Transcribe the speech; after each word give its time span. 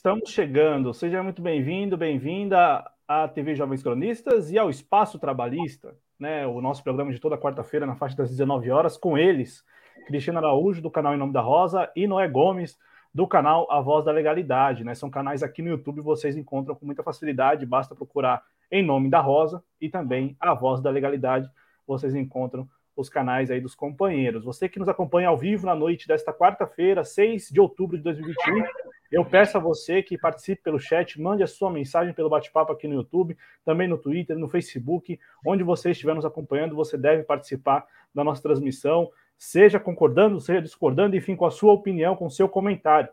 Estamos 0.00 0.30
chegando. 0.30 0.94
Seja 0.94 1.22
muito 1.22 1.42
bem-vindo, 1.42 1.94
bem-vinda 1.94 2.90
à 3.06 3.28
TV 3.28 3.54
Jovens 3.54 3.82
Cronistas 3.82 4.50
e 4.50 4.58
ao 4.58 4.70
Espaço 4.70 5.18
Trabalhista, 5.18 5.94
né? 6.18 6.46
O 6.46 6.62
nosso 6.62 6.82
programa 6.82 7.12
de 7.12 7.20
toda 7.20 7.36
quarta-feira 7.36 7.84
na 7.84 7.94
faixa 7.94 8.16
das 8.16 8.30
19 8.30 8.70
horas 8.70 8.96
com 8.96 9.18
eles, 9.18 9.62
Cristiano 10.06 10.38
Araújo 10.38 10.80
do 10.80 10.90
canal 10.90 11.12
Em 11.14 11.18
Nome 11.18 11.34
da 11.34 11.42
Rosa 11.42 11.92
e 11.94 12.06
Noé 12.06 12.26
Gomes 12.26 12.78
do 13.12 13.28
canal 13.28 13.70
A 13.70 13.82
Voz 13.82 14.02
da 14.02 14.10
Legalidade, 14.10 14.84
né? 14.84 14.94
São 14.94 15.10
canais 15.10 15.42
aqui 15.42 15.60
no 15.60 15.68
YouTube 15.68 16.00
vocês 16.00 16.34
encontram 16.34 16.74
com 16.74 16.86
muita 16.86 17.02
facilidade, 17.02 17.66
basta 17.66 17.94
procurar 17.94 18.42
Em 18.72 18.82
Nome 18.82 19.10
da 19.10 19.20
Rosa 19.20 19.62
e 19.78 19.90
também 19.90 20.34
A 20.40 20.54
Voz 20.54 20.80
da 20.80 20.88
Legalidade, 20.88 21.46
vocês 21.86 22.14
encontram 22.14 22.66
os 22.96 23.10
canais 23.10 23.50
aí 23.50 23.60
dos 23.60 23.74
companheiros. 23.74 24.44
Você 24.46 24.66
que 24.66 24.78
nos 24.78 24.88
acompanha 24.88 25.28
ao 25.28 25.36
vivo 25.36 25.66
na 25.66 25.74
noite 25.74 26.08
desta 26.08 26.32
quarta-feira, 26.32 27.04
6 27.04 27.50
de 27.50 27.60
outubro 27.60 27.98
de 27.98 28.02
2021, 28.02 28.64
eu 29.10 29.24
peço 29.24 29.56
a 29.56 29.60
você 29.60 30.02
que 30.02 30.16
participe 30.16 30.62
pelo 30.62 30.78
chat, 30.78 31.20
mande 31.20 31.42
a 31.42 31.46
sua 31.46 31.70
mensagem 31.70 32.14
pelo 32.14 32.28
bate-papo 32.28 32.72
aqui 32.72 32.86
no 32.86 32.94
YouTube, 32.94 33.36
também 33.64 33.88
no 33.88 33.98
Twitter, 33.98 34.38
no 34.38 34.48
Facebook, 34.48 35.18
onde 35.44 35.64
você 35.64 35.90
estiver 35.90 36.14
nos 36.14 36.24
acompanhando, 36.24 36.76
você 36.76 36.96
deve 36.96 37.24
participar 37.24 37.84
da 38.14 38.22
nossa 38.22 38.42
transmissão, 38.42 39.10
seja 39.36 39.80
concordando, 39.80 40.40
seja 40.40 40.62
discordando, 40.62 41.16
enfim, 41.16 41.34
com 41.34 41.46
a 41.46 41.50
sua 41.50 41.72
opinião, 41.72 42.14
com 42.14 42.26
o 42.26 42.30
seu 42.30 42.48
comentário. 42.48 43.10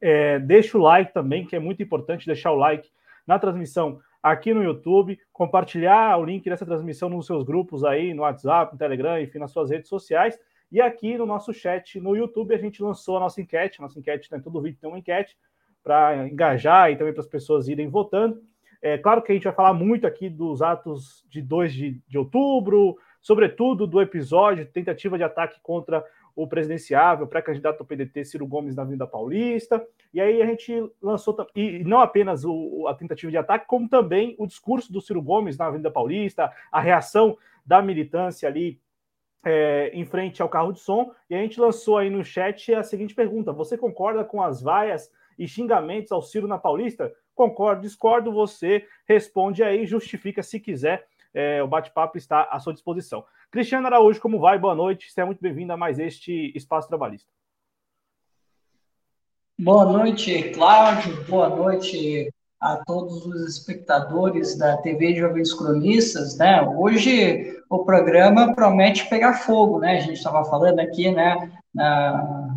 É, 0.00 0.38
deixa 0.38 0.78
o 0.78 0.80
like 0.80 1.12
também, 1.12 1.44
que 1.44 1.56
é 1.56 1.58
muito 1.58 1.82
importante 1.82 2.26
deixar 2.26 2.52
o 2.52 2.56
like 2.56 2.88
na 3.26 3.38
transmissão 3.38 4.00
aqui 4.22 4.54
no 4.54 4.62
YouTube, 4.62 5.18
compartilhar 5.32 6.16
o 6.18 6.24
link 6.24 6.48
dessa 6.48 6.66
transmissão 6.66 7.08
nos 7.08 7.26
seus 7.26 7.42
grupos 7.42 7.84
aí, 7.84 8.14
no 8.14 8.22
WhatsApp, 8.22 8.72
no 8.72 8.78
Telegram, 8.78 9.20
enfim, 9.20 9.38
nas 9.38 9.50
suas 9.50 9.70
redes 9.70 9.88
sociais. 9.88 10.38
E 10.70 10.80
aqui 10.80 11.18
no 11.18 11.26
nosso 11.26 11.52
chat 11.52 12.00
no 12.00 12.16
YouTube 12.16 12.54
a 12.54 12.58
gente 12.58 12.82
lançou 12.82 13.16
a 13.16 13.20
nossa 13.20 13.40
enquete. 13.40 13.80
Nossa 13.80 13.98
enquete, 13.98 14.30
né, 14.30 14.40
todo 14.42 14.60
vídeo 14.60 14.78
tem 14.80 14.88
uma 14.88 14.98
enquete 14.98 15.36
para 15.82 16.28
engajar 16.28 16.90
e 16.90 16.96
também 16.96 17.12
para 17.12 17.22
as 17.22 17.28
pessoas 17.28 17.68
irem 17.68 17.88
votando. 17.88 18.42
É 18.82 18.96
claro 18.96 19.22
que 19.22 19.32
a 19.32 19.34
gente 19.34 19.44
vai 19.44 19.52
falar 19.52 19.74
muito 19.74 20.06
aqui 20.06 20.28
dos 20.28 20.62
atos 20.62 21.24
de 21.28 21.42
2 21.42 21.72
de, 21.72 22.00
de 22.08 22.18
outubro, 22.18 22.96
sobretudo 23.20 23.86
do 23.86 24.00
episódio 24.00 24.64
tentativa 24.64 25.18
de 25.18 25.24
ataque 25.24 25.60
contra 25.62 26.04
o 26.34 26.46
presidenciável, 26.46 27.26
pré-candidato 27.26 27.80
ao 27.80 27.86
PDT 27.86 28.24
Ciro 28.24 28.46
Gomes 28.46 28.76
na 28.76 28.84
Vinda 28.84 29.06
Paulista. 29.06 29.84
E 30.14 30.20
aí 30.20 30.40
a 30.40 30.46
gente 30.46 30.72
lançou, 31.02 31.36
e 31.54 31.84
não 31.84 32.00
apenas 32.00 32.44
o, 32.44 32.86
a 32.88 32.94
tentativa 32.94 33.30
de 33.30 33.36
ataque, 33.36 33.66
como 33.66 33.88
também 33.88 34.34
o 34.38 34.46
discurso 34.46 34.92
do 34.92 35.00
Ciro 35.00 35.20
Gomes 35.20 35.58
na 35.58 35.70
Vinda 35.70 35.90
Paulista, 35.90 36.50
a 36.72 36.80
reação 36.80 37.36
da 37.66 37.82
militância 37.82 38.48
ali 38.48 38.80
é, 39.44 39.90
em 39.94 40.04
frente 40.04 40.42
ao 40.42 40.48
carro 40.48 40.72
de 40.72 40.80
som. 40.80 41.12
E 41.28 41.34
a 41.34 41.38
gente 41.38 41.60
lançou 41.60 41.98
aí 41.98 42.10
no 42.10 42.24
chat 42.24 42.74
a 42.74 42.82
seguinte 42.82 43.14
pergunta: 43.14 43.52
Você 43.52 43.76
concorda 43.76 44.24
com 44.24 44.42
as 44.42 44.60
vaias 44.60 45.10
e 45.38 45.46
xingamentos 45.46 46.12
ao 46.12 46.22
Ciro 46.22 46.46
na 46.46 46.58
Paulista? 46.58 47.12
Concordo, 47.34 47.82
discordo. 47.82 48.32
Você 48.32 48.86
responde 49.06 49.62
aí, 49.62 49.86
justifica 49.86 50.42
se 50.42 50.60
quiser. 50.60 51.06
É, 51.32 51.62
o 51.62 51.68
bate-papo 51.68 52.18
está 52.18 52.42
à 52.50 52.58
sua 52.58 52.72
disposição. 52.72 53.24
Cristiano 53.50 53.86
Araújo, 53.86 54.20
como 54.20 54.38
vai? 54.38 54.58
Boa 54.58 54.74
noite. 54.74 55.12
Seja 55.12 55.26
muito 55.26 55.40
bem-vindo 55.40 55.72
a 55.72 55.76
mais 55.76 55.98
este 55.98 56.52
Espaço 56.56 56.88
Trabalhista. 56.88 57.30
Boa 59.58 59.84
noite, 59.84 60.50
Cláudio. 60.50 61.24
Boa 61.24 61.48
noite 61.48 62.30
a 62.60 62.76
todos 62.76 63.24
os 63.24 63.56
espectadores 63.56 64.56
da 64.56 64.76
TV 64.76 65.16
Jovens 65.16 65.54
Cronistas, 65.54 66.36
né? 66.36 66.60
Hoje 66.62 67.58
o 67.70 67.84
programa 67.84 68.54
promete 68.54 69.08
pegar 69.08 69.34
fogo, 69.34 69.78
né? 69.78 69.96
A 69.96 70.00
gente 70.00 70.18
estava 70.18 70.44
falando 70.44 70.78
aqui, 70.78 71.10
né? 71.10 71.50
Na, 71.74 72.54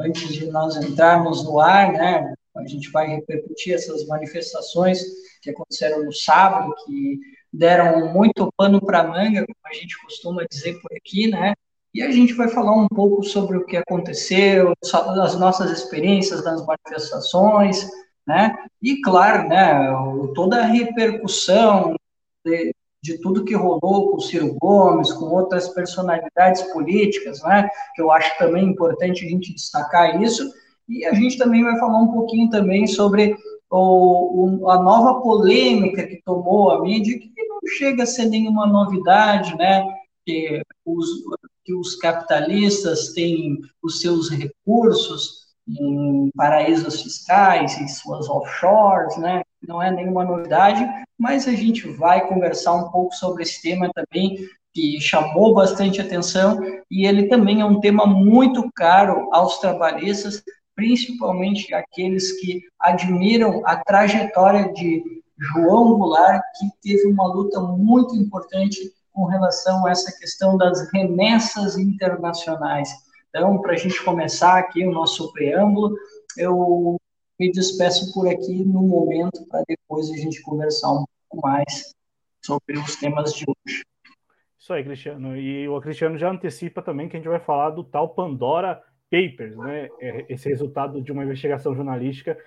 antes 0.00 0.32
de 0.32 0.46
nós 0.46 0.76
entrarmos 0.76 1.44
no 1.44 1.60
ar, 1.60 1.92
né? 1.92 2.32
A 2.56 2.66
gente 2.66 2.90
vai 2.90 3.06
repercutir 3.08 3.74
essas 3.74 4.06
manifestações 4.06 5.02
que 5.42 5.50
aconteceram 5.50 6.04
no 6.04 6.12
sábado, 6.12 6.74
que 6.86 7.18
deram 7.52 8.14
muito 8.14 8.50
pano 8.56 8.80
para 8.80 9.04
manga, 9.04 9.44
como 9.44 9.58
a 9.66 9.74
gente 9.74 10.00
costuma 10.02 10.46
dizer 10.50 10.80
por 10.80 10.90
aqui, 10.96 11.28
né? 11.28 11.54
E 11.92 12.02
a 12.02 12.10
gente 12.10 12.32
vai 12.32 12.48
falar 12.48 12.72
um 12.72 12.88
pouco 12.88 13.22
sobre 13.22 13.58
o 13.58 13.66
que 13.66 13.76
aconteceu, 13.76 14.72
as 15.22 15.38
nossas 15.38 15.70
experiências 15.70 16.42
nas 16.42 16.64
manifestações, 16.66 17.86
né? 18.26 18.56
E 18.82 19.00
claro, 19.02 19.48
né, 19.48 19.92
toda 20.34 20.60
a 20.60 20.66
repercussão 20.66 21.94
de, 22.44 22.74
de 23.02 23.18
tudo 23.18 23.44
que 23.44 23.54
rolou 23.54 24.10
com 24.10 24.16
o 24.16 24.20
Ciro 24.20 24.54
Gomes, 24.54 25.12
com 25.12 25.26
outras 25.26 25.68
personalidades 25.68 26.62
políticas, 26.72 27.42
né? 27.42 27.68
Que 27.94 28.02
eu 28.02 28.10
acho 28.10 28.36
também 28.38 28.64
importante 28.64 29.24
a 29.24 29.28
gente 29.28 29.54
destacar 29.54 30.22
isso. 30.22 30.50
E 30.88 31.04
a 31.04 31.14
gente 31.14 31.38
também 31.38 31.62
vai 31.62 31.78
falar 31.78 31.98
um 31.98 32.12
pouquinho 32.12 32.50
também 32.50 32.86
sobre 32.86 33.36
o, 33.70 34.62
o, 34.62 34.70
a 34.70 34.82
nova 34.82 35.20
polêmica 35.20 36.06
que 36.06 36.22
tomou 36.24 36.70
a 36.70 36.82
mídia, 36.82 37.18
que 37.18 37.44
não 37.48 37.58
chega 37.76 38.04
a 38.04 38.06
ser 38.06 38.26
nenhuma 38.26 38.66
novidade, 38.66 39.56
né? 39.56 39.84
Que 40.26 40.62
os, 40.84 41.06
que 41.64 41.74
os 41.74 41.96
capitalistas 41.96 43.12
têm 43.12 43.60
os 43.82 44.00
seus 44.00 44.30
recursos 44.30 45.43
em 45.66 46.30
paraísos 46.36 47.02
fiscais, 47.02 47.78
em 47.78 47.88
suas 47.88 48.28
offshores, 48.28 49.16
né? 49.16 49.42
Não 49.66 49.82
é 49.82 49.90
nenhuma 49.90 50.24
novidade, 50.24 50.86
mas 51.18 51.48
a 51.48 51.52
gente 51.52 51.88
vai 51.88 52.26
conversar 52.28 52.74
um 52.74 52.90
pouco 52.90 53.14
sobre 53.14 53.42
esse 53.42 53.62
tema 53.62 53.90
também, 53.94 54.36
que 54.72 55.00
chamou 55.00 55.54
bastante 55.54 56.00
atenção, 56.00 56.60
e 56.90 57.06
ele 57.06 57.28
também 57.28 57.60
é 57.60 57.64
um 57.64 57.80
tema 57.80 58.06
muito 58.06 58.68
caro 58.74 59.28
aos 59.32 59.58
trabalhistas, 59.58 60.42
principalmente 60.74 61.72
aqueles 61.72 62.40
que 62.40 62.60
admiram 62.80 63.62
a 63.64 63.76
trajetória 63.76 64.72
de 64.72 65.02
João 65.38 65.96
Goulart, 65.96 66.42
que 66.58 66.96
teve 66.96 67.08
uma 67.08 67.26
luta 67.26 67.60
muito 67.60 68.16
importante 68.16 68.78
com 69.12 69.26
relação 69.26 69.86
a 69.86 69.90
essa 69.92 70.12
questão 70.18 70.56
das 70.58 70.90
remessas 70.92 71.78
internacionais. 71.78 72.90
Então, 73.34 73.60
para 73.60 73.72
a 73.72 73.76
gente 73.76 74.00
começar 74.04 74.56
aqui 74.60 74.86
o 74.86 74.92
nosso 74.92 75.32
preâmbulo, 75.32 75.96
eu 76.38 76.96
me 77.36 77.50
despeço 77.50 78.14
por 78.14 78.28
aqui 78.28 78.64
no 78.64 78.82
momento 78.82 79.44
para 79.48 79.64
depois 79.66 80.08
a 80.08 80.16
gente 80.16 80.40
conversar 80.40 80.92
um 80.92 81.04
pouco 81.28 81.44
mais 81.44 81.92
sobre 82.40 82.78
os 82.78 82.94
temas 82.94 83.34
de 83.34 83.44
hoje. 83.44 83.82
Isso 84.56 84.72
aí, 84.72 84.84
Cristiano. 84.84 85.36
E 85.36 85.68
o 85.68 85.80
Cristiano 85.80 86.16
já 86.16 86.30
antecipa 86.30 86.80
também 86.80 87.08
que 87.08 87.16
a 87.16 87.18
gente 87.18 87.28
vai 87.28 87.40
falar 87.40 87.70
do 87.70 87.82
tal 87.82 88.10
Pandora 88.10 88.80
Papers, 89.10 89.56
né? 89.56 89.88
É, 90.00 90.26
esse 90.28 90.48
resultado 90.48 91.02
de 91.02 91.10
uma 91.10 91.24
investigação 91.24 91.74
jornalística 91.74 92.38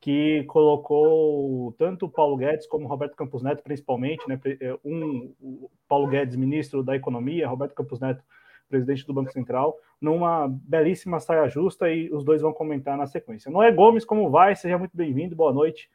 que 0.00 0.44
colocou 0.44 1.72
tanto 1.72 2.06
o 2.06 2.10
Paulo 2.10 2.36
Guedes 2.36 2.68
como 2.68 2.84
o 2.84 2.88
Roberto 2.88 3.16
Campos 3.16 3.42
Neto, 3.42 3.64
principalmente, 3.64 4.22
né? 4.28 4.38
É, 4.60 4.78
um, 4.84 5.34
o 5.40 5.68
Paulo 5.88 6.06
Guedes, 6.06 6.36
ministro 6.36 6.84
da 6.84 6.94
Economia, 6.94 7.48
Roberto 7.48 7.74
Campos 7.74 7.98
Neto, 7.98 8.22
presidente 8.68 9.06
do 9.06 9.14
Banco 9.14 9.32
Central, 9.32 9.78
numa 10.00 10.48
belíssima 10.48 11.20
saia 11.20 11.48
justa 11.48 11.90
e 11.90 12.12
os 12.12 12.24
dois 12.24 12.42
vão 12.42 12.52
comentar 12.52 12.96
na 12.96 13.06
sequência. 13.06 13.50
Noé 13.50 13.70
Gomes, 13.72 14.04
como 14.04 14.30
vai? 14.30 14.54
Seja 14.56 14.78
muito 14.78 14.96
bem-vindo, 14.96 15.34
boa 15.34 15.52
noite. 15.52 15.88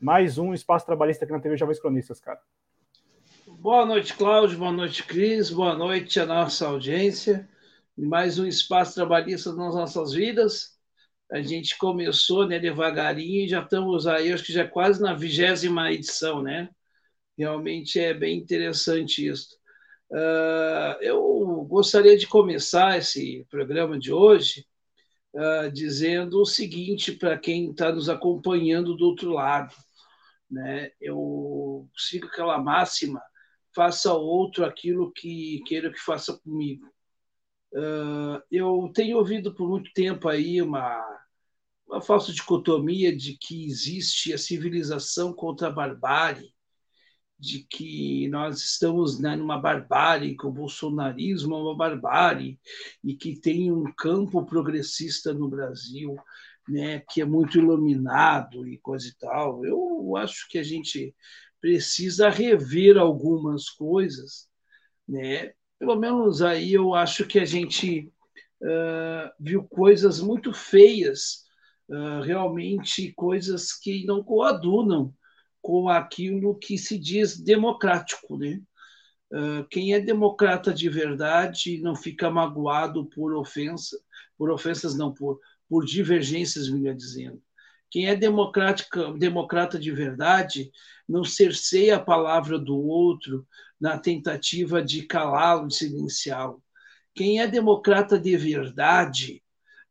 Mais 0.00 0.38
um 0.38 0.52
espaço 0.52 0.84
trabalhista 0.84 1.24
aqui 1.24 1.32
na 1.32 1.40
TV 1.40 1.56
Jovens 1.56 1.80
Cronistas, 1.80 2.20
cara. 2.20 2.40
Boa 3.46 3.86
noite, 3.86 4.14
Cláudio, 4.14 4.58
boa 4.58 4.72
noite, 4.72 5.02
Cris, 5.04 5.50
boa 5.50 5.74
noite 5.74 6.20
à 6.20 6.26
nossa 6.26 6.66
audiência. 6.66 7.48
Mais 7.96 8.38
um 8.38 8.46
espaço 8.46 8.94
trabalhista 8.94 9.52
nas 9.52 9.74
nossas 9.74 10.12
vidas. 10.12 10.78
A 11.30 11.40
gente 11.40 11.78
começou 11.78 12.46
né, 12.46 12.58
devagarinho 12.58 13.44
e 13.44 13.48
já 13.48 13.62
estamos 13.62 14.06
aí, 14.06 14.32
acho 14.32 14.44
que 14.44 14.52
já 14.52 14.68
quase 14.68 15.00
na 15.00 15.14
vigésima 15.14 15.90
edição, 15.90 16.42
né? 16.42 16.68
Realmente 17.36 17.98
é 17.98 18.12
bem 18.12 18.38
interessante 18.38 19.26
isso. 19.26 19.58
Uh, 20.10 21.00
eu 21.00 21.64
gostaria 21.68 22.16
de 22.16 22.26
começar 22.26 22.98
esse 22.98 23.44
programa 23.50 23.98
de 23.98 24.12
hoje 24.12 24.66
uh, 25.34 25.70
dizendo 25.72 26.40
o 26.40 26.46
seguinte 26.46 27.12
para 27.12 27.38
quem 27.38 27.70
está 27.70 27.90
nos 27.92 28.08
acompanhando 28.08 28.96
do 28.96 29.06
outro 29.06 29.30
lado. 29.32 29.74
Né? 30.50 30.90
Eu 31.00 31.88
sigo 31.96 32.26
aquela 32.26 32.58
máxima: 32.58 33.20
faça 33.74 34.12
outro 34.12 34.64
aquilo 34.64 35.12
que 35.12 35.62
queira 35.66 35.90
que 35.90 35.98
faça 35.98 36.38
comigo. 36.38 36.86
Uh, 37.72 38.40
eu 38.50 38.90
tenho 38.94 39.18
ouvido 39.18 39.52
por 39.52 39.68
muito 39.68 39.90
tempo 39.92 40.28
aí 40.28 40.62
uma, 40.62 41.04
uma 41.88 42.00
falsa 42.00 42.32
dicotomia 42.32 43.14
de 43.16 43.36
que 43.36 43.66
existe 43.66 44.32
a 44.32 44.38
civilização 44.38 45.32
contra 45.32 45.66
a 45.66 45.72
barbárie 45.72 46.53
de 47.38 47.66
que 47.68 48.28
nós 48.28 48.60
estamos 48.60 49.18
né, 49.18 49.36
numa 49.36 49.58
barbárie, 49.58 50.36
que 50.36 50.46
o 50.46 50.52
bolsonarismo 50.52 51.54
é 51.54 51.58
uma 51.58 51.76
barbárie, 51.76 52.58
e 53.02 53.14
que 53.14 53.38
tem 53.38 53.70
um 53.72 53.92
campo 53.92 54.44
progressista 54.46 55.32
no 55.34 55.48
Brasil, 55.48 56.16
né, 56.68 57.00
que 57.10 57.20
é 57.20 57.24
muito 57.24 57.58
iluminado 57.58 58.66
e 58.66 58.78
coisa 58.78 59.08
e 59.08 59.14
tal. 59.14 59.64
Eu 59.64 60.16
acho 60.16 60.48
que 60.48 60.58
a 60.58 60.62
gente 60.62 61.14
precisa 61.60 62.28
rever 62.28 62.98
algumas 62.98 63.70
coisas, 63.70 64.48
né? 65.08 65.52
Pelo 65.78 65.96
menos 65.96 66.42
aí 66.42 66.74
eu 66.74 66.94
acho 66.94 67.26
que 67.26 67.38
a 67.38 67.44
gente 67.44 68.12
uh, 68.62 69.30
viu 69.40 69.64
coisas 69.64 70.20
muito 70.20 70.52
feias 70.52 71.44
uh, 71.88 72.20
realmente 72.22 73.12
coisas 73.14 73.72
que 73.72 74.04
não 74.04 74.22
coadunam 74.22 75.14
com 75.64 75.88
aquilo 75.88 76.54
que 76.58 76.76
se 76.76 76.98
diz 76.98 77.40
democrático. 77.40 78.36
Né? 78.36 78.60
Uh, 79.32 79.66
quem 79.70 79.94
é 79.94 79.98
democrata 79.98 80.74
de 80.74 80.90
verdade 80.90 81.80
não 81.80 81.96
fica 81.96 82.30
magoado 82.30 83.06
por 83.06 83.34
ofensa, 83.34 83.98
por 84.36 84.50
ofensas 84.50 84.94
não, 84.94 85.10
por, 85.14 85.40
por 85.66 85.86
divergências, 85.86 86.68
melhor 86.68 86.94
dizendo. 86.94 87.42
Quem 87.90 88.08
é 88.08 88.14
democrática, 88.14 89.10
democrata 89.14 89.78
de 89.78 89.90
verdade 89.90 90.70
não 91.08 91.24
cerceia 91.24 91.96
a 91.96 92.04
palavra 92.04 92.58
do 92.58 92.76
outro 92.76 93.46
na 93.80 93.96
tentativa 93.96 94.82
de 94.82 95.06
calá-lo, 95.06 95.70
silenciá-lo. 95.70 96.62
Quem 97.14 97.40
é 97.40 97.46
democrata 97.46 98.18
de 98.18 98.36
verdade 98.36 99.42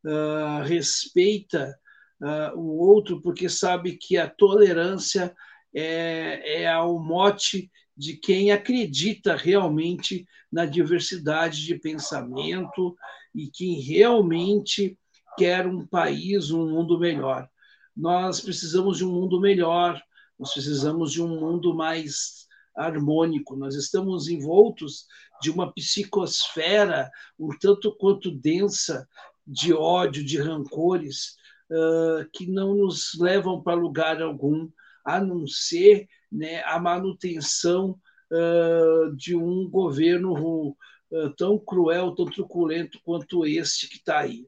uh, 0.06 0.62
respeita 0.66 1.76
uh, 2.22 2.60
o 2.60 2.78
outro 2.78 3.20
porque 3.24 3.50
sabe 3.50 3.98
que 3.98 4.18
a 4.18 4.30
tolerância 4.30 5.36
é, 5.74 6.64
é 6.64 6.78
o 6.80 7.00
mote 7.00 7.72
de 7.96 8.16
quem 8.16 8.52
acredita 8.52 9.36
realmente 9.36 10.26
na 10.52 10.66
diversidade 10.66 11.64
de 11.66 11.76
pensamento 11.76 12.96
e 13.34 13.48
quem 13.48 13.80
realmente 13.80 14.98
quer 15.38 15.68
um 15.68 15.86
país, 15.86 16.52
um 16.52 16.70
mundo 16.70 17.00
melhor. 17.00 17.48
Nós 17.96 18.40
precisamos 18.40 18.98
de 18.98 19.06
um 19.06 19.12
mundo 19.12 19.40
melhor, 19.40 20.02
nós 20.38 20.52
precisamos 20.54 21.12
de 21.12 21.22
um 21.22 21.28
mundo 21.28 21.76
mais 21.76 22.48
harmônico. 22.76 23.56
Nós 23.56 23.76
estamos 23.76 24.28
envoltos 24.28 25.06
de 25.42 25.52
uma 25.52 25.72
psicosfera 25.72 27.10
um 27.38 27.50
tanto 27.60 27.96
quanto 27.96 28.32
densa 28.32 29.08
de 29.46 29.74
ódio, 29.74 30.24
de 30.24 30.40
rancores, 30.42 31.36
uh, 31.70 32.30
que 32.32 32.48
não 32.48 32.74
nos 32.76 33.12
levam 33.20 33.62
para 33.62 33.76
lugar 33.76 34.22
algum, 34.22 34.70
a 35.04 35.20
não 35.20 35.46
ser 35.48 36.08
né, 36.32 36.64
a 36.64 36.80
manutenção 36.80 38.00
uh, 38.32 39.16
de 39.16 39.36
um 39.36 39.70
governo 39.70 40.76
uh, 41.12 41.30
tão 41.38 41.58
cruel, 41.58 42.16
tão 42.16 42.26
truculento 42.26 43.00
quanto 43.04 43.46
este 43.46 43.88
que 43.88 43.98
está 43.98 44.20
aí. 44.20 44.48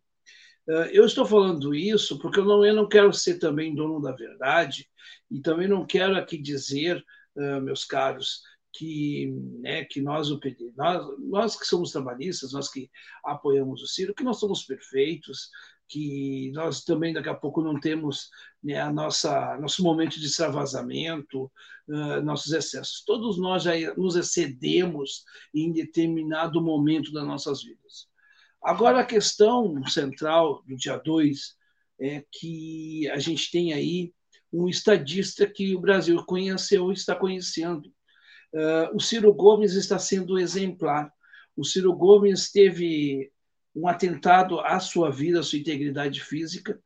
Eu 0.92 1.06
estou 1.06 1.28
falando 1.28 1.76
isso 1.76 2.18
porque 2.18 2.40
eu 2.40 2.46
não, 2.46 2.66
eu 2.66 2.74
não 2.74 2.90
quero 2.90 3.14
ser 3.14 3.38
também 3.38 3.76
dono 3.76 4.02
da 4.02 4.12
verdade 4.12 4.90
e 5.30 5.40
também 5.40 5.68
não 5.68 5.86
quero 5.86 6.18
aqui 6.18 6.40
dizer, 6.40 7.06
meus 7.62 7.86
caros, 7.86 8.42
que, 8.76 9.32
né, 9.60 9.86
que 9.86 10.02
nós, 10.02 10.30
o 10.30 10.40
PD, 10.40 10.74
nós, 10.76 11.06
nós 11.20 11.56
que 11.56 11.66
somos 11.66 11.92
trabalhistas, 11.92 12.52
nós 12.52 12.70
que 12.70 12.90
apoiamos 13.24 13.82
o 13.82 13.88
Ciro, 13.88 14.14
que 14.14 14.24
nós 14.24 14.40
somos 14.40 14.64
perfeitos, 14.64 15.50
que 15.88 16.52
nós 16.54 16.84
também 16.84 17.14
daqui 17.14 17.30
a 17.30 17.36
pouco 17.36 17.62
não 17.62 17.80
temos 17.80 18.30
né, 18.64 18.80
a 18.80 18.92
nossa 18.92 19.58
nosso 19.60 19.84
momento 19.84 20.20
de 20.20 20.26
extravasamento, 20.26 21.52
uh, 21.88 22.22
nossos 22.24 22.52
excessos. 22.52 23.04
Todos 23.06 23.38
nós 23.38 23.64
já 23.64 23.74
nos 23.96 24.16
excedemos 24.16 25.24
em 25.54 25.72
determinado 25.72 26.62
momento 26.62 27.12
das 27.12 27.26
nossas 27.26 27.64
vidas. 27.64 28.08
Agora, 28.64 29.00
a 29.02 29.06
questão 29.06 29.86
central 29.86 30.64
do 30.68 30.76
dia 30.76 30.98
2 30.98 31.56
é 32.00 32.26
que 32.32 33.08
a 33.10 33.20
gente 33.20 33.52
tem 33.52 33.74
aí 33.74 34.14
um 34.52 34.68
estadista 34.68 35.46
que 35.46 35.76
o 35.76 35.80
Brasil 35.80 36.24
conheceu 36.26 36.90
e 36.90 36.94
está 36.94 37.16
conhecendo, 37.16 37.94
Uh, 38.56 38.96
o 38.96 39.02
Ciro 39.02 39.34
Gomes 39.34 39.74
está 39.74 40.00
sendo 40.00 40.40
exemplar. 40.40 41.12
O 41.58 41.66
Ciro 41.66 41.94
Gomes 41.94 42.50
teve 42.50 43.30
um 43.76 43.88
atentado 43.88 44.60
à 44.60 44.80
sua 44.80 45.12
vida, 45.12 45.40
à 45.40 45.44
sua 45.44 45.60
integridade 45.60 46.22
física, 46.22 46.80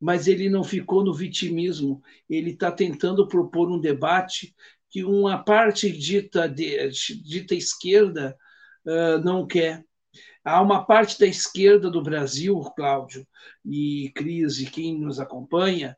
mas 0.00 0.26
ele 0.26 0.48
não 0.48 0.64
ficou 0.64 1.04
no 1.04 1.12
vitimismo. 1.12 2.02
Ele 2.28 2.52
está 2.52 2.70
tentando 2.70 3.26
propor 3.26 3.70
um 3.70 3.80
debate 3.80 4.54
que 4.88 5.04
uma 5.04 5.42
parte 5.42 5.90
dita, 5.90 6.48
de, 6.48 6.90
dita 7.22 7.54
esquerda 7.54 8.36
uh, 8.84 9.18
não 9.24 9.46
quer. 9.46 9.84
Há 10.44 10.60
uma 10.62 10.84
parte 10.84 11.18
da 11.18 11.26
esquerda 11.26 11.90
do 11.90 12.02
Brasil, 12.02 12.58
Cláudio 12.74 13.26
e 13.64 14.10
Cris, 14.14 14.58
e 14.58 14.66
quem 14.66 14.98
nos 14.98 15.20
acompanha, 15.20 15.96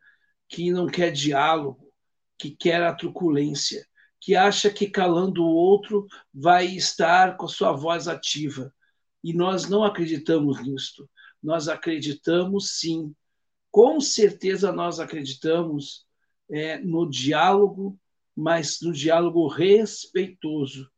que 0.49 0.73
não 0.73 0.87
quer 0.87 1.13
diálogo, 1.13 1.93
que 2.37 2.51
quer 2.51 2.83
a 2.83 2.93
truculência 2.93 3.87
que 4.23 4.37
acha 4.37 4.71
que 4.71 4.89
calando 4.89 5.43
o 5.43 5.53
outro 5.53 6.07
vai 6.33 6.67
estar 6.67 7.37
com 7.37 7.49
sua 7.49 7.73
voz 7.73 8.07
ativa. 8.07 8.73
E 9.23 9.33
nós 9.33 9.69
não 9.69 9.85
acreditamos 9.85 10.61
nisto. 10.63 11.09
Nós 11.43 11.69
acreditamos 11.69 12.79
sim, 12.79 13.15
com 13.71 14.01
certeza 14.01 14.73
nós 14.73 15.01
acreditamos 15.01 16.07
é, 16.51 16.79
no 16.79 17.09
diálogo, 17.09 17.99
mas 18.37 18.81
no 18.81 18.93
diálogo 18.93 19.47
respeitoso. 19.49 20.91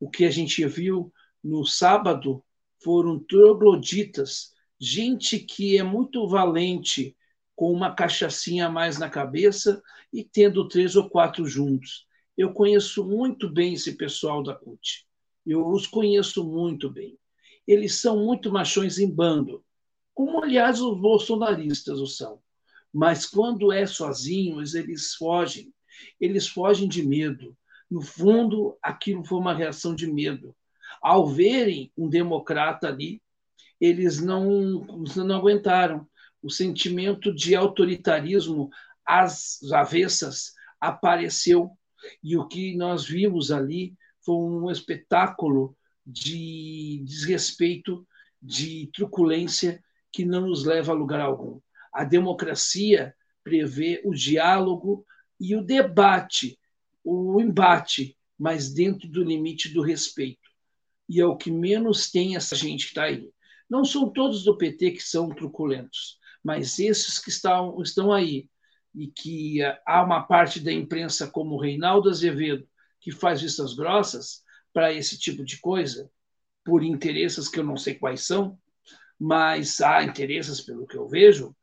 O 0.00 0.10
que 0.10 0.24
a 0.24 0.30
gente 0.30 0.64
viu 0.66 1.12
no 1.42 1.64
sábado 1.64 2.44
foram 2.82 3.18
trogloditas, 3.18 4.52
gente 4.80 5.38
que 5.38 5.78
é 5.78 5.82
muito 5.82 6.26
valente 6.28 7.16
com 7.54 7.72
uma 7.72 7.94
cachaçinha 7.94 8.66
a 8.66 8.70
mais 8.70 8.98
na 8.98 9.08
cabeça 9.08 9.82
e 10.12 10.24
tendo 10.24 10.66
três 10.66 10.96
ou 10.96 11.08
quatro 11.08 11.46
juntos 11.46 12.06
eu 12.36 12.52
conheço 12.52 13.04
muito 13.04 13.48
bem 13.48 13.74
esse 13.74 13.96
pessoal 13.96 14.42
da 14.42 14.54
CUT. 14.54 15.06
Eu 15.44 15.68
os 15.68 15.86
conheço 15.86 16.44
muito 16.44 16.90
bem. 16.90 17.18
Eles 17.66 18.00
são 18.00 18.24
muito 18.24 18.50
machões 18.50 18.98
em 18.98 19.10
bando, 19.10 19.64
como, 20.14 20.42
aliás, 20.42 20.80
os 20.80 21.00
bolsonaristas 21.00 21.98
o 21.98 22.06
são. 22.06 22.40
Mas 22.92 23.24
quando 23.24 23.72
é 23.72 23.86
sozinhos, 23.86 24.74
eles 24.74 25.14
fogem. 25.14 25.72
Eles 26.20 26.46
fogem 26.46 26.88
de 26.88 27.02
medo. 27.02 27.56
No 27.90 28.00
fundo, 28.00 28.76
aquilo 28.82 29.24
foi 29.24 29.38
uma 29.38 29.54
reação 29.54 29.94
de 29.94 30.06
medo. 30.06 30.54
Ao 31.00 31.26
verem 31.26 31.90
um 31.96 32.08
democrata 32.08 32.88
ali, 32.88 33.22
eles 33.80 34.20
não, 34.20 34.86
não 35.16 35.36
aguentaram. 35.36 36.06
O 36.42 36.50
sentimento 36.50 37.34
de 37.34 37.54
autoritarismo 37.54 38.70
às 39.04 39.58
avessas 39.72 40.52
apareceu 40.80 41.70
e 42.22 42.36
o 42.36 42.46
que 42.46 42.76
nós 42.76 43.04
vimos 43.04 43.50
ali 43.50 43.94
foi 44.24 44.34
um 44.34 44.70
espetáculo 44.70 45.76
de 46.06 47.02
desrespeito, 47.04 48.06
de 48.40 48.90
truculência 48.92 49.82
que 50.10 50.24
não 50.24 50.48
nos 50.48 50.64
leva 50.64 50.92
a 50.92 50.94
lugar 50.94 51.20
algum. 51.20 51.60
A 51.92 52.04
democracia 52.04 53.14
prevê 53.42 54.00
o 54.04 54.12
diálogo 54.12 55.06
e 55.38 55.56
o 55.56 55.62
debate, 55.62 56.58
o 57.04 57.40
embate, 57.40 58.16
mas 58.38 58.72
dentro 58.72 59.08
do 59.08 59.22
limite 59.22 59.68
do 59.68 59.82
respeito. 59.82 60.50
E 61.08 61.20
é 61.20 61.26
o 61.26 61.36
que 61.36 61.50
menos 61.50 62.10
tem 62.10 62.36
essa 62.36 62.56
gente 62.56 62.84
que 62.84 62.90
está 62.90 63.04
aí. 63.04 63.30
Não 63.68 63.84
são 63.84 64.08
todos 64.08 64.44
do 64.44 64.56
PT 64.56 64.92
que 64.92 65.02
são 65.02 65.28
truculentos, 65.28 66.18
mas 66.42 66.78
esses 66.78 67.18
que 67.18 67.30
estão, 67.30 67.80
estão 67.80 68.12
aí 68.12 68.48
e 68.94 69.06
que 69.06 69.60
há 69.86 70.02
uma 70.02 70.22
parte 70.22 70.60
da 70.60 70.72
imprensa 70.72 71.26
como 71.26 71.58
Reinaldo 71.58 72.10
Azevedo 72.10 72.68
que 73.00 73.10
faz 73.10 73.40
vistas 73.40 73.74
grossas 73.74 74.42
para 74.72 74.92
esse 74.92 75.18
tipo 75.18 75.44
de 75.44 75.58
coisa, 75.60 76.10
por 76.64 76.82
interesses 76.82 77.48
que 77.48 77.58
eu 77.58 77.64
não 77.64 77.76
sei 77.76 77.94
quais 77.94 78.26
são, 78.26 78.58
mas 79.18 79.80
há 79.80 80.02
interesses 80.02 80.60
pelo 80.60 80.86
que 80.86 80.96
eu 80.96 81.08
vejo, 81.08 81.54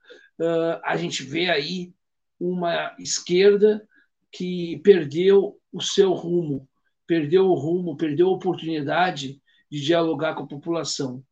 a 0.83 0.95
gente 0.95 1.23
vê 1.23 1.49
aí 1.49 1.93
uma 2.39 2.95
esquerda 2.99 3.85
que 4.31 4.79
perdeu 4.83 5.59
o 5.71 5.81
seu 5.81 6.13
rumo, 6.13 6.67
perdeu 7.05 7.47
o 7.47 7.55
rumo, 7.55 7.97
perdeu 7.97 8.27
a 8.27 8.33
oportunidade 8.33 9.41
de 9.69 9.81
dialogar 9.81 10.35
com 10.35 10.43
a 10.43 10.47
população, 10.47 11.23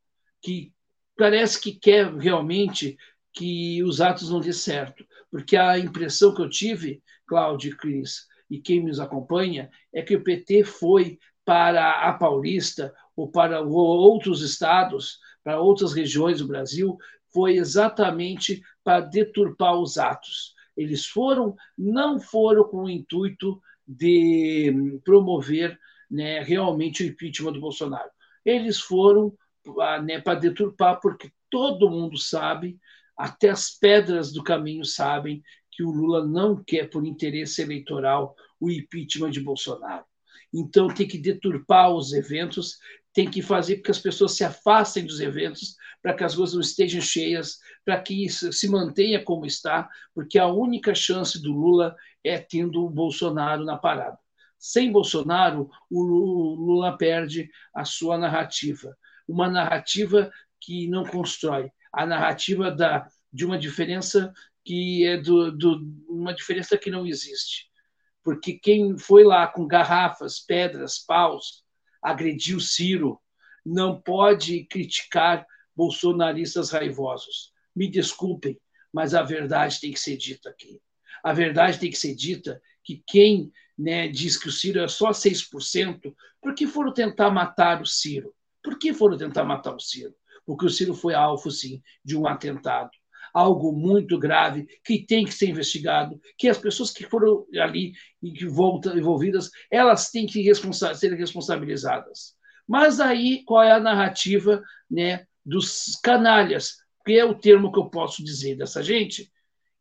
que 0.42 0.74
parece 1.16 1.60
que 1.60 1.74
quer 1.74 2.14
realmente 2.16 2.98
que 3.34 3.84
os 3.84 4.02
atos 4.02 4.30
não 4.30 4.40
dê 4.40 4.52
certo 4.52 5.06
porque 5.30 5.58
a 5.58 5.78
impressão 5.78 6.34
que 6.34 6.42
eu 6.42 6.50
tive, 6.50 7.02
Cláudio 7.26 7.72
e 7.72 7.76
Cris, 7.76 8.28
e 8.50 8.60
quem 8.60 8.84
nos 8.84 9.00
acompanha, 9.00 9.70
é 9.94 10.02
que 10.02 10.16
o 10.16 10.24
PT 10.24 10.64
foi 10.64 11.20
para 11.48 11.92
a 12.02 12.12
Paulista 12.12 12.94
ou 13.16 13.32
para 13.32 13.62
outros 13.62 14.42
estados, 14.42 15.18
para 15.42 15.62
outras 15.62 15.94
regiões 15.94 16.40
do 16.40 16.48
Brasil, 16.48 16.98
foi 17.34 17.56
exatamente 17.56 18.62
para 18.84 19.00
deturpar 19.00 19.80
os 19.80 19.98
atos. 19.98 20.54
Eles 20.76 21.06
foram, 21.06 21.56
não 21.78 22.20
foram 22.20 22.66
com 22.66 22.84
o 22.84 22.90
intuito 22.90 23.62
de 23.88 25.00
promover 25.06 25.80
né, 26.12 26.42
realmente 26.44 27.02
o 27.02 27.08
impeachment 27.08 27.54
do 27.54 27.62
Bolsonaro. 27.62 28.10
Eles 28.44 28.82
foram 28.82 29.34
ah, 29.80 30.02
né, 30.02 30.20
para 30.20 30.38
deturpar, 30.38 31.00
porque 31.00 31.32
todo 31.50 31.90
mundo 31.90 32.18
sabe 32.18 32.78
até 33.16 33.50
as 33.50 33.70
pedras 33.70 34.34
do 34.34 34.44
caminho 34.44 34.84
sabem 34.84 35.42
que 35.72 35.82
o 35.82 35.92
Lula 35.92 36.28
não 36.28 36.62
quer, 36.62 36.90
por 36.90 37.06
interesse 37.06 37.62
eleitoral, 37.62 38.36
o 38.60 38.70
impeachment 38.70 39.30
de 39.30 39.40
Bolsonaro. 39.40 40.04
Então, 40.54 40.88
tem 40.88 41.08
que 41.08 41.18
deturpar 41.18 41.92
os 41.92 42.14
eventos, 42.14 42.78
tem 43.14 43.30
que 43.30 43.42
fazer 43.42 43.78
com 43.78 43.84
que 43.84 43.92
as 43.92 44.00
pessoas 44.00 44.34
se 44.34 44.44
afastem 44.44 45.06
dos 45.06 45.20
eventos 45.20 45.76
para 46.02 46.14
que 46.14 46.24
as 46.24 46.36
ruas 46.36 46.54
não 46.54 46.62
estejam 46.62 47.02
cheias, 47.02 47.58
para 47.84 48.00
que 48.00 48.26
isso 48.26 48.52
se 48.54 48.70
mantenha 48.70 49.24
como 49.24 49.46
está, 49.46 49.90
porque 50.14 50.38
a 50.38 50.48
única 50.48 50.94
chance 50.94 51.42
do 51.42 51.52
Lula 51.52 51.96
é 52.24 52.38
tendo 52.38 52.86
o 52.86 52.90
Bolsonaro 52.90 53.66
na 53.66 53.78
parada. 53.78 54.18
Sem 54.60 54.92
Bolsonaro, 54.92 55.70
o 55.90 56.02
Lula 56.02 56.98
perde 56.98 57.50
a 57.74 57.86
sua 57.86 58.18
narrativa, 58.18 58.96
uma 59.28 59.50
narrativa 59.50 60.32
que 60.60 60.88
não 60.88 61.06
constrói, 61.06 61.72
a 61.94 62.06
narrativa 62.06 62.72
da, 62.72 63.08
de 63.32 63.46
uma 63.46 63.58
diferença 63.58 64.34
que 64.64 65.06
é 65.06 65.18
do, 65.18 65.52
do, 65.52 65.82
uma 66.10 66.34
diferença 66.34 66.78
que 66.78 66.90
não 66.92 67.06
existe. 67.06 67.68
Porque 68.28 68.60
quem 68.60 68.98
foi 68.98 69.24
lá 69.24 69.48
com 69.48 69.66
garrafas, 69.66 70.38
pedras, 70.38 71.00
paus, 71.00 71.64
agrediu 72.04 72.60
Ciro, 72.60 73.22
não 73.66 74.02
pode 74.02 74.66
criticar 74.66 75.48
bolsonaristas 75.74 76.70
raivosos. 76.70 77.54
Me 77.74 77.90
desculpem, 77.90 78.60
mas 78.92 79.16
a 79.16 79.24
verdade 79.24 79.80
tem 79.80 79.94
que 79.94 80.00
ser 80.02 80.18
dita 80.18 80.50
aqui. 80.50 80.82
A 81.24 81.32
verdade 81.32 81.80
tem 81.80 81.90
que 81.90 81.98
ser 81.98 82.14
dita 82.14 82.62
que 82.84 83.02
quem 83.08 83.50
né, 83.80 84.10
diz 84.10 84.36
que 84.36 84.50
o 84.50 84.52
Ciro 84.52 84.82
é 84.82 84.90
só 84.90 85.12
6%, 85.12 86.14
por 86.42 86.54
que 86.54 86.68
foram 86.68 86.94
tentar 86.94 87.32
matar 87.32 87.82
o 87.82 87.86
Ciro? 87.86 88.36
Por 88.62 88.78
que 88.78 88.94
foram 88.94 89.18
tentar 89.18 89.46
matar 89.46 89.74
o 89.74 89.80
Ciro? 89.80 90.14
Porque 90.46 90.66
o 90.66 90.70
Ciro 90.70 90.94
foi 90.94 91.14
alvo, 91.14 91.50
sim, 91.50 91.82
de 92.04 92.18
um 92.18 92.28
atentado. 92.28 92.92
Algo 93.34 93.72
muito 93.72 94.18
grave 94.18 94.68
que 94.84 95.06
tem 95.06 95.26
que 95.26 95.34
ser 95.34 95.50
investigado, 95.50 96.20
que 96.38 96.48
as 96.48 96.58
pessoas 96.58 96.92
que 96.92 97.06
foram 97.06 97.46
ali 97.56 97.94
e 98.22 98.32
que 98.32 98.46
voltam 98.46 98.98
envolvidas, 98.98 99.50
elas 99.72 100.10
têm 100.10 100.26
que 100.26 100.42
responsa 100.42 100.94
ser 100.94 101.14
responsabilizadas. 101.14 102.36
Mas 102.68 103.00
aí, 103.00 103.44
qual 103.46 103.64
é 103.64 103.72
a 103.72 103.80
narrativa 103.80 104.62
né, 104.90 105.26
dos 105.46 105.98
canalhas? 106.04 106.76
Que 107.06 107.18
é 107.18 107.24
o 107.24 107.34
termo 107.34 107.72
que 107.72 107.80
eu 107.80 107.90
posso 107.90 108.24
dizer 108.24 108.58
dessa 108.58 108.84
gente? 108.84 109.32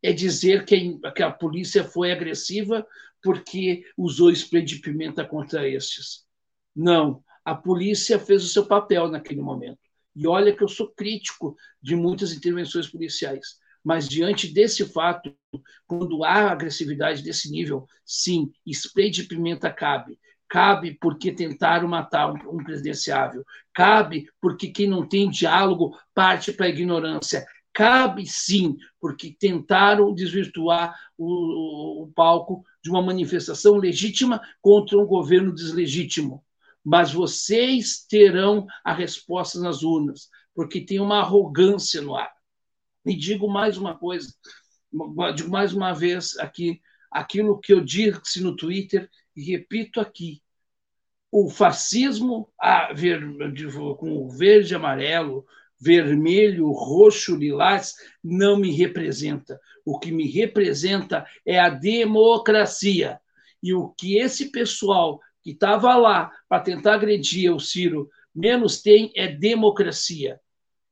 É 0.01 0.13
dizer 0.13 0.63
que, 0.63 0.97
que 1.13 1.23
a 1.23 1.31
polícia 1.31 1.83
foi 1.83 2.11
agressiva 2.11 2.85
porque 3.21 3.83
usou 3.97 4.31
spray 4.31 4.63
de 4.63 4.79
pimenta 4.79 5.25
contra 5.25 5.67
estes. 5.67 6.25
Não, 6.75 7.23
a 7.43 7.55
polícia 7.55 8.19
fez 8.19 8.43
o 8.43 8.47
seu 8.47 8.65
papel 8.65 9.09
naquele 9.09 9.41
momento. 9.41 9.79
E 10.17 10.27
olha 10.27 10.51
que 10.55 10.63
eu 10.63 10.67
sou 10.67 10.89
crítico 10.89 11.55
de 11.79 11.95
muitas 11.95 12.33
intervenções 12.33 12.87
policiais. 12.87 13.59
Mas 13.83 14.09
diante 14.09 14.51
desse 14.51 14.83
fato, 14.83 15.31
quando 15.85 16.23
há 16.23 16.51
agressividade 16.51 17.21
desse 17.21 17.51
nível, 17.51 17.85
sim, 18.03 18.51
spray 18.67 19.11
de 19.11 19.23
pimenta 19.23 19.71
cabe 19.71 20.19
cabe 20.49 20.97
porque 20.99 21.31
tentaram 21.31 21.87
matar 21.87 22.31
um, 22.31 22.63
presidenciável, 22.63 23.43
cabe 23.73 24.27
porque 24.41 24.69
quem 24.69 24.87
não 24.87 25.07
tem 25.07 25.29
diálogo 25.29 25.97
parte 26.13 26.53
para 26.53 26.67
a 26.67 26.69
ignorância, 26.69 27.45
cabe 27.73 28.25
sim 28.25 28.75
porque 28.99 29.35
tentaram 29.37 30.13
desvirtuar 30.13 30.95
o, 31.17 32.03
o 32.03 32.11
palco 32.13 32.63
de 32.81 32.89
uma 32.89 33.01
manifestação 33.01 33.75
legítima 33.75 34.41
contra 34.61 34.97
um 34.97 35.05
governo 35.05 35.53
deslegítimo. 35.53 36.43
Mas 36.89 37.11
vocês 37.11 38.05
terão 38.09 38.65
a 38.81 38.93
resposta 38.93 39.59
nas 39.59 39.83
urnas, 39.83 40.29
porque 40.55 40.79
tem 40.79 41.01
uma 41.01 41.19
arrogância 41.19 42.01
no 42.01 42.15
ar. 42.15 42.31
E 43.05 43.13
digo 43.13 43.45
mais 43.49 43.77
uma 43.77 43.97
coisa, 43.97 44.33
digo 45.35 45.49
mais 45.49 45.73
uma 45.73 45.91
vez 45.91 46.37
aqui, 46.39 46.79
aquilo 47.11 47.59
que 47.59 47.73
eu 47.73 47.83
disse 47.83 48.41
no 48.41 48.55
Twitter 48.55 49.09
e 49.35 49.43
repito 49.51 49.99
aqui: 49.99 50.41
o 51.29 51.49
fascismo 51.49 52.49
a 52.57 52.93
ver, 52.93 53.21
com 53.97 54.29
verde, 54.29 54.73
amarelo, 54.73 55.45
vermelho, 55.77 56.71
roxo, 56.71 57.35
lilás 57.35 57.95
não 58.23 58.57
me 58.57 58.71
representa. 58.71 59.59
O 59.83 59.99
que 59.99 60.09
me 60.09 60.25
representa 60.31 61.25
é 61.45 61.59
a 61.59 61.67
democracia. 61.67 63.19
E 63.61 63.73
o 63.73 63.89
que 63.89 64.17
esse 64.17 64.51
pessoal 64.51 65.19
que 65.47 65.51
estava 65.51 65.95
lá 65.95 66.29
para 66.49 66.61
tentar 66.61 66.95
agredir 66.95 67.55
o 67.55 67.59
Ciro 67.59 68.09
menos 68.35 68.81
tem 68.81 69.13
é 69.15 69.29
democracia 69.29 70.41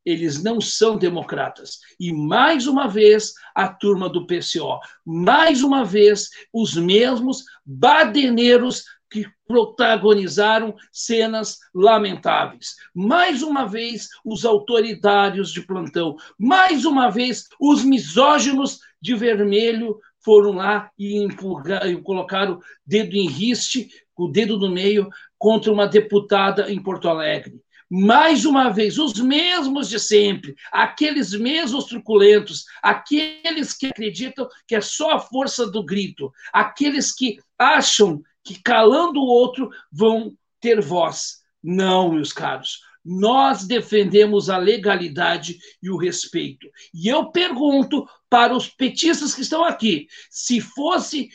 eles 0.05 0.43
não 0.43 0.61
são 0.61 0.99
democratas. 0.99 1.79
E 1.99 2.13
mais 2.13 2.67
uma 2.67 2.87
vez, 2.87 3.33
a 3.55 3.67
turma 3.67 4.07
do 4.07 4.27
PCO, 4.27 4.79
mais 5.03 5.63
uma 5.63 5.83
vez, 5.83 6.29
os 6.53 6.75
mesmos 6.75 7.43
badeneiros 7.65 8.83
que 9.09 9.25
protagonizaram 9.47 10.75
cenas 10.91 11.57
lamentáveis. 11.73 12.75
Mais 12.93 13.41
uma 13.41 13.65
vez, 13.65 14.07
os 14.23 14.45
autoritários 14.45 15.51
de 15.51 15.65
plantão. 15.65 16.15
Mais 16.37 16.85
uma 16.85 17.09
vez, 17.09 17.47
os 17.59 17.83
misóginos 17.83 18.79
de 19.01 19.15
vermelho 19.15 19.99
foram 20.25 20.53
lá 20.53 20.91
e, 20.97 21.23
empurrar, 21.23 21.81
colocaram 22.01 22.59
dedo 22.85 23.15
em 23.15 23.27
riste, 23.27 23.89
o 24.17 24.27
dedo 24.27 24.57
no 24.57 24.69
meio, 24.69 25.09
contra 25.37 25.71
uma 25.71 25.87
deputada 25.87 26.71
em 26.71 26.81
Porto 26.81 27.09
Alegre 27.09 27.61
mais 27.89 28.45
uma 28.45 28.69
vez, 28.69 28.97
os 28.97 29.13
mesmos 29.19 29.87
de 29.87 29.99
sempre, 29.99 30.55
aqueles 30.71 31.33
mesmos 31.33 31.85
truculentos, 31.85 32.65
aqueles 32.81 33.73
que 33.73 33.87
acreditam 33.87 34.47
que 34.67 34.75
é 34.75 34.81
só 34.81 35.11
a 35.11 35.19
força 35.19 35.69
do 35.69 35.83
grito, 35.83 36.31
aqueles 36.51 37.13
que 37.13 37.39
acham 37.57 38.21
que 38.43 38.61
calando 38.61 39.19
o 39.19 39.27
outro 39.27 39.69
vão 39.91 40.35
ter 40.59 40.81
voz. 40.81 41.43
Não, 41.63 42.11
meus 42.11 42.33
caros. 42.33 42.79
Nós 43.03 43.67
defendemos 43.67 44.49
a 44.49 44.57
legalidade 44.57 45.57
e 45.81 45.91
o 45.91 45.97
respeito. 45.97 46.67
E 46.91 47.07
eu 47.07 47.31
pergunto 47.31 48.07
para 48.27 48.55
os 48.55 48.67
petistas 48.67 49.35
que 49.35 49.41
estão 49.41 49.63
aqui: 49.63 50.07
se 50.29 50.59
fosse 50.59 51.29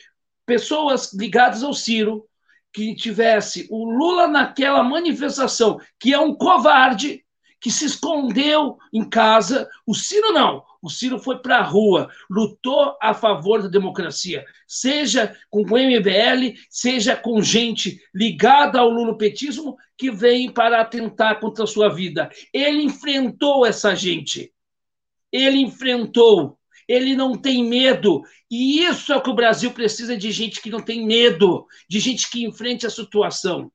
pessoas 0.45 1.13
ligadas 1.13 1.63
ao 1.63 1.73
Ciro, 1.73 2.29
que 2.73 2.95
tivesse 2.95 3.67
o 3.71 3.85
Lula 3.85 4.29
naquela 4.29 4.83
manifestação, 4.83 5.79
que 5.99 6.13
é 6.13 6.19
um 6.19 6.35
covarde, 6.35 7.25
que 7.61 7.71
se 7.71 7.85
escondeu 7.85 8.79
em 8.93 9.09
casa. 9.09 9.69
O 9.87 9.95
Ciro 9.95 10.33
não. 10.33 10.65
O 10.83 10.89
Ciro 10.89 11.19
foi 11.19 11.41
para 11.41 11.59
a 11.59 11.63
rua, 11.63 12.09
lutou 12.29 12.97
a 13.03 13.13
favor 13.13 13.63
da 13.63 13.69
democracia, 13.69 14.47
seja 14.67 15.37
com 15.51 15.61
o 15.61 15.77
MBL, 15.77 16.59
seja 16.71 17.15
com 17.15 17.43
gente 17.43 18.01
ligada 18.15 18.81
ao 18.81 18.89
lulopetismo 18.89 19.77
que 19.99 20.11
vem 20.11 20.51
para 20.51 20.81
atentar 20.81 21.39
contra 21.39 21.65
a 21.65 21.67
sua 21.67 21.91
vida. 21.91 22.31
Ele 22.53 22.83
enfrentou 22.83 23.67
essa 23.67 23.95
gente. 23.95 24.51
Ele 25.31 25.59
enfrentou 25.59 26.59
ele 26.91 27.15
não 27.15 27.37
tem 27.37 27.63
medo. 27.65 28.23
E 28.51 28.83
isso 28.83 29.13
é 29.13 29.17
o 29.17 29.23
que 29.23 29.31
o 29.31 29.35
Brasil 29.35 29.71
precisa 29.71 30.17
de 30.17 30.33
gente 30.33 30.61
que 30.61 30.71
não 30.71 30.81
tem 30.81 31.07
medo, 31.07 31.65
de 31.89 32.01
gente 32.01 32.29
que 32.29 32.45
enfrente 32.45 32.85
a 32.85 32.91
situação. 32.91 33.71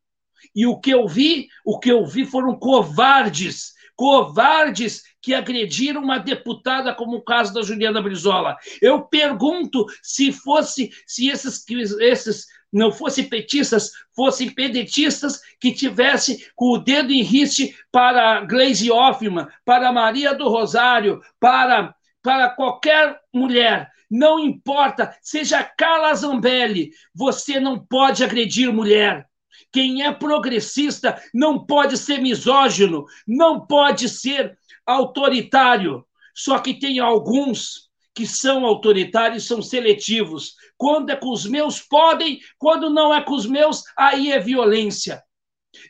E 0.53 0.67
o 0.67 0.77
que 0.77 0.91
eu 0.91 1.07
vi, 1.07 1.47
o 1.65 1.79
que 1.79 1.89
eu 1.89 2.05
vi 2.05 2.25
foram 2.25 2.59
covardes, 2.59 3.71
covardes 3.95 5.01
que 5.21 5.33
agrediram 5.33 6.03
uma 6.03 6.17
deputada, 6.17 6.93
como 6.93 7.15
o 7.15 7.23
caso 7.23 7.53
da 7.53 7.61
Juliana 7.61 8.01
Brizola. 8.01 8.57
Eu 8.81 9.03
pergunto 9.03 9.85
se 10.03 10.33
fosse, 10.33 10.91
se 11.07 11.29
esses, 11.29 11.63
esses 12.01 12.47
não 12.71 12.91
fossem 12.91 13.23
petistas, 13.29 13.91
fossem 14.13 14.49
pedetistas 14.49 15.39
que 15.57 15.71
tivesse 15.71 16.51
com 16.53 16.73
o 16.73 16.77
dedo 16.77 17.13
em 17.13 17.23
riste 17.23 17.73
para 17.93 18.41
Glaze 18.41 18.91
Hoffman, 18.91 19.47
para 19.63 19.93
Maria 19.93 20.33
do 20.33 20.49
Rosário, 20.49 21.21
para 21.39 21.95
para 22.25 22.49
qualquer 22.49 23.19
mulher, 23.31 23.91
não 24.09 24.39
importa, 24.39 25.15
seja 25.21 25.63
Carla 25.63 26.11
Zambelli, 26.15 26.89
você 27.13 27.59
não 27.59 27.77
pode 27.77 28.23
agredir 28.23 28.73
mulher. 28.73 29.27
Quem 29.71 30.01
é 30.01 30.11
progressista 30.11 31.21
não 31.31 31.63
pode 31.67 31.99
ser 31.99 32.19
misógino, 32.19 33.05
não 33.27 33.63
pode 33.67 34.09
ser 34.09 34.57
autoritário. 34.83 36.03
Só 36.33 36.57
que 36.57 36.73
tem 36.73 36.97
alguns 36.97 37.91
que 38.15 38.25
são 38.25 38.65
autoritários, 38.65 39.45
são 39.45 39.61
seletivos. 39.61 40.55
Quando 40.75 41.11
é 41.11 41.15
com 41.15 41.29
os 41.29 41.45
meus, 41.45 41.79
podem, 41.79 42.39
quando 42.57 42.89
não 42.89 43.13
é 43.13 43.21
com 43.21 43.35
os 43.35 43.45
meus, 43.45 43.83
aí 43.95 44.31
é 44.31 44.39
violência. 44.39 45.21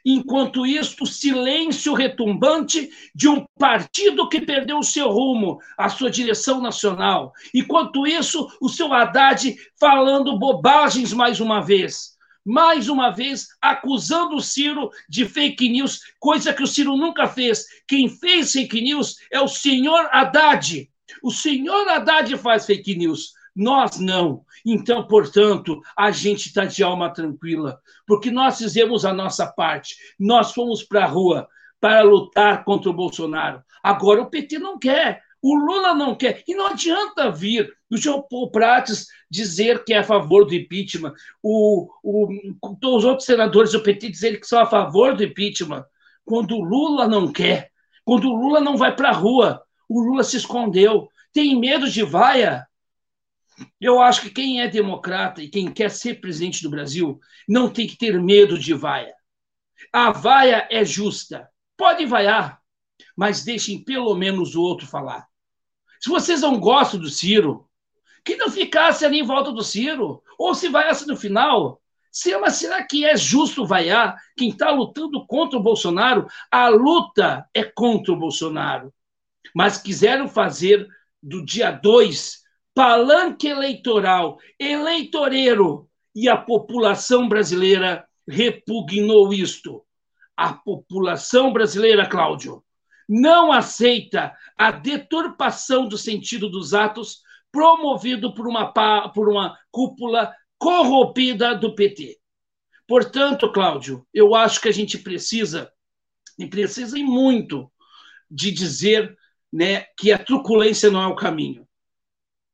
Enquanto 0.05 0.65
isso, 0.65 0.95
o 1.03 1.07
silêncio 1.07 1.93
retumbante 1.93 2.89
de 3.13 3.27
um 3.27 3.45
partido 3.57 4.29
que 4.29 4.41
perdeu 4.41 4.79
o 4.79 4.83
seu 4.83 5.09
rumo, 5.09 5.59
a 5.77 5.89
sua 5.89 6.09
direção 6.09 6.61
nacional. 6.61 7.33
Enquanto 7.53 8.05
isso, 8.05 8.47
o 8.61 8.69
seu 8.69 8.93
Haddad 8.93 9.55
falando 9.79 10.37
bobagens 10.37 11.13
mais 11.13 11.39
uma 11.39 11.61
vez. 11.61 12.15
Mais 12.45 12.87
uma 12.87 13.09
vez, 13.09 13.47
acusando 13.59 14.35
o 14.35 14.41
Ciro 14.41 14.91
de 15.09 15.25
fake 15.25 15.67
news, 15.67 16.01
coisa 16.19 16.53
que 16.53 16.61
o 16.61 16.67
Ciro 16.67 16.95
nunca 16.95 17.27
fez. 17.27 17.65
Quem 17.87 18.07
fez 18.07 18.51
fake 18.51 18.81
news 18.81 19.15
é 19.31 19.41
o 19.41 19.47
senhor 19.47 20.07
Haddad. 20.11 20.87
O 21.23 21.31
senhor 21.31 21.87
Haddad 21.87 22.37
faz 22.37 22.65
fake 22.67 22.95
news. 22.95 23.33
Nós 23.55 23.99
não. 23.99 24.43
Então, 24.65 25.07
portanto, 25.07 25.79
a 25.97 26.11
gente 26.11 26.47
está 26.47 26.65
de 26.65 26.83
alma 26.83 27.13
tranquila, 27.13 27.79
porque 28.05 28.29
nós 28.29 28.57
fizemos 28.57 29.05
a 29.05 29.13
nossa 29.13 29.47
parte, 29.47 29.95
nós 30.19 30.51
fomos 30.51 30.83
para 30.83 31.05
a 31.05 31.07
rua. 31.07 31.47
para 31.79 32.01
lutar 32.01 32.63
contra 32.63 32.89
o 32.89 32.93
Bolsonaro. 32.93 33.61
Agora 33.83 34.21
o 34.21 34.29
PT 34.29 34.57
não 34.57 34.79
quer, 34.79 35.21
o 35.41 35.53
Lula 35.53 35.93
não 35.93 36.15
quer. 36.15 36.43
E 36.47 36.55
não 36.55 36.67
adianta 36.67 37.29
vir 37.29 37.71
o 37.91 37.97
João 37.97 38.25
Paulo 38.27 38.49
Prates 38.49 39.05
dizer 39.29 39.83
que 39.83 39.93
é 39.93 39.99
a 39.99 40.03
favor 40.03 40.45
do 40.45 40.55
impeachment, 40.55 41.13
o, 41.43 41.87
o, 42.01 42.27
os 42.63 43.05
outros 43.05 43.27
senadores 43.27 43.73
do 43.73 43.83
PT 43.83 44.09
dizerem 44.09 44.39
que 44.39 44.47
são 44.47 44.59
a 44.59 44.65
favor 44.65 45.15
do 45.15 45.23
impeachment, 45.23 45.85
quando 46.23 46.55
o 46.55 46.63
Lula 46.63 47.07
não 47.07 47.31
quer, 47.31 47.69
quando 48.03 48.27
o 48.27 48.35
Lula 48.35 48.59
não 48.59 48.75
vai 48.75 48.95
para 48.95 49.09
a 49.09 49.13
rua, 49.13 49.61
o 49.87 50.01
Lula 50.01 50.23
se 50.23 50.37
escondeu. 50.37 51.07
Tem 51.31 51.59
medo 51.59 51.87
de 51.87 52.01
vaia? 52.01 52.65
Eu 53.79 54.01
acho 54.01 54.21
que 54.21 54.29
quem 54.29 54.61
é 54.61 54.67
democrata 54.67 55.41
e 55.41 55.49
quem 55.49 55.71
quer 55.71 55.89
ser 55.89 56.19
presidente 56.19 56.61
do 56.61 56.69
Brasil 56.69 57.19
não 57.47 57.69
tem 57.69 57.87
que 57.87 57.97
ter 57.97 58.19
medo 58.21 58.57
de 58.57 58.73
vaia. 58.73 59.13
A 59.91 60.11
vaia 60.11 60.67
é 60.69 60.83
justa. 60.83 61.49
Pode 61.77 62.05
vaiar, 62.05 62.61
mas 63.15 63.43
deixem 63.43 63.83
pelo 63.83 64.15
menos 64.15 64.55
o 64.55 64.61
outro 64.61 64.87
falar. 64.87 65.27
Se 65.99 66.09
vocês 66.09 66.41
não 66.41 66.59
gostam 66.59 66.99
do 66.99 67.09
Ciro, 67.09 67.69
que 68.23 68.35
não 68.35 68.49
ficasse 68.49 69.05
ali 69.05 69.19
em 69.19 69.25
volta 69.25 69.51
do 69.51 69.63
Ciro, 69.63 70.21
ou 70.37 70.53
se 70.55 70.67
vaiasse 70.69 71.07
no 71.07 71.15
final. 71.15 71.81
Se, 72.11 72.35
mas 72.37 72.55
será 72.55 72.83
que 72.83 73.05
é 73.05 73.15
justo 73.17 73.65
vaiar 73.65 74.15
quem 74.37 74.49
está 74.49 74.71
lutando 74.71 75.25
contra 75.27 75.59
o 75.59 75.63
Bolsonaro? 75.63 76.27
A 76.49 76.69
luta 76.69 77.47
é 77.53 77.63
contra 77.63 78.13
o 78.13 78.17
Bolsonaro. 78.17 78.93
Mas 79.53 79.77
quiseram 79.77 80.27
fazer 80.27 80.87
do 81.21 81.45
dia 81.45 81.71
2 81.71 82.44
palanque 82.75 83.47
eleitoral, 83.47 84.37
eleitoreiro, 84.59 85.89
e 86.13 86.29
a 86.29 86.37
população 86.37 87.27
brasileira 87.27 88.05
repugnou 88.27 89.33
isto. 89.33 89.83
A 90.35 90.53
população 90.53 91.51
brasileira, 91.51 92.07
Cláudio, 92.07 92.63
não 93.07 93.51
aceita 93.51 94.33
a 94.57 94.71
deturpação 94.71 95.87
do 95.87 95.97
sentido 95.97 96.49
dos 96.49 96.73
atos 96.73 97.21
promovido 97.51 98.33
por 98.33 98.47
uma, 98.47 98.71
por 99.13 99.29
uma 99.29 99.57
cúpula 99.71 100.33
corrompida 100.57 101.55
do 101.55 101.73
PT. 101.73 102.17
Portanto, 102.87 103.51
Cláudio, 103.51 104.05
eu 104.13 104.35
acho 104.35 104.59
que 104.59 104.67
a 104.67 104.73
gente 104.73 104.97
precisa, 104.97 105.71
e 106.37 106.45
precisa 106.45 106.99
e 106.99 107.03
muito, 107.03 107.71
de 108.29 108.51
dizer 108.51 109.17
né, 109.51 109.85
que 109.97 110.11
a 110.11 110.19
truculência 110.19 110.91
não 110.91 111.01
é 111.01 111.07
o 111.07 111.15
caminho. 111.15 111.64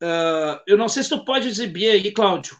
Uh, 0.02 0.60
eu 0.66 0.78
não 0.78 0.90
sei 0.90 1.04
se 1.04 1.10
tu 1.10 1.24
pode 1.24 1.48
exibir 1.48 1.90
aí, 1.90 2.12
Cláudio, 2.12 2.58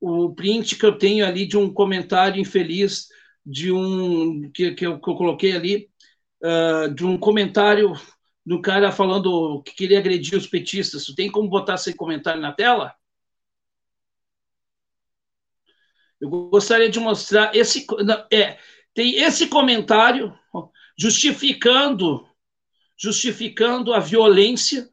o 0.00 0.34
print 0.34 0.76
que 0.76 0.84
eu 0.84 0.98
tenho 0.98 1.24
ali 1.24 1.46
de 1.46 1.56
um 1.56 1.72
comentário 1.72 2.40
infeliz 2.40 3.06
de 3.46 3.70
um 3.70 4.50
que, 4.50 4.72
que, 4.72 4.86
eu, 4.86 5.00
que 5.00 5.08
eu 5.08 5.14
coloquei 5.14 5.52
ali, 5.52 5.88
uh, 6.42 6.92
de 6.92 7.04
um 7.06 7.16
comentário 7.16 7.92
do 8.44 8.60
cara 8.60 8.90
falando 8.90 9.62
que 9.62 9.72
queria 9.72 9.98
agredir 9.98 10.36
os 10.36 10.46
petistas. 10.46 11.04
Tu 11.04 11.14
tem 11.14 11.30
como 11.30 11.48
botar 11.48 11.74
esse 11.74 11.94
comentário 11.94 12.40
na 12.40 12.52
tela? 12.52 12.94
Eu 16.20 16.28
gostaria 16.28 16.90
de 16.90 17.00
mostrar 17.00 17.54
esse 17.54 17.86
é, 18.32 18.58
tem 18.92 19.14
esse 19.16 19.46
comentário 19.46 20.36
justificando 20.98 22.26
justificando 22.98 23.94
a 23.94 23.98
violência 23.98 24.89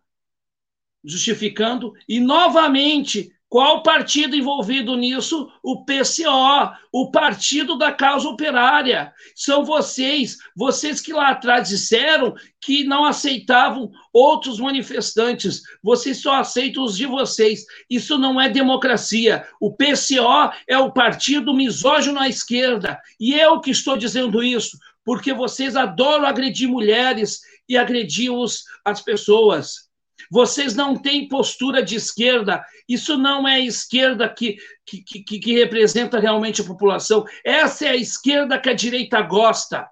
justificando, 1.03 1.93
e 2.07 2.19
novamente, 2.19 3.31
qual 3.49 3.81
partido 3.81 4.35
envolvido 4.35 4.97
nisso? 4.97 5.49
O 5.63 5.85
PCO, 5.85 6.75
o 6.91 7.09
Partido 7.11 7.77
da 7.77 7.93
Causa 7.93 8.27
Operária. 8.27 9.13
São 9.33 9.63
vocês, 9.63 10.35
vocês 10.53 10.99
que 10.99 11.13
lá 11.13 11.29
atrás 11.29 11.69
disseram 11.69 12.35
que 12.59 12.83
não 12.83 13.05
aceitavam 13.05 13.89
outros 14.11 14.59
manifestantes. 14.59 15.61
Vocês 15.81 16.21
só 16.21 16.35
aceitam 16.35 16.83
os 16.83 16.97
de 16.97 17.05
vocês. 17.05 17.63
Isso 17.89 18.17
não 18.17 18.39
é 18.39 18.49
democracia. 18.49 19.47
O 19.61 19.73
PCO 19.73 20.51
é 20.67 20.77
o 20.77 20.91
partido 20.91 21.53
misógino 21.53 22.19
à 22.19 22.27
esquerda. 22.27 22.99
E 23.17 23.33
eu 23.33 23.61
que 23.61 23.71
estou 23.71 23.95
dizendo 23.95 24.43
isso, 24.43 24.77
porque 25.05 25.33
vocês 25.33 25.77
adoram 25.77 26.25
agredir 26.25 26.67
mulheres 26.67 27.39
e 27.69 27.77
agredir 27.77 28.29
os, 28.29 28.63
as 28.83 29.01
pessoas. 29.01 29.86
Vocês 30.29 30.75
não 30.75 30.95
têm 30.95 31.27
postura 31.27 31.81
de 31.81 31.95
esquerda. 31.95 32.63
Isso 32.87 33.17
não 33.17 33.47
é 33.47 33.59
esquerda 33.59 34.27
que, 34.29 34.57
que, 34.85 35.01
que, 35.01 35.39
que 35.39 35.53
representa 35.53 36.19
realmente 36.19 36.61
a 36.61 36.65
população. 36.65 37.25
Essa 37.43 37.85
é 37.85 37.89
a 37.89 37.95
esquerda 37.95 38.59
que 38.59 38.69
a 38.69 38.73
direita 38.73 39.21
gosta. 39.21 39.87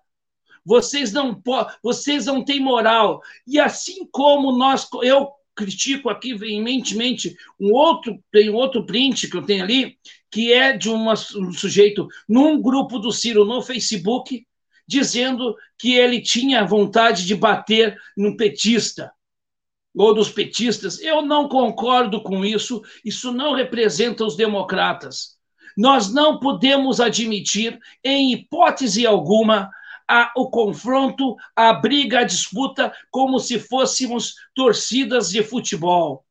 Vocês 0.65 1.11
não, 1.11 1.41
vocês 1.83 2.25
não 2.25 2.43
têm 2.43 2.59
moral. 2.59 3.21
E 3.47 3.59
assim 3.59 4.07
como 4.11 4.51
nós, 4.57 4.87
eu 5.03 5.29
critico 5.55 6.09
aqui 6.09 6.33
veementemente 6.33 7.35
um 7.59 7.71
outro, 7.71 8.19
tem 8.31 8.49
outro 8.49 8.85
print 8.85 9.29
que 9.29 9.37
eu 9.37 9.45
tenho 9.45 9.63
ali, 9.63 9.97
que 10.29 10.51
é 10.51 10.75
de 10.75 10.89
uma, 10.89 11.13
um 11.13 11.53
sujeito 11.53 12.07
num 12.27 12.61
grupo 12.61 12.99
do 12.99 13.11
Ciro 13.11 13.45
no 13.45 13.61
Facebook, 13.61 14.45
dizendo 14.87 15.55
que 15.77 15.93
ele 15.93 16.21
tinha 16.21 16.65
vontade 16.65 17.25
de 17.25 17.35
bater 17.35 17.97
num 18.17 18.35
petista 18.35 19.11
ou 19.95 20.13
dos 20.13 20.29
petistas. 20.29 20.99
Eu 20.99 21.21
não 21.21 21.47
concordo 21.47 22.21
com 22.21 22.43
isso. 22.43 22.81
Isso 23.03 23.31
não 23.31 23.53
representa 23.53 24.25
os 24.25 24.35
democratas. 24.35 25.35
Nós 25.77 26.13
não 26.13 26.39
podemos 26.39 26.99
admitir, 27.01 27.79
em 28.03 28.31
hipótese 28.31 29.05
alguma, 29.05 29.69
a, 30.07 30.31
o 30.35 30.49
confronto, 30.49 31.35
a 31.55 31.73
briga, 31.73 32.19
a 32.19 32.23
disputa, 32.23 32.93
como 33.11 33.39
se 33.39 33.59
fôssemos 33.59 34.35
torcidas 34.53 35.29
de 35.29 35.43
futebol. 35.43 36.23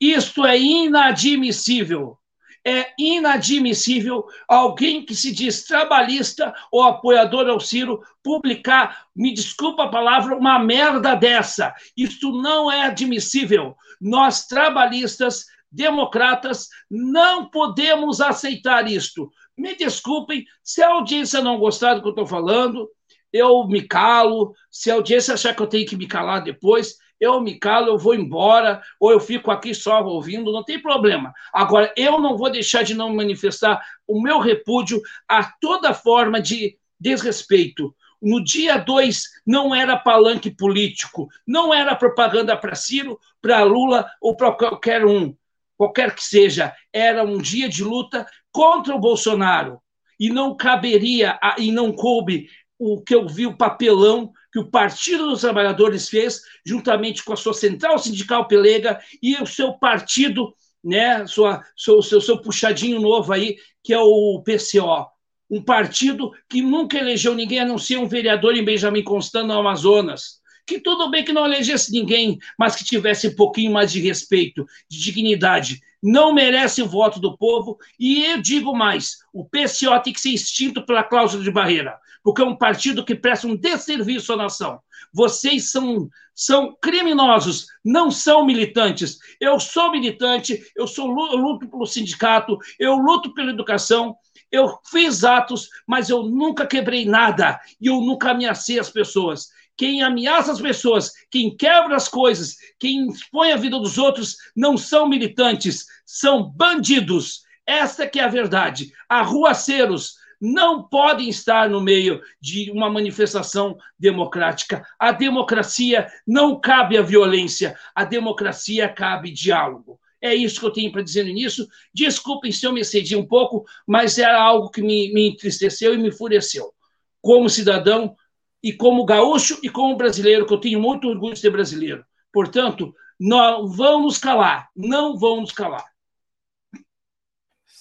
Isto 0.00 0.44
é 0.44 0.58
inadmissível 0.58 2.18
é 2.64 2.92
inadmissível 2.98 4.24
alguém 4.48 5.04
que 5.04 5.14
se 5.14 5.32
diz 5.32 5.64
trabalhista 5.64 6.54
ou 6.70 6.82
apoiador 6.82 7.48
ao 7.48 7.58
Ciro 7.58 8.02
publicar, 8.22 9.06
me 9.14 9.34
desculpa 9.34 9.84
a 9.84 9.88
palavra, 9.88 10.36
uma 10.36 10.58
merda 10.58 11.14
dessa. 11.14 11.74
Isso 11.96 12.30
não 12.40 12.70
é 12.70 12.82
admissível. 12.84 13.76
Nós, 14.00 14.46
trabalhistas, 14.46 15.46
democratas, 15.70 16.68
não 16.90 17.50
podemos 17.50 18.20
aceitar 18.20 18.88
isto. 18.90 19.30
Me 19.56 19.74
desculpem, 19.74 20.44
se 20.62 20.82
a 20.82 20.90
audiência 20.90 21.42
não 21.42 21.58
gostar 21.58 21.94
do 21.94 22.02
que 22.02 22.08
eu 22.08 22.12
estou 22.12 22.26
falando, 22.26 22.88
eu 23.32 23.66
me 23.66 23.82
calo. 23.82 24.54
Se 24.70 24.90
a 24.90 24.94
audiência 24.94 25.34
achar 25.34 25.54
que 25.54 25.62
eu 25.62 25.66
tenho 25.66 25.86
que 25.86 25.96
me 25.96 26.06
calar 26.06 26.42
depois, 26.42 26.96
eu 27.22 27.40
me 27.40 27.56
calo, 27.56 27.86
eu 27.86 27.98
vou 27.98 28.16
embora, 28.16 28.82
ou 28.98 29.12
eu 29.12 29.20
fico 29.20 29.52
aqui 29.52 29.72
só 29.72 30.02
ouvindo, 30.04 30.50
não 30.50 30.64
tem 30.64 30.82
problema. 30.82 31.32
Agora, 31.52 31.94
eu 31.96 32.18
não 32.18 32.36
vou 32.36 32.50
deixar 32.50 32.82
de 32.82 32.94
não 32.94 33.14
manifestar 33.14 33.80
o 34.08 34.20
meu 34.20 34.40
repúdio 34.40 35.00
a 35.28 35.44
toda 35.60 35.94
forma 35.94 36.42
de 36.42 36.76
desrespeito. 36.98 37.94
No 38.20 38.42
dia 38.42 38.76
2 38.76 39.22
não 39.46 39.72
era 39.72 39.96
palanque 39.96 40.50
político, 40.50 41.28
não 41.46 41.72
era 41.72 41.94
propaganda 41.94 42.56
para 42.56 42.74
Ciro, 42.74 43.20
para 43.40 43.62
Lula 43.62 44.10
ou 44.20 44.36
para 44.36 44.50
qualquer 44.50 45.06
um, 45.06 45.32
qualquer 45.76 46.16
que 46.16 46.24
seja. 46.24 46.74
Era 46.92 47.22
um 47.22 47.38
dia 47.38 47.68
de 47.68 47.84
luta 47.84 48.26
contra 48.50 48.96
o 48.96 49.00
Bolsonaro. 49.00 49.80
E 50.18 50.28
não 50.28 50.56
caberia, 50.56 51.38
e 51.56 51.70
não 51.70 51.92
coube 51.92 52.48
o 52.78 53.00
que 53.00 53.14
eu 53.14 53.28
vi 53.28 53.46
o 53.46 53.56
papelão 53.56 54.32
que 54.52 54.58
o 54.58 54.70
Partido 54.70 55.28
dos 55.28 55.40
Trabalhadores 55.40 56.08
fez, 56.08 56.42
juntamente 56.64 57.24
com 57.24 57.32
a 57.32 57.36
sua 57.36 57.54
central 57.54 57.98
sindical 57.98 58.46
pelega 58.46 59.00
e 59.22 59.34
o 59.36 59.46
seu 59.46 59.72
partido, 59.72 60.54
né, 60.84 61.26
sua, 61.26 61.64
seu, 61.74 62.02
seu, 62.02 62.20
seu 62.20 62.38
puxadinho 62.38 63.00
novo 63.00 63.32
aí, 63.32 63.56
que 63.82 63.94
é 63.94 63.98
o 63.98 64.42
PCO. 64.44 65.06
Um 65.50 65.62
partido 65.62 66.30
que 66.48 66.60
nunca 66.60 66.98
elegeu 66.98 67.34
ninguém 67.34 67.60
a 67.60 67.64
não 67.64 67.78
ser 67.78 67.96
um 67.96 68.06
vereador 68.06 68.54
em 68.54 68.64
Benjamin 68.64 69.02
Constant, 69.02 69.46
no 69.46 69.54
Amazonas. 69.54 70.42
Que 70.66 70.78
tudo 70.78 71.10
bem 71.10 71.24
que 71.24 71.32
não 71.32 71.44
elegesse 71.44 71.90
ninguém, 71.90 72.38
mas 72.58 72.76
que 72.76 72.84
tivesse 72.84 73.28
um 73.28 73.34
pouquinho 73.34 73.72
mais 73.72 73.90
de 73.90 74.00
respeito, 74.00 74.64
de 74.88 75.00
dignidade. 75.00 75.80
Não 76.00 76.32
merece 76.32 76.80
o 76.80 76.88
voto 76.88 77.18
do 77.18 77.36
povo. 77.36 77.76
E 77.98 78.24
eu 78.24 78.40
digo 78.40 78.74
mais: 78.74 79.18
o 79.32 79.44
PCO 79.44 80.00
tem 80.02 80.12
que 80.12 80.20
ser 80.20 80.30
extinto 80.30 80.86
pela 80.86 81.02
cláusula 81.02 81.42
de 81.42 81.50
barreira 81.50 81.98
porque 82.22 82.42
é 82.42 82.44
um 82.44 82.56
partido 82.56 83.04
que 83.04 83.14
presta 83.14 83.46
um 83.46 83.56
desserviço 83.56 84.32
à 84.32 84.36
nação. 84.36 84.80
Vocês 85.12 85.70
são, 85.70 86.08
são 86.34 86.76
criminosos, 86.80 87.66
não 87.84 88.10
são 88.10 88.46
militantes. 88.46 89.18
Eu 89.40 89.58
sou 89.58 89.90
militante, 89.90 90.62
eu, 90.76 90.86
sou, 90.86 91.08
eu 91.30 91.36
luto 91.36 91.68
pelo 91.68 91.86
sindicato, 91.86 92.56
eu 92.78 92.94
luto 92.94 93.34
pela 93.34 93.50
educação, 93.50 94.16
eu 94.50 94.78
fiz 94.90 95.24
atos, 95.24 95.68
mas 95.86 96.10
eu 96.10 96.22
nunca 96.24 96.66
quebrei 96.66 97.04
nada 97.04 97.60
e 97.80 97.86
eu 97.86 98.00
nunca 98.00 98.30
ameacei 98.30 98.78
as 98.78 98.90
pessoas. 98.90 99.48
Quem 99.76 100.02
ameaça 100.02 100.52
as 100.52 100.60
pessoas, 100.60 101.10
quem 101.30 101.56
quebra 101.56 101.96
as 101.96 102.06
coisas, 102.06 102.56
quem 102.78 103.08
expõe 103.08 103.52
a 103.52 103.56
vida 103.56 103.78
dos 103.78 103.98
outros, 103.98 104.36
não 104.54 104.76
são 104.76 105.08
militantes, 105.08 105.86
são 106.04 106.50
bandidos. 106.50 107.40
Esta 107.66 108.06
que 108.06 108.20
é 108.20 108.24
a 108.24 108.28
verdade. 108.28 108.92
Arruaceiros, 109.08 110.14
não 110.42 110.82
podem 110.82 111.28
estar 111.28 111.70
no 111.70 111.80
meio 111.80 112.20
de 112.40 112.68
uma 112.72 112.90
manifestação 112.90 113.78
democrática. 113.96 114.84
A 114.98 115.12
democracia 115.12 116.08
não 116.26 116.60
cabe 116.60 116.98
a 116.98 117.02
violência, 117.02 117.78
a 117.94 118.04
democracia 118.04 118.88
cabe 118.88 119.30
diálogo. 119.30 120.00
É 120.20 120.34
isso 120.34 120.58
que 120.58 120.66
eu 120.66 120.72
tenho 120.72 120.90
para 120.90 121.02
dizer 121.02 121.22
no 121.22 121.30
início. 121.30 121.64
Desculpem 121.94 122.50
se 122.50 122.66
eu 122.66 122.72
me 122.72 122.80
excedi 122.80 123.14
um 123.14 123.26
pouco, 123.26 123.64
mas 123.86 124.18
era 124.18 124.40
algo 124.40 124.68
que 124.68 124.82
me, 124.82 125.12
me 125.12 125.28
entristeceu 125.28 125.94
e 125.94 125.98
me 125.98 126.08
enfureceu. 126.08 126.72
Como 127.20 127.48
cidadão, 127.48 128.16
e 128.62 128.72
como 128.72 129.04
gaúcho 129.04 129.58
e 129.62 129.68
como 129.68 129.96
brasileiro, 129.96 130.46
que 130.46 130.54
eu 130.54 130.60
tenho 130.60 130.80
muito 130.80 131.08
orgulho 131.08 131.34
de 131.34 131.40
ser 131.40 131.50
brasileiro. 131.50 132.04
Portanto, 132.32 132.94
não 133.18 133.68
vamos 133.68 134.18
calar, 134.18 134.68
não 134.74 135.16
vamos 135.16 135.52
calar. 135.52 135.91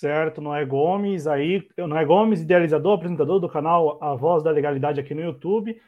Certo, 0.02 0.42
Noé 0.42 0.66
Gomes, 0.66 1.28
aí, 1.28 1.64
Noé 1.78 2.04
Gomes, 2.04 2.42
idealizador, 2.42 2.96
apresentador 2.96 3.40
do 3.40 3.48
canal 3.48 4.04
A 4.04 4.16
Voz 4.16 4.42
da 4.42 4.50
Legalidade 4.50 5.00
aqui 5.00 5.14
no 5.14 5.22
YouTube. 5.22 5.80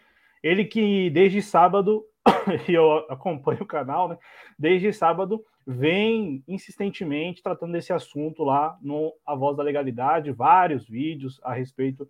Ele 0.44 0.66
que 0.66 1.10
desde 1.10 1.42
sábado, 1.42 2.06
e 2.70 2.76
eu 2.76 2.92
acompanho 3.10 3.64
o 3.64 3.66
canal, 3.66 4.08
né? 4.08 4.20
Desde 4.56 4.94
sábado 4.94 5.44
vem 5.66 6.44
insistentemente 6.48 7.42
tratando 7.42 7.72
desse 7.72 7.92
assunto 7.92 8.44
lá 8.44 8.78
no 8.84 9.12
A 9.26 9.34
Voz 9.34 9.58
da 9.58 9.64
Legalidade, 9.64 10.32
vários 10.32 10.88
vídeos 10.88 11.42
a 11.44 11.52
respeito 11.52 12.08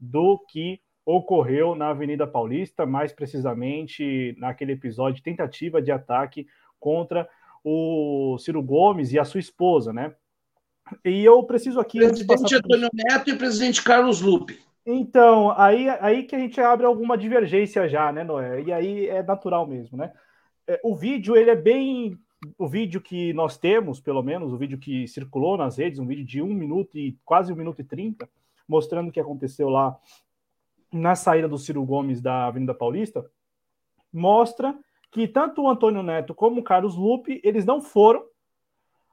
do 0.00 0.38
que 0.48 0.80
ocorreu 1.04 1.74
na 1.74 1.90
Avenida 1.90 2.26
Paulista, 2.26 2.86
mais 2.86 3.12
precisamente 3.12 4.34
naquele 4.38 4.72
episódio 4.72 5.22
tentativa 5.22 5.82
de 5.82 5.92
ataque 5.92 6.46
contra 6.80 7.28
o 7.62 8.38
Ciro 8.38 8.62
Gomes 8.62 9.12
e 9.12 9.18
a 9.18 9.24
sua 9.26 9.38
esposa, 9.38 9.92
né? 9.92 10.14
E 11.04 11.24
eu 11.24 11.42
preciso 11.44 11.80
aqui. 11.80 11.98
Presidente 11.98 12.54
Antônio 12.54 12.88
Neto 12.92 13.30
e 13.30 13.36
presidente 13.36 13.82
Carlos 13.82 14.20
Lupe. 14.20 14.58
Então, 14.84 15.52
aí, 15.56 15.88
aí 15.88 16.24
que 16.24 16.34
a 16.34 16.38
gente 16.38 16.60
abre 16.60 16.84
alguma 16.84 17.16
divergência 17.16 17.88
já, 17.88 18.10
né, 18.10 18.24
Noé? 18.24 18.62
E 18.62 18.72
aí 18.72 19.08
é 19.08 19.22
natural 19.22 19.66
mesmo, 19.66 19.96
né? 19.96 20.12
É, 20.66 20.80
o 20.82 20.96
vídeo, 20.96 21.36
ele 21.36 21.50
é 21.50 21.56
bem. 21.56 22.18
O 22.58 22.66
vídeo 22.66 23.00
que 23.00 23.32
nós 23.32 23.56
temos, 23.56 24.00
pelo 24.00 24.20
menos, 24.20 24.52
o 24.52 24.56
vídeo 24.56 24.76
que 24.76 25.06
circulou 25.06 25.56
nas 25.56 25.76
redes, 25.76 26.00
um 26.00 26.06
vídeo 26.06 26.24
de 26.24 26.42
um 26.42 26.52
minuto 26.52 26.98
e 26.98 27.16
quase 27.24 27.52
um 27.52 27.56
minuto 27.56 27.80
e 27.80 27.84
trinta, 27.84 28.28
mostrando 28.66 29.08
o 29.08 29.12
que 29.12 29.20
aconteceu 29.20 29.68
lá 29.68 29.96
na 30.92 31.14
saída 31.14 31.48
do 31.48 31.56
Ciro 31.56 31.84
Gomes 31.84 32.20
da 32.20 32.46
Avenida 32.46 32.74
Paulista, 32.74 33.24
mostra 34.12 34.76
que 35.12 35.28
tanto 35.28 35.62
o 35.62 35.68
Antônio 35.68 36.02
Neto 36.02 36.34
como 36.34 36.60
o 36.60 36.64
Carlos 36.64 36.96
Lupe, 36.96 37.40
eles 37.44 37.64
não 37.64 37.80
foram 37.80 38.24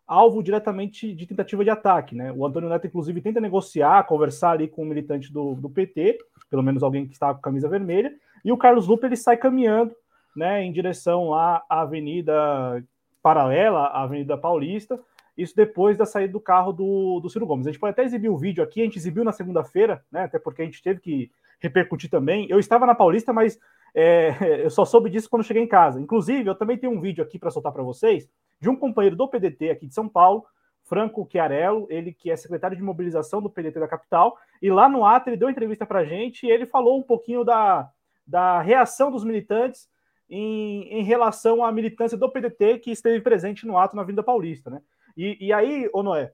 alvo 0.10 0.42
diretamente 0.42 1.14
de 1.14 1.28
tentativa 1.28 1.64
de 1.64 1.70
ataque, 1.70 2.16
né? 2.16 2.34
O 2.36 2.44
Antônio 2.44 2.68
Neto, 2.68 2.88
inclusive, 2.88 3.22
tenta 3.22 3.40
negociar, 3.40 4.04
conversar 4.08 4.54
ali 4.54 4.68
com 4.68 4.82
um 4.82 4.88
militante 4.88 5.32
do, 5.32 5.54
do 5.54 5.70
PT, 5.70 6.18
pelo 6.50 6.64
menos 6.64 6.82
alguém 6.82 7.06
que 7.06 7.14
está 7.14 7.32
com 7.32 7.40
camisa 7.40 7.70
vermelha, 7.70 8.12
e 8.44 8.52
o 8.52 8.58
Carlos 8.58 8.88
Lupe, 8.88 9.06
ele 9.06 9.16
sai 9.16 9.38
caminhando, 9.38 9.96
né, 10.36 10.64
em 10.64 10.72
direção 10.72 11.32
à 11.32 11.64
avenida 11.70 12.84
paralela, 13.22 13.82
à 13.82 14.04
Avenida 14.04 14.36
Paulista, 14.36 15.00
isso 15.38 15.56
depois 15.56 15.96
da 15.96 16.06
saída 16.06 16.34
do 16.34 16.40
carro 16.40 16.74
do, 16.74 17.20
do 17.20 17.30
Ciro 17.30 17.46
Gomes. 17.46 17.68
A 17.68 17.72
gente 17.72 17.80
pode 17.80 17.92
até 17.92 18.04
exibir 18.04 18.30
o 18.30 18.38
vídeo 18.38 18.64
aqui, 18.64 18.82
a 18.82 18.86
gente 18.86 18.98
exibiu 18.98 19.24
na 19.24 19.32
segunda-feira, 19.32 20.04
né, 20.12 20.24
até 20.24 20.40
porque 20.40 20.64
a 20.64 20.66
gente 20.66 20.82
teve 20.82 21.00
que 21.00 21.32
repercutir 21.60 22.10
também. 22.10 22.48
Eu 22.50 22.58
estava 22.58 22.88
na 22.88 22.96
Paulista, 22.96 23.32
mas 23.32 23.60
é, 23.94 24.64
eu 24.66 24.72
só 24.72 24.86
soube 24.86 25.10
disso 25.10 25.30
quando 25.30 25.44
cheguei 25.44 25.62
em 25.62 25.68
casa. 25.68 26.02
Inclusive, 26.02 26.50
eu 26.50 26.56
também 26.56 26.78
tenho 26.78 26.94
um 26.94 27.00
vídeo 27.02 27.24
aqui 27.24 27.38
para 27.38 27.52
soltar 27.52 27.72
para 27.72 27.84
vocês 27.84 28.28
de 28.60 28.70
um 28.70 28.76
companheiro 28.76 29.16
do 29.16 29.28
PDT 29.28 29.70
aqui 29.70 29.88
de 29.88 29.94
São 29.94 30.08
Paulo, 30.08 30.46
Franco 30.84 31.28
Chiarello, 31.32 31.88
ele 31.90 32.12
que 32.12 32.32
é 32.32 32.36
secretário 32.36 32.76
de 32.76 32.84
mobilização 32.84 33.42
do 33.42 33.50
PDT 33.50 33.80
da 33.80 33.88
capital, 33.88 34.38
e 34.62 34.72
lá 34.72 34.90
no 34.90 35.06
ato 35.06 35.30
ele 35.30 35.38
deu 35.38 35.50
entrevista 35.50 35.86
para 35.86 36.00
a 36.00 36.06
gente 36.06 36.46
e 36.46 36.52
ele 36.52 36.66
falou 36.66 36.98
um 36.98 37.04
pouquinho 37.04 37.44
da, 37.44 37.90
da 38.26 38.60
reação 38.60 39.12
dos 39.12 39.24
militantes 39.24 39.88
em, 40.30 40.84
em 40.92 41.04
relação 41.04 41.64
à 41.64 41.72
militância 41.72 42.18
do 42.18 42.30
PDT 42.30 42.80
que 42.80 42.92
esteve 42.92 43.22
presente 43.22 43.66
no 43.66 43.78
ato 43.78 43.96
na 43.96 44.04
Vinda 44.04 44.24
Paulista, 44.24 44.70
né? 44.70 44.82
E, 45.16 45.48
e 45.48 45.54
aí, 45.54 45.90
ô 45.94 46.02
Noé, 46.02 46.32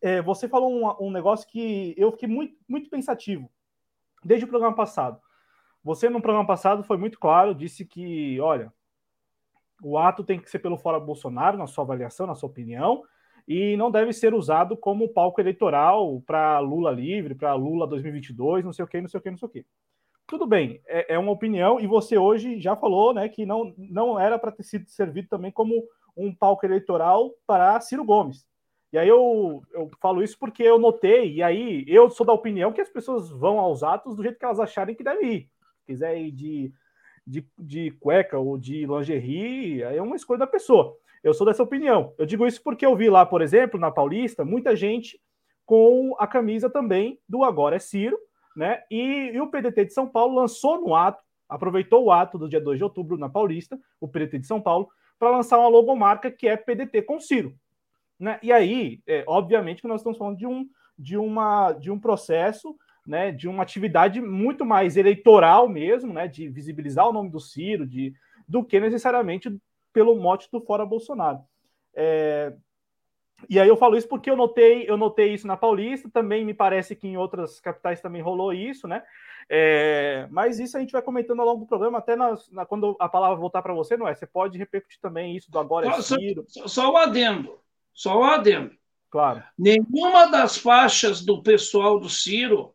é, 0.00 0.20
você 0.20 0.48
falou 0.48 0.70
um, 0.70 1.06
um 1.06 1.10
negócio 1.10 1.48
que 1.48 1.94
eu 1.96 2.12
fiquei 2.12 2.28
muito, 2.28 2.56
muito 2.68 2.90
pensativo 2.90 3.50
desde 4.24 4.44
o 4.44 4.48
programa 4.48 4.74
passado. 4.74 5.20
Você, 5.82 6.10
no 6.10 6.20
programa 6.20 6.46
passado, 6.46 6.82
foi 6.82 6.96
muito 6.96 7.18
claro, 7.18 7.54
disse 7.54 7.84
que, 7.84 8.40
olha, 8.40 8.72
o 9.82 9.98
ato 9.98 10.24
tem 10.24 10.40
que 10.40 10.50
ser 10.50 10.58
pelo 10.58 10.78
fora 10.78 10.98
Bolsonaro, 10.98 11.58
na 11.58 11.66
sua 11.66 11.84
avaliação, 11.84 12.26
na 12.26 12.34
sua 12.34 12.48
opinião, 12.48 13.02
e 13.46 13.76
não 13.76 13.90
deve 13.90 14.12
ser 14.12 14.34
usado 14.34 14.76
como 14.76 15.08
palco 15.08 15.40
eleitoral 15.40 16.20
para 16.26 16.58
Lula 16.58 16.90
livre, 16.90 17.34
para 17.34 17.54
Lula 17.54 17.86
2022, 17.86 18.64
não 18.64 18.72
sei 18.72 18.84
o 18.84 18.88
que, 18.88 19.00
não 19.00 19.08
sei 19.08 19.18
o 19.18 19.22
que, 19.22 19.30
não 19.30 19.38
sei 19.38 19.46
o 19.46 19.50
que. 19.50 19.66
Tudo 20.26 20.44
bem, 20.44 20.80
é, 20.86 21.14
é, 21.14 21.18
uma 21.18 21.30
opinião, 21.30 21.78
e 21.78 21.86
você 21.86 22.18
hoje 22.18 22.58
já 22.58 22.74
falou 22.74 23.14
né, 23.14 23.28
que 23.28 23.46
não, 23.46 23.72
não 23.78 24.18
era 24.18 24.36
para 24.38 24.50
ter 24.50 24.64
sido 24.64 24.88
servido 24.88 25.28
também 25.28 25.52
como 25.52 25.86
um 26.16 26.34
palco 26.34 26.66
eleitoral 26.66 27.32
para 27.46 27.80
Ciro 27.80 28.04
Gomes. 28.04 28.44
E 28.92 28.98
aí 28.98 29.08
eu, 29.08 29.62
eu 29.72 29.90
falo 30.00 30.22
isso 30.22 30.36
porque 30.38 30.62
eu 30.62 30.78
notei, 30.78 31.34
e 31.34 31.42
aí 31.42 31.84
eu 31.86 32.10
sou 32.10 32.26
da 32.26 32.32
opinião 32.32 32.72
que 32.72 32.80
as 32.80 32.88
pessoas 32.88 33.30
vão 33.30 33.60
aos 33.60 33.84
atos 33.84 34.16
do 34.16 34.22
jeito 34.22 34.38
que 34.38 34.44
elas 34.44 34.58
acharem 34.58 34.96
que 34.96 35.04
devem 35.04 35.32
ir. 35.32 35.50
Se 35.78 35.86
quiser 35.86 36.18
ir 36.18 36.32
de, 36.32 36.72
de, 37.26 37.44
de 37.58 37.90
cueca 37.92 38.38
ou 38.38 38.56
de 38.56 38.86
lingerie, 38.86 39.82
é 39.82 40.00
uma 40.00 40.16
escolha 40.16 40.38
da 40.38 40.46
pessoa. 40.46 40.96
Eu 41.22 41.34
sou 41.34 41.46
dessa 41.46 41.62
opinião. 41.62 42.14
Eu 42.16 42.24
digo 42.24 42.46
isso 42.46 42.62
porque 42.62 42.86
eu 42.86 42.94
vi 42.94 43.10
lá, 43.10 43.26
por 43.26 43.42
exemplo, 43.42 43.80
na 43.80 43.90
Paulista, 43.90 44.44
muita 44.44 44.76
gente 44.76 45.20
com 45.64 46.14
a 46.18 46.26
camisa 46.26 46.70
também 46.70 47.18
do 47.28 47.42
Agora 47.42 47.74
é 47.74 47.80
Ciro, 47.80 48.16
né? 48.56 48.82
E, 48.90 49.32
e 49.34 49.40
o 49.40 49.50
PDT 49.50 49.86
de 49.86 49.92
São 49.92 50.06
Paulo 50.06 50.36
lançou 50.36 50.80
no 50.80 50.94
ato, 50.94 51.20
aproveitou 51.48 52.04
o 52.04 52.12
ato 52.12 52.38
do 52.38 52.48
dia 52.48 52.60
2 52.60 52.78
de 52.78 52.84
outubro 52.84 53.18
na 53.18 53.28
Paulista, 53.28 53.78
o 54.00 54.06
PDT 54.06 54.38
de 54.38 54.46
São 54.46 54.60
Paulo, 54.60 54.88
para 55.18 55.30
lançar 55.30 55.58
uma 55.58 55.68
logomarca 55.68 56.30
que 56.30 56.46
é 56.46 56.56
PDT 56.56 57.02
com 57.02 57.18
Ciro. 57.18 57.54
Né? 58.18 58.38
E 58.42 58.52
aí, 58.52 59.00
é, 59.06 59.24
obviamente 59.26 59.82
que 59.82 59.88
nós 59.88 60.00
estamos 60.00 60.16
falando 60.16 60.36
de 60.36 60.46
um, 60.46 60.68
de 60.96 61.16
uma, 61.16 61.72
de 61.72 61.90
um 61.90 61.98
processo, 61.98 62.76
né, 63.06 63.30
de 63.30 63.48
uma 63.48 63.62
atividade 63.62 64.20
muito 64.20 64.64
mais 64.64 64.96
eleitoral 64.96 65.68
mesmo, 65.68 66.12
né, 66.12 66.26
de 66.26 66.48
visibilizar 66.48 67.08
o 67.08 67.12
nome 67.12 67.30
do 67.30 67.40
Ciro, 67.40 67.86
de, 67.86 68.12
do 68.48 68.64
que 68.64 68.80
necessariamente 68.80 69.56
pelo 69.92 70.16
mote 70.16 70.48
do 70.50 70.60
fora 70.60 70.84
Bolsonaro. 70.84 71.40
É, 71.94 72.52
e 73.48 73.60
aí 73.60 73.68
eu 73.68 73.76
falo 73.76 73.96
isso 73.96 74.08
porque 74.08 74.30
eu 74.30 74.36
notei, 74.36 74.88
eu 74.88 74.96
notei 74.96 75.34
isso 75.34 75.46
na 75.46 75.56
Paulista, 75.56 76.10
também 76.10 76.44
me 76.44 76.54
parece 76.54 76.96
que 76.96 77.06
em 77.06 77.16
outras 77.16 77.60
capitais 77.60 78.00
também 78.00 78.22
rolou 78.22 78.52
isso, 78.52 78.88
né? 78.88 79.02
É, 79.48 80.26
mas 80.30 80.58
isso 80.58 80.76
a 80.76 80.80
gente 80.80 80.90
vai 80.90 81.02
comentando 81.02 81.40
ao 81.40 81.46
longo 81.46 81.60
do 81.60 81.66
programa, 81.66 81.98
até 81.98 82.16
na, 82.16 82.34
na, 82.50 82.66
quando 82.66 82.96
a 82.98 83.08
palavra 83.08 83.36
voltar 83.36 83.62
para 83.62 83.74
você, 83.74 83.96
não 83.96 84.08
é? 84.08 84.14
Você 84.14 84.26
pode 84.26 84.58
repercutir 84.58 84.98
também 85.00 85.36
isso 85.36 85.50
do 85.50 85.58
agora 85.58 85.86
é 85.88 86.02
Ciro. 86.02 86.44
Só, 86.48 86.66
só 86.66 86.92
um 86.92 86.96
adendo. 86.96 87.60
Só 87.92 88.20
um 88.20 88.24
adendo. 88.24 88.74
Claro. 89.10 89.42
Nenhuma 89.56 90.26
das 90.26 90.58
faixas 90.58 91.24
do 91.24 91.42
pessoal 91.42 92.00
do 92.00 92.08
Ciro 92.08 92.74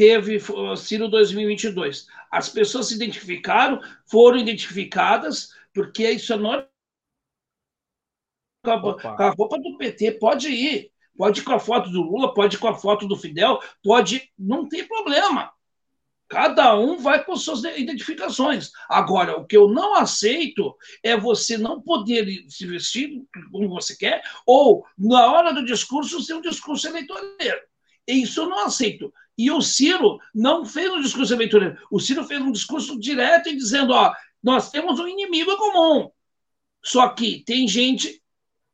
teve 0.00 0.40
Ciro 0.78 1.08
2022. 1.08 2.06
As 2.30 2.48
pessoas 2.48 2.88
se 2.88 2.94
identificaram, 2.94 3.82
foram 4.06 4.38
identificadas, 4.38 5.50
porque 5.74 6.10
isso 6.10 6.32
é 6.32 6.36
normal. 6.36 6.66
Com 8.64 9.22
a 9.22 9.28
roupa 9.28 9.58
do 9.58 9.76
PT, 9.76 10.12
pode 10.12 10.48
ir. 10.48 10.90
Pode 11.14 11.40
ir 11.40 11.44
com 11.44 11.52
a 11.52 11.58
foto 11.58 11.90
do 11.90 12.00
Lula, 12.00 12.32
pode 12.32 12.56
ir 12.56 12.58
com 12.58 12.68
a 12.68 12.74
foto 12.74 13.06
do 13.06 13.14
Fidel, 13.14 13.60
pode. 13.82 14.32
Não 14.38 14.66
tem 14.66 14.88
problema. 14.88 15.52
Cada 16.28 16.78
um 16.78 16.96
vai 16.96 17.22
com 17.22 17.36
suas 17.36 17.62
identificações. 17.62 18.70
Agora, 18.88 19.36
o 19.36 19.44
que 19.44 19.56
eu 19.56 19.68
não 19.68 19.96
aceito 19.96 20.74
é 21.02 21.14
você 21.14 21.58
não 21.58 21.82
poder 21.82 22.46
se 22.48 22.64
vestir 22.66 23.22
como 23.52 23.68
você 23.68 23.94
quer, 23.94 24.22
ou, 24.46 24.86
na 24.96 25.30
hora 25.30 25.52
do 25.52 25.62
discurso, 25.62 26.22
ser 26.22 26.34
um 26.34 26.40
discurso 26.40 26.88
eleitoreiro. 26.88 27.60
Isso 28.06 28.40
eu 28.40 28.48
não 28.48 28.64
aceito. 28.64 29.12
E 29.40 29.50
o 29.50 29.62
Ciro 29.62 30.18
não 30.34 30.66
fez 30.66 30.92
um 30.92 31.00
discurso 31.00 31.32
eleitoreiro. 31.32 31.78
O 31.90 31.98
Ciro 31.98 32.24
fez 32.24 32.42
um 32.42 32.52
discurso 32.52 33.00
direto 33.00 33.48
e 33.48 33.56
dizendo: 33.56 33.94
ó, 33.94 34.12
nós 34.42 34.70
temos 34.70 35.00
um 35.00 35.08
inimigo 35.08 35.56
comum. 35.56 36.10
Só 36.84 37.08
que 37.08 37.42
tem 37.46 37.66
gente 37.66 38.22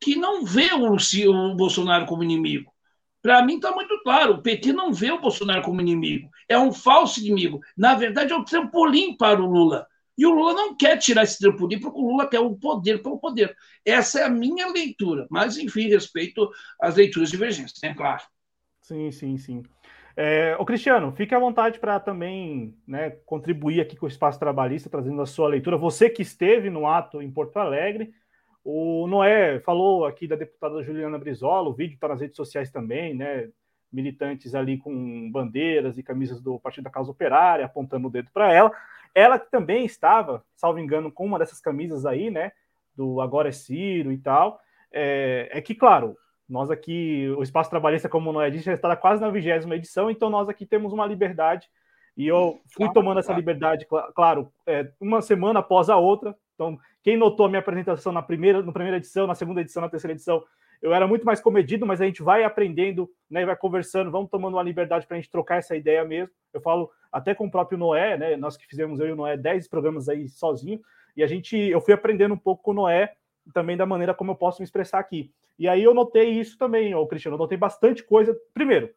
que 0.01 0.17
não 0.17 0.45
vê 0.45 0.75
o, 0.75 0.99
Ciro, 0.99 1.33
o 1.33 1.55
Bolsonaro 1.55 2.05
como 2.05 2.25
inimigo. 2.25 2.73
Para 3.23 3.45
mim 3.45 3.55
está 3.57 3.71
muito 3.71 3.97
claro: 4.03 4.35
o 4.35 4.43
PT 4.43 4.73
não 4.73 4.93
vê 4.93 5.13
o 5.13 5.21
Bolsonaro 5.21 5.63
como 5.63 5.81
inimigo. 5.81 6.29
É 6.49 6.59
um 6.59 6.73
falso 6.73 7.21
inimigo. 7.21 7.61
Na 7.77 7.95
verdade, 7.95 8.33
é 8.33 8.37
um 8.37 8.45
trampolim 8.45 9.17
para 9.17 9.41
o 9.41 9.47
Lula. 9.47 9.87
E 10.19 10.27
o 10.27 10.33
Lula 10.33 10.53
não 10.53 10.77
quer 10.77 10.97
tirar 10.97 11.23
esse 11.23 11.39
trampolim, 11.39 11.79
porque 11.79 11.97
o 11.97 12.11
Lula 12.11 12.29
quer 12.29 12.41
o 12.41 12.57
poder 12.57 13.05
pelo 13.05 13.21
poder. 13.21 13.57
Essa 13.85 14.19
é 14.19 14.25
a 14.25 14.31
minha 14.31 14.67
leitura. 14.67 15.29
Mas, 15.31 15.59
enfim, 15.59 15.87
respeito 15.89 16.51
às 16.81 16.97
leituras 16.97 17.31
divergentes, 17.31 17.81
né? 17.81 17.95
claro. 17.95 18.25
Sim, 18.83 19.11
sim, 19.11 19.37
sim. 19.37 19.63
É, 20.17 20.57
o 20.59 20.65
Cristiano, 20.65 21.13
fique 21.13 21.35
à 21.35 21.39
vontade 21.39 21.79
para 21.79 22.01
também 22.01 22.75
né, 22.87 23.11
contribuir 23.27 23.83
aqui 23.83 23.97
com 23.97 24.07
o 24.07 24.09
Espaço 24.09 24.39
Trabalhista, 24.39 24.89
trazendo 24.89 25.21
a 25.21 25.27
sua 25.27 25.49
leitura. 25.49 25.77
Você 25.77 26.09
que 26.09 26.23
esteve 26.23 26.71
no 26.71 26.87
ato 26.87 27.21
em 27.21 27.31
Porto 27.31 27.59
Alegre, 27.59 28.15
o 28.65 29.07
Noé 29.07 29.61
falou 29.61 30.07
aqui 30.07 30.27
da 30.27 30.35
deputada 30.35 30.83
Juliana 30.83 31.19
Brizola, 31.19 31.69
o 31.69 31.75
vídeo 31.75 31.95
está 31.95 32.09
nas 32.09 32.21
redes 32.21 32.37
sociais 32.37 32.71
também, 32.71 33.15
né? 33.15 33.51
militantes 33.93 34.55
ali 34.55 34.79
com 34.79 35.31
bandeiras 35.31 35.97
e 35.97 36.03
camisas 36.03 36.41
do 36.41 36.59
Partido 36.59 36.85
da 36.85 36.91
Causa 36.91 37.11
Operária, 37.11 37.65
apontando 37.65 38.09
o 38.09 38.11
dedo 38.11 38.31
para 38.33 38.53
ela. 38.53 38.73
Ela 39.15 39.39
também 39.39 39.85
estava, 39.87 40.45
salvo 40.55 40.79
engano, 40.79 41.11
com 41.11 41.25
uma 41.25 41.39
dessas 41.39 41.61
camisas 41.61 42.05
aí, 42.05 42.31
né? 42.31 42.53
Do 42.95 43.21
Agora 43.21 43.49
é 43.49 43.53
Ciro 43.53 44.13
e 44.13 44.19
tal. 44.19 44.61
É, 44.93 45.49
é 45.53 45.61
que, 45.61 45.75
claro, 45.75 46.17
nós 46.49 46.71
aqui, 46.71 47.29
o 47.37 47.43
Espaço 47.43 47.71
Trabalhista, 47.71 48.09
como 48.09 48.33
não 48.33 48.41
é 48.41 48.51
disse, 48.51 48.65
já 48.65 48.75
está 48.75 48.95
quase 48.97 49.21
na 49.21 49.31
vigésima 49.31 49.75
edição, 49.75 50.11
então 50.11 50.31
nós 50.31 50.49
aqui 50.49 50.65
temos 50.65 50.93
uma 50.93 51.07
liberdade 51.07 51.69
e 52.17 52.27
eu 52.27 52.61
fui 52.73 52.91
tomando 52.93 53.21
essa 53.21 53.33
liberdade, 53.33 53.87
claro, 54.15 54.51
é, 54.67 54.91
uma 54.99 55.21
semana 55.21 55.61
após 55.61 55.91
a 55.91 55.97
outra. 55.97 56.35
Então, 56.55 56.79
quem 57.03 57.15
notou 57.15 57.45
a 57.45 57.49
minha 57.49 57.59
apresentação 57.59 58.11
na 58.11 58.23
primeira, 58.23 58.63
na 58.63 58.73
primeira 58.73 58.97
edição, 58.97 59.27
na 59.27 59.35
segunda 59.35 59.61
edição, 59.61 59.83
na 59.83 59.89
terceira 59.91 60.15
edição, 60.15 60.43
eu 60.81 60.95
era 60.95 61.07
muito 61.07 61.27
mais 61.27 61.41
comedido, 61.41 61.85
mas 61.85 62.01
a 62.01 62.07
gente 62.07 62.23
vai 62.23 62.43
aprendendo, 62.43 63.11
né, 63.31 63.45
vai 63.45 63.57
conversando, 63.57 64.11
vamos 64.11 64.31
tomando 64.31 64.55
uma 64.55 64.63
liberdade 64.63 65.07
para 65.07 65.17
a 65.17 65.21
gente 65.21 65.31
trocar 65.31 65.59
essa 65.59 65.77
ideia 65.77 66.05
mesmo. 66.05 66.31
Eu 66.55 66.61
falo 66.61 66.91
até 67.13 67.35
com 67.35 67.47
o 67.47 67.51
próprio 67.51 67.79
Noé, 67.79 68.17
né, 68.17 68.37
nós 68.37 68.57
que 68.57 68.67
fizemos 68.67 68.99
eu 68.99 69.09
e 69.09 69.13
o 69.13 69.17
Noé 69.17 69.37
10 69.37 69.69
programas 69.69 70.09
aí 70.09 70.27
sozinho, 70.29 70.81
e 71.15 71.23
a 71.23 71.27
gente, 71.27 71.57
eu 71.57 71.81
fui 71.81 71.93
aprendendo 71.93 72.35
um 72.35 72.39
pouco 72.39 72.63
com 72.63 72.71
o 72.71 72.75
Noé 72.75 73.13
também 73.53 73.77
da 73.77 73.87
maneira 73.87 74.15
como 74.15 74.33
eu 74.33 74.37
posso 74.37 74.61
me 74.61 74.65
expressar 74.65 74.99
aqui. 74.99 75.33
E 75.59 75.69
aí 75.69 75.83
eu 75.83 75.95
notei 75.95 76.31
isso 76.31 76.59
também, 76.59 76.95
ô 76.95 77.07
Cristiano, 77.07 77.37
eu 77.37 77.39
notei 77.39 77.57
bastante 77.57 78.03
coisa. 78.03 78.37
Primeiro, 78.53 78.91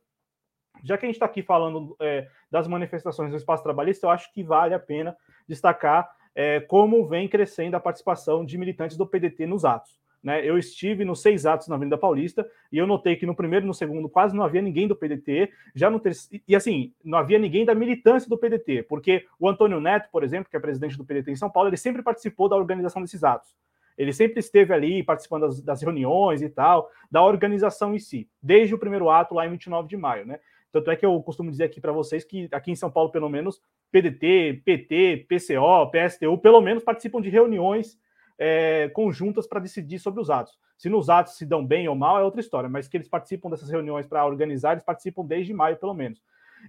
já 0.83 0.97
que 0.97 1.05
a 1.05 1.07
gente 1.07 1.15
está 1.15 1.25
aqui 1.25 1.41
falando 1.41 1.95
é, 1.99 2.27
das 2.49 2.67
manifestações 2.67 3.31
do 3.31 3.37
espaço 3.37 3.63
trabalhista, 3.63 4.05
eu 4.05 4.11
acho 4.11 4.31
que 4.33 4.43
vale 4.43 4.73
a 4.73 4.79
pena 4.79 5.15
destacar 5.47 6.09
é, 6.35 6.59
como 6.59 7.07
vem 7.07 7.27
crescendo 7.27 7.75
a 7.75 7.79
participação 7.79 8.45
de 8.45 8.57
militantes 8.57 8.97
do 8.97 9.07
PDT 9.07 9.45
nos 9.45 9.65
atos. 9.65 9.99
Né? 10.21 10.45
Eu 10.45 10.57
estive 10.57 11.05
nos 11.05 11.21
seis 11.21 11.45
atos 11.45 11.67
na 11.67 11.75
Avenida 11.75 11.97
Paulista 11.97 12.49
e 12.71 12.77
eu 12.77 12.85
notei 12.85 13.15
que 13.15 13.25
no 13.25 13.35
primeiro 13.35 13.65
e 13.65 13.67
no 13.67 13.73
segundo 13.73 14.09
quase 14.09 14.35
não 14.35 14.43
havia 14.43 14.61
ninguém 14.61 14.87
do 14.87 14.95
PDT, 14.95 15.49
já 15.73 15.89
no 15.89 15.99
terceiro, 15.99 16.43
e 16.47 16.55
assim, 16.55 16.93
não 17.03 17.17
havia 17.17 17.39
ninguém 17.39 17.65
da 17.65 17.73
militância 17.73 18.29
do 18.29 18.37
PDT, 18.37 18.83
porque 18.83 19.25
o 19.39 19.47
Antônio 19.47 19.79
Neto, 19.79 20.09
por 20.11 20.23
exemplo, 20.23 20.49
que 20.49 20.57
é 20.57 20.59
presidente 20.59 20.97
do 20.97 21.05
PDT 21.05 21.31
em 21.31 21.35
São 21.35 21.49
Paulo, 21.49 21.69
ele 21.69 21.77
sempre 21.77 22.03
participou 22.03 22.49
da 22.49 22.57
organização 22.57 23.01
desses 23.01 23.23
atos. 23.23 23.55
Ele 23.99 24.13
sempre 24.13 24.39
esteve 24.39 24.73
ali 24.73 25.03
participando 25.03 25.41
das, 25.41 25.61
das 25.61 25.81
reuniões 25.81 26.41
e 26.41 26.47
tal, 26.47 26.89
da 27.11 27.21
organização 27.21 27.93
em 27.93 27.99
si, 27.99 28.29
desde 28.41 28.73
o 28.73 28.79
primeiro 28.79 29.09
ato 29.09 29.35
lá 29.35 29.45
em 29.45 29.51
29 29.51 29.89
de 29.89 29.97
maio, 29.97 30.25
né? 30.25 30.39
Tanto 30.71 30.89
é 30.89 30.95
que 30.95 31.05
eu 31.05 31.21
costumo 31.21 31.51
dizer 31.51 31.65
aqui 31.65 31.81
para 31.81 31.91
vocês 31.91 32.23
que 32.23 32.47
aqui 32.53 32.71
em 32.71 32.75
São 32.75 32.89
Paulo, 32.89 33.11
pelo 33.11 33.27
menos, 33.27 33.61
PDT, 33.91 34.61
PT, 34.63 35.25
PCO, 35.27 35.91
PSTU, 35.91 36.37
pelo 36.37 36.61
menos 36.61 36.81
participam 36.81 37.19
de 37.19 37.29
reuniões 37.29 37.99
é, 38.37 38.87
conjuntas 38.89 39.45
para 39.45 39.59
decidir 39.59 39.99
sobre 39.99 40.21
os 40.21 40.29
atos. 40.29 40.57
Se 40.77 40.87
nos 40.87 41.09
atos 41.09 41.35
se 41.35 41.45
dão 41.45 41.65
bem 41.65 41.89
ou 41.89 41.95
mal 41.95 42.17
é 42.17 42.23
outra 42.23 42.39
história, 42.39 42.69
mas 42.69 42.87
que 42.87 42.95
eles 42.95 43.09
participam 43.09 43.49
dessas 43.49 43.69
reuniões 43.69 44.07
para 44.07 44.25
organizar, 44.25 44.71
eles 44.73 44.83
participam 44.83 45.25
desde 45.25 45.53
maio, 45.53 45.75
pelo 45.75 45.93
menos. 45.93 46.21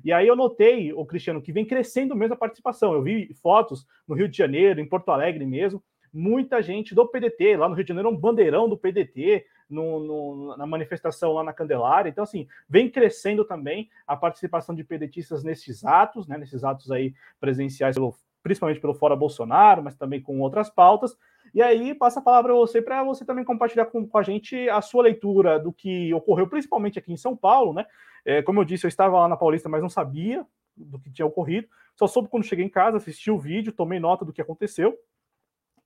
E 0.04 0.12
aí 0.12 0.26
eu 0.26 0.34
notei, 0.34 0.92
o 0.92 1.06
Cristiano, 1.06 1.40
que 1.40 1.52
vem 1.52 1.64
crescendo 1.64 2.16
mesmo 2.16 2.34
a 2.34 2.38
participação. 2.38 2.92
Eu 2.92 3.02
vi 3.02 3.32
fotos 3.34 3.86
no 4.08 4.16
Rio 4.16 4.28
de 4.28 4.36
Janeiro, 4.36 4.80
em 4.80 4.88
Porto 4.88 5.10
Alegre 5.10 5.46
mesmo, 5.46 5.82
muita 6.12 6.62
gente 6.62 6.94
do 6.94 7.06
PDT, 7.06 7.56
lá 7.56 7.68
no 7.68 7.74
Rio 7.74 7.84
de 7.84 7.88
Janeiro, 7.88 8.10
um 8.10 8.16
bandeirão 8.16 8.68
do 8.68 8.76
PDT 8.76 9.46
no, 9.68 10.00
no, 10.00 10.56
na 10.56 10.66
manifestação 10.66 11.32
lá 11.32 11.44
na 11.44 11.52
Candelária. 11.52 12.08
Então, 12.08 12.24
assim, 12.24 12.48
vem 12.68 12.90
crescendo 12.90 13.44
também 13.44 13.88
a 14.06 14.16
participação 14.16 14.74
de 14.74 14.82
pedetistas 14.82 15.44
nesses 15.44 15.84
atos, 15.84 16.26
né, 16.26 16.36
nesses 16.36 16.64
atos 16.64 16.90
aí 16.90 17.14
presenciais, 17.40 17.94
pelo, 17.94 18.14
principalmente 18.42 18.80
pelo 18.80 18.94
Fora 18.94 19.14
Bolsonaro, 19.14 19.82
mas 19.82 19.96
também 19.96 20.20
com 20.20 20.40
outras 20.40 20.68
pautas. 20.68 21.16
E 21.54 21.62
aí, 21.62 21.94
passa 21.94 22.20
a 22.20 22.22
palavra 22.22 22.52
a 22.52 22.56
você 22.56 22.82
para 22.82 23.02
você 23.02 23.24
também 23.24 23.44
compartilhar 23.44 23.86
com, 23.86 24.06
com, 24.06 24.18
a 24.18 24.22
gente 24.22 24.68
a 24.68 24.80
sua 24.80 25.04
leitura 25.04 25.58
do 25.58 25.72
que 25.72 26.12
ocorreu, 26.14 26.48
principalmente 26.48 26.98
aqui 26.98 27.12
em 27.12 27.16
São 27.16 27.36
Paulo, 27.36 27.72
né? 27.72 27.86
É, 28.24 28.42
como 28.42 28.60
eu 28.60 28.64
disse, 28.64 28.86
eu 28.86 28.88
estava 28.88 29.18
lá 29.18 29.28
na 29.28 29.36
Paulista, 29.36 29.68
mas 29.68 29.80
não 29.80 29.88
sabia 29.88 30.44
do 30.76 30.98
que 30.98 31.10
tinha 31.10 31.26
ocorrido. 31.26 31.66
Só 31.96 32.06
soube 32.06 32.28
quando 32.28 32.44
cheguei 32.44 32.64
em 32.64 32.68
casa, 32.68 32.96
assisti 32.96 33.30
o 33.30 33.38
vídeo, 33.38 33.72
tomei 33.72 33.98
nota 33.98 34.24
do 34.24 34.32
que 34.32 34.40
aconteceu. 34.40 34.96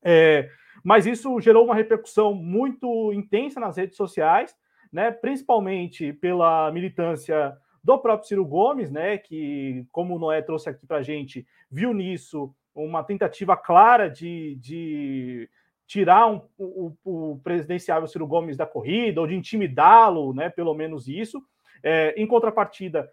É, 0.05 0.51
mas 0.85 1.07
isso 1.07 1.41
gerou 1.41 1.65
uma 1.65 1.75
repercussão 1.75 2.35
muito 2.35 3.11
intensa 3.15 3.59
nas 3.59 3.79
redes 3.79 3.97
sociais, 3.97 4.55
né, 4.93 5.11
principalmente 5.11 6.13
pela 6.13 6.71
militância 6.71 7.57
do 7.83 7.99
próprio 7.99 8.29
Ciro 8.29 8.45
Gomes, 8.45 8.91
né, 8.91 9.17
que, 9.17 9.87
como 9.91 10.15
o 10.15 10.19
Noé 10.19 10.43
trouxe 10.43 10.69
aqui 10.69 10.87
para 10.87 10.99
a 10.99 11.03
gente, 11.03 11.47
viu 11.71 11.95
nisso 11.95 12.55
uma 12.75 13.03
tentativa 13.03 13.57
clara 13.57 14.09
de, 14.09 14.57
de 14.57 15.49
tirar 15.87 16.27
um, 16.27 16.43
o, 16.59 16.93
o, 17.05 17.41
presidenciável 17.43 18.07
Ciro 18.07 18.27
Gomes 18.27 18.57
da 18.57 18.67
corrida, 18.67 19.21
ou 19.21 19.27
de 19.27 19.35
intimidá-lo, 19.35 20.35
né, 20.35 20.51
pelo 20.51 20.75
menos 20.75 21.09
isso. 21.09 21.43
É, 21.83 22.15
em 22.17 22.27
contrapartida, 22.27 23.11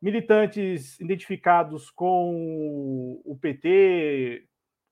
militantes 0.00 0.98
identificados 1.00 1.90
com 1.90 3.20
o 3.24 3.36
PT, 3.40 4.44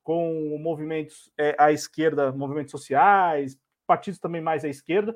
com 0.05 0.57
movimentos 0.61 1.33
é, 1.37 1.57
à 1.59 1.73
esquerda, 1.73 2.31
movimentos 2.31 2.71
sociais, 2.71 3.59
partidos 3.87 4.21
também 4.21 4.41
mais 4.41 4.65
à 4.65 4.69
esquerda, 4.69 5.15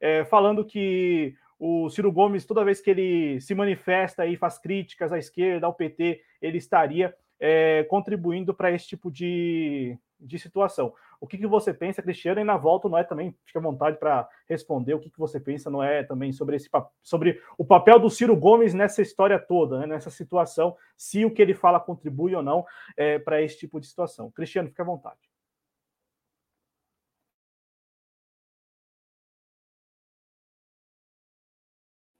é, 0.00 0.24
falando 0.24 0.64
que 0.64 1.34
o 1.58 1.90
Ciro 1.90 2.10
Gomes, 2.10 2.46
toda 2.46 2.64
vez 2.64 2.80
que 2.80 2.90
ele 2.90 3.40
se 3.40 3.54
manifesta 3.54 4.26
e 4.26 4.34
faz 4.34 4.58
críticas 4.58 5.12
à 5.12 5.18
esquerda, 5.18 5.66
ao 5.66 5.74
PT, 5.74 6.22
ele 6.40 6.56
estaria 6.56 7.14
é, 7.38 7.84
contribuindo 7.84 8.54
para 8.54 8.72
esse 8.72 8.88
tipo 8.88 9.10
de, 9.10 9.96
de 10.20 10.38
situação. 10.38 10.92
O 11.20 11.26
que, 11.26 11.38
que 11.38 11.46
você 11.46 11.72
pensa, 11.72 12.02
Cristiano? 12.02 12.40
E 12.40 12.44
na 12.44 12.56
volta 12.56 12.88
não 12.88 12.98
é 12.98 13.04
também, 13.04 13.36
fica 13.44 13.58
à 13.58 13.62
vontade 13.62 13.98
para 13.98 14.28
responder 14.48 14.94
o 14.94 15.00
que, 15.00 15.10
que 15.10 15.18
você 15.18 15.40
pensa, 15.40 15.70
não 15.70 15.82
é 15.82 16.02
também 16.02 16.32
sobre 16.32 16.56
esse 16.56 16.68
sobre 17.02 17.42
o 17.58 17.64
papel 17.64 17.98
do 17.98 18.10
Ciro 18.10 18.36
Gomes 18.36 18.74
nessa 18.74 19.02
história 19.02 19.38
toda, 19.38 19.80
né, 19.80 19.86
nessa 19.86 20.10
situação, 20.10 20.76
se 20.96 21.24
o 21.24 21.30
que 21.30 21.42
ele 21.42 21.54
fala 21.54 21.80
contribui 21.80 22.34
ou 22.34 22.42
não 22.42 22.64
é, 22.96 23.18
para 23.18 23.42
esse 23.42 23.58
tipo 23.58 23.80
de 23.80 23.86
situação. 23.86 24.30
Cristiano, 24.30 24.68
fica 24.68 24.82
à 24.82 24.86
vontade. 24.86 25.18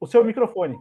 O 0.01 0.07
seu 0.07 0.25
microfone. 0.25 0.79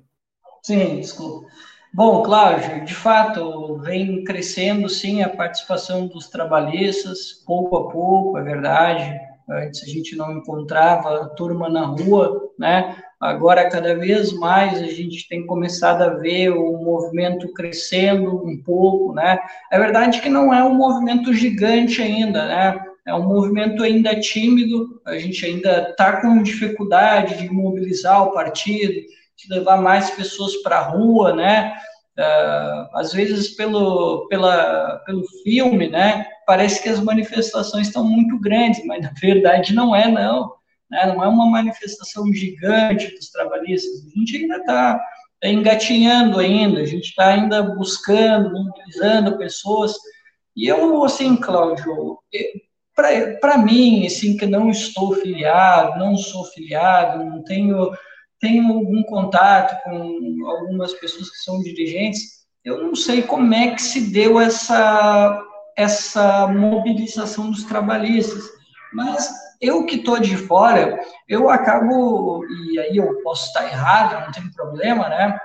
Sim, 0.64 1.00
desculpa. 1.00 1.48
Bom, 1.92 2.22
Cláudio, 2.22 2.86
de 2.86 2.94
fato, 2.94 3.78
vem 3.78 4.24
crescendo 4.24 4.88
sim 4.88 5.24
a 5.24 5.30
participação 5.30 6.08
dos 6.08 6.28
trabalhistas, 6.28 7.44
pouco 7.46 7.76
a 7.76 7.90
pouco, 7.90 8.38
é 8.38 8.44
verdade. 8.44 9.20
Antes 9.50 9.82
a 9.84 9.88
gente 9.88 10.16
não 10.16 10.38
encontrava 10.38 11.24
a 11.24 11.30
turma 11.30 11.68
na 11.68 11.88
rua, 11.88 12.52
né? 12.60 12.96
Agora, 13.20 13.68
cada 13.70 13.96
vez 13.96 14.32
mais, 14.32 14.80
a 14.80 14.86
gente 14.86 15.28
tem 15.28 15.48
começado 15.48 16.04
a 16.04 16.10
ver 16.10 16.52
o 16.52 16.78
movimento 16.78 17.52
crescendo 17.54 18.46
um 18.46 18.62
pouco, 18.64 19.12
né? 19.14 19.40
É 19.72 19.80
verdade 19.80 20.22
que 20.22 20.30
não 20.30 20.54
é 20.54 20.64
um 20.64 20.76
movimento 20.76 21.34
gigante 21.34 22.04
ainda, 22.04 22.46
né? 22.46 22.80
É 23.08 23.16
um 23.16 23.28
movimento 23.28 23.82
ainda 23.82 24.20
tímido, 24.20 25.02
a 25.04 25.18
gente 25.18 25.44
ainda 25.44 25.90
está 25.90 26.22
com 26.22 26.44
dificuldade 26.44 27.40
de 27.40 27.50
mobilizar 27.50 28.24
o 28.24 28.32
partido, 28.32 29.02
de 29.40 29.54
levar 29.54 29.82
mais 29.82 30.10
pessoas 30.12 30.56
para 30.58 30.80
a 30.80 30.90
rua, 30.90 31.34
né? 31.34 31.74
Uh, 32.18 32.98
às 32.98 33.14
vezes 33.14 33.56
pelo, 33.56 34.28
pela, 34.28 35.02
pelo 35.06 35.24
filme, 35.44 35.88
né? 35.88 36.28
Parece 36.46 36.84
que 36.84 36.90
as 36.90 37.00
manifestações 37.00 37.88
estão 37.88 38.04
muito 38.04 38.38
grandes, 38.40 38.86
mas 38.86 39.02
na 39.02 39.12
verdade 39.22 39.74
não 39.74 39.96
é, 39.96 40.10
não. 40.10 40.54
Né? 40.90 41.06
Não 41.06 41.24
é 41.24 41.28
uma 41.28 41.46
manifestação 41.46 42.26
gigante 42.34 43.14
dos 43.16 43.30
trabalhistas. 43.30 44.06
A 44.06 44.20
gente 44.20 44.38
ainda 44.38 44.58
está 44.58 45.02
engatinhando 45.44 46.40
ainda, 46.40 46.82
a 46.82 46.86
gente 46.86 47.06
está 47.06 47.28
ainda 47.28 47.62
buscando, 47.64 48.52
mobilizando 48.52 49.38
pessoas. 49.38 49.96
E 50.56 50.68
eu, 50.68 51.04
assim, 51.04 51.38
Cláudio, 51.38 52.18
para 53.40 53.58
mim, 53.58 54.06
assim, 54.06 54.36
que 54.36 54.46
não 54.46 54.70
estou 54.70 55.14
filiado, 55.14 55.98
não 55.98 56.18
sou 56.18 56.44
filiado, 56.46 57.24
não 57.24 57.44
tenho 57.44 57.92
tenho 58.40 58.72
algum 58.74 59.04
contato 59.04 59.82
com 59.84 60.46
algumas 60.48 60.94
pessoas 60.94 61.30
que 61.30 61.38
são 61.38 61.60
dirigentes, 61.62 62.40
eu 62.64 62.84
não 62.84 62.96
sei 62.96 63.22
como 63.22 63.54
é 63.54 63.74
que 63.74 63.82
se 63.82 64.12
deu 64.12 64.40
essa, 64.40 65.46
essa 65.78 66.48
mobilização 66.48 67.52
dos 67.52 67.64
trabalhistas, 67.64 68.44
mas 68.94 69.30
eu 69.62 69.86
que 69.86 69.96
estou 69.96 70.20
de 70.20 70.38
fora, 70.38 71.00
eu 71.28 71.50
acabo, 71.50 72.46
e 72.46 72.80
aí 72.80 72.98
eu 72.98 73.22
posso 73.24 73.48
estar 73.48 73.66
errado, 73.66 74.26
não 74.26 74.32
tem 74.32 74.50
problema, 74.52 75.10
né? 75.10 75.38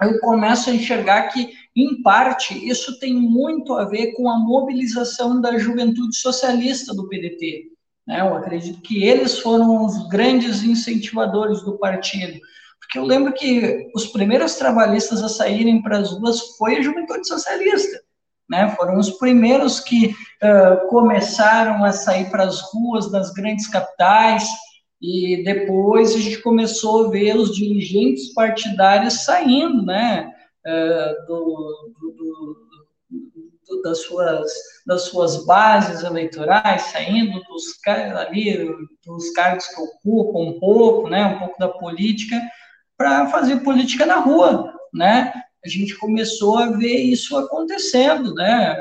Eu 0.00 0.18
começo 0.20 0.70
a 0.70 0.72
enxergar 0.72 1.28
que, 1.28 1.52
em 1.76 2.00
parte, 2.02 2.54
isso 2.68 2.98
tem 2.98 3.14
muito 3.14 3.74
a 3.74 3.84
ver 3.84 4.12
com 4.12 4.30
a 4.30 4.38
mobilização 4.38 5.40
da 5.40 5.58
juventude 5.58 6.16
socialista 6.16 6.94
do 6.94 7.06
PDT. 7.08 7.69
Né? 8.10 8.20
Eu 8.20 8.34
acredito 8.36 8.80
que 8.82 9.04
eles 9.04 9.38
foram 9.38 9.86
os 9.86 10.08
grandes 10.08 10.64
incentivadores 10.64 11.62
do 11.62 11.78
partido. 11.78 12.40
Porque 12.80 12.98
eu 12.98 13.04
lembro 13.04 13.32
que 13.32 13.88
os 13.94 14.06
primeiros 14.08 14.56
trabalhistas 14.56 15.22
a 15.22 15.28
saírem 15.28 15.80
para 15.80 15.98
as 15.98 16.10
ruas 16.10 16.40
foi 16.58 16.76
a 16.76 16.82
juventude 16.82 17.26
socialista. 17.28 18.00
Né? 18.48 18.68
Foram 18.70 18.98
os 18.98 19.10
primeiros 19.10 19.78
que 19.78 20.06
uh, 20.08 20.88
começaram 20.88 21.84
a 21.84 21.92
sair 21.92 22.28
para 22.30 22.42
as 22.42 22.60
ruas 22.72 23.12
das 23.12 23.32
grandes 23.32 23.68
capitais. 23.68 24.44
E 25.00 25.44
depois 25.44 26.12
a 26.12 26.18
gente 26.18 26.42
começou 26.42 27.06
a 27.06 27.10
ver 27.10 27.36
os 27.36 27.54
dirigentes 27.54 28.34
partidários 28.34 29.24
saindo, 29.24 29.82
né, 29.82 30.30
do, 31.26 31.94
do, 33.70 33.80
das, 33.82 34.02
suas, 34.02 34.50
das 34.86 35.02
suas 35.02 35.46
bases 35.46 36.02
eleitorais, 36.02 36.82
saindo 36.82 37.40
dos, 37.44 37.64
ali, 38.18 38.68
dos 39.06 39.30
cargos 39.30 39.66
que 39.66 39.80
ocupam 39.80 40.40
um 40.40 40.60
pouco, 40.60 41.08
né, 41.08 41.24
um 41.24 41.38
pouco 41.38 41.58
da 41.58 41.68
política, 41.68 42.38
para 42.98 43.28
fazer 43.28 43.60
política 43.60 44.04
na 44.04 44.16
rua, 44.16 44.74
né? 44.92 45.32
A 45.64 45.68
gente 45.68 45.96
começou 45.96 46.58
a 46.58 46.66
ver 46.66 46.98
isso 46.98 47.36
acontecendo, 47.36 48.34
né? 48.34 48.76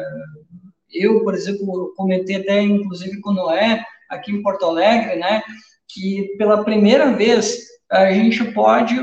Eu, 0.92 1.24
por 1.24 1.34
exemplo, 1.34 1.94
comentei 1.96 2.38
até, 2.38 2.62
inclusive, 2.62 3.22
com 3.22 3.30
o 3.30 3.34
Noé, 3.34 3.82
aqui 4.10 4.32
em 4.32 4.42
Porto 4.42 4.66
Alegre, 4.66 5.18
né? 5.18 5.42
que 5.90 6.36
pela 6.38 6.64
primeira 6.64 7.12
vez 7.14 7.68
a 7.92 8.12
gente 8.14 8.44
pode 8.54 8.96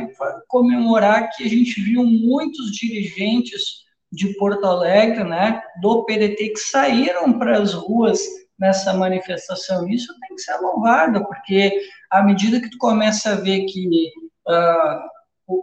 comemorar 0.46 1.30
que 1.30 1.42
a 1.42 1.48
gente 1.48 1.80
viu 1.80 2.04
muitos 2.04 2.70
dirigentes 2.70 3.84
de 4.16 4.34
Porto 4.34 4.64
Alegre, 4.64 5.22
né, 5.22 5.62
do 5.80 6.04
PDT, 6.04 6.48
que 6.48 6.58
saíram 6.58 7.38
para 7.38 7.58
as 7.58 7.74
ruas 7.74 8.18
nessa 8.58 8.94
manifestação. 8.94 9.86
Isso 9.86 10.12
tem 10.20 10.34
que 10.34 10.42
ser 10.42 10.56
louvado, 10.56 11.24
porque 11.26 11.78
à 12.10 12.22
medida 12.22 12.60
que 12.60 12.70
tu 12.70 12.78
começa 12.78 13.32
a 13.32 13.34
ver 13.36 13.66
que 13.66 14.10
uh, 14.48 15.54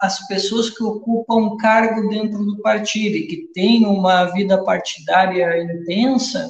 as 0.00 0.26
pessoas 0.26 0.70
que 0.70 0.82
ocupam 0.82 1.56
cargo 1.56 2.08
dentro 2.08 2.44
do 2.44 2.60
partido 2.60 3.16
e 3.16 3.26
que 3.28 3.52
têm 3.54 3.86
uma 3.86 4.24
vida 4.24 4.62
partidária 4.64 5.62
intensa, 5.62 6.48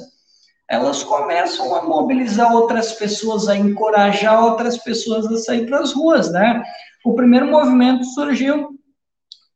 elas 0.67 1.03
começam 1.03 1.75
a 1.75 1.83
mobilizar 1.83 2.55
outras 2.55 2.93
pessoas, 2.93 3.47
a 3.47 3.55
encorajar 3.55 4.43
outras 4.43 4.77
pessoas 4.77 5.27
a 5.27 5.37
sair 5.37 5.67
para 5.67 5.81
as 5.81 5.93
ruas, 5.93 6.31
né? 6.31 6.63
O 7.05 7.13
primeiro 7.13 7.51
movimento 7.51 8.03
surgiu 8.05 8.80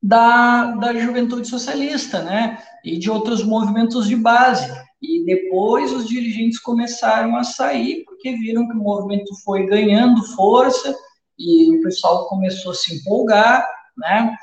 da, 0.05 0.75
da 0.75 0.93
juventude 0.93 1.47
socialista, 1.47 2.21
né? 2.21 2.59
E 2.83 2.97
de 2.99 3.09
outros 3.09 3.43
movimentos 3.43 4.07
de 4.07 4.15
base. 4.15 4.71
E 5.01 5.25
depois 5.25 5.91
os 5.91 6.07
dirigentes 6.07 6.59
começaram 6.59 7.35
a 7.35 7.43
sair, 7.43 8.03
porque 8.05 8.35
viram 8.35 8.67
que 8.67 8.75
o 8.75 8.83
movimento 8.83 9.33
foi 9.43 9.65
ganhando 9.65 10.23
força 10.35 10.95
e 11.39 11.75
o 11.75 11.81
pessoal 11.81 12.27
começou 12.27 12.71
a 12.71 12.75
se 12.75 12.95
empolgar, 12.95 13.67
né? 13.97 14.35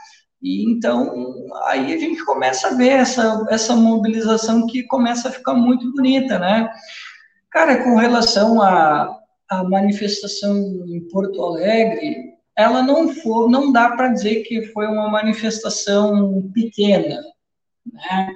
E 0.42 0.68
então 0.68 1.14
aí 1.66 1.94
a 1.94 1.98
gente 1.98 2.24
começa 2.24 2.68
a 2.68 2.74
ver 2.74 2.88
essa, 2.88 3.46
essa 3.48 3.76
mobilização 3.76 4.66
que 4.66 4.82
começa 4.82 5.28
a 5.28 5.32
ficar 5.32 5.54
muito 5.54 5.92
bonita, 5.92 6.40
né? 6.40 6.68
Cara, 7.50 7.84
com 7.84 7.94
relação 7.96 8.60
à, 8.60 9.16
manifestação 9.68 10.56
em 10.88 11.06
Porto 11.08 11.40
Alegre, 11.42 12.31
ela 12.56 12.82
não 12.82 13.14
for, 13.14 13.48
não 13.48 13.72
dá 13.72 13.90
para 13.90 14.08
dizer 14.08 14.42
que 14.42 14.66
foi 14.66 14.86
uma 14.86 15.08
manifestação 15.08 16.50
pequena, 16.52 17.20
né? 17.86 18.28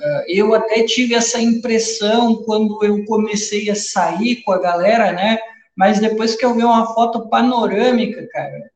Eh, 0.00 0.24
eu 0.40 0.54
até 0.54 0.84
tive 0.84 1.14
essa 1.14 1.40
impressão 1.40 2.42
quando 2.44 2.82
eu 2.84 3.04
comecei 3.04 3.70
a 3.70 3.74
sair 3.74 4.42
com 4.42 4.52
a 4.52 4.60
galera, 4.60 5.12
né? 5.12 5.38
Mas 5.76 6.00
depois 6.00 6.36
que 6.36 6.44
eu 6.44 6.54
vi 6.54 6.62
uma 6.62 6.94
foto 6.94 7.28
panorâmica, 7.28 8.26
cara, 8.32 8.70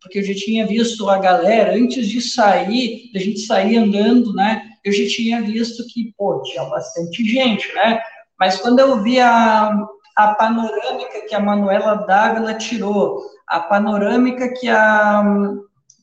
porque 0.00 0.18
eu 0.18 0.24
já 0.24 0.34
tinha 0.34 0.66
visto 0.66 1.08
a 1.08 1.18
galera, 1.18 1.74
antes 1.74 2.08
de 2.08 2.20
sair, 2.20 3.10
da 3.12 3.20
gente 3.20 3.40
sair 3.40 3.76
andando, 3.76 4.32
né, 4.32 4.62
eu 4.84 4.92
já 4.92 5.06
tinha 5.08 5.42
visto 5.42 5.84
que, 5.88 6.12
pô, 6.16 6.42
tinha 6.42 6.64
bastante 6.64 7.24
gente, 7.24 7.72
né, 7.74 8.00
mas 8.38 8.56
quando 8.56 8.78
eu 8.78 9.02
vi 9.02 9.20
a, 9.20 9.70
a 10.16 10.34
panorâmica 10.34 11.26
que 11.28 11.34
a 11.34 11.40
Manuela 11.40 11.94
Dávila 12.06 12.54
tirou, 12.54 13.20
a 13.50 13.58
panorâmica 13.58 14.48
que 14.54 14.68
a, 14.68 15.24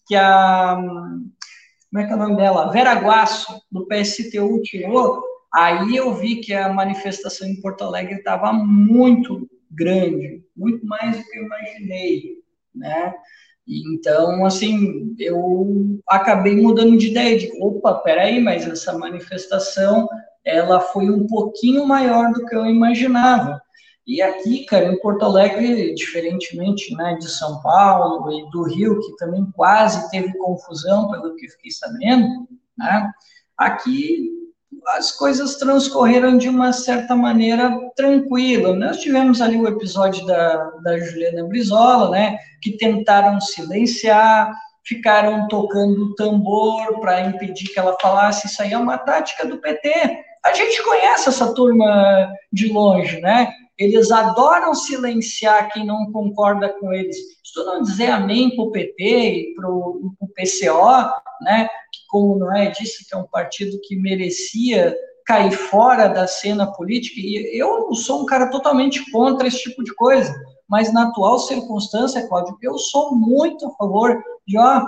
que 0.05 0.15
a, 0.15 0.75
como 0.75 2.03
é 2.03 2.05
que 2.05 2.11
é 2.11 2.15
o 2.15 2.19
nome 2.19 2.35
dela? 2.35 2.69
Vera 2.73 2.95
Guasso, 2.95 3.61
do 3.71 3.87
PSTU, 3.87 4.61
tirou, 4.61 5.23
aí 5.53 5.95
eu 5.95 6.13
vi 6.13 6.41
que 6.41 6.53
a 6.53 6.73
manifestação 6.73 7.47
em 7.47 7.61
Porto 7.61 7.85
Alegre 7.85 8.15
estava 8.15 8.51
muito 8.51 9.49
grande, 9.71 10.43
muito 10.55 10.85
mais 10.85 11.17
do 11.17 11.23
que 11.23 11.39
eu 11.39 11.45
imaginei, 11.45 12.35
né? 12.75 13.15
Então, 13.65 14.45
assim, 14.45 15.15
eu 15.17 15.99
acabei 16.09 16.55
mudando 16.55 16.97
de 16.97 17.11
ideia, 17.11 17.37
de, 17.37 17.49
opa, 17.61 17.95
peraí, 17.95 18.41
mas 18.41 18.67
essa 18.67 18.97
manifestação, 18.97 20.07
ela 20.43 20.81
foi 20.81 21.09
um 21.09 21.25
pouquinho 21.25 21.85
maior 21.85 22.33
do 22.33 22.45
que 22.45 22.55
eu 22.55 22.65
imaginava. 22.65 23.61
E 24.07 24.21
aqui, 24.21 24.63
cara, 24.65 24.85
em 24.85 24.97
Porto 24.99 25.25
Alegre, 25.25 25.93
diferentemente 25.93 26.95
né, 26.95 27.17
de 27.19 27.29
São 27.29 27.61
Paulo 27.61 28.31
e 28.31 28.49
do 28.51 28.63
Rio, 28.63 29.01
que 29.01 29.17
também 29.17 29.45
quase 29.53 30.09
teve 30.09 30.31
confusão, 30.37 31.11
pelo 31.11 31.35
que 31.35 31.49
fiquei 31.49 31.71
sabendo, 31.71 32.47
né, 32.77 33.11
aqui 33.57 34.31
as 34.95 35.11
coisas 35.11 35.57
transcorreram 35.57 36.37
de 36.37 36.47
uma 36.47 36.71
certa 36.71 37.13
maneira 37.13 37.77
tranquila. 37.95 38.73
Nós 38.73 39.01
tivemos 39.01 39.41
ali 39.41 39.57
o 39.57 39.67
episódio 39.67 40.25
da, 40.25 40.69
da 40.81 40.97
Juliana 40.99 41.43
Brizola, 41.43 42.09
né, 42.09 42.37
que 42.61 42.77
tentaram 42.77 43.41
silenciar, 43.41 44.53
ficaram 44.85 45.49
tocando 45.49 46.15
tambor 46.15 47.01
para 47.01 47.25
impedir 47.25 47.67
que 47.73 47.77
ela 47.77 47.97
falasse. 48.01 48.47
Isso 48.47 48.61
aí 48.61 48.71
é 48.71 48.77
uma 48.77 48.97
tática 48.97 49.45
do 49.45 49.57
PT. 49.57 49.91
A 50.45 50.53
gente 50.53 50.81
conhece 50.81 51.27
essa 51.27 51.53
turma 51.53 52.31
de 52.53 52.71
longe, 52.71 53.19
né? 53.19 53.51
Eles 53.77 54.11
adoram 54.11 54.73
silenciar 54.73 55.71
quem 55.71 55.85
não 55.85 56.11
concorda 56.11 56.69
com 56.79 56.91
eles. 56.91 57.15
Tu 57.53 57.63
não 57.63 57.81
dizer 57.81 58.11
amém 58.11 58.55
para 58.55 58.65
o 58.65 58.71
PT 58.71 59.03
e 59.03 59.55
para 59.55 59.69
o 59.69 60.15
PCO, 60.35 61.11
né, 61.41 61.67
que 61.91 61.99
como 62.07 62.37
não 62.37 62.55
é 62.55 62.69
disse 62.69 63.07
que 63.07 63.15
é 63.15 63.17
um 63.17 63.27
partido 63.27 63.79
que 63.83 63.95
merecia 63.95 64.95
cair 65.25 65.51
fora 65.51 66.07
da 66.07 66.25
cena 66.27 66.71
política, 66.71 67.19
e 67.19 67.59
eu 67.59 67.93
sou 67.95 68.21
um 68.21 68.25
cara 68.25 68.49
totalmente 68.49 69.11
contra 69.11 69.47
esse 69.47 69.63
tipo 69.63 69.83
de 69.83 69.93
coisa, 69.93 70.33
mas 70.69 70.93
na 70.93 71.09
atual 71.09 71.37
circunstância, 71.39 72.27
Cláudio, 72.27 72.57
eu 72.61 72.77
sou 72.77 73.15
muito 73.15 73.67
a 73.67 73.71
favor 73.71 74.23
de, 74.47 74.57
ó, 74.57 74.85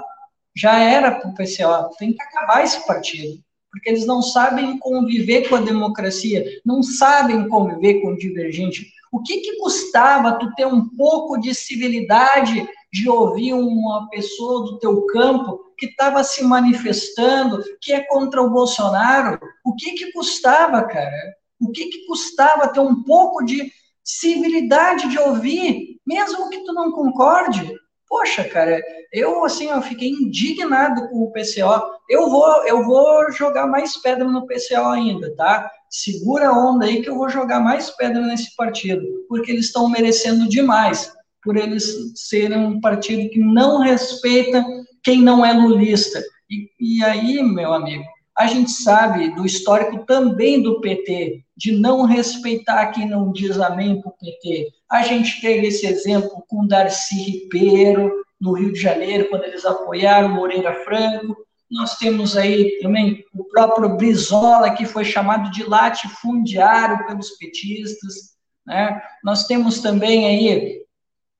já 0.55 0.79
era 0.79 1.11
para 1.11 1.29
o 1.29 1.33
PCO, 1.33 1.95
tem 1.97 2.13
que 2.13 2.21
acabar 2.21 2.63
esse 2.63 2.85
partido 2.87 3.43
porque 3.71 3.89
eles 3.89 4.05
não 4.05 4.21
sabem 4.21 4.77
conviver 4.79 5.47
com 5.47 5.55
a 5.55 5.61
democracia, 5.61 6.45
não 6.65 6.81
sabem 6.81 7.47
conviver 7.47 8.01
com 8.01 8.09
o 8.09 8.17
divergente. 8.17 8.91
O 9.11 9.21
que, 9.21 9.37
que 9.39 9.57
custava 9.57 10.37
tu 10.37 10.53
ter 10.55 10.65
um 10.65 10.87
pouco 10.89 11.37
de 11.37 11.53
civilidade 11.53 12.67
de 12.91 13.09
ouvir 13.09 13.53
uma 13.53 14.09
pessoa 14.09 14.63
do 14.65 14.79
teu 14.79 15.05
campo 15.07 15.59
que 15.77 15.87
estava 15.87 16.23
se 16.23 16.43
manifestando, 16.43 17.63
que 17.81 17.93
é 17.93 18.01
contra 18.01 18.41
o 18.41 18.49
Bolsonaro? 18.49 19.39
O 19.63 19.75
que, 19.75 19.93
que 19.93 20.11
custava, 20.11 20.83
cara? 20.83 21.35
O 21.59 21.71
que, 21.71 21.85
que 21.85 22.05
custava 22.05 22.71
ter 22.71 22.79
um 22.79 23.03
pouco 23.03 23.43
de 23.43 23.71
civilidade 24.03 25.09
de 25.09 25.19
ouvir, 25.19 25.99
mesmo 26.05 26.49
que 26.49 26.63
tu 26.63 26.73
não 26.73 26.91
concorde? 26.91 27.73
Poxa, 28.07 28.43
cara, 28.43 28.81
eu 29.11 29.43
assim, 29.43 29.69
eu 29.69 29.81
fiquei 29.81 30.09
indignado 30.09 31.09
com 31.09 31.23
o 31.23 31.31
PCO. 31.31 31.81
Eu 32.09 32.29
vou, 32.29 32.65
eu 32.65 32.83
vou 32.83 33.31
jogar 33.31 33.67
mais 33.67 33.97
pedra 33.97 34.25
no 34.25 34.45
PCO 34.45 34.87
ainda, 34.87 35.33
tá? 35.35 35.69
Segura 35.89 36.49
a 36.49 36.69
onda 36.69 36.85
aí 36.85 37.01
que 37.01 37.09
eu 37.09 37.15
vou 37.15 37.29
jogar 37.29 37.59
mais 37.59 37.89
pedra 37.91 38.21
nesse 38.21 38.55
partido, 38.55 39.03
porque 39.27 39.51
eles 39.51 39.65
estão 39.65 39.89
merecendo 39.89 40.47
demais 40.47 41.11
por 41.43 41.57
eles 41.57 42.13
serem 42.15 42.57
um 42.57 42.81
partido 42.81 43.29
que 43.29 43.39
não 43.39 43.79
respeita 43.79 44.63
quem 45.03 45.21
não 45.21 45.45
é 45.45 45.53
lulista. 45.53 46.21
E, 46.49 46.69
e 46.79 47.03
aí, 47.03 47.41
meu 47.41 47.73
amigo, 47.73 48.03
a 48.37 48.47
gente 48.47 48.71
sabe 48.71 49.33
do 49.35 49.45
histórico 49.45 50.05
também 50.05 50.61
do 50.61 50.79
PT, 50.79 51.43
de 51.57 51.71
não 51.73 52.03
respeitar 52.03 52.87
quem 52.87 53.07
não 53.07 53.31
diz 53.31 53.59
amém 53.59 54.01
para 54.01 54.09
o 54.09 54.15
PT. 54.17 54.69
A 54.89 55.01
gente 55.03 55.41
teve 55.41 55.67
esse 55.67 55.85
exemplo 55.85 56.43
com 56.47 56.65
Darcy 56.65 57.15
Ribeiro, 57.15 58.11
no 58.39 58.53
Rio 58.53 58.71
de 58.71 58.79
Janeiro, 58.79 59.29
quando 59.29 59.43
eles 59.43 59.65
apoiaram 59.65 60.29
Moreira 60.29 60.73
Franco. 60.83 61.37
Nós 61.69 61.97
temos 61.97 62.35
aí 62.35 62.79
também 62.81 63.23
o 63.33 63.43
próprio 63.43 63.95
Brizola, 63.95 64.71
que 64.71 64.85
foi 64.85 65.05
chamado 65.05 65.51
de 65.51 65.63
latifundiário 65.63 67.05
pelos 67.05 67.31
petistas. 67.31 68.35
Né? 68.65 69.01
Nós 69.23 69.45
temos 69.45 69.79
também 69.79 70.25
aí 70.25 70.81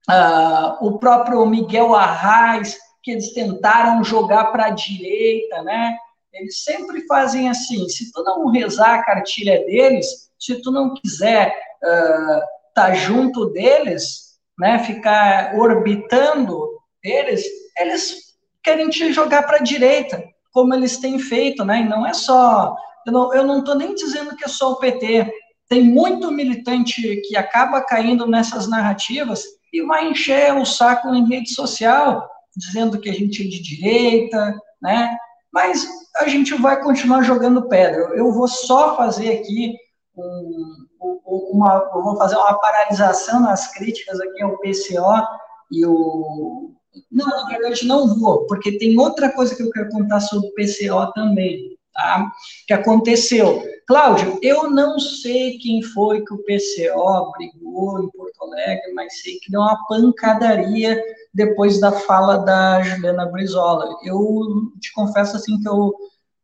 uh, 0.09 0.85
o 0.85 0.99
próprio 0.99 1.45
Miguel 1.45 1.95
Arraes, 1.95 2.77
que 3.01 3.11
eles 3.11 3.33
tentaram 3.33 4.03
jogar 4.03 4.51
para 4.51 4.65
a 4.65 4.71
direita, 4.71 5.63
né? 5.63 5.95
Eles 6.33 6.63
sempre 6.63 7.07
fazem 7.07 7.49
assim: 7.49 7.87
se 7.89 8.11
tu 8.11 8.23
não 8.23 8.47
rezar 8.49 8.95
a 8.95 9.03
cartilha 9.03 9.65
deles, 9.65 10.29
se 10.37 10.61
tu 10.61 10.71
não 10.71 10.93
quiser 10.93 11.53
estar 11.81 12.37
uh, 12.37 12.41
tá 12.73 12.93
junto 12.93 13.47
deles, 13.47 14.37
né, 14.57 14.79
ficar 14.79 15.55
orbitando 15.55 16.78
eles, 17.03 17.43
eles 17.77 18.29
querem 18.63 18.89
te 18.89 19.11
jogar 19.13 19.43
para 19.43 19.57
a 19.57 19.63
direita, 19.63 20.23
como 20.51 20.73
eles 20.73 20.97
têm 20.97 21.19
feito, 21.19 21.63
né? 21.63 21.81
E 21.81 21.89
não 21.89 22.05
é 22.05 22.13
só. 22.13 22.75
Eu 23.05 23.43
não 23.43 23.59
estou 23.59 23.75
nem 23.75 23.95
dizendo 23.95 24.35
que 24.35 24.45
é 24.45 24.47
só 24.47 24.71
o 24.71 24.77
PT. 24.77 25.31
Tem 25.67 25.83
muito 25.83 26.31
militante 26.31 27.21
que 27.27 27.37
acaba 27.37 27.81
caindo 27.81 28.27
nessas 28.27 28.67
narrativas 28.67 29.43
e 29.71 29.81
vai 29.83 30.09
encher 30.09 30.53
o 30.55 30.65
saco 30.65 31.13
em 31.13 31.27
rede 31.27 31.53
social, 31.53 32.27
dizendo 32.55 32.99
que 32.99 33.09
a 33.09 33.13
gente 33.13 33.43
é 33.43 33.49
de 33.49 33.61
direita, 33.61 34.59
né? 34.81 35.15
Mas 35.51 35.87
a 36.17 36.27
gente 36.27 36.53
vai 36.55 36.81
continuar 36.81 37.23
jogando 37.23 37.67
pedra. 37.67 38.15
Eu 38.15 38.31
vou 38.31 38.47
só 38.47 38.95
fazer 38.95 39.39
aqui 39.39 39.75
um, 40.15 40.87
uma, 41.29 41.89
eu 41.93 42.03
vou 42.03 42.17
fazer 42.17 42.35
uma 42.35 42.59
paralisação 42.59 43.39
nas 43.39 43.71
críticas 43.73 44.19
aqui 44.19 44.43
ao 44.43 44.57
PCO 44.57 45.27
e 45.71 45.85
o 45.85 46.71
não, 47.11 47.27
na 47.27 47.45
verdade 47.45 47.85
não 47.85 48.19
vou, 48.19 48.45
porque 48.47 48.77
tem 48.77 48.97
outra 48.97 49.31
coisa 49.31 49.55
que 49.55 49.63
eu 49.63 49.69
quero 49.71 49.89
contar 49.89 50.19
sobre 50.19 50.47
o 50.47 50.53
PCO 50.53 51.11
também, 51.13 51.77
tá? 51.93 52.31
Que 52.67 52.73
aconteceu. 52.73 53.63
Cláudio, 53.87 54.39
eu 54.41 54.69
não 54.69 54.99
sei 54.99 55.57
quem 55.57 55.81
foi 55.81 56.23
que 56.23 56.33
o 56.33 56.43
PCO 56.43 57.31
brigou 57.31 58.03
em 58.03 58.09
Porto 58.11 58.43
Alegre, 58.43 58.93
mas 58.93 59.21
sei 59.21 59.39
que 59.39 59.51
deu 59.51 59.61
uma 59.61 59.77
pancadaria 59.87 61.01
depois 61.33 61.79
da 61.79 61.91
fala 61.91 62.37
da 62.37 62.81
Juliana 62.83 63.25
Brizola. 63.25 63.97
Eu 64.03 64.71
te 64.79 64.93
confesso 64.93 65.35
assim 65.35 65.59
que 65.59 65.67
eu 65.67 65.95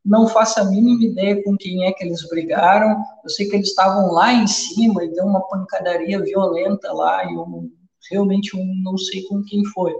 não 0.03 0.27
faço 0.27 0.59
a 0.59 0.65
mínima 0.65 1.03
ideia 1.03 1.43
com 1.43 1.57
quem 1.57 1.85
é 1.85 1.91
que 1.91 2.03
eles 2.03 2.27
brigaram. 2.29 3.03
Eu 3.23 3.29
sei 3.29 3.47
que 3.47 3.55
eles 3.55 3.69
estavam 3.69 4.11
lá 4.11 4.33
em 4.33 4.47
cima 4.47 5.03
e 5.03 5.13
deu 5.13 5.25
uma 5.25 5.41
pancadaria 5.47 6.21
violenta 6.21 6.91
lá, 6.93 7.25
e 7.25 7.33
eu 7.33 7.69
realmente 8.11 8.55
eu 8.55 8.63
não 8.83 8.97
sei 8.97 9.23
com 9.23 9.43
quem 9.43 9.65
foi. 9.65 9.93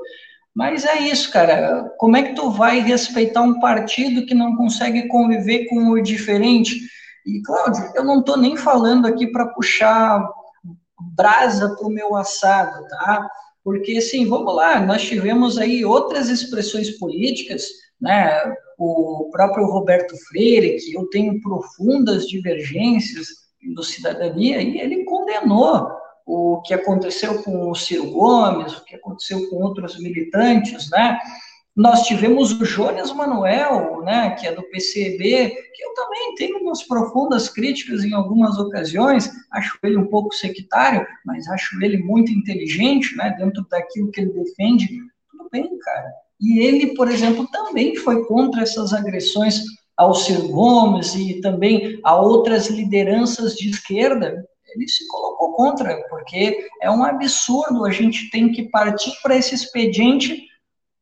Mas 0.56 0.86
é 0.86 1.00
isso, 1.00 1.30
cara. 1.32 1.94
Como 1.98 2.16
é 2.16 2.24
que 2.24 2.34
tu 2.34 2.50
vai 2.50 2.80
respeitar 2.80 3.42
um 3.42 3.60
partido 3.60 4.26
que 4.26 4.34
não 4.34 4.56
consegue 4.56 5.08
conviver 5.10 5.66
com 5.66 5.90
o 5.90 6.02
diferente? 6.02 6.80
E, 7.26 7.42
Cláudio, 7.42 7.84
eu 7.94 8.06
não 8.06 8.20
estou 8.20 8.38
nem 8.38 8.56
falando 8.56 9.06
aqui 9.06 9.28
para 9.28 9.48
puxar 9.48 10.26
brasa 11.16 11.76
para 11.76 11.86
o 11.86 11.92
meu 11.92 12.16
assado, 12.16 12.88
tá? 12.88 13.28
Porque, 13.66 13.98
assim, 13.98 14.30
vamos 14.30 14.56
lá, 14.56 14.80
nós 14.80 15.04
tivemos 15.04 15.58
aí 15.58 15.84
outras 15.84 16.30
expressões 16.30 16.92
políticas, 16.92 17.64
né? 18.00 18.32
O 18.78 19.30
próprio 19.32 19.66
Roberto 19.66 20.16
Freire, 20.28 20.78
que 20.78 20.94
eu 20.94 21.06
tenho 21.08 21.42
profundas 21.42 22.28
divergências 22.28 23.28
do 23.74 23.84
cidadania, 23.84 24.62
e 24.62 24.80
ele 24.80 25.04
condenou 25.04 25.90
o 26.26 26.62
que 26.62 26.74
aconteceu 26.74 27.44
com 27.44 27.70
o 27.70 27.76
Ciro 27.76 28.10
Gomes, 28.10 28.74
o 28.74 28.84
que 28.84 28.96
aconteceu 28.96 29.48
com 29.50 29.58
outros 29.58 30.00
militantes, 30.00 30.90
né? 30.90 31.20
Nós 31.76 32.04
tivemos 32.04 32.54
o 32.54 32.64
Jones 32.64 33.12
Manuel, 33.12 34.02
né, 34.02 34.30
que 34.32 34.48
é 34.48 34.56
do 34.56 34.64
PCB, 34.64 35.50
que 35.74 35.84
eu 35.84 35.94
também 35.94 36.34
tenho 36.36 36.60
umas 36.60 36.82
profundas 36.84 37.50
críticas 37.50 38.06
em 38.06 38.14
algumas 38.14 38.58
ocasiões, 38.58 39.30
acho 39.52 39.78
ele 39.84 39.98
um 39.98 40.08
pouco 40.08 40.34
sectário, 40.34 41.06
mas 41.26 41.46
acho 41.50 41.78
ele 41.84 41.98
muito 41.98 42.32
inteligente, 42.32 43.14
né, 43.18 43.36
dentro 43.38 43.68
daquilo 43.70 44.10
que 44.10 44.22
ele 44.22 44.32
defende, 44.32 44.88
tudo 45.30 45.50
bem, 45.52 45.78
cara. 45.80 46.14
E 46.40 46.60
ele, 46.60 46.96
por 46.96 47.12
exemplo, 47.12 47.46
também 47.52 47.98
foi 47.98 48.26
contra 48.26 48.62
essas 48.62 48.94
agressões 48.94 49.62
ao 49.98 50.16
Ciro 50.16 50.48
Gomes 50.48 51.14
e 51.14 51.42
também 51.42 52.00
a 52.06 52.16
outras 52.16 52.68
lideranças 52.68 53.54
de 53.56 53.70
esquerda, 53.70 54.46
ele 54.76 54.88
se 54.88 55.08
colocou 55.08 55.54
contra, 55.54 55.96
porque 56.10 56.68
é 56.82 56.92
um 56.92 57.04
absurdo, 57.04 57.86
a 57.86 57.92
gente 57.92 58.30
tem 58.30 58.52
que 58.52 58.70
partir 58.70 59.12
para 59.22 59.36
esse 59.36 59.56
expediente 59.56 60.44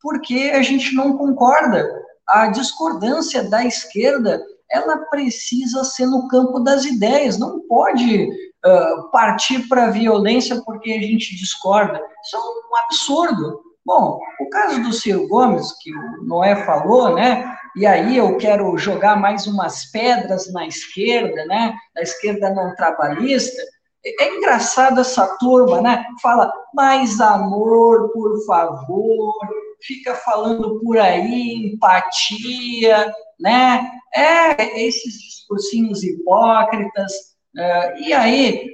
porque 0.02 0.52
a 0.54 0.62
gente 0.62 0.94
não 0.94 1.18
concorda. 1.18 1.90
A 2.28 2.48
discordância 2.48 3.50
da 3.50 3.66
esquerda, 3.66 4.44
ela 4.70 4.98
precisa 5.06 5.84
ser 5.84 6.06
no 6.06 6.28
campo 6.28 6.60
das 6.60 6.84
ideias, 6.84 7.40
não 7.40 7.62
pode 7.68 8.26
uh, 8.26 9.12
partir 9.12 9.68
para 9.68 9.86
a 9.86 9.92
violência 9.92 10.62
porque 10.64 10.92
a 10.92 11.02
gente 11.02 11.36
discorda. 11.36 12.02
Isso 12.24 12.36
é 12.36 12.40
um 12.40 12.78
absurdo. 12.86 13.62
Bom, 13.86 14.20
o 14.40 14.50
caso 14.50 14.82
do 14.82 14.94
Ciro 14.94 15.28
Gomes, 15.28 15.74
que 15.82 15.94
o 15.94 16.24
Noé 16.24 16.66
falou, 16.66 17.16
né? 17.16 17.54
E 17.76 17.86
aí 17.86 18.18
eu 18.18 18.38
quero 18.38 18.78
jogar 18.78 19.16
mais 19.16 19.48
umas 19.48 19.86
pedras 19.86 20.52
na 20.52 20.68
esquerda, 20.68 21.46
né? 21.46 21.76
Na 21.96 22.02
esquerda 22.02 22.50
não 22.52 22.76
trabalhista. 22.76 23.62
É 24.06 24.36
engraçado 24.36 25.00
essa 25.00 25.26
turma, 25.38 25.82
né? 25.82 26.06
Fala 26.22 26.52
mais 26.74 27.22
amor, 27.22 28.12
por 28.12 28.46
favor, 28.46 29.34
fica 29.82 30.14
falando 30.16 30.80
por 30.82 30.98
aí, 30.98 31.74
empatia, 31.74 33.12
né? 33.40 33.90
É, 34.14 34.86
esses 34.86 35.14
discursinhos 35.14 36.04
hipócritas. 36.04 37.12
É, 37.58 38.02
e 38.02 38.14
aí, 38.14 38.70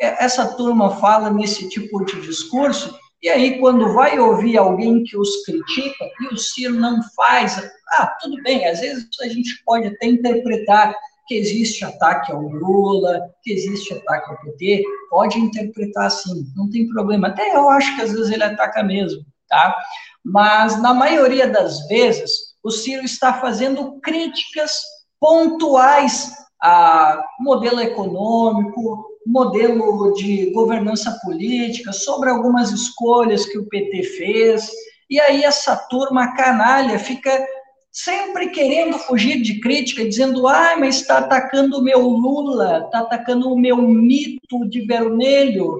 é, 0.00 0.24
essa 0.24 0.46
turma 0.54 0.96
fala 0.96 1.28
nesse 1.28 1.68
tipo 1.68 2.04
de 2.04 2.20
discurso, 2.20 2.96
e 3.20 3.28
aí, 3.28 3.58
quando 3.58 3.92
vai 3.94 4.18
ouvir 4.18 4.56
alguém 4.56 5.02
que 5.02 5.16
os 5.16 5.44
critica, 5.44 6.04
e 6.20 6.34
o 6.34 6.36
Ciro 6.36 6.74
não 6.74 7.02
faz, 7.16 7.58
ah, 7.94 8.06
tudo 8.20 8.40
bem, 8.42 8.66
às 8.66 8.80
vezes 8.80 9.08
a 9.20 9.28
gente 9.28 9.62
pode 9.64 9.88
até 9.88 10.06
interpretar 10.06 10.94
que 11.26 11.34
existe 11.34 11.84
ataque 11.84 12.32
ao 12.32 12.40
Lula, 12.40 13.20
que 13.42 13.52
existe 13.52 13.92
ataque 13.92 14.30
ao 14.30 14.40
PT, 14.40 14.82
pode 15.10 15.38
interpretar 15.38 16.06
assim, 16.06 16.46
não 16.56 16.70
tem 16.70 16.88
problema. 16.88 17.28
Até 17.28 17.54
eu 17.54 17.68
acho 17.68 17.94
que 17.96 18.02
às 18.02 18.12
vezes 18.12 18.30
ele 18.30 18.44
ataca 18.44 18.82
mesmo, 18.82 19.22
tá? 19.48 19.76
Mas 20.24 20.80
na 20.80 20.94
maioria 20.94 21.48
das 21.48 21.86
vezes, 21.88 22.30
o 22.62 22.70
Ciro 22.70 23.04
está 23.04 23.34
fazendo 23.34 24.00
críticas 24.00 24.80
pontuais 25.20 26.32
a 26.62 27.22
modelo 27.40 27.80
econômico, 27.80 29.07
modelo 29.26 30.12
de 30.14 30.50
governança 30.52 31.18
política, 31.22 31.92
sobre 31.92 32.30
algumas 32.30 32.70
escolhas 32.70 33.46
que 33.46 33.58
o 33.58 33.66
PT 33.68 34.02
fez. 34.02 34.70
E 35.10 35.20
aí 35.20 35.44
essa 35.44 35.76
turma 35.76 36.34
canalha 36.34 36.98
fica 36.98 37.46
sempre 37.90 38.50
querendo 38.50 38.98
fugir 38.98 39.42
de 39.42 39.60
crítica, 39.60 40.06
dizendo, 40.06 40.46
ah, 40.46 40.76
mas 40.78 40.96
está 40.96 41.18
atacando 41.18 41.78
o 41.78 41.82
meu 41.82 42.00
Lula, 42.00 42.84
está 42.84 43.00
atacando 43.00 43.52
o 43.52 43.58
meu 43.58 43.76
mito 43.76 44.68
de 44.68 44.82
vermelho, 44.82 45.78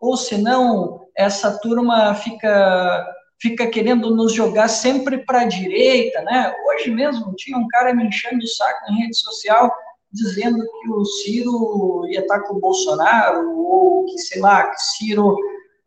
ou 0.00 0.16
senão 0.16 1.06
essa 1.16 1.58
turma 1.58 2.14
fica 2.14 3.14
fica 3.40 3.68
querendo 3.68 4.14
nos 4.16 4.32
jogar 4.32 4.66
sempre 4.66 5.18
para 5.18 5.42
a 5.42 5.44
direita, 5.44 6.22
né? 6.22 6.52
Hoje 6.66 6.90
mesmo 6.90 7.34
tinha 7.36 7.56
um 7.56 7.68
cara 7.68 7.94
me 7.94 8.04
enchendo 8.04 8.42
o 8.42 8.48
saco 8.48 8.90
em 8.90 9.02
rede 9.02 9.16
social 9.16 9.72
dizendo 10.12 10.58
que 10.62 10.90
o 10.90 11.04
Ciro 11.04 12.06
ia 12.08 12.20
estar 12.20 12.40
com 12.40 12.54
o 12.56 12.60
Bolsonaro, 12.60 13.58
ou 13.58 14.04
que, 14.06 14.18
sei 14.18 14.40
lá, 14.40 14.66
que 14.68 14.80
Ciro 14.80 15.34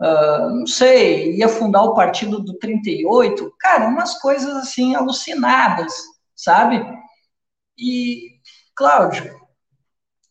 uh, 0.01 0.49
não 0.49 0.65
sei, 0.65 1.35
ia 1.35 1.47
fundar 1.47 1.83
o 1.83 1.93
partido 1.93 2.39
do 2.39 2.57
38, 2.57 3.53
cara, 3.59 3.87
umas 3.87 4.19
coisas 4.19 4.55
assim 4.57 4.95
alucinadas, 4.95 5.93
sabe? 6.35 6.83
E, 7.77 8.39
Cláudio, 8.75 9.39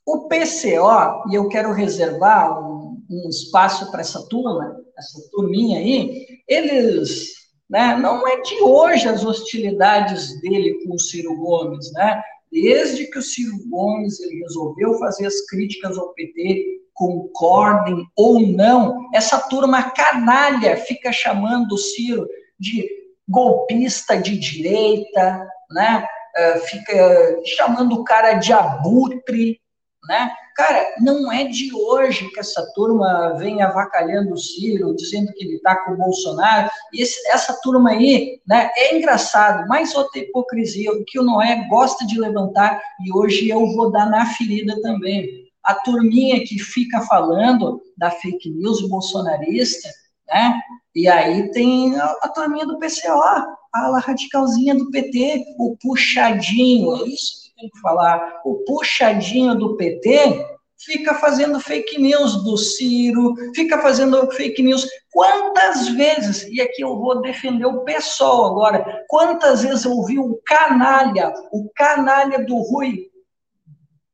o 0.04 0.28
PCO, 0.28 1.30
e 1.30 1.34
eu 1.34 1.48
quero 1.48 1.72
reservar 1.72 2.60
um, 2.60 3.00
um 3.08 3.28
espaço 3.28 3.90
para 3.90 4.00
essa 4.00 4.26
turma, 4.28 4.76
essa 4.98 5.20
turminha 5.30 5.78
aí, 5.78 6.26
eles, 6.48 7.28
né, 7.68 7.96
não 7.96 8.26
é 8.26 8.40
de 8.40 8.60
hoje 8.60 9.08
as 9.08 9.24
hostilidades 9.24 10.40
dele 10.40 10.84
com 10.84 10.94
o 10.94 10.98
Ciro 10.98 11.36
Gomes, 11.36 11.92
né? 11.92 12.20
Desde 12.50 13.06
que 13.06 13.18
o 13.18 13.22
Ciro 13.22 13.56
Gomes 13.68 14.18
ele 14.20 14.40
resolveu 14.40 14.98
fazer 14.98 15.26
as 15.26 15.40
críticas 15.46 15.96
ao 15.96 16.12
PT, 16.14 16.80
concordem 16.92 18.04
ou 18.16 18.40
não, 18.40 19.08
essa 19.14 19.38
turma 19.38 19.90
canalha 19.90 20.76
fica 20.76 21.12
chamando 21.12 21.72
o 21.72 21.78
Ciro 21.78 22.26
de 22.58 22.86
golpista 23.28 24.16
de 24.20 24.36
direita, 24.36 25.48
né? 25.70 26.06
Uh, 26.36 26.60
fica 26.60 27.40
chamando 27.44 27.94
o 27.94 28.04
cara 28.04 28.34
de 28.34 28.52
abutre, 28.52 29.60
né? 30.08 30.32
Cara, 30.56 30.94
não 31.00 31.30
é 31.32 31.44
de 31.44 31.74
hoje 31.74 32.28
que 32.30 32.40
essa 32.40 32.66
turma 32.74 33.34
vem 33.38 33.62
avacalhando 33.62 34.34
o 34.34 34.38
Ciro, 34.38 34.94
dizendo 34.94 35.32
que 35.32 35.44
ele 35.44 35.56
está 35.56 35.76
com 35.84 35.92
o 35.92 35.96
Bolsonaro. 35.96 36.70
Esse, 36.92 37.16
essa 37.28 37.58
turma 37.62 37.90
aí, 37.90 38.40
né? 38.46 38.70
É 38.76 38.96
engraçado, 38.96 39.68
mais 39.68 39.94
outra 39.94 40.20
hipocrisia 40.20 40.90
que 41.06 41.18
o 41.18 41.22
Noé 41.22 41.66
gosta 41.68 42.06
de 42.06 42.18
levantar 42.18 42.80
e 43.04 43.12
hoje 43.12 43.48
eu 43.48 43.66
vou 43.74 43.90
dar 43.90 44.08
na 44.08 44.26
ferida 44.34 44.80
também 44.82 45.48
a 45.64 45.74
turminha 45.74 46.42
que 46.44 46.58
fica 46.58 47.02
falando 47.02 47.80
da 47.96 48.10
fake 48.10 48.50
news 48.50 48.88
bolsonarista, 48.88 49.88
né? 50.28 50.58
E 50.94 51.06
aí 51.06 51.50
tem 51.52 51.98
a, 51.98 52.04
a 52.22 52.28
turminha 52.28 52.66
do 52.66 52.78
PCO, 52.78 53.22
a 53.22 53.56
ala 53.72 54.00
radicalzinha 54.00 54.74
do 54.74 54.90
PT, 54.90 55.44
o 55.58 55.76
puxadinho, 55.80 56.96
é 56.96 57.08
isso 57.08 57.39
tem 57.60 57.68
que 57.68 57.80
falar, 57.80 58.40
o 58.44 58.64
puxadinho 58.64 59.54
do 59.54 59.76
PT 59.76 60.46
fica 60.78 61.14
fazendo 61.14 61.60
fake 61.60 62.00
news 62.00 62.42
do 62.42 62.56
Ciro, 62.56 63.34
fica 63.54 63.78
fazendo 63.82 64.30
fake 64.32 64.62
news. 64.62 64.86
Quantas 65.12 65.88
vezes, 65.88 66.44
e 66.44 66.60
aqui 66.60 66.82
eu 66.82 66.96
vou 66.96 67.20
defender 67.20 67.66
o 67.66 67.84
pessoal 67.84 68.46
agora, 68.46 69.04
quantas 69.08 69.62
vezes 69.62 69.84
eu 69.84 69.92
ouvi 69.92 70.18
o 70.18 70.40
canalha, 70.46 71.32
o 71.52 71.68
canalha 71.74 72.44
do 72.44 72.56
Rui 72.56 73.10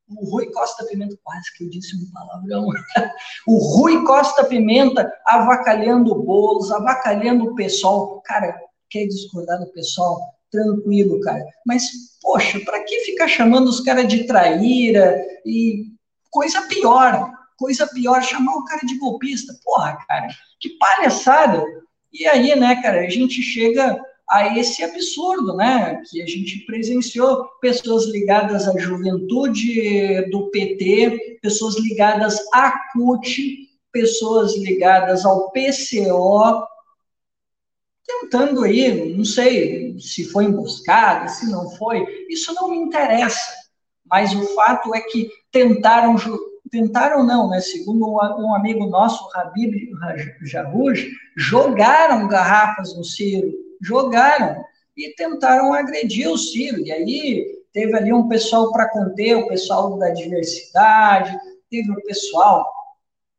o 0.08 0.30
Rui 0.30 0.50
Costa 0.52 0.84
Pimenta, 0.86 1.16
quase 1.22 1.52
que 1.56 1.64
eu 1.64 1.68
disse 1.70 1.96
um 1.96 2.10
palavrão, 2.12 2.68
o 3.46 3.58
Rui 3.58 4.04
Costa 4.04 4.44
Pimenta 4.44 5.12
avacalhando 5.26 6.14
bolos, 6.22 6.70
avacalhando 6.70 7.46
o 7.46 7.54
pessoal. 7.54 8.20
Cara, 8.24 8.56
quer 8.88 9.06
discordar 9.06 9.58
do 9.58 9.66
pessoal? 9.72 10.35
Tranquilo, 10.56 11.20
cara. 11.20 11.44
Mas, 11.66 11.82
poxa, 12.22 12.58
para 12.60 12.82
que 12.82 13.00
ficar 13.00 13.28
chamando 13.28 13.68
os 13.68 13.80
caras 13.80 14.08
de 14.08 14.24
traíra 14.24 15.22
e 15.44 15.84
coisa 16.30 16.62
pior? 16.62 17.30
Coisa 17.58 17.86
pior, 17.86 18.22
chamar 18.22 18.54
o 18.54 18.64
cara 18.64 18.80
de 18.86 18.96
golpista. 18.96 19.54
Porra, 19.62 19.98
cara, 20.08 20.28
que 20.58 20.70
palhaçada. 20.78 21.62
E 22.10 22.26
aí, 22.26 22.58
né, 22.58 22.80
cara, 22.80 23.00
a 23.00 23.10
gente 23.10 23.42
chega 23.42 24.00
a 24.30 24.58
esse 24.58 24.82
absurdo, 24.82 25.54
né, 25.54 26.02
que 26.10 26.22
a 26.22 26.26
gente 26.26 26.64
presenciou 26.64 27.44
pessoas 27.60 28.06
ligadas 28.06 28.66
à 28.66 28.76
juventude 28.78 30.28
do 30.30 30.50
PT, 30.50 31.38
pessoas 31.42 31.76
ligadas 31.76 32.38
à 32.52 32.72
CUT, 32.92 33.68
pessoas 33.92 34.56
ligadas 34.56 35.24
ao 35.24 35.50
PCO, 35.50 36.66
tentando 38.06 38.64
aí, 38.64 39.14
não 39.16 39.24
sei 39.24 39.98
se 39.98 40.24
foi 40.24 40.44
emboscada, 40.44 41.28
se 41.28 41.50
não 41.50 41.70
foi, 41.70 42.06
isso 42.28 42.54
não 42.54 42.70
me 42.70 42.76
interessa. 42.76 43.52
Mas 44.08 44.32
o 44.34 44.42
fato 44.54 44.94
é 44.94 45.00
que 45.00 45.28
tentaram, 45.50 46.16
tentaram 46.70 47.24
não, 47.24 47.50
né? 47.50 47.60
Segundo 47.60 48.08
um, 48.08 48.54
amigo 48.54 48.86
nosso, 48.86 49.28
Habib 49.34 49.74
Jarruj, 50.42 51.10
jogaram 51.36 52.28
garrafas 52.28 52.96
no 52.96 53.04
Ciro 53.04 53.66
jogaram 53.80 54.64
e 54.96 55.14
tentaram 55.14 55.72
agredir 55.72 56.30
o 56.30 56.38
Ciro. 56.38 56.80
E 56.80 56.92
aí 56.92 57.46
teve 57.72 57.94
ali 57.94 58.12
um 58.12 58.28
pessoal 58.28 58.72
para 58.72 58.88
conter, 58.88 59.36
o 59.36 59.48
pessoal 59.48 59.98
da 59.98 60.10
diversidade, 60.10 61.38
teve 61.70 61.90
o 61.90 62.02
pessoal 62.02 62.66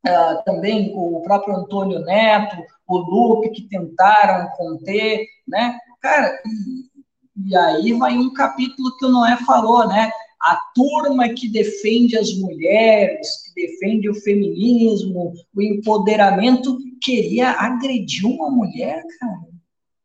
uh, 0.06 0.43
também, 0.45 0.91
o 0.95 1.22
próprio 1.22 1.56
Antônio 1.56 2.00
Neto, 2.00 2.58
o 2.88 2.98
Lupe, 2.98 3.50
que 3.50 3.68
tentaram 3.68 4.50
conter, 4.56 5.26
né? 5.48 5.78
Cara, 6.02 6.39
e, 6.45 7.50
e 7.50 7.56
aí 7.56 7.93
vai 7.93 8.18
um 8.18 8.34
capítulo 8.34 8.95
que 8.98 9.06
o 9.06 9.10
Noé 9.10 9.38
falou, 9.38 9.88
né? 9.88 10.12
A 10.41 10.56
turma 10.76 11.30
que 11.30 11.50
defende 11.50 12.18
as 12.18 12.34
mulheres, 12.34 13.28
que 13.43 13.68
defende 13.68 14.10
o 14.10 14.16
feminismo, 14.16 15.34
o 15.56 15.62
empoderamento, 15.62 16.78
queria 17.02 17.52
agredir 17.52 18.26
uma 18.26 18.50
mulher, 18.50 19.04
cara. 19.20 19.48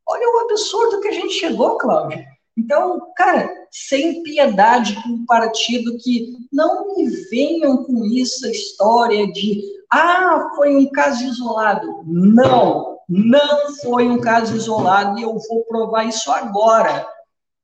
Olha 0.07 0.26
o 0.28 0.40
absurdo 0.40 1.01
que 1.01 1.09
a 1.09 1.12
gente 1.12 1.34
chegou, 1.34 1.76
Cláudio. 1.76 2.24
Então, 2.57 3.01
cara, 3.16 3.61
sem 3.73 4.23
piedade 4.23 4.95
com 5.03 5.09
um 5.09 5.25
partido 5.25 5.97
que 5.97 6.37
não 6.53 6.95
me 6.95 7.09
venham 7.31 7.85
com 7.85 8.05
isso, 8.05 8.47
a 8.47 8.51
história 8.51 9.33
de 9.33 9.62
ah, 9.91 10.51
foi 10.55 10.77
um 10.77 10.91
caso 10.91 11.25
isolado. 11.25 12.03
Não, 12.07 12.99
não 13.09 13.75
foi 13.83 14.09
um 14.09 14.20
caso 14.20 14.55
isolado 14.55 15.18
e 15.18 15.23
eu 15.23 15.39
vou 15.49 15.64
provar 15.64 16.05
isso 16.05 16.31
agora. 16.31 17.07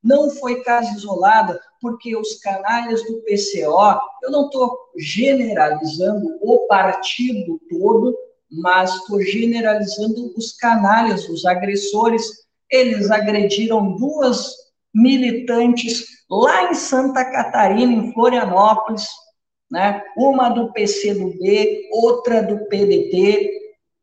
Não 0.03 0.31
foi 0.31 0.63
caso 0.63 0.95
isolado 0.95 1.59
porque 1.79 2.15
os 2.15 2.39
canalhas 2.39 3.03
do 3.03 3.21
PCO, 3.21 3.99
eu 4.23 4.31
não 4.31 4.45
estou 4.45 4.75
generalizando 4.97 6.37
o 6.41 6.65
partido 6.67 7.59
todo, 7.69 8.17
mas 8.51 8.95
estou 8.95 9.21
generalizando 9.21 10.33
os 10.35 10.53
canalhas, 10.53 11.29
os 11.29 11.45
agressores. 11.45 12.23
Eles 12.69 13.11
agrediram 13.11 13.95
duas 13.95 14.68
militantes 14.93 16.05
lá 16.29 16.69
em 16.69 16.73
Santa 16.73 17.23
Catarina, 17.25 17.91
em 17.91 18.13
Florianópolis, 18.13 19.07
né? 19.71 20.03
uma 20.17 20.49
do 20.49 20.71
PCdoB, 20.73 21.89
outra 21.91 22.41
do 22.41 22.65
PDT. 22.67 23.49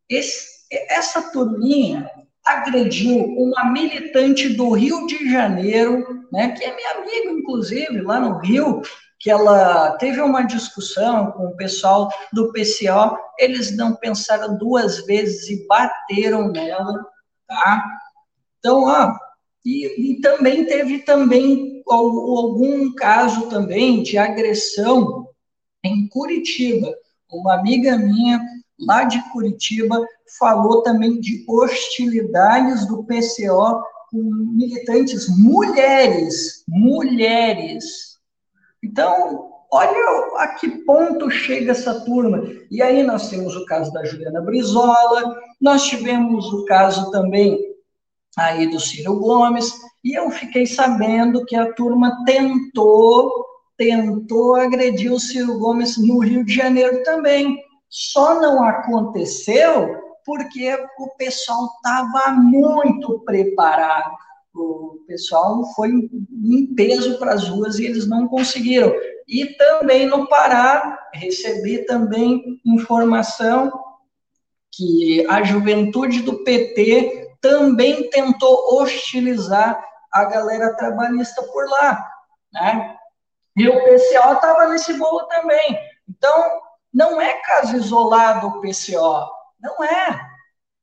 Esse, 0.08 0.46
essa 0.70 1.30
turminha 1.32 2.10
agrediu 2.44 3.24
uma 3.36 3.64
militante 3.72 4.48
do 4.50 4.70
Rio 4.70 5.06
de 5.06 5.30
Janeiro, 5.30 6.24
né, 6.32 6.52
que 6.52 6.64
é 6.64 6.74
minha 6.74 6.90
amiga, 6.92 7.30
inclusive, 7.32 8.00
lá 8.02 8.20
no 8.20 8.38
Rio, 8.38 8.82
que 9.18 9.28
ela 9.28 9.96
teve 9.96 10.20
uma 10.20 10.42
discussão 10.42 11.32
com 11.32 11.46
o 11.46 11.56
pessoal 11.56 12.08
do 12.32 12.52
PCO, 12.52 13.18
eles 13.38 13.76
não 13.76 13.96
pensaram 13.96 14.56
duas 14.56 15.04
vezes 15.06 15.48
e 15.48 15.66
bateram 15.66 16.52
nela, 16.52 17.04
tá? 17.48 17.84
Então, 18.58 18.84
ó, 18.84 19.12
e, 19.66 20.12
e 20.12 20.20
também 20.20 20.64
teve 20.64 21.00
também 21.00 21.82
algum 21.88 22.94
caso 22.94 23.48
também 23.48 24.02
de 24.02 24.16
agressão 24.16 25.28
em 25.84 26.08
Curitiba. 26.08 26.94
Uma 27.30 27.54
amiga 27.54 27.98
minha 27.98 28.40
lá 28.78 29.04
de 29.04 29.20
Curitiba 29.30 30.06
falou 30.38 30.82
também 30.82 31.20
de 31.20 31.44
hostilidades 31.48 32.86
do 32.86 33.04
PCO 33.04 33.82
com 34.10 34.22
militantes 34.54 35.26
mulheres, 35.36 36.64
mulheres, 36.68 38.16
então, 38.86 39.50
olha 39.72 40.36
a 40.36 40.48
que 40.48 40.68
ponto 40.84 41.28
chega 41.28 41.72
essa 41.72 42.04
turma. 42.04 42.44
E 42.70 42.80
aí 42.80 43.02
nós 43.02 43.28
temos 43.28 43.56
o 43.56 43.64
caso 43.66 43.92
da 43.92 44.04
Juliana 44.04 44.40
Brizola, 44.40 45.36
nós 45.60 45.82
tivemos 45.84 46.52
o 46.52 46.64
caso 46.66 47.10
também 47.10 47.65
aí 48.36 48.68
do 48.68 48.78
Ciro 48.78 49.18
Gomes, 49.18 49.72
e 50.04 50.18
eu 50.18 50.30
fiquei 50.30 50.66
sabendo 50.66 51.44
que 51.44 51.56
a 51.56 51.72
turma 51.72 52.24
tentou, 52.24 53.32
tentou 53.76 54.56
agredir 54.56 55.12
o 55.12 55.20
Ciro 55.20 55.58
Gomes 55.58 55.96
no 55.96 56.18
Rio 56.18 56.44
de 56.44 56.54
Janeiro 56.54 57.02
também. 57.02 57.58
Só 57.88 58.40
não 58.40 58.62
aconteceu 58.62 59.96
porque 60.24 60.74
o 60.98 61.08
pessoal 61.16 61.66
estava 61.76 62.32
muito 62.32 63.20
preparado 63.20 64.16
o 64.58 65.04
pessoal 65.06 65.62
foi 65.74 65.90
em 65.90 66.74
peso 66.74 67.18
para 67.18 67.34
as 67.34 67.48
ruas 67.48 67.78
e 67.78 67.84
eles 67.84 68.08
não 68.08 68.26
conseguiram. 68.26 68.92
E 69.28 69.46
também 69.56 70.06
no 70.06 70.26
Pará, 70.28 70.98
recebi 71.12 71.84
também 71.84 72.60
informação 72.64 73.72
que 74.72 75.26
a 75.28 75.42
juventude 75.42 76.22
do 76.22 76.42
PT 76.44 77.25
também 77.48 78.10
tentou 78.10 78.74
hostilizar 78.74 79.84
a 80.12 80.24
galera 80.24 80.74
trabalhista 80.74 81.42
por 81.44 81.68
lá, 81.68 82.10
né? 82.52 82.96
E 83.56 83.68
o 83.68 83.84
PCO 83.84 84.32
estava 84.34 84.68
nesse 84.68 84.94
bolo 84.94 85.24
também. 85.26 85.78
Então, 86.08 86.60
não 86.92 87.20
é 87.20 87.34
caso 87.42 87.76
isolado 87.76 88.48
o 88.48 88.60
PCO, 88.60 89.26
não 89.60 89.84
é, 89.84 90.20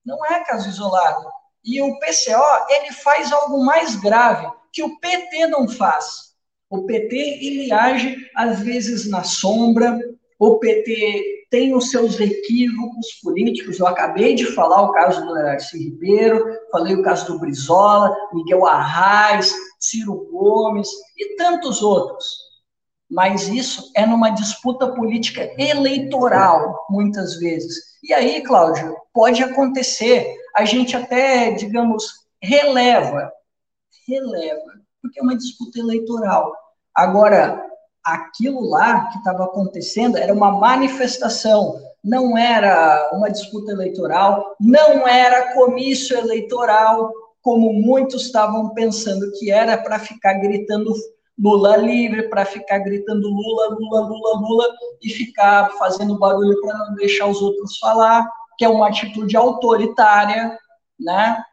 não 0.05 0.25
é 0.25 0.43
caso 0.45 0.69
isolado. 0.69 1.29
E 1.63 1.81
o 1.81 1.99
PCO, 1.99 2.65
ele 2.69 2.91
faz 2.93 3.31
algo 3.31 3.63
mais 3.63 3.95
grave, 3.95 4.49
que 4.71 4.83
o 4.83 4.99
PT 4.99 5.47
não 5.47 5.67
faz. 5.67 6.33
O 6.69 6.85
PT, 6.85 7.15
ele 7.15 7.71
age, 7.71 8.15
às 8.35 8.59
vezes, 8.61 9.09
na 9.09 9.23
sombra, 9.23 9.99
o 10.39 10.59
PT 10.59 11.42
tem 11.53 11.75
os 11.75 11.91
seus 11.91 12.19
equívocos 12.19 13.19
políticos. 13.21 13.77
Eu 13.77 13.85
acabei 13.85 14.33
de 14.33 14.43
falar 14.55 14.81
o 14.81 14.91
caso 14.91 15.23
do 15.23 15.35
Darcy 15.35 15.77
Ribeiro, 15.77 16.43
falei 16.71 16.95
o 16.95 17.03
caso 17.03 17.27
do 17.27 17.37
Brizola, 17.37 18.11
Miguel 18.33 18.65
Arraes, 18.65 19.53
Ciro 19.79 20.27
Gomes 20.31 20.89
e 21.15 21.35
tantos 21.35 21.83
outros. 21.83 22.25
Mas 23.07 23.47
isso 23.49 23.91
é 23.95 24.03
numa 24.03 24.31
disputa 24.31 24.95
política 24.95 25.53
eleitoral, 25.55 26.87
muitas 26.89 27.35
vezes. 27.35 27.99
E 28.01 28.11
aí, 28.11 28.41
Cláudio, 28.41 28.97
pode 29.13 29.43
acontecer. 29.43 30.35
A 30.55 30.65
gente 30.65 30.97
até, 30.97 31.51
digamos, 31.51 32.03
releva, 32.41 33.31
releva, 34.07 34.71
porque 34.99 35.19
é 35.19 35.23
uma 35.23 35.37
disputa 35.37 35.77
eleitoral. 35.77 36.51
Agora, 36.95 37.63
aquilo 38.03 38.69
lá 38.69 39.07
que 39.09 39.17
estava 39.17 39.45
acontecendo 39.45 40.17
era 40.17 40.33
uma 40.33 40.51
manifestação, 40.51 41.79
não 42.03 42.37
era 42.37 43.09
uma 43.13 43.29
disputa 43.29 43.71
eleitoral, 43.71 44.55
não 44.59 45.07
era 45.07 45.53
comício 45.53 46.17
eleitoral, 46.17 47.13
como 47.41 47.73
muitos 47.73 48.25
estavam 48.25 48.69
pensando 48.73 49.31
que 49.37 49.51
era 49.51 49.77
para 49.77 49.99
ficar 49.99 50.33
gritando 50.35 50.93
Lula 51.37 51.77
livre 51.77 52.29
para 52.29 52.45
ficar 52.45 52.79
gritando 52.79 53.27
Lula, 53.27 53.75
Lula, 53.79 54.01
Lula, 54.01 54.39
Lula 54.39 54.69
e 55.01 55.09
ficar 55.09 55.71
fazendo 55.79 56.19
barulho 56.19 56.59
para 56.61 56.77
não 56.77 56.95
deixar 56.95 57.25
os 57.27 57.41
outros 57.41 57.77
falar, 57.79 58.29
que 58.57 58.63
é 58.63 58.69
uma 58.69 58.87
atitude 58.87 59.35
autoritária, 59.35 60.57
né? 60.99 61.43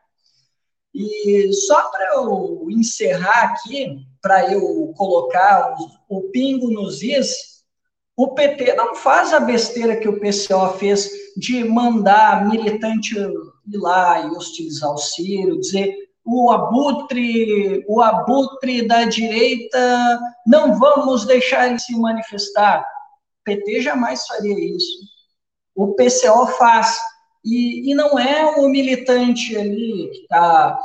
E 0.95 1.51
só 1.53 1.91
para 1.91 2.15
eu 2.15 2.67
encerrar 2.69 3.53
aqui, 3.53 4.05
para 4.23 4.53
eu 4.53 4.93
colocar 4.97 5.75
o, 6.09 6.19
o 6.19 6.23
pingo 6.31 6.71
nos 6.71 7.03
is, 7.03 7.61
o 8.17 8.35
PT 8.35 8.75
não 8.75 8.95
faz 8.95 9.33
a 9.33 9.41
besteira 9.41 9.97
que 9.97 10.09
o 10.09 10.21
PCO 10.21 10.79
fez 10.79 11.09
de 11.37 11.65
mandar 11.65 12.47
militante 12.47 13.15
ir 13.19 13.79
lá 13.79 14.21
e 14.21 14.31
hostilizar 14.31 14.91
o 14.91 14.99
Ciro, 14.99 15.59
dizer 15.59 15.95
o 16.25 16.51
abutre, 16.51 17.85
o 17.89 18.01
abutre 18.01 18.87
da 18.87 19.05
direita, 19.05 20.21
não 20.47 20.79
vamos 20.79 21.25
deixar 21.25 21.69
ele 21.69 21.79
se 21.79 21.97
manifestar. 21.99 22.81
O 22.83 23.45
PT 23.45 23.81
jamais 23.81 24.27
faria 24.27 24.77
isso. 24.77 24.99
O 25.75 25.95
PCO 25.95 26.47
faz. 26.59 26.99
E, 27.45 27.91
e 27.91 27.95
não 27.95 28.19
é 28.19 28.45
o 28.59 28.69
militante 28.69 29.57
ali 29.57 30.11
que 30.13 30.21
está 30.23 30.79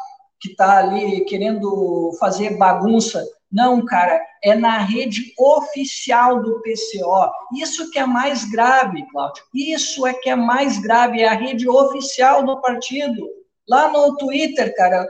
que 0.45 0.55
tá 0.55 0.77
ali 0.77 1.25
querendo 1.25 2.11
fazer 2.19 2.57
bagunça. 2.57 3.25
Não, 3.51 3.83
cara, 3.83 4.21
é 4.43 4.53
na 4.53 4.77
rede 4.79 5.33
oficial 5.39 6.41
do 6.41 6.61
PCO. 6.61 7.31
Isso 7.55 7.89
que 7.89 7.97
é 7.97 8.05
mais 8.05 8.43
grave, 8.45 9.05
Cláudio. 9.11 9.43
Isso 9.53 10.05
é 10.05 10.13
que 10.13 10.29
é 10.29 10.35
mais 10.35 10.77
grave, 10.77 11.21
é 11.21 11.27
a 11.27 11.33
rede 11.33 11.67
oficial 11.67 12.43
do 12.43 12.61
partido. 12.61 13.27
Lá 13.67 13.91
no 13.91 14.15
Twitter, 14.17 14.75
cara, 14.75 15.07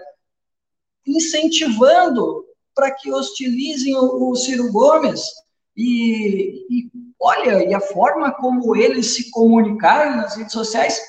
incentivando 1.05 2.45
para 2.73 2.91
que 2.91 3.11
hostilizem 3.11 3.95
o, 3.95 4.29
o 4.29 4.35
Ciro 4.35 4.71
Gomes. 4.71 5.21
E, 5.75 6.65
e, 6.69 6.89
olha, 7.19 7.65
e 7.65 7.73
a 7.73 7.81
forma 7.81 8.31
como 8.31 8.75
eles 8.75 9.07
se 9.07 9.29
comunicaram 9.31 10.17
nas 10.17 10.35
redes 10.35 10.53
sociais, 10.53 11.01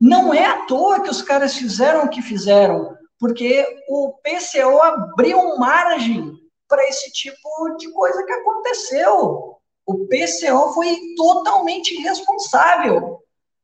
não 0.00 0.34
é 0.34 0.44
à 0.44 0.66
toa 0.66 1.00
que 1.00 1.10
os 1.10 1.22
caras 1.22 1.54
fizeram 1.54 2.04
o 2.04 2.08
que 2.08 2.20
fizeram, 2.20 2.96
porque 3.22 3.64
o 3.88 4.14
PCO 4.14 4.82
abriu 4.82 5.56
margem 5.56 6.36
para 6.66 6.84
esse 6.88 7.12
tipo 7.12 7.76
de 7.78 7.88
coisa 7.92 8.20
que 8.24 8.32
aconteceu. 8.32 9.58
O 9.86 10.08
PCO 10.08 10.74
foi 10.74 10.98
totalmente 11.16 11.94
irresponsável. 11.94 13.20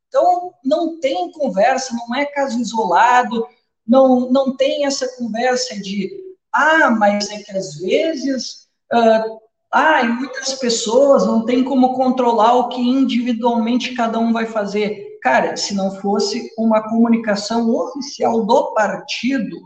Então, 0.07 0.55
não 0.65 1.01
tem 1.01 1.33
conversa, 1.33 1.93
não 1.93 2.15
é 2.15 2.25
caso 2.27 2.61
isolado, 2.61 3.45
não, 3.85 4.31
não 4.31 4.57
tem 4.57 4.87
essa 4.87 5.09
conversa 5.17 5.75
de, 5.75 6.09
ah, 6.53 6.93
mas 6.93 7.29
é 7.29 7.43
que 7.43 7.51
às 7.51 7.81
vezes, 7.81 8.69
uh, 8.93 9.41
ah, 9.73 10.05
muitas 10.05 10.55
pessoas 10.55 11.27
não 11.27 11.45
tem 11.45 11.65
como 11.65 11.95
controlar 11.95 12.55
o 12.55 12.69
que 12.69 12.81
individualmente 12.81 13.97
cada 13.97 14.21
um 14.21 14.33
vai 14.33 14.47
fazer. 14.47 15.08
Cara, 15.23 15.57
se 15.57 15.75
não 15.75 15.91
fosse 15.91 16.51
uma 16.57 16.89
comunicação 16.89 17.69
oficial 17.71 18.45
do 18.45 18.73
partido, 18.73 19.57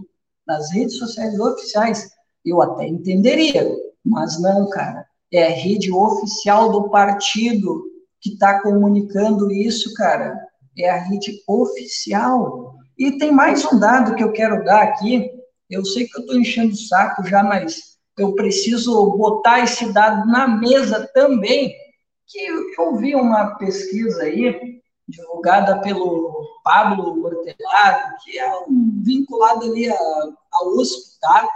nas 0.47 0.73
redes 0.73 0.99
sociais 0.99 1.39
oficiais, 1.39 2.11
eu 2.45 2.61
até 2.61 2.87
entenderia, 2.87 3.71
mas 4.05 4.41
não, 4.41 4.69
cara. 4.69 5.07
É 5.33 5.47
a 5.47 5.51
rede 5.51 5.91
oficial 5.91 6.71
do 6.71 6.91
partido 6.91 7.85
que 8.21 8.31
está 8.31 8.61
comunicando 8.61 9.51
isso, 9.51 9.95
cara. 9.95 10.37
É 10.77 10.91
a 10.91 10.99
rede 10.99 11.43
oficial. 11.49 12.75
E 12.99 13.19
tem 13.19 13.33
mais 13.33 13.65
um 13.65 13.79
dado 13.79 14.15
que 14.15 14.23
eu 14.23 14.33
quero 14.33 14.65
dar 14.65 14.83
aqui. 14.83 15.31
Eu 15.71 15.85
sei 15.85 16.07
que 16.07 16.19
eu 16.19 16.23
estou 16.23 16.37
enchendo 16.37 16.73
o 16.73 16.77
saco 16.77 17.25
já, 17.25 17.43
mas 17.43 17.99
eu 18.19 18.35
preciso 18.35 19.17
botar 19.17 19.61
esse 19.61 19.93
dado 19.93 20.27
na 20.27 20.47
mesa 20.47 21.09
também. 21.15 21.75
Que 22.27 22.47
eu 22.79 22.97
vi 22.97 23.15
uma 23.15 23.57
pesquisa 23.57 24.23
aí, 24.23 24.82
divulgada 25.13 25.79
pelo 25.81 26.59
Pablo 26.65 27.25
Hortelado, 27.25 28.17
que 28.25 28.39
é 28.39 28.59
um 28.69 29.01
vinculado 29.05 29.67
ali 29.67 29.89
à, 29.91 29.95
USP, 30.77 31.21
tá? 31.21 31.49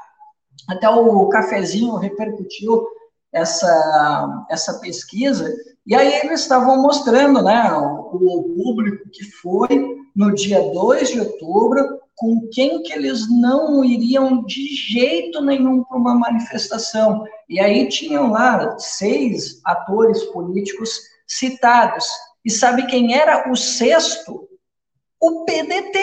Até 0.68 0.88
o 0.88 1.28
cafezinho 1.28 1.96
repercutiu 1.96 2.86
essa, 3.32 4.46
essa 4.50 4.74
pesquisa, 4.78 5.52
e 5.86 5.94
aí 5.94 6.14
eles 6.20 6.40
estavam 6.40 6.82
mostrando, 6.82 7.42
né, 7.42 7.72
o, 7.72 8.16
o 8.16 8.54
público 8.56 9.08
que 9.10 9.24
foi 9.24 9.96
no 10.14 10.34
dia 10.34 10.60
2 10.72 11.10
de 11.10 11.20
outubro, 11.20 12.00
com 12.16 12.48
quem 12.50 12.82
que 12.82 12.92
eles 12.92 13.28
não 13.30 13.84
iriam 13.84 14.42
de 14.42 14.74
jeito 14.74 15.42
nenhum 15.42 15.84
para 15.84 15.98
uma 15.98 16.14
manifestação. 16.14 17.24
E 17.48 17.60
aí 17.60 17.88
tinham 17.88 18.32
lá 18.32 18.76
seis 18.78 19.60
atores 19.64 20.24
políticos 20.24 20.98
citados. 21.26 22.06
E 22.46 22.50
sabe 22.50 22.86
quem 22.86 23.12
era 23.12 23.50
o 23.50 23.56
sexto? 23.56 24.48
O 25.20 25.44
PDT. 25.44 25.98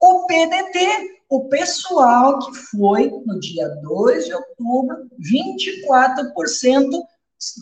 O 0.00 0.24
PDT. 0.24 1.18
O 1.28 1.48
pessoal 1.48 2.38
que 2.38 2.54
foi 2.54 3.10
no 3.26 3.40
dia 3.40 3.68
2 3.82 4.26
de 4.26 4.34
outubro, 4.34 5.10
24% 5.20 6.88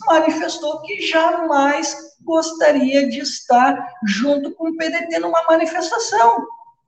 manifestou 0.05 0.81
que 0.83 1.01
jamais 1.01 2.15
gostaria 2.21 3.09
de 3.09 3.19
estar 3.19 3.83
junto 4.05 4.53
com 4.53 4.69
o 4.69 4.77
PDT 4.77 5.17
numa 5.17 5.43
manifestação. 5.49 6.45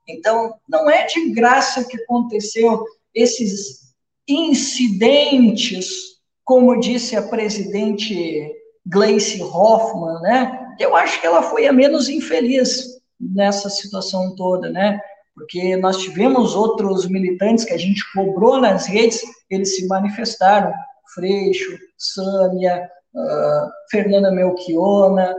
Então, 0.07 0.53
não 0.69 0.87
é 0.87 1.07
de 1.07 1.31
graça 1.31 1.83
que 1.85 1.97
aconteceu 1.97 2.85
esses 3.15 3.95
incidentes, 4.27 6.19
como 6.45 6.79
disse 6.79 7.15
a 7.15 7.27
presidente 7.27 8.55
Gleice 8.85 9.41
Hoffmann, 9.41 10.21
né? 10.21 10.68
Eu 10.79 10.95
acho 10.95 11.19
que 11.19 11.27
ela 11.27 11.43
foi 11.43 11.67
a 11.67 11.73
menos 11.73 12.07
infeliz 12.07 12.99
nessa 13.19 13.69
situação 13.69 14.33
toda, 14.35 14.69
né? 14.69 14.99
Porque 15.35 15.75
nós 15.77 15.97
tivemos 15.97 16.55
outros 16.55 17.05
militantes 17.07 17.65
que 17.65 17.73
a 17.73 17.77
gente 17.77 18.01
cobrou 18.13 18.59
nas 18.59 18.85
redes, 18.87 19.21
eles 19.49 19.75
se 19.75 19.87
manifestaram, 19.87 20.73
Freixo, 21.13 21.77
Sâmia, 21.97 22.89
uh, 23.13 23.69
Fernanda 23.91 24.31
Melchiona 24.31 25.35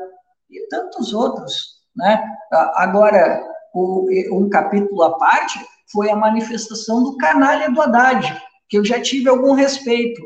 e 0.50 0.66
tantos 0.68 1.12
outros. 1.12 1.80
Né? 1.96 2.22
Agora, 2.74 3.42
o, 3.74 4.08
um 4.32 4.48
capítulo 4.48 5.02
à 5.02 5.16
parte 5.18 5.58
foi 5.92 6.10
a 6.10 6.16
manifestação 6.16 7.02
do 7.02 7.16
canalha 7.16 7.70
do 7.70 7.80
Haddad, 7.80 8.40
que 8.68 8.78
eu 8.78 8.84
já 8.84 9.00
tive 9.00 9.28
algum 9.28 9.52
respeito. 9.52 10.20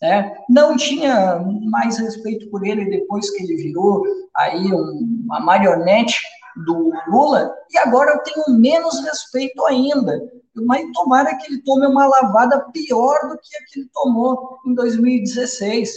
Né? 0.00 0.36
Não 0.48 0.76
tinha 0.76 1.40
mais 1.70 1.98
respeito 1.98 2.50
por 2.50 2.66
ele 2.66 2.90
depois 2.90 3.30
que 3.30 3.42
ele 3.42 3.56
virou 3.56 4.02
aí 4.36 4.72
um, 4.72 5.22
uma 5.24 5.40
marionete 5.40 6.20
do 6.64 6.92
Lula, 7.08 7.54
e 7.70 7.78
agora 7.78 8.12
eu 8.12 8.18
tenho 8.20 8.58
menos 8.58 9.00
respeito 9.04 9.64
ainda. 9.66 10.20
Mas 10.54 10.90
tomara 10.92 11.34
que 11.36 11.52
ele 11.52 11.62
tome 11.62 11.86
uma 11.86 12.06
lavada 12.06 12.60
pior 12.72 13.18
do 13.28 13.38
que 13.38 13.56
a 13.56 13.64
que 13.66 13.80
ele 13.80 13.90
tomou 13.92 14.58
em 14.66 14.74
2016, 14.74 15.90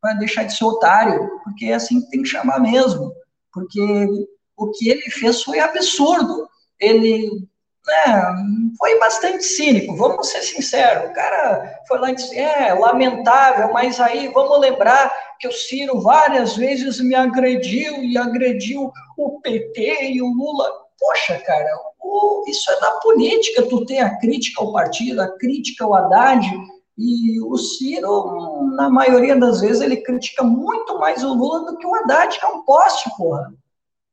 para 0.00 0.14
deixar 0.14 0.44
de 0.44 0.56
ser 0.56 0.64
otário, 0.64 1.28
porque 1.44 1.66
é 1.66 1.74
assim 1.74 2.00
que 2.00 2.10
tem 2.10 2.22
que 2.22 2.28
chamar 2.28 2.60
mesmo. 2.60 3.12
Porque 3.52 3.80
o 4.56 4.70
que 4.70 4.88
ele 4.88 5.10
fez 5.10 5.42
foi 5.42 5.58
absurdo. 5.58 6.48
Ele 6.78 7.46
né, 7.86 8.34
foi 8.78 8.98
bastante 8.98 9.44
cínico, 9.44 9.96
vamos 9.96 10.28
ser 10.28 10.42
sinceros. 10.42 11.10
O 11.10 11.14
cara 11.14 11.80
foi 11.86 11.98
lá 11.98 12.10
e 12.10 12.14
disse: 12.14 12.36
é 12.36 12.74
lamentável, 12.74 13.72
mas 13.72 14.00
aí 14.00 14.28
vamos 14.28 14.58
lembrar 14.60 15.12
que 15.38 15.48
o 15.48 15.52
Ciro 15.52 16.00
várias 16.00 16.56
vezes 16.56 17.00
me 17.00 17.14
agrediu 17.14 18.02
e 18.02 18.18
agrediu 18.18 18.92
o 19.16 19.40
PT 19.40 20.12
e 20.12 20.22
o 20.22 20.26
Lula. 20.26 20.70
Poxa, 20.98 21.38
cara, 21.40 21.70
o, 22.00 22.44
isso 22.48 22.70
é 22.70 22.80
da 22.80 22.90
política, 22.92 23.62
tu 23.62 23.84
tem 23.84 24.00
a 24.00 24.18
crítica 24.18 24.62
ao 24.62 24.72
partido, 24.72 25.20
a 25.20 25.36
crítica 25.36 25.84
ao 25.84 25.94
Haddad, 25.94 26.46
e 26.98 27.38
o 27.42 27.56
Ciro, 27.58 28.72
na 28.74 28.88
maioria 28.88 29.36
das 29.36 29.60
vezes, 29.60 29.82
ele 29.82 29.98
critica 29.98 30.42
muito 30.42 30.98
mais 30.98 31.22
o 31.22 31.34
Lula 31.34 31.70
do 31.70 31.76
que 31.76 31.86
o 31.86 31.94
Haddad, 31.94 32.38
que 32.38 32.44
é 32.44 32.48
um 32.48 32.64
poste, 32.64 33.10
porra. 33.18 33.52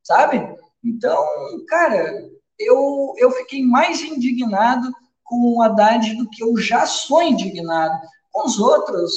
Sabe? 0.04 0.46
Então, 0.84 1.26
cara, 1.70 2.30
eu, 2.66 3.14
eu 3.18 3.32
fiquei 3.32 3.64
mais 3.64 4.02
indignado 4.02 4.92
com 5.24 5.56
o 5.56 5.62
Haddad 5.62 6.16
do 6.16 6.30
que 6.30 6.44
eu 6.44 6.58
já 6.58 6.86
sou 6.86 7.22
indignado. 7.22 8.00
Com 8.32 8.46
os 8.46 8.60
outros, 8.60 9.12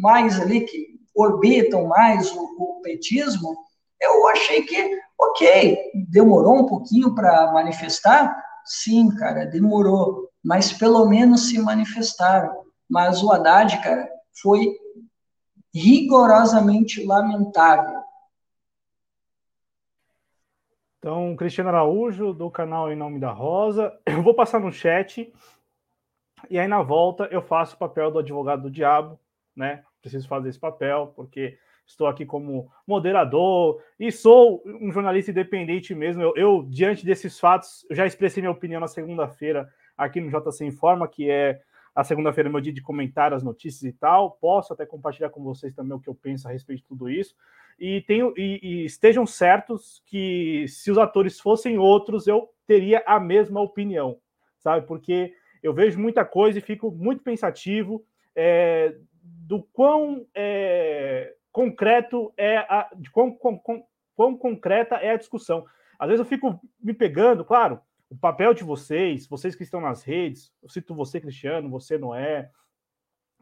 mais 0.00 0.40
ali, 0.40 0.62
que 0.62 0.98
orbitam 1.14 1.86
mais 1.86 2.30
o, 2.32 2.42
o 2.58 2.80
petismo, 2.82 3.56
eu 4.00 4.28
achei 4.28 4.62
que, 4.62 4.98
ok, 5.18 5.78
demorou 6.10 6.60
um 6.60 6.66
pouquinho 6.66 7.14
para 7.14 7.52
manifestar? 7.52 8.42
Sim, 8.64 9.08
cara, 9.16 9.44
demorou, 9.46 10.28
mas 10.44 10.72
pelo 10.72 11.06
menos 11.06 11.48
se 11.48 11.58
manifestaram. 11.58 12.64
Mas 12.88 13.22
o 13.22 13.32
Haddad, 13.32 13.82
cara, 13.82 14.08
foi 14.40 14.72
rigorosamente 15.74 17.04
lamentável. 17.04 18.00
Então, 20.98 21.36
Cristiano 21.36 21.68
Araújo, 21.68 22.32
do 22.32 22.50
canal 22.50 22.90
Em 22.90 22.96
Nome 22.96 23.20
da 23.20 23.30
Rosa. 23.30 23.96
Eu 24.04 24.22
vou 24.22 24.34
passar 24.34 24.58
no 24.58 24.72
chat. 24.72 25.32
E 26.50 26.58
aí, 26.58 26.66
na 26.66 26.82
volta, 26.82 27.28
eu 27.32 27.42
faço 27.42 27.74
o 27.74 27.78
papel 27.78 28.10
do 28.10 28.20
advogado 28.20 28.62
do 28.62 28.70
diabo, 28.70 29.18
né? 29.56 29.82
Preciso 30.00 30.28
fazer 30.28 30.48
esse 30.48 30.58
papel, 30.58 31.12
porque 31.16 31.58
estou 31.84 32.06
aqui 32.06 32.24
como 32.24 32.70
moderador 32.86 33.82
e 33.98 34.12
sou 34.12 34.62
um 34.64 34.92
jornalista 34.92 35.32
independente 35.32 35.94
mesmo. 35.94 36.22
Eu, 36.22 36.32
eu 36.36 36.66
diante 36.68 37.04
desses 37.04 37.38
fatos, 37.40 37.84
já 37.90 38.06
expressei 38.06 38.40
minha 38.40 38.52
opinião 38.52 38.80
na 38.80 38.86
segunda-feira 38.86 39.68
aqui 39.96 40.20
no 40.20 40.30
JC 40.30 40.64
Informa, 40.64 41.08
que 41.08 41.28
é 41.28 41.60
a 41.94 42.04
segunda-feira 42.04 42.48
é 42.48 42.52
meu 42.52 42.60
dia 42.60 42.72
de 42.72 42.80
comentar 42.80 43.32
as 43.32 43.42
notícias 43.42 43.82
e 43.82 43.92
tal. 43.92 44.32
Posso 44.32 44.72
até 44.72 44.86
compartilhar 44.86 45.30
com 45.30 45.42
vocês 45.42 45.74
também 45.74 45.96
o 45.96 46.00
que 46.00 46.08
eu 46.08 46.14
penso 46.14 46.46
a 46.46 46.52
respeito 46.52 46.82
de 46.82 46.86
tudo 46.86 47.10
isso. 47.10 47.34
E, 47.78 48.02
tenho, 48.02 48.34
e, 48.36 48.60
e 48.62 48.84
estejam 48.84 49.26
certos 49.26 50.02
que 50.06 50.66
se 50.68 50.90
os 50.90 50.98
atores 50.98 51.38
fossem 51.38 51.78
outros, 51.78 52.26
eu 52.26 52.50
teria 52.66 53.02
a 53.06 53.20
mesma 53.20 53.60
opinião, 53.60 54.18
sabe? 54.58 54.86
Porque 54.86 55.32
eu 55.62 55.72
vejo 55.72 55.98
muita 55.98 56.24
coisa 56.24 56.58
e 56.58 56.62
fico 56.62 56.90
muito 56.90 57.22
pensativo 57.22 58.04
é, 58.34 58.96
do 59.22 59.62
quão 59.62 60.26
é, 60.34 61.34
concreto 61.52 62.32
é 62.36 62.58
a, 62.58 62.90
de 62.96 63.10
quão, 63.10 63.32
quão, 63.32 63.60
quão 64.14 64.36
concreta 64.36 64.96
é 64.96 65.10
a 65.10 65.16
discussão. 65.16 65.64
Às 65.98 66.08
vezes 66.08 66.20
eu 66.20 66.26
fico 66.28 66.60
me 66.80 66.94
pegando, 66.94 67.44
claro, 67.44 67.80
o 68.10 68.16
papel 68.16 68.54
de 68.54 68.64
vocês, 68.64 69.26
vocês 69.26 69.54
que 69.54 69.62
estão 69.62 69.80
nas 69.80 70.02
redes, 70.02 70.52
eu 70.62 70.68
cito 70.68 70.94
você, 70.94 71.20
Cristiano, 71.20 71.68
você, 71.68 71.98
Noé, 71.98 72.50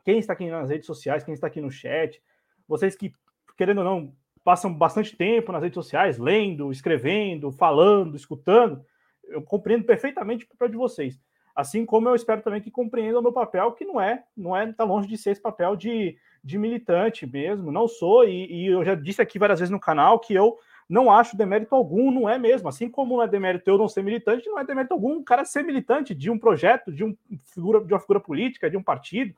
quem 0.05 0.19
está 0.19 0.33
aqui 0.33 0.49
nas 0.49 0.71
redes 0.71 0.87
sociais, 0.87 1.25
quem 1.25 1.35
está 1.35 1.47
aqui 1.47 1.61
no 1.61 1.71
chat, 1.71 2.23
vocês 2.67 2.97
que, 2.97 3.13
querendo 3.57 3.79
ou 3.79 3.85
não, 3.85 4.17
passam 4.47 4.73
bastante 4.73 5.17
tempo 5.17 5.51
nas 5.51 5.61
redes 5.61 5.75
sociais, 5.75 6.19
lendo, 6.19 6.71
escrevendo, 6.71 7.51
falando, 7.51 8.15
escutando, 8.15 8.81
eu 9.25 9.43
compreendo 9.43 9.83
perfeitamente 9.83 10.45
o 10.45 10.49
papel 10.49 10.69
de 10.69 10.77
vocês. 10.77 11.21
Assim 11.53 11.85
como 11.85 12.09
eu 12.09 12.15
espero 12.15 12.43
também 12.43 12.61
que 12.61 12.71
compreendam 12.71 13.19
o 13.19 13.23
meu 13.25 13.33
papel, 13.33 13.73
que 13.73 13.85
não 13.85 14.01
é, 14.01 14.23
não 14.37 14.57
é, 14.57 14.73
tá 14.73 14.85
longe 14.85 15.09
de 15.09 15.19
ser 15.19 15.33
esse 15.33 15.43
papel 15.43 15.75
de, 15.75 16.17
de 16.45 16.59
militante 16.59 17.27
mesmo, 17.27 17.73
não 17.73 17.89
sou, 17.89 18.23
e, 18.23 18.47
e 18.53 18.67
eu 18.69 18.85
já 18.85 18.95
disse 18.95 19.21
aqui 19.21 19.37
várias 19.37 19.59
vezes 19.59 19.73
no 19.73 19.81
canal 19.81 20.21
que 20.21 20.33
eu 20.33 20.57
não 20.89 21.11
acho 21.11 21.37
demérito 21.37 21.75
algum, 21.75 22.13
não 22.13 22.29
é 22.29 22.39
mesmo. 22.39 22.69
Assim 22.69 22.89
como 22.89 23.17
não 23.17 23.25
é 23.25 23.27
demérito 23.27 23.69
eu 23.69 23.77
não 23.77 23.89
ser 23.89 24.05
militante, 24.05 24.49
não 24.49 24.61
é 24.61 24.65
demérito 24.65 24.95
algum 24.95 25.17
o 25.17 25.25
cara 25.25 25.45
ser 25.45 25.65
militante 25.65 26.15
de 26.15 26.31
um 26.31 26.39
projeto, 26.39 26.93
de, 26.93 27.03
um 27.03 27.17
figura, 27.53 27.85
de 27.85 27.93
uma 27.93 27.99
figura 27.99 28.21
política, 28.21 28.71
de 28.71 28.77
um 28.77 28.83
partido. 28.83 29.35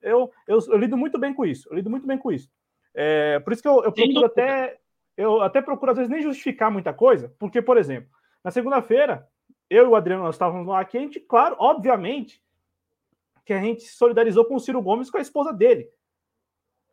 Eu, 0.00 0.30
eu, 0.46 0.60
eu 0.68 0.78
lido 0.78 0.96
muito 0.96 1.18
bem 1.18 1.34
com 1.34 1.44
isso, 1.44 1.68
eu 1.68 1.74
lido 1.74 1.90
muito 1.90 2.06
bem 2.06 2.16
com 2.16 2.30
isso. 2.30 2.48
É, 2.94 3.38
por 3.40 3.52
isso 3.52 3.62
que 3.62 3.68
eu, 3.68 3.82
eu 3.84 3.92
procuro 3.92 4.26
até. 4.26 4.78
Eu 5.16 5.42
até 5.42 5.60
procuro, 5.60 5.92
às 5.92 5.98
vezes, 5.98 6.10
nem 6.10 6.22
justificar 6.22 6.70
muita 6.70 6.92
coisa, 6.92 7.34
porque, 7.38 7.60
por 7.60 7.76
exemplo, 7.76 8.08
na 8.42 8.50
segunda-feira, 8.50 9.28
eu 9.68 9.84
e 9.84 9.88
o 9.88 9.94
Adriano 9.94 10.24
nós 10.24 10.34
estávamos 10.34 10.66
lá 10.66 10.80
aqui, 10.80 10.96
a 10.96 11.00
gente, 11.00 11.20
claro, 11.20 11.54
obviamente, 11.58 12.42
que 13.44 13.52
a 13.52 13.60
gente 13.60 13.82
se 13.82 13.94
solidarizou 13.94 14.44
com 14.44 14.54
o 14.54 14.60
Ciro 14.60 14.80
Gomes 14.80 15.10
com 15.10 15.18
a 15.18 15.20
esposa 15.20 15.52
dele. 15.52 15.88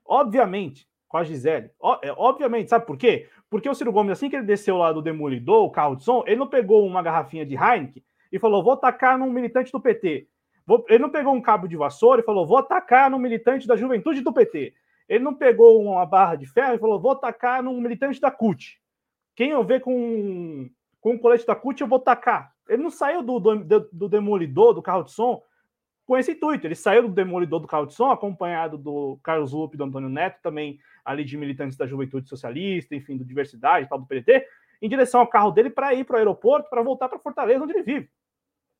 Obviamente, 0.06 0.88
com 1.08 1.18
a 1.18 1.24
Gisele. 1.24 1.72
É, 2.02 2.12
obviamente, 2.16 2.70
sabe 2.70 2.86
por 2.86 2.98
quê? 2.98 3.28
Porque 3.50 3.68
o 3.68 3.74
Ciro 3.74 3.92
Gomes, 3.92 4.12
assim 4.12 4.30
que 4.30 4.36
ele 4.36 4.46
desceu 4.46 4.78
lá 4.78 4.92
do 4.92 5.02
Demolidor, 5.02 5.64
o 5.64 5.72
carro 5.72 5.96
de 5.96 6.04
som, 6.04 6.24
ele 6.26 6.38
não 6.38 6.48
pegou 6.48 6.86
uma 6.86 7.02
garrafinha 7.02 7.46
de 7.46 7.56
Heineken 7.56 8.04
e 8.32 8.40
falou: 8.40 8.64
vou 8.64 8.74
atacar 8.74 9.18
num 9.18 9.32
militante 9.32 9.72
do 9.72 9.80
PT. 9.80 10.28
Ele 10.88 11.00
não 11.00 11.10
pegou 11.10 11.34
um 11.34 11.42
cabo 11.42 11.68
de 11.68 11.76
vassoura 11.76 12.22
e 12.22 12.24
falou: 12.26 12.46
vou 12.46 12.58
atacar 12.58 13.10
num 13.10 13.18
militante 13.18 13.68
da 13.68 13.76
juventude 13.76 14.22
do 14.22 14.32
PT. 14.32 14.74
Ele 15.10 15.24
não 15.24 15.34
pegou 15.34 15.82
uma 15.82 16.06
barra 16.06 16.36
de 16.36 16.46
ferro 16.46 16.76
e 16.76 16.80
falou: 16.80 17.02
vou 17.02 17.12
atacar 17.12 17.64
num 17.64 17.82
militante 17.82 18.22
da 18.22 18.30
CUT. 18.30 18.80
Quem 19.36 19.50
eu 19.50 19.64
ver 19.64 19.82
com, 19.82 20.70
com 21.02 21.16
o 21.16 21.20
colete 21.20 21.48
da 21.48 21.56
CUT, 21.56 21.82
eu 21.82 21.88
vou 21.88 21.98
atacar. 21.98 22.54
Ele 22.70 22.84
não 22.84 22.92
saiu 22.92 23.24
do, 23.24 23.40
do, 23.40 23.90
do 23.92 24.08
demolidor, 24.08 24.76
do 24.76 24.82
carro 24.82 25.04
de 25.04 25.12
som, 25.12 25.42
com 26.06 26.16
esse 26.16 26.34
intuito. 26.34 26.68
Ele 26.68 26.76
saiu 26.76 27.04
do 27.04 27.14
demolidor 27.14 27.60
do 27.60 27.68
carro 27.68 27.88
de 27.88 27.96
som, 27.96 28.12
acompanhado 28.12 28.78
do 28.78 29.20
Carlos 29.24 29.52
Lupe 29.52 29.76
do 29.76 29.84
Antônio 29.84 30.10
Neto, 30.10 30.40
também 30.44 30.78
ali 31.04 31.26
de 31.26 31.36
militantes 31.38 31.76
da 31.76 31.88
Juventude 31.88 32.30
Socialista, 32.30 32.96
enfim, 32.96 33.18
do 33.18 33.26
Diversidade, 33.26 33.90
tal, 33.90 34.00
do 34.00 34.06
PDT, 34.06 34.46
em 34.82 34.88
direção 34.88 35.22
ao 35.22 35.28
carro 35.28 35.50
dele 35.50 35.72
para 35.72 35.94
ir 35.96 36.04
para 36.04 36.16
o 36.16 36.18
aeroporto, 36.18 36.70
para 36.70 36.84
voltar 36.84 37.10
para 37.10 37.18
Fortaleza, 37.18 37.64
onde 37.64 37.74
ele 37.74 37.84
vive. 37.84 38.10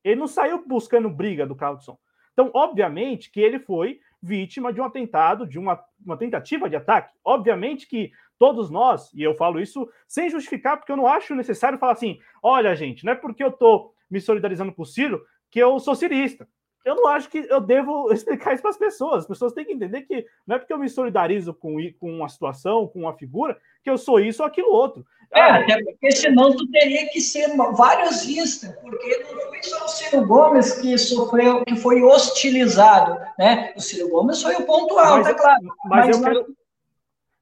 Ele 0.04 0.20
não 0.20 0.28
saiu 0.28 0.64
buscando 0.66 1.10
briga 1.10 1.46
do 1.46 1.56
carro 1.56 1.76
de 1.76 1.84
som. 1.84 1.98
Então, 2.32 2.50
obviamente 2.54 3.30
que 3.30 3.40
ele 3.40 3.58
foi 3.58 4.00
vítima 4.22 4.72
de 4.72 4.80
um 4.80 4.84
atentado, 4.84 5.46
de 5.46 5.58
uma, 5.58 5.82
uma 6.04 6.16
tentativa 6.16 6.68
de 6.68 6.76
ataque. 6.76 7.14
Obviamente 7.24 7.86
que 7.86 8.10
todos 8.38 8.70
nós, 8.70 9.12
e 9.14 9.22
eu 9.22 9.34
falo 9.34 9.60
isso 9.60 9.88
sem 10.06 10.30
justificar, 10.30 10.76
porque 10.76 10.92
eu 10.92 10.96
não 10.96 11.06
acho 11.06 11.34
necessário 11.34 11.78
falar 11.78 11.92
assim: 11.92 12.18
olha, 12.42 12.74
gente, 12.74 13.04
não 13.04 13.12
é 13.12 13.16
porque 13.16 13.42
eu 13.42 13.48
estou 13.48 13.94
me 14.10 14.20
solidarizando 14.20 14.72
com 14.72 14.82
o 14.82 14.86
Ciro 14.86 15.24
que 15.50 15.58
eu 15.58 15.78
sou 15.78 15.94
cirista 15.94 16.48
eu 16.84 16.94
não 16.94 17.06
acho 17.08 17.28
que 17.28 17.38
eu 17.38 17.60
devo 17.60 18.10
explicar 18.14 18.52
isso 18.54 18.62
para 18.62 18.70
as 18.70 18.78
pessoas. 18.78 19.22
As 19.22 19.28
pessoas 19.28 19.52
têm 19.52 19.64
que 19.64 19.72
entender 19.72 20.02
que 20.02 20.26
não 20.46 20.56
é 20.56 20.58
porque 20.58 20.72
eu 20.72 20.78
me 20.78 20.88
solidarizo 20.88 21.54
com, 21.54 21.76
com 21.98 22.10
uma 22.10 22.28
situação, 22.28 22.86
com 22.86 23.00
uma 23.00 23.14
figura, 23.14 23.56
que 23.82 23.90
eu 23.90 23.98
sou 23.98 24.20
isso 24.20 24.42
ou 24.42 24.46
aquilo 24.48 24.72
outro. 24.72 25.04
É, 25.32 25.40
ah, 25.40 25.56
até 25.60 25.80
porque 25.84 26.10
senão 26.10 26.56
tu 26.56 26.68
teria 26.72 27.08
que 27.08 27.20
ser 27.20 27.56
vários 27.56 28.24
vistas, 28.24 28.74
porque 28.80 29.24
não 29.32 29.40
foi 29.48 29.62
só 29.62 29.84
o 29.84 29.88
Ciro 29.88 30.26
Gomes 30.26 30.72
que 30.80 30.98
sofreu, 30.98 31.64
que 31.64 31.76
foi 31.76 32.02
hostilizado, 32.02 33.16
né? 33.38 33.72
O 33.76 33.80
Ciro 33.80 34.08
Gomes 34.08 34.42
foi 34.42 34.56
o 34.56 34.66
ponto 34.66 34.98
alto, 34.98 35.18
mas, 35.18 35.28
é 35.28 35.34
claro. 35.34 35.62
Mas, 35.62 36.06
mas 36.06 36.16
eu 36.16 36.22
quero, 36.22 36.56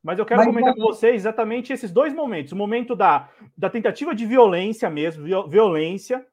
mas 0.02 0.18
eu 0.18 0.26
quero 0.26 0.40
mas, 0.40 0.48
comentar 0.48 0.74
com 0.74 0.82
vocês 0.82 1.14
exatamente 1.14 1.72
esses 1.72 1.90
dois 1.90 2.12
momentos. 2.12 2.52
O 2.52 2.56
momento 2.56 2.94
da, 2.94 3.30
da 3.56 3.70
tentativa 3.70 4.14
de 4.14 4.26
violência 4.26 4.90
mesmo, 4.90 5.24
violência, 5.48 6.26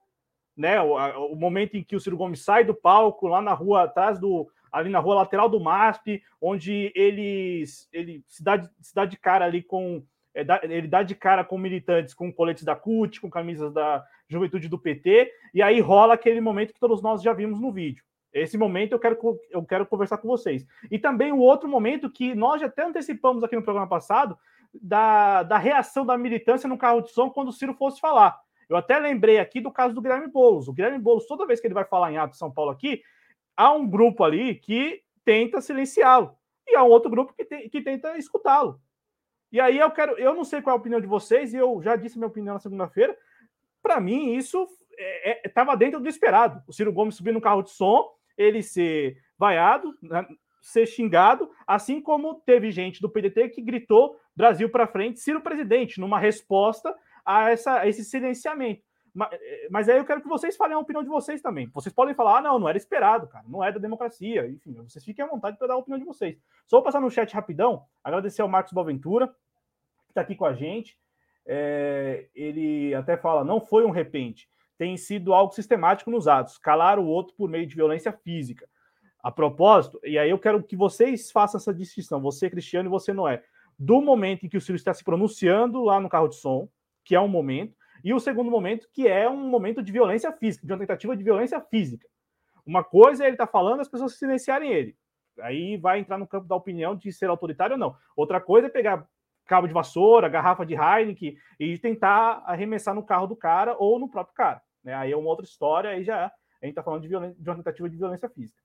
né? 0.56 0.82
O, 0.82 0.98
a, 0.98 1.18
o, 1.18 1.36
momento 1.36 1.76
em 1.76 1.84
que 1.84 1.96
o 1.96 2.00
Ciro 2.00 2.18
Gomes 2.18 2.44
sai 2.44 2.64
do 2.64 2.74
palco 2.74 3.28
lá 3.28 3.42
na 3.42 3.54
rua 3.54 3.84
atrás 3.84 4.20
do 4.20 4.48
ali 4.72 4.90
na 4.90 5.00
rua 5.00 5.16
lateral 5.16 5.48
do 5.48 5.60
MASP, 5.60 6.22
onde 6.42 6.92
ele 6.96 7.64
ele 7.94 8.24
se 8.28 8.44
dá, 8.44 8.62
se 8.82 8.94
dá 8.94 9.06
de 9.06 9.18
cara 9.18 9.46
ali 9.46 9.62
com 9.62 10.04
é, 10.34 10.44
dá, 10.44 10.60
ele 10.64 10.88
dá 10.88 11.02
de 11.02 11.16
cara 11.16 11.44
com 11.46 11.58
militantes 11.58 12.14
com 12.14 12.32
coletes 12.32 12.64
da 12.64 12.76
CUT, 12.76 13.22
com 13.22 13.30
camisas 13.30 13.72
da 13.74 14.04
Juventude 14.28 14.68
do 14.68 14.78
PT, 14.78 15.32
e 15.54 15.62
aí 15.62 15.80
rola 15.80 16.16
aquele 16.16 16.42
momento 16.42 16.74
que 16.74 16.80
todos 16.80 17.02
nós 17.02 17.22
já 17.22 17.32
vimos 17.32 17.60
no 17.60 17.72
vídeo. 17.72 18.04
Esse 18.34 18.58
momento 18.58 18.92
eu 18.92 19.00
quero, 19.00 19.18
eu 19.50 19.64
quero 19.64 19.86
conversar 19.86 20.18
com 20.18 20.28
vocês. 20.28 20.68
E 20.92 21.00
também 21.00 21.32
o 21.32 21.40
outro 21.40 21.70
momento 21.70 22.12
que 22.12 22.36
nós 22.36 22.60
já 22.60 22.68
até 22.68 22.84
antecipamos 22.84 23.46
aqui 23.46 23.56
no 23.56 23.64
programa 23.64 23.88
passado, 23.88 24.38
da, 24.82 25.44
da 25.44 25.58
reação 25.58 26.06
da 26.06 26.18
militância 26.18 26.68
no 26.68 26.78
carro 26.78 27.00
de 27.00 27.12
som 27.12 27.30
quando 27.30 27.48
o 27.48 27.54
Ciro 27.54 27.74
fosse 27.74 28.00
falar. 28.00 28.38
Eu 28.70 28.78
até 28.78 29.00
lembrei 29.00 29.40
aqui 29.40 29.62
do 29.62 29.72
caso 29.72 29.94
do 29.94 30.02
Guilherme 30.02 30.28
Boulos. 30.28 30.68
O 30.68 30.74
Guilherme 30.74 31.00
Boulos, 31.00 31.28
toda 31.28 31.46
vez 31.46 31.60
que 31.60 31.68
ele 31.68 31.74
vai 31.74 31.86
falar 31.86 32.12
em 32.12 32.18
ato 32.18 32.38
São 32.38 32.52
Paulo 32.52 32.72
aqui, 32.72 33.02
há 33.56 33.72
um 33.74 33.88
grupo 33.88 34.24
ali 34.24 34.56
que 34.56 35.02
tenta 35.24 35.62
silenciá-lo. 35.62 36.36
E 36.68 36.76
há 36.76 36.84
um 36.84 36.90
outro 36.90 37.10
grupo 37.10 37.34
que, 37.34 37.46
te, 37.46 37.70
que 37.70 37.82
tenta 37.82 38.18
escutá-lo. 38.18 38.80
E 39.52 39.60
aí 39.60 39.78
eu 39.78 39.90
quero, 39.92 40.18
eu 40.18 40.34
não 40.34 40.44
sei 40.44 40.62
qual 40.62 40.76
é 40.76 40.78
a 40.78 40.80
opinião 40.80 41.00
de 41.00 41.08
vocês, 41.08 41.54
e 41.54 41.58
eu 41.58 41.82
já 41.82 41.96
disse 41.96 42.18
minha 42.18 42.28
opinião 42.28 42.56
na 42.56 42.60
segunda-feira. 42.60 43.16
Para 43.82 44.00
mim, 44.00 44.34
isso 44.34 44.68
estava 45.46 45.72
é, 45.72 45.76
é, 45.76 45.78
dentro 45.78 46.00
do 46.00 46.10
esperado. 46.10 46.62
O 46.68 46.74
Ciro 46.74 46.92
Gomes 46.92 47.16
subir 47.16 47.32
no 47.32 47.42
carro 47.42 47.62
de 47.62 47.70
som, 47.70 48.12
ele 48.38 48.62
ser 48.62 49.18
vaiado, 49.38 49.96
né, 50.02 50.26
ser 50.62 50.88
xingado, 50.88 51.50
assim 51.68 52.02
como 52.02 52.42
teve 52.46 52.72
gente 52.72 53.00
do 53.00 53.10
PDT 53.10 53.50
que 53.50 53.62
gritou 53.62 54.20
Brasil 54.36 54.70
para 54.70 54.88
frente, 54.88 55.20
Ciro 55.20 55.40
presidente, 55.40 56.00
numa 56.00 56.20
resposta 56.20 56.94
a, 57.26 57.50
essa, 57.50 57.80
a 57.80 57.88
esse 57.88 58.04
silenciamento. 58.04 58.84
Mas, 59.14 59.30
eh, 59.32 59.68
mas 59.72 59.90
aí 59.90 59.98
eu 59.98 60.06
quero 60.06 60.22
que 60.22 60.28
vocês 60.28 60.58
falem 60.58 60.76
a 60.76 60.80
opinião 60.80 61.02
de 61.02 61.10
vocês 61.10 61.42
também. 61.42 61.70
Vocês 61.74 61.94
podem 61.96 62.14
falar, 62.14 62.40
ah, 62.40 62.42
não, 62.42 62.60
não 62.60 62.70
era 62.70 62.78
esperado, 62.78 63.28
cara, 63.28 63.46
não 63.48 63.64
é 63.64 63.72
da 63.72 63.80
democracia. 63.80 64.46
Enfim, 64.48 64.74
vocês 64.74 65.04
fiquem 65.04 65.24
à 65.24 65.28
vontade 65.28 65.58
para 65.58 65.68
dar 65.68 65.74
a 65.76 65.78
opinião 65.78 65.98
de 65.98 66.06
vocês. 66.06 66.38
Só 66.68 66.78
vou 66.78 66.84
passar 66.84 67.00
no 67.00 67.10
chat 67.10 67.34
rapidão, 67.34 67.86
agradecer 68.04 68.42
ao 68.42 68.48
Marcos 68.50 68.74
Boaventura, 68.74 69.28
que 69.28 70.12
está 70.12 70.22
aqui 70.22 70.36
com 70.36 70.46
a 70.46 70.54
gente. 70.54 70.98
É, 71.48 72.28
ele 72.36 72.94
até 72.94 73.16
fala, 73.16 73.44
não 73.44 73.62
foi 73.62 73.86
um 73.86 73.92
repente, 73.92 74.50
tem 74.78 74.98
sido 74.98 75.34
algo 75.34 75.54
sistemático 75.54 76.12
nos 76.12 76.28
atos, 76.28 76.58
calar 76.58 77.00
o 77.00 77.06
outro 77.06 77.36
por 77.36 77.50
meio 77.50 77.68
de 77.68 77.76
violência 77.76 78.12
física. 78.12 78.68
A 79.24 79.32
propósito, 79.32 80.00
e 80.04 80.20
aí 80.20 80.30
eu 80.30 80.38
quero 80.38 80.62
que 80.62 80.76
vocês 80.76 81.32
façam 81.32 81.58
essa 81.58 81.74
distinção, 81.74 82.22
você, 82.22 82.50
Cristiano, 82.50 82.90
e 82.90 82.92
você, 82.92 83.14
Noé, 83.14 83.44
do 83.78 84.02
momento 84.02 84.46
em 84.46 84.50
que 84.50 84.58
o 84.58 84.62
Ciro 84.62 84.76
está 84.76 84.94
se 84.94 85.04
pronunciando 85.04 85.84
lá 85.84 86.00
no 86.00 86.10
carro 86.10 86.28
de 86.28 86.36
som, 86.36 86.68
que 87.06 87.16
é 87.16 87.22
um 87.22 87.28
momento, 87.28 87.74
e 88.04 88.14
o 88.14 88.20
segundo 88.20 88.52
momento, 88.52 88.90
que 88.92 89.08
é 89.08 89.30
um 89.30 89.48
momento 89.48 89.82
de 89.82 89.92
violência 89.92 90.32
física, 90.32 90.68
de 90.68 90.74
uma 90.74 90.80
tentativa 90.80 91.16
de 91.16 91.24
violência 91.24 91.62
física. 91.62 92.08
Uma 92.66 92.84
coisa 92.84 93.24
é 93.24 93.28
ele 93.28 93.36
estar 93.36 93.46
tá 93.46 93.52
falando 93.52 93.80
as 93.80 93.88
pessoas 93.88 94.18
silenciarem 94.18 94.72
ele. 94.72 94.98
Aí 95.40 95.78
vai 95.78 96.00
entrar 96.00 96.18
no 96.18 96.28
campo 96.28 96.48
da 96.48 96.56
opinião 96.56 96.96
de 96.96 97.12
ser 97.12 97.30
autoritário 97.30 97.74
ou 97.74 97.80
não. 97.80 97.96
Outra 98.16 98.42
coisa 98.42 98.68
é 98.68 98.70
pegar 98.70 99.08
cabo 99.46 99.68
de 99.68 99.74
vassoura, 99.74 100.28
garrafa 100.28 100.66
de 100.66 100.74
Heineken 100.74 101.38
e 101.60 101.78
tentar 101.78 102.44
arremessar 102.46 102.96
no 102.96 103.04
carro 103.04 103.28
do 103.28 103.36
cara 103.36 103.76
ou 103.78 104.00
no 104.00 104.10
próprio 104.10 104.36
cara. 104.36 104.62
Né? 104.84 104.94
Aí 104.94 105.12
é 105.12 105.18
uma 105.18 105.30
outra 105.30 105.46
história, 105.46 105.92
aí 105.92 106.04
já 106.04 106.26
a 106.62 106.66
gente 106.66 106.72
está 106.72 106.84
falando 106.84 107.02
de, 107.02 107.08
de, 107.08 107.50
uma 107.50 107.56
tentativa 107.56 107.90
de 107.90 107.98
violência 107.98 108.30
física. 108.30 108.62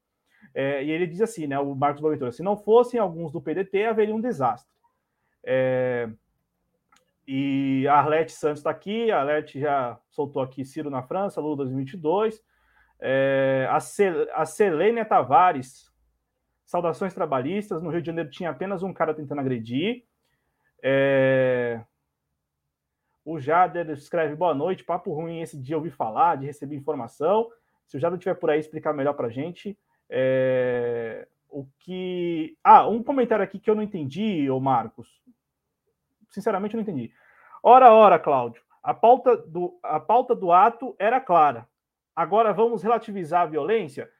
É, 0.54 0.82
e 0.82 0.90
ele 0.90 1.06
diz 1.06 1.20
assim, 1.20 1.46
né, 1.46 1.58
o 1.58 1.74
Marcos 1.74 2.00
Boaventura, 2.00 2.32
se 2.32 2.42
não 2.42 2.56
fossem 2.56 2.98
alguns 2.98 3.30
do 3.30 3.42
PDT, 3.42 3.84
haveria 3.84 4.14
um 4.14 4.20
desastre. 4.20 4.72
É, 5.44 6.08
e 7.32 7.86
a 7.86 7.94
Arlete 7.94 8.32
Santos 8.32 8.58
está 8.58 8.70
aqui, 8.70 9.08
a 9.08 9.20
Arlete 9.20 9.60
já 9.60 9.96
soltou 10.10 10.42
aqui 10.42 10.64
Ciro 10.64 10.90
na 10.90 11.00
França, 11.00 11.40
Lula 11.40 11.58
2022. 11.58 12.42
É, 12.98 13.68
a, 13.70 13.78
Cel 13.78 14.26
a 14.34 14.44
Selênia 14.44 15.04
Tavares, 15.04 15.92
saudações 16.66 17.14
trabalhistas. 17.14 17.84
No 17.84 17.90
Rio 17.90 18.02
de 18.02 18.08
Janeiro 18.08 18.30
tinha 18.30 18.50
apenas 18.50 18.82
um 18.82 18.92
cara 18.92 19.14
tentando 19.14 19.40
agredir. 19.40 20.02
É, 20.82 21.80
o 23.24 23.38
Jader 23.38 23.88
escreve 23.90 24.34
boa 24.34 24.52
noite, 24.52 24.82
papo 24.82 25.14
ruim 25.14 25.40
esse 25.40 25.56
dia 25.56 25.76
ouvi 25.76 25.92
falar, 25.92 26.36
de 26.36 26.46
receber 26.46 26.74
informação. 26.74 27.48
Se 27.86 27.96
o 27.96 28.00
Jader 28.00 28.18
estiver 28.18 28.34
por 28.34 28.50
aí 28.50 28.58
explicar 28.58 28.92
melhor 28.92 29.12
para 29.12 29.30
gente. 29.30 29.78
É, 30.08 31.28
o 31.48 31.64
que. 31.78 32.58
Ah, 32.64 32.88
um 32.88 33.04
comentário 33.04 33.44
aqui 33.44 33.60
que 33.60 33.70
eu 33.70 33.76
não 33.76 33.84
entendi, 33.84 34.50
ô 34.50 34.58
Marcos. 34.58 35.22
Sinceramente, 36.28 36.74
eu 36.74 36.78
não 36.78 36.82
entendi. 36.82 37.12
Ora, 37.62 37.92
ora, 37.92 38.18
Cláudio, 38.18 38.62
a 38.82 38.94
pauta 38.94 39.36
do, 39.36 39.78
a 39.82 40.00
pauta 40.00 40.34
do 40.34 40.50
ato 40.50 40.94
era 40.98 41.20
clara. 41.20 41.68
agora 42.16 42.52
vamos 42.52 42.82
relativizar 42.82 43.42
a 43.42 43.46
violência? 43.46 44.10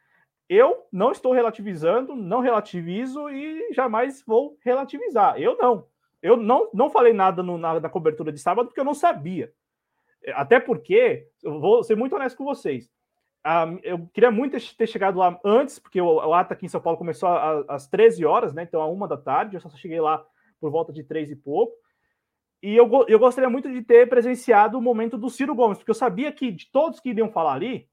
Eu 0.49 0.87
não 0.93 1.13
estou 1.13 1.33
relativizando, 1.33 2.15
não 2.15 2.41
relativizo 2.41 3.31
e 3.31 3.73
jamais 3.73 4.23
vou 4.27 4.59
relativizar. 4.65 5.41
Eu 5.41 5.57
não. 5.57 5.87
Eu 6.21 6.37
não, 6.37 6.69
não 6.75 6.91
falei 6.91 7.13
nada 7.13 7.43
no, 7.43 7.57
na, 7.57 7.81
na, 7.81 7.89
cobertura 7.89 8.33
de 8.33 8.39
sábado 8.41 8.67
porque 8.67 8.81
eu 8.81 8.85
não 8.85 8.93
sabia. 8.93 9.53
Até 10.35 10.61
porque, 10.61 11.29
eu 11.43 11.59
vou 11.61 11.83
ser 11.83 11.97
muito 11.97 12.15
honesto 12.15 12.37
com 12.37 12.45
vocês. 12.45 12.91
Ah, 13.43 13.67
eu 13.83 14.07
queria 14.13 14.31
muito 14.31 14.59
ter 14.77 14.87
chegado 14.87 15.19
lá 15.19 15.39
antes, 15.43 15.79
porque 15.79 16.01
o, 16.01 16.17
o 16.17 16.35
ato 16.35 16.53
aqui 16.53 16.67
em 16.67 16.69
São 16.69 16.81
Paulo 16.81 16.99
começou 16.99 17.29
às 17.69 17.87
13 17.87 18.27
horas, 18.27 18.53
né? 18.53 18.65
Então, 18.65 18.83
a 18.83 18.87
uma 18.87 19.09
da 19.09 19.17
tarde. 19.17 19.57
Eu 19.57 19.61
só 19.61 19.71
cheguei 19.71 20.01
lá 20.01 20.23
por 20.61 20.71
volta 20.71 20.93
de 20.93 21.03
três 21.03 21.31
e 21.31 21.37
pouco. 21.37 21.75
E 22.63 22.77
eu, 22.77 22.89
eu 23.09 23.19
gostaria 23.19 23.49
muito 23.49 23.71
de 23.71 23.83
ter 23.83 24.09
presenciado 24.09 24.79
o 24.79 24.83
momento 24.83 25.17
do 25.17 25.31
Ciro 25.31 25.55
Gomes, 25.55 25.79
porque 25.79 25.91
eu 25.91 25.95
sabia 25.95 26.31
que 26.31 26.51
de 26.51 26.71
todos 26.71 27.01
que 27.01 27.09
iriam 27.09 27.31
falar 27.31 27.55
ali, 27.55 27.89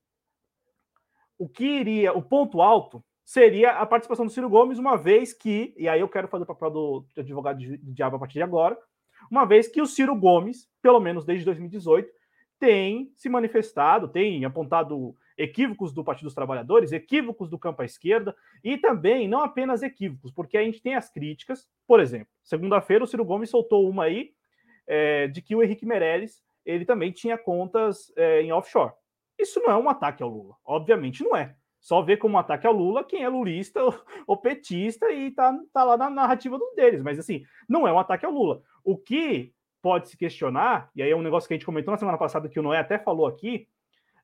o 1.38 1.48
que 1.48 1.66
iria, 1.66 2.12
o 2.14 2.22
ponto 2.22 2.62
alto 2.62 3.04
seria 3.24 3.72
a 3.72 3.86
participação 3.86 4.26
do 4.26 4.32
Ciro 4.32 4.50
Gomes, 4.50 4.78
uma 4.78 4.98
vez 4.98 5.34
que, 5.34 5.74
e 5.78 5.88
aí 5.88 6.02
eu 6.02 6.10
quero 6.10 6.28
fazer 6.28 6.44
o 6.44 6.48
papel 6.48 6.72
do, 6.72 7.06
advogado 7.18 7.60
de, 7.60 7.78
diabo 7.78 8.16
a 8.16 8.20
partir 8.20 8.36
de 8.36 8.44
agora, 8.44 8.78
uma 9.32 9.46
vez 9.46 9.68
que 9.68 9.82
o 9.82 9.86
Ciro 9.86 10.16
Gomes, 10.16 10.68
pelo 10.82 11.00
menos 11.00 11.26
desde 11.26 11.46
2018, 11.46 12.10
tem 12.60 13.12
se 13.16 13.30
manifestado, 13.30 14.08
tem 14.08 14.44
apontado 14.44 15.16
equívocos 15.38 15.94
do 15.94 16.04
Partido 16.04 16.26
dos 16.26 16.34
Trabalhadores, 16.34 16.92
equívocos 16.92 17.50
do 17.50 17.60
campo 17.60 17.82
à 17.82 17.86
esquerda, 17.86 18.36
e 18.64 18.78
também 18.78 19.28
não 19.28 19.42
apenas 19.42 19.84
equívocos, 19.84 20.32
porque 20.32 20.58
a 20.58 20.64
gente 20.64 20.82
tem 20.82 20.96
as 20.96 21.10
críticas, 21.10 21.68
por 21.86 22.00
exemplo, 22.00 22.30
segunda-feira 22.44 23.04
o 23.04 23.08
Ciro 23.08 23.24
Gomes 23.24 23.50
soltou 23.50 23.88
uma 23.88 24.06
aí 24.06 24.32
é, 24.88 25.28
de 25.28 25.42
que 25.42 25.56
o 25.56 25.62
Henrique 25.62 25.86
Meirelles 25.86 26.42
ele 26.66 26.86
também 26.86 27.12
tinha 27.12 27.38
contas 27.38 28.12
é, 28.16 28.42
em 28.42 28.52
offshore. 28.52 28.94
Isso 29.40 29.60
não 29.62 29.72
é 29.72 29.78
um 29.78 29.90
ataque 29.90 30.24
ao 30.24 30.30
Lula, 30.30 30.56
obviamente 30.66 31.24
não 31.24 31.36
é. 31.36 31.56
Só 31.80 32.02
vê 32.02 32.18
como 32.18 32.36
um 32.36 32.40
ataque 32.40 32.66
ao 32.66 32.74
Lula 32.74 33.04
quem 33.04 33.24
é 33.24 33.30
lulista 33.30 33.80
ou 34.28 34.38
petista 34.38 35.12
e 35.12 35.32
tá, 35.32 35.58
tá 35.72 35.84
lá 35.84 35.96
na 35.96 36.10
narrativa 36.10 36.60
deles. 36.76 37.02
Mas 37.02 37.20
assim, 37.20 37.44
não 37.70 37.88
é 37.88 37.94
um 37.94 38.00
ataque 38.00 38.26
ao 38.26 38.32
Lula. 38.32 38.62
O 38.84 38.98
que 38.98 39.54
pode 39.82 40.10
se 40.10 40.18
questionar, 40.18 40.90
e 40.96 41.02
aí 41.02 41.12
é 41.12 41.16
um 41.16 41.22
negócio 41.22 41.48
que 41.48 41.54
a 41.54 41.58
gente 41.58 41.66
comentou 41.66 41.92
na 41.92 41.98
semana 41.98 42.18
passada 42.18 42.50
que 42.50 42.60
o 42.60 42.64
Noé 42.64 42.80
até 42.80 42.98
falou 42.98 43.26
aqui, 43.28 43.68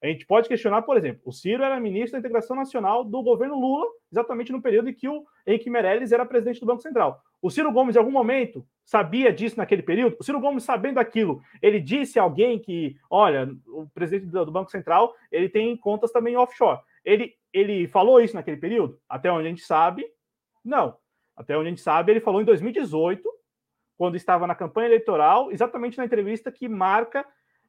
a 0.03 0.07
gente 0.07 0.25
pode 0.25 0.49
questionar, 0.49 0.81
por 0.81 0.97
exemplo, 0.97 1.21
o 1.23 1.31
Ciro 1.31 1.63
era 1.63 1.79
ministro 1.79 2.11
da 2.11 2.19
Integração 2.19 2.57
Nacional 2.57 3.05
do 3.05 3.23
governo 3.23 3.57
Lula, 3.57 3.85
exatamente 4.11 4.51
no 4.51 4.61
período 4.61 4.89
em 4.89 4.93
que 4.93 5.07
o 5.07 5.23
Henrique 5.47 5.69
Meirelles 5.69 6.11
era 6.11 6.25
presidente 6.25 6.59
do 6.59 6.65
Banco 6.65 6.81
Central. 6.81 7.21
O 7.41 7.49
Ciro 7.49 7.71
Gomes, 7.71 7.95
em 7.95 7.99
algum 7.99 8.11
momento, 8.11 8.67
sabia 8.83 9.31
disso 9.31 9.57
naquele 9.57 9.81
período? 9.81 10.17
O 10.19 10.23
Ciro 10.23 10.41
Gomes, 10.41 10.65
sabendo 10.65 10.99
aquilo, 10.99 11.41
ele 11.61 11.79
disse 11.79 12.19
a 12.19 12.23
alguém 12.23 12.59
que, 12.59 12.97
olha, 13.09 13.49
o 13.65 13.87
presidente 13.93 14.29
do 14.29 14.51
Banco 14.51 14.69
Central, 14.69 15.15
ele 15.31 15.47
tem 15.47 15.75
contas 15.77 16.11
também 16.11 16.35
offshore. 16.35 16.81
Ele, 17.05 17.33
ele 17.53 17.87
falou 17.87 18.19
isso 18.19 18.35
naquele 18.35 18.57
período? 18.57 18.99
Até 19.07 19.31
onde 19.31 19.47
a 19.47 19.49
gente 19.49 19.63
sabe, 19.63 20.05
não. 20.65 20.97
Até 21.33 21.57
onde 21.57 21.67
a 21.67 21.69
gente 21.69 21.81
sabe, 21.81 22.11
ele 22.11 22.19
falou 22.19 22.41
em 22.41 22.45
2018, 22.45 23.23
quando 23.97 24.17
estava 24.17 24.45
na 24.47 24.53
campanha 24.53 24.87
eleitoral, 24.87 25.49
exatamente 25.49 25.97
na 25.97 26.03
entrevista 26.03 26.51
que 26.51 26.67
marca 26.67 27.25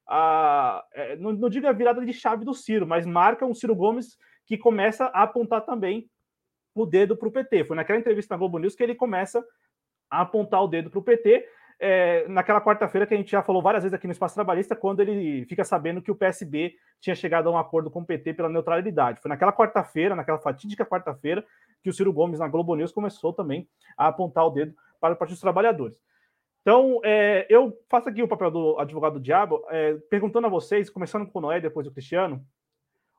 a, 0.07 0.85
é, 0.93 1.17
não, 1.17 1.33
não 1.33 1.49
digo 1.49 1.67
a 1.67 1.73
virada 1.73 2.05
de 2.05 2.13
chave 2.13 2.45
do 2.45 2.55
Ciro, 2.55 2.87
mas 2.87 3.07
marca 3.07 3.47
um 3.47 3.55
Ciro 3.55 3.75
Gomes 3.75 4.17
que 4.47 4.59
começa 4.59 5.07
a 5.07 5.23
apontar 5.23 5.63
também 5.63 6.09
o 6.75 6.85
dedo 6.85 7.17
para 7.17 7.29
o 7.29 7.33
PT. 7.33 7.65
Foi 7.65 7.77
naquela 7.77 7.99
entrevista 7.99 8.35
na 8.35 8.39
Globo 8.39 8.59
News 8.59 8.75
que 8.75 8.83
ele 8.83 8.95
começa 8.95 9.45
a 10.11 10.23
apontar 10.23 10.63
o 10.63 10.69
dedo 10.69 10.91
para 10.91 10.99
o 10.99 11.03
PT. 11.03 11.49
É, 11.81 12.27
naquela 12.29 12.61
quarta-feira 12.61 13.07
que 13.07 13.15
a 13.15 13.17
gente 13.17 13.31
já 13.31 13.43
falou 13.43 13.61
várias 13.61 13.83
vezes 13.83 13.95
aqui 13.95 14.07
no 14.07 14.13
Espaço 14.13 14.35
Trabalhista, 14.35 14.77
quando 14.77 15.01
ele 15.01 15.45
fica 15.47 15.65
sabendo 15.65 16.01
que 16.01 16.11
o 16.11 16.15
PSB 16.15 16.75
tinha 17.01 17.15
chegado 17.17 17.49
a 17.49 17.53
um 17.53 17.59
acordo 17.59 17.91
com 17.91 18.01
o 18.01 18.07
PT 18.07 18.35
pela 18.35 18.49
neutralidade. 18.49 19.21
Foi 19.21 19.29
naquela 19.29 19.53
quarta-feira, 19.53 20.15
naquela 20.15 20.39
fatídica 20.39 20.87
quarta-feira, 20.87 21.45
que 21.83 21.91
o 21.91 21.93
Ciro 21.93 22.13
Gomes 22.13 22.39
na 22.39 22.49
Globo 22.49 22.75
News 22.77 22.93
começou 22.93 23.33
também 23.33 23.69
a 23.97 24.09
apontar 24.09 24.47
o 24.47 24.51
dedo 24.51 24.75
para 25.01 25.15
o 25.15 25.17
Partido 25.17 25.35
dos 25.35 25.41
Trabalhadores. 25.41 26.01
Então, 26.65 26.99
é, 27.05 27.47
eu 27.51 27.79
faço 27.91 28.09
aqui 28.09 28.23
o 28.23 28.29
papel 28.29 28.51
do 28.51 28.79
advogado 28.79 29.15
do 29.15 29.21
diabo, 29.21 29.63
é, 29.69 29.97
perguntando 30.09 30.47
a 30.47 30.51
vocês, 30.51 30.89
começando 30.89 31.27
com 31.27 31.39
o 31.39 31.43
Noé, 31.43 31.61
depois 31.61 31.87
o 31.87 31.93
Cristiano, 31.93 32.43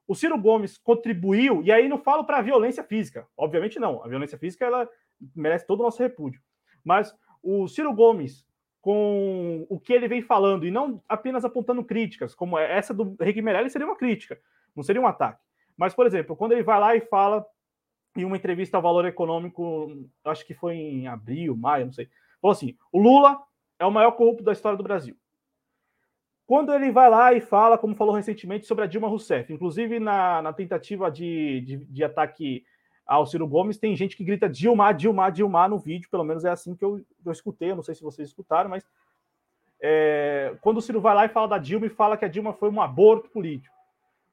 o 0.08 0.16
Ciro 0.16 0.36
Gomes 0.36 0.80
contribuiu, 0.80 1.62
e 1.64 1.72
aí 1.72 1.88
não 1.88 2.00
falo 2.00 2.24
para 2.24 2.40
a 2.40 2.42
violência 2.42 2.84
física, 2.84 3.28
obviamente 3.38 3.80
não, 3.80 4.04
a 4.04 4.08
violência 4.08 4.36
física 4.36 4.66
ela 4.66 4.90
merece 5.36 5.68
todo 5.68 5.82
o 5.82 5.84
nosso 5.84 6.02
repúdio, 6.02 6.42
mas 6.84 7.16
o 7.44 7.68
Ciro 7.68 7.94
Gomes, 7.94 8.44
com 8.82 9.68
o 9.70 9.80
que 9.80 9.94
ele 9.94 10.08
vem 10.08 10.24
falando, 10.24 10.66
e 10.66 10.72
não 10.72 11.00
apenas 11.08 11.46
apontando 11.46 11.86
críticas, 11.86 12.34
como 12.34 12.58
essa 12.58 12.96
do 12.96 13.16
Henrique 13.22 13.44
Meirelles 13.44 13.72
seria 13.72 13.86
uma 13.86 13.96
crítica, 13.96 14.40
não 14.76 14.82
seria 14.82 15.02
um 15.02 15.08
ataque. 15.08 15.44
Mas, 15.78 15.94
por 15.94 16.08
exemplo, 16.08 16.36
quando 16.36 16.54
ele 16.54 16.64
vai 16.64 16.80
lá 16.80 16.96
e 16.96 17.02
fala 17.02 17.46
em 18.16 18.26
uma 18.26 18.38
entrevista 18.38 18.78
ao 18.78 18.84
Valor 18.84 19.06
Econômico, 19.06 19.92
acho 20.24 20.46
que 20.48 20.56
foi 20.56 20.76
em 20.76 21.08
abril, 21.08 21.56
maio, 21.56 21.86
não 21.86 21.94
sei, 21.94 22.10
Falou 22.42 22.52
assim: 22.52 22.76
o 22.92 23.00
Lula 23.00 23.38
é 23.80 23.86
o 23.86 23.92
maior 23.92 24.12
corrupto 24.12 24.44
da 24.44 24.52
história 24.52 24.78
do 24.78 24.84
Brasil. 24.84 25.16
Quando 26.46 26.72
ele 26.74 26.92
vai 26.92 27.10
lá 27.10 27.34
e 27.34 27.42
fala, 27.42 27.78
como 27.78 27.96
falou 27.96 28.14
recentemente, 28.14 28.68
sobre 28.68 28.84
a 28.84 28.88
Dilma 28.88 29.08
Rousseff, 29.08 29.52
inclusive 29.52 30.00
na, 30.00 30.44
na 30.44 30.54
tentativa 30.54 31.10
de, 31.10 31.62
de, 31.62 31.78
de, 31.78 32.04
ataque 32.04 32.64
ao 33.06 33.26
Ciro 33.26 33.48
Gomes, 33.48 33.80
tem 33.80 33.96
gente 33.96 34.16
que 34.16 34.24
grita 34.24 34.48
Dilma, 34.48 34.94
Dilma, 34.94 35.32
Dilma 35.32 35.68
no 35.68 35.80
vídeo, 35.80 36.10
pelo 36.10 36.24
menos 36.24 36.46
é 36.46 36.52
assim 36.52 36.76
que 36.76 36.86
eu, 36.86 37.04
eu 37.26 37.32
escutei, 37.32 37.72
eu 37.72 37.76
não 37.76 37.82
sei 37.82 37.96
se 37.96 38.04
vocês 38.04 38.28
escutaram, 38.28 38.70
mas 38.70 38.86
é, 39.82 40.56
quando 40.62 40.78
o 40.78 40.82
Ciro 40.82 41.02
vai 41.02 41.16
lá 41.16 41.26
e 41.26 41.30
fala 41.30 41.48
da 41.48 41.58
Dilma 41.58 41.88
e 41.88 41.90
fala 41.90 42.16
que 42.16 42.26
a 42.26 42.28
Dilma 42.30 42.54
foi 42.54 42.70
um 42.70 42.82
aborto 42.82 43.30
político. 43.30 43.74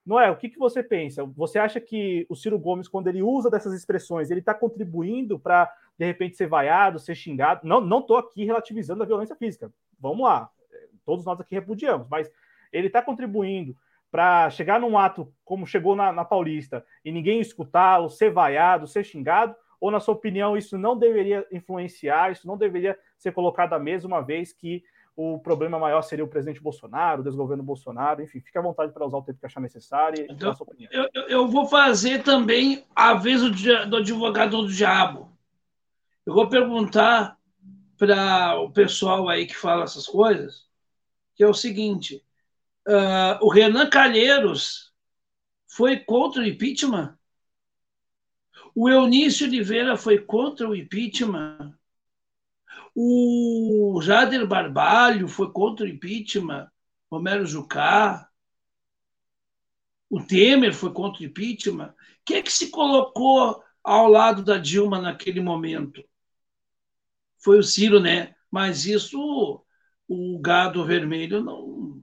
Noé, 0.05 0.31
o 0.31 0.37
que, 0.37 0.49
que 0.49 0.59
você 0.59 0.83
pensa? 0.83 1.25
Você 1.25 1.59
acha 1.59 1.81
que 1.81 2.27
o 2.29 2.35
Ciro 2.35 2.59
Gomes, 2.59 2.89
quando 2.89 3.07
ele 3.07 3.23
usa 3.23 3.49
dessas 3.49 3.73
expressões, 3.73 4.31
ele 4.31 4.41
está 4.41 4.53
contribuindo 4.53 5.39
para, 5.39 5.73
de 6.03 6.07
repente, 6.07 6.37
ser 6.37 6.49
vaiado, 6.49 6.99
ser 6.99 7.15
xingado? 7.15 7.61
Não 7.63 7.81
não 7.81 8.01
estou 8.01 8.17
aqui 8.17 8.45
relativizando 8.45 9.05
a 9.05 9.07
violência 9.07 9.37
física. 9.37 9.73
Vamos 10.01 10.25
lá. 10.25 10.51
Todos 11.05 11.25
nós 11.25 11.41
aqui 11.41 11.55
repudiamos, 11.55 12.09
mas 12.11 12.29
ele 12.73 12.89
está 12.89 13.01
contribuindo 13.01 13.77
para 14.11 14.51
chegar 14.51 14.81
num 14.81 14.99
ato 14.99 15.33
como 15.45 15.65
chegou 15.65 15.95
na, 15.95 16.13
na 16.13 16.25
Paulista 16.25 16.85
e 17.05 17.13
ninguém 17.13 17.41
escutá-lo, 17.41 18.11
ser 18.11 18.31
vaiado, 18.31 18.89
ser 18.89 19.05
xingado? 19.05 19.55
Ou, 19.81 19.93
na 19.93 20.01
sua 20.01 20.15
opinião, 20.15 20.57
isso 20.57 20.77
não 20.77 20.99
deveria 20.99 21.47
influenciar, 21.53 22.33
isso 22.33 22.49
não 22.49 22.57
deveria 22.57 22.99
ser 23.17 23.31
colocado 23.31 23.73
à 23.73 23.79
mesa, 23.79 24.07
uma 24.07 24.21
vez 24.21 24.53
que 24.53 24.83
o 25.15 25.39
problema 25.39 25.79
maior 25.79 26.03
seria 26.03 26.25
o 26.25 26.29
presidente 26.29 26.61
Bolsonaro, 26.61 27.21
o 27.21 27.25
desgoverno 27.25 27.63
Bolsonaro, 27.63 28.23
enfim, 28.23 28.41
fique 28.41 28.59
à 28.59 28.63
vontade 28.63 28.93
para 28.93 29.07
usar 29.07 29.19
o 29.19 29.23
tempo 29.23 29.39
que 29.39 29.47
achar 29.47 29.61
necessário. 29.61 30.27
Então, 30.29 30.53
eu, 30.91 31.09
eu, 31.29 31.49
vou 31.49 31.67
fazer 31.67 32.25
também 32.25 32.85
a 32.95 33.15
vez 33.15 33.41
do, 33.41 33.51
do 33.89 33.97
advogado 33.99 34.63
do 34.63 34.73
diabo. 34.73 35.33
Eu 36.25 36.35
vou 36.35 36.49
perguntar 36.49 37.37
para 37.99 38.61
o 38.61 38.71
pessoal 38.71 39.29
aí 39.29 39.47
que 39.47 39.57
fala 39.57 39.85
essas 39.85 40.07
coisas, 40.07 40.69
que 41.35 41.43
é 41.43 41.49
o 41.49 41.55
seguinte: 41.55 42.25
uh, 42.89 43.45
o 43.45 43.49
Renan 43.49 43.89
Calheiros 43.91 44.93
foi 45.67 45.99
contra 45.99 46.43
o 46.43 46.47
impeachment? 46.47 47.19
O 48.75 48.89
Eunício 48.89 49.47
Oliveira 49.47 49.97
foi 49.97 50.19
contra 50.19 50.69
o 50.69 50.77
impeachment? 50.77 51.77
O 52.95 54.01
Jader 54.03 54.47
Barbalho 54.47 55.27
foi 55.27 55.51
contra 55.51 55.85
o 55.85 55.89
impeachment, 55.89 56.71
Romero 57.11 57.47
Jucá. 57.47 58.29
O 60.09 60.23
Temer 60.23 60.75
foi 60.75 60.93
contra 60.93 61.23
o 61.23 61.27
impeachment. 61.27 61.95
Quem 62.25 62.37
é 62.37 62.43
que 62.43 62.53
se 62.53 62.71
colocou 62.71 63.63
ao 63.83 64.09
lado 64.09 64.43
da 64.43 64.59
Dilma 64.59 65.01
naquele 65.01 65.41
momento? 65.41 66.05
Foi 67.43 67.59
o 67.59 67.63
Ciro, 67.63 68.01
né? 68.01 68.35
Mas 68.51 68.87
isso 68.87 69.65
o 70.09 70.39
gado 70.41 70.85
vermelho 70.85 71.43
não 71.43 72.03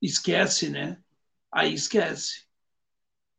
esquece, 0.00 0.68
né? 0.68 1.00
Aí 1.50 1.72
esquece. 1.74 2.44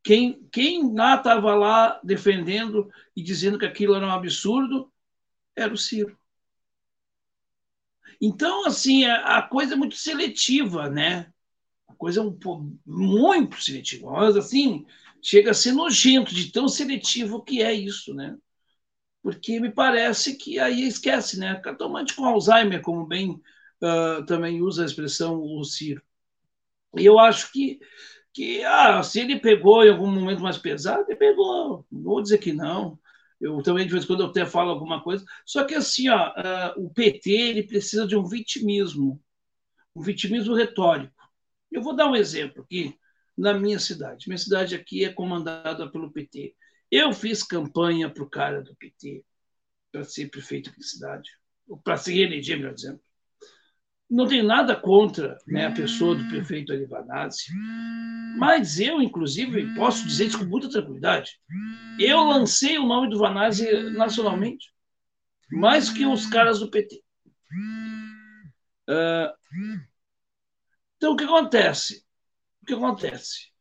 Quem, 0.03 0.47
quem 0.51 0.93
lá 0.93 1.15
estava 1.15 1.55
lá 1.55 1.99
defendendo 2.03 2.89
e 3.15 3.21
dizendo 3.21 3.57
que 3.57 3.65
aquilo 3.65 3.95
era 3.95 4.05
um 4.05 4.11
absurdo 4.11 4.91
era 5.55 5.73
o 5.73 5.77
Ciro. 5.77 6.17
Então, 8.19 8.65
assim, 8.65 9.05
a, 9.05 9.41
coisa 9.41 9.73
é 9.73 9.77
muito 9.77 9.95
seletiva, 9.95 10.89
né? 10.89 11.31
A 11.87 11.93
coisa 11.95 12.21
é 12.21 12.23
um, 12.23 12.77
muito 12.85 13.61
seletiva. 13.61 14.09
Mas, 14.11 14.35
assim, 14.35 14.85
chega 15.21 15.51
a 15.51 15.53
ser 15.53 15.73
nojento 15.73 16.33
de 16.33 16.51
tão 16.51 16.67
seletivo 16.67 17.43
que 17.43 17.61
é 17.61 17.73
isso, 17.73 18.13
né? 18.13 18.37
Porque 19.23 19.59
me 19.59 19.71
parece 19.71 20.35
que 20.35 20.59
aí 20.59 20.85
esquece, 20.85 21.39
né? 21.39 21.55
Cartomante 21.55 22.13
com 22.13 22.25
Alzheimer, 22.25 22.81
como 22.81 23.07
bem 23.07 23.41
uh, 23.81 24.25
também 24.25 24.61
usa 24.61 24.83
a 24.83 24.85
expressão 24.85 25.41
o 25.41 25.63
Ciro. 25.63 26.01
E 26.97 27.05
eu 27.05 27.17
acho 27.17 27.51
que, 27.51 27.79
que 28.33 28.63
ah, 28.65 29.01
se 29.01 29.21
ele 29.21 29.39
pegou 29.39 29.83
em 29.83 29.89
algum 29.89 30.11
momento 30.11 30.41
mais 30.41 30.57
pesado, 30.57 31.05
ele 31.07 31.17
pegou. 31.17 31.85
Não 31.91 32.03
vou 32.03 32.21
dizer 32.21 32.37
que 32.39 32.53
não. 32.53 32.99
Eu 33.39 33.61
também, 33.63 33.85
de 33.85 33.91
vez 33.91 34.03
em 34.03 34.07
quando, 34.07 34.23
eu 34.23 34.27
até 34.27 34.45
falo 34.45 34.71
alguma 34.71 35.01
coisa. 35.01 35.25
Só 35.45 35.65
que, 35.65 35.75
assim, 35.75 36.09
ó, 36.09 36.29
uh, 36.29 36.85
o 36.85 36.89
PT 36.89 37.31
ele 37.31 37.63
precisa 37.63 38.05
de 38.07 38.15
um 38.15 38.25
vitimismo, 38.25 39.21
um 39.95 40.01
vitimismo 40.01 40.53
retórico. 40.53 41.13
Eu 41.71 41.81
vou 41.81 41.95
dar 41.95 42.07
um 42.07 42.15
exemplo 42.15 42.63
aqui. 42.63 42.97
na 43.37 43.53
minha 43.53 43.79
cidade. 43.79 44.27
Minha 44.27 44.37
cidade 44.37 44.75
aqui 44.75 45.05
é 45.05 45.13
comandada 45.13 45.89
pelo 45.89 46.11
PT. 46.11 46.55
Eu 46.95 47.11
fiz 47.11 47.41
campanha 47.41 48.07
para 48.07 48.21
o 48.21 48.29
cara 48.29 48.61
do 48.61 48.75
PT 48.75 49.25
para 49.91 50.03
ser 50.03 50.29
prefeito 50.29 50.69
da 50.69 50.83
cidade, 50.83 51.27
para 51.83 51.97
se 51.97 52.13
reeleger, 52.13 52.55
melhor 52.55 52.75
dizendo. 52.75 53.01
Não 54.07 54.27
tenho 54.27 54.43
nada 54.43 54.75
contra 54.75 55.35
né, 55.47 55.65
a 55.65 55.71
pessoa 55.71 56.13
do 56.13 56.27
prefeito 56.27 56.71
Alivanazzi, 56.71 57.45
mas 58.37 58.79
eu, 58.79 59.01
inclusive, 59.01 59.73
posso 59.73 60.05
dizer 60.05 60.27
isso 60.27 60.37
com 60.37 60.45
muita 60.45 60.69
tranquilidade. 60.69 61.41
Eu 61.99 62.25
lancei 62.25 62.77
o 62.77 62.85
nome 62.85 63.09
do 63.09 63.17
Vanazzi 63.17 63.89
nacionalmente, 63.89 64.71
mais 65.51 65.89
que 65.89 66.05
os 66.05 66.27
caras 66.27 66.59
do 66.59 66.69
PT. 66.69 67.03
Uh, 68.87 68.91
ah, 68.91 69.35
então, 70.97 71.13
o 71.13 71.15
que 71.15 71.23
acontece? 71.23 72.05
O 72.61 72.67
que 72.67 72.73
acontece? 72.75 73.51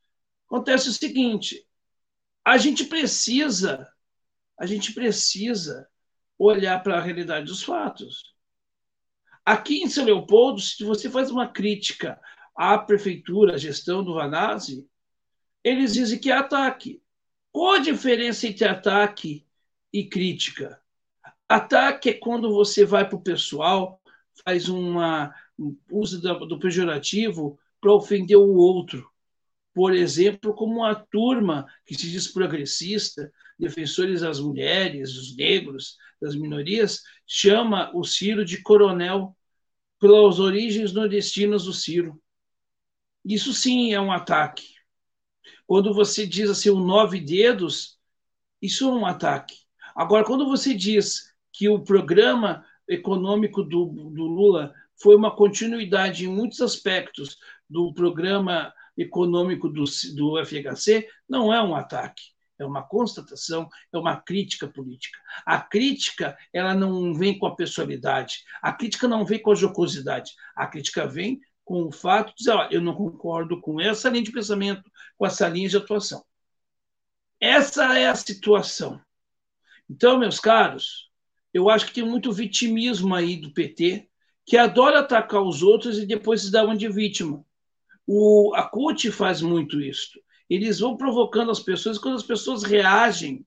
Acontece 0.46 0.90
o 0.90 0.92
seguinte: 0.92 1.66
a 2.44 2.58
gente 2.58 2.84
precisa, 2.84 3.88
a 4.58 4.66
gente 4.66 4.92
precisa 4.92 5.88
olhar 6.38 6.82
para 6.82 6.98
a 6.98 7.00
realidade 7.00 7.46
dos 7.46 7.62
fatos. 7.62 8.34
Aqui 9.44 9.82
em 9.82 9.88
São 9.88 10.04
Leopoldo, 10.04 10.60
se 10.60 10.84
você 10.84 11.08
faz 11.08 11.30
uma 11.30 11.48
crítica 11.48 12.20
à 12.54 12.78
prefeitura, 12.78 13.54
à 13.54 13.58
gestão 13.58 14.04
do 14.04 14.14
Vanazzi, 14.14 14.88
eles 15.62 15.94
dizem 15.94 16.18
que 16.18 16.30
é 16.30 16.34
ataque. 16.34 17.02
Qual 17.50 17.72
a 17.72 17.78
diferença 17.78 18.46
entre 18.46 18.66
ataque 18.66 19.46
e 19.92 20.04
crítica? 20.04 20.80
Ataque 21.48 22.10
é 22.10 22.14
quando 22.14 22.52
você 22.52 22.84
vai 22.84 23.08
para 23.08 23.16
o 23.16 23.22
pessoal, 23.22 24.00
faz 24.44 24.68
uma 24.68 25.34
uso 25.90 26.20
do 26.20 26.58
pejorativo 26.58 27.58
para 27.80 27.92
ofender 27.92 28.38
o 28.38 28.54
outro 28.54 29.11
por 29.74 29.94
exemplo, 29.94 30.54
como 30.54 30.80
uma 30.80 30.94
turma 30.94 31.66
que 31.86 31.94
se 31.94 32.10
diz 32.10 32.28
progressista, 32.28 33.32
defensores 33.58 34.20
das 34.20 34.38
mulheres, 34.38 35.14
dos 35.14 35.36
negros, 35.36 35.96
das 36.20 36.34
minorias, 36.34 37.02
chama 37.26 37.90
o 37.94 38.04
Ciro 38.04 38.44
de 38.44 38.62
coronel 38.62 39.36
pelas 39.98 40.38
origens 40.38 40.92
nordestinas 40.92 41.64
do 41.64 41.72
Ciro. 41.72 42.20
Isso 43.24 43.52
sim 43.52 43.94
é 43.94 44.00
um 44.00 44.12
ataque. 44.12 44.66
Quando 45.66 45.94
você 45.94 46.26
diz 46.26 46.50
assim, 46.50 46.70
o 46.70 46.80
nove 46.80 47.20
dedos, 47.20 47.98
isso 48.60 48.88
é 48.88 48.92
um 48.92 49.06
ataque. 49.06 49.56
Agora, 49.94 50.24
quando 50.24 50.46
você 50.46 50.74
diz 50.74 51.32
que 51.52 51.68
o 51.68 51.82
programa 51.82 52.64
econômico 52.88 53.62
do, 53.62 53.86
do 53.86 54.24
Lula 54.24 54.74
foi 55.00 55.16
uma 55.16 55.34
continuidade 55.34 56.24
em 56.24 56.28
muitos 56.28 56.60
aspectos 56.60 57.38
do 57.68 57.92
programa 57.94 58.72
econômico 58.96 59.68
do, 59.68 59.84
do 60.14 60.44
FHC 60.44 61.08
não 61.28 61.52
é 61.52 61.62
um 61.62 61.74
ataque, 61.74 62.22
é 62.58 62.64
uma 62.64 62.82
constatação, 62.82 63.68
é 63.92 63.98
uma 63.98 64.20
crítica 64.20 64.68
política. 64.68 65.18
A 65.44 65.60
crítica 65.60 66.36
ela 66.52 66.74
não 66.74 67.14
vem 67.14 67.38
com 67.38 67.46
a 67.46 67.54
pessoalidade, 67.54 68.44
a 68.62 68.72
crítica 68.72 69.08
não 69.08 69.24
vem 69.24 69.40
com 69.40 69.52
a 69.52 69.56
jocosidade, 69.56 70.32
a 70.54 70.66
crítica 70.66 71.06
vem 71.06 71.40
com 71.64 71.84
o 71.84 71.92
fato 71.92 72.34
de 72.34 72.44
dizer, 72.44 72.68
eu 72.70 72.80
não 72.80 72.94
concordo 72.94 73.60
com 73.60 73.80
essa 73.80 74.08
linha 74.08 74.24
de 74.24 74.32
pensamento, 74.32 74.90
com 75.16 75.26
essa 75.26 75.48
linha 75.48 75.68
de 75.68 75.76
atuação. 75.76 76.24
Essa 77.40 77.98
é 77.98 78.06
a 78.06 78.14
situação. 78.14 79.00
Então, 79.88 80.18
meus 80.18 80.38
caros, 80.38 81.10
eu 81.52 81.68
acho 81.68 81.86
que 81.86 81.94
tem 81.94 82.04
muito 82.04 82.32
vitimismo 82.32 83.14
aí 83.14 83.36
do 83.36 83.52
PT, 83.52 84.08
que 84.46 84.56
adora 84.56 85.00
atacar 85.00 85.42
os 85.42 85.62
outros 85.62 85.98
e 85.98 86.06
depois 86.06 86.42
se 86.42 86.50
dá 86.50 86.64
uma 86.64 86.76
de 86.76 86.88
vítima. 86.88 87.44
O, 88.06 88.52
a 88.54 88.64
CUT 88.68 89.10
faz 89.10 89.40
muito 89.40 89.80
isso. 89.80 90.20
Eles 90.48 90.80
vão 90.80 90.96
provocando 90.96 91.50
as 91.50 91.60
pessoas, 91.60 91.98
quando 91.98 92.16
as 92.16 92.22
pessoas 92.22 92.62
reagem, 92.62 93.46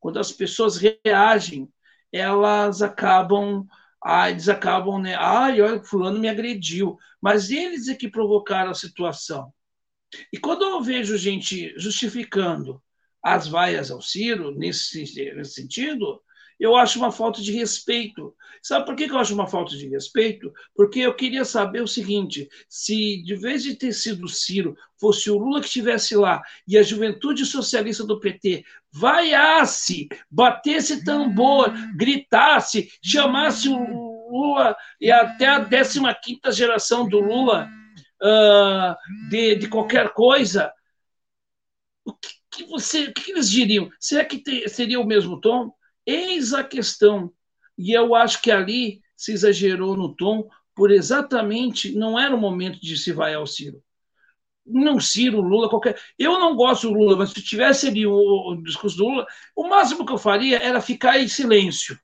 quando 0.00 0.18
as 0.18 0.32
pessoas 0.32 0.76
reagem, 0.76 1.68
elas 2.12 2.82
acabam, 2.82 3.66
ah, 4.04 4.30
eles 4.30 4.48
acabam, 4.48 5.00
né? 5.00 5.14
Ai, 5.14 5.60
olha, 5.60 5.82
fulano 5.82 6.18
me 6.18 6.28
agrediu. 6.28 6.98
Mas 7.20 7.50
eles 7.50 7.88
é 7.88 7.94
que 7.94 8.10
provocaram 8.10 8.70
a 8.70 8.74
situação. 8.74 9.52
E 10.32 10.38
quando 10.38 10.62
eu 10.62 10.82
vejo 10.82 11.16
gente 11.16 11.72
justificando 11.78 12.82
as 13.22 13.46
vaias 13.46 13.90
ao 13.90 14.02
Ciro, 14.02 14.52
nesse, 14.54 15.04
nesse 15.34 15.52
sentido, 15.52 16.20
eu 16.62 16.76
acho 16.76 16.96
uma 16.96 17.10
falta 17.10 17.42
de 17.42 17.50
respeito. 17.50 18.32
Sabe 18.62 18.86
por 18.86 18.94
que 18.94 19.10
eu 19.10 19.18
acho 19.18 19.34
uma 19.34 19.48
falta 19.48 19.76
de 19.76 19.88
respeito? 19.88 20.52
Porque 20.76 21.00
eu 21.00 21.12
queria 21.12 21.44
saber 21.44 21.82
o 21.82 21.88
seguinte: 21.88 22.48
se 22.68 23.20
de 23.24 23.34
vez 23.34 23.64
de 23.64 23.74
ter 23.74 23.92
sido 23.92 24.26
o 24.26 24.28
Ciro, 24.28 24.76
fosse 24.96 25.28
o 25.28 25.36
Lula 25.36 25.60
que 25.60 25.66
estivesse 25.66 26.14
lá 26.14 26.40
e 26.68 26.78
a 26.78 26.82
juventude 26.84 27.44
socialista 27.44 28.04
do 28.04 28.20
PT 28.20 28.64
vaiasse, 28.92 30.08
batesse 30.30 31.04
tambor, 31.04 31.72
gritasse, 31.96 32.92
chamasse 33.02 33.68
o 33.68 34.30
Lula 34.30 34.76
e 35.00 35.10
até 35.10 35.48
a 35.48 35.64
15 35.64 36.52
geração 36.52 37.08
do 37.08 37.18
Lula 37.18 37.68
uh, 38.22 39.28
de, 39.28 39.56
de 39.56 39.68
qualquer 39.68 40.10
coisa, 40.10 40.72
o 42.04 42.12
que, 42.12 42.28
que, 42.52 42.64
você, 42.66 43.06
o 43.06 43.12
que 43.12 43.32
eles 43.32 43.50
diriam? 43.50 43.90
Será 43.98 44.24
que 44.24 44.38
te, 44.38 44.68
seria 44.68 45.00
o 45.00 45.06
mesmo 45.06 45.40
tom? 45.40 45.74
Eis 46.06 46.52
a 46.52 46.64
questão. 46.64 47.32
E 47.76 47.92
eu 47.92 48.14
acho 48.14 48.42
que 48.42 48.50
ali 48.50 49.00
se 49.16 49.32
exagerou 49.32 49.96
no 49.96 50.14
tom, 50.14 50.48
por 50.74 50.90
exatamente 50.90 51.94
não 51.94 52.18
era 52.18 52.34
o 52.34 52.40
momento 52.40 52.80
de 52.80 52.96
se 52.96 53.12
vaiar 53.12 53.42
o 53.42 53.46
Ciro. 53.46 53.82
Não 54.64 55.00
Ciro, 55.00 55.40
Lula, 55.40 55.68
qualquer. 55.68 56.00
Eu 56.18 56.38
não 56.38 56.54
gosto 56.54 56.88
do 56.88 56.94
Lula, 56.94 57.16
mas 57.16 57.30
se 57.30 57.42
tivesse 57.42 57.88
ali 57.88 58.06
o, 58.06 58.12
o 58.12 58.62
discurso 58.62 58.96
do 58.96 59.04
Lula, 59.04 59.26
o 59.56 59.68
máximo 59.68 60.06
que 60.06 60.12
eu 60.12 60.18
faria 60.18 60.58
era 60.58 60.80
ficar 60.80 61.18
em 61.18 61.28
silêncio. 61.28 61.98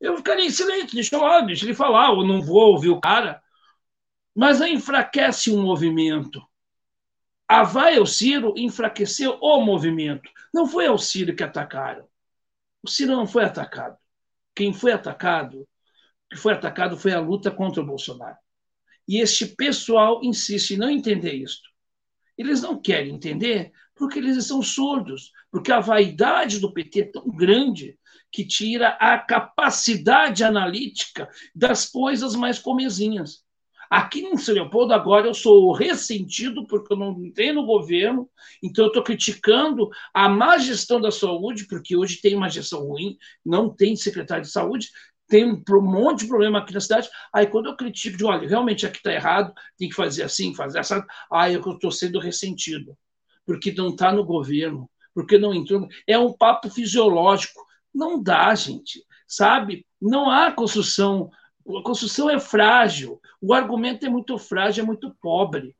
Eu 0.00 0.16
ficaria 0.16 0.44
em 0.46 0.50
silêncio, 0.50 0.94
deixa 0.94 1.16
lá, 1.18 1.40
deixa 1.40 1.64
ele 1.64 1.74
falar, 1.74 2.10
eu 2.10 2.24
não 2.24 2.42
vou 2.42 2.72
ouvir 2.72 2.90
o 2.90 3.00
cara. 3.00 3.42
Mas 4.34 4.60
enfraquece 4.60 5.50
o 5.50 5.58
movimento. 5.58 6.42
A 7.48 7.62
vai 7.62 7.98
ao 7.98 8.06
Ciro 8.06 8.54
enfraqueceu 8.56 9.38
o 9.40 9.60
movimento. 9.60 10.30
Não 10.54 10.66
foi 10.66 10.86
ao 10.86 10.98
Ciro 10.98 11.36
que 11.36 11.42
atacaram. 11.42 12.06
O 12.82 12.88
Ciro 12.88 13.12
não 13.12 13.26
foi 13.26 13.44
atacado. 13.44 13.96
Quem 14.54 14.72
foi 14.72 14.92
atacado, 14.92 15.66
que 16.30 16.36
foi 16.36 16.52
atacado 16.52 16.96
foi 16.96 17.12
a 17.12 17.20
luta 17.20 17.50
contra 17.50 17.82
o 17.82 17.86
Bolsonaro. 17.86 18.36
E 19.06 19.18
este 19.20 19.46
pessoal 19.46 20.20
insiste 20.22 20.72
em 20.72 20.76
não 20.76 20.90
entender 20.90 21.34
isto. 21.34 21.68
Eles 22.36 22.62
não 22.62 22.80
querem 22.80 23.14
entender 23.14 23.72
porque 23.94 24.18
eles 24.18 24.46
são 24.46 24.62
surdos, 24.62 25.30
porque 25.50 25.70
a 25.70 25.80
vaidade 25.80 26.58
do 26.58 26.72
PT 26.72 27.00
é 27.00 27.04
tão 27.04 27.28
grande 27.28 27.98
que 28.30 28.46
tira 28.46 28.88
a 29.00 29.18
capacidade 29.18 30.42
analítica 30.42 31.28
das 31.54 31.88
coisas 31.88 32.34
mais 32.34 32.58
comezinhas. 32.58 33.41
Aqui 33.92 34.20
em 34.20 34.38
São 34.38 34.54
Leopoldo, 34.54 34.94
agora 34.94 35.26
eu 35.26 35.34
sou 35.34 35.70
ressentido 35.70 36.66
porque 36.66 36.94
eu 36.94 36.96
não 36.96 37.12
entrei 37.22 37.52
no 37.52 37.66
governo, 37.66 38.26
então 38.62 38.86
eu 38.86 38.88
estou 38.88 39.02
criticando 39.02 39.90
a 40.14 40.30
má 40.30 40.56
gestão 40.56 40.98
da 40.98 41.10
saúde, 41.10 41.66
porque 41.66 41.94
hoje 41.94 42.18
tem 42.22 42.34
uma 42.34 42.48
gestão 42.48 42.86
ruim, 42.86 43.18
não 43.44 43.68
tem 43.68 43.94
secretário 43.94 44.44
de 44.44 44.50
saúde, 44.50 44.88
tem 45.28 45.44
um 45.44 45.62
monte 45.82 46.20
de 46.20 46.28
problema 46.28 46.60
aqui 46.60 46.72
na 46.72 46.80
cidade. 46.80 47.10
Aí 47.34 47.46
quando 47.46 47.66
eu 47.66 47.76
critico, 47.76 48.16
digo, 48.16 48.30
olha, 48.30 48.48
realmente 48.48 48.86
aqui 48.86 48.96
está 48.96 49.12
errado, 49.12 49.52
tem 49.76 49.90
que 49.90 49.94
fazer 49.94 50.22
assim, 50.22 50.54
fazer 50.54 50.78
assim, 50.78 51.02
aí 51.30 51.52
eu 51.52 51.60
estou 51.60 51.92
sendo 51.92 52.18
ressentido, 52.18 52.96
porque 53.44 53.72
não 53.72 53.90
está 53.90 54.10
no 54.10 54.24
governo, 54.24 54.90
porque 55.14 55.36
não 55.36 55.52
entrou. 55.52 55.86
É 56.06 56.16
um 56.16 56.32
papo 56.32 56.70
fisiológico. 56.70 57.60
Não 57.94 58.22
dá, 58.22 58.54
gente, 58.54 59.04
sabe? 59.28 59.84
Não 60.00 60.30
há 60.30 60.50
construção 60.50 61.28
a 61.68 61.82
construção 61.82 62.28
é 62.30 62.38
frágil, 62.38 63.20
o 63.40 63.52
argumento 63.52 64.04
é 64.06 64.08
muito 64.08 64.38
frágil, 64.38 64.84
é 64.84 64.86
muito 64.86 65.14
pobre. 65.20 65.74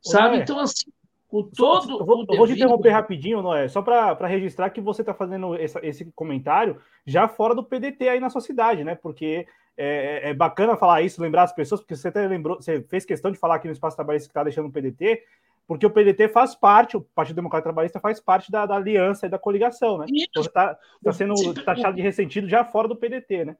Sabe? 0.00 0.38
Então, 0.38 0.58
assim, 0.58 0.90
com 1.34 1.42
todo. 1.42 1.98
Eu 1.98 2.04
vou, 2.04 2.16
devido... 2.18 2.32
eu 2.32 2.38
vou 2.38 2.46
te 2.46 2.52
interromper 2.52 2.90
rapidinho, 2.90 3.42
Noé, 3.42 3.68
só 3.68 3.82
para 3.82 4.26
registrar 4.26 4.70
que 4.70 4.80
você 4.80 5.02
está 5.02 5.12
fazendo 5.12 5.56
essa, 5.56 5.80
esse 5.84 6.04
comentário 6.14 6.80
já 7.04 7.26
fora 7.26 7.54
do 7.54 7.64
PDT 7.64 8.08
aí 8.08 8.20
na 8.20 8.30
sua 8.30 8.40
cidade, 8.40 8.84
né? 8.84 8.94
Porque 8.94 9.46
é, 9.76 10.30
é, 10.30 10.34
bacana 10.34 10.76
falar 10.76 11.02
isso, 11.02 11.20
lembrar 11.20 11.42
as 11.42 11.52
pessoas, 11.52 11.80
porque 11.80 11.96
você 11.96 12.08
até 12.08 12.26
lembrou, 12.28 12.56
você 12.56 12.82
fez 12.82 13.04
questão 13.04 13.32
de 13.32 13.38
falar 13.38 13.56
aqui 13.56 13.66
no 13.66 13.72
espaço 13.72 13.96
trabalhista 13.96 14.28
que 14.28 14.30
está 14.30 14.44
deixando 14.44 14.68
o 14.68 14.72
PDT, 14.72 15.24
porque 15.66 15.86
o 15.86 15.90
PDT 15.90 16.28
faz 16.28 16.54
parte, 16.54 16.96
o 16.96 17.00
Partido 17.00 17.36
Democrata 17.36 17.64
Trabalhista 17.64 17.98
faz 17.98 18.20
parte 18.20 18.52
da, 18.52 18.66
da 18.66 18.76
aliança 18.76 19.26
e 19.26 19.30
da 19.30 19.38
coligação, 19.38 19.98
né? 19.98 20.06
Então 20.08 20.42
está 20.42 20.78
tá 21.02 21.12
sendo 21.12 21.34
taxado 21.64 21.96
de 21.96 22.02
ressentido 22.02 22.48
já 22.48 22.64
fora 22.64 22.86
do 22.86 22.96
PDT, 22.96 23.46
né? 23.46 23.56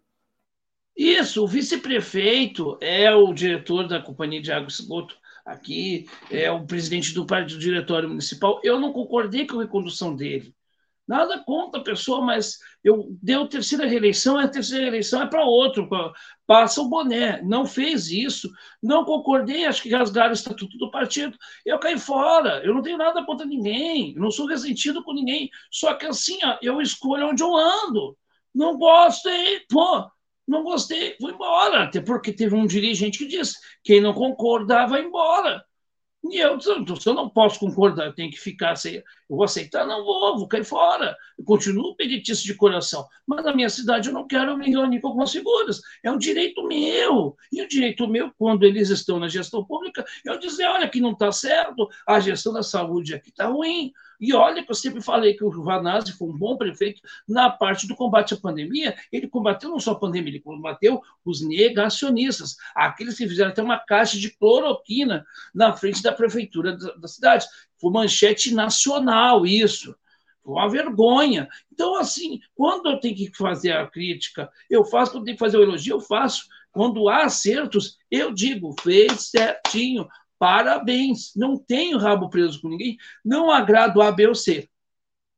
Isso, 0.97 1.43
o 1.43 1.49
vice-prefeito 1.49 2.79
é 2.81 3.13
o 3.13 3.33
diretor 3.33 3.89
da 3.89 4.01
Companhia 4.01 4.41
de 4.41 4.53
Água 4.53 4.69
e 4.69 4.73
Esgoto 4.73 5.17
aqui, 5.45 6.07
é 6.31 6.51
o 6.51 6.65
presidente 6.65 7.13
do, 7.13 7.25
do 7.25 7.59
diretório 7.59 8.09
municipal. 8.09 8.61
Eu 8.63 8.81
não 8.81 8.93
concordei 8.93 9.47
com 9.47 9.59
a 9.59 9.63
recondução 9.63 10.15
dele. 10.15 10.55
Nada 11.07 11.39
contra 11.45 11.81
a 11.81 11.85
pessoa, 11.85 12.23
mas 12.23 12.59
eu 12.83 13.09
deu 13.23 13.47
terceira 13.47 13.87
reeleição, 13.87 14.39
a 14.39 14.49
terceira 14.49 14.85
reeleição 14.85 15.21
é 15.21 15.27
para 15.27 15.45
outro, 15.45 15.87
passa 16.47 16.81
o 16.81 16.89
boné. 16.89 17.43
Não 17.43 17.67
fez 17.67 18.11
isso, 18.11 18.51
não 18.83 19.05
concordei, 19.05 19.67
acho 19.67 19.83
que 19.83 19.95
rasgaram 19.95 20.31
o 20.31 20.35
estatuto 20.35 20.79
do 20.79 20.91
partido. 20.91 21.37
Eu 21.67 21.79
caí 21.79 21.99
fora, 21.99 22.65
eu 22.65 22.73
não 22.73 22.81
tenho 22.81 22.97
nada 22.97 23.23
contra 23.27 23.45
ninguém, 23.45 24.15
não 24.15 24.31
sou 24.31 24.47
ressentido 24.47 25.03
com 25.05 25.13
ninguém. 25.13 25.51
Só 25.71 25.93
que 25.95 26.07
assim, 26.07 26.39
ó, 26.43 26.57
eu 26.63 26.81
escolho 26.81 27.29
onde 27.29 27.43
eu 27.43 27.55
ando. 27.55 28.17
Não 28.55 28.79
gostei, 28.79 29.61
pô, 29.69 30.09
não 30.47 30.63
gostei, 30.63 31.17
vou 31.21 31.31
embora. 31.31 31.85
Até 31.85 32.01
porque 32.01 32.33
teve 32.33 32.55
um 32.55 32.67
dirigente 32.67 33.19
que 33.19 33.27
disse: 33.27 33.55
quem 33.83 34.01
não 34.01 34.13
concordava, 34.13 34.93
vai 34.93 35.03
embora. 35.03 35.65
E 36.31 36.39
eu, 36.39 36.57
então, 36.57 36.97
se 36.97 37.07
eu 37.07 37.13
não 37.13 37.29
posso 37.29 37.61
concordar, 37.61 38.07
eu 38.07 38.15
tenho 38.15 38.31
que 38.31 38.41
ficar 38.41 38.77
sem. 38.77 38.97
Eu 38.97 39.03
vou 39.37 39.45
aceitar, 39.45 39.87
não 39.87 40.03
vou, 40.03 40.39
vou 40.39 40.49
cair 40.49 40.65
fora. 40.65 41.15
Eu 41.39 41.45
continuo 41.45 41.95
peditista 41.97 42.45
de 42.45 42.55
coração. 42.55 43.07
Mas 43.27 43.45
na 43.45 43.55
minha 43.55 43.69
cidade 43.69 44.09
eu 44.09 44.15
não 44.15 44.27
quero 44.27 44.57
me 44.57 44.71
reunir 44.71 45.01
com 45.01 45.09
algumas 45.09 45.31
figuras. 45.31 45.81
É 46.03 46.11
um 46.11 46.17
direito 46.17 46.67
meu. 46.67 47.37
E 47.53 47.61
o 47.61 47.69
direito 47.69 48.09
meu, 48.09 48.33
quando 48.39 48.65
eles 48.65 48.89
estão 48.89 49.19
na 49.19 49.29
gestão 49.29 49.65
pública, 49.65 50.03
eu 50.25 50.39
dizer: 50.39 50.65
olha, 50.67 50.87
aqui 50.87 50.99
não 50.99 51.13
está 51.13 51.31
certo, 51.31 51.89
a 52.07 52.19
gestão 52.21 52.55
da 52.55 52.63
saúde 52.63 53.15
aqui 53.15 53.29
está 53.29 53.47
ruim, 53.49 53.93
e 54.21 54.33
olha 54.33 54.65
que 54.65 54.71
eu 54.71 54.75
sempre 54.75 55.01
falei 55.01 55.35
que 55.35 55.45
o 55.45 55.63
Vanazzi 55.63 56.13
foi 56.13 56.29
um 56.29 56.37
bom 56.37 56.57
prefeito 56.57 57.01
na 57.29 57.51
parte 57.51 57.87
do 57.87 57.97
combate 57.97 58.35
à 58.35 58.37
pandemia. 58.37 58.97
Ele 59.13 59.29
combateu 59.29 59.71
não 59.71 59.81
só 59.81 59.93
a 59.93 59.99
pandemia, 59.99 60.31
ele 60.31 60.41
combateu 60.41 61.03
os 61.25 61.41
negacionistas, 61.47 62.57
aqueles 62.75 63.17
que 63.17 63.29
fizeram 63.29 63.51
até 63.51 63.63
uma 63.63 63.79
caixa 63.79 64.19
de 64.19 64.31
cloroquina 64.31 65.27
na 65.55 65.73
frente 65.73 66.03
da 66.03 66.13
prefeitura 66.13 66.77
da, 66.77 66.95
da 66.95 67.09
cidade. 67.09 67.47
Foi 67.79 67.91
manchete 67.91 68.55
nacional 68.55 69.45
isso. 69.47 69.95
Uma 70.45 70.69
vergonha. 70.69 71.49
Então, 71.73 71.97
assim, 71.97 72.41
quando 72.55 72.91
eu 72.91 73.01
tenho 73.01 73.17
que 73.17 73.35
fazer 73.35 73.73
a 73.73 73.87
crítica, 73.87 74.51
eu 74.69 74.85
faço. 74.85 75.13
Quando 75.13 75.25
tenho 75.25 75.37
que 75.37 75.45
fazer 75.45 75.57
o 75.57 75.63
elogio, 75.63 75.97
eu 75.97 76.01
faço. 76.01 76.47
Quando 76.71 77.09
há 77.09 77.25
acertos, 77.25 77.97
eu 78.11 78.33
digo, 78.33 78.75
fez 78.83 79.31
certinho, 79.31 80.09
Parabéns. 80.39 81.33
Não 81.37 81.57
tenho 81.57 81.99
rabo 81.99 82.29
preso 82.29 82.61
com 82.61 82.69
ninguém. 82.69 82.97
Não 83.25 83.51
agrado 83.51 84.03
A, 84.03 84.11
B 84.13 84.27
ou 84.27 84.35
C. 84.35 84.69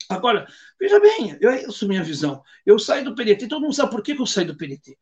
Agora, 0.09 0.47
veja 0.81 1.01
bem, 1.01 1.37
eu, 1.41 1.51
a 1.51 1.87
minha 1.87 2.03
visão. 2.03 2.43
Eu 2.65 2.79
saio 2.79 3.05
do 3.05 3.15
PDT, 3.15 3.49
todo 3.49 3.63
mundo 3.63 3.75
sabe 3.75 3.91
por 3.91 4.03
que 4.03 4.13
eu 4.13 4.27
saio 4.27 4.49
do 4.49 4.57
PDT. 4.57 4.97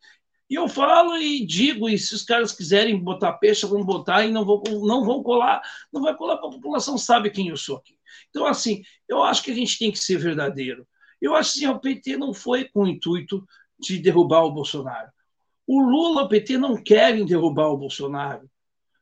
E 0.48 0.54
eu 0.54 0.68
falo 0.68 1.16
e 1.16 1.44
digo, 1.44 1.88
e 1.88 1.98
se 1.98 2.14
os 2.14 2.22
caras 2.22 2.52
quiserem 2.52 2.98
botar 3.02 3.34
peixe, 3.34 3.66
vão 3.66 3.84
botar 3.84 4.24
e 4.24 4.30
não 4.30 4.44
vão, 4.44 4.62
não 4.82 5.04
vão 5.04 5.22
colar, 5.22 5.62
não 5.92 6.02
vai 6.02 6.14
colar, 6.14 6.36
porque 6.36 6.56
a 6.56 6.58
população 6.58 6.98
sabe 6.98 7.30
quem 7.30 7.48
eu 7.48 7.56
sou 7.56 7.78
aqui. 7.78 7.98
Então, 8.30 8.46
assim, 8.46 8.82
eu 9.08 9.22
acho 9.22 9.42
que 9.42 9.50
a 9.50 9.54
gente 9.54 9.78
tem 9.78 9.90
que 9.90 9.98
ser 9.98 10.18
verdadeiro. 10.18 10.86
Eu 11.20 11.34
acho 11.34 11.54
que 11.54 11.64
assim, 11.64 11.74
o 11.74 11.80
PT 11.80 12.16
não 12.16 12.34
foi 12.34 12.64
com 12.64 12.82
o 12.82 12.88
intuito 12.88 13.44
de 13.78 13.98
derrubar 13.98 14.44
o 14.44 14.52
Bolsonaro. 14.52 15.10
O 15.66 15.80
Lula 15.80 16.24
o 16.24 16.28
PT 16.28 16.58
não 16.58 16.76
querem 16.76 17.24
derrubar 17.24 17.68
o 17.68 17.78
Bolsonaro. 17.78 18.48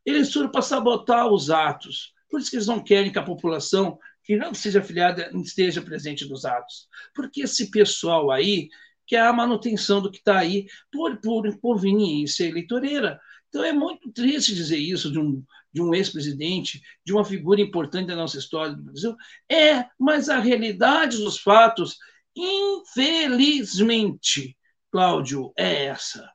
Eles 0.05 0.33
foram 0.33 0.51
para 0.51 0.63
sabotar 0.63 1.29
os 1.29 1.51
atos. 1.51 2.13
Por 2.31 2.41
isso 2.41 2.51
que 2.51 2.57
eles 2.57 2.67
não 2.67 2.83
querem 2.83 3.13
que 3.13 3.19
a 3.19 3.23
população 3.23 3.99
que 4.25 4.37
não 4.37 4.55
seja 4.55 4.81
afiliada 4.81 5.31
esteja 5.43 5.83
presente 5.83 6.29
nos 6.29 6.45
atos. 6.45 6.89
Porque 7.15 7.43
esse 7.43 7.71
pessoal 7.71 8.31
aí 8.31 8.69
quer 9.07 9.23
a 9.23 9.33
manutenção 9.33 10.01
do 10.01 10.11
que 10.11 10.19
está 10.19 10.39
aí 10.39 10.67
por, 10.91 11.21
por 11.21 11.57
conveniência 11.59 12.45
eleitoreira. 12.45 13.21
Então 13.49 13.65
é 13.65 13.73
muito 13.73 14.11
triste 14.13 14.55
dizer 14.55 14.79
isso 14.79 15.13
de 15.13 15.19
um, 15.19 15.45
de 15.73 15.83
um 15.83 15.95
ex-presidente, 15.95 16.81
de 17.05 17.13
uma 17.13 17.25
figura 17.25 17.61
importante 17.61 18.07
da 18.07 18.17
nossa 18.17 18.39
história 18.39 18.75
do 18.75 18.83
Brasil. 18.83 19.17
É, 19.51 19.87
mas 19.99 20.29
a 20.29 20.39
realidade 20.39 21.19
dos 21.19 21.39
fatos, 21.39 21.99
infelizmente, 22.35 24.57
Cláudio, 24.91 25.53
é 25.57 25.87
essa. 25.87 26.31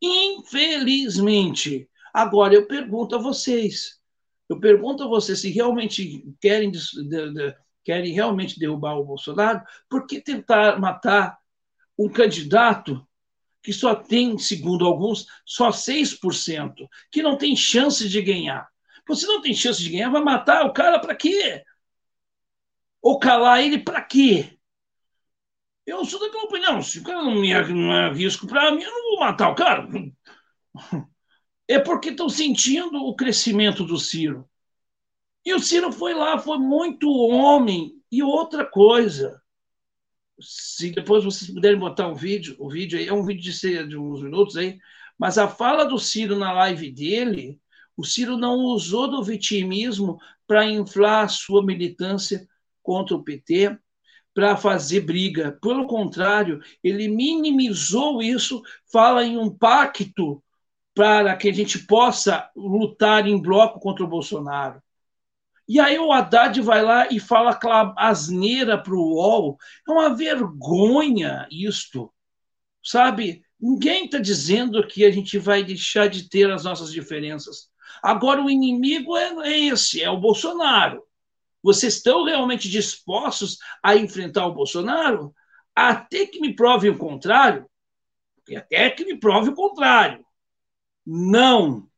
Infelizmente, 0.00 1.88
Agora, 2.12 2.54
eu 2.54 2.66
pergunto 2.66 3.14
a 3.14 3.18
vocês, 3.18 4.00
eu 4.48 4.58
pergunto 4.58 5.04
a 5.04 5.06
vocês 5.06 5.40
se 5.40 5.50
realmente 5.50 6.26
querem, 6.40 6.70
de, 6.70 6.80
de, 7.08 7.56
querem 7.84 8.12
realmente 8.12 8.58
derrubar 8.58 8.96
o 8.96 9.04
Bolsonaro, 9.04 9.62
por 9.88 10.06
que 10.06 10.20
tentar 10.20 10.78
matar 10.78 11.38
um 11.98 12.08
candidato 12.08 13.06
que 13.62 13.72
só 13.72 13.94
tem, 13.94 14.38
segundo 14.38 14.86
alguns, 14.86 15.26
só 15.44 15.70
6%, 15.70 16.88
que 17.10 17.22
não 17.22 17.36
tem 17.36 17.54
chance 17.54 18.08
de 18.08 18.22
ganhar? 18.22 18.68
Você 19.06 19.26
não 19.26 19.40
tem 19.40 19.54
chance 19.54 19.82
de 19.82 19.90
ganhar, 19.90 20.10
vai 20.10 20.22
matar 20.22 20.66
o 20.66 20.72
cara 20.72 20.98
para 20.98 21.14
quê? 21.14 21.64
Ou 23.02 23.18
calar 23.18 23.62
ele 23.62 23.78
para 23.78 24.02
quê? 24.02 24.58
Eu 25.86 26.04
sou 26.04 26.20
daquela 26.20 26.44
opinião, 26.44 26.82
se 26.82 27.00
o 27.00 27.02
cara 27.02 27.22
não 27.22 27.42
é, 27.44 27.68
não 27.68 27.92
é 27.92 28.12
risco 28.12 28.46
para 28.46 28.70
mim, 28.72 28.82
eu 28.82 28.90
não 28.90 29.10
vou 29.10 29.20
matar 29.20 29.50
o 29.50 29.54
cara 29.54 29.88
é 31.70 31.78
porque 31.78 32.08
estão 32.08 32.28
sentindo 32.28 32.96
o 33.04 33.14
crescimento 33.14 33.84
do 33.84 33.96
Ciro. 33.96 34.44
E 35.44 35.54
o 35.54 35.60
Ciro 35.60 35.92
foi 35.92 36.12
lá, 36.12 36.36
foi 36.36 36.58
muito 36.58 37.08
homem. 37.08 37.94
E 38.10 38.24
outra 38.24 38.66
coisa, 38.66 39.40
se 40.40 40.90
depois 40.90 41.22
vocês 41.22 41.48
puderem 41.48 41.78
botar 41.78 42.08
um 42.08 42.14
vídeo, 42.14 42.56
o 42.58 42.68
vídeo 42.68 42.98
aí 42.98 43.06
é 43.06 43.12
um 43.12 43.24
vídeo 43.24 43.52
de, 43.52 43.86
de 43.86 43.96
uns 43.96 44.20
minutos 44.20 44.56
aí, 44.56 44.80
mas 45.16 45.38
a 45.38 45.46
fala 45.46 45.84
do 45.84 45.96
Ciro 45.96 46.36
na 46.36 46.52
live 46.52 46.90
dele, 46.90 47.60
o 47.96 48.04
Ciro 48.04 48.36
não 48.36 48.56
usou 48.56 49.08
do 49.08 49.22
vitimismo 49.22 50.18
para 50.48 50.68
inflar 50.68 51.26
a 51.26 51.28
sua 51.28 51.64
militância 51.64 52.48
contra 52.82 53.14
o 53.14 53.22
PT, 53.22 53.78
para 54.34 54.56
fazer 54.56 55.02
briga. 55.02 55.56
Pelo 55.62 55.86
contrário, 55.86 56.60
ele 56.82 57.06
minimizou 57.06 58.20
isso, 58.20 58.60
fala 58.90 59.24
em 59.24 59.38
um 59.38 59.48
pacto 59.48 60.42
para 60.94 61.36
que 61.36 61.48
a 61.48 61.52
gente 61.52 61.78
possa 61.78 62.50
lutar 62.54 63.26
em 63.26 63.40
bloco 63.40 63.80
contra 63.80 64.04
o 64.04 64.08
Bolsonaro. 64.08 64.82
E 65.68 65.78
aí 65.78 65.98
o 65.98 66.12
Haddad 66.12 66.60
vai 66.62 66.82
lá 66.82 67.06
e 67.10 67.20
fala 67.20 67.58
asneira 67.96 68.76
para 68.76 68.94
o 68.94 69.14
UOL. 69.14 69.56
É 69.88 69.92
uma 69.92 70.14
vergonha 70.16 71.46
isto, 71.50 72.12
sabe? 72.82 73.42
Ninguém 73.58 74.06
está 74.06 74.18
dizendo 74.18 74.84
que 74.86 75.04
a 75.04 75.10
gente 75.12 75.38
vai 75.38 75.62
deixar 75.62 76.08
de 76.08 76.28
ter 76.28 76.50
as 76.50 76.64
nossas 76.64 76.90
diferenças. 76.90 77.70
Agora 78.02 78.42
o 78.42 78.50
inimigo 78.50 79.16
é 79.16 79.58
esse, 79.58 80.02
é 80.02 80.10
o 80.10 80.18
Bolsonaro. 80.18 81.04
Vocês 81.62 81.96
estão 81.96 82.24
realmente 82.24 82.68
dispostos 82.68 83.58
a 83.82 83.94
enfrentar 83.94 84.46
o 84.46 84.54
Bolsonaro? 84.54 85.32
Até 85.74 86.26
que 86.26 86.40
me 86.40 86.54
prove 86.54 86.88
o 86.88 86.98
contrário, 86.98 87.68
até 88.56 88.90
que 88.90 89.04
me 89.04 89.20
prove 89.20 89.50
o 89.50 89.54
contrário 89.54 90.24
não, 91.12 91.88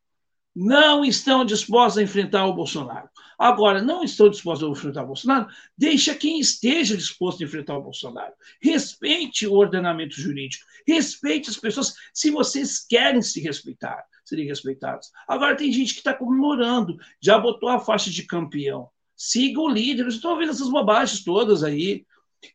não 0.55 1.05
estão 1.05 1.45
dispostos 1.45 1.99
a 1.99 2.03
enfrentar 2.03 2.47
o 2.47 2.53
Bolsonaro. 2.53 3.07
Agora, 3.37 3.79
não 3.79 4.03
estão 4.03 4.27
dispostos 4.27 4.67
a 4.67 4.71
enfrentar 4.71 5.03
o 5.03 5.07
Bolsonaro, 5.07 5.47
deixa 5.77 6.15
quem 6.15 6.39
esteja 6.39 6.97
disposto 6.97 7.41
a 7.41 7.45
enfrentar 7.45 7.77
o 7.77 7.81
Bolsonaro. 7.83 8.33
Respeite 8.59 9.45
o 9.45 9.53
ordenamento 9.53 10.19
jurídico, 10.19 10.65
respeite 10.87 11.51
as 11.51 11.57
pessoas. 11.57 11.93
Se 12.11 12.31
vocês 12.31 12.83
querem 12.83 13.21
se 13.21 13.39
respeitar, 13.39 14.03
serem 14.25 14.47
respeitados. 14.47 15.11
Agora, 15.27 15.55
tem 15.55 15.71
gente 15.71 15.93
que 15.93 15.99
está 15.99 16.13
comemorando, 16.15 16.97
já 17.21 17.37
botou 17.37 17.69
a 17.69 17.79
faixa 17.79 18.09
de 18.09 18.23
campeão. 18.23 18.89
Siga 19.15 19.59
o 19.61 19.69
líder, 19.69 20.07
estou 20.07 20.35
vendo 20.39 20.51
essas 20.51 20.69
bobagens 20.69 21.23
todas 21.23 21.63
aí. 21.63 22.03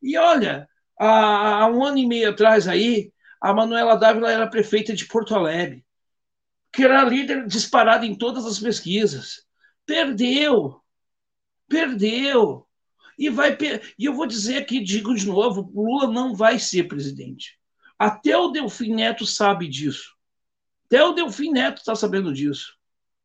E 0.02 0.18
olha, 0.18 0.68
há, 0.98 1.62
há 1.62 1.66
um 1.68 1.84
ano 1.84 1.98
e 1.98 2.06
meio 2.06 2.30
atrás 2.30 2.66
aí, 2.66 3.12
a 3.40 3.54
Manuela 3.54 3.94
Dávila 3.94 4.32
era 4.32 4.48
prefeita 4.48 4.92
de 4.92 5.06
Porto 5.06 5.36
Alegre 5.36 5.84
que 6.72 6.84
era 6.84 7.04
líder 7.04 7.46
disparado 7.46 8.04
em 8.04 8.14
todas 8.14 8.44
as 8.44 8.58
pesquisas. 8.58 9.44
Perdeu. 9.86 10.80
Perdeu. 11.68 12.66
E 13.18 13.28
vai 13.28 13.56
per... 13.56 13.94
e 13.98 14.04
eu 14.04 14.14
vou 14.14 14.26
dizer 14.26 14.58
aqui, 14.58 14.80
digo 14.80 15.14
de 15.14 15.26
novo, 15.26 15.70
Lula 15.74 16.12
não 16.12 16.34
vai 16.34 16.58
ser 16.58 16.84
presidente. 16.84 17.58
Até 17.98 18.36
o 18.36 18.48
Delfim 18.48 18.94
Neto 18.94 19.26
sabe 19.26 19.66
disso. 19.66 20.14
Até 20.86 21.02
o 21.02 21.12
Delfim 21.12 21.50
Neto 21.50 21.78
está 21.78 21.96
sabendo 21.96 22.32
disso. 22.32 22.76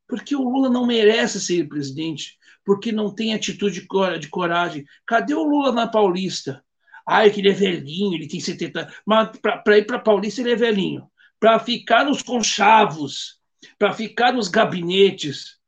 Porque 0.08 0.36
o 0.36 0.42
Lula 0.42 0.70
não 0.70 0.86
merece 0.86 1.40
ser 1.40 1.68
presidente, 1.68 2.38
porque 2.66 2.92
não 2.92 3.14
tem 3.14 3.34
atitude 3.34 3.88
de 4.20 4.30
coragem. 4.30 4.86
Cadê 5.06 5.34
o 5.34 5.44
Lula 5.44 5.72
na 5.72 5.88
Paulista? 5.88 6.64
Ai, 7.08 7.30
que 7.30 7.42
ele 7.42 7.50
é 7.50 7.54
velhinho, 7.54 8.16
ele 8.16 8.28
tem 8.28 8.40
70 8.40 8.80
anos. 8.80 8.94
Mas 9.06 9.38
para 9.38 9.78
ir 9.78 9.86
para 9.86 10.00
Paulista 10.00 10.42
ele 10.42 10.52
é 10.52 10.56
velhinho 10.56 11.08
para 11.44 11.60
ficar 11.60 12.06
nos 12.06 12.22
conchavos, 12.22 13.38
para 13.78 13.92
ficar 13.92 14.32
nos 14.32 14.48
gabinetes, 14.48 15.60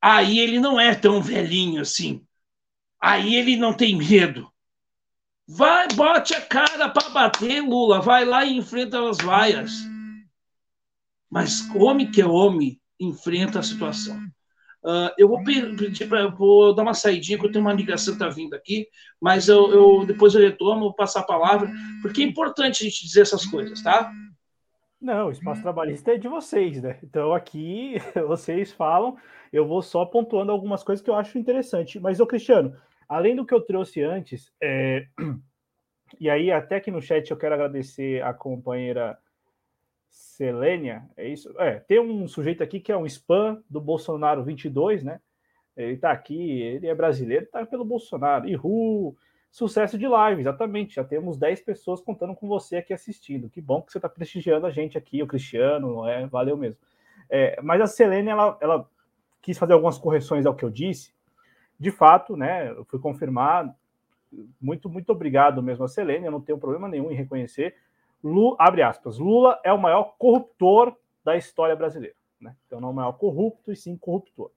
aí 0.00 0.38
ele 0.38 0.60
não 0.60 0.78
é 0.78 0.94
tão 0.94 1.20
velhinho 1.20 1.82
assim. 1.82 2.24
Aí 3.00 3.34
ele 3.34 3.56
não 3.56 3.74
tem 3.74 3.96
medo. 3.96 4.48
Vai, 5.44 5.88
bote 5.88 6.34
a 6.34 6.40
cara 6.40 6.88
para 6.88 7.08
bater, 7.08 7.60
Lula. 7.60 8.00
Vai 8.00 8.24
lá 8.24 8.44
e 8.44 8.56
enfrenta 8.56 9.10
as 9.10 9.18
vaias. 9.18 9.72
Mas 11.28 11.68
homem 11.74 12.08
que 12.08 12.20
é 12.20 12.26
homem, 12.26 12.80
enfrenta 13.00 13.58
a 13.58 13.64
situação. 13.64 14.16
Uh, 14.84 15.10
eu 15.18 15.26
vou 15.26 15.42
pedir 15.42 16.08
para 16.08 16.28
vou 16.28 16.76
dar 16.76 16.82
uma 16.84 16.94
saidinha, 16.94 17.36
que 17.40 17.44
eu 17.44 17.50
tenho 17.50 17.64
uma 17.64 17.74
ligação 17.74 18.14
que 18.14 18.22
está 18.22 18.32
vindo 18.32 18.54
aqui, 18.54 18.86
mas 19.20 19.48
eu, 19.48 19.68
eu, 19.72 20.06
depois 20.06 20.32
eu 20.36 20.40
retorno, 20.40 20.82
vou 20.82 20.94
passar 20.94 21.20
a 21.20 21.26
palavra, 21.26 21.68
porque 22.02 22.22
é 22.22 22.24
importante 22.24 22.84
a 22.84 22.88
gente 22.88 23.04
dizer 23.04 23.22
essas 23.22 23.44
coisas, 23.44 23.82
tá? 23.82 24.12
Não, 25.02 25.26
o 25.26 25.30
espaço 25.32 25.60
trabalhista 25.62 26.12
é 26.12 26.16
de 26.16 26.28
vocês, 26.28 26.80
né? 26.80 26.96
Então 27.02 27.34
aqui 27.34 27.96
vocês 28.28 28.70
falam, 28.70 29.16
eu 29.52 29.66
vou 29.66 29.82
só 29.82 30.06
pontuando 30.06 30.52
algumas 30.52 30.84
coisas 30.84 31.04
que 31.04 31.10
eu 31.10 31.16
acho 31.16 31.36
interessante. 31.36 31.98
Mas, 31.98 32.20
ô 32.20 32.26
Cristiano, 32.26 32.76
além 33.08 33.34
do 33.34 33.44
que 33.44 33.52
eu 33.52 33.60
trouxe 33.60 34.00
antes, 34.00 34.52
é... 34.62 35.08
e 36.20 36.30
aí 36.30 36.52
até 36.52 36.78
que 36.78 36.92
no 36.92 37.02
chat 37.02 37.28
eu 37.28 37.36
quero 37.36 37.54
agradecer 37.54 38.22
a 38.22 38.32
companheira 38.32 39.18
Selênia, 40.08 41.02
é 41.16 41.26
isso? 41.26 41.52
É, 41.58 41.80
tem 41.80 41.98
um 41.98 42.28
sujeito 42.28 42.62
aqui 42.62 42.78
que 42.78 42.92
é 42.92 42.96
um 42.96 43.06
spam 43.06 43.60
do 43.68 43.80
Bolsonaro 43.80 44.44
22, 44.44 45.02
né? 45.02 45.20
Ele 45.76 45.96
tá 45.96 46.12
aqui, 46.12 46.60
ele 46.62 46.86
é 46.86 46.94
brasileiro, 46.94 47.46
tá 47.46 47.66
pelo 47.66 47.84
Bolsonaro. 47.84 48.48
Ihu, 48.48 49.16
sucesso 49.52 49.96
de 49.96 50.08
live, 50.08 50.40
exatamente. 50.40 50.96
Já 50.96 51.04
temos 51.04 51.36
10 51.36 51.60
pessoas 51.60 52.00
contando 52.00 52.34
com 52.34 52.48
você 52.48 52.78
aqui 52.78 52.92
assistindo. 52.92 53.48
Que 53.48 53.60
bom 53.60 53.80
que 53.80 53.92
você 53.92 53.98
está 53.98 54.08
prestigiando 54.08 54.66
a 54.66 54.70
gente 54.70 54.98
aqui, 54.98 55.22
o 55.22 55.26
Cristiano, 55.28 56.04
é, 56.08 56.26
valeu 56.26 56.56
mesmo. 56.56 56.80
É, 57.30 57.60
mas 57.62 57.80
a 57.80 57.86
Selene, 57.86 58.30
ela, 58.30 58.58
ela 58.60 58.90
quis 59.40 59.56
fazer 59.56 59.74
algumas 59.74 59.96
correções 59.96 60.44
ao 60.44 60.54
que 60.56 60.64
eu 60.64 60.70
disse. 60.70 61.14
De 61.78 61.92
fato, 61.92 62.36
né? 62.36 62.70
Eu 62.70 62.84
fui 62.86 62.98
confirmar. 62.98 63.72
Muito, 64.60 64.88
muito 64.88 65.12
obrigado 65.12 65.62
mesmo 65.62 65.84
a 65.84 65.88
Selene, 65.88 66.24
eu 66.24 66.32
não 66.32 66.40
tenho 66.40 66.58
problema 66.58 66.88
nenhum 66.88 67.10
em 67.10 67.14
reconhecer 67.14 67.76
Lula, 68.22 68.56
abre 68.58 68.82
aspas, 68.82 69.18
Lula 69.18 69.60
é 69.64 69.72
o 69.72 69.80
maior 69.80 70.14
corruptor 70.16 70.96
da 71.24 71.36
história 71.36 71.74
brasileira. 71.74 72.14
Né? 72.40 72.54
Então, 72.66 72.80
não 72.80 72.88
é 72.88 72.92
o 72.92 72.94
maior 72.94 73.12
corrupto, 73.12 73.72
e 73.72 73.76
sim 73.76 73.96
corruptor. 73.96 74.50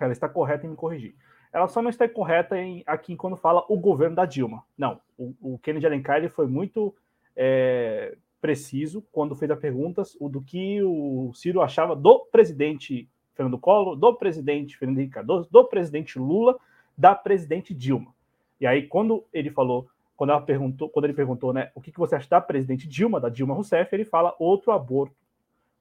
Ela 0.00 0.12
está 0.12 0.28
correta 0.28 0.66
em 0.66 0.70
me 0.70 0.76
corrigir. 0.76 1.14
Ela 1.52 1.68
só 1.68 1.80
não 1.80 1.90
está 1.90 2.08
correta 2.08 2.58
em, 2.58 2.82
aqui 2.86 3.16
quando 3.16 3.36
fala 3.36 3.64
o 3.68 3.78
governo 3.78 4.16
da 4.16 4.24
Dilma. 4.24 4.64
Não, 4.76 5.00
o, 5.16 5.34
o 5.40 5.58
Kennedy 5.58 5.86
Alencar 5.86 6.18
ele 6.18 6.28
foi 6.28 6.46
muito 6.46 6.94
é, 7.36 8.16
preciso 8.40 9.02
quando 9.12 9.34
fez 9.34 9.50
a 9.50 9.56
pergunta 9.56 10.02
do 10.20 10.40
que 10.42 10.82
o 10.82 11.32
Ciro 11.34 11.60
achava 11.60 11.96
do 11.96 12.20
presidente 12.26 13.08
Fernando 13.34 13.58
Collor, 13.58 13.96
do 13.96 14.14
presidente 14.14 14.76
Fernando 14.76 14.98
Henrique 14.98 15.14
Cardoso, 15.14 15.48
do 15.50 15.64
presidente 15.64 16.18
Lula, 16.18 16.56
da 16.96 17.14
presidente 17.14 17.72
Dilma. 17.72 18.12
E 18.60 18.66
aí, 18.66 18.86
quando 18.86 19.24
ele 19.32 19.50
falou 19.50 19.88
quando, 20.18 20.30
ela 20.30 20.40
perguntou, 20.40 20.88
quando 20.88 21.04
ele 21.04 21.14
perguntou 21.14 21.52
né, 21.52 21.70
o 21.76 21.80
que, 21.80 21.92
que 21.92 21.98
você 21.98 22.16
acha 22.16 22.28
da 22.28 22.40
presidente 22.40 22.88
Dilma, 22.88 23.20
da 23.20 23.28
Dilma 23.28 23.54
Rousseff, 23.54 23.94
ele 23.94 24.04
fala 24.04 24.34
outro 24.36 24.72
aborto 24.72 25.14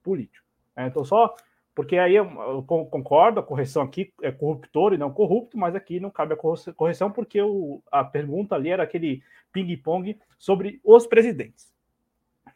político. 0.03 0.45
É, 0.76 0.85
então, 0.85 1.03
só 1.03 1.35
porque 1.77 1.95
aí 1.95 2.15
eu, 2.15 2.25
eu, 2.25 2.63
concordo, 2.63 3.39
a 3.39 3.43
correção 3.43 3.83
aqui 3.83 4.11
é 4.23 4.31
corruptor 4.31 4.93
e 4.93 4.97
não 4.97 5.13
corrupto, 5.13 5.55
mas 5.59 5.75
aqui 5.75 5.99
não 5.99 6.09
cabe 6.09 6.33
a 6.33 6.73
correção 6.73 7.11
porque 7.11 7.39
o, 7.39 7.83
a 7.91 8.03
pergunta 8.03 8.55
ali 8.55 8.71
era 8.71 8.81
aquele 8.81 9.21
ping-pong 9.53 10.17
sobre 10.39 10.81
os 10.83 11.05
presidentes. 11.05 11.71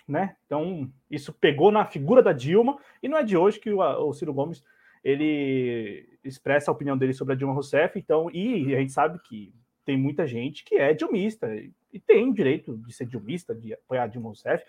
Né? 0.08 0.36
Então, 0.48 0.92
isso 1.08 1.32
pegou 1.34 1.72
na 1.72 1.86
figura 1.86 2.24
da 2.24 2.34
Dilma, 2.34 2.80
e 3.04 3.08
não 3.08 3.20
é 3.20 3.24
de 3.24 3.38
hoje 3.38 3.60
que 3.60 3.72
o, 3.72 3.80
o 3.80 4.12
Ciro 4.12 4.34
Gomes 4.34 4.64
ele 5.04 6.10
expressa 6.24 6.72
a 6.72 6.74
opinião 6.74 6.98
dele 6.98 7.14
sobre 7.14 7.36
a 7.36 7.38
Dilma 7.38 7.54
Rousseff, 7.54 8.00
então, 8.00 8.28
e 8.34 8.74
a 8.74 8.80
gente 8.80 8.92
sabe 8.92 9.20
que 9.20 9.54
tem 9.86 9.98
muita 9.98 10.26
gente 10.26 10.64
que 10.64 10.78
é 10.78 10.96
dilmista 10.96 11.48
e 11.94 12.00
tem 12.00 12.34
direito 12.34 12.76
de 12.76 12.92
ser 12.92 13.06
dilmista, 13.06 13.54
de 13.54 13.72
apoiar 13.72 14.08
Dilma 14.08 14.30
Rousseff, 14.30 14.66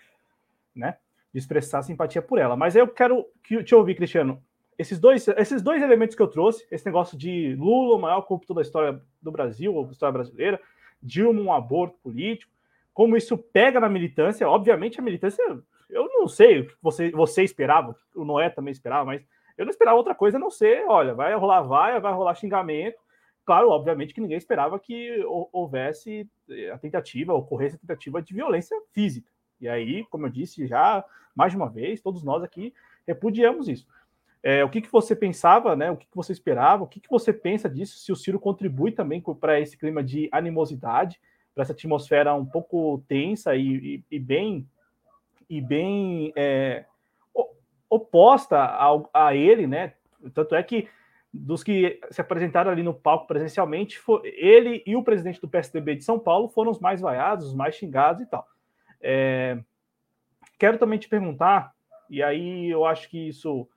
né? 0.75 0.95
De 1.33 1.39
expressar 1.39 1.81
simpatia 1.81 2.21
por 2.21 2.37
ela. 2.37 2.55
Mas 2.55 2.75
eu 2.75 2.87
quero 2.87 3.25
que, 3.43 3.63
te 3.63 3.73
ouvir, 3.73 3.95
Cristiano. 3.95 4.41
Esses 4.77 4.99
dois, 4.99 5.27
esses 5.27 5.61
dois 5.61 5.81
elementos 5.81 6.15
que 6.15 6.21
eu 6.21 6.27
trouxe, 6.27 6.65
esse 6.71 6.85
negócio 6.85 7.17
de 7.17 7.55
Lula, 7.55 7.95
o 7.95 8.01
maior 8.01 8.21
corrupto 8.21 8.53
da 8.53 8.61
história 8.61 9.01
do 9.21 9.31
Brasil, 9.31 9.73
ou 9.73 9.85
da 9.85 9.91
história 9.91 10.13
brasileira, 10.13 10.59
Dilma, 11.01 11.41
um 11.41 11.53
aborto 11.53 11.97
político, 12.01 12.51
como 12.93 13.17
isso 13.17 13.37
pega 13.37 13.79
na 13.79 13.89
militância. 13.89 14.47
Obviamente, 14.47 14.99
a 14.99 15.03
militância, 15.03 15.43
eu 15.89 16.09
não 16.13 16.27
sei 16.27 16.61
o 16.61 16.67
que 16.67 16.75
você, 16.81 17.11
você 17.11 17.43
esperava, 17.43 17.95
o 18.15 18.23
Noé 18.23 18.49
também 18.49 18.71
esperava, 18.71 19.05
mas 19.05 19.21
eu 19.57 19.65
não 19.65 19.69
esperava 19.69 19.97
outra 19.97 20.15
coisa 20.15 20.37
a 20.37 20.39
não 20.39 20.49
ser, 20.49 20.85
olha, 20.87 21.13
vai 21.13 21.35
rolar 21.35 21.61
vaia, 21.61 21.99
vai 21.99 22.13
rolar 22.13 22.33
xingamento, 22.33 22.97
Claro, 23.45 23.69
obviamente 23.69 24.13
que 24.13 24.21
ninguém 24.21 24.37
esperava 24.37 24.79
que 24.79 25.21
houvesse 25.51 26.29
eh, 26.49 26.69
a 26.69 26.77
tentativa, 26.77 27.33
ocorresse 27.33 27.75
a 27.75 27.79
tentativa 27.79 28.21
de 28.21 28.33
violência 28.33 28.77
física. 28.93 29.29
E 29.63 29.69
aí, 29.69 30.05
como 30.09 30.25
eu 30.25 30.29
disse 30.29 30.67
já 30.67 31.03
mais 31.35 31.51
de 31.51 31.57
uma 31.57 31.69
vez, 31.69 32.01
todos 32.01 32.23
nós 32.23 32.43
aqui 32.43 32.73
repudiamos 33.07 33.67
isso. 33.67 33.87
É, 34.43 34.63
o 34.63 34.69
que, 34.69 34.81
que 34.81 34.91
você 34.91 35.15
pensava, 35.15 35.75
né? 35.75 35.89
O 35.89 35.95
que, 35.95 36.05
que 36.05 36.15
você 36.15 36.33
esperava? 36.33 36.83
O 36.83 36.87
que, 36.87 36.99
que 36.99 37.09
você 37.09 37.31
pensa 37.31 37.69
disso? 37.69 37.97
Se 37.99 38.11
o 38.11 38.15
Ciro 38.15 38.39
contribui 38.39 38.91
também 38.91 39.23
para 39.39 39.59
esse 39.59 39.77
clima 39.77 40.03
de 40.03 40.27
animosidade, 40.33 41.19
para 41.55 41.63
essa 41.63 41.71
atmosfera 41.71 42.33
um 42.33 42.45
pouco 42.45 43.03
tensa 43.07 43.55
e, 43.55 44.03
e, 44.11 44.15
e 44.15 44.19
bem 44.19 44.67
e 45.49 45.61
bem 45.61 46.33
é, 46.35 46.85
oposta 47.89 48.57
a, 48.57 48.89
a 49.13 49.35
ele, 49.35 49.65
né? 49.65 49.93
Tanto 50.33 50.55
é 50.55 50.63
que 50.63 50.89
dos 51.33 51.63
que 51.63 51.99
se 52.11 52.21
apresentaram 52.21 52.69
ali 52.69 52.83
no 52.83 52.93
palco 52.93 53.27
presencialmente, 53.27 53.97
foi, 53.97 54.21
ele 54.35 54.83
e 54.85 54.95
o 54.95 55.03
presidente 55.03 55.41
do 55.41 55.47
PSDB 55.47 55.95
de 55.95 56.03
São 56.03 56.19
Paulo 56.19 56.49
foram 56.49 56.71
os 56.71 56.79
mais 56.79 57.01
vaiados, 57.01 57.47
os 57.47 57.55
mais 57.55 57.75
xingados 57.75 58.21
e 58.21 58.25
tal. 58.25 58.47
É, 59.03 59.59
quero 60.57 60.77
também 60.77 60.97
te 60.97 61.09
perguntar, 61.09 61.73
e 62.09 62.23
aí 62.23 62.69
eu 62.69 62.85
acho 62.85 63.09
que 63.09 63.27
isso 63.27 63.67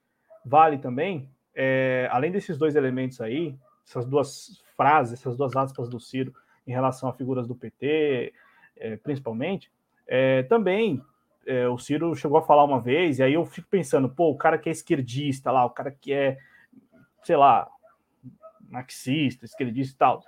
vale 0.44 0.78
também, 0.78 1.28
é, 1.54 2.08
além 2.10 2.30
desses 2.30 2.56
dois 2.56 2.76
elementos 2.76 3.20
aí, 3.20 3.54
essas 3.84 4.06
duas 4.06 4.62
frases, 4.76 5.18
essas 5.20 5.36
duas 5.36 5.54
aspas 5.56 5.88
do 5.88 5.98
Ciro 5.98 6.32
em 6.66 6.70
relação 6.70 7.08
a 7.08 7.12
figuras 7.12 7.46
do 7.46 7.54
PT, 7.54 8.32
é, 8.76 8.96
principalmente, 8.96 9.70
é, 10.06 10.44
também 10.44 11.02
é, 11.44 11.68
o 11.68 11.78
Ciro 11.78 12.14
chegou 12.14 12.38
a 12.38 12.42
falar 12.42 12.64
uma 12.64 12.80
vez, 12.80 13.18
e 13.18 13.22
aí 13.22 13.34
eu 13.34 13.44
fico 13.44 13.68
pensando, 13.68 14.08
pô, 14.08 14.30
o 14.30 14.36
cara 14.36 14.56
que 14.56 14.68
é 14.68 14.72
esquerdista 14.72 15.50
lá, 15.50 15.64
o 15.64 15.70
cara 15.70 15.90
que 15.90 16.12
é 16.12 16.38
sei 17.26 17.36
lá, 17.36 17.68
marxista, 18.68 19.44
esquerdista 19.44 19.94
e 19.94 19.98
tal, 19.98 20.22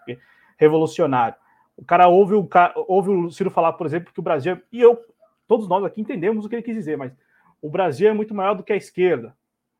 revolucionário. 0.57 1.37
O 1.79 1.85
cara 1.85 2.09
ouve 2.09 2.35
o, 2.35 2.49
ouve 2.89 3.11
o 3.11 3.31
Ciro 3.31 3.51
falar, 3.51 3.73
por 3.75 3.87
exemplo, 3.87 4.13
que 4.13 4.19
o 4.19 4.23
Brasil. 4.23 4.55
É, 4.55 4.63
e 4.73 4.81
eu, 4.81 5.01
todos 5.47 5.69
nós 5.69 5.85
aqui 5.85 6.01
entendemos 6.01 6.45
o 6.45 6.49
que 6.49 6.57
ele 6.57 6.63
quis 6.63 6.75
dizer, 6.75 6.99
mas 6.99 7.13
o 7.63 7.71
Brasil 7.71 8.11
é 8.11 8.13
muito 8.13 8.35
maior 8.35 8.55
do 8.55 8.65
que 8.65 8.73
a 8.73 8.77
esquerda. 8.77 9.35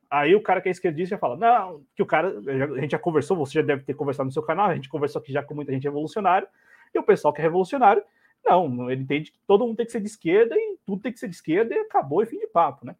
Aí 0.09 0.33
o 0.33 0.41
cara 0.41 0.61
que 0.61 0.69
é 0.69 0.71
esquerdista 0.71 1.15
já 1.15 1.19
fala, 1.19 1.35
não, 1.35 1.83
que 1.93 2.01
o 2.01 2.05
cara, 2.05 2.33
a 2.39 2.79
gente 2.79 2.91
já 2.91 2.99
conversou, 2.99 3.37
você 3.37 3.53
já 3.53 3.61
deve 3.61 3.83
ter 3.83 3.93
conversado 3.93 4.25
no 4.25 4.31
seu 4.31 4.41
canal, 4.41 4.67
a 4.67 4.75
gente 4.75 4.89
conversou 4.89 5.21
aqui 5.21 5.31
já 5.31 5.43
com 5.43 5.53
muita 5.53 5.71
gente 5.71 5.83
revolucionária, 5.83 6.47
e 6.95 6.97
o 6.97 7.03
pessoal 7.03 7.31
que 7.31 7.41
é 7.41 7.43
revolucionário, 7.43 8.01
não, 8.43 8.89
ele 8.89 9.03
entende 9.03 9.31
que 9.31 9.39
todo 9.45 9.67
mundo 9.67 9.75
tem 9.75 9.85
que 9.85 9.91
ser 9.91 9.99
de 9.99 10.07
esquerda 10.07 10.55
e 10.55 10.77
tudo 10.83 11.01
tem 11.01 11.11
que 11.11 11.19
ser 11.19 11.27
de 11.27 11.35
esquerda 11.35 11.75
e 11.75 11.79
acabou 11.79 12.23
e 12.23 12.25
fim 12.25 12.39
de 12.39 12.47
papo, 12.47 12.85
né? 12.85 12.95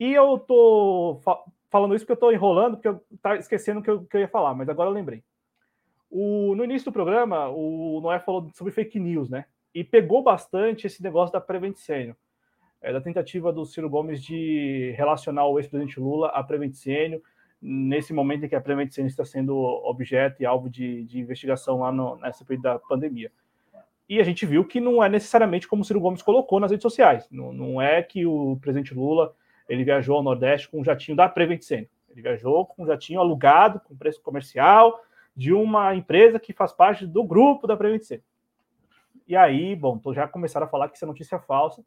E 0.00 0.12
eu 0.12 0.38
tô 0.38 1.20
falando 1.70 1.94
isso 1.94 2.04
porque 2.04 2.12
eu 2.12 2.14
estou 2.14 2.32
enrolando, 2.32 2.76
porque 2.76 2.88
eu 2.88 3.00
estava 3.12 3.36
esquecendo 3.36 3.80
o 3.80 3.82
que 3.82 4.08
que 4.08 4.16
eu 4.16 4.20
ia 4.20 4.28
falar, 4.28 4.54
mas 4.54 4.68
agora 4.68 4.88
eu 4.88 4.94
lembrei. 4.94 5.22
O, 6.10 6.54
no 6.54 6.64
início 6.64 6.90
do 6.90 6.92
programa, 6.92 7.48
o 7.48 8.00
Noé 8.00 8.18
falou 8.18 8.50
sobre 8.54 8.72
fake 8.72 8.98
news, 8.98 9.28
né? 9.28 9.44
E 9.74 9.84
pegou 9.84 10.22
bastante 10.22 10.86
esse 10.86 11.02
negócio 11.02 11.32
da 11.32 11.40
Prevent 11.40 11.76
Senior, 11.76 12.16
é, 12.80 12.92
da 12.92 13.00
tentativa 13.00 13.52
do 13.52 13.66
Ciro 13.66 13.90
Gomes 13.90 14.22
de 14.22 14.94
relacionar 14.96 15.46
o 15.46 15.58
ex-presidente 15.58 16.00
Lula 16.00 16.28
a 16.28 16.42
Prevent 16.42 16.74
Senior, 16.74 17.20
nesse 17.60 18.12
momento 18.12 18.44
em 18.44 18.48
que 18.48 18.54
a 18.54 18.60
Prevent 18.60 18.90
Senior 18.90 19.10
está 19.10 19.24
sendo 19.24 19.56
objeto 19.56 20.42
e 20.42 20.46
alvo 20.46 20.70
de, 20.70 21.04
de 21.04 21.20
investigação 21.20 21.80
lá 21.80 21.92
no, 21.92 22.16
nessa 22.16 22.44
período 22.44 22.62
da 22.62 22.78
pandemia. 22.78 23.30
E 24.08 24.20
a 24.20 24.24
gente 24.24 24.46
viu 24.46 24.64
que 24.64 24.80
não 24.80 25.04
é 25.04 25.08
necessariamente 25.08 25.68
como 25.68 25.82
o 25.82 25.84
Ciro 25.84 26.00
Gomes 26.00 26.22
colocou 26.22 26.58
nas 26.58 26.70
redes 26.70 26.82
sociais. 26.82 27.28
Não, 27.30 27.52
não 27.52 27.82
é 27.82 28.02
que 28.02 28.24
o 28.24 28.56
presidente 28.60 28.94
Lula 28.94 29.34
ele 29.68 29.84
viajou 29.84 30.16
ao 30.16 30.22
Nordeste 30.22 30.70
com 30.70 30.80
um 30.80 30.84
jatinho 30.84 31.14
da 31.14 31.28
Prevent 31.28 31.60
Senior. 31.60 31.88
Ele 32.08 32.22
viajou 32.22 32.64
com 32.64 32.84
um 32.84 32.86
jatinho 32.86 33.20
alugado, 33.20 33.80
com 33.80 33.94
preço 33.94 34.22
comercial, 34.22 34.98
de 35.38 35.52
uma 35.52 35.94
empresa 35.94 36.40
que 36.40 36.52
faz 36.52 36.72
parte 36.72 37.06
do 37.06 37.22
grupo 37.22 37.64
da 37.64 37.76
Prevent. 37.76 38.20
E 39.24 39.36
aí, 39.36 39.76
bom, 39.76 39.94
então 39.94 40.12
já 40.12 40.26
começaram 40.26 40.66
a 40.66 40.68
falar 40.68 40.88
que 40.88 40.96
isso 40.96 41.04
é 41.04 41.06
notícia 41.06 41.38
falsa. 41.38 41.80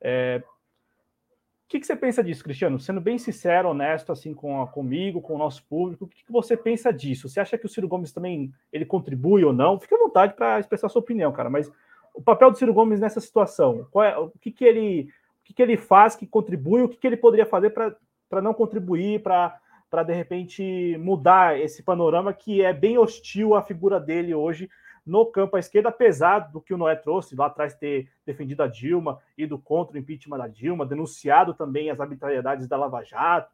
É... 0.00 0.40
O 0.46 1.68
que, 1.68 1.80
que, 1.80 1.86
você 1.86 1.96
pensa 1.96 2.22
disso, 2.22 2.44
Cristiano? 2.44 2.78
Sendo 2.78 3.00
bem 3.00 3.18
sincero, 3.18 3.70
honesto, 3.70 4.12
assim, 4.12 4.32
com 4.32 4.62
a, 4.62 4.68
comigo, 4.68 5.20
com 5.20 5.34
o 5.34 5.38
nosso 5.38 5.66
público, 5.66 6.04
o 6.04 6.08
que, 6.08 6.24
que, 6.24 6.30
você 6.30 6.56
pensa 6.56 6.92
disso? 6.92 7.28
Você 7.28 7.40
acha 7.40 7.58
que 7.58 7.66
o 7.66 7.68
Ciro 7.68 7.88
Gomes 7.88 8.12
também 8.12 8.54
ele 8.72 8.86
contribui 8.86 9.44
ou 9.44 9.52
não? 9.52 9.80
Fique 9.80 9.94
à 9.94 9.98
vontade 9.98 10.34
para 10.34 10.60
expressar 10.60 10.88
sua 10.88 11.00
opinião, 11.00 11.32
cara. 11.32 11.50
Mas 11.50 11.68
o 12.14 12.22
papel 12.22 12.52
do 12.52 12.58
Ciro 12.58 12.72
Gomes 12.72 13.00
nessa 13.00 13.20
situação, 13.20 13.88
é, 13.96 14.16
o 14.16 14.30
que, 14.40 14.52
que 14.52 14.64
ele 14.64 15.12
que, 15.42 15.52
que 15.52 15.62
ele 15.62 15.76
faz 15.76 16.14
que 16.14 16.28
contribui, 16.28 16.82
o 16.82 16.88
que, 16.88 16.96
que 16.96 17.06
ele 17.08 17.16
poderia 17.16 17.44
fazer 17.44 17.70
para 17.70 18.40
não 18.40 18.54
contribuir, 18.54 19.20
para 19.20 19.60
de 20.06 20.12
repente 20.12 20.96
mudar 20.98 21.58
esse 21.58 21.82
panorama 21.82 22.32
que 22.32 22.62
é 22.62 22.72
bem 22.72 22.98
hostil 22.98 23.54
à 23.54 23.62
figura 23.62 23.98
dele 23.98 24.34
hoje 24.34 24.68
no 25.08 25.24
campo 25.24 25.56
à 25.56 25.58
esquerda, 25.58 25.88
apesar 25.88 26.50
do 26.50 26.60
que 26.60 26.74
o 26.74 26.76
Noé 26.76 26.94
trouxe 26.94 27.34
lá 27.34 27.46
atrás 27.46 27.74
ter 27.74 28.10
defendido 28.26 28.62
a 28.62 28.66
Dilma, 28.66 29.18
ido 29.38 29.58
contra 29.58 29.96
o 29.96 29.98
impeachment 29.98 30.36
da 30.36 30.46
Dilma, 30.46 30.84
denunciado 30.84 31.54
também 31.54 31.90
as 31.90 31.98
arbitrariedades 31.98 32.68
da 32.68 32.76
Lava 32.76 33.02
Jato. 33.02 33.50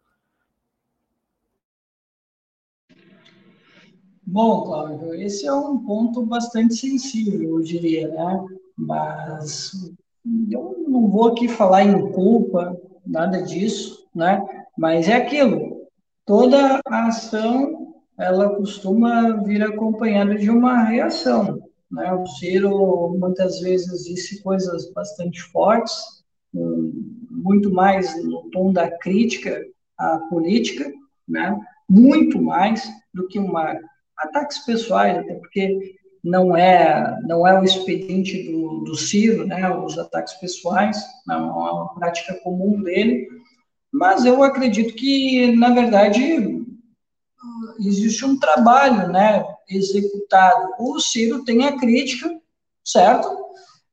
Bom, 4.26 4.64
Cláudio, 4.64 5.14
esse 5.14 5.46
é 5.46 5.52
um 5.52 5.78
ponto 5.78 6.26
bastante 6.26 6.74
sensível, 6.74 7.58
eu 7.58 7.60
diria, 7.60 8.08
né? 8.08 8.46
Mas 8.76 9.94
eu 10.50 10.84
não 10.88 11.08
vou 11.08 11.28
aqui 11.28 11.46
falar 11.46 11.84
em 11.84 12.10
culpa, 12.10 12.76
nada 13.06 13.42
disso, 13.42 14.08
né? 14.14 14.42
Mas 14.76 15.08
é 15.08 15.14
aquilo, 15.14 15.73
toda 16.26 16.80
ação, 16.86 17.94
ela 18.18 18.54
costuma 18.56 19.42
vir 19.42 19.62
acompanhada 19.62 20.36
de 20.36 20.50
uma 20.50 20.82
reação, 20.84 21.60
né? 21.90 22.12
O 22.12 22.26
Ciro 22.26 23.16
muitas 23.18 23.60
vezes 23.60 24.04
disse 24.04 24.42
coisas 24.42 24.92
bastante 24.92 25.42
fortes, 25.42 25.94
muito 27.30 27.72
mais 27.72 28.22
no 28.24 28.48
tom 28.50 28.72
da 28.72 28.90
crítica 28.98 29.64
à 29.98 30.18
política, 30.18 30.90
né? 31.28 31.58
Muito 31.88 32.40
mais 32.40 32.88
do 33.12 33.26
que 33.26 33.38
uma 33.38 33.78
ataques 34.16 34.58
pessoais, 34.60 35.18
até 35.18 35.34
porque 35.34 35.96
não 36.22 36.56
é 36.56 37.20
não 37.26 37.46
é 37.46 37.58
o 37.60 37.64
expediente 37.64 38.50
do, 38.50 38.84
do 38.84 38.94
Ciro, 38.94 39.46
né? 39.46 39.68
Os 39.76 39.98
ataques 39.98 40.34
pessoais 40.34 40.96
não 41.26 41.66
é 41.66 41.72
uma 41.72 41.94
prática 41.94 42.34
comum 42.42 42.82
dele, 42.82 43.28
mas 43.94 44.24
eu 44.24 44.42
acredito 44.42 44.92
que 44.94 45.54
na 45.54 45.72
verdade 45.72 46.60
existe 47.78 48.24
um 48.24 48.36
trabalho, 48.36 49.08
né? 49.12 49.44
Executado. 49.68 50.74
O 50.80 50.98
Ciro 50.98 51.44
tem 51.44 51.64
a 51.64 51.78
crítica, 51.78 52.28
certo? 52.84 53.28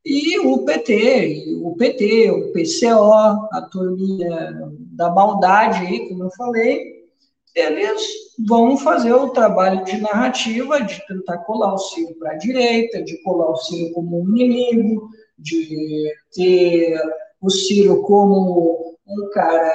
E 0.04 0.40
o 0.40 0.64
PT, 0.64 1.60
o 1.62 1.76
PT, 1.76 2.30
o 2.32 2.52
PCO, 2.52 3.12
a 3.52 3.68
turminha 3.70 4.72
da 4.92 5.08
maldade 5.08 5.86
aí, 5.86 6.08
como 6.08 6.24
eu 6.24 6.30
falei, 6.32 7.06
eles 7.54 8.02
vão 8.44 8.76
fazer 8.76 9.12
o 9.12 9.28
trabalho 9.28 9.84
de 9.84 9.98
narrativa, 9.98 10.80
de 10.80 11.00
tentar 11.06 11.38
colar 11.38 11.74
o 11.74 11.78
Ciro 11.78 12.16
para 12.18 12.32
a 12.32 12.38
direita, 12.38 13.04
de 13.04 13.22
colar 13.22 13.50
o 13.50 13.56
Ciro 13.56 13.94
como 13.94 14.20
um 14.20 14.36
inimigo, 14.36 15.08
de 15.38 16.12
ter 16.34 17.00
o 17.40 17.48
Ciro 17.48 18.02
como 18.02 18.91
um 19.18 19.30
cara 19.30 19.72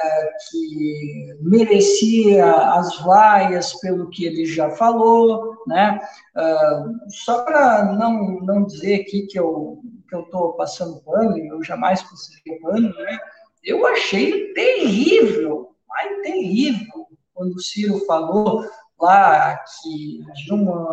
que 0.50 1.36
merecia 1.40 2.52
as 2.52 2.98
vaias 3.00 3.78
pelo 3.80 4.10
que 4.10 4.24
ele 4.24 4.44
já 4.46 4.70
falou, 4.70 5.56
né? 5.66 6.00
Uh, 6.36 7.10
só 7.10 7.44
para 7.44 7.92
não, 7.94 8.40
não 8.40 8.64
dizer 8.64 9.02
aqui 9.02 9.26
que 9.26 9.38
eu 9.38 9.80
que 10.08 10.16
eu 10.16 10.22
estou 10.22 10.54
passando 10.54 11.02
pano, 11.02 11.36
eu 11.36 11.62
jamais 11.62 12.02
passei 12.02 12.58
pano, 12.60 12.88
né? 12.94 13.18
Eu 13.62 13.86
achei 13.86 14.52
terrível, 14.54 15.68
mas 15.86 16.22
terrível, 16.22 17.06
quando 17.34 17.54
o 17.54 17.60
Ciro 17.60 17.98
falou 18.06 18.64
lá 19.00 19.56
que 19.82 20.20
Dilma 20.34 20.86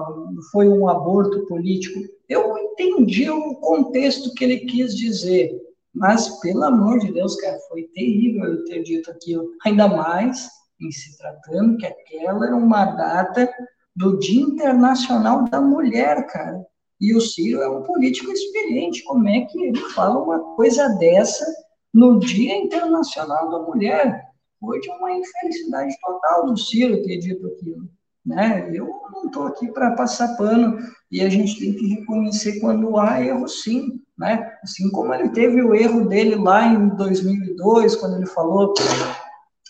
foi 0.51 0.67
um 0.67 0.87
aborto 0.87 1.45
político. 1.47 1.99
Eu 2.27 2.57
entendi 2.57 3.29
o 3.29 3.55
contexto 3.55 4.33
que 4.33 4.43
ele 4.43 4.59
quis 4.59 4.95
dizer, 4.95 5.59
mas, 5.95 6.27
pelo 6.41 6.63
amor 6.63 6.99
de 6.99 7.11
Deus, 7.13 7.35
cara, 7.37 7.57
foi 7.69 7.83
terrível 7.93 8.43
eu 8.43 8.65
ter 8.65 8.83
dito 8.83 9.09
aquilo. 9.09 9.49
Ainda 9.65 9.87
mais 9.87 10.49
em 10.81 10.91
se 10.91 11.17
tratando 11.17 11.77
que 11.77 11.85
aquela 11.85 12.45
era 12.45 12.55
uma 12.55 12.85
data 12.85 13.49
do 13.95 14.19
Dia 14.19 14.41
Internacional 14.41 15.45
da 15.45 15.61
Mulher, 15.61 16.27
cara. 16.27 16.65
E 16.99 17.15
o 17.15 17.21
Ciro 17.21 17.61
é 17.61 17.69
um 17.69 17.83
político 17.83 18.29
experiente. 18.29 19.03
Como 19.05 19.27
é 19.27 19.41
que 19.45 19.57
ele 19.63 19.79
fala 19.91 20.21
uma 20.21 20.55
coisa 20.55 20.89
dessa 20.97 21.45
no 21.93 22.19
Dia 22.19 22.57
Internacional 22.57 23.49
da 23.49 23.59
Mulher? 23.59 24.21
Foi 24.59 24.79
de 24.81 24.89
uma 24.89 25.13
infelicidade 25.13 25.95
total 26.01 26.45
do 26.45 26.57
Ciro 26.57 27.03
ter 27.03 27.19
dito 27.19 27.47
aquilo. 27.47 27.89
Né? 28.25 28.69
Eu 28.73 28.87
não 29.13 29.27
estou 29.27 29.43
aqui 29.43 29.71
para 29.71 29.95
passar 29.95 30.35
pano 30.35 30.77
e 31.09 31.21
a 31.21 31.29
gente 31.29 31.57
tem 31.57 31.73
que 31.73 31.87
reconhecer 31.87 32.59
quando 32.59 32.97
há 32.97 33.21
erro, 33.21 33.47
sim. 33.47 34.01
Né? 34.17 34.49
Assim 34.63 34.89
como 34.91 35.13
ele 35.13 35.29
teve 35.29 35.61
o 35.61 35.75
erro 35.75 36.07
dele 36.07 36.35
lá 36.35 36.65
em 36.65 36.87
2002, 36.89 37.97
quando 37.97 38.15
ele 38.15 38.25
falou 38.27 38.73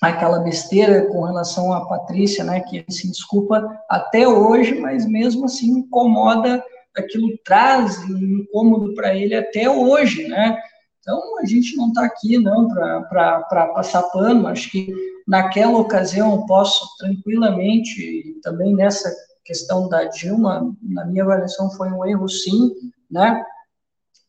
aquela 0.02 0.40
besteira 0.40 1.08
com 1.08 1.24
relação 1.24 1.74
à 1.74 1.86
Patrícia, 1.88 2.44
né, 2.44 2.60
que 2.60 2.78
ele 2.78 2.92
se 2.92 3.10
desculpa 3.10 3.68
até 3.90 4.28
hoje, 4.28 4.80
mas 4.80 5.08
mesmo 5.08 5.46
assim 5.46 5.80
incomoda, 5.80 6.64
aquilo 6.96 7.30
traz 7.44 7.98
incômodo 8.08 8.94
para 8.94 9.16
ele 9.16 9.36
até 9.36 9.70
hoje, 9.70 10.28
né? 10.28 10.58
Então 11.00 11.40
a 11.40 11.46
gente 11.46 11.76
não 11.76 11.88
está 11.88 12.06
aqui 12.06 12.38
não 12.38 12.68
para 12.68 13.72
passar 13.74 14.04
pano, 14.04 14.48
acho 14.48 14.70
que 14.72 14.94
naquela 15.28 15.78
ocasião 15.78 16.46
posso 16.46 16.86
tranquilamente, 16.98 18.40
também 18.44 18.76
nessa 18.76 19.12
questão 19.44 19.88
da 19.88 20.06
Dilma, 20.06 20.74
na 20.82 21.06
minha 21.06 21.24
avaliação 21.24 21.70
foi 21.72 21.90
um 21.92 22.06
erro 22.06 22.28
sim, 22.28 22.72
né? 23.10 23.44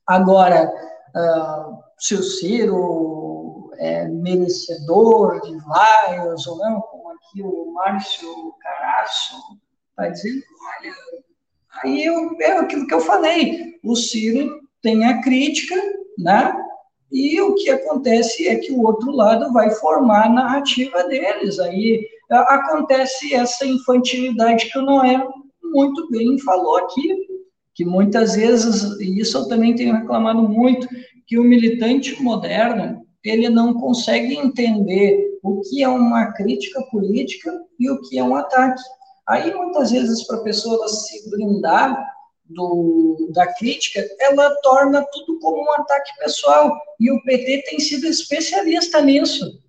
Agora, 0.06 0.72
uh, 1.16 1.78
se 1.98 2.14
o 2.14 2.22
Ciro 2.22 3.70
é 3.78 4.06
merecedor 4.06 5.40
de 5.42 5.56
vaias 5.64 6.46
ou 6.46 6.58
não, 6.58 6.80
como 6.80 7.10
aqui 7.10 7.42
o 7.42 7.72
Márcio 7.72 8.54
Caraço 8.60 9.36
está 9.90 10.08
dizendo, 10.08 10.42
olha, 10.78 10.94
aí 11.82 12.04
eu, 12.04 12.36
é 12.40 12.58
aquilo 12.58 12.86
que 12.86 12.94
eu 12.94 13.00
falei, 13.00 13.78
o 13.84 13.96
Ciro 13.96 14.60
tem 14.82 15.04
a 15.04 15.20
crítica, 15.20 15.74
né? 16.18 16.54
E 17.10 17.40
o 17.40 17.54
que 17.54 17.70
acontece 17.70 18.48
é 18.48 18.56
que 18.56 18.72
o 18.72 18.82
outro 18.82 19.10
lado 19.10 19.52
vai 19.52 19.70
formar 19.70 20.26
a 20.26 20.30
narrativa 20.30 21.04
deles. 21.04 21.58
Aí 21.58 22.06
acontece 22.30 23.34
essa 23.34 23.64
infantilidade 23.64 24.70
que 24.70 24.78
o 24.78 24.82
Noé 24.82 25.26
muito 25.62 26.08
bem 26.10 26.38
falou 26.40 26.76
aqui, 26.78 27.25
que 27.76 27.84
muitas 27.84 28.34
vezes, 28.34 28.98
e 28.98 29.20
isso 29.20 29.36
eu 29.36 29.48
também 29.48 29.74
tenho 29.74 29.94
reclamado 29.94 30.48
muito, 30.48 30.88
que 31.26 31.38
o 31.38 31.44
militante 31.44 32.20
moderno, 32.22 33.06
ele 33.22 33.50
não 33.50 33.74
consegue 33.74 34.34
entender 34.34 35.38
o 35.42 35.60
que 35.60 35.82
é 35.82 35.88
uma 35.88 36.32
crítica 36.32 36.82
política 36.90 37.52
e 37.78 37.90
o 37.90 38.00
que 38.00 38.18
é 38.18 38.24
um 38.24 38.34
ataque. 38.34 38.82
Aí, 39.28 39.54
muitas 39.54 39.90
vezes, 39.90 40.26
para 40.26 40.38
a 40.38 40.42
pessoa 40.42 40.88
se 40.88 41.28
blindar 41.30 42.02
do, 42.46 43.28
da 43.32 43.52
crítica, 43.54 44.02
ela 44.20 44.50
torna 44.62 45.04
tudo 45.12 45.38
como 45.40 45.62
um 45.62 45.72
ataque 45.72 46.16
pessoal. 46.18 46.72
E 46.98 47.10
o 47.10 47.22
PT 47.24 47.64
tem 47.68 47.78
sido 47.78 48.06
especialista 48.06 49.02
nisso. 49.02 49.60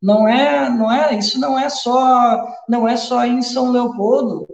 Não 0.00 0.28
é, 0.28 0.70
não 0.70 0.92
é, 0.92 1.18
isso 1.18 1.40
não 1.40 1.58
é 1.58 1.68
só, 1.68 2.46
não 2.68 2.86
é 2.86 2.96
só 2.96 3.24
em 3.24 3.42
São 3.42 3.72
Leopoldo. 3.72 4.46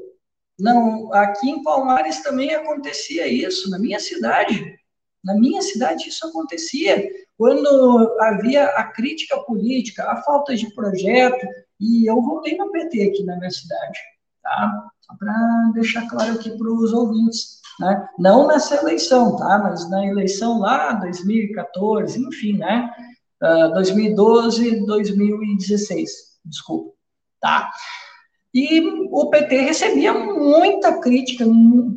Não, 0.58 1.12
aqui 1.12 1.50
em 1.50 1.62
Palmares 1.62 2.22
também 2.22 2.54
acontecia 2.54 3.26
isso, 3.26 3.70
na 3.70 3.78
minha 3.78 3.98
cidade. 3.98 4.76
Na 5.22 5.34
minha 5.34 5.60
cidade 5.62 6.08
isso 6.08 6.26
acontecia. 6.26 7.08
Quando 7.36 8.16
havia 8.20 8.66
a 8.66 8.84
crítica 8.84 9.38
política, 9.40 10.04
a 10.10 10.22
falta 10.22 10.54
de 10.54 10.72
projeto, 10.74 11.46
e 11.80 12.08
eu 12.08 12.20
voltei 12.22 12.56
no 12.56 12.70
PT 12.70 13.02
aqui 13.02 13.24
na 13.24 13.36
minha 13.36 13.50
cidade, 13.50 13.98
tá? 14.42 14.88
Só 15.00 15.14
para 15.16 15.70
deixar 15.74 16.08
claro 16.08 16.34
aqui 16.34 16.56
para 16.56 16.72
os 16.72 16.92
ouvintes, 16.92 17.60
né? 17.80 18.08
Não 18.18 18.46
nessa 18.46 18.76
eleição, 18.76 19.36
tá? 19.36 19.58
Mas 19.58 19.90
na 19.90 20.06
eleição 20.06 20.60
lá, 20.60 20.92
2014, 20.92 22.20
enfim, 22.20 22.58
né? 22.58 22.90
Uh, 23.42 23.74
2012, 23.74 24.86
2016, 24.86 26.10
desculpa, 26.44 26.92
tá? 27.40 27.70
E 28.54 28.80
o 29.10 29.26
PT 29.30 29.62
recebia 29.62 30.14
muita 30.14 31.00
crítica 31.00 31.44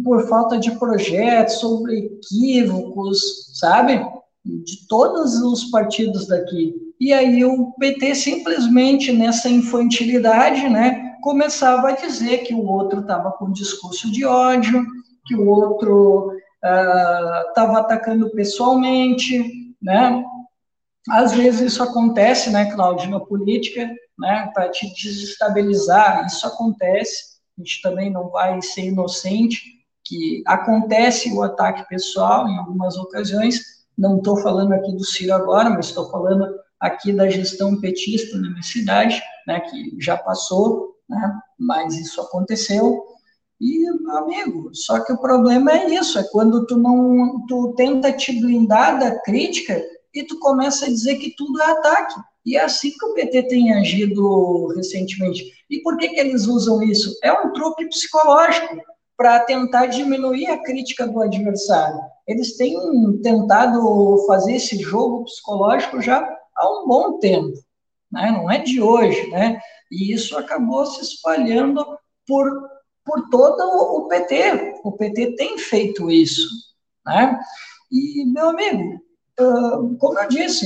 por 0.04 0.28
falta 0.28 0.58
de 0.58 0.72
projetos, 0.72 1.60
sobre 1.60 2.00
equívocos, 2.00 3.20
sabe? 3.54 4.04
De 4.44 4.88
todos 4.88 5.36
os 5.42 5.66
partidos 5.66 6.28
daqui. 6.28 6.74
E 7.00 7.14
aí 7.14 7.46
o 7.46 7.74
PT 7.74 8.16
simplesmente 8.16 9.12
nessa 9.12 9.48
infantilidade, 9.48 10.68
né, 10.68 11.16
começava 11.22 11.90
a 11.90 11.96
dizer 11.96 12.40
que 12.40 12.56
o 12.56 12.66
outro 12.66 13.02
estava 13.02 13.32
com 13.34 13.52
discurso 13.52 14.12
de 14.12 14.26
ódio, 14.26 14.84
que 15.28 15.36
o 15.36 15.48
outro 15.48 16.32
estava 17.50 17.74
uh, 17.74 17.78
atacando 17.78 18.32
pessoalmente, 18.32 19.44
né? 19.82 20.24
Às 21.10 21.34
vezes 21.34 21.74
isso 21.74 21.84
acontece, 21.84 22.50
né, 22.50 22.72
Cláudio, 22.74 23.10
na 23.10 23.20
política, 23.20 23.90
né, 24.18 24.50
para 24.54 24.70
te 24.70 24.92
desestabilizar, 24.94 26.26
isso 26.26 26.46
acontece, 26.46 27.38
a 27.58 27.62
gente 27.62 27.82
também 27.82 28.12
não 28.12 28.30
vai 28.30 28.62
ser 28.62 28.86
inocente, 28.86 29.62
que 30.04 30.42
acontece 30.46 31.32
o 31.34 31.42
ataque 31.44 31.88
pessoal 31.88 32.48
em 32.48 32.58
algumas 32.58 32.98
ocasiões, 32.98 33.62
não 33.98 34.18
estou 34.18 34.38
falando 34.38 34.74
aqui 34.74 34.92
do 34.94 35.06
Ciro 35.06 35.34
agora, 35.34 35.70
mas 35.70 35.88
estou 35.88 36.10
falando 36.10 36.48
aqui 36.80 37.12
da 37.12 37.30
gestão 37.30 37.80
petista 37.80 38.38
na 38.38 38.50
minha 38.50 38.64
cidade, 38.64 39.22
né, 39.46 39.60
que 39.62 39.98
já 40.00 40.18
passou, 40.18 40.96
né, 41.10 41.40
mas 41.58 41.96
isso 41.96 42.22
aconteceu, 42.22 43.02
e, 43.60 43.88
amigo, 44.12 44.70
só 44.74 45.00
que 45.00 45.12
o 45.12 45.18
problema 45.18 45.72
é 45.72 45.90
isso, 45.96 46.20
é 46.20 46.24
quando 46.32 46.66
tu 46.68 46.78
não, 46.78 47.44
tu 47.48 47.74
tenta 47.76 48.12
te 48.12 48.40
blindar 48.40 49.00
da 49.00 49.20
crítica 49.22 49.82
e 50.20 50.28
tu 50.28 50.40
começa 50.40 50.86
a 50.86 50.90
dizer 50.90 51.16
que 51.16 51.36
tudo 51.36 51.62
é 51.62 51.72
ataque. 51.72 52.16
E 52.46 52.56
é 52.56 52.64
assim 52.64 52.92
que 52.92 53.06
o 53.06 53.14
PT 53.14 53.44
tem 53.44 53.74
agido 53.74 54.68
recentemente. 54.68 55.52
E 55.70 55.82
por 55.82 55.98
que, 55.98 56.10
que 56.10 56.20
eles 56.20 56.48
usam 56.48 56.82
isso? 56.82 57.18
É 57.24 57.32
um 57.32 57.52
truque 57.52 57.86
psicológico 57.88 58.78
para 59.18 59.40
tentar 59.42 59.88
diminuir 59.88 60.48
a 60.48 60.62
crítica 60.62 61.08
do 61.08 61.22
adversário. 61.22 62.00
Eles 62.28 62.56
têm 62.56 62.78
tentado 63.22 64.26
fazer 64.28 64.56
esse 64.56 64.78
jogo 64.78 65.26
psicológico 65.26 66.02
já 66.02 66.20
há 66.56 66.70
um 66.70 66.88
bom 66.88 67.20
tempo, 67.20 67.54
né? 68.12 68.32
não 68.32 68.50
é 68.50 68.60
de 68.60 68.82
hoje, 68.82 69.30
né? 69.30 69.60
E 69.92 70.14
isso 70.14 70.38
acabou 70.38 70.86
se 70.86 71.02
espalhando 71.02 71.86
por, 72.28 72.50
por 73.04 73.30
todo 73.30 73.62
o 73.62 74.08
PT. 74.08 74.76
O 74.84 74.92
PT 74.92 75.36
tem 75.36 75.58
feito 75.58 76.12
isso, 76.12 76.48
né? 77.06 77.40
E, 77.92 78.26
meu 78.26 78.50
amigo, 78.50 79.00
como 79.38 80.20
eu 80.20 80.28
disse, 80.28 80.66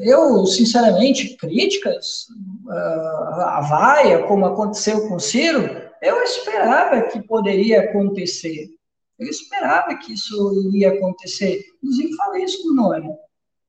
eu, 0.00 0.44
sinceramente, 0.46 1.36
críticas 1.36 2.26
a 2.68 3.60
vaia, 3.68 4.26
como 4.26 4.46
aconteceu 4.46 5.08
com 5.08 5.16
o 5.16 5.20
Ciro, 5.20 5.62
eu 6.00 6.22
esperava 6.22 7.02
que 7.02 7.22
poderia 7.22 7.82
acontecer. 7.82 8.68
Eu 9.18 9.28
esperava 9.28 9.94
que 9.96 10.14
isso 10.14 10.52
iria 10.68 10.90
acontecer. 10.90 11.62
Inclusive, 11.76 12.16
falei 12.16 12.44
isso 12.44 12.62
com 12.62 12.70
o 12.70 12.74
Noé. 12.74 13.02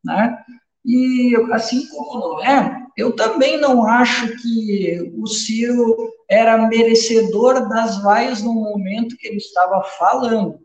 Né? 0.04 0.38
E, 0.84 1.36
assim 1.52 1.88
como 1.88 2.18
o 2.18 2.20
Noé, 2.36 2.84
eu 2.98 3.16
também 3.16 3.60
não 3.60 3.86
acho 3.86 4.36
que 4.42 5.14
o 5.16 5.28
Ciro 5.28 5.96
era 6.30 6.68
merecedor 6.68 7.70
das 7.70 8.02
vaias 8.02 8.42
no 8.42 8.54
momento 8.54 9.18
que 9.18 9.28
ele 9.28 9.38
estava 9.38 9.84
falando. 9.84 10.60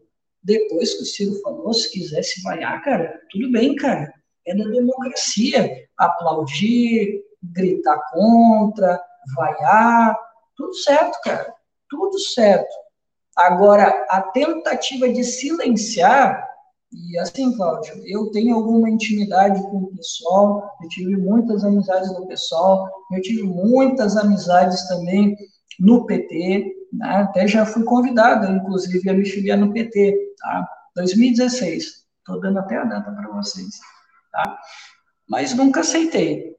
Depois 0.49 0.95
que 0.95 1.03
o 1.03 1.07
Ciro 1.07 1.41
falou, 1.43 1.73
se 1.73 1.91
quisesse 1.93 2.43
vaiar, 2.43 2.83
cara, 2.83 3.21
tudo 3.31 3.53
bem, 3.53 3.77
cara. 3.77 4.13
É 4.47 4.57
da 4.57 4.65
democracia. 4.65 5.87
Aplaudir, 5.97 7.23
gritar 7.43 8.01
contra, 8.11 9.01
vaiar, 9.37 10.17
tudo 10.57 10.75
certo, 10.75 11.21
cara 11.23 11.59
tudo 11.89 12.19
certo. 12.19 12.75
Agora, 13.37 14.07
a 14.11 14.21
tentativa 14.21 15.09
de 15.09 15.25
silenciar, 15.25 16.47
e 16.93 17.19
assim, 17.19 17.55
Cláudio, 17.57 17.95
eu 18.07 18.31
tenho 18.31 18.57
alguma 18.57 18.89
intimidade 18.89 19.63
com 19.63 19.79
o 19.79 19.97
pessoal, 19.97 20.71
eu 20.83 20.89
tive 20.89 21.17
muitas 21.17 21.65
amizades 21.65 22.13
no 22.13 22.27
pessoal, 22.27 22.89
eu 23.13 23.21
tive 23.21 23.43
muitas 23.43 24.17
amizades 24.17 24.89
também 24.89 25.37
no 25.79 26.07
PT, 26.07 26.75
né? 26.93 27.23
até 27.23 27.47
já 27.47 27.67
fui 27.67 27.85
convidado, 27.85 28.51
inclusive, 28.51 29.09
a 29.09 29.15
me 29.15 29.25
filiar 29.25 29.59
no 29.59 29.73
PT, 29.73 30.35
tá? 30.39 30.69
2016, 30.97 32.05
estou 32.19 32.41
dando 32.41 32.59
até 32.59 32.77
a 32.77 32.85
data 32.85 33.11
para 33.13 33.29
vocês, 33.29 33.79
tá? 34.33 34.59
Mas 35.29 35.55
nunca 35.55 35.81
aceitei. 35.81 36.57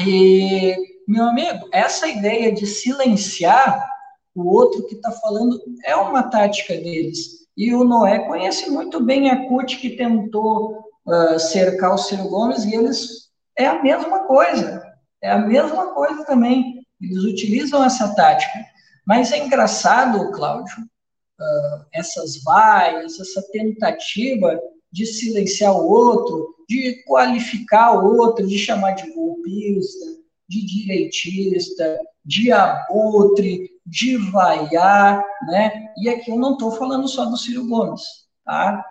E, 0.00 0.76
meu 1.06 1.24
amigo, 1.24 1.68
essa 1.72 2.06
ideia 2.06 2.52
de 2.52 2.66
silenciar 2.66 3.88
o 4.34 4.52
outro 4.52 4.86
que 4.86 4.96
está 4.96 5.12
falando 5.12 5.60
é 5.84 5.94
uma 5.94 6.24
tática 6.24 6.74
deles. 6.74 7.44
E 7.56 7.72
o 7.72 7.84
Noé 7.84 8.18
conhece 8.20 8.68
muito 8.68 9.02
bem 9.02 9.30
a 9.30 9.46
CUT 9.46 9.76
que 9.78 9.96
tentou 9.96 10.84
uh, 11.06 11.38
cercar 11.38 11.94
o 11.94 11.98
Ciro 11.98 12.28
Gomes 12.28 12.64
e 12.64 12.74
eles 12.74 13.30
é 13.56 13.66
a 13.66 13.80
mesma 13.80 14.26
coisa. 14.26 14.82
É 15.22 15.30
a 15.30 15.38
mesma 15.38 15.94
coisa 15.94 16.24
também. 16.24 16.84
Eles 17.00 17.22
utilizam 17.22 17.84
essa 17.84 18.14
tática. 18.14 18.58
Mas 19.06 19.32
é 19.32 19.38
engraçado, 19.38 20.30
Cláudio, 20.32 20.76
uh, 20.78 21.86
essas 21.92 22.42
vaias, 22.42 23.18
essa 23.20 23.42
tentativa 23.52 24.58
de 24.90 25.06
silenciar 25.06 25.74
o 25.74 25.86
outro, 25.86 26.54
de 26.68 27.02
qualificar 27.04 27.92
o 27.92 28.16
outro, 28.16 28.46
de 28.46 28.58
chamar 28.58 28.92
de 28.92 29.12
golpista, 29.12 30.06
de 30.48 30.64
direitista, 30.64 31.98
de 32.24 32.52
abutre, 32.52 33.70
de 33.84 34.16
vaiar, 34.16 35.22
né? 35.48 35.92
E 35.98 36.08
aqui 36.08 36.30
eu 36.30 36.36
não 36.36 36.52
estou 36.52 36.70
falando 36.72 37.06
só 37.08 37.26
do 37.26 37.36
Ciro 37.36 37.66
Gomes, 37.66 38.02
tá? 38.44 38.84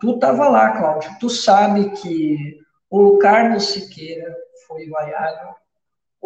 Tu 0.00 0.10
estava 0.10 0.48
lá, 0.48 0.78
Cláudio, 0.78 1.10
tu 1.18 1.30
sabe 1.30 1.90
que 1.92 2.58
o 2.90 3.18
Carlos 3.18 3.64
Siqueira 3.64 4.36
foi 4.66 4.88
vaiado, 4.88 5.54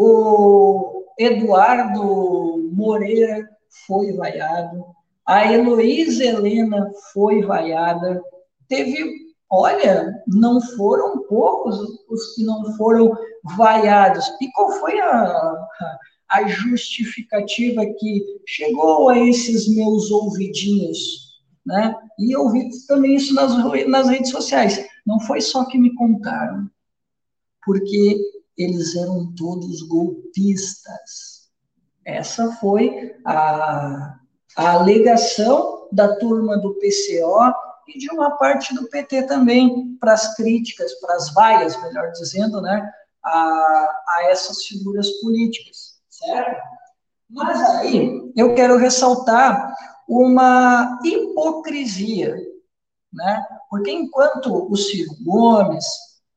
o 0.03 1.05
Eduardo 1.19 2.71
Moreira 2.73 3.47
foi 3.87 4.13
vaiado, 4.13 4.87
a 5.27 5.53
Heloísa 5.53 6.25
Helena 6.25 6.91
foi 7.13 7.43
vaiada, 7.43 8.23
teve 8.67 9.31
olha, 9.51 10.23
não 10.27 10.59
foram 10.61 11.25
poucos 11.25 11.77
os 12.09 12.35
que 12.35 12.45
não 12.45 12.65
foram 12.77 13.15
vaiados. 13.57 14.27
E 14.41 14.51
qual 14.53 14.73
foi 14.81 14.99
a, 15.01 15.69
a 16.31 16.49
justificativa 16.49 17.85
que 17.85 18.25
chegou 18.47 19.11
a 19.11 19.19
esses 19.19 19.69
meus 19.69 20.11
ouvidinhos? 20.11 21.43
Né? 21.67 21.95
E 22.19 22.35
eu 22.35 22.49
vi 22.49 22.71
também 22.87 23.17
isso 23.17 23.35
nas, 23.35 23.53
nas 23.87 24.09
redes 24.09 24.31
sociais. 24.31 24.83
Não 25.05 25.21
foi 25.21 25.43
só 25.43 25.67
que 25.67 25.77
me 25.77 25.95
contaram, 25.95 26.71
porque 27.67 28.40
eles 28.63 28.95
eram 28.95 29.33
todos 29.35 29.83
golpistas. 29.83 31.49
Essa 32.05 32.53
foi 32.57 33.17
a, 33.25 34.19
a 34.57 34.73
alegação 34.73 35.89
da 35.91 36.17
turma 36.17 36.59
do 36.59 36.75
PCO 36.75 37.53
e 37.89 37.99
de 37.99 38.11
uma 38.13 38.33
parte 38.37 38.75
do 38.75 38.89
PT 38.89 39.23
também, 39.23 39.97
para 39.99 40.13
as 40.13 40.37
críticas, 40.37 40.93
para 41.01 41.15
as 41.15 41.33
vaias, 41.33 41.81
melhor 41.83 42.13
dizendo, 42.13 42.61
né, 42.61 42.89
a, 43.25 44.03
a 44.09 44.27
essas 44.31 44.65
figuras 44.65 45.09
políticas, 45.21 45.99
certo? 46.09 46.61
Mas 47.31 47.61
aí 47.77 48.33
eu 48.37 48.55
quero 48.55 48.77
ressaltar 48.77 49.75
uma 50.07 50.99
hipocrisia, 51.05 52.37
né? 53.13 53.43
Porque 53.71 53.91
enquanto 53.91 54.71
o 54.71 54.77
Ciro 54.77 55.15
Gomes, 55.25 55.87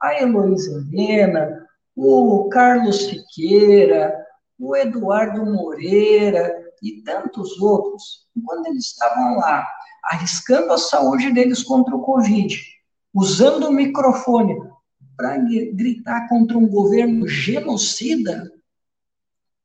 a 0.01 0.21
Heloísa 0.21 0.85
Helena, 0.91 1.62
o 1.95 2.49
Carlos 2.49 3.03
Siqueira, 3.03 4.15
o 4.59 4.75
Eduardo 4.75 5.45
Moreira 5.45 6.53
e 6.81 7.01
tantos 7.01 7.59
outros, 7.61 8.27
quando 8.45 8.67
eles 8.67 8.85
estavam 8.85 9.37
lá 9.37 9.67
arriscando 10.03 10.73
a 10.73 10.77
saúde 10.77 11.31
deles 11.31 11.63
contra 11.63 11.95
o 11.95 12.01
Covid, 12.01 12.59
usando 13.13 13.67
o 13.67 13.71
microfone 13.71 14.57
para 15.15 15.37
gritar 15.37 16.27
contra 16.27 16.57
um 16.57 16.67
governo 16.67 17.27
genocida, 17.27 18.51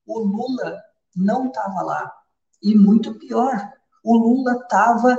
o 0.07 0.21
Lula 0.21 0.81
não 1.17 1.47
estava 1.49 1.83
lá. 1.83 2.13
E 2.63 2.75
muito 2.75 3.15
pior, 3.15 3.73
o 4.05 4.17
Lula 4.17 4.61
estava, 4.63 5.19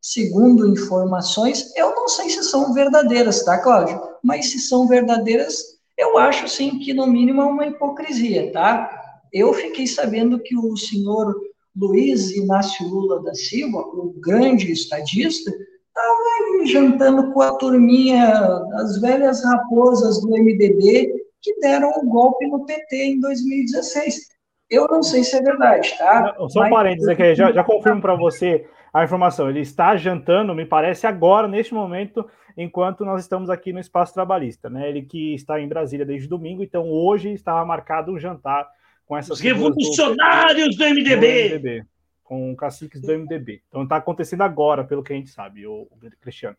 segundo 0.00 0.68
informações, 0.68 1.74
eu 1.76 1.94
não 1.94 2.08
sei 2.08 2.30
se 2.30 2.42
são 2.42 2.72
verdadeiras, 2.72 3.44
tá, 3.44 3.58
Cláudio? 3.58 4.00
Mas 4.22 4.50
se 4.50 4.58
são 4.58 4.86
verdadeiras, 4.86 5.77
eu 5.98 6.16
acho 6.16 6.48
sim 6.48 6.78
que 6.78 6.94
no 6.94 7.06
mínimo 7.06 7.42
é 7.42 7.44
uma 7.44 7.66
hipocrisia, 7.66 8.52
tá? 8.52 8.88
Eu 9.32 9.52
fiquei 9.52 9.86
sabendo 9.86 10.38
que 10.38 10.56
o 10.56 10.76
senhor 10.76 11.34
Luiz 11.76 12.30
Inácio 12.30 12.86
Lula 12.86 13.22
da 13.22 13.34
Silva, 13.34 13.80
o 13.80 14.14
grande 14.20 14.72
estadista, 14.72 15.50
estava 15.50 16.66
jantando 16.66 17.32
com 17.32 17.42
a 17.42 17.52
turminha 17.56 18.30
das 18.70 19.00
velhas 19.00 19.44
raposas 19.44 20.20
do 20.20 20.30
MDB 20.30 21.12
que 21.42 21.60
deram 21.60 21.90
o 21.90 22.04
um 22.04 22.08
golpe 22.08 22.46
no 22.46 22.64
PT 22.64 22.96
em 22.96 23.20
2016. 23.20 24.37
Eu 24.70 24.86
não 24.86 25.02
sei 25.02 25.24
se 25.24 25.36
é 25.36 25.42
verdade, 25.42 25.96
tá? 25.96 26.36
Só 26.48 26.62
um 26.62 26.70
parênteses 26.70 27.08
aqui, 27.08 27.34
já, 27.34 27.50
já 27.50 27.64
confirmo 27.64 28.02
para 28.02 28.14
você 28.14 28.68
a 28.92 29.02
informação. 29.02 29.48
Ele 29.48 29.60
está 29.60 29.96
jantando, 29.96 30.54
me 30.54 30.66
parece, 30.66 31.06
agora, 31.06 31.48
neste 31.48 31.72
momento, 31.72 32.28
enquanto 32.56 33.04
nós 33.04 33.22
estamos 33.22 33.48
aqui 33.48 33.72
no 33.72 33.80
Espaço 33.80 34.12
Trabalhista, 34.12 34.68
né? 34.68 34.88
Ele 34.88 35.02
que 35.02 35.34
está 35.34 35.58
em 35.60 35.68
Brasília 35.68 36.04
desde 36.04 36.28
domingo, 36.28 36.62
então 36.62 36.88
hoje 36.90 37.32
estava 37.32 37.64
marcado 37.64 38.12
um 38.12 38.18
jantar 38.18 38.68
com 39.06 39.16
essas 39.16 39.38
Os 39.38 39.40
revolucionários 39.40 40.76
do, 40.76 40.84
do, 40.84 40.90
MDB. 40.90 41.48
do, 41.48 41.54
MDB. 41.54 41.84
Com 42.22 42.54
caciques 42.54 43.00
do 43.00 43.18
MDB. 43.18 43.62
Então 43.68 43.84
está 43.84 43.96
acontecendo 43.96 44.42
agora, 44.42 44.84
pelo 44.84 45.02
que 45.02 45.14
a 45.14 45.16
gente 45.16 45.30
sabe, 45.30 45.66
o, 45.66 45.88
o 45.90 45.98
Cristiano. 46.20 46.56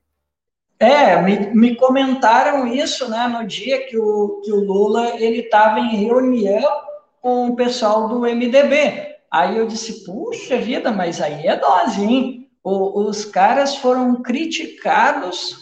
É, 0.79 1.21
me, 1.21 1.37
me, 1.53 1.75
comentaram 1.75 2.65
isso, 2.65 3.09
né, 3.09 3.27
no 3.27 3.45
dia 3.45 3.85
que 3.85 3.97
o, 3.97 4.41
que 4.43 4.51
o 4.51 4.63
Lula 4.63 5.09
ele 5.21 5.41
estava 5.41 5.79
em 5.79 6.05
reunião 6.05 6.88
com 7.21 7.47
o 7.47 7.55
pessoal 7.55 8.07
do 8.07 8.21
MDB. 8.21 9.15
Aí 9.31 9.57
eu 9.57 9.67
disse, 9.67 10.05
puxa 10.05 10.57
vida, 10.57 10.91
mas 10.91 11.21
aí 11.21 11.45
é 11.45 11.55
dose, 11.55 12.03
hein? 12.03 12.49
O, 12.63 13.01
os 13.01 13.25
caras 13.25 13.75
foram 13.75 14.21
criticados, 14.21 15.57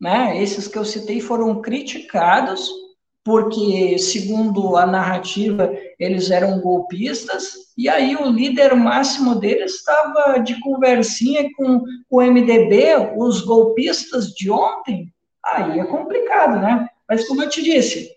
né? 0.00 0.42
Esses 0.42 0.66
que 0.66 0.78
eu 0.78 0.84
citei 0.84 1.20
foram 1.20 1.60
criticados 1.60 2.70
porque, 3.28 3.98
segundo 3.98 4.74
a 4.74 4.86
narrativa, 4.86 5.70
eles 5.98 6.30
eram 6.30 6.60
golpistas, 6.60 7.52
e 7.76 7.86
aí 7.86 8.16
o 8.16 8.30
líder 8.30 8.74
máximo 8.74 9.34
deles 9.34 9.74
estava 9.74 10.38
de 10.38 10.58
conversinha 10.60 11.46
com 11.54 11.82
o 12.08 12.22
MDB, 12.22 13.12
os 13.18 13.42
golpistas 13.42 14.28
de 14.28 14.50
ontem, 14.50 15.12
aí 15.44 15.78
é 15.78 15.84
complicado, 15.84 16.58
né? 16.58 16.88
Mas, 17.06 17.28
como 17.28 17.42
eu 17.42 17.50
te 17.50 17.62
disse, 17.62 18.10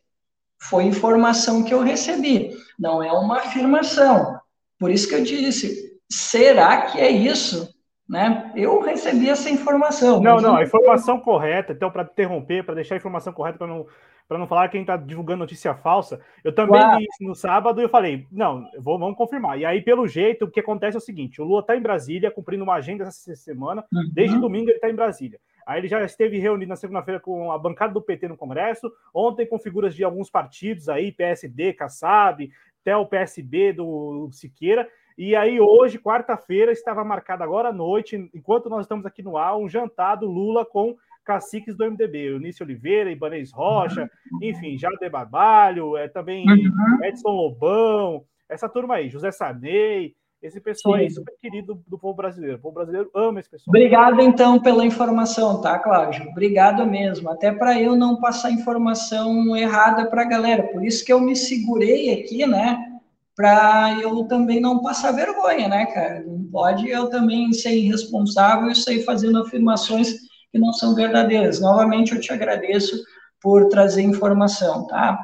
foi 0.62 0.84
informação 0.84 1.64
que 1.64 1.74
eu 1.74 1.82
recebi, 1.82 2.56
não 2.78 3.04
é 3.04 3.12
uma 3.12 3.38
afirmação. 3.38 4.40
Por 4.80 4.92
isso 4.92 5.08
que 5.08 5.16
eu 5.16 5.24
disse, 5.24 6.00
será 6.10 6.84
que 6.84 7.00
é 7.00 7.10
isso? 7.10 7.74
Né? 8.08 8.52
Eu 8.56 8.80
recebi 8.80 9.30
essa 9.30 9.50
informação. 9.50 10.22
Não, 10.22 10.38
não, 10.38 10.58
a 10.58 10.64
informação 10.64 11.20
correta, 11.20 11.74
então, 11.74 11.90
para 11.90 12.04
interromper, 12.04 12.64
para 12.64 12.76
deixar 12.76 12.96
a 12.96 12.98
informação 12.98 13.34
correta, 13.34 13.58
para 13.58 13.68
não, 13.68 13.88
não 14.30 14.48
falar 14.48 14.70
quem 14.70 14.82
está 14.82 14.98
divulgando 14.98 15.40
notícia 15.40 15.74
falsa, 15.74 16.22
eu 16.44 16.54
também 16.54 16.80
li 16.98 17.06
isso 17.06 17.24
no 17.24 17.34
sábado 17.34 17.82
e 17.82 17.86
eu 17.86 17.90
falei, 17.90 18.28
não, 18.32 18.68
vou, 18.78 19.00
vamos 19.00 19.18
confirmar. 19.18 19.58
E 19.58 19.66
aí, 19.66 19.82
pelo 19.82 20.08
jeito, 20.08 20.46
o 20.46 20.52
que 20.52 20.60
acontece 20.60 20.96
é 20.96 21.00
o 21.00 21.02
seguinte: 21.02 21.42
o 21.42 21.46
Lula 21.46 21.62
está 21.62 21.76
em 21.76 21.82
Brasília, 21.82 22.30
cumprindo 22.30 22.64
uma 22.64 22.76
agenda 22.76 23.06
essa 23.06 23.36
semana, 23.36 23.84
uhum. 23.92 24.10
desde 24.14 24.38
domingo 24.38 24.70
ele 24.70 24.78
está 24.78 24.90
em 24.90 24.96
Brasília. 24.96 25.40
Aí 25.66 25.80
ele 25.80 25.88
já 25.88 26.04
esteve 26.04 26.38
reunido 26.38 26.70
na 26.70 26.76
segunda-feira 26.76 27.20
com 27.20 27.52
a 27.52 27.58
bancada 27.58 27.94
do 27.94 28.02
PT 28.02 28.28
no 28.28 28.38
Congresso, 28.38 28.92
ontem 29.14 29.46
com 29.46 29.60
figuras 29.60 29.96
de 29.96 30.04
alguns 30.04 30.30
partidos 30.30 30.90
aí, 30.90 31.12
PSD, 31.12 31.74
Kassab, 31.74 32.50
até 32.82 32.96
o 32.96 33.06
PSB 33.06 33.74
do 33.74 34.30
Siqueira, 34.32 34.88
e 35.18 35.36
aí, 35.36 35.60
hoje, 35.60 36.00
quarta-feira, 36.00 36.72
estava 36.72 37.04
marcado 37.04 37.44
agora 37.44 37.70
à 37.70 37.74
noite, 37.74 38.30
enquanto 38.34 38.70
nós 38.70 38.86
estamos 38.86 39.06
aqui 39.06 39.22
no 39.22 39.38
ar, 39.38 39.58
um 39.58 39.70
jantar 39.70 40.16
do 40.16 40.26
Lula 40.26 40.66
com 40.66 40.96
caciques 41.24 41.76
do 41.76 41.86
MDB, 41.86 42.30
Eunice 42.30 42.64
Oliveira, 42.64 43.12
Ibanez 43.12 43.52
Rocha, 43.52 44.10
enfim, 44.42 44.78
Jade 44.78 45.10
Barbalho, 45.10 45.96
é, 45.96 46.08
também 46.08 46.46
uhum. 46.50 47.04
Edson 47.04 47.30
Lobão, 47.30 48.26
essa 48.50 48.68
turma 48.68 48.96
aí, 48.96 49.10
José 49.10 49.32
Sarney, 49.32 50.16
esse 50.42 50.60
pessoal 50.60 50.96
Sim. 50.96 51.02
aí 51.02 51.12
super 51.12 51.36
querido 51.38 51.84
do 51.88 51.98
povo 51.98 52.16
brasileiro. 52.16 52.58
O 52.58 52.60
povo 52.60 52.76
brasileiro 52.76 53.10
ama 53.14 53.40
esse 53.40 53.50
pessoal. 53.50 53.66
Obrigado, 53.70 54.22
então, 54.22 54.60
pela 54.60 54.86
informação, 54.86 55.62
tá, 55.62 55.78
Cláudio? 55.78 56.28
Obrigado 56.30 56.86
mesmo. 56.86 57.30
Até 57.30 57.52
para 57.52 57.80
eu 57.80 57.96
não 57.96 58.20
passar 58.20 58.52
informação 58.52 59.56
errada 59.56 60.10
para 60.10 60.24
a 60.24 60.26
galera. 60.26 60.64
Por 60.64 60.84
isso 60.84 61.06
que 61.06 61.14
eu 61.14 61.20
me 61.20 61.36
segurei 61.36 62.12
aqui, 62.14 62.46
né? 62.46 62.88
para 63.36 63.98
eu 64.00 64.24
também 64.26 64.60
não 64.60 64.82
passar 64.82 65.14
vergonha, 65.14 65.68
né, 65.68 65.86
cara? 65.88 66.24
Não 66.26 66.44
pode 66.52 66.88
eu 66.88 67.10
também 67.10 67.52
ser 67.54 67.76
irresponsável 67.76 68.70
e 68.70 68.76
sair 68.76 69.04
fazendo 69.04 69.42
afirmações 69.42 70.14
que 70.52 70.60
não 70.60 70.74
são 70.74 70.94
verdadeiras. 70.94 71.60
Novamente, 71.60 72.14
eu 72.14 72.20
te 72.20 72.32
agradeço 72.32 73.02
por 73.42 73.68
trazer 73.70 74.04
informação, 74.04 74.86
tá? 74.86 75.18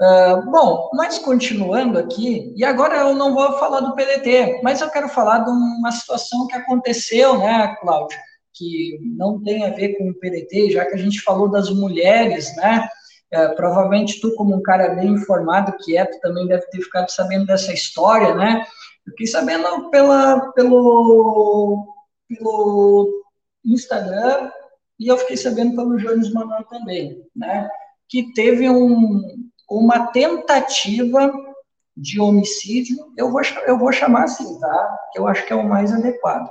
Uh, 0.00 0.50
bom, 0.50 0.90
mas 0.94 1.18
continuando 1.18 1.98
aqui, 1.98 2.54
e 2.56 2.64
agora 2.64 2.96
eu 2.96 3.14
não 3.14 3.34
vou 3.34 3.58
falar 3.58 3.80
do 3.80 3.94
PDT, 3.94 4.60
mas 4.62 4.80
eu 4.80 4.88
quero 4.88 5.10
falar 5.10 5.40
de 5.40 5.50
uma 5.50 5.92
situação 5.92 6.46
que 6.46 6.54
aconteceu, 6.54 7.38
né, 7.38 7.76
Cláudio, 7.82 8.18
que 8.54 8.98
não 9.02 9.42
tem 9.42 9.66
a 9.66 9.74
ver 9.74 9.98
com 9.98 10.08
o 10.08 10.14
PDT, 10.14 10.70
já 10.70 10.86
que 10.86 10.94
a 10.94 10.98
gente 10.98 11.20
falou 11.20 11.50
das 11.50 11.68
mulheres, 11.68 12.56
né, 12.56 12.88
é, 13.30 13.48
provavelmente 13.48 14.20
tu, 14.20 14.34
como 14.34 14.56
um 14.56 14.62
cara 14.62 14.94
bem 14.94 15.12
informado, 15.12 15.76
quieto, 15.84 16.18
também 16.20 16.46
deve 16.48 16.66
ter 16.66 16.80
ficado 16.80 17.10
sabendo 17.10 17.46
dessa 17.46 17.72
história, 17.72 18.34
né? 18.34 18.66
Eu 19.06 19.12
fiquei 19.12 19.26
sabendo 19.28 19.88
pela, 19.90 20.50
pelo, 20.52 21.94
pelo 22.28 23.24
Instagram 23.64 24.50
e 24.98 25.06
eu 25.06 25.16
fiquei 25.16 25.36
sabendo 25.36 25.76
pelo 25.76 25.96
Jones 25.96 26.32
Manuel 26.32 26.64
também, 26.64 27.22
né? 27.36 27.68
Que 28.08 28.32
teve 28.32 28.68
um, 28.68 29.49
uma 29.70 30.08
tentativa 30.08 31.32
de 31.96 32.20
homicídio, 32.20 32.96
eu 33.16 33.30
vou, 33.30 33.40
eu 33.66 33.78
vou 33.78 33.92
chamar 33.92 34.24
assim, 34.24 34.58
tá? 34.58 34.98
Que 35.12 35.18
eu 35.20 35.28
acho 35.28 35.46
que 35.46 35.52
é 35.52 35.56
o 35.56 35.68
mais 35.68 35.92
adequado. 35.92 36.48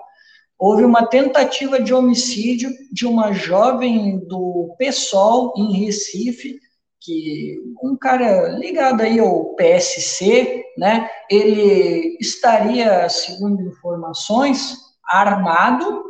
Houve 0.58 0.84
uma 0.84 1.06
tentativa 1.08 1.82
de 1.82 1.94
homicídio 1.94 2.70
de 2.92 3.06
uma 3.06 3.32
jovem 3.34 4.20
do 4.28 4.76
PSOL 4.78 5.54
em 5.58 5.86
Recife, 5.86 6.60
que 7.02 7.58
um 7.82 7.96
cara 7.96 8.50
ligado 8.50 9.02
aí 9.02 9.20
ao 9.20 9.56
PSC, 9.56 10.64
né, 10.78 11.10
ele 11.30 12.18
estaria, 12.20 13.08
segundo 13.08 13.62
informações, 13.62 14.78
armado 15.06 16.04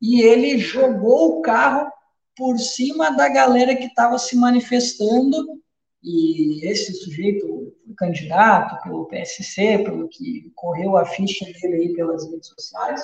e 0.00 0.20
ele 0.20 0.58
jogou 0.58 1.38
o 1.38 1.42
carro 1.42 1.88
por 2.36 2.58
cima 2.58 3.10
da 3.10 3.28
galera 3.28 3.74
que 3.76 3.84
estava 3.84 4.18
se 4.18 4.36
manifestando 4.36 5.61
e 6.02 6.66
esse 6.66 6.92
sujeito 6.94 7.72
candidato 7.96 8.82
pelo 8.82 9.06
PSC, 9.06 9.78
pelo 9.84 10.08
que 10.08 10.50
correu 10.54 10.96
a 10.96 11.04
ficha 11.04 11.44
dele 11.44 11.74
aí 11.74 11.92
pelas 11.94 12.28
redes 12.30 12.48
sociais, 12.48 13.02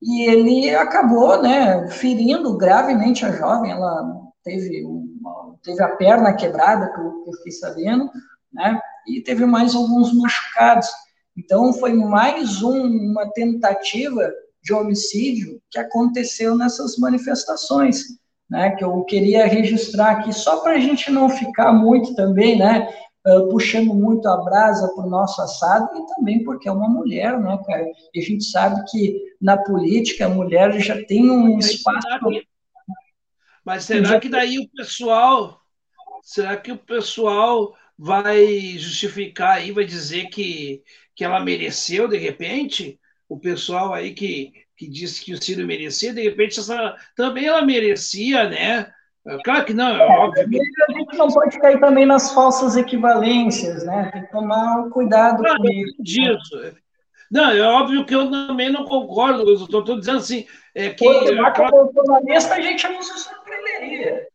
e 0.00 0.22
ele 0.30 0.74
acabou, 0.74 1.42
né, 1.42 1.88
ferindo 1.90 2.56
gravemente 2.56 3.24
a 3.24 3.32
jovem, 3.32 3.70
ela 3.70 4.28
teve, 4.44 4.84
uma, 4.84 5.56
teve 5.62 5.82
a 5.82 5.96
perna 5.96 6.34
quebrada, 6.34 6.92
pelo 6.92 7.24
que 7.24 7.30
eu 7.30 7.34
fiquei 7.34 7.52
sabendo, 7.52 8.10
né? 8.52 8.80
E 9.06 9.20
teve 9.20 9.44
mais 9.44 9.74
alguns 9.74 10.12
machucados. 10.14 10.88
Então, 11.36 11.72
foi 11.72 11.92
mais 11.92 12.62
um, 12.62 13.10
uma 13.10 13.30
tentativa 13.32 14.30
de 14.62 14.72
homicídio 14.72 15.60
que 15.70 15.78
aconteceu 15.78 16.56
nessas 16.56 16.96
manifestações, 16.98 18.04
né? 18.50 18.70
Que 18.70 18.84
eu 18.84 19.02
queria 19.04 19.46
registrar 19.46 20.12
aqui, 20.12 20.32
só 20.32 20.60
para 20.60 20.72
a 20.72 20.78
gente 20.78 21.10
não 21.10 21.28
ficar 21.28 21.72
muito 21.72 22.14
também, 22.14 22.58
né? 22.58 22.88
Uh, 23.26 23.48
puxando 23.48 23.92
muito 23.94 24.26
a 24.28 24.36
brasa 24.38 24.88
para 24.94 25.04
o 25.04 25.10
nosso 25.10 25.42
assado, 25.42 25.88
e 25.96 26.06
também 26.14 26.44
porque 26.44 26.68
é 26.68 26.72
uma 26.72 26.88
mulher, 26.88 27.38
né, 27.38 27.58
cara? 27.66 27.84
E 28.14 28.20
a 28.20 28.22
gente 28.22 28.44
sabe 28.44 28.82
que 28.90 29.20
na 29.40 29.56
política 29.56 30.26
a 30.26 30.30
mulher 30.30 30.72
já 30.80 30.96
tem 31.04 31.30
um 31.30 31.58
espaço 31.58 32.06
mas 33.68 33.84
será 33.84 34.18
que 34.18 34.30
daí 34.30 34.58
o 34.58 34.66
pessoal, 34.70 35.60
será 36.22 36.56
que 36.56 36.72
o 36.72 36.78
pessoal 36.78 37.76
vai 37.98 38.78
justificar 38.78 39.56
aí, 39.56 39.72
vai 39.72 39.84
dizer 39.84 40.30
que, 40.30 40.82
que 41.14 41.22
ela 41.22 41.38
mereceu 41.38 42.08
de 42.08 42.16
repente? 42.16 42.98
O 43.28 43.38
pessoal 43.38 43.92
aí 43.92 44.14
que, 44.14 44.54
que 44.78 44.88
disse 44.88 45.24
que 45.24 45.34
o 45.34 45.42
Ciro 45.42 45.66
merecia, 45.66 46.14
de 46.14 46.22
repente 46.22 46.60
essa, 46.60 46.94
também 47.16 47.46
ela 47.46 47.62
merecia, 47.62 48.48
né? 48.48 48.92
Claro 49.44 49.64
que 49.64 49.74
não, 49.74 49.88
é, 49.88 49.98
é 49.98 50.18
óbvio. 50.18 50.48
Que... 50.48 50.60
A 50.88 50.92
gente 50.92 51.16
não 51.16 51.28
pode 51.28 51.58
cair 51.58 51.80
também 51.80 52.06
nas 52.06 52.32
falsas 52.32 52.76
equivalências, 52.76 53.84
né? 53.84 54.08
Tem 54.12 54.22
que 54.22 54.30
tomar 54.30 54.88
cuidado 54.90 55.42
com 55.42 55.70
isso. 55.70 56.02
Disso. 56.02 56.76
Não, 57.28 57.50
é 57.50 57.60
óbvio 57.60 58.06
que 58.06 58.14
eu 58.14 58.30
também 58.30 58.70
não 58.70 58.84
concordo, 58.84 59.46
eu 59.50 59.54
estou 59.54 59.98
dizendo 59.98 60.18
assim, 60.18 60.46
é 60.74 60.90
que. 60.90 61.04
Pô, 61.04 61.10
a 61.44 61.70
bolsonarista 61.70 62.54
a 62.54 62.60
gente 62.60 62.88
não 62.88 63.02
se 63.02 63.18
surpreenderia. 63.18 64.28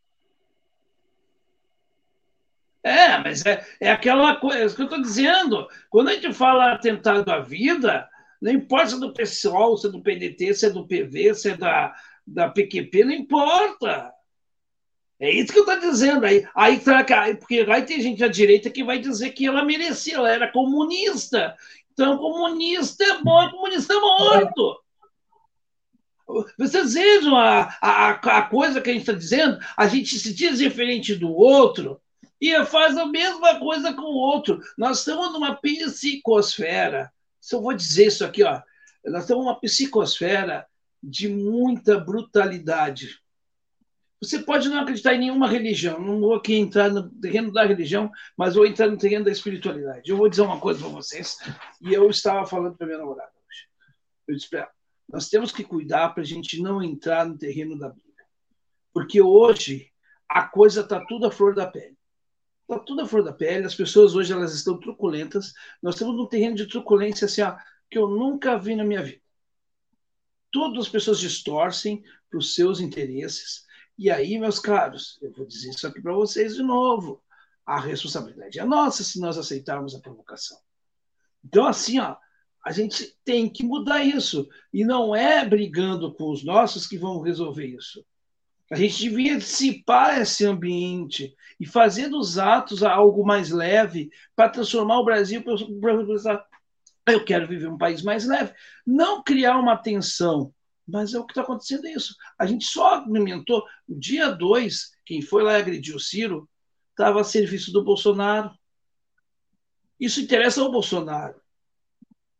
É, 2.83 3.17
mas 3.17 3.45
é, 3.45 3.65
é 3.79 3.89
aquela 3.89 4.35
coisa 4.35 4.73
é 4.73 4.75
que 4.75 4.81
eu 4.81 4.85
estou 4.85 5.01
dizendo. 5.01 5.67
Quando 5.89 6.09
a 6.09 6.13
gente 6.13 6.33
fala 6.33 6.73
atentado 6.73 7.31
à 7.31 7.39
vida, 7.39 8.09
não 8.43 8.51
importa 8.51 8.89
se 8.89 8.95
é 8.95 8.99
do 8.99 9.13
PSOL, 9.13 9.77
se 9.77 9.87
é 9.87 9.89
do 9.89 10.01
PDT, 10.01 10.53
se 10.53 10.65
é 10.65 10.69
do 10.69 10.85
PV, 10.85 11.33
se 11.33 11.51
é 11.51 11.55
da, 11.55 11.95
da 12.27 12.49
PQP, 12.49 13.05
não 13.05 13.13
importa. 13.13 14.11
É 15.17 15.31
isso 15.31 15.53
que 15.53 15.59
eu 15.59 15.63
estou 15.63 15.79
dizendo. 15.79 16.25
Aí, 16.25 16.45
aí, 16.53 16.81
porque 17.39 17.61
aí 17.61 17.83
tem 17.83 18.01
gente 18.01 18.21
à 18.21 18.27
direita 18.27 18.69
que 18.69 18.83
vai 18.83 18.99
dizer 18.99 19.29
que 19.29 19.47
ela 19.47 19.63
merecia, 19.63 20.17
ela 20.17 20.29
era 20.29 20.51
comunista. 20.51 21.55
Então, 21.93 22.17
comunista 22.17 23.01
é 23.05 23.21
bom, 23.23 23.49
comunista 23.49 23.93
é 23.93 23.99
morto. 23.99 24.83
Vocês 26.57 26.95
vejam 26.95 27.37
a, 27.37 27.77
a, 27.79 28.09
a 28.09 28.41
coisa 28.41 28.81
que 28.81 28.89
a 28.89 28.93
gente 28.93 29.03
está 29.03 29.13
dizendo, 29.13 29.57
a 29.77 29.87
gente 29.87 30.19
se 30.19 30.33
diz 30.33 30.57
diferente 30.57 31.15
do 31.15 31.31
outro 31.31 32.01
e 32.41 32.53
faz 32.65 32.97
a 32.97 33.05
mesma 33.05 33.57
coisa 33.57 33.93
com 33.93 34.01
o 34.01 34.17
outro. 34.17 34.59
Nós 34.77 34.99
estamos 34.99 35.31
numa 35.31 35.55
psicosfera. 35.55 37.12
Eu 37.51 37.61
vou 37.61 37.73
dizer 37.73 38.07
isso 38.07 38.25
aqui, 38.25 38.43
ó, 38.43 38.61
nós 39.05 39.23
estamos 39.23 39.45
numa 39.45 39.59
psicosfera 39.59 40.65
de 41.01 41.27
muita 41.27 41.99
brutalidade. 41.99 43.19
Você 44.21 44.39
pode 44.39 44.69
não 44.69 44.79
acreditar 44.79 45.13
em 45.13 45.19
nenhuma 45.19 45.49
religião, 45.49 45.99
não 45.99 46.19
vou 46.19 46.35
aqui 46.35 46.55
entrar 46.55 46.89
no 46.89 47.09
terreno 47.09 47.51
da 47.51 47.65
religião, 47.65 48.09
mas 48.37 48.55
vou 48.55 48.65
entrar 48.65 48.87
no 48.87 48.97
terreno 48.97 49.25
da 49.25 49.31
espiritualidade. 49.31 50.09
Eu 50.09 50.15
vou 50.15 50.29
dizer 50.29 50.43
uma 50.43 50.59
coisa 50.59 50.79
para 50.79 50.89
vocês, 50.89 51.37
e 51.81 51.93
eu 51.93 52.09
estava 52.09 52.45
falando 52.45 52.77
para 52.77 52.87
minha 52.87 52.99
namorada 52.99 53.31
hoje. 53.31 53.67
Eu 54.27 54.35
disse 54.35 54.49
para 54.49 54.71
nós 55.13 55.29
temos 55.29 55.51
que 55.51 55.63
cuidar 55.63 56.09
para 56.09 56.23
a 56.23 56.25
gente 56.25 56.61
não 56.61 56.81
entrar 56.81 57.25
no 57.25 57.37
terreno 57.37 57.77
da 57.77 57.89
Bíblia. 57.89 58.25
Porque 58.91 59.21
hoje 59.21 59.91
a 60.27 60.43
coisa 60.47 60.81
está 60.81 61.05
tudo 61.05 61.27
à 61.27 61.31
flor 61.31 61.53
da 61.53 61.67
pele. 61.67 61.92
Está 62.69 62.80
tudo 62.80 63.02
à 63.02 63.07
flor 63.07 63.23
da 63.23 63.34
pele, 63.34 63.65
as 63.65 63.76
pessoas 63.76 64.15
hoje 64.15 64.31
elas 64.31 64.53
estão 64.53 64.80
truculentas. 64.80 65.53
Nós 65.81 65.95
temos 65.95 66.15
um 66.15 66.27
terreno 66.27 66.56
de 66.56 66.68
truculência 66.68 67.26
assim, 67.26 67.41
ó, 67.41 67.56
que 67.90 67.98
eu 67.98 68.07
nunca 68.07 68.57
vi 68.57 68.76
na 68.76 68.84
minha 68.84 69.03
vida. 69.03 69.22
Todas 70.52 70.85
as 70.85 70.90
pessoas 70.90 71.19
distorcem 71.19 72.03
para 72.30 72.40
os 72.40 72.56
seus 72.56 72.80
interesses. 72.80 73.65
E 73.98 74.10
aí, 74.10 74.40
meus 74.40 74.60
caros, 74.60 75.19
eu 75.22 75.31
vou 75.31 75.45
dizer 75.45 75.69
isso 75.69 75.85
aqui 75.85 76.02
para 76.02 76.14
vocês 76.14 76.56
de 76.56 76.64
novo. 76.64 77.22
A 77.65 77.80
responsabilidade 77.80 78.60
é 78.60 78.65
nossa 78.65 79.03
se 79.03 79.19
nós 79.19 79.38
aceitarmos 79.38 79.95
a 79.95 79.99
provocação. 79.99 80.57
Então, 81.44 81.68
assim, 81.68 81.99
ó, 81.99 82.15
a 82.65 82.72
gente 82.72 83.18
tem 83.26 83.49
que 83.49 83.64
mudar 83.64 84.03
isso. 84.03 84.48
E 84.72 84.85
não 84.85 85.15
é 85.15 85.48
brigando 85.48 86.14
com 86.14 86.31
os 86.31 86.44
nossos 86.44 86.88
que 86.88 86.98
vamos 86.98 87.26
resolver 87.26 87.68
isso. 87.68 88.06
A 88.73 88.75
gente 88.75 89.03
devia 89.03 89.37
dissipar 89.37 90.19
esse 90.19 90.43
ambiente 90.43 91.35
e 91.59 91.65
fazer 91.67 92.09
dos 92.09 92.39
atos 92.39 92.81
algo 92.81 93.23
mais 93.23 93.51
leve 93.51 94.09
para 94.35 94.49
transformar 94.49 94.97
o 94.97 95.05
Brasil 95.05 95.43
para 95.43 96.43
eu 97.05 97.23
quero 97.23 97.47
viver 97.47 97.67
um 97.67 97.77
país 97.77 98.01
mais 98.01 98.25
leve. 98.25 98.51
Não 98.83 99.21
criar 99.21 99.59
uma 99.59 99.77
tensão, 99.77 100.51
mas 100.87 101.13
é 101.13 101.19
o 101.19 101.25
que 101.25 101.33
está 101.33 101.43
acontecendo 101.43 101.85
isso. 101.85 102.15
A 102.39 102.47
gente 102.47 102.65
só 102.65 102.95
alimentou. 102.95 103.63
O 103.87 103.93
dia 103.93 104.29
2, 104.29 104.91
quem 105.05 105.21
foi 105.21 105.43
lá 105.43 105.55
agredir 105.55 105.95
o 105.95 105.99
Ciro, 105.99 106.49
estava 106.89 107.21
a 107.21 107.23
serviço 107.23 107.71
do 107.71 107.83
Bolsonaro. 107.83 108.49
Isso 109.99 110.19
interessa 110.19 110.61
ao 110.61 110.71
Bolsonaro. 110.71 111.39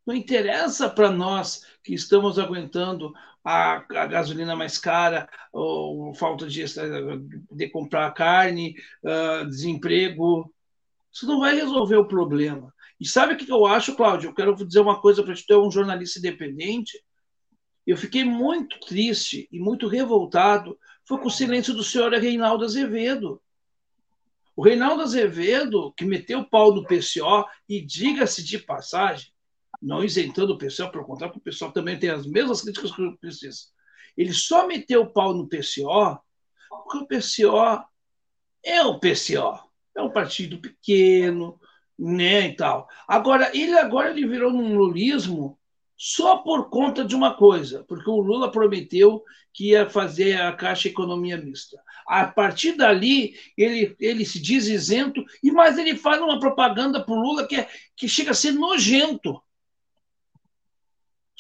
Não 0.04 0.16
interessa 0.16 0.90
para 0.90 1.12
nós 1.12 1.64
que 1.84 1.94
estamos 1.94 2.40
aguentando 2.40 3.14
a, 3.44 3.76
a, 3.76 4.06
gasolina 4.08 4.56
mais 4.56 4.78
cara, 4.78 5.30
ou 5.52 6.14
falta 6.14 6.48
de, 6.48 6.64
de 7.52 7.70
comprar 7.70 8.14
carne, 8.14 8.76
uh, 9.04 9.46
desemprego. 9.48 10.52
Isso 11.12 11.28
não 11.28 11.40
vai 11.40 11.56
resolver 11.56 11.98
o 11.98 12.08
problema. 12.08 12.74
E 13.00 13.08
sabe 13.08 13.34
o 13.34 13.38
que 13.38 13.52
eu 13.52 13.66
acho, 13.66 13.96
Cláudio? 13.96 14.30
Eu 14.30 14.34
quero 14.34 14.56
dizer 14.56 14.80
uma 14.80 15.02
coisa 15.02 15.24
para 15.24 15.34
ti, 15.34 15.44
tu 15.46 15.54
é 15.54 15.58
um 15.58 15.72
jornalista 15.72 16.20
independente. 16.20 16.98
Eu 17.86 17.98
fiquei 17.98 18.24
muito 18.24 18.80
triste 18.80 19.48
e 19.52 19.60
muito 19.60 19.88
revoltado 19.88 20.78
foi 21.06 21.18
com 21.18 21.28
o 21.28 21.32
silêncio 21.32 21.74
do 21.74 21.84
senhor 21.84 22.14
Reinaldo 22.14 22.64
Azevedo. 22.64 23.42
O 24.56 24.64
Reinaldo 24.64 25.02
Azevedo, 25.02 25.92
que 25.98 26.06
meteu 26.06 26.40
o 26.40 26.50
pau 26.50 26.74
no 26.74 26.86
PCO, 26.86 27.46
e 27.68 27.82
diga-se 27.82 28.44
de 28.44 28.60
passagem, 28.60 29.33
não 29.84 30.04
isentando 30.04 30.54
o 30.54 30.58
PCO, 30.58 30.92
pelo 30.92 31.06
contrário, 31.06 31.36
o 31.36 31.40
PCO 31.40 31.72
também 31.72 32.00
tem 32.00 32.10
as 32.10 32.26
mesmas 32.26 32.62
críticas 32.62 32.96
que 32.96 33.02
o 33.02 33.18
PCO. 33.18 33.50
Ele 34.16 34.34
só 34.34 34.66
meteu 34.66 35.02
o 35.02 35.12
pau 35.12 35.34
no 35.34 35.48
PCO 35.48 36.20
porque 36.70 36.98
o 36.98 37.08
PCO 37.08 37.84
é 38.64 38.82
o 38.84 39.00
PCO. 39.00 39.60
É 39.96 40.02
um 40.02 40.10
partido 40.10 40.60
pequeno, 40.60 41.60
né, 41.98 42.48
e 42.48 42.56
tal. 42.56 42.88
Agora, 43.08 43.52
ele 43.56 43.78
agora 43.78 44.10
ele 44.10 44.28
virou 44.28 44.52
um 44.52 44.76
lulismo 44.76 45.60
só 45.96 46.38
por 46.38 46.70
conta 46.70 47.06
de 47.06 47.16
uma 47.16 47.36
coisa, 47.36 47.86
porque 47.88 48.10
o 48.10 48.20
Lula 48.20 48.52
prometeu 48.52 49.24
que 49.54 49.70
ia 49.70 49.90
fazer 49.90 50.42
a 50.42 50.52
Caixa 50.52 50.88
Economia 50.88 51.38
Mista. 51.38 51.80
A 52.08 52.26
partir 52.26 52.74
dali, 52.74 53.36
ele, 53.56 53.96
ele 54.00 54.26
se 54.26 54.42
diz 54.42 54.68
isento, 54.68 55.24
e 55.42 55.52
mais 55.52 55.78
ele 55.78 55.96
faz 55.96 56.20
uma 56.20 56.40
propaganda 56.40 57.04
para 57.04 57.14
o 57.14 57.22
Lula 57.22 57.48
que, 57.48 57.56
é, 57.56 57.70
que 57.96 58.10
chega 58.10 58.32
a 58.32 58.34
ser 58.34 58.52
nojento. 58.54 59.42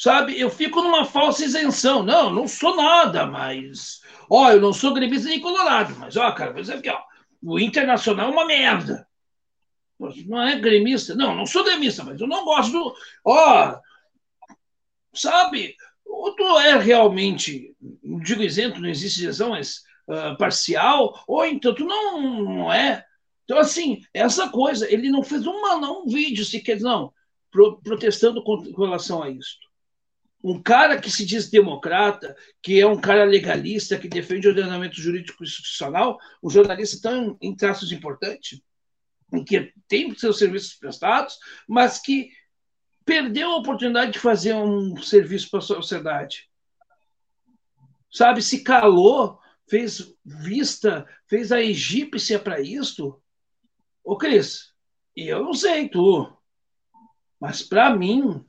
Sabe, 0.04 0.38
eu 0.38 0.50
fico 0.50 0.82
numa 0.82 1.06
falsa 1.06 1.46
isenção. 1.46 2.04
Não, 2.04 2.30
não 2.30 2.46
sou 2.46 2.76
nada, 2.76 3.26
mas. 3.26 4.02
Ó, 4.30 4.52
eu 4.52 4.60
não 4.60 4.74
sou 4.74 4.94
gremista 4.94 5.30
nem 5.30 5.40
colorado, 5.40 5.96
mas, 5.98 6.18
ó, 6.18 6.30
cara, 6.34 6.52
dizer 6.52 6.74
aqui, 6.74 6.90
ó, 6.90 7.02
o 7.42 7.58
Internacional 7.58 8.28
é 8.28 8.32
uma 8.34 8.46
merda. 8.46 9.08
Não 9.98 10.42
é 10.42 10.60
gremista? 10.60 11.16
Não, 11.16 11.34
não 11.34 11.46
sou 11.46 11.64
gremista, 11.64 12.04
mas 12.04 12.20
eu 12.20 12.28
não 12.28 12.44
gosto 12.44 12.74
do. 12.74 12.94
Ó, 13.24 13.80
sabe? 15.16 15.74
Ou 16.06 16.36
tu 16.36 16.60
é 16.60 16.78
realmente, 16.78 17.74
não 18.04 18.20
digo 18.20 18.44
isento, 18.44 18.82
não 18.82 18.90
existe 18.90 19.22
isenção, 19.22 19.52
mas 19.52 19.84
uh, 20.10 20.38
parcial, 20.38 21.24
ou 21.26 21.46
então 21.46 21.74
tu 21.74 21.86
não, 21.86 22.44
não 22.44 22.74
é. 22.74 23.06
Então, 23.46 23.58
assim, 23.58 24.02
essa 24.14 24.50
coisa, 24.50 24.86
ele 24.94 25.10
não 25.10 25.24
fez 25.24 25.48
uma, 25.48 25.78
não, 25.78 26.04
um 26.04 26.08
vídeo 26.08 26.44
sequer, 26.44 26.82
não, 26.82 27.14
pro, 27.50 27.80
protestando 27.82 28.44
com, 28.44 28.62
com 28.74 28.84
relação 28.84 29.24
a 29.24 29.30
isso. 29.30 29.64
Um 30.44 30.61
cara 30.61 30.99
que 30.99 31.10
se 31.10 31.26
diz 31.26 31.49
democrata, 31.49 32.36
que 32.61 32.80
é 32.80 32.86
um 32.86 32.99
cara 32.99 33.24
legalista, 33.24 33.98
que 33.98 34.10
defende 34.10 34.45
o 34.45 34.49
ordenamento 34.49 34.99
jurídico 34.99 35.44
institucional, 35.44 36.20
um 36.44 36.49
jornalista 36.49 37.10
tão 37.10 37.38
em 37.41 37.56
traços 37.56 37.91
importantes, 37.91 38.61
que 39.48 39.74
tem 39.88 40.14
seus 40.15 40.38
serviços 40.38 40.74
prestados, 40.74 41.40
mas 41.68 41.99
que 41.99 42.30
perdeu 43.06 43.52
a 43.52 43.57
oportunidade 43.57 44.11
de 44.11 44.20
fazer 44.20 44.53
um 44.53 44.98
serviço 44.98 45.49
para 45.49 45.60
a 45.60 45.64
sociedade. 45.64 46.49
Sabe, 48.11 48.41
se 48.41 48.64
calou, 48.64 49.40
fez 49.68 50.14
vista, 50.24 51.07
fez 51.28 51.52
a 51.52 51.61
egípcia 51.61 52.38
para 52.38 52.61
isto. 52.61 53.22
Ô, 54.03 54.18
Cris, 54.18 54.74
eu 55.15 55.44
não 55.44 55.53
sei 55.53 55.90
tu, 55.90 56.32
mas 57.40 57.64
para 57.64 57.95
mim, 57.95 58.45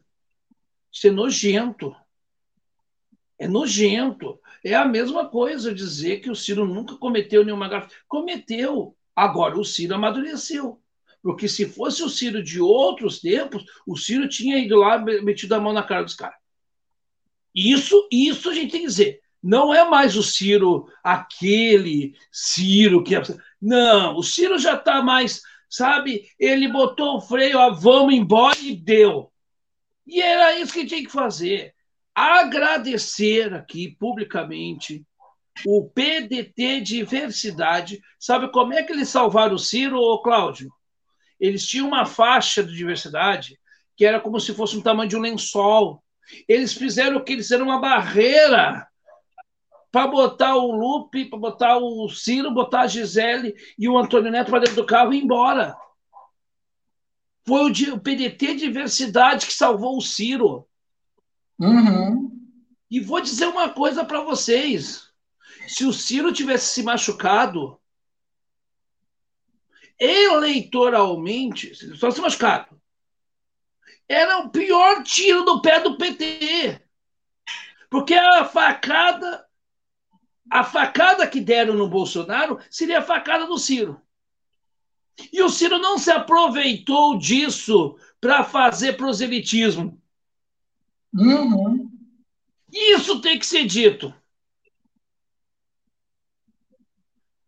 isso 0.95 1.09
é 1.09 1.11
nojento. 1.11 1.95
É 3.37 3.49
nojento. 3.49 4.39
É 4.63 4.77
a 4.77 4.85
mesma 4.85 5.29
coisa 5.29 5.75
dizer 5.75 6.21
que 6.21 6.31
o 6.31 6.37
Ciro 6.37 6.65
nunca 6.65 6.97
cometeu 6.97 7.45
nenhuma 7.45 7.69
gafe. 7.69 7.93
Cometeu. 8.07 8.97
Agora 9.15 9.59
o 9.59 9.65
Ciro 9.65 9.97
amadureceu. 9.97 10.81
Porque 11.21 11.49
se 11.49 11.67
fosse 11.67 12.01
o 12.05 12.09
Ciro 12.09 12.41
de 12.45 12.61
outros 12.61 13.21
tempos, 13.21 13.65
o 13.85 13.97
Ciro 13.97 14.29
tinha 14.29 14.57
ido 14.57 14.77
lá 14.77 14.97
metido 14.99 15.55
a 15.55 15.61
mão 15.61 15.73
na 15.73 15.83
cara 15.83 16.05
dos 16.05 16.15
caras. 16.15 16.39
Isso, 17.53 18.09
isso 18.11 18.49
a 18.49 18.55
gente 18.55 18.71
tem 18.71 18.83
que 18.83 18.87
dizer. 18.87 19.21
Não 19.43 19.75
é 19.75 19.89
mais 19.89 20.17
o 20.17 20.23
Ciro 20.23 20.89
aquele 21.03 22.15
Ciro 22.31 23.03
que. 23.03 23.17
É... 23.17 23.23
Não, 23.61 24.17
o 24.17 24.23
Ciro 24.23 24.59
já 24.59 24.75
está 24.75 25.03
mais, 25.03 25.43
sabe? 25.69 26.29
Ele 26.39 26.69
botou 26.69 27.17
o 27.17 27.21
freio, 27.21 27.59
ó, 27.59 27.71
vamos 27.73 28.15
embora 28.15 28.59
e 28.61 28.77
deu. 28.77 29.33
E 30.07 30.21
era 30.21 30.59
isso 30.59 30.73
que 30.73 30.87
tinha 30.87 31.03
que 31.03 31.11
fazer. 31.11 31.75
Agradecer 32.15 33.53
aqui 33.55 33.97
publicamente 33.99 35.05
o 35.67 35.89
PDT 35.89 36.81
Diversidade. 36.81 38.01
Sabe 38.19 38.51
como 38.51 38.75
é 38.75 38.83
que 38.83 38.93
eles 38.93 39.09
salvaram 39.09 39.55
o 39.55 39.59
Ciro, 39.59 39.99
ô 39.99 40.23
Cláudio? 40.23 40.71
Eles 41.39 41.67
tinham 41.67 41.89
uma 41.89 42.07
faixa 42.07 42.63
de 42.63 42.75
diversidade 42.75 43.59
que 43.97 44.05
era 44.05 44.21
como 44.21 44.41
se 44.41 44.55
fosse 44.55 44.77
um 44.77 44.83
tamanho 44.83 45.09
de 45.09 45.17
um 45.17 45.21
lençol. 45.21 46.03
Eles 46.49 46.73
fizeram 46.73 47.19
o 47.19 47.25
que? 47.25 47.33
Eles 47.33 47.47
fizeram 47.47 47.67
uma 47.67 47.81
barreira 47.81 48.87
para 49.93 50.09
botar 50.09 50.57
o 50.57 50.73
Lupe, 50.73 51.27
para 51.27 51.39
botar 51.39 51.79
o 51.79 52.09
Ciro, 52.09 52.53
botar 52.53 52.81
a 52.81 52.87
Gisele 52.89 53.55
e 53.79 53.89
o 53.89 53.97
Antônio 53.97 54.33
Neto 54.33 54.51
para 54.51 54.61
dentro 54.61 54.75
do 54.75 54.87
carro 54.87 55.13
e 55.13 55.19
ir 55.19 55.23
embora. 55.23 55.77
Foi 57.47 57.71
o, 57.71 58.01
PDT 58.01 58.55
Diversidade 58.55 59.47
que 59.47 59.53
salvou 59.53 59.99
o 59.99 60.03
Ciro. 60.03 60.67
Uhum. 61.59 62.31
E 62.91 63.01
vou 63.01 63.21
dizer 63.21 63.47
uma 63.47 63.69
coisa 63.69 64.05
para 64.05 64.23
vocês: 64.23 65.11
se 65.69 65.85
o 65.85 65.93
Ciro 65.93 66.33
tivesse 66.33 66.69
se 66.69 66.83
machucado, 66.83 67.79
eleitoralmente, 69.99 71.75
só 71.97 72.11
se 72.11 72.21
machucado, 72.21 72.81
era 74.09 74.39
o 74.39 74.51
pior 74.51 75.03
tiro 75.03 75.45
do 75.45 75.63
pé 75.63 75.81
do 75.81 75.97
PT. 75.97 76.81
Porque 77.89 78.15
a 78.15 78.45
facada, 78.45 79.47
a 80.51 80.65
facada 80.65 81.27
que 81.27 81.41
deram 81.41 81.75
no 81.75 81.89
Bolsonaro 81.89 82.59
seria 82.71 82.99
a 82.99 83.03
facada 83.03 83.47
do 83.47 83.59
Ciro. 83.59 84.01
E 85.33 85.43
o 85.43 85.49
Ciro 85.49 85.79
não 85.79 85.99
se 85.99 86.11
aproveitou 86.11 87.19
disso 87.19 87.97
para 88.21 88.43
fazer 88.43 88.97
proselitismo. 88.97 90.01
Uhum. 91.13 91.91
Isso 92.73 93.21
tem 93.21 93.39
que 93.39 93.47
ser 93.47 93.65
dito. 93.67 94.13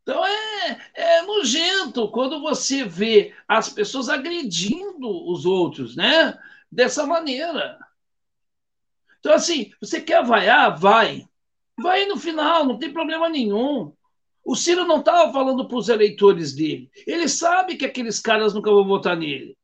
Então 0.03 0.25
é, 0.25 0.91
é 0.95 1.23
nojento 1.23 2.09
quando 2.13 2.41
você 2.41 2.85
vê 2.85 3.35
as 3.49 3.69
pessoas 3.69 4.09
agredindo 4.09 5.29
os 5.29 5.45
outros, 5.45 5.97
né? 5.97 6.39
Dessa 6.71 7.05
maneira. 7.05 7.77
Então, 9.19 9.35
assim, 9.35 9.73
você 9.81 10.01
quer 10.01 10.25
vaiar? 10.25 10.79
Vai. 10.79 11.29
Vai 11.77 12.07
no 12.07 12.17
final, 12.17 12.65
não 12.65 12.79
tem 12.79 12.93
problema 12.93 13.29
nenhum. 13.29 13.93
O 14.47 14.55
Ciro 14.55 14.87
não 14.87 15.01
estava 15.01 15.33
falando 15.33 15.67
para 15.67 15.77
os 15.77 15.89
eleitores 15.89 16.55
dele. 16.55 16.89
Ele 17.05 17.29
sabe 17.29 17.75
que 17.75 17.85
aqueles 17.85 18.21
caras 18.21 18.55
nunca 18.55 18.71
vão 18.71 18.87
votar 18.87 19.17
nele. 19.17 19.59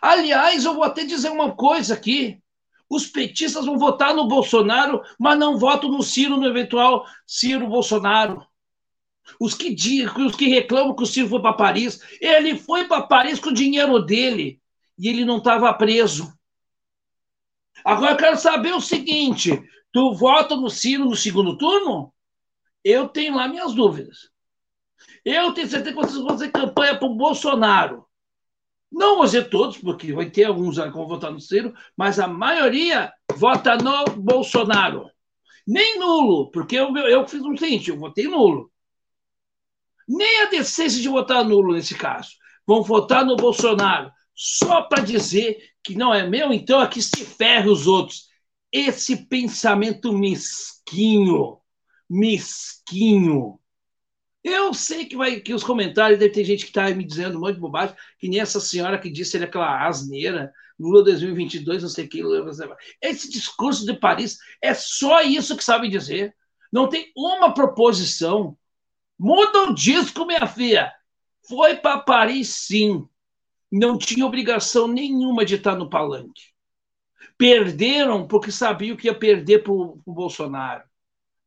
Aliás, 0.00 0.64
eu 0.64 0.74
vou 0.74 0.84
até 0.84 1.04
dizer 1.04 1.28
uma 1.28 1.50
coisa 1.56 1.94
aqui. 1.94 2.40
Os 2.88 3.04
petistas 3.04 3.66
vão 3.66 3.76
votar 3.76 4.14
no 4.14 4.28
Bolsonaro, 4.28 5.02
mas 5.18 5.36
não 5.36 5.58
votam 5.58 5.90
no 5.90 6.04
Ciro, 6.04 6.36
no 6.36 6.46
eventual 6.46 7.04
Ciro 7.26 7.66
Bolsonaro. 7.66 8.46
Os 9.40 9.54
que, 9.54 9.74
os 10.24 10.36
que 10.36 10.46
reclamam 10.46 10.94
que 10.94 11.02
o 11.02 11.06
Ciro 11.06 11.28
foi 11.28 11.42
para 11.42 11.54
Paris, 11.54 12.00
ele 12.20 12.56
foi 12.56 12.86
para 12.86 13.02
Paris 13.02 13.40
com 13.40 13.50
o 13.50 13.54
dinheiro 13.54 13.98
dele 13.98 14.60
e 14.96 15.08
ele 15.08 15.24
não 15.24 15.38
estava 15.38 15.74
preso. 15.74 16.32
Agora 17.84 18.12
eu 18.12 18.16
quero 18.16 18.36
saber 18.36 18.72
o 18.72 18.80
seguinte: 18.80 19.60
tu 19.90 20.14
vota 20.14 20.54
no 20.54 20.70
Ciro 20.70 21.06
no 21.06 21.16
segundo 21.16 21.58
turno? 21.58 22.11
Eu 22.84 23.08
tenho 23.08 23.36
lá 23.36 23.48
minhas 23.48 23.74
dúvidas. 23.74 24.30
Eu 25.24 25.52
tenho 25.52 25.68
certeza 25.68 25.94
que 25.94 26.00
vocês 26.00 26.18
vão 26.18 26.28
fazer 26.28 26.50
campanha 26.50 26.98
para 26.98 27.06
o 27.06 27.14
Bolsonaro. 27.14 28.06
Não 28.90 29.16
vou 29.16 29.24
dizer 29.24 29.48
todos, 29.48 29.78
porque 29.78 30.12
vai 30.12 30.28
ter 30.28 30.44
alguns 30.44 30.78
que 30.78 30.90
vão 30.90 31.08
votar 31.08 31.30
no 31.32 31.40
Ciro, 31.40 31.72
mas 31.96 32.18
a 32.18 32.28
maioria 32.28 33.12
vota 33.34 33.76
no 33.76 34.04
Bolsonaro. 34.16 35.10
Nem 35.66 35.98
nulo, 35.98 36.50
porque 36.50 36.76
eu, 36.76 36.94
eu 36.96 37.26
fiz 37.26 37.40
um 37.42 37.56
seguinte, 37.56 37.88
eu 37.88 37.98
votei 37.98 38.26
nulo. 38.26 38.70
Nem 40.06 40.42
a 40.42 40.46
decência 40.46 41.00
de 41.00 41.08
votar 41.08 41.44
nulo 41.44 41.72
nesse 41.72 41.94
caso. 41.94 42.30
Vão 42.66 42.82
votar 42.82 43.24
no 43.24 43.36
Bolsonaro 43.36 44.10
só 44.34 44.82
para 44.82 45.02
dizer 45.02 45.56
que 45.82 45.94
não 45.94 46.12
é 46.12 46.28
meu, 46.28 46.52
então 46.52 46.80
aqui 46.80 47.00
se 47.00 47.24
ferre 47.24 47.70
os 47.70 47.86
outros. 47.86 48.26
Esse 48.70 49.26
pensamento 49.26 50.12
mesquinho, 50.12 51.58
mesquinho. 52.12 53.58
Eu 54.44 54.74
sei 54.74 55.06
que 55.06 55.16
vai 55.16 55.40
que 55.40 55.54
os 55.54 55.64
comentários 55.64 56.18
deve 56.18 56.32
ter 56.32 56.44
gente 56.44 56.64
que 56.64 56.70
está 56.70 56.90
me 56.90 57.04
dizendo 57.04 57.38
um 57.38 57.40
monte 57.40 57.54
de 57.54 57.60
bobagem, 57.60 57.96
que 58.18 58.28
nem 58.28 58.40
essa 58.40 58.60
senhora 58.60 58.98
que 58.98 59.10
disse 59.10 59.36
ele 59.36 59.44
aquela 59.44 59.86
asneira, 59.86 60.52
Lula 60.78 61.02
2022, 61.04 61.82
não 61.82 61.88
sei 61.88 62.04
o 62.04 62.08
que. 62.08 62.22
Esse 63.00 63.30
discurso 63.30 63.86
de 63.86 63.94
Paris 63.94 64.38
é 64.60 64.74
só 64.74 65.22
isso 65.22 65.56
que 65.56 65.64
sabe 65.64 65.88
dizer. 65.88 66.34
Não 66.70 66.88
tem 66.88 67.10
uma 67.16 67.54
proposição. 67.54 68.58
Muda 69.18 69.70
o 69.70 69.74
disco, 69.74 70.26
minha 70.26 70.46
filha. 70.46 70.92
Foi 71.48 71.76
para 71.76 72.00
Paris, 72.00 72.48
sim. 72.48 73.06
Não 73.70 73.96
tinha 73.96 74.26
obrigação 74.26 74.86
nenhuma 74.88 75.44
de 75.44 75.54
estar 75.54 75.76
no 75.76 75.88
palanque. 75.88 76.52
Perderam 77.38 78.26
porque 78.26 78.50
sabiam 78.50 78.96
que 78.96 79.06
ia 79.06 79.14
perder 79.14 79.62
para 79.62 79.72
o 79.72 80.02
Bolsonaro. 80.06 80.91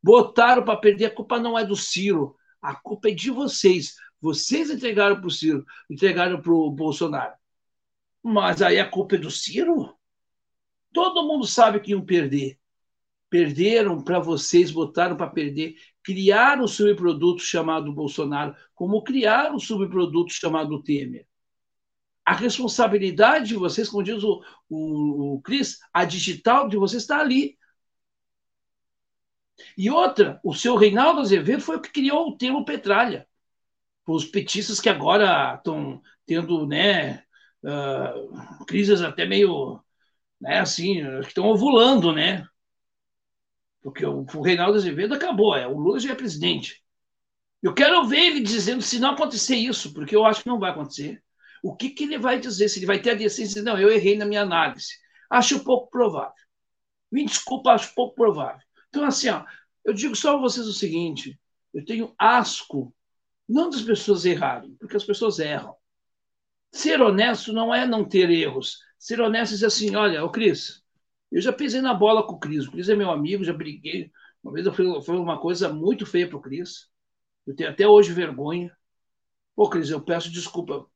Botaram 0.02 0.64
para 0.64 0.78
perder. 0.78 1.06
A 1.06 1.14
culpa 1.14 1.38
não 1.38 1.58
é 1.58 1.64
do 1.64 1.76
Ciro. 1.76 2.36
A 2.60 2.74
culpa 2.74 3.08
é 3.08 3.12
de 3.12 3.30
vocês. 3.30 3.94
Vocês 4.20 4.70
entregaram 4.70 5.16
para 5.16 5.26
o 5.26 5.30
Ciro, 5.30 5.64
entregaram 5.90 6.40
para 6.40 6.52
o 6.52 6.70
Bolsonaro. 6.70 7.34
Mas 8.22 8.60
aí 8.62 8.78
a 8.78 8.88
culpa 8.88 9.14
é 9.14 9.18
do 9.18 9.30
Ciro? 9.30 9.94
Todo 10.92 11.26
mundo 11.26 11.46
sabe 11.46 11.78
que 11.80 11.92
iam 11.92 12.04
perder. 12.04 12.58
Perderam 13.28 14.02
para 14.02 14.18
vocês, 14.18 14.70
botaram 14.70 15.16
para 15.16 15.30
perder. 15.30 15.76
Criaram 16.02 16.64
um 16.64 16.68
subproduto 16.68 17.42
chamado 17.42 17.92
Bolsonaro, 17.92 18.54
como 18.74 19.02
criaram 19.02 19.56
um 19.56 19.60
subproduto 19.60 20.32
chamado 20.32 20.82
Temer. 20.82 21.26
A 22.24 22.32
responsabilidade 22.32 23.48
de 23.48 23.54
vocês, 23.54 23.88
como 23.88 24.02
diz 24.02 24.24
o, 24.24 24.42
o, 24.68 25.34
o 25.34 25.42
Cris, 25.42 25.78
a 25.92 26.04
digital 26.04 26.68
de 26.68 26.76
vocês 26.76 27.02
está 27.02 27.20
ali. 27.20 27.56
E 29.76 29.90
outra, 29.90 30.40
o 30.44 30.54
seu 30.54 30.76
Reinaldo 30.76 31.20
Azevedo 31.20 31.62
foi 31.62 31.76
o 31.76 31.80
que 31.80 31.92
criou 31.92 32.28
o 32.28 32.36
termo 32.36 32.64
petralha. 32.64 33.26
Os 34.06 34.24
petistas 34.24 34.80
que 34.80 34.88
agora 34.88 35.54
estão 35.56 36.00
tendo 36.26 36.66
né, 36.66 37.24
uh, 37.64 38.64
crises 38.66 39.02
até 39.02 39.26
meio, 39.26 39.80
né, 40.40 40.60
assim, 40.60 41.02
que 41.22 41.28
estão 41.28 41.46
ovulando, 41.46 42.12
né? 42.12 42.46
Porque 43.82 44.04
o, 44.04 44.26
o 44.34 44.42
Reinaldo 44.42 44.76
Azevedo 44.78 45.14
acabou, 45.14 45.56
é, 45.56 45.66
o 45.66 45.78
Lula 45.78 46.00
já 46.00 46.12
é 46.12 46.14
presidente. 46.14 46.82
Eu 47.62 47.74
quero 47.74 48.06
ver 48.06 48.18
ele 48.18 48.40
dizendo 48.40 48.82
se 48.82 48.98
não 48.98 49.10
acontecer 49.10 49.56
isso, 49.56 49.92
porque 49.92 50.14
eu 50.14 50.24
acho 50.24 50.42
que 50.42 50.48
não 50.48 50.58
vai 50.58 50.70
acontecer. 50.70 51.22
O 51.62 51.74
que, 51.74 51.90
que 51.90 52.04
ele 52.04 52.18
vai 52.18 52.38
dizer? 52.38 52.68
Se 52.68 52.78
ele 52.78 52.86
vai 52.86 53.00
ter 53.00 53.10
a 53.10 53.14
decência 53.14 53.60
de 53.60 53.62
não, 53.62 53.78
eu 53.78 53.90
errei 53.90 54.16
na 54.16 54.24
minha 54.24 54.42
análise. 54.42 54.94
Acho 55.30 55.64
pouco 55.64 55.90
provável. 55.90 56.34
Me 57.10 57.24
desculpa, 57.24 57.72
acho 57.72 57.94
pouco 57.94 58.14
provável. 58.14 58.65
Então, 58.96 59.06
assim, 59.06 59.28
ó, 59.28 59.44
eu 59.84 59.92
digo 59.92 60.16
só 60.16 60.36
a 60.36 60.40
vocês 60.40 60.66
o 60.66 60.72
seguinte: 60.72 61.38
eu 61.74 61.84
tenho 61.84 62.14
asco, 62.18 62.94
não 63.46 63.68
das 63.68 63.82
pessoas 63.82 64.24
errarem, 64.24 64.74
porque 64.76 64.96
as 64.96 65.04
pessoas 65.04 65.38
erram. 65.38 65.76
Ser 66.72 67.02
honesto 67.02 67.52
não 67.52 67.74
é 67.74 67.86
não 67.86 68.08
ter 68.08 68.30
erros. 68.30 68.78
Ser 68.98 69.20
honesto 69.20 69.52
é 69.52 69.54
dizer 69.56 69.66
assim: 69.66 69.94
olha, 69.94 70.24
o 70.24 70.30
Cris, 70.30 70.82
eu 71.30 71.42
já 71.42 71.52
pisei 71.52 71.82
na 71.82 71.92
bola 71.92 72.26
com 72.26 72.36
o 72.36 72.38
Cris. 72.38 72.66
O 72.66 72.72
Cris 72.72 72.88
é 72.88 72.96
meu 72.96 73.10
amigo, 73.10 73.44
já 73.44 73.52
briguei. 73.52 74.10
Uma 74.42 74.54
vez 74.54 74.64
eu 74.64 74.72
fui, 74.72 75.02
foi 75.02 75.16
uma 75.18 75.38
coisa 75.38 75.68
muito 75.70 76.06
feia 76.06 76.26
para 76.26 76.38
o 76.38 76.40
Cris. 76.40 76.88
Eu 77.46 77.54
tenho 77.54 77.68
até 77.68 77.86
hoje 77.86 78.14
vergonha. 78.14 78.74
Pô, 79.54 79.68
Cris, 79.68 79.90
eu 79.90 80.00
peço 80.00 80.32
desculpa. 80.32 80.86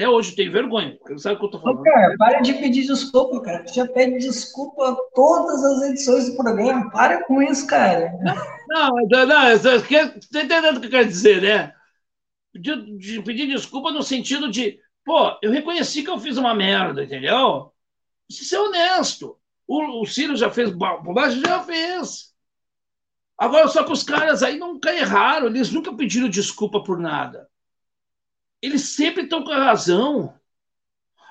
Até 0.00 0.08
hoje 0.08 0.30
eu 0.30 0.36
tenho 0.36 0.50
vergonha. 0.50 0.98
Você 1.02 1.18
sabe 1.18 1.34
o 1.34 1.38
que 1.40 1.44
eu 1.44 1.46
estou 1.48 1.60
falando? 1.60 1.82
cara, 1.82 2.16
para 2.16 2.40
de 2.40 2.54
pedir 2.54 2.86
desculpa, 2.86 3.42
cara. 3.42 3.68
Você 3.68 3.74
já 3.74 3.86
pede 3.86 4.16
desculpa 4.16 4.96
todas 5.14 5.62
as 5.62 5.90
edições 5.90 6.30
do 6.30 6.36
programa. 6.36 6.90
Para 6.90 7.22
com 7.24 7.42
isso, 7.42 7.66
cara. 7.66 8.10
Não, 8.22 8.34
não, 8.88 9.26
não 9.26 9.58
você 9.58 9.76
está 9.76 10.40
entendendo 10.40 10.78
o 10.78 10.80
que 10.80 10.86
eu 10.86 10.90
quero 10.90 11.06
dizer, 11.06 11.42
né? 11.42 11.74
Pedir, 12.50 13.22
pedir 13.22 13.46
desculpa 13.46 13.92
no 13.92 14.02
sentido 14.02 14.50
de 14.50 14.80
Pô, 15.04 15.38
eu 15.42 15.50
reconheci 15.50 16.02
que 16.02 16.08
eu 16.08 16.18
fiz 16.18 16.38
uma 16.38 16.54
merda, 16.54 17.04
entendeu? 17.04 17.70
Preciso 18.26 18.48
ser 18.48 18.56
honesto. 18.56 19.36
O, 19.68 20.00
o 20.00 20.06
Ciro 20.06 20.34
já 20.34 20.48
fez 20.50 20.70
bobagem? 20.70 21.42
Já 21.42 21.62
fez. 21.62 22.32
Agora, 23.36 23.68
só 23.68 23.84
que 23.84 23.92
os 23.92 24.02
caras 24.02 24.42
aí 24.42 24.58
nunca 24.58 24.94
erraram, 24.94 25.48
eles 25.48 25.70
nunca 25.70 25.94
pediram 25.94 26.26
desculpa 26.26 26.82
por 26.82 26.98
nada. 26.98 27.49
Eles 28.62 28.94
sempre 28.94 29.22
estão 29.22 29.42
com 29.42 29.52
a 29.52 29.64
razão. 29.64 30.34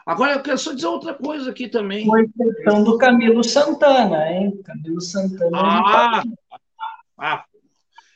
Agora, 0.06 0.34
eu 0.34 0.42
quero 0.42 0.58
só 0.58 0.74
dizer 0.74 0.88
outra 0.88 1.14
coisa 1.14 1.52
aqui 1.52 1.68
também. 1.68 2.06
Foi 2.06 2.28
questão 2.28 2.84
do 2.84 2.98
Camilo 2.98 3.44
Santana, 3.44 4.32
hein? 4.32 4.60
Camilo 4.64 5.02
Santana. 5.02 5.58
Ah, 5.58 6.24
ah, 7.18 7.46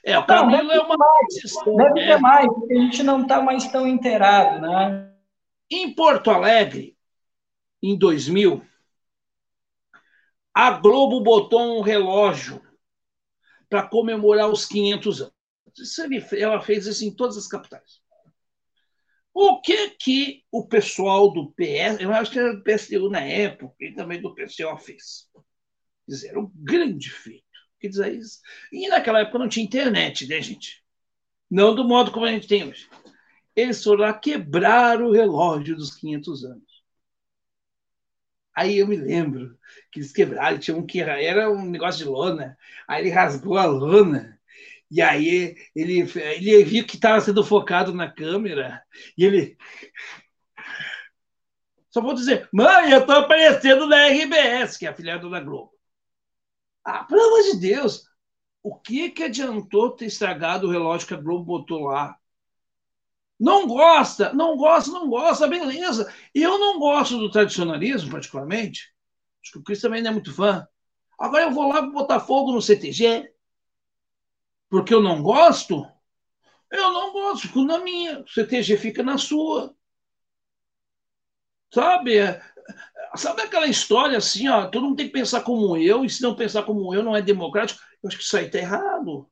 é, 0.04 0.20
o 0.20 0.26
Camilo 0.26 0.64
não, 0.64 0.72
é 0.74 0.80
uma. 0.82 0.98
Mais, 0.98 1.78
deve 1.78 1.94
ter 1.94 2.16
né? 2.16 2.18
mais, 2.18 2.46
porque 2.48 2.74
a 2.74 2.82
gente 2.82 3.04
não 3.04 3.22
está 3.22 3.42
mais 3.42 3.72
tão 3.72 3.88
inteirado, 3.88 4.62
né? 4.62 5.14
Em 5.72 5.94
Porto 5.96 6.30
Alegre, 6.30 6.98
em 7.82 7.98
2000, 7.98 8.62
a 10.54 10.72
Globo 10.72 11.22
botou 11.22 11.80
um 11.80 11.82
relógio 11.82 12.62
para 13.70 13.88
comemorar 13.88 14.50
os 14.50 14.66
500 14.66 15.22
anos. 15.22 15.34
Isso 15.80 16.02
ela 16.36 16.62
fez 16.62 16.86
isso 16.86 17.06
em 17.06 17.16
todas 17.16 17.38
as 17.38 17.48
capitais. 17.48 18.03
O 19.34 19.62
que 19.62 19.90
que 19.92 20.44
o 20.52 20.68
pessoal 20.68 21.32
do 21.34 21.52
PS, 21.54 22.02
eu 22.02 22.14
acho 22.14 22.32
que 22.32 22.40
era 22.40 22.56
do 22.56 22.64
PSDU 22.64 23.10
na 23.10 23.22
época, 23.22 23.76
e 23.80 23.94
também 23.94 24.22
do 24.22 24.34
PCO 24.36 24.78
fez? 24.78 25.28
Fizeram 26.06 26.44
um 26.44 26.52
grande 26.56 27.10
feito. 27.10 27.44
Quer 27.80 27.88
dizer 27.88 28.14
isso. 28.14 28.40
E 28.72 28.88
naquela 28.88 29.22
época 29.22 29.40
não 29.40 29.50
tinha 29.50 29.66
internet, 29.66 30.28
né, 30.28 30.42
gente? 30.42 30.84
Não 31.50 31.74
do 31.74 31.84
modo 31.84 32.12
como 32.12 32.26
a 32.26 32.32
gente 32.32 32.48
tem 32.48 32.68
hoje 32.68 32.88
eles 33.56 33.84
foram 33.84 34.02
lá 34.02 34.14
quebrar 34.14 35.02
o 35.02 35.12
relógio 35.12 35.76
dos 35.76 35.96
500 35.96 36.44
anos. 36.46 36.84
Aí 38.56 38.78
eu 38.78 38.88
me 38.88 38.96
lembro 38.96 39.58
que 39.92 40.00
eles 40.00 40.12
quebraram, 40.12 40.60
tinha 40.60 40.78
um 40.78 40.86
que 40.86 41.02
era 41.02 41.52
um 41.52 41.66
negócio 41.66 42.04
de 42.04 42.10
lona, 42.10 42.58
aí 42.88 43.02
ele 43.02 43.10
rasgou 43.10 43.58
a 43.58 43.66
lona, 43.66 44.40
e 44.94 45.02
aí 45.02 45.56
ele, 45.76 46.08
ele 46.16 46.64
viu 46.64 46.86
que 46.86 46.98
estava 46.98 47.20
sendo 47.20 47.44
focado 47.44 47.92
na 47.92 48.12
câmera, 48.12 48.84
e 49.18 49.26
ele. 49.26 49.58
Só 51.90 52.00
vou 52.00 52.14
dizer, 52.14 52.48
mãe, 52.54 52.92
eu 52.92 53.00
estou 53.00 53.16
aparecendo 53.16 53.88
na 53.88 54.06
RBS, 54.10 54.78
que 54.78 54.86
é 54.86 54.90
afiliado 54.90 55.32
da 55.32 55.40
Globo. 55.40 55.72
Ah, 56.86 57.06
pelo 57.06 57.24
amor 57.24 57.42
de 57.42 57.60
Deus, 57.60 58.04
o 58.62 58.76
que, 58.76 59.10
que 59.10 59.24
adiantou 59.24 59.96
ter 59.96 60.06
estragado 60.06 60.68
o 60.68 60.72
relógio 60.72 61.08
que 61.08 61.14
a 61.16 61.18
Globo 61.18 61.44
botou 61.44 61.86
lá? 61.86 62.16
Não 63.40 63.66
gosta, 63.66 64.32
não 64.32 64.56
gosta, 64.56 64.92
não 64.92 65.10
gosta, 65.10 65.48
beleza. 65.48 66.14
Eu 66.36 66.60
não 66.60 66.78
gosto 66.78 67.18
do 67.18 67.32
tradicionalismo, 67.32 68.12
particularmente. 68.12 68.94
Acho 69.42 69.54
que 69.54 69.58
o 69.58 69.64
Cris 69.64 69.82
também 69.82 70.04
não 70.04 70.12
é 70.12 70.14
muito 70.14 70.32
fã. 70.32 70.68
Agora 71.20 71.46
eu 71.46 71.52
vou 71.52 71.68
lá 71.68 71.82
botar 71.82 72.20
fogo 72.20 72.52
no 72.52 72.62
CTG, 72.62 73.33
porque 74.74 74.92
eu 74.92 75.04
não 75.04 75.22
gosto. 75.22 75.88
Eu 76.72 76.92
não 76.92 77.14
gosto, 77.14 77.44
fico 77.44 77.64
na 77.64 77.78
minha. 77.78 78.22
O 78.22 78.28
CTG 78.28 78.76
fica 78.76 79.04
na 79.04 79.20
sua. 79.20 79.72
Sabe? 81.72 82.16
Sabe 83.16 83.44
aquela 83.44 83.68
história 83.68 84.18
assim, 84.18 84.48
ó, 84.48 84.68
todo 84.68 84.86
mundo 84.86 84.96
tem 84.96 85.06
que 85.06 85.14
pensar 85.14 85.42
como 85.42 85.78
eu, 85.78 86.04
e 86.04 86.10
se 86.10 86.24
não 86.24 86.36
pensar 86.36 86.64
como 86.64 86.92
eu 86.92 87.04
não 87.04 87.16
é 87.16 87.22
democrático? 87.22 87.80
Eu 88.02 88.08
acho 88.08 88.18
que 88.18 88.24
isso 88.24 88.36
aí 88.36 88.48
está 88.48 88.58
errado. 88.58 89.30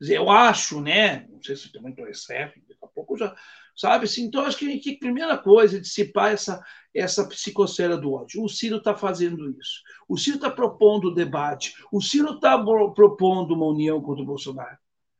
Eu 0.00 0.30
acho, 0.30 0.80
né? 0.80 1.26
Não 1.28 1.42
sei 1.42 1.56
se 1.56 1.72
também 1.72 1.90
estou 1.90 2.14
certo, 2.14 2.60
daqui 2.68 2.78
a 2.80 2.86
pouco 2.86 3.18
já. 3.18 3.34
Sabe? 3.74 4.04
Assim, 4.04 4.26
então, 4.26 4.44
acho 4.44 4.58
que, 4.58 4.78
que 4.78 4.94
a 4.94 4.98
primeira 5.00 5.36
coisa 5.36 5.76
é 5.76 5.80
dissipar 5.80 6.32
essa, 6.32 6.64
essa 6.94 7.28
psicosfera 7.28 7.96
do 7.96 8.12
ódio. 8.12 8.44
O 8.44 8.48
Ciro 8.48 8.76
está 8.76 8.94
fazendo 8.94 9.50
isso. 9.58 9.82
O 10.08 10.16
Ciro 10.16 10.36
está 10.36 10.50
propondo 10.50 11.08
o 11.08 11.14
debate. 11.14 11.74
O 11.90 12.00
Ciro 12.00 12.34
está 12.34 12.56
propondo 12.94 13.54
uma 13.54 13.66
união 13.66 14.00
contra 14.00 14.22
o 14.22 14.26
Bolsonaro. 14.26 14.78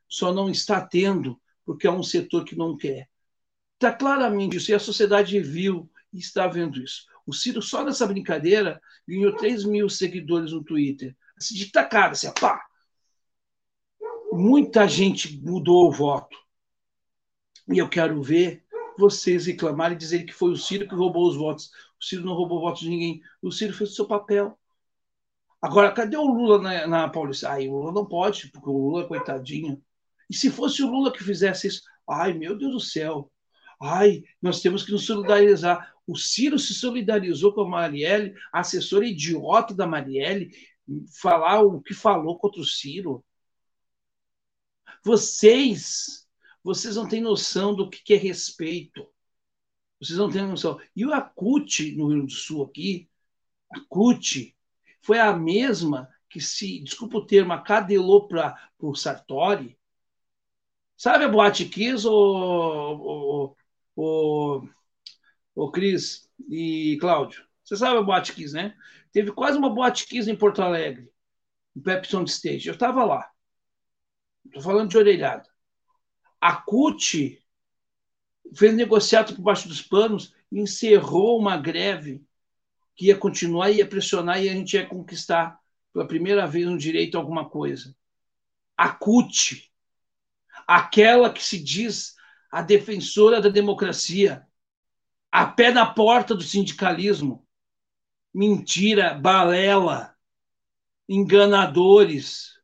Só 0.09 0.33
não 0.33 0.49
está 0.49 0.81
tendo, 0.81 1.41
porque 1.65 1.87
é 1.87 1.91
um 1.91 2.03
setor 2.03 2.45
que 2.45 2.57
não 2.57 2.77
quer. 2.77 3.09
Está 3.75 3.93
claramente 3.93 4.57
isso. 4.57 4.71
E 4.71 4.75
a 4.75 4.79
sociedade 4.79 5.41
viu 5.41 5.91
e 6.13 6.19
está 6.19 6.47
vendo 6.47 6.81
isso. 6.81 7.07
O 7.27 7.33
Ciro, 7.33 7.61
só 7.61 7.85
nessa 7.85 8.07
brincadeira, 8.07 8.81
ganhou 9.07 9.35
3 9.35 9.65
mil 9.65 9.89
seguidores 9.89 10.53
no 10.53 10.63
Twitter. 10.63 11.17
Assim, 11.37 11.55
de 11.55 11.71
tacada, 11.73 12.13
assim, 12.13 12.31
pá, 12.41 12.65
muita 14.33 14.87
gente 14.87 15.41
mudou 15.43 15.89
o 15.89 15.93
voto. 15.93 16.37
E 17.69 17.79
eu 17.79 17.89
quero 17.89 18.23
ver 18.23 18.65
vocês 18.99 19.47
reclamarem 19.47 19.97
e 19.97 19.99
dizerem 19.99 20.25
que 20.25 20.33
foi 20.33 20.51
o 20.51 20.57
Ciro 20.57 20.89
que 20.89 20.95
roubou 20.95 21.29
os 21.29 21.37
votos. 21.37 21.71
O 22.01 22.05
Ciro 22.05 22.25
não 22.25 22.35
roubou 22.35 22.61
votos 22.61 22.81
de 22.81 22.89
ninguém. 22.89 23.21
O 23.43 23.51
Ciro 23.51 23.75
fez 23.75 23.91
o 23.91 23.95
seu 23.95 24.07
papel. 24.07 24.59
Agora, 25.67 25.91
cadê 25.93 26.17
o 26.17 26.25
Lula 26.25 26.63
na, 26.63 26.87
na 26.87 27.09
Paulista? 27.09 27.51
Ai, 27.51 27.67
o 27.67 27.73
Lula 27.73 27.91
não 27.91 28.07
pode, 28.07 28.47
porque 28.53 28.71
o 28.71 28.73
Lula, 28.73 29.09
coitadinho. 29.09 29.83
E 30.31 30.35
se 30.35 30.49
fosse 30.49 30.81
o 30.81 30.89
Lula 30.89 31.13
que 31.13 31.25
fizesse 31.25 31.67
isso? 31.67 31.83
Ai, 32.09 32.33
meu 32.35 32.57
Deus 32.57 32.73
do 32.73 32.81
céu. 32.81 33.33
Ai, 33.83 34.23
nós 34.41 34.61
temos 34.61 34.85
que 34.85 34.93
nos 34.93 35.05
solidarizar. 35.05 35.93
O 36.07 36.17
Ciro 36.17 36.57
se 36.57 36.73
solidarizou 36.73 37.53
com 37.53 37.63
a 37.63 37.69
Marielle, 37.69 38.33
assessora 38.53 39.09
idiota 39.09 39.75
da 39.75 39.89
Marielle, 39.89 40.53
falar 41.21 41.63
o 41.63 41.83
que 41.83 41.95
falou 41.95 42.39
contra 42.39 42.61
o 42.61 42.65
Ciro. 42.65 43.25
Vocês, 45.05 46.29
vocês 46.63 46.95
não 46.95 47.09
têm 47.09 47.21
noção 47.21 47.75
do 47.75 47.91
que 47.91 48.15
é 48.15 48.17
respeito. 48.17 49.05
Vocês 50.01 50.17
não 50.17 50.31
têm 50.31 50.47
noção. 50.47 50.81
E 50.95 51.05
o 51.05 51.13
Acute, 51.13 51.91
no 51.97 52.07
Rio 52.07 52.25
do 52.25 52.33
Sul, 52.33 52.63
aqui, 52.63 53.11
a 53.69 53.81
CUT, 53.89 54.56
foi 55.07 55.21
a 55.21 55.33
mesma 55.33 56.13
que 56.29 56.41
se, 56.41 56.81
desculpa 56.81 57.19
o 57.19 57.25
termo, 57.25 57.53
acadelou 57.53 58.27
para 58.27 58.59
o 58.81 58.93
Sartori. 58.97 59.79
Sabe 60.97 61.25
a 61.25 61.29
Boate 61.29 61.67
Kiss, 61.67 62.05
o, 62.05 62.13
o, 62.13 63.57
o, 63.95 64.69
o 65.55 65.71
Cris 65.71 66.29
e 66.49 66.99
Cláudio? 67.01 67.47
Você 67.63 67.77
sabe 67.77 67.99
a 67.99 68.03
Boate 68.03 68.33
Kiss, 68.33 68.53
né? 68.53 68.77
Teve 69.13 69.31
quase 69.31 69.57
uma 69.57 69.71
Boate 69.71 70.09
Kiss 70.09 70.29
em 70.29 70.37
Porto 70.37 70.61
Alegre, 70.61 71.09
no 71.73 71.83
Pepsi 71.83 72.17
on 72.17 72.25
Stage. 72.25 72.67
Eu 72.67 72.75
estava 72.75 73.05
lá. 73.05 73.31
Estou 74.45 74.61
falando 74.61 74.91
de 74.91 74.99
orelhada. 74.99 75.49
A 76.41 76.57
CUT 76.57 77.41
fez 78.57 78.75
negociado 78.75 79.37
por 79.37 79.43
baixo 79.43 79.69
dos 79.69 79.83
panos, 79.83 80.35
encerrou 80.51 81.39
uma 81.39 81.57
greve 81.57 82.27
que 82.97 83.07
ia 83.07 83.17
continuar, 83.17 83.71
ia 83.71 83.87
pressionar 83.87 84.43
e 84.43 84.49
a 84.49 84.53
gente 84.53 84.75
ia 84.75 84.87
conquistar 84.87 85.61
pela 85.93 86.07
primeira 86.07 86.47
vez 86.47 86.67
um 86.67 86.77
direito 86.77 87.17
a 87.17 87.21
alguma 87.21 87.49
coisa. 87.49 87.95
A 88.77 88.89
CUT, 88.89 89.71
aquela 90.67 91.33
que 91.33 91.43
se 91.43 91.63
diz 91.63 92.17
a 92.51 92.63
defensora 92.63 93.41
da 93.41 93.49
democracia, 93.49 94.47
a 95.31 95.47
pé 95.47 95.71
na 95.71 95.85
porta 95.85 96.35
do 96.35 96.43
sindicalismo. 96.43 97.47
Mentira, 98.33 99.15
balela, 99.15 100.15
enganadores. 101.09 102.55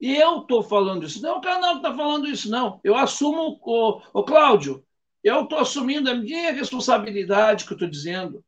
E 0.00 0.16
eu 0.16 0.40
estou 0.40 0.62
falando 0.62 1.06
isso. 1.06 1.22
Não, 1.22 1.38
o 1.38 1.40
canal 1.40 1.76
está 1.76 1.94
falando 1.94 2.26
isso, 2.26 2.50
não. 2.50 2.80
Eu 2.82 2.96
assumo, 2.96 3.58
o, 3.62 4.02
o 4.12 4.24
Cláudio, 4.24 4.84
eu 5.22 5.44
estou 5.44 5.58
assumindo 5.58 6.10
a 6.10 6.14
minha 6.14 6.52
responsabilidade 6.52 7.64
que 7.64 7.72
eu 7.72 7.76
estou 7.76 7.88
dizendo. 7.88 8.44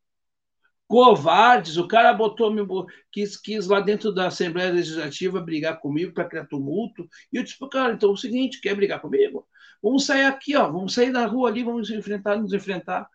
Covardes, 0.87 1.77
o 1.77 1.87
cara 1.87 2.13
botou, 2.13 2.51
me 2.51 2.61
quis, 3.11 3.37
quis 3.37 3.67
lá 3.67 3.79
dentro 3.79 4.13
da 4.13 4.27
Assembleia 4.27 4.71
Legislativa 4.71 5.41
brigar 5.41 5.79
comigo 5.79 6.13
para 6.13 6.25
criar 6.29 6.45
tumulto. 6.45 7.07
E 7.33 7.37
eu 7.37 7.43
disse 7.43 7.57
para 7.57 7.67
o 7.67 7.69
cara, 7.69 7.93
então 7.93 8.09
é 8.09 8.13
o 8.13 8.17
seguinte, 8.17 8.61
quer 8.61 8.75
brigar 8.75 9.01
comigo? 9.01 9.47
Vamos 9.81 10.05
sair 10.05 10.25
aqui, 10.25 10.55
ó, 10.55 10.69
vamos 10.71 10.93
sair 10.93 11.09
na 11.09 11.25
rua 11.25 11.49
ali, 11.49 11.63
vamos 11.63 11.89
enfrentar, 11.89 12.37
nos 12.37 12.53
enfrentar. 12.53 13.07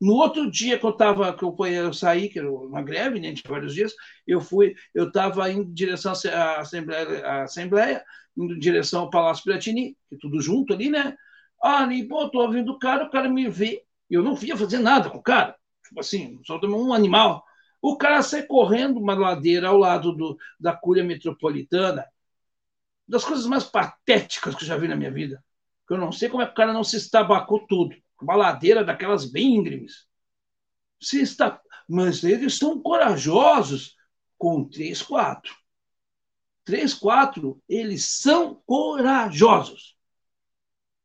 No 0.00 0.14
outro 0.14 0.50
dia 0.50 0.78
que 0.78 0.84
eu 0.84 0.90
estava, 0.90 1.34
que 1.36 1.42
eu, 1.42 1.56
eu 1.66 1.92
saí, 1.92 2.28
que 2.28 2.38
era 2.38 2.50
uma 2.52 2.82
greve, 2.82 3.18
né, 3.18 3.32
tinha 3.32 3.50
vários 3.50 3.74
dias, 3.74 3.94
eu 4.26 4.40
fui, 4.40 4.74
eu 4.94 5.08
estava 5.08 5.50
indo 5.50 5.70
em 5.70 5.74
direção 5.74 6.12
à 6.12 6.60
Assembleia, 6.60 7.26
à 7.26 7.42
Assembleia, 7.44 8.04
indo 8.36 8.54
em 8.54 8.58
direção 8.58 9.02
ao 9.02 9.10
Palácio 9.10 9.44
Piratini, 9.44 9.96
que 10.08 10.16
é 10.16 10.18
tudo 10.20 10.40
junto 10.40 10.74
ali, 10.74 10.90
né? 10.90 11.16
Ah, 11.62 11.86
e, 11.92 12.06
pô, 12.06 12.28
tô 12.28 12.40
ouvindo 12.42 12.72
o 12.72 12.78
cara, 12.78 13.04
o 13.06 13.10
cara 13.10 13.28
me 13.28 13.48
vê. 13.48 13.82
Eu 14.10 14.22
não 14.22 14.36
ia 14.42 14.56
fazer 14.56 14.78
nada 14.78 15.08
com 15.10 15.18
o 15.18 15.22
cara. 15.22 15.56
Tipo 15.88 16.00
assim, 16.00 16.40
só 16.44 16.58
um 16.62 16.92
animal. 16.92 17.44
O 17.80 17.96
cara 17.96 18.22
sai 18.22 18.42
correndo 18.44 18.98
uma 18.98 19.14
ladeira 19.14 19.68
ao 19.68 19.76
lado 19.76 20.12
do, 20.12 20.36
da 20.58 20.72
Cúria 20.74 21.04
Metropolitana, 21.04 22.06
das 23.06 23.24
coisas 23.24 23.46
mais 23.46 23.64
patéticas 23.64 24.54
que 24.54 24.64
eu 24.64 24.66
já 24.66 24.76
vi 24.76 24.88
na 24.88 24.96
minha 24.96 25.10
vida. 25.10 25.42
Que 25.86 25.94
eu 25.94 25.98
não 25.98 26.10
sei 26.10 26.28
como 26.28 26.42
é 26.42 26.46
que 26.46 26.52
o 26.52 26.56
cara 26.56 26.72
não 26.72 26.82
se 26.82 26.96
estabacou 26.96 27.66
tudo. 27.66 27.94
Uma 28.20 28.34
ladeira 28.34 28.84
daquelas 28.84 29.30
bem 29.30 29.54
íngremes. 29.54 30.06
Se 31.00 31.20
está... 31.20 31.60
Mas 31.88 32.24
eles 32.24 32.58
são 32.58 32.80
corajosos 32.80 33.94
com 34.36 34.64
3, 34.64 35.00
4. 35.02 35.54
3, 36.64 36.94
4, 36.94 37.62
eles 37.68 38.04
são 38.04 38.60
corajosos. 38.66 39.96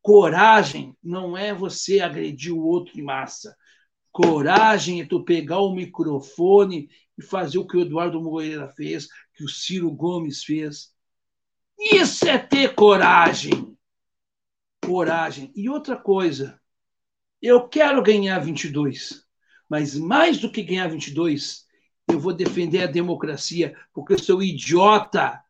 Coragem 0.02 0.98
não 1.03 1.38
é 1.38 1.53
você 1.53 1.99
agredir 1.99 2.52
o 2.52 2.66
outro 2.66 2.99
em 2.99 3.03
massa. 3.03 3.56
Coragem 4.11 5.01
é 5.01 5.05
tu 5.05 5.23
pegar 5.23 5.59
o 5.59 5.73
microfone 5.73 6.89
e 7.17 7.23
fazer 7.23 7.57
o 7.57 7.65
que 7.65 7.77
o 7.77 7.81
Eduardo 7.81 8.21
Moreira 8.21 8.67
fez, 8.69 9.07
que 9.33 9.43
o 9.43 9.49
Ciro 9.49 9.89
Gomes 9.91 10.43
fez. 10.43 10.93
Isso 11.79 12.27
é 12.27 12.38
ter 12.38 12.75
coragem. 12.75 13.75
Coragem. 14.83 15.51
E 15.55 15.69
outra 15.69 15.95
coisa, 15.95 16.59
eu 17.41 17.67
quero 17.69 18.03
ganhar 18.03 18.39
22, 18.39 19.25
mas 19.69 19.95
mais 19.95 20.39
do 20.39 20.51
que 20.51 20.61
ganhar 20.61 20.88
22, 20.89 21.65
eu 22.07 22.19
vou 22.19 22.33
defender 22.33 22.83
a 22.83 22.88
democracia, 22.88 23.75
porque 23.93 24.13
eu 24.13 24.19
sou 24.19 24.43
idiota, 24.43 25.41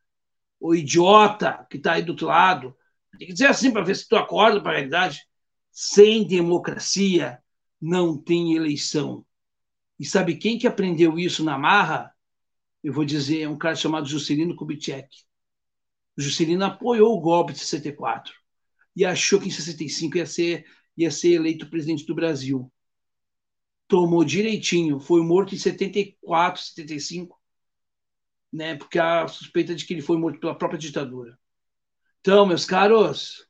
o 0.59 0.75
idiota 0.75 1.65
que 1.69 1.77
está 1.77 1.93
aí 1.93 2.03
do 2.03 2.11
outro 2.11 2.27
lado. 2.27 2.77
Tem 3.17 3.27
que 3.27 3.33
dizer 3.33 3.47
assim 3.47 3.71
para 3.71 3.83
ver 3.83 3.95
se 3.95 4.07
tu 4.07 4.15
acorda 4.15 4.61
para 4.61 4.71
a 4.71 4.75
realidade. 4.75 5.25
Sem 5.71 6.27
democracia 6.27 7.41
não 7.81 8.15
tem 8.15 8.53
eleição. 8.55 9.25
E 9.99 10.05
sabe 10.05 10.37
quem 10.37 10.57
que 10.57 10.67
aprendeu 10.67 11.17
isso 11.17 11.43
na 11.43 11.57
marra? 11.57 12.13
Eu 12.83 12.93
vou 12.93 13.05
dizer, 13.05 13.41
é 13.41 13.49
um 13.49 13.57
cara 13.57 13.75
chamado 13.75 14.07
Juscelino 14.07 14.55
Kubitschek. 14.55 15.09
O 16.17 16.21
Juscelino 16.21 16.65
apoiou 16.65 17.17
o 17.17 17.21
golpe 17.21 17.53
de 17.53 17.59
64 17.59 18.33
e 18.95 19.05
achou 19.05 19.39
que 19.39 19.47
em 19.47 19.51
65 19.51 20.17
ia 20.17 20.25
ser, 20.25 20.65
ia 20.97 21.09
ser 21.09 21.33
eleito 21.33 21.69
presidente 21.69 22.05
do 22.05 22.15
Brasil. 22.15 22.71
Tomou 23.87 24.23
direitinho, 24.23 24.99
foi 24.99 25.21
morto 25.21 25.53
em 25.53 25.57
74, 25.57 26.61
75, 26.61 27.39
né? 28.51 28.75
Porque 28.75 28.99
a 28.99 29.27
suspeita 29.27 29.75
de 29.75 29.85
que 29.85 29.93
ele 29.93 30.01
foi 30.01 30.17
morto 30.17 30.39
pela 30.39 30.57
própria 30.57 30.79
ditadura. 30.79 31.37
Então, 32.19 32.45
meus 32.45 32.65
caros, 32.65 33.47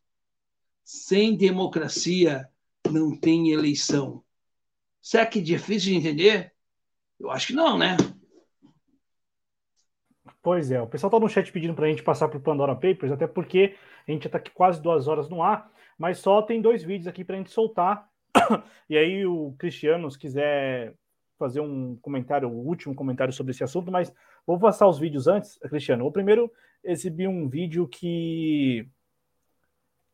sem 0.83 1.35
democracia 1.35 2.50
não 2.89 3.15
tem 3.15 3.51
eleição. 3.51 4.23
Será 5.01 5.25
que 5.25 5.39
é 5.39 5.41
difícil 5.41 5.91
de 5.91 5.97
entender? 5.97 6.53
Eu 7.19 7.31
acho 7.31 7.47
que 7.47 7.53
não, 7.53 7.77
né? 7.77 7.97
Pois 10.41 10.71
é, 10.71 10.81
o 10.81 10.87
pessoal 10.87 11.09
está 11.09 11.19
no 11.19 11.29
chat 11.29 11.51
pedindo 11.51 11.73
para 11.73 11.85
a 11.85 11.89
gente 11.89 12.01
passar 12.01 12.27
para 12.27 12.37
o 12.37 12.41
Pandora 12.41 12.73
Papers, 12.73 13.11
até 13.11 13.27
porque 13.27 13.75
a 14.07 14.11
gente 14.11 14.23
já 14.23 14.27
está 14.27 14.37
aqui 14.39 14.51
quase 14.51 14.81
duas 14.81 15.07
horas 15.07 15.29
no 15.29 15.43
ar, 15.43 15.71
mas 15.97 16.17
só 16.17 16.41
tem 16.41 16.61
dois 16.61 16.83
vídeos 16.83 17.07
aqui 17.07 17.23
para 17.23 17.35
a 17.35 17.37
gente 17.37 17.51
soltar. 17.51 18.09
e 18.89 18.97
aí 18.97 19.25
o 19.25 19.53
Cristiano, 19.59 20.09
se 20.09 20.17
quiser 20.17 20.95
fazer 21.37 21.59
um 21.59 21.95
comentário, 21.97 22.49
o 22.49 22.67
último 22.67 22.95
comentário 22.95 23.33
sobre 23.33 23.51
esse 23.51 23.63
assunto, 23.63 23.91
mas 23.91 24.13
vou 24.45 24.59
passar 24.59 24.87
os 24.87 24.97
vídeos 24.97 25.27
antes, 25.27 25.57
Cristiano. 25.59 26.05
O 26.05 26.11
primeiro 26.11 26.51
exibi 26.83 27.27
um 27.27 27.47
vídeo 27.47 27.87
que 27.87 28.87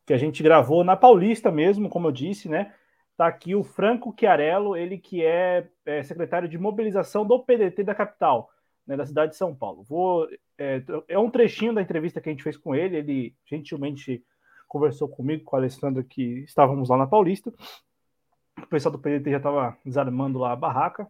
que 0.07 0.13
a 0.13 0.17
gente 0.17 0.41
gravou 0.41 0.83
na 0.83 0.95
Paulista 0.95 1.51
mesmo, 1.51 1.89
como 1.89 2.07
eu 2.07 2.11
disse, 2.11 2.49
né? 2.49 2.73
Tá 3.15 3.27
aqui 3.27 3.53
o 3.53 3.63
Franco 3.63 4.15
Chiarello, 4.17 4.75
ele 4.75 4.97
que 4.97 5.23
é, 5.23 5.67
é 5.85 6.01
secretário 6.01 6.47
de 6.47 6.57
mobilização 6.57 7.25
do 7.25 7.39
PDT 7.39 7.83
da 7.83 7.93
capital 7.93 8.49
né, 8.87 8.95
da 8.95 9.05
cidade 9.05 9.31
de 9.31 9.37
São 9.37 9.53
Paulo. 9.53 9.83
Vou, 9.83 10.27
é, 10.57 10.81
é, 11.09 11.19
um 11.19 11.29
trechinho 11.29 11.73
da 11.73 11.81
entrevista 11.81 12.21
que 12.21 12.29
a 12.29 12.31
gente 12.31 12.43
fez 12.43 12.55
com 12.55 12.73
ele. 12.73 12.95
Ele 12.95 13.35
gentilmente 13.45 14.23
conversou 14.67 15.09
comigo, 15.09 15.43
com 15.43 15.55
o 15.55 15.59
Alessandro, 15.59 16.03
que 16.03 16.39
estávamos 16.45 16.87
lá 16.89 16.97
na 16.97 17.05
Paulista. 17.05 17.53
O 18.57 18.67
pessoal 18.67 18.93
do 18.93 18.99
PDT 18.99 19.29
já 19.31 19.37
estava 19.37 19.77
desarmando 19.85 20.39
lá 20.39 20.53
a 20.53 20.55
barraca. 20.55 21.05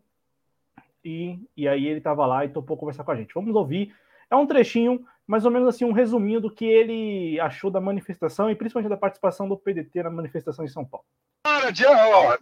E, 1.06 1.40
e 1.56 1.68
aí 1.68 1.86
ele 1.86 2.00
estava 2.00 2.26
lá 2.26 2.44
e 2.44 2.50
topou 2.50 2.76
conversar 2.76 3.04
com 3.04 3.12
a 3.12 3.16
gente. 3.16 3.34
Vamos 3.34 3.56
ouvir. 3.56 3.96
É 4.30 4.36
um 4.36 4.48
trechinho, 4.48 5.06
mais 5.28 5.46
ou 5.46 5.52
menos 5.52 5.68
assim, 5.68 5.86
um 5.86 5.92
resuminho 5.92 6.40
do 6.40 6.50
que 6.50 6.66
ele 6.66 7.40
achou 7.40 7.70
da 7.70 7.82
manifestação 7.82 8.50
e 8.50 8.56
principalmente 8.56 8.90
da 8.90 8.98
participação 8.98 9.48
do 9.48 9.58
PDT 9.58 10.04
na 10.04 10.10
manifestação 10.10 10.64
em 10.64 10.70
São 10.70 10.86
Paulo. 10.86 11.06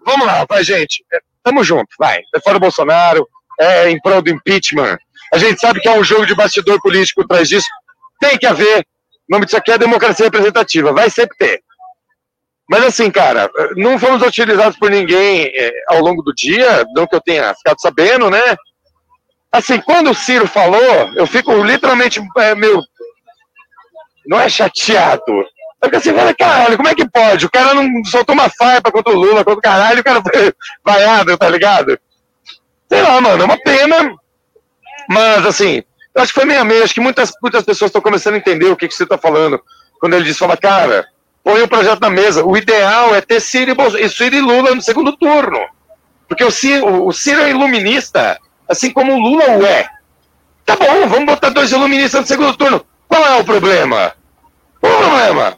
Vamos 0.06 0.28
lá, 0.28 0.46
vai, 0.48 0.64
gente. 0.64 1.04
Tamo 1.44 1.64
junto, 1.64 1.90
vai. 1.98 2.22
É 2.34 2.40
fora 2.40 2.58
o 2.58 2.60
Bolsonaro, 2.60 3.28
é 3.60 3.90
em 3.90 4.00
prol 4.00 4.22
do 4.22 4.30
impeachment, 4.30 4.98
a 5.34 5.38
gente 5.38 5.60
sabe 5.60 5.80
que 5.80 5.88
é 5.88 5.98
um 5.98 6.04
jogo 6.04 6.26
de 6.26 6.36
bastidor 6.36 6.80
político 6.82 7.22
atrás 7.22 7.50
disso. 7.50 7.68
Tem 8.20 8.38
que 8.38 8.46
haver. 8.46 8.86
O 9.28 9.34
nome 9.34 9.46
disso 9.46 9.58
aqui 9.58 9.72
é 9.72 9.78
democracia 9.78 10.26
representativa. 10.26 10.94
Vai 10.94 11.10
sempre 11.10 11.36
ter. 11.38 11.62
Mas 12.70 12.84
assim, 12.84 13.12
cara, 13.12 13.50
não 13.76 14.00
fomos 14.00 14.22
utilizados 14.22 14.78
por 14.78 14.90
ninguém 14.90 15.52
é, 15.54 15.72
ao 15.90 16.00
longo 16.00 16.22
do 16.22 16.34
dia, 16.34 16.86
não 16.96 17.06
que 17.06 17.16
eu 17.16 17.22
tenha 17.22 17.54
ficado 17.54 17.80
sabendo, 17.80 18.30
né? 18.30 18.56
Assim, 19.52 19.80
quando 19.82 20.12
o 20.12 20.16
Ciro 20.16 20.48
falou, 20.48 21.14
eu 21.16 21.26
fico 21.26 21.54
literalmente 21.64 22.22
é, 22.38 22.56
meio. 22.56 22.82
Não 24.28 24.40
é 24.40 24.50
chateado. 24.50 25.46
Porque 25.80 26.00
você 26.00 26.14
fala, 26.14 26.34
caralho, 26.34 26.78
como 26.78 26.90
é 26.90 26.96
que 26.96 27.08
pode? 27.08 27.46
O 27.46 27.52
cara 27.52 27.74
não 27.74 28.04
soltou 28.06 28.34
uma 28.34 28.50
farpa 28.50 28.92
contra 28.92 29.14
o 29.14 29.16
Lula, 29.16 29.44
contra 29.44 29.60
o 29.60 29.62
caralho, 29.62 30.02
o 30.02 30.04
cara 30.04 30.22
foi 30.22 30.54
vaiado, 30.84 31.38
tá 31.38 31.48
ligado? 31.48 32.00
Sei 32.90 33.02
lá, 33.02 33.22
mano, 33.22 33.42
é 33.42 33.46
uma 33.46 33.58
pena 33.58 34.16
Mas, 35.10 35.46
assim, 35.46 35.84
eu 36.14 36.22
acho 36.22 36.34
que 36.34 36.40
foi 36.40 36.48
meio 36.48 36.62
a 36.62 36.64
meio. 36.64 36.84
Acho 36.84 36.94
que 36.94 37.02
muitas, 37.02 37.32
muitas 37.42 37.64
pessoas 37.64 37.90
estão 37.90 38.02
começando 38.02 38.36
a 38.36 38.38
entender 38.38 38.66
o 38.66 38.76
que, 38.76 38.88
que 38.88 38.96
você 38.96 39.04
está 39.04 39.18
falando. 39.18 39.62
Quando 40.00 40.14
ele 40.14 40.26
diz, 40.26 40.38
fala, 40.38 40.58
cara, 40.58 41.06
põe 41.44 41.62
o 41.62 41.68
projeto 41.68 42.00
na 42.00 42.10
mesa. 42.10 42.44
O 42.44 42.58
ideal 42.58 43.14
é 43.14 43.22
ter 43.22 43.40
Ciro 43.40 43.76
e, 44.00 44.10
Ciro 44.10 44.36
e 44.36 44.42
Lula 44.42 44.74
no 44.74 44.82
segundo 44.82 45.16
turno. 45.16 45.60
Porque 46.28 46.44
o 46.44 46.50
Ciro, 46.50 47.06
o 47.06 47.12
Ciro 47.12 47.42
é 47.42 47.52
iluminista, 47.52 48.40
assim 48.68 48.92
como 48.92 49.14
o 49.14 49.20
Lula 49.20 49.58
o 49.58 49.66
é. 49.66 49.88
Tá 50.66 50.76
bom, 50.76 51.08
vamos 51.08 51.26
botar 51.26 51.50
dois 51.50 51.72
iluministas 51.72 52.22
no 52.22 52.28
segundo 52.28 52.58
turno. 52.58 52.86
Qual 53.08 53.26
é 53.26 53.36
o 53.36 53.44
problema? 53.44 54.14
Qual 54.82 54.92
é 54.92 54.96
o 54.96 55.00
problema? 55.00 55.58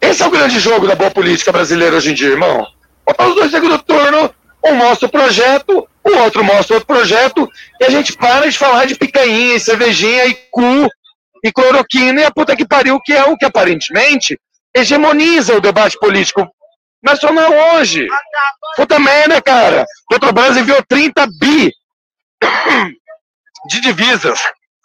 Esse 0.00 0.22
é 0.22 0.26
o 0.26 0.30
grande 0.30 0.58
jogo 0.58 0.86
da 0.86 0.94
boa 0.94 1.10
política 1.10 1.52
brasileira 1.52 1.96
hoje 1.96 2.10
em 2.10 2.14
dia, 2.14 2.28
irmão. 2.28 2.66
Botar 3.06 3.26
os 3.26 3.34
dois 3.34 3.46
no 3.46 3.58
segundo 3.58 3.78
turno, 3.82 4.34
um 4.64 4.74
mostra 4.74 5.06
o 5.06 5.10
projeto, 5.10 5.88
o 6.04 6.18
outro 6.18 6.44
mostra 6.44 6.76
outro 6.76 6.86
projeto, 6.86 7.48
e 7.80 7.84
a 7.84 7.90
gente 7.90 8.12
para 8.16 8.48
de 8.48 8.58
falar 8.58 8.86
de 8.86 8.96
picanha, 8.96 9.54
e 9.54 9.60
cervejinha, 9.60 10.26
e 10.26 10.34
cu, 10.50 10.88
e 11.44 11.52
cloroquina, 11.52 12.20
e 12.20 12.24
a 12.24 12.30
puta 12.30 12.56
que 12.56 12.66
pariu, 12.66 13.00
que 13.00 13.12
é 13.12 13.24
o 13.24 13.36
que 13.36 13.44
aparentemente 13.44 14.38
hegemoniza 14.74 15.56
o 15.56 15.60
debate 15.60 15.98
político 15.98 16.46
nacional 17.02 17.52
hoje. 17.74 18.06
Puta 18.76 18.98
merda, 18.98 19.40
cara. 19.40 19.84
Petrobras 20.08 20.56
enviou 20.56 20.82
30 20.88 21.26
bi 21.38 21.72
de 23.68 23.80
divisas 23.80 24.40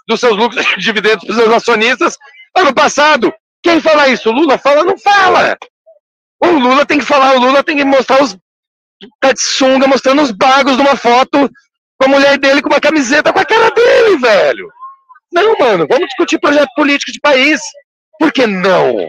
dos 0.07 0.19
seus 0.19 0.35
lucros 0.35 0.65
de 0.65 0.77
dividendos 0.77 1.23
para 1.23 1.31
os 1.31 1.37
seus 1.37 1.53
acionistas 1.53 2.17
ano 2.55 2.73
passado. 2.73 3.33
Quem 3.61 3.79
fala 3.79 4.09
isso? 4.09 4.29
O 4.29 4.33
Lula 4.33 4.57
fala? 4.57 4.83
Não 4.83 4.97
fala. 4.97 5.57
O 6.41 6.47
Lula 6.47 6.85
tem 6.85 6.99
que 6.99 7.05
falar, 7.05 7.35
o 7.35 7.39
Lula 7.39 7.63
tem 7.63 7.77
que 7.77 7.85
mostrar 7.85 8.21
os 8.21 8.37
tá 9.19 9.31
de 9.31 9.41
sunga, 9.41 9.87
mostrando 9.87 10.21
os 10.21 10.31
bagos 10.31 10.75
de 10.75 10.81
uma 10.81 10.95
foto 10.95 11.49
com 11.97 12.05
a 12.05 12.07
mulher 12.07 12.37
dele 12.37 12.61
com 12.61 12.69
uma 12.69 12.79
camiseta 12.79 13.31
com 13.31 13.39
a 13.39 13.45
cara 13.45 13.69
dele, 13.71 14.17
velho. 14.17 14.69
Não, 15.31 15.55
mano, 15.57 15.87
vamos 15.89 16.07
discutir 16.07 16.39
projeto 16.39 16.69
político 16.75 17.11
de 17.11 17.19
país. 17.19 17.59
Por 18.19 18.31
que 18.31 18.45
não? 18.45 18.99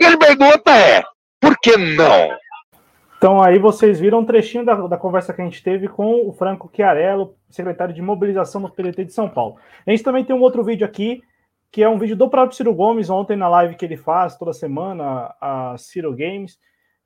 E 0.00 0.04
ele 0.04 0.16
pergunta 0.16 0.70
é, 0.70 1.02
por 1.40 1.56
que 1.60 1.76
não? 1.76 2.30
Então 3.26 3.42
aí 3.42 3.58
vocês 3.58 3.98
viram 3.98 4.20
um 4.20 4.24
trechinho 4.24 4.64
da, 4.64 4.86
da 4.86 4.96
conversa 4.96 5.34
que 5.34 5.42
a 5.42 5.44
gente 5.44 5.60
teve 5.60 5.88
com 5.88 6.28
o 6.28 6.32
Franco 6.32 6.70
Chiarello, 6.72 7.36
secretário 7.50 7.92
de 7.92 8.00
mobilização 8.00 8.62
do 8.62 8.70
PDT 8.70 9.06
de 9.06 9.12
São 9.12 9.28
Paulo. 9.28 9.56
A 9.84 9.90
gente 9.90 10.04
também 10.04 10.24
tem 10.24 10.36
um 10.36 10.40
outro 10.40 10.62
vídeo 10.62 10.86
aqui, 10.86 11.24
que 11.72 11.82
é 11.82 11.88
um 11.88 11.98
vídeo 11.98 12.14
do 12.14 12.30
próprio 12.30 12.56
Ciro 12.56 12.72
Gomes, 12.72 13.10
ontem 13.10 13.36
na 13.36 13.48
live 13.48 13.74
que 13.74 13.84
ele 13.84 13.96
faz 13.96 14.38
toda 14.38 14.52
semana, 14.52 15.34
a 15.40 15.74
Ciro 15.76 16.14
Games, 16.14 16.56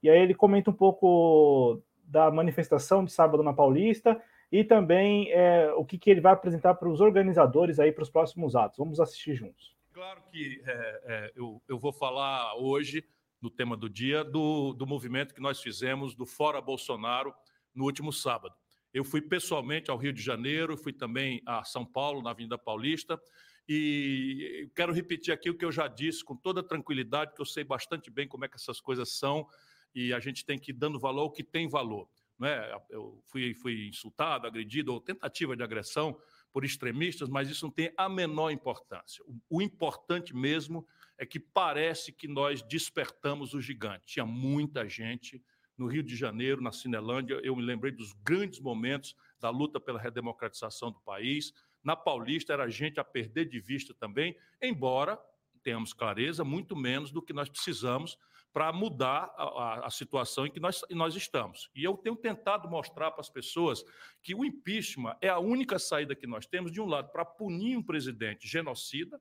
e 0.03 0.11
aí 0.11 0.21
ele 0.21 0.35
comenta 0.35 0.69
um 0.69 0.75
pouco 0.75 1.81
da 2.05 2.31
manifestação 2.31 3.03
de 3.03 3.13
sábado 3.13 3.43
na 3.43 3.55
Paulista 3.55 4.21
e 4.53 4.63
também 4.63 5.33
é, 5.33 5.73
o 5.75 5.87
que, 5.87 5.97
que 5.97 6.11
ele 6.11 6.21
vai 6.21 6.35
apresentar 6.35 6.75
para 6.75 6.91
os 6.91 7.01
organizadores 7.01 7.81
aí 7.81 7.93
para 7.93 8.03
os 8.03 8.11
próximos 8.11 8.55
atos. 8.55 8.77
Vamos 8.77 9.01
assistir 9.01 9.37
juntos. 9.37 9.75
Claro 9.95 10.21
que 10.31 10.61
é, 10.67 11.01
é, 11.07 11.33
eu, 11.35 11.63
eu 11.67 11.79
vou 11.79 11.95
falar 11.95 12.57
hoje 12.59 13.03
no 13.41 13.51
tema 13.51 13.77
do 13.77 13.89
dia, 13.89 14.23
do, 14.23 14.73
do 14.73 14.87
movimento 14.87 15.35
que 15.35 15.41
nós 15.41 15.61
fizemos 15.61 16.15
do 16.15 16.27
Fora 16.27 16.61
Bolsonaro 16.61 17.35
no 17.75 17.85
último 17.85 18.12
sábado. 18.12 18.55
Eu 18.93 19.05
fui 19.05 19.23
pessoalmente 19.23 19.91
ao 19.91 19.97
Rio 19.97 20.12
de 20.12 20.21
Janeiro, 20.21 20.77
fui 20.77 20.93
também 20.93 21.41
a 21.47 21.65
São 21.65 21.85
Paulo, 21.85 22.23
na 22.23 22.31
Avenida 22.31 22.59
Paulista, 22.59 23.21
e 23.69 24.69
quero 24.75 24.93
repetir 24.93 25.33
aqui 25.33 25.49
o 25.49 25.57
que 25.57 25.65
eu 25.65 25.71
já 25.71 25.87
disse 25.87 26.25
com 26.25 26.37
toda 26.37 26.62
tranquilidade, 26.62 27.35
que 27.35 27.41
eu 27.41 27.47
sei 27.47 27.62
bastante 27.62 28.11
bem 28.11 28.27
como 28.27 28.45
é 28.45 28.49
que 28.49 28.57
essas 28.57 28.81
coisas 28.81 29.12
são, 29.12 29.47
e 29.95 30.12
a 30.12 30.19
gente 30.19 30.45
tem 30.45 30.59
que 30.59 30.73
ir 30.73 30.75
dando 30.75 30.99
valor 30.99 31.23
ao 31.23 31.31
que 31.31 31.45
tem 31.45 31.69
valor. 31.69 32.09
Né? 32.37 32.69
Eu 32.89 33.23
fui, 33.27 33.55
fui 33.55 33.87
insultado, 33.87 34.47
agredido, 34.47 34.93
ou 34.93 35.01
tentativa 35.01 35.57
de 35.57 35.62
agressão 35.62 36.19
por 36.53 36.65
extremistas, 36.65 37.29
mas 37.29 37.49
isso 37.49 37.67
não 37.67 37.71
tem 37.71 37.93
a 37.97 38.09
menor 38.09 38.51
importância. 38.51 39.23
O, 39.25 39.59
o 39.59 39.62
importante 39.62 40.35
mesmo 40.35 40.79
é 40.79 40.85
que 41.27 41.39
parece 41.39 42.13
que 42.13 42.27
nós 42.27 42.63
despertamos 42.63 43.55
o 43.55 43.61
gigante. 43.61 44.07
Tinha 44.07 44.25
muita 44.25 44.89
gente 44.89 45.43
no 45.77 45.87
Rio 45.87 46.03
de 46.03 46.15
Janeiro, 46.15 46.61
na 46.61 46.73
Cinelândia, 46.73 47.41
eu 47.43 47.57
me 47.57 47.63
lembrei 47.63 47.91
dos 47.91 48.13
grandes 48.13 48.61
momentos 48.61 49.17
da 49.39 49.49
luta 49.49 49.81
pela 49.81 49.99
redemocratização 49.99 50.93
do 50.93 51.01
país. 51.01 51.55
Na 51.83 51.97
Paulista 51.97 52.53
era 52.53 52.69
gente 52.69 53.01
a 53.01 53.05
perder 53.05 53.47
de 53.47 53.59
vista 53.59 53.95
também, 53.95 54.37
embora 54.61 55.19
tenhamos 55.63 55.93
clareza, 55.93 56.45
muito 56.45 56.77
menos 56.77 57.11
do 57.11 57.23
que 57.23 57.33
nós 57.33 57.49
precisamos 57.49 58.19
para 58.53 58.73
mudar 58.73 59.33
a, 59.37 59.45
a, 59.45 59.87
a, 59.87 59.91
situação 59.91 60.47
em 60.47 60.51
que 60.51 60.61
nós, 60.61 60.83
nós 60.91 61.15
estamos. 61.15 61.71
E 61.75 61.85
eu 61.85 61.97
tenho 61.97 62.17
tentado 62.17 62.69
mostrar 62.69 63.11
para 63.13 63.21
as 63.21 63.31
pessoas 63.31 63.85
que 64.23 64.35
o 64.35 64.45
impeachment 64.45 65.17
é 65.21 65.29
a 65.29 65.39
única 65.39 65.79
saída 65.79 66.17
que 66.17 66.27
nós 66.27 66.47
temos, 66.47 66.73
de 66.73 66.81
um 66.81 66.87
lado, 66.87 67.11
para 67.11 67.25
punir 67.25 67.77
um 67.77 67.83
presidente 67.83 68.49
genocida, 68.49 69.21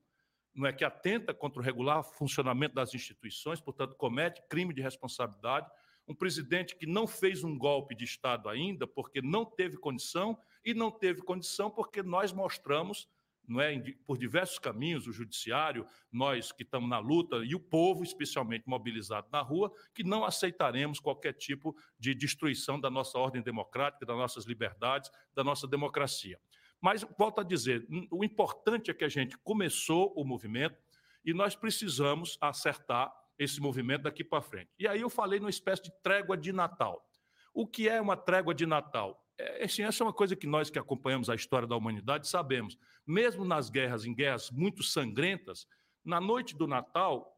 não 0.53 0.67
é 0.67 0.73
que 0.73 0.83
atenta 0.83 1.33
contra 1.33 1.61
o 1.61 1.63
regular 1.63 2.03
funcionamento 2.03 2.75
das 2.75 2.93
instituições, 2.93 3.61
portanto, 3.61 3.95
comete 3.95 4.41
crime 4.49 4.73
de 4.73 4.81
responsabilidade. 4.81 5.69
Um 6.07 6.15
presidente 6.15 6.75
que 6.75 6.85
não 6.85 7.07
fez 7.07 7.43
um 7.43 7.57
golpe 7.57 7.95
de 7.95 8.03
Estado 8.03 8.49
ainda, 8.49 8.87
porque 8.87 9.21
não 9.21 9.45
teve 9.45 9.77
condição, 9.77 10.37
e 10.65 10.73
não 10.73 10.91
teve 10.91 11.21
condição 11.21 11.69
porque 11.69 12.03
nós 12.03 12.31
mostramos, 12.31 13.07
não 13.47 13.59
é, 13.59 13.79
por 14.05 14.17
diversos 14.17 14.59
caminhos, 14.59 15.07
o 15.07 15.11
judiciário, 15.11 15.87
nós 16.11 16.51
que 16.51 16.63
estamos 16.63 16.89
na 16.89 16.99
luta 16.99 17.37
e 17.37 17.55
o 17.55 17.59
povo, 17.59 18.03
especialmente 18.03 18.67
mobilizado 18.67 19.27
na 19.31 19.41
rua, 19.41 19.71
que 19.93 20.03
não 20.03 20.23
aceitaremos 20.23 20.99
qualquer 20.99 21.33
tipo 21.33 21.75
de 21.97 22.13
destruição 22.13 22.79
da 22.79 22.89
nossa 22.89 23.17
ordem 23.17 23.41
democrática, 23.41 24.05
das 24.05 24.17
nossas 24.17 24.45
liberdades, 24.45 25.09
da 25.33 25.43
nossa 25.43 25.67
democracia. 25.67 26.39
Mas, 26.81 27.05
volto 27.17 27.41
a 27.41 27.43
dizer, 27.43 27.85
o 28.09 28.23
importante 28.23 28.89
é 28.89 28.93
que 28.93 29.03
a 29.03 29.09
gente 29.09 29.37
começou 29.39 30.13
o 30.15 30.23
movimento 30.23 30.77
e 31.25 31.33
nós 31.33 31.55
precisamos 31.55 32.37
acertar 32.39 33.13
esse 33.37 33.59
movimento 33.59 34.03
daqui 34.03 34.23
para 34.23 34.41
frente. 34.41 34.69
E 34.77 34.87
aí 34.87 35.01
eu 35.01 35.09
falei 35.09 35.39
numa 35.39 35.49
espécie 35.49 35.83
de 35.83 35.91
trégua 36.01 36.37
de 36.37 36.51
Natal. 36.51 37.05
O 37.53 37.67
que 37.67 37.87
é 37.89 37.99
uma 37.99 38.15
trégua 38.15 38.53
de 38.53 38.65
Natal? 38.65 39.25
É, 39.37 39.63
assim, 39.63 39.83
essa 39.83 40.03
é 40.03 40.05
uma 40.05 40.13
coisa 40.13 40.35
que 40.35 40.45
nós 40.45 40.69
que 40.69 40.77
acompanhamos 40.77 41.29
a 41.29 41.35
história 41.35 41.67
da 41.67 41.75
humanidade 41.75 42.27
sabemos. 42.27 42.77
Mesmo 43.07 43.45
nas 43.45 43.69
guerras, 43.69 44.05
em 44.05 44.13
guerras 44.13 44.51
muito 44.51 44.83
sangrentas, 44.83 45.65
na 46.03 46.19
noite 46.19 46.55
do 46.55 46.67
Natal 46.67 47.35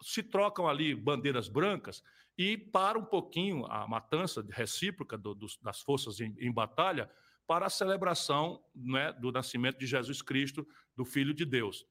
se 0.00 0.22
trocam 0.22 0.68
ali 0.68 0.94
bandeiras 0.94 1.48
brancas 1.48 2.02
e 2.36 2.56
para 2.56 2.98
um 2.98 3.04
pouquinho 3.04 3.66
a 3.66 3.86
matança 3.86 4.44
recíproca 4.50 5.16
do, 5.16 5.34
dos, 5.34 5.58
das 5.58 5.80
forças 5.80 6.20
em, 6.20 6.34
em 6.38 6.52
batalha 6.52 7.10
para 7.52 7.66
a 7.66 7.70
celebração 7.70 8.64
né, 8.74 9.12
do 9.12 9.30
nascimento 9.30 9.78
de 9.78 9.86
Jesus 9.86 10.22
Cristo, 10.22 10.66
do 10.96 11.04
Filho 11.04 11.34
de 11.34 11.44
Deus. 11.44 11.84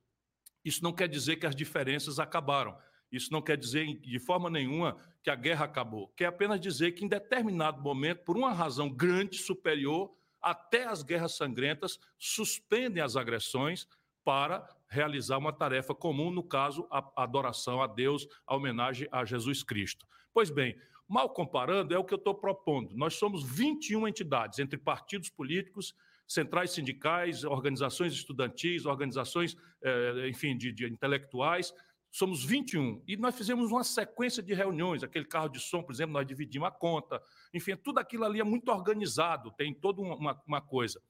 Isso 0.66 0.84
não 0.84 0.92
quer 0.92 1.08
dizer 1.08 1.36
que 1.36 1.46
as 1.46 1.56
diferenças 1.56 2.18
acabaram. 2.18 2.76
Isso 3.12 3.32
não 3.32 3.44
quer 3.44 3.58
dizer 3.58 3.86
de 4.00 4.18
forma 4.18 4.50
nenhuma 4.50 4.98
que 5.22 5.30
a 5.30 5.36
guerra 5.36 5.66
acabou. 5.66 6.08
Quer 6.18 6.26
apenas 6.26 6.60
dizer 6.60 6.94
que 6.94 7.06
em 7.06 7.08
determinado 7.08 7.80
momento, 7.80 8.24
por 8.24 8.36
uma 8.36 8.52
razão 8.52 8.90
grande, 8.90 9.38
superior, 9.38 10.12
até 10.42 10.86
as 10.86 11.04
guerras 11.04 11.38
sangrentas 11.38 12.00
suspendem 12.18 13.04
as 13.04 13.16
agressões 13.16 13.88
para 14.24 14.68
realizar 14.90 15.38
uma 15.38 15.54
tarefa 15.54 15.94
comum, 15.94 16.32
no 16.32 16.42
caso, 16.42 16.88
a 16.90 17.22
adoração 17.22 17.84
a 17.84 17.86
Deus, 17.86 18.28
a 18.48 18.56
homenagem 18.56 19.08
a 19.12 19.24
Jesus 19.24 19.62
Cristo. 19.62 20.08
Pois 20.34 20.50
bem, 20.50 20.76
Mal 21.12 21.30
comparando, 21.30 21.94
é 21.94 21.98
o 21.98 22.06
que 22.06 22.14
eu 22.14 22.18
estou 22.18 22.34
propondo. 22.34 22.96
Nós 22.96 23.16
somos 23.16 23.44
21 23.44 24.08
entidades, 24.08 24.60
entre 24.60 24.78
partidos 24.78 25.30
políticos, 25.30 25.94
centrais 26.26 26.72
sindicais, 26.72 27.44
organizações 27.44 28.14
estudantis, 28.14 28.86
organizações, 28.86 29.58
eh, 29.84 30.30
enfim, 30.30 30.56
de, 30.56 30.72
de 30.72 30.88
intelectuais. 30.88 31.74
Somos 32.10 32.46
21. 32.46 33.04
E 33.06 33.18
nós 33.18 33.36
fizemos 33.38 33.72
uma 33.72 33.84
sequência 33.84 34.42
de 34.42 34.54
reuniões. 34.54 35.04
Aquele 35.04 35.26
carro 35.26 35.50
de 35.50 35.60
som, 35.60 35.84
por 35.84 35.92
exemplo, 35.92 36.14
nós 36.14 36.26
dividimos 36.26 36.70
a 36.70 36.72
conta. 36.72 37.22
Enfim, 37.54 37.76
tudo 37.76 38.00
aquilo 38.00 38.24
ali 38.24 38.40
é 38.40 38.46
muito 38.46 38.72
organizado, 38.72 39.52
tem 39.52 39.74
toda 39.74 40.02
uma, 40.02 40.42
uma 40.48 40.62
coisa. 40.62 41.02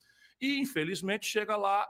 E, 0.42 0.60
infelizmente, 0.60 1.28
chega 1.28 1.56
lá 1.56 1.88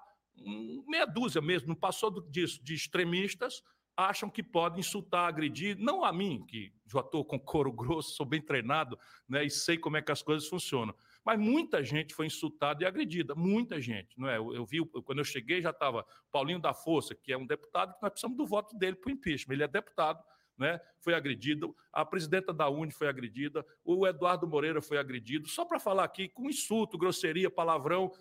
meia 0.86 1.06
dúzia 1.06 1.40
mesmo, 1.40 1.70
não 1.70 1.76
passou 1.76 2.12
disso, 2.30 2.62
de 2.62 2.74
extremistas 2.74 3.64
acham 3.96 4.30
que 4.30 4.42
podem 4.42 4.80
insultar, 4.80 5.28
agredir, 5.28 5.78
não 5.78 6.04
a 6.04 6.12
mim, 6.12 6.44
que 6.48 6.72
já 6.88 7.00
estou 7.00 7.24
com 7.24 7.40
couro 7.40 7.72
grosso, 7.74 8.16
sou 8.16 8.26
bem 8.26 8.42
treinado 8.42 8.98
né, 9.28 9.44
e 9.46 9.50
sei 9.50 9.78
como 9.78 9.98
é 9.98 10.02
que 10.02 10.12
as 10.12 10.22
coisas 10.22 10.48
funcionam. 10.48 10.96
Mas 11.24 11.40
muita 11.40 11.84
gente 11.84 12.14
foi 12.14 12.26
insultada 12.26 12.84
e 12.84 12.86
agredida, 12.86 13.36
muita 13.36 13.80
gente. 13.80 14.20
Não 14.20 14.28
é? 14.28 14.38
eu, 14.38 14.54
eu 14.54 14.66
vi, 14.66 14.84
quando 15.04 15.20
eu 15.20 15.26
cheguei, 15.26 15.62
já 15.62 15.70
estava 15.70 16.06
Paulinho 16.32 16.60
da 16.60 16.74
Força, 16.74 17.14
que 17.14 17.32
é 17.32 17.38
um 17.38 17.46
deputado 17.46 17.94
que 17.94 18.02
nós 18.02 18.12
precisamos 18.12 18.38
do 18.38 18.46
voto 18.46 18.76
dele 18.78 18.96
para 18.96 19.10
o 19.10 19.14
impeachment. 19.14 19.54
Ele 19.54 19.64
é 19.64 19.68
deputado, 19.68 20.24
né, 20.58 20.80
foi 21.00 21.14
agredido, 21.14 21.76
a 21.92 22.06
presidenta 22.06 22.54
da 22.54 22.70
Uni 22.70 22.92
foi 22.92 23.08
agredida, 23.08 23.66
o 23.84 24.06
Eduardo 24.08 24.48
Moreira 24.48 24.82
foi 24.82 24.98
agredido, 24.98 25.48
só 25.48 25.66
para 25.66 25.80
falar 25.80 26.04
aqui 26.04 26.28
com 26.30 26.50
insulto, 26.50 26.98
grosseria, 26.98 27.50
palavrão, 27.50 28.12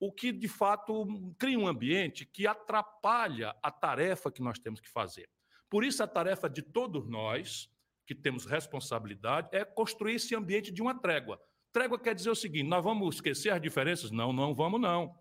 o 0.00 0.12
que 0.12 0.30
de 0.30 0.48
fato 0.48 1.34
cria 1.38 1.58
um 1.58 1.66
ambiente 1.66 2.24
que 2.24 2.46
atrapalha 2.46 3.54
a 3.62 3.70
tarefa 3.70 4.30
que 4.30 4.42
nós 4.42 4.58
temos 4.58 4.80
que 4.80 4.88
fazer. 4.88 5.28
Por 5.68 5.84
isso, 5.84 6.02
a 6.02 6.06
tarefa 6.06 6.48
de 6.48 6.62
todos 6.62 7.06
nós, 7.08 7.68
que 8.06 8.14
temos 8.14 8.46
responsabilidade, 8.46 9.48
é 9.52 9.64
construir 9.64 10.14
esse 10.14 10.34
ambiente 10.34 10.72
de 10.72 10.80
uma 10.80 10.98
trégua. 10.98 11.40
Trégua 11.72 11.98
quer 11.98 12.14
dizer 12.14 12.30
o 12.30 12.34
seguinte: 12.34 12.68
nós 12.68 12.82
vamos 12.82 13.16
esquecer 13.16 13.50
as 13.50 13.60
diferenças? 13.60 14.10
Não, 14.10 14.32
não 14.32 14.54
vamos, 14.54 14.80
não. 14.80 15.14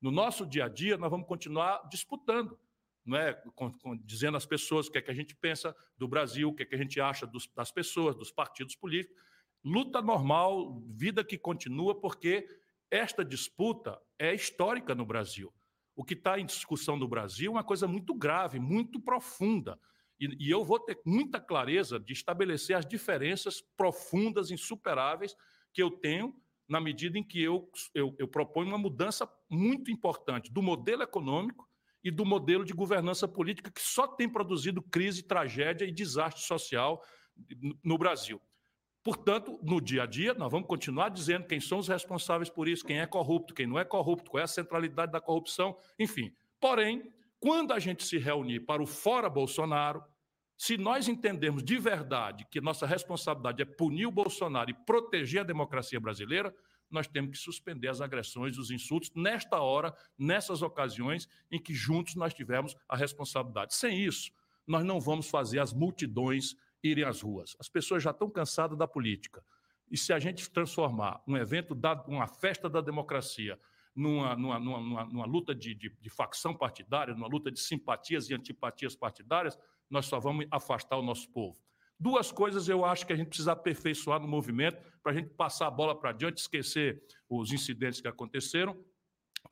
No 0.00 0.10
nosso 0.10 0.44
dia 0.44 0.66
a 0.66 0.68
dia, 0.68 0.98
nós 0.98 1.10
vamos 1.10 1.26
continuar 1.26 1.88
disputando, 1.88 2.58
não 3.06 3.16
é? 3.16 3.32
Com, 3.54 3.72
com, 3.72 3.96
dizendo 3.96 4.36
às 4.36 4.44
pessoas 4.44 4.86
o 4.88 4.90
que 4.90 4.98
é 4.98 5.02
que 5.02 5.10
a 5.10 5.14
gente 5.14 5.34
pensa 5.34 5.74
do 5.96 6.06
Brasil, 6.06 6.48
o 6.48 6.54
que 6.54 6.64
é 6.64 6.66
que 6.66 6.74
a 6.74 6.78
gente 6.78 7.00
acha 7.00 7.26
dos, 7.26 7.48
das 7.54 7.70
pessoas, 7.70 8.14
dos 8.14 8.30
partidos 8.30 8.76
políticos. 8.76 9.16
Luta 9.64 10.02
normal, 10.02 10.82
vida 10.90 11.24
que 11.24 11.38
continua, 11.38 11.98
porque 11.98 12.46
esta 12.90 13.24
disputa 13.24 13.98
é 14.18 14.34
histórica 14.34 14.94
no 14.94 15.04
Brasil. 15.04 15.52
O 15.96 16.04
que 16.04 16.14
está 16.14 16.38
em 16.38 16.46
discussão 16.46 16.96
no 16.96 17.08
Brasil 17.08 17.52
é 17.52 17.54
uma 17.54 17.64
coisa 17.64 17.86
muito 17.86 18.14
grave, 18.14 18.58
muito 18.58 19.00
profunda. 19.00 19.78
E, 20.18 20.46
e, 20.46 20.50
eu 20.50 20.64
vou 20.64 20.78
ter 20.78 21.00
muita 21.04 21.40
clareza 21.40 21.98
de 21.98 22.12
estabelecer 22.12 22.76
as 22.76 22.86
diferenças 22.86 23.60
profundas, 23.76 24.50
insuperáveis, 24.50 25.36
que 25.72 25.82
eu 25.82 25.90
tenho 25.90 26.34
na 26.68 26.80
medida 26.80 27.18
em 27.18 27.22
que 27.22 27.42
eu, 27.42 27.70
eu, 27.94 28.14
eu 28.18 28.26
proponho 28.26 28.68
uma 28.68 28.78
mudança 28.78 29.28
muito 29.50 29.90
importante 29.90 30.52
do 30.52 30.62
modelo 30.62 31.02
econômico 31.02 31.68
e 32.02 32.10
do 32.10 32.24
modelo 32.24 32.64
de 32.64 32.72
governança 32.72 33.26
política 33.28 33.70
que 33.70 33.80
só 33.80 34.06
tem 34.06 34.28
produzido 34.28 34.82
crise, 34.82 35.22
tragédia 35.22 35.84
e 35.84 35.92
desastre 35.92 36.42
social 36.42 37.02
no 37.82 37.98
Brasil. 37.98 38.40
Portanto, 39.04 39.60
no 39.62 39.82
dia 39.82 40.04
a 40.04 40.06
dia, 40.06 40.32
nós 40.32 40.50
vamos 40.50 40.66
continuar 40.66 41.10
dizendo 41.10 41.46
quem 41.46 41.60
são 41.60 41.78
os 41.78 41.88
responsáveis 41.88 42.48
por 42.48 42.66
isso, 42.66 42.82
quem 42.82 43.00
é 43.00 43.06
corrupto, 43.06 43.52
quem 43.52 43.66
não 43.66 43.78
é 43.78 43.84
corrupto, 43.84 44.30
qual 44.30 44.40
é 44.40 44.44
a 44.44 44.48
centralidade 44.48 45.12
da 45.12 45.20
corrupção, 45.20 45.76
enfim. 45.98 46.34
Porém, 46.58 47.12
quando 47.38 47.74
a 47.74 47.78
gente 47.78 48.02
se 48.02 48.16
reunir 48.16 48.60
para 48.60 48.82
o 48.82 48.86
fora 48.86 49.28
Bolsonaro, 49.28 50.02
se 50.56 50.78
nós 50.78 51.06
entendermos 51.06 51.62
de 51.62 51.76
verdade 51.76 52.46
que 52.50 52.62
nossa 52.62 52.86
responsabilidade 52.86 53.60
é 53.60 53.66
punir 53.66 54.06
o 54.06 54.10
Bolsonaro 54.10 54.70
e 54.70 54.74
proteger 54.74 55.42
a 55.42 55.44
democracia 55.44 56.00
brasileira, 56.00 56.54
nós 56.90 57.06
temos 57.06 57.32
que 57.32 57.36
suspender 57.36 57.88
as 57.88 58.00
agressões, 58.00 58.56
os 58.56 58.70
insultos, 58.70 59.10
nesta 59.14 59.60
hora, 59.60 59.94
nessas 60.16 60.62
ocasiões 60.62 61.28
em 61.50 61.60
que 61.60 61.74
juntos 61.74 62.14
nós 62.14 62.32
tivemos 62.32 62.74
a 62.88 62.96
responsabilidade. 62.96 63.74
Sem 63.74 64.02
isso, 64.02 64.32
nós 64.66 64.82
não 64.82 64.98
vamos 64.98 65.28
fazer 65.28 65.58
as 65.58 65.74
multidões 65.74 66.56
irem 66.84 67.04
às 67.04 67.22
ruas. 67.22 67.56
As 67.58 67.68
pessoas 67.68 68.02
já 68.02 68.10
estão 68.10 68.30
cansadas 68.30 68.76
da 68.76 68.86
política. 68.86 69.44
E 69.90 69.96
se 69.96 70.12
a 70.12 70.18
gente 70.18 70.50
transformar 70.50 71.22
um 71.26 71.36
evento, 71.36 71.74
da, 71.74 71.94
uma 72.06 72.26
festa 72.26 72.68
da 72.68 72.80
democracia, 72.80 73.58
numa, 73.94 74.34
numa, 74.34 74.58
numa, 74.58 75.04
numa 75.04 75.26
luta 75.26 75.54
de, 75.54 75.74
de, 75.74 75.88
de 76.00 76.10
facção 76.10 76.54
partidária, 76.54 77.14
numa 77.14 77.28
luta 77.28 77.50
de 77.50 77.60
simpatias 77.60 78.28
e 78.28 78.34
antipatias 78.34 78.94
partidárias, 78.96 79.58
nós 79.88 80.06
só 80.06 80.18
vamos 80.18 80.46
afastar 80.50 80.96
o 80.96 81.02
nosso 81.02 81.30
povo. 81.30 81.62
Duas 81.98 82.32
coisas 82.32 82.68
eu 82.68 82.84
acho 82.84 83.06
que 83.06 83.12
a 83.12 83.16
gente 83.16 83.28
precisa 83.28 83.52
aperfeiçoar 83.52 84.20
no 84.20 84.26
movimento 84.26 84.82
para 85.02 85.12
a 85.12 85.14
gente 85.14 85.30
passar 85.30 85.68
a 85.68 85.70
bola 85.70 85.98
para 85.98 86.10
adiante, 86.10 86.38
esquecer 86.38 87.02
os 87.28 87.52
incidentes 87.52 88.00
que 88.00 88.08
aconteceram, 88.08 88.76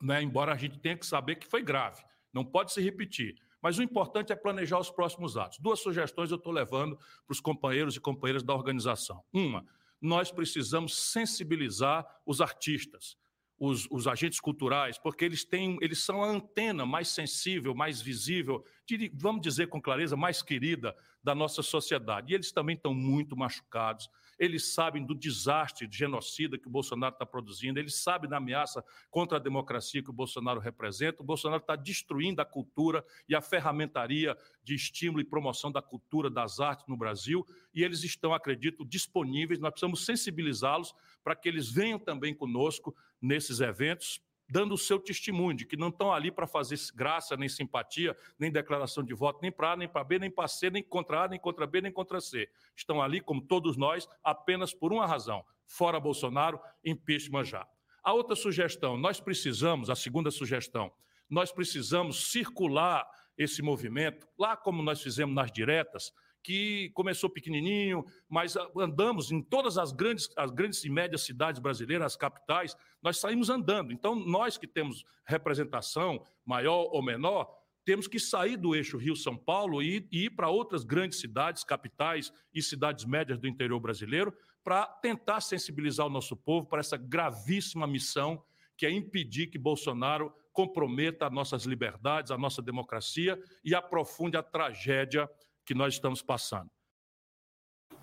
né? 0.01 0.21
embora 0.21 0.51
a 0.51 0.57
gente 0.57 0.77
tenha 0.79 0.97
que 0.97 1.05
saber 1.05 1.35
que 1.37 1.47
foi 1.47 1.63
grave, 1.63 2.03
não 2.33 2.43
pode 2.43 2.73
se 2.73 2.81
repetir. 2.81 3.35
Mas 3.63 3.77
o 3.77 3.83
importante 3.83 4.33
é 4.33 4.35
planejar 4.35 4.77
os 4.77 4.91
próximos 4.91 5.37
atos. 5.37 5.57
Duas 5.57 5.79
sugestões 5.79 6.29
eu 6.29 6.37
estou 6.37 6.51
levando 6.51 6.97
para 6.97 7.31
os 7.31 7.39
companheiros 7.39 7.95
e 7.95 8.01
companheiras 8.01 8.43
da 8.43 8.53
organização. 8.53 9.23
Uma, 9.31 9.65
nós 10.01 10.29
precisamos 10.29 10.93
sensibilizar 10.95 12.05
os 12.25 12.41
artistas 12.41 13.17
os, 13.57 13.87
os, 13.89 14.07
agentes 14.07 14.41
culturais, 14.41 14.97
porque 14.97 15.23
eles 15.23 15.45
têm, 15.45 15.77
eles 15.79 16.03
são 16.03 16.21
a 16.21 16.27
antena 16.27 16.85
mais 16.85 17.07
sensível, 17.07 17.73
mais 17.73 18.01
visível, 18.01 18.65
de, 18.85 19.09
vamos 19.15 19.41
dizer 19.41 19.67
com 19.67 19.81
clareza, 19.81 20.17
mais 20.17 20.41
querida 20.41 20.93
da 21.23 21.33
nossa 21.33 21.61
sociedade. 21.61 22.31
E 22.31 22.35
eles 22.35 22.51
também 22.51 22.75
estão 22.75 22.93
muito 22.93 23.37
machucados, 23.37 24.09
eles 24.43 24.73
sabem 24.73 25.05
do 25.05 25.15
desastre 25.15 25.87
de 25.87 25.97
genocida 25.97 26.57
que 26.57 26.67
o 26.67 26.71
Bolsonaro 26.71 27.13
está 27.13 27.25
produzindo, 27.25 27.79
eles 27.79 27.95
sabem 27.95 28.29
da 28.29 28.37
ameaça 28.37 28.83
contra 29.09 29.37
a 29.37 29.41
democracia 29.41 30.03
que 30.03 30.09
o 30.09 30.13
Bolsonaro 30.13 30.59
representa. 30.59 31.21
O 31.21 31.25
Bolsonaro 31.25 31.61
está 31.61 31.75
destruindo 31.75 32.41
a 32.41 32.45
cultura 32.45 33.05
e 33.27 33.35
a 33.35 33.41
ferramentaria 33.41 34.37
de 34.63 34.75
estímulo 34.75 35.21
e 35.21 35.25
promoção 35.25 35.71
da 35.71 35.81
cultura, 35.81 36.29
das 36.29 36.59
artes 36.59 36.85
no 36.87 36.97
Brasil, 36.97 37.45
e 37.73 37.83
eles 37.83 38.03
estão, 38.03 38.33
acredito, 38.33 38.85
disponíveis. 38.85 39.59
Nós 39.59 39.71
precisamos 39.71 40.05
sensibilizá-los 40.05 40.93
para 41.23 41.35
que 41.35 41.47
eles 41.47 41.71
venham 41.71 41.97
também 41.97 42.33
conosco 42.33 42.95
nesses 43.21 43.61
eventos, 43.61 44.21
dando 44.49 44.73
o 44.73 44.77
seu 44.77 44.99
testemunho 44.99 45.57
de 45.57 45.65
que 45.65 45.77
não 45.77 45.89
estão 45.89 46.13
ali 46.13 46.31
para 46.31 46.45
fazer 46.45 46.77
graça, 46.93 47.35
nem 47.35 47.49
simpatia, 47.49 48.15
nem 48.37 48.51
declaração 48.51 49.03
de 49.03 49.13
voto, 49.13 49.39
nem 49.41 49.51
para 49.51 49.71
A, 49.71 49.75
nem 49.75 49.87
para 49.87 50.03
B, 50.03 50.19
nem 50.19 50.29
para 50.29 50.47
C, 50.47 50.69
nem 50.69 50.83
contra 50.83 51.23
A, 51.23 51.27
nem 51.27 51.39
contra 51.39 51.65
B, 51.65 51.81
nem 51.81 51.91
contra 51.91 52.19
C. 52.21 52.49
Estão 52.75 53.01
ali, 53.01 53.21
como 53.21 53.41
todos 53.41 53.77
nós, 53.77 54.07
apenas 54.23 54.73
por 54.73 54.93
uma 54.93 55.05
razão: 55.05 55.43
fora 55.65 55.99
Bolsonaro, 55.99 56.59
impeachment 56.83 57.45
já. 57.45 57.67
A 58.03 58.13
outra 58.13 58.35
sugestão, 58.35 58.97
nós 58.97 59.19
precisamos, 59.19 59.89
a 59.89 59.95
segunda 59.95 60.29
sugestão, 60.29 60.91
nós 61.29 61.51
precisamos 61.51 62.31
circular 62.31 63.09
esse 63.37 63.61
movimento, 63.61 64.27
lá 64.37 64.55
como 64.55 64.83
nós 64.83 65.01
fizemos 65.01 65.33
nas 65.33 65.51
diretas, 65.51 66.13
que 66.43 66.91
começou 66.93 67.29
pequenininho, 67.29 68.05
mas 68.27 68.55
andamos 68.77 69.31
em 69.31 69.41
todas 69.41 69.77
as 69.77 69.91
grandes, 69.91 70.29
as 70.35 70.51
grandes 70.51 70.83
e 70.83 70.89
médias 70.89 71.21
cidades 71.21 71.59
brasileiras, 71.59 72.07
as 72.07 72.15
capitais, 72.15 72.75
nós 73.01 73.17
saímos 73.17 73.49
andando. 73.49 73.93
Então, 73.93 74.13
nós 74.13 74.57
que 74.57 74.67
temos 74.67 75.05
representação, 75.25 76.23
maior 76.45 76.89
ou 76.91 77.01
menor, 77.01 77.49
temos 77.85 78.07
que 78.07 78.19
sair 78.19 78.57
do 78.57 78.75
eixo 78.75 78.97
Rio-São 78.97 79.37
Paulo 79.37 79.81
e, 79.81 80.07
e 80.11 80.25
ir 80.25 80.29
para 80.31 80.49
outras 80.49 80.83
grandes 80.83 81.19
cidades, 81.19 81.63
capitais 81.63 82.31
e 82.53 82.61
cidades 82.61 83.05
médias 83.05 83.39
do 83.39 83.47
interior 83.47 83.79
brasileiro, 83.79 84.33
para 84.63 84.85
tentar 84.85 85.41
sensibilizar 85.41 86.05
o 86.05 86.09
nosso 86.09 86.35
povo 86.35 86.67
para 86.67 86.79
essa 86.79 86.97
gravíssima 86.97 87.85
missão 87.85 88.41
que 88.77 88.85
é 88.85 88.91
impedir 88.91 89.47
que 89.47 89.57
Bolsonaro 89.57 90.33
comprometa 90.51 91.27
as 91.27 91.33
nossas 91.33 91.65
liberdades, 91.65 92.31
a 92.31 92.37
nossa 92.37 92.61
democracia 92.61 93.41
e 93.63 93.73
aprofunde 93.75 94.37
a 94.37 94.43
tragédia 94.43 95.29
que 95.65 95.73
nós 95.73 95.93
estamos 95.93 96.21
passando. 96.21 96.69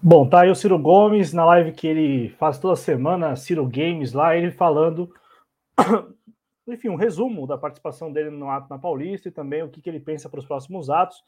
Bom, 0.03 0.27
tá 0.27 0.43
aí 0.43 0.51
o 0.51 0.55
Ciro 0.55 0.79
Gomes 0.79 1.33
na 1.35 1.45
live 1.45 1.73
que 1.73 1.87
ele 1.87 2.31
faz 2.31 2.59
toda 2.59 2.75
semana, 2.75 3.37
Ciro 3.37 3.67
Games 3.67 4.15
lá, 4.15 4.35
ele 4.35 4.51
falando, 4.51 5.13
enfim, 6.67 6.89
um 6.89 6.97
resumo 6.97 7.47
da 7.47 7.59
participação 7.59 8.11
dele 8.11 8.31
no 8.31 8.49
ato 8.49 8.67
na 8.71 8.79
Paulista 8.79 9.29
e 9.29 9.33
também 9.33 9.63
o 9.63 9.69
que, 9.69 9.83
que 9.83 9.91
ele 9.91 10.01
pensa 10.01 10.29
para 10.29 10.41
os 10.41 10.47
próximos 10.47 10.89
atos. 10.89 11.23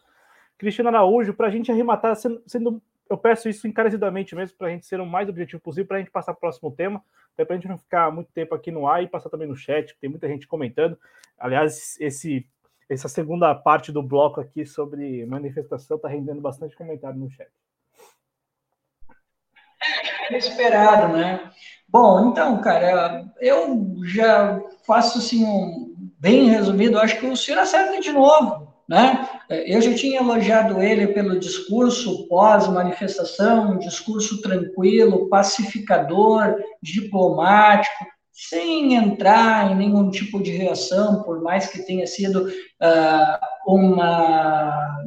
Cristiano 0.56 0.88
Araújo, 0.88 1.34
para 1.34 1.48
a 1.48 1.50
gente 1.50 1.70
arrematar, 1.70 2.16
sendo, 2.16 2.42
sendo, 2.46 2.82
eu 3.10 3.18
peço 3.18 3.46
isso 3.46 3.68
encarecidamente 3.68 4.34
mesmo, 4.34 4.56
para 4.56 4.68
a 4.68 4.70
gente 4.70 4.86
ser 4.86 5.00
o 5.00 5.06
mais 5.06 5.28
objetivo 5.28 5.60
possível, 5.60 5.88
para 5.88 5.98
a 5.98 6.00
gente 6.00 6.10
passar 6.10 6.32
para 6.32 6.38
o 6.38 6.40
próximo 6.40 6.70
tema, 6.70 7.04
até 7.34 7.44
para 7.44 7.54
a 7.54 7.58
gente 7.58 7.68
não 7.68 7.76
ficar 7.76 8.10
muito 8.10 8.32
tempo 8.32 8.54
aqui 8.54 8.70
no 8.70 8.86
ar 8.86 9.02
e 9.02 9.06
passar 9.08 9.28
também 9.28 9.48
no 9.48 9.56
chat, 9.56 9.92
que 9.92 10.00
tem 10.00 10.08
muita 10.08 10.26
gente 10.28 10.46
comentando. 10.46 10.98
Aliás, 11.36 12.00
esse 12.00 12.46
essa 12.88 13.08
segunda 13.08 13.54
parte 13.54 13.90
do 13.90 14.02
bloco 14.02 14.40
aqui 14.40 14.66
sobre 14.66 15.24
manifestação 15.26 15.96
está 15.96 16.08
rendendo 16.08 16.40
bastante 16.40 16.76
comentário 16.76 17.18
no 17.18 17.30
chat. 17.30 17.50
É 20.30 20.38
esperado, 20.38 21.12
né? 21.12 21.50
Bom, 21.88 22.30
então, 22.30 22.60
cara, 22.60 23.24
eu 23.40 23.96
já 24.04 24.60
faço 24.86 25.18
assim 25.18 25.44
um 25.44 25.94
bem 26.18 26.48
resumido. 26.48 26.98
Acho 26.98 27.18
que 27.18 27.26
o 27.26 27.36
Ciro 27.36 27.60
acerta 27.60 28.00
de 28.00 28.12
novo, 28.12 28.72
né? 28.88 29.28
Eu 29.50 29.80
já 29.82 29.94
tinha 29.94 30.20
elogiado 30.20 30.80
ele 30.80 31.08
pelo 31.08 31.38
discurso 31.38 32.26
pós-manifestação, 32.28 33.72
um 33.72 33.78
discurso 33.78 34.40
tranquilo, 34.40 35.28
pacificador, 35.28 36.56
diplomático 36.80 38.06
sem 38.32 38.94
entrar 38.94 39.70
em 39.70 39.76
nenhum 39.76 40.10
tipo 40.10 40.42
de 40.42 40.50
reação, 40.52 41.22
por 41.22 41.42
mais 41.42 41.66
que 41.66 41.84
tenha 41.84 42.06
sido 42.06 42.48
uh, 42.48 43.72
uma 43.72 45.02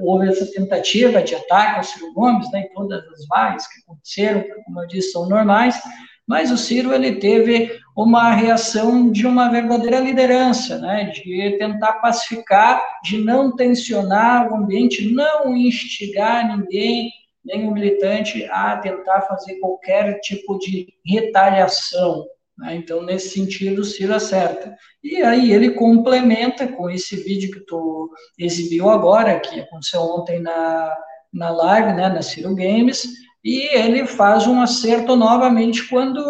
houve 0.00 0.28
essa 0.28 0.46
tentativa 0.46 1.22
de 1.22 1.34
ataque 1.34 1.76
ao 1.76 1.84
Ciro 1.84 2.12
Gomes, 2.12 2.50
né, 2.50 2.62
em 2.62 2.74
todas 2.74 3.04
as 3.08 3.26
vagas 3.26 3.66
que 3.66 3.80
aconteceram, 3.80 4.44
como 4.64 4.82
eu 4.82 4.86
disse, 4.86 5.12
são 5.12 5.28
normais, 5.28 5.80
mas 6.26 6.50
o 6.50 6.58
Ciro 6.58 6.92
ele 6.92 7.16
teve 7.16 7.80
uma 7.96 8.30
reação 8.32 9.10
de 9.10 9.26
uma 9.26 9.48
verdadeira 9.48 9.98
liderança, 9.98 10.78
né, 10.78 11.04
de 11.04 11.56
tentar 11.58 11.94
pacificar, 11.94 12.84
de 13.02 13.18
não 13.18 13.56
tensionar 13.56 14.52
o 14.52 14.56
ambiente, 14.56 15.12
não 15.12 15.56
instigar 15.56 16.56
ninguém, 16.56 17.10
nenhum 17.44 17.72
militante 17.72 18.44
a 18.50 18.76
tentar 18.76 19.22
fazer 19.22 19.58
qualquer 19.58 20.20
tipo 20.20 20.58
de 20.58 20.86
retaliação. 21.06 22.26
Né? 22.58 22.76
Então, 22.76 23.02
nesse 23.02 23.30
sentido, 23.30 23.80
o 23.80 23.84
Ciro 23.84 24.14
acerta. 24.14 24.74
E 25.02 25.22
aí 25.22 25.52
ele 25.52 25.70
complementa 25.70 26.66
com 26.66 26.90
esse 26.90 27.16
vídeo 27.16 27.52
que 27.52 27.60
tu 27.60 28.10
exibiu 28.38 28.90
agora, 28.90 29.40
que 29.40 29.60
aconteceu 29.60 30.00
ontem 30.00 30.40
na, 30.40 30.94
na 31.32 31.50
live, 31.50 31.92
né, 31.92 32.08
na 32.08 32.22
Ciro 32.22 32.54
Games, 32.54 33.06
e 33.44 33.68
ele 33.76 34.06
faz 34.06 34.46
um 34.46 34.60
acerto 34.60 35.14
novamente 35.14 35.88
quando 35.88 36.20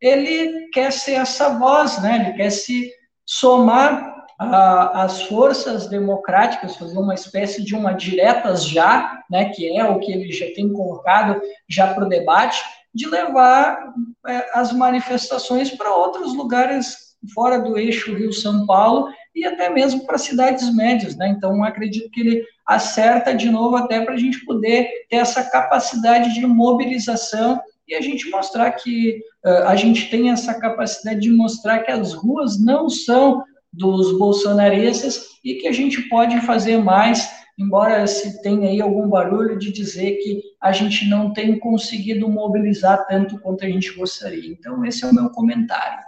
ele 0.00 0.68
quer 0.72 0.92
ser 0.92 1.14
essa 1.14 1.58
voz, 1.58 2.00
né? 2.02 2.26
ele 2.26 2.36
quer 2.36 2.50
se 2.50 2.90
somar 3.26 4.10
às 4.38 5.22
forças 5.22 5.86
democráticas, 5.88 6.76
fazer 6.76 6.98
uma 6.98 7.14
espécie 7.14 7.62
de 7.62 7.74
uma 7.74 7.92
diretas 7.92 8.64
já, 8.64 9.22
né, 9.30 9.50
que 9.50 9.76
é 9.76 9.84
o 9.84 9.98
que 9.98 10.10
ele 10.10 10.32
já 10.32 10.46
tem 10.54 10.72
colocado 10.72 11.40
já 11.68 11.92
para 11.92 12.06
o 12.06 12.08
debate, 12.08 12.62
de 12.94 13.08
levar 13.08 13.92
é, 14.26 14.50
as 14.58 14.72
manifestações 14.72 15.70
para 15.70 15.94
outros 15.94 16.34
lugares 16.34 17.10
fora 17.34 17.58
do 17.58 17.78
eixo 17.78 18.14
Rio-São 18.14 18.66
Paulo 18.66 19.08
e 19.34 19.44
até 19.44 19.68
mesmo 19.68 20.06
para 20.06 20.18
cidades 20.18 20.74
médias, 20.74 21.16
né? 21.16 21.28
Então, 21.28 21.62
acredito 21.62 22.10
que 22.10 22.20
ele 22.20 22.44
acerta 22.66 23.34
de 23.34 23.50
novo 23.50 23.76
até 23.76 24.00
para 24.04 24.14
a 24.14 24.18
gente 24.18 24.44
poder 24.44 24.88
ter 25.08 25.16
essa 25.16 25.44
capacidade 25.44 26.32
de 26.34 26.46
mobilização 26.46 27.60
e 27.86 27.94
a 27.94 28.00
gente 28.00 28.30
mostrar 28.30 28.70
que 28.72 29.20
uh, 29.44 29.66
a 29.66 29.76
gente 29.76 30.08
tem 30.10 30.30
essa 30.30 30.54
capacidade 30.54 31.20
de 31.20 31.30
mostrar 31.30 31.80
que 31.80 31.90
as 31.90 32.14
ruas 32.14 32.62
não 32.64 32.88
são 32.88 33.42
dos 33.72 34.16
bolsonaristas 34.18 35.26
e 35.44 35.54
que 35.54 35.68
a 35.68 35.72
gente 35.72 36.02
pode 36.08 36.40
fazer 36.42 36.78
mais, 36.78 37.28
embora 37.60 38.06
se 38.06 38.42
tenha 38.42 38.70
aí 38.70 38.80
algum 38.80 39.08
barulho 39.08 39.58
de 39.58 39.70
dizer 39.70 40.16
que 40.16 40.42
a 40.60 40.72
gente 40.72 41.06
não 41.06 41.32
tem 41.32 41.58
conseguido 41.58 42.28
mobilizar 42.28 43.06
tanto 43.06 43.38
quanto 43.38 43.64
a 43.64 43.68
gente 43.68 43.94
gostaria. 43.94 44.50
Então, 44.50 44.84
esse 44.84 45.04
é 45.04 45.08
o 45.08 45.14
meu 45.14 45.28
comentário. 45.30 46.02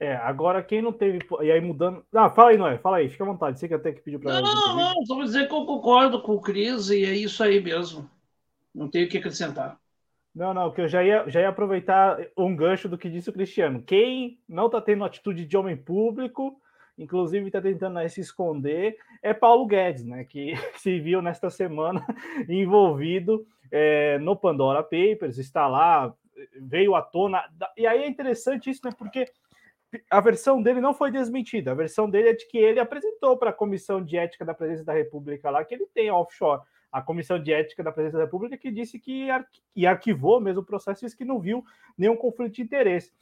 É, 0.00 0.16
agora 0.16 0.62
quem 0.62 0.82
não 0.82 0.92
teve. 0.92 1.20
E 1.42 1.52
aí 1.52 1.60
mudando. 1.60 2.04
Ah, 2.12 2.28
fala 2.28 2.50
aí, 2.50 2.58
Noé, 2.58 2.78
fala 2.78 2.96
aí, 2.96 3.08
fica 3.08 3.24
à 3.24 3.26
vontade. 3.26 3.58
Você 3.58 3.68
que 3.68 3.74
até 3.74 3.92
que 3.92 4.00
pediu 4.00 4.18
para. 4.18 4.40
Não, 4.40 4.54
não, 4.54 4.76
não, 4.76 5.06
só 5.06 5.14
vou 5.14 5.24
dizer 5.24 5.48
que 5.48 5.54
eu 5.54 5.64
concordo 5.64 6.20
com 6.20 6.32
o 6.32 6.40
Cris 6.40 6.90
e 6.90 7.04
é 7.04 7.14
isso 7.14 7.42
aí 7.42 7.62
mesmo. 7.62 8.10
Não 8.74 8.88
tenho 8.88 9.06
o 9.06 9.08
que 9.08 9.18
acrescentar. 9.18 9.78
Não, 10.34 10.52
não, 10.52 10.72
que 10.72 10.80
eu 10.80 10.88
já 10.88 11.04
ia, 11.04 11.28
já 11.28 11.40
ia 11.40 11.48
aproveitar 11.48 12.18
um 12.36 12.56
gancho 12.56 12.88
do 12.88 12.98
que 12.98 13.08
disse 13.08 13.30
o 13.30 13.32
Cristiano. 13.32 13.82
Quem 13.82 14.40
não 14.48 14.66
está 14.66 14.80
tendo 14.80 15.04
atitude 15.04 15.44
de 15.46 15.56
homem 15.56 15.76
público, 15.76 16.60
inclusive 16.98 17.46
está 17.46 17.60
tentando 17.60 17.94
né, 17.94 18.08
se 18.08 18.20
esconder, 18.20 18.96
é 19.22 19.34
Paulo 19.34 19.66
Guedes, 19.66 20.04
né? 20.04 20.24
Que 20.24 20.54
se 20.76 20.98
viu 21.00 21.20
nesta 21.20 21.50
semana 21.50 22.04
envolvido 22.48 23.46
é, 23.70 24.18
no 24.18 24.36
Pandora 24.36 24.82
Papers, 24.82 25.38
está 25.38 25.66
lá, 25.66 26.14
veio 26.60 26.94
à 26.94 27.02
tona. 27.02 27.42
E 27.76 27.86
aí 27.86 28.02
é 28.02 28.08
interessante 28.08 28.70
isso, 28.70 28.80
né? 28.84 28.92
Porque 28.96 29.26
a 30.10 30.20
versão 30.20 30.62
dele 30.62 30.80
não 30.80 30.94
foi 30.94 31.10
desmentida. 31.10 31.72
A 31.72 31.74
versão 31.74 32.08
dele 32.08 32.30
é 32.30 32.32
de 32.32 32.46
que 32.48 32.58
ele 32.58 32.80
apresentou 32.80 33.36
para 33.36 33.50
a 33.50 33.54
Comissão 33.54 34.02
de 34.02 34.16
Ética 34.16 34.44
da 34.44 34.54
Presidência 34.54 34.84
da 34.84 34.92
República 34.92 35.50
lá 35.50 35.64
que 35.64 35.74
ele 35.74 35.86
tem 35.86 36.10
offshore 36.10 36.62
a 36.94 37.02
Comissão 37.02 37.42
de 37.42 37.52
Ética 37.52 37.82
da 37.82 37.90
Presidência 37.90 38.18
da 38.18 38.24
República, 38.24 38.56
que 38.56 38.70
disse 38.70 39.00
que 39.00 39.26
e 39.74 39.84
arquivou 39.84 40.40
mesmo 40.40 40.60
o 40.60 40.64
processo, 40.64 41.00
disse 41.00 41.16
que 41.16 41.24
não 41.24 41.40
viu 41.40 41.64
nenhum 41.98 42.16
conflito 42.16 42.54
de 42.54 42.62
interesse. 42.62 43.12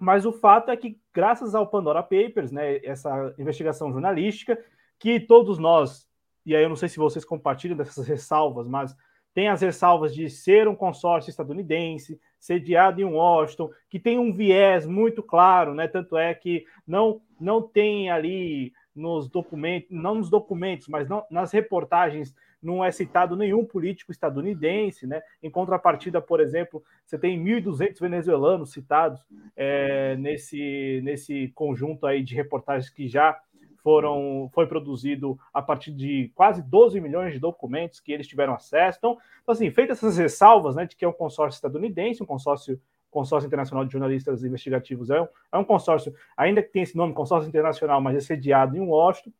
Mas 0.00 0.24
o 0.24 0.32
fato 0.32 0.70
é 0.70 0.76
que, 0.76 0.98
graças 1.12 1.54
ao 1.54 1.66
Pandora 1.66 2.02
Papers, 2.02 2.50
né, 2.50 2.78
essa 2.82 3.34
investigação 3.38 3.92
jornalística, 3.92 4.58
que 4.98 5.20
todos 5.20 5.58
nós, 5.58 6.08
e 6.44 6.56
aí 6.56 6.62
eu 6.62 6.70
não 6.70 6.76
sei 6.76 6.88
se 6.88 6.96
vocês 6.98 7.22
compartilham 7.22 7.76
dessas 7.76 8.08
ressalvas, 8.08 8.66
mas 8.66 8.96
tem 9.34 9.48
as 9.48 9.60
ressalvas 9.60 10.14
de 10.14 10.28
ser 10.30 10.66
um 10.66 10.74
consórcio 10.74 11.28
estadunidense, 11.28 12.18
sediado 12.38 13.00
em 13.00 13.04
Washington, 13.04 13.70
que 13.90 14.00
tem 14.00 14.18
um 14.18 14.32
viés 14.32 14.86
muito 14.86 15.22
claro, 15.22 15.74
né? 15.74 15.86
Tanto 15.86 16.16
é 16.16 16.34
que 16.34 16.64
não, 16.86 17.20
não 17.38 17.60
tem 17.60 18.10
ali 18.10 18.72
nos 18.94 19.28
documentos, 19.28 19.88
não 19.90 20.16
nos 20.16 20.30
documentos, 20.30 20.88
mas 20.88 21.08
não, 21.08 21.24
nas 21.30 21.52
reportagens 21.52 22.34
não 22.62 22.84
é 22.84 22.90
citado 22.90 23.36
nenhum 23.36 23.64
político 23.64 24.12
estadunidense, 24.12 25.06
né? 25.06 25.22
Em 25.42 25.50
contrapartida, 25.50 26.20
por 26.20 26.40
exemplo, 26.40 26.82
você 27.04 27.18
tem 27.18 27.42
1.200 27.42 28.00
venezuelanos 28.00 28.72
citados 28.72 29.20
é, 29.56 30.16
nesse, 30.16 31.00
nesse 31.02 31.48
conjunto 31.54 32.06
aí 32.06 32.22
de 32.22 32.34
reportagens 32.34 32.90
que 32.90 33.08
já 33.08 33.40
foram 33.82 34.50
foi 34.52 34.66
produzido 34.66 35.38
a 35.54 35.62
partir 35.62 35.90
de 35.92 36.30
quase 36.34 36.62
12 36.62 37.00
milhões 37.00 37.32
de 37.32 37.38
documentos 37.38 37.98
que 37.98 38.12
eles 38.12 38.28
tiveram 38.28 38.54
acesso. 38.54 38.98
Então, 38.98 39.18
então 39.42 39.52
assim, 39.52 39.70
feitas 39.70 39.98
essas 39.98 40.18
ressalvas, 40.18 40.76
né, 40.76 40.84
de 40.84 40.94
que 40.94 41.04
é 41.04 41.08
um 41.08 41.12
consórcio 41.12 41.56
estadunidense, 41.56 42.22
um 42.22 42.26
consórcio 42.26 42.80
consórcio 43.10 43.48
internacional 43.48 43.84
de 43.84 43.92
jornalistas 43.92 44.44
investigativos 44.44 45.10
é 45.10 45.20
um, 45.20 45.26
é 45.52 45.58
um 45.58 45.64
consórcio, 45.64 46.14
ainda 46.36 46.62
que 46.62 46.68
tenha 46.68 46.84
esse 46.84 46.96
nome, 46.96 47.12
consórcio 47.12 47.48
internacional, 47.48 48.00
mas 48.00 48.16
é 48.16 48.20
sediado 48.20 48.76
em 48.76 48.80
Washington, 48.80 49.32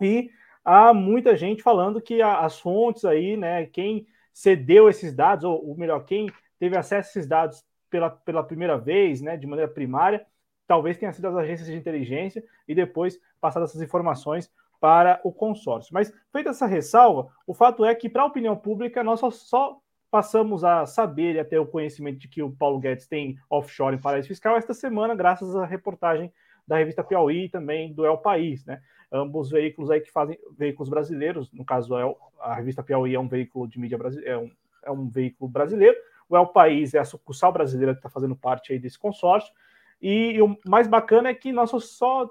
e 0.00 0.30
há 0.64 0.92
muita 0.94 1.36
gente 1.36 1.62
falando 1.62 2.00
que 2.00 2.20
as 2.22 2.58
fontes 2.58 3.04
aí, 3.04 3.36
né, 3.36 3.66
quem 3.66 4.06
cedeu 4.32 4.88
esses 4.88 5.14
dados, 5.14 5.44
ou, 5.44 5.76
melhor, 5.76 6.04
quem 6.04 6.30
teve 6.58 6.76
acesso 6.76 7.08
a 7.08 7.10
esses 7.10 7.28
dados 7.28 7.64
pela, 7.90 8.10
pela 8.10 8.42
primeira 8.42 8.78
vez, 8.78 9.20
né, 9.20 9.36
de 9.36 9.46
maneira 9.46 9.70
primária, 9.70 10.24
talvez 10.66 10.96
tenha 10.96 11.12
sido 11.12 11.28
as 11.28 11.36
agências 11.36 11.68
de 11.68 11.76
inteligência 11.76 12.42
e 12.66 12.74
depois 12.74 13.18
passado 13.40 13.64
essas 13.64 13.82
informações 13.82 14.50
para 14.80 15.20
o 15.22 15.32
consórcio. 15.32 15.92
Mas, 15.92 16.12
feita 16.32 16.50
essa 16.50 16.66
ressalva, 16.66 17.30
o 17.46 17.54
fato 17.54 17.84
é 17.84 17.94
que, 17.94 18.08
para 18.08 18.22
a 18.22 18.26
opinião 18.26 18.56
pública, 18.56 19.04
nós 19.04 19.20
só, 19.20 19.30
só, 19.30 19.78
passamos 20.10 20.64
a 20.64 20.84
saber 20.84 21.36
e 21.36 21.40
a 21.40 21.44
ter 21.44 21.58
o 21.58 21.66
conhecimento 21.66 22.18
de 22.18 22.28
que 22.28 22.42
o 22.42 22.50
Paulo 22.50 22.78
Guedes 22.78 23.06
tem 23.06 23.36
offshore 23.48 23.96
em 23.96 24.00
paraíso 24.00 24.28
fiscal 24.28 24.56
esta 24.56 24.74
semana, 24.74 25.14
graças 25.14 25.54
à 25.56 25.64
reportagem 25.64 26.32
da 26.66 26.76
revista 26.76 27.02
Piauí 27.02 27.44
e 27.44 27.48
também 27.48 27.92
do 27.94 28.04
El 28.04 28.18
País, 28.18 28.64
né? 28.64 28.82
Ambos 29.12 29.50
veículos 29.50 29.90
aí 29.90 30.00
que 30.00 30.10
fazem 30.10 30.38
veículos 30.56 30.88
brasileiros, 30.88 31.52
no 31.52 31.64
caso 31.64 31.96
é 31.98 32.16
a 32.40 32.54
revista 32.54 32.82
Piauí 32.82 33.14
é 33.14 33.20
um 33.20 33.28
veículo 33.28 33.68
de 33.68 33.78
mídia 33.78 33.98
brasileira, 33.98 34.32
é 34.32 34.38
um, 34.38 34.50
é 34.84 34.90
um 34.90 35.08
veículo 35.08 35.50
brasileiro, 35.50 35.96
o 36.28 36.36
El 36.36 36.46
País 36.46 36.94
é 36.94 36.98
a 36.98 37.04
sucursal 37.04 37.52
brasileira 37.52 37.92
que 37.92 37.98
está 37.98 38.08
fazendo 38.08 38.34
parte 38.34 38.72
aí 38.72 38.78
desse 38.78 38.98
consórcio, 38.98 39.52
e, 40.00 40.32
e, 40.32 40.42
o 40.42 40.56
mais 40.66 40.88
bacana 40.88 41.28
é 41.28 41.34
que 41.34 41.52
nós 41.52 41.70
só 41.70 42.30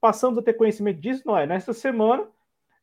passamos 0.00 0.38
a 0.38 0.42
ter 0.42 0.54
conhecimento 0.54 1.00
disso, 1.00 1.22
não 1.26 1.36
é? 1.36 1.46
Nesta 1.46 1.72
semana, 1.72 2.26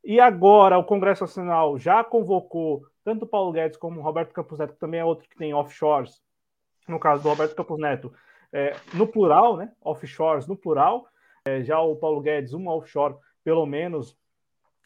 e 0.04 0.20
agora 0.20 0.78
o 0.78 0.84
Congresso 0.84 1.24
Nacional 1.24 1.78
já 1.78 2.04
convocou 2.04 2.86
tanto 3.04 3.24
o 3.24 3.28
Paulo 3.28 3.52
Guedes 3.52 3.78
como 3.78 4.00
o 4.00 4.04
Roberto 4.04 4.34
Campos 4.34 4.60
Neto, 4.60 4.74
que 4.74 4.80
também 4.80 5.00
é 5.00 5.06
outro 5.06 5.28
que 5.28 5.36
tem 5.36 5.54
offshores, 5.54 6.22
no 6.88 7.00
caso 7.00 7.24
do 7.24 7.30
Roberto 7.30 7.56
Campos 7.56 7.80
Neto, 7.80 8.14
é, 8.54 8.76
no 8.94 9.08
plural, 9.08 9.58
né? 9.58 9.72
Offshores 9.82 10.48
no 10.48 10.56
plural, 10.56 11.08
já 11.64 11.80
o 11.80 11.96
Paulo 11.96 12.22
Guedes, 12.22 12.54
uma 12.54 12.74
offshore, 12.74 13.16
pelo 13.44 13.66
menos 13.66 14.18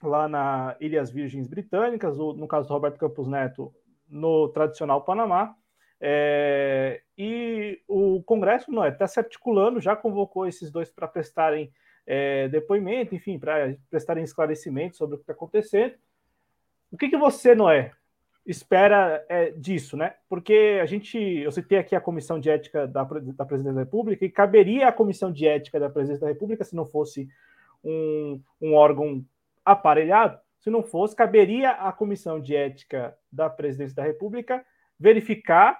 lá 0.03 0.27
na 0.27 0.75
Ilhas 0.79 1.09
Virgens 1.09 1.47
Britânicas, 1.47 2.17
no 2.17 2.47
caso 2.47 2.67
do 2.67 2.73
Roberto 2.73 2.97
Campos 2.97 3.27
Neto, 3.27 3.73
no 4.07 4.49
tradicional 4.49 5.03
Panamá. 5.03 5.55
É, 6.01 7.01
e 7.17 7.81
o 7.87 8.21
Congresso 8.23 8.71
não 8.71 8.85
está 8.85 9.07
se 9.07 9.19
articulando, 9.19 9.81
já 9.81 9.95
convocou 9.95 10.47
esses 10.47 10.71
dois 10.71 10.89
para 10.89 11.07
prestarem 11.07 11.71
é, 12.05 12.47
depoimento, 12.47 13.15
enfim, 13.15 13.37
para 13.37 13.75
prestarem 13.89 14.23
esclarecimento 14.23 14.97
sobre 14.97 15.15
o 15.15 15.17
que 15.17 15.23
está 15.23 15.33
acontecendo. 15.33 15.93
O 16.91 16.97
que, 16.97 17.09
que 17.09 17.17
você, 17.17 17.53
Noé, 17.53 17.91
espera 18.49 19.23
é, 19.29 19.51
disso, 19.51 19.95
né? 19.95 20.15
Porque 20.27 20.79
a 20.81 20.85
gente, 20.87 21.17
eu 21.17 21.51
citei 21.51 21.77
aqui 21.77 21.95
a 21.95 22.01
comissão 22.01 22.39
de 22.39 22.49
ética 22.49 22.87
da, 22.87 23.03
da 23.03 23.45
Presidência 23.45 23.75
da 23.75 23.81
República 23.81 24.25
e 24.25 24.29
caberia 24.29 24.87
a 24.87 24.91
comissão 24.91 25.31
de 25.31 25.47
ética 25.47 25.79
da 25.79 25.89
Presidência 25.89 26.21
da 26.21 26.33
República 26.33 26.63
se 26.63 26.75
não 26.75 26.85
fosse 26.85 27.29
um, 27.83 28.41
um 28.59 28.73
órgão 28.73 29.23
aparelhado, 29.63 30.39
se 30.59 30.71
não 30.71 30.81
fosse, 30.81 31.15
caberia 31.15 31.71
à 31.71 31.91
comissão 31.91 32.39
de 32.39 32.55
ética 32.55 33.15
da 33.31 33.49
Presidência 33.51 33.95
da 33.95 34.03
República 34.03 34.65
verificar 34.99 35.79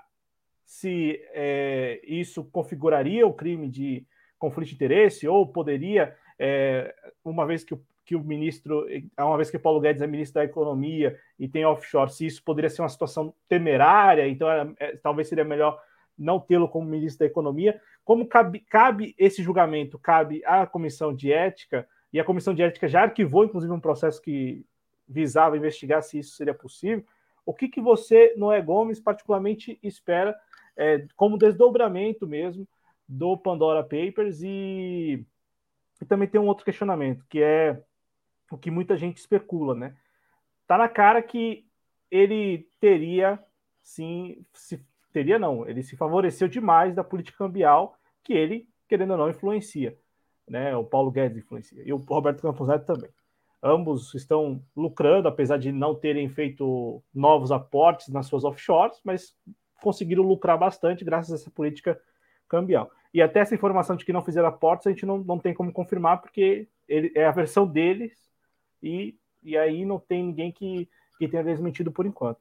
se 0.64 1.20
é, 1.34 2.00
isso 2.04 2.44
configuraria 2.46 3.26
o 3.26 3.34
crime 3.34 3.68
de 3.68 4.06
conflito 4.38 4.70
de 4.70 4.76
interesse 4.76 5.28
ou 5.28 5.48
poderia, 5.48 6.16
é, 6.38 6.94
uma 7.26 7.48
vez 7.48 7.64
que 7.64 7.74
o 7.74 7.84
que 8.10 8.15
o 8.15 8.23
ministro, 8.23 8.88
uma 9.19 9.38
vez 9.38 9.52
que 9.52 9.60
Paulo 9.60 9.80
Guedes 9.80 10.02
é 10.02 10.07
ministro 10.07 10.41
da 10.41 10.44
Economia 10.44 11.15
e 11.38 11.48
tem 11.48 11.64
offshore, 11.64 12.11
se 12.11 12.26
isso 12.26 12.44
poderia 12.44 12.68
ser 12.68 12.81
uma 12.81 12.90
situação 12.90 13.31
temerária, 13.48 14.27
então 14.27 14.49
é, 14.49 14.73
é, 14.80 14.95
talvez 14.98 15.27
seria 15.27 15.44
melhor 15.44 15.80
não 16.18 16.40
tê-lo 16.40 16.68
como 16.68 16.90
ministro 16.90 17.19
da 17.19 17.27
Economia. 17.27 17.80
Como 18.03 18.26
cabe, 18.26 18.61
cabe, 18.61 19.14
esse 19.15 19.44
julgamento, 19.44 19.99
cabe 19.99 20.41
à 20.44 20.65
Comissão 20.65 21.14
de 21.14 21.31
Ética, 21.31 21.88
e 22.11 22.19
a 22.19 22.23
Comissão 22.23 22.52
de 22.52 22.64
Ética 22.64 22.88
já 22.88 23.03
arquivou, 23.03 23.45
inclusive, 23.45 23.72
um 23.72 23.80
processo 23.80 24.19
que 24.19 24.65
visava 25.07 25.56
investigar 25.56 26.02
se 26.02 26.18
isso 26.18 26.36
seria 26.36 26.56
possível. 26.56 27.06
O 27.45 27.53
que, 27.53 27.69
que 27.69 27.80
você, 27.80 28.34
Noé 28.36 28.60
Gomes, 28.60 28.99
particularmente 28.99 29.77
espera 29.84 30.36
é, 30.76 31.06
como 31.15 31.38
desdobramento 31.38 32.26
mesmo 32.26 32.68
do 33.07 33.38
Pandora 33.38 33.84
Papers? 33.84 34.41
E, 34.41 35.23
e 36.02 36.06
também 36.06 36.27
tem 36.27 36.41
um 36.41 36.48
outro 36.48 36.65
questionamento, 36.65 37.23
que 37.30 37.40
é 37.40 37.80
o 38.52 38.58
que 38.58 38.72
muita 38.72 38.98
gente 38.98 39.18
especula, 39.18 39.76
né? 39.76 39.96
Tá 40.68 40.78
na 40.78 40.88
cara 40.88 41.22
que 41.22 41.66
ele 42.12 42.68
teria, 42.80 43.40
sim, 43.82 44.46
se, 44.54 44.84
teria 45.12 45.40
não, 45.40 45.68
ele 45.68 45.84
se 45.84 45.96
favoreceu 45.96 46.48
demais 46.48 46.96
da 46.96 47.04
política 47.04 47.38
cambial 47.38 47.98
que 48.24 48.34
ele, 48.34 48.68
querendo 48.88 49.12
ou 49.12 49.18
não, 49.18 49.30
influencia, 49.30 49.98
né? 50.48 50.76
O 50.76 50.84
Paulo 50.84 51.12
Guedes 51.12 51.38
influencia 51.38 51.82
e 51.86 51.94
o 51.94 51.98
Roberto 51.98 52.42
Campos 52.42 52.68
Neto 52.68 52.86
também. 52.86 53.10
Ambos 53.62 54.14
estão 54.14 54.64
lucrando, 54.76 55.28
apesar 55.28 55.58
de 55.58 55.72
não 55.72 55.94
terem 55.94 56.30
feito 56.30 57.04
novos 57.14 57.52
aportes 57.52 58.08
nas 58.08 58.26
suas 58.26 58.46
offshores, 58.46 59.00
mas 59.04 59.36
conseguiram 59.82 60.24
lucrar 60.24 60.58
bastante 60.58 61.04
graças 61.04 61.32
a 61.32 61.36
essa 61.36 61.52
política 61.52 62.00
cambial. 62.48 62.90
E 63.14 63.22
até 63.22 63.40
essa 63.40 63.56
informação 63.56 63.96
de 63.96 64.06
que 64.06 64.14
não 64.14 64.24
fizeram 64.24 64.48
aportes, 64.48 64.88
a 64.88 64.92
gente 64.92 65.06
não, 65.06 65.18
não 65.18 65.40
tem 65.40 65.54
como 65.54 65.74
confirmar, 65.74 66.22
porque 66.22 66.68
ele, 66.88 67.12
é 67.16 67.26
a 67.26 67.32
versão 67.32 67.68
deles 67.68 68.28
e, 68.81 69.18
e 69.43 69.57
aí 69.57 69.85
não 69.85 69.99
tem 69.99 70.23
ninguém 70.23 70.51
que, 70.51 70.89
que 71.18 71.27
tenha 71.27 71.43
desmentido 71.43 71.91
por 71.91 72.06
enquanto. 72.06 72.39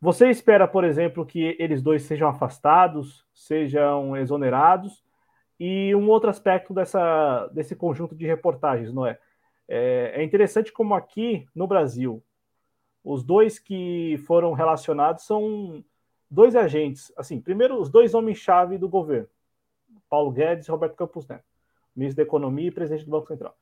Você 0.00 0.28
espera, 0.28 0.68
por 0.68 0.84
exemplo, 0.84 1.24
que 1.24 1.56
eles 1.58 1.82
dois 1.82 2.02
sejam 2.02 2.28
afastados, 2.28 3.26
sejam 3.32 4.16
exonerados, 4.16 5.02
E 5.58 5.94
um 5.94 6.08
outro 6.08 6.28
aspecto 6.28 6.74
dessa, 6.74 7.46
desse 7.48 7.74
conjunto 7.74 8.14
de 8.14 8.26
reportagens, 8.26 8.92
não 8.92 9.06
é? 9.06 9.18
é? 9.66 10.12
É 10.16 10.24
interessante 10.24 10.72
como 10.72 10.94
aqui 10.94 11.46
no 11.54 11.66
Brasil, 11.66 12.22
os 13.02 13.22
dois 13.24 13.58
que 13.58 14.18
foram 14.26 14.52
relacionados 14.52 15.24
são 15.24 15.82
dois 16.30 16.54
agentes. 16.54 17.12
Assim, 17.16 17.40
primeiro, 17.40 17.80
os 17.80 17.88
dois 17.88 18.14
homens-chave 18.14 18.76
do 18.78 18.88
governo, 18.88 19.28
Paulo 20.10 20.30
Guedes 20.30 20.68
e 20.68 20.70
Roberto 20.70 20.96
Campos 20.96 21.26
Neto, 21.26 21.44
ministro 21.94 22.16
da 22.22 22.28
Economia 22.28 22.68
e 22.68 22.70
presidente 22.70 23.04
do 23.04 23.10
Banco 23.10 23.28
Central. 23.28 23.56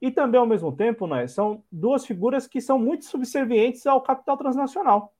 E 0.00 0.10
também, 0.10 0.38
ao 0.38 0.46
mesmo 0.46 0.70
tempo, 0.70 1.06
né, 1.06 1.26
são 1.26 1.62
duas 1.70 2.04
figuras 2.04 2.46
que 2.46 2.60
são 2.60 2.78
muito 2.78 3.04
subservientes 3.06 3.86
ao 3.86 4.02
capital 4.02 4.36
transnacional. 4.36 5.14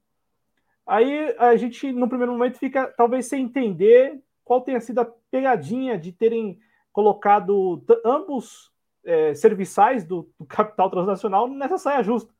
Aí 0.86 1.34
a 1.38 1.56
gente, 1.56 1.90
no 1.92 2.08
primeiro 2.08 2.32
momento, 2.32 2.58
fica 2.58 2.86
talvez 2.96 3.26
sem 3.26 3.44
entender 3.44 4.22
qual 4.44 4.60
tenha 4.60 4.80
sido 4.80 5.00
a 5.00 5.12
pegadinha 5.30 5.98
de 5.98 6.12
terem 6.12 6.58
colocado 6.92 7.84
ambos 8.04 8.72
é, 9.04 9.34
serviçais 9.34 10.04
do, 10.04 10.30
do, 10.38 10.46
capital 10.46 10.88
transnacional 10.88 11.48
nessa 11.48 11.78
saia 11.78 12.02
justa. 12.02 12.32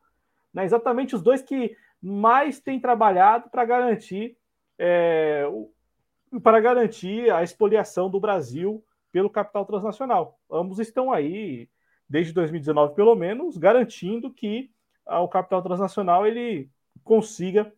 Né? 0.55 0.65
Exatamente 0.65 1.17
os 1.17 1.23
dois 1.23 1.43
que 1.43 1.77
mais 2.01 2.61
têm 2.61 2.79
trabalhado 2.79 3.51
para 3.51 3.65
garantir 3.65 4.37
é, 4.79 5.45
para 6.43 6.61
garantir 6.61 7.31
a 7.31 7.43
expoliação 7.43 8.11
do 8.11 8.21
Brasil 8.21 8.85
pelo 9.11 9.31
capital 9.31 9.65
transnacional. 9.65 10.39
Ambos 10.51 10.79
estão 10.79 11.13
aí 11.13 11.69
desde 12.09 12.33
2019, 12.33 12.95
pelo 12.95 13.15
menos, 13.15 13.57
garantindo 13.57 14.33
que 14.33 14.71
ah, 15.07 15.21
o 15.21 15.29
capital 15.29 15.63
transnacional 15.63 16.27
ele 16.27 16.71
consiga 17.03 17.73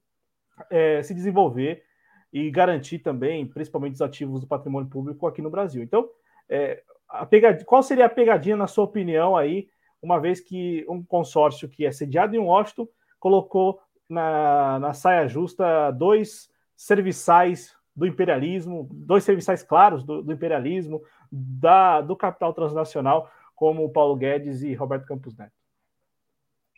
é, 0.71 1.03
se 1.03 1.15
desenvolver 1.15 1.85
e 2.33 2.51
garantir 2.51 2.99
também, 2.99 3.47
principalmente 3.47 3.95
os 3.95 4.03
ativos 4.03 4.41
do 4.41 4.47
patrimônio 4.47 4.89
público 4.89 5.27
aqui 5.27 5.41
no 5.41 5.51
Brasil. 5.51 5.83
Então, 5.83 6.09
é, 6.49 6.83
pegadinha, 7.31 7.65
qual 7.65 7.83
seria 7.83 8.07
a 8.07 8.11
pegadinha, 8.11 8.57
na 8.57 8.67
sua 8.67 8.85
opinião, 8.85 9.37
aí, 9.37 9.69
uma 10.03 10.21
vez 10.21 10.41
que 10.41 10.85
um 10.89 11.03
consórcio 11.03 11.69
que 11.69 11.87
é 11.87 11.93
sediado 11.93 12.37
em 12.37 12.39
Washington 12.39 12.89
colocou 13.19 13.81
na, 14.09 14.79
na 14.79 14.93
saia 14.93 15.27
justa 15.29 15.91
dois 15.91 16.51
serviçais 16.77 17.77
do 17.95 18.07
imperialismo, 18.07 18.89
dois 18.93 19.25
serviçais 19.25 19.63
claros 19.63 20.05
do, 20.05 20.23
do 20.23 20.33
imperialismo, 20.33 21.03
da, 21.31 22.01
do 22.01 22.15
capital 22.15 22.55
transnacional, 22.55 23.31
como 23.59 23.91
Paulo 23.91 24.15
Guedes 24.15 24.63
e 24.63 24.73
Roberto 24.73 25.05
Campos 25.05 25.37
Neto? 25.37 25.53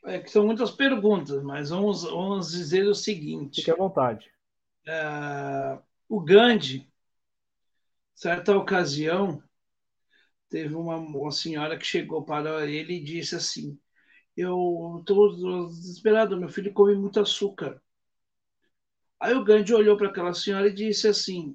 É 0.07 0.19
que 0.19 0.31
são 0.31 0.47
muitas 0.47 0.71
perguntas, 0.71 1.43
mas 1.43 1.69
vamos, 1.69 2.05
vamos 2.05 2.53
dizer 2.53 2.87
o 2.87 2.95
seguinte. 2.95 3.57
Fique 3.57 3.71
à 3.71 3.77
vontade. 3.77 4.33
É, 4.89 5.79
o 6.09 6.19
Gandhi, 6.23 6.91
certa 8.15 8.57
ocasião, 8.57 9.43
teve 10.49 10.75
uma, 10.75 10.97
uma 10.97 11.31
senhora 11.31 11.77
que 11.77 11.85
chegou 11.85 12.25
para 12.25 12.67
ele 12.67 12.95
e 12.95 13.05
disse 13.05 13.37
assim: 13.37 13.79
Eu 14.35 14.97
estou 15.01 15.69
desesperado, 15.69 16.41
meu 16.41 16.49
filho 16.49 16.73
come 16.73 16.95
muito 16.95 17.21
açúcar. 17.21 17.79
Aí 19.21 19.35
o 19.35 19.45
Gandhi 19.45 19.75
olhou 19.75 19.99
para 19.99 20.09
aquela 20.09 20.33
senhora 20.33 20.69
e 20.69 20.75
disse 20.75 21.09
assim: 21.09 21.55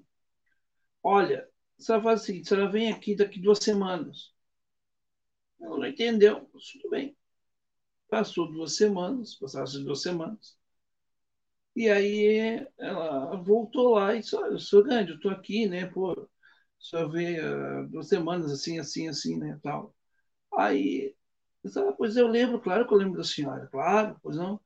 Olha, 1.01 1.49
você 1.79 1.93
vai 1.93 2.01
fazer 2.03 2.21
o 2.21 2.25
seguinte: 2.25 2.49
você 2.49 2.67
vem 2.67 2.91
aqui 2.91 3.15
daqui 3.15 3.39
duas 3.39 3.57
semanas. 3.57 4.34
Ela 5.61 5.77
não 5.77 5.85
entendeu, 5.87 6.49
tudo 6.71 6.89
bem. 6.89 7.15
Passou 8.09 8.51
duas 8.51 8.75
semanas, 8.77 9.35
passaram 9.35 9.83
duas 9.83 10.01
semanas. 10.01 10.57
E 11.75 11.89
aí 11.89 12.65
ela 12.77 13.35
voltou 13.43 13.95
lá 13.95 14.15
e 14.15 14.19
disse, 14.21 14.35
olha, 14.35 14.57
sou 14.57 14.83
grande, 14.83 15.11
eu 15.11 15.15
estou 15.17 15.31
aqui, 15.31 15.67
né, 15.67 15.85
pô, 15.87 16.29
só 16.79 17.07
vê 17.07 17.39
uh, 17.41 17.87
duas 17.89 18.07
semanas 18.07 18.51
assim, 18.51 18.79
assim, 18.79 19.07
assim, 19.09 19.37
né, 19.37 19.59
tal. 19.61 19.93
Aí, 20.57 21.15
disse, 21.63 21.79
ah, 21.79 21.93
pois 21.93 22.17
eu 22.17 22.27
lembro, 22.27 22.61
claro 22.61 22.87
que 22.87 22.93
eu 22.93 22.97
lembro 22.97 23.17
da 23.17 23.23
senhora, 23.25 23.67
claro, 23.67 24.19
pois 24.23 24.37
não. 24.37 24.61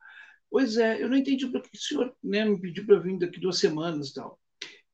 Pois 0.52 0.78
é, 0.78 1.02
eu 1.03 1.10
não 1.10 1.18
entendi 1.18 1.48
por 1.48 1.61
que 1.64 1.78
o 1.78 1.82
senhor 1.82 2.16
né, 2.24 2.45
me 2.45 2.60
pediu 2.61 2.86
para 2.86 2.99
vir 2.99 3.20
daqui 3.20 3.40
duas 3.40 3.60
semanas 3.60 4.10
e 4.10 4.16
tal. 4.16 4.40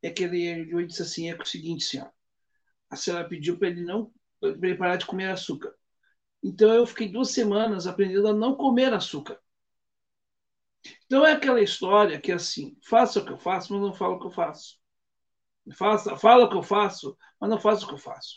É 0.03 0.09
que 0.11 0.23
ele, 0.23 0.43
ele 0.43 0.87
disse 0.87 1.03
assim, 1.03 1.29
é, 1.31 1.35
o 1.35 1.45
seguinte, 1.45 1.85
senhora, 1.85 2.13
a 2.89 2.95
senhora 2.95 3.27
pediu 3.29 3.57
para 3.59 3.69
ele 3.69 3.83
não, 3.83 4.11
parar 4.79 4.97
de 4.97 5.05
comer 5.05 5.29
açúcar. 5.31 5.75
Então 6.45 6.71
eu 6.71 6.85
fiquei 6.85 7.09
duas 7.09 7.31
semanas 7.31 7.87
aprendendo 7.87 8.27
a 8.27 8.33
não 8.33 8.55
comer 8.55 8.93
açúcar. 8.93 9.41
Então 11.07 11.25
é 11.25 11.31
aquela 11.31 11.59
história 11.59 12.21
que 12.21 12.31
assim, 12.31 12.77
faça 12.87 13.19
o 13.19 13.25
que 13.25 13.31
eu 13.31 13.37
faço, 13.39 13.73
mas 13.73 13.81
não 13.81 13.91
falo 13.91 14.17
o 14.17 14.19
que 14.19 14.27
eu 14.27 14.31
faço. 14.31 14.77
Faça, 15.75 16.15
fala 16.15 16.45
o 16.45 16.49
que 16.49 16.55
eu 16.55 16.61
faço, 16.61 17.17
mas 17.41 17.49
não 17.49 17.59
faço 17.59 17.85
o 17.85 17.87
que 17.87 17.95
eu 17.95 17.97
faço. 17.97 18.35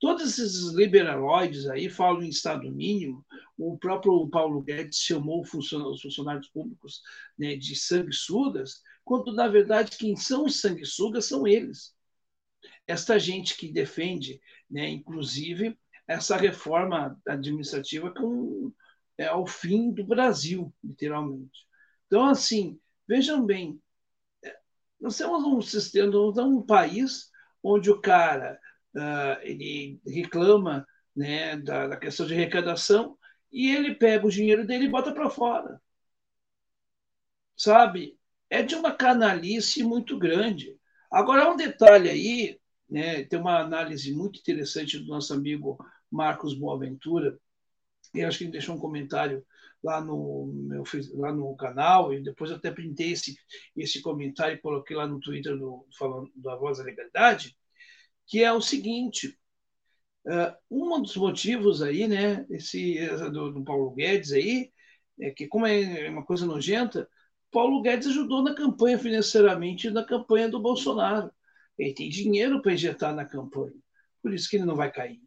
Todos 0.00 0.36
esses 0.36 0.74
liberaloides 0.74 1.68
aí 1.68 1.88
falam 1.88 2.24
em 2.24 2.28
Estado 2.28 2.68
mínimo. 2.72 3.24
O 3.56 3.78
próprio 3.78 4.28
Paulo 4.28 4.60
Guedes 4.60 4.98
chamou 4.98 5.42
os 5.42 6.02
funcionários 6.02 6.48
públicos 6.48 7.02
né, 7.38 7.54
de 7.54 7.76
sanguessugas, 7.76 8.82
quando, 9.04 9.32
na 9.32 9.46
verdade, 9.46 9.96
quem 9.96 10.16
são 10.16 10.46
os 10.46 10.60
sanguessugas 10.60 11.26
são 11.26 11.46
eles. 11.46 11.94
Esta 12.84 13.16
gente 13.16 13.56
que 13.56 13.72
defende, 13.72 14.40
né, 14.68 14.88
inclusive, 14.88 15.78
essa 16.06 16.36
reforma 16.36 17.20
administrativa 17.26 18.12
com 18.12 18.72
é 19.16 19.32
o 19.32 19.46
fim 19.46 19.92
do 19.92 20.04
Brasil, 20.04 20.74
literalmente. 20.82 21.66
Então, 22.06 22.26
assim, 22.26 22.78
vejam 23.06 23.44
bem, 23.44 23.80
é, 24.44 24.56
nós 25.00 25.16
temos 25.16 25.44
um 25.44 25.60
sistema, 25.62 26.10
nós 26.10 26.34
temos 26.34 26.52
um 26.52 26.62
país 26.62 27.30
onde 27.62 27.90
o 27.90 28.00
cara 28.00 28.58
uh, 28.94 29.40
ele 29.42 30.00
reclama 30.06 30.86
né, 31.14 31.56
da, 31.56 31.88
da, 31.88 31.96
questão 31.96 32.26
de 32.26 32.34
arrecadação 32.34 33.16
e 33.52 33.70
ele 33.70 33.94
pega 33.94 34.26
o 34.26 34.30
dinheiro 34.30 34.66
dele 34.66 34.86
e 34.86 34.90
bota 34.90 35.12
para 35.12 35.30
fora. 35.30 35.80
Sabe? 37.56 38.18
É 38.50 38.62
de 38.62 38.74
uma 38.74 38.92
canalice 38.92 39.82
muito 39.82 40.18
grande. 40.18 40.76
Agora, 41.10 41.50
um 41.50 41.56
detalhe 41.56 42.10
aí, 42.10 42.60
né, 42.88 43.24
tem 43.24 43.38
uma 43.38 43.60
análise 43.60 44.12
muito 44.12 44.40
interessante 44.40 44.98
do 44.98 45.06
nosso 45.06 45.32
amigo 45.32 45.78
Marcos 46.14 46.54
Boaventura, 46.54 47.38
e 48.14 48.22
acho 48.22 48.38
que 48.38 48.44
ele 48.44 48.52
deixou 48.52 48.76
um 48.76 48.78
comentário 48.78 49.44
lá 49.82 50.00
no 50.00 50.46
meu 50.46 50.84
lá 51.14 51.32
no 51.32 51.54
canal 51.56 52.14
e 52.14 52.22
depois 52.22 52.50
até 52.50 52.70
printei 52.70 53.12
esse 53.12 53.36
esse 53.76 54.00
comentário 54.00 54.54
e 54.54 54.60
coloquei 54.60 54.96
lá 54.96 55.06
no 55.06 55.20
Twitter 55.20 55.58
do 55.58 55.86
falando 55.98 56.30
da 56.36 56.54
Voz 56.56 56.78
da 56.78 56.84
Legalidade, 56.84 57.56
que 58.26 58.42
é 58.44 58.52
o 58.52 58.60
seguinte: 58.60 59.36
uh, 60.26 60.54
um 60.70 61.02
dos 61.02 61.16
motivos 61.16 61.82
aí, 61.82 62.06
né, 62.06 62.46
esse 62.48 62.98
do, 63.32 63.52
do, 63.52 63.64
Paulo 63.64 63.90
Guedes 63.90 64.32
aí, 64.32 64.72
é 65.20 65.30
que 65.30 65.48
como 65.48 65.66
é 65.66 66.08
uma 66.08 66.24
coisa 66.24 66.46
nojenta, 66.46 67.08
Paulo 67.50 67.82
Guedes 67.82 68.08
ajudou 68.08 68.42
na 68.42 68.54
campanha 68.54 68.98
financeiramente 68.98 69.90
na 69.90 70.04
campanha 70.04 70.48
do 70.48 70.60
Bolsonaro. 70.60 71.30
Ele 71.78 71.92
tem 71.92 72.08
dinheiro 72.08 72.62
para 72.62 72.72
injetar 72.72 73.14
na 73.14 73.24
campanha, 73.24 73.74
por 74.22 74.32
isso 74.32 74.48
que 74.48 74.56
ele 74.56 74.64
não 74.64 74.76
vai 74.76 74.92
cair. 74.92 75.23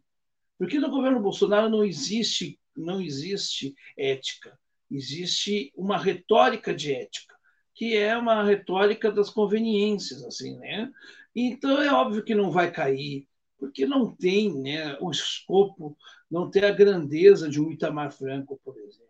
Porque 0.58 0.80
no 0.80 0.90
governo 0.90 1.20
Bolsonaro 1.20 1.68
não 1.68 1.84
existe, 1.84 2.58
não 2.76 3.00
existe 3.00 3.74
ética, 3.96 4.58
existe 4.90 5.72
uma 5.76 5.96
retórica 5.96 6.74
de 6.74 6.92
ética, 6.92 7.34
que 7.74 7.96
é 7.96 8.16
uma 8.16 8.42
retórica 8.42 9.10
das 9.10 9.30
conveniências, 9.30 10.24
assim, 10.24 10.58
né? 10.58 10.90
Então 11.34 11.80
é 11.80 11.92
óbvio 11.92 12.24
que 12.24 12.34
não 12.34 12.50
vai 12.50 12.72
cair, 12.72 13.28
porque 13.58 13.86
não 13.86 14.14
tem, 14.14 14.52
né, 14.60 14.96
o 15.00 15.10
escopo, 15.10 15.96
não 16.30 16.50
tem 16.50 16.64
a 16.64 16.72
grandeza 16.72 17.48
de 17.48 17.60
um 17.60 17.70
Itamar 17.70 18.10
Franco, 18.12 18.60
por 18.64 18.76
exemplo. 18.78 19.08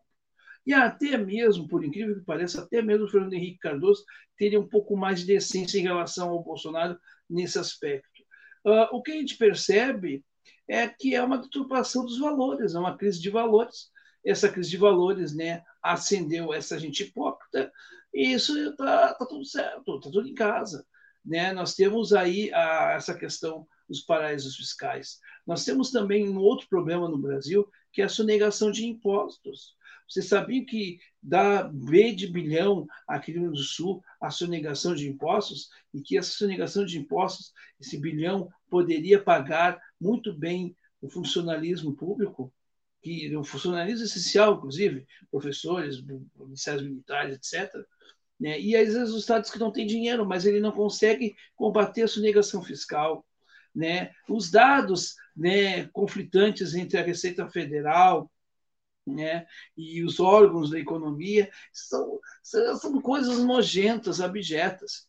E 0.66 0.75
até 0.75 1.16
mesmo, 1.16 1.66
por 1.66 1.83
incrível 1.83 2.16
que 2.16 2.27
pareça, 2.27 2.62
até 2.62 2.83
mesmo 2.83 3.07
o 3.07 3.09
Fernando 3.09 3.33
Henrique 3.33 3.59
Cardoso 3.59 4.05
teria 4.37 4.61
um 4.61 4.69
pouco 4.69 4.95
mais 4.95 5.20
de 5.20 5.27
decência 5.27 5.79
em 5.79 5.83
relação 5.83 6.29
ao 6.29 6.43
Bolsonaro 6.43 6.99
nesse 7.29 7.59
aspecto. 7.59 8.23
Uh, 8.66 8.95
o 8.95 9.03
que 9.03 9.12
a 9.12 9.15
gente 9.15 9.39
percebe 9.39 10.23
é 10.69 10.87
que 10.87 11.15
é 11.15 11.23
uma 11.23 11.39
deturpação 11.39 12.05
dos 12.05 12.19
valores, 12.19 12.75
é 12.75 12.79
uma 12.79 12.97
crise 12.97 13.20
de 13.20 13.31
valores. 13.31 13.91
Essa 14.25 14.49
crise 14.49 14.70
de 14.70 14.77
valores 14.77 15.35
né, 15.35 15.62
acendeu 15.83 16.53
essa 16.53 16.79
gente 16.79 17.05
hipócrita 17.05 17.73
e 18.12 18.33
isso 18.33 18.59
está 18.59 19.15
tá 19.15 19.27
tudo 19.27 19.45
certo, 19.45 19.97
está 19.97 20.11
tudo 20.11 20.29
em 20.29 20.35
casa. 20.35 20.85
Né? 21.25 21.53
Nós 21.53 21.75
temos 21.75 22.12
aí 22.12 22.53
a, 22.53 22.93
essa 22.93 23.15
questão 23.15 23.66
dos 23.89 24.01
paraísos 24.01 24.57
fiscais. 24.57 25.19
Nós 25.47 25.65
temos 25.65 25.91
também 25.91 26.29
um 26.29 26.39
outro 26.39 26.69
problema 26.69 27.09
no 27.09 27.19
Brasil, 27.19 27.66
que 27.93 28.03
é 28.03 28.05
a 28.05 28.09
sonegação 28.09 28.70
de 28.70 28.87
impostos. 28.87 29.77
Você 30.09 30.23
sabia 30.23 30.65
que 30.65 30.99
dá 31.23 31.62
B 31.62 32.12
de 32.12 32.27
bilhão 32.27 32.87
aqui 33.07 33.33
no 33.33 33.43
Rio 33.43 33.53
do 33.53 33.59
Sul 33.59 34.03
a 34.20 34.31
sonegação 34.31 34.95
de 34.95 35.07
impostos 35.07 35.69
e 35.93 36.01
que 36.01 36.16
essa 36.16 36.31
sonegação 36.31 36.85
de 36.85 36.99
impostos, 36.99 37.53
esse 37.79 37.99
bilhão, 37.99 38.49
poderia 38.70 39.23
pagar 39.23 39.79
muito 40.01 40.33
bem 40.33 40.77
o 41.01 41.09
funcionalismo 41.09 41.95
público, 41.95 42.53
que 43.03 43.35
o 43.37 43.45
funcionalismo 43.45 44.05
essencial, 44.05 44.55
inclusive, 44.57 45.07
professores, 45.31 46.03
policiais 46.37 46.83
militares, 46.83 47.37
etc. 47.37 47.73
Né? 48.39 48.61
E 48.61 48.77
às 48.77 48.93
vezes 48.95 49.11
os 49.11 49.20
estados 49.20 49.51
que 49.51 49.59
não 49.59 49.73
têm 49.73 49.87
dinheiro, 49.87 50.27
mas 50.27 50.45
ele 50.47 50.61
não 50.61 50.73
consegue 50.73 51.37
combater 51.55 52.03
a 52.03 52.09
sonegação 52.09 52.62
fiscal. 52.62 53.25
né, 53.75 54.12
os 54.29 54.51
dados 54.51 55.15
né, 55.37 55.87
conflitantes 55.89 56.75
entre 56.75 56.99
a 56.99 57.03
Receita 57.03 57.49
Federal 57.49 58.31
né, 59.07 59.47
e 59.77 60.03
os 60.05 60.20
órgãos 60.20 60.70
da 60.70 60.79
economia 60.79 61.51
são, 61.73 62.19
são 62.43 63.01
coisas 63.01 63.39
nojentas, 63.39 64.20
abjetas. 64.20 65.09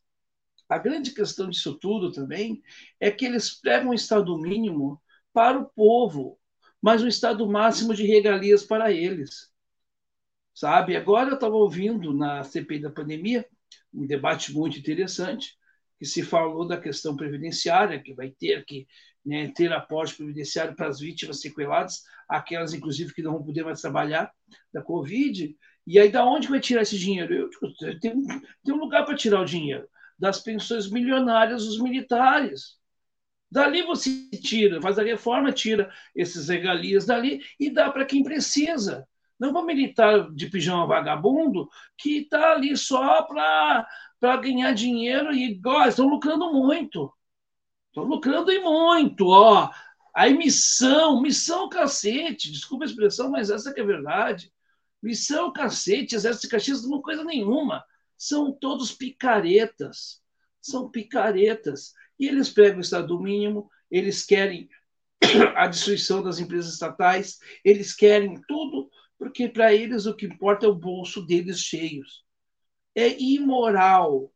A 0.70 0.78
grande 0.78 1.12
questão 1.12 1.50
disso 1.50 1.78
tudo 1.80 2.12
também 2.12 2.62
é 3.00 3.10
que 3.10 3.26
eles 3.26 3.60
pregam 3.60 3.90
um 3.90 3.94
Estado 3.94 4.38
mínimo 4.38 5.02
para 5.34 5.60
o 5.60 5.66
povo, 5.66 6.40
mas 6.82 7.02
um 7.02 7.08
Estado 7.08 7.50
máximo 7.50 7.94
de 7.94 8.06
regalias 8.06 8.64
para 8.64 8.92
eles. 8.92 9.52
Sabe? 10.54 10.96
Agora 10.96 11.30
eu 11.30 11.36
estava 11.36 11.56
ouvindo 11.56 12.14
na 12.14 12.44
CPI 12.44 12.80
da 12.80 12.92
pandemia 12.92 13.46
um 13.94 14.06
debate 14.06 14.54
muito 14.54 14.78
interessante, 14.78 15.58
que 15.98 16.06
se 16.06 16.22
falou 16.24 16.68
da 16.68 16.80
questão 16.80 17.16
previdenciária, 17.16 18.02
que 18.02 18.14
vai 18.14 18.30
ter 18.30 18.64
que 18.66 18.88
né, 19.26 19.52
ter 19.54 19.72
aporte 19.74 20.16
previdenciário 20.16 20.76
para 20.76 20.88
as 20.88 21.00
vítimas 21.00 21.42
sequeladas, 21.42 22.04
aquelas, 22.28 22.74
inclusive, 22.74 23.14
que 23.14 23.22
não 23.22 23.34
vão 23.34 23.44
poder 23.44 23.64
mais 23.64 23.82
trabalhar 23.82 24.32
da 24.72 24.82
Covid. 24.82 25.56
E 25.86 26.00
aí, 26.00 26.10
da 26.10 26.26
onde 26.26 26.48
vai 26.48 26.60
tirar 26.60 26.84
esse 26.84 26.98
dinheiro? 26.98 27.34
Eu, 27.34 27.50
digo, 27.50 28.00
tem, 28.00 28.74
um 28.74 28.78
lugar 28.78 29.06
para 29.06 29.16
tirar 29.16 29.42
o 29.42 29.46
dinheiro. 29.46 29.88
Das 30.20 30.40
pensões 30.40 30.90
milionárias 30.92 31.66
dos 31.66 31.80
militares. 31.80 32.78
Dali 33.52 33.82
você 33.82 34.30
tira, 34.32 34.82
faz 34.82 35.00
a 35.00 35.04
reforma, 35.04 35.52
tira 35.52 35.92
esses 36.16 36.50
regalias 36.50 37.06
dali 37.06 37.42
e 37.60 37.70
dá 37.70 37.90
para 37.90 38.06
quem 38.06 38.24
precisa. 38.24 39.08
Não 39.40 39.54
para 39.54 39.64
militar 39.64 40.30
de 40.32 40.48
pijama 40.50 40.86
vagabundo 40.86 41.70
que 41.98 42.20
está 42.20 42.52
ali 42.52 42.76
só 42.78 43.24
para 43.24 43.88
ganhar 44.42 44.74
dinheiro 44.74 45.34
e 45.34 45.60
ó, 45.66 45.86
estão 45.86 46.08
lucrando 46.08 46.52
muito. 46.52 47.12
Estão 47.88 48.04
lucrando 48.04 48.52
e 48.52 48.60
muito, 48.60 49.28
ó. 49.28 49.72
Aí 50.14 50.38
missão, 50.38 51.22
missão 51.22 51.70
cacete, 51.70 52.52
desculpa 52.52 52.84
a 52.84 52.88
expressão, 52.88 53.32
mas 53.32 53.50
essa 53.50 53.74
que 53.74 53.80
é 53.80 53.84
a 53.84 53.88
verdade. 53.88 54.52
Missão 55.02 55.52
cacete, 55.52 56.16
exército 56.16 56.48
de 56.48 56.52
Caxias 56.52 56.88
não 56.88 57.02
coisa 57.02 57.24
nenhuma. 57.24 57.84
São 58.20 58.52
todos 58.52 58.92
picaretas. 58.92 60.22
São 60.62 60.92
picaretas. 60.92 61.94
E 62.20 62.28
eles 62.28 62.50
pegam 62.50 62.80
o 62.80 62.82
Estado 62.82 63.18
mínimo, 63.18 63.70
eles 63.90 64.26
querem 64.26 64.68
a 65.56 65.68
destruição 65.68 66.22
das 66.22 66.38
empresas 66.38 66.74
estatais, 66.74 67.40
eles 67.64 67.96
querem 67.96 68.36
tudo, 68.46 68.90
porque 69.18 69.48
para 69.48 69.74
eles 69.74 70.06
o 70.06 70.14
que 70.14 70.26
importa 70.26 70.66
é 70.66 70.70
o 70.70 70.76
bolso 70.76 71.26
deles 71.26 71.62
cheios. 71.62 72.26
É 72.94 73.18
imoral. 73.22 74.34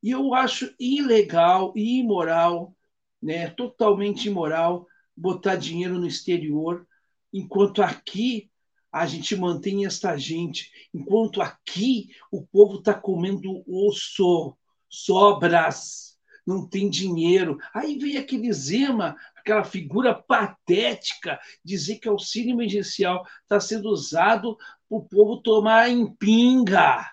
E 0.00 0.12
eu 0.12 0.32
acho 0.32 0.72
ilegal 0.78 1.72
e 1.74 1.98
imoral, 1.98 2.76
né, 3.20 3.50
totalmente 3.50 4.28
imoral, 4.28 4.86
botar 5.16 5.56
dinheiro 5.56 5.98
no 5.98 6.06
exterior, 6.06 6.86
enquanto 7.32 7.82
aqui 7.82 8.48
a 8.94 9.06
gente 9.06 9.34
mantém 9.34 9.84
esta 9.84 10.16
gente, 10.16 10.70
enquanto 10.94 11.42
aqui 11.42 12.10
o 12.30 12.46
povo 12.46 12.78
está 12.78 12.94
comendo 12.94 13.64
osso, 13.66 14.56
sobras 14.88 16.16
não 16.46 16.64
tem 16.64 16.88
dinheiro. 16.88 17.58
Aí 17.74 17.98
vem 17.98 18.18
aquele 18.18 18.52
Zema, 18.52 19.16
aquela 19.34 19.64
figura 19.64 20.14
patética, 20.14 21.40
dizer 21.64 21.98
que 21.98 22.08
auxílio 22.08 22.52
emergencial 22.52 23.26
está 23.42 23.58
sendo 23.58 23.88
usado 23.88 24.56
para 24.56 24.98
o 24.98 25.02
povo 25.02 25.42
tomar 25.42 25.90
em 25.90 26.14
pinga. 26.14 27.04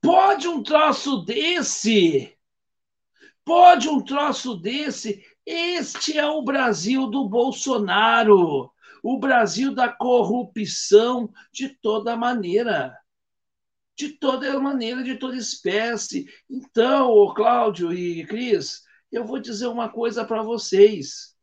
Pode 0.00 0.48
um 0.48 0.62
troço 0.62 1.18
desse? 1.18 2.34
Pode 3.44 3.90
um 3.90 4.00
troço 4.00 4.56
desse? 4.56 5.22
Este 5.44 6.16
é 6.16 6.26
o 6.26 6.40
Brasil 6.40 7.08
do 7.08 7.28
Bolsonaro, 7.28 8.72
o 9.02 9.18
Brasil 9.18 9.74
da 9.74 9.88
corrupção 9.88 11.32
de 11.52 11.68
toda 11.68 12.16
maneira 12.16 12.96
de 13.98 14.10
toda 14.10 14.60
maneira, 14.60 15.02
de 15.02 15.16
toda 15.16 15.36
espécie. 15.36 16.24
Então, 16.48 17.34
Cláudio 17.34 17.92
e 17.92 18.24
Cris, 18.24 18.84
eu 19.10 19.24
vou 19.24 19.40
dizer 19.40 19.66
uma 19.66 19.88
coisa 19.88 20.24
para 20.24 20.40
vocês. 20.40 21.34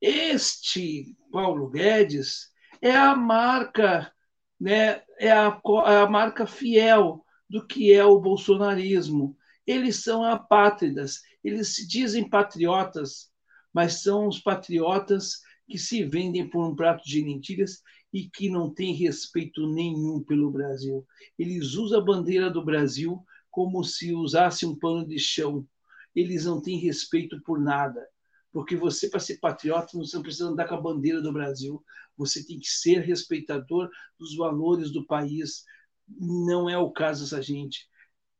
Este 0.00 1.14
Paulo 1.30 1.68
Guedes 1.68 2.50
é 2.80 2.96
a 2.96 3.14
marca, 3.14 4.10
né, 4.58 5.02
é 5.18 5.30
a, 5.30 5.60
é 5.86 5.96
a 5.98 6.08
marca 6.08 6.46
fiel 6.46 7.24
do 7.48 7.66
que 7.66 7.92
é 7.92 8.02
o 8.02 8.18
bolsonarismo. 8.18 9.36
Eles 9.66 10.02
são 10.02 10.24
apátridas, 10.24 11.20
eles 11.44 11.74
se 11.74 11.86
dizem 11.86 12.26
patriotas, 12.26 13.30
mas 13.70 14.02
são 14.02 14.26
os 14.26 14.40
patriotas 14.40 15.42
que 15.68 15.78
se 15.78 16.04
vendem 16.04 16.48
por 16.48 16.64
um 16.64 16.74
prato 16.74 17.04
de 17.04 17.22
lentilhas 17.22 17.82
e 18.12 18.28
que 18.28 18.50
não 18.50 18.72
tem 18.72 18.94
respeito 18.94 19.66
nenhum 19.66 20.22
pelo 20.22 20.50
Brasil. 20.50 21.06
Eles 21.38 21.74
usam 21.74 22.00
a 22.00 22.04
bandeira 22.04 22.50
do 22.50 22.64
Brasil 22.64 23.24
como 23.50 23.82
se 23.84 24.14
usasse 24.14 24.66
um 24.66 24.78
pano 24.78 25.06
de 25.06 25.18
chão. 25.18 25.66
Eles 26.14 26.44
não 26.44 26.60
têm 26.60 26.78
respeito 26.78 27.40
por 27.42 27.60
nada. 27.60 28.06
Porque 28.52 28.76
você, 28.76 29.08
para 29.08 29.20
ser 29.20 29.38
patriota, 29.38 29.96
você 29.96 30.16
não 30.16 30.22
precisa 30.22 30.48
andar 30.48 30.68
com 30.68 30.74
a 30.74 30.80
bandeira 30.80 31.22
do 31.22 31.32
Brasil. 31.32 31.82
Você 32.16 32.44
tem 32.44 32.58
que 32.58 32.68
ser 32.68 33.00
respeitador 33.00 33.88
dos 34.18 34.36
valores 34.36 34.90
do 34.90 35.06
país. 35.06 35.64
Não 36.06 36.68
é 36.68 36.76
o 36.76 36.90
caso 36.90 37.22
dessa 37.22 37.40
gente. 37.40 37.88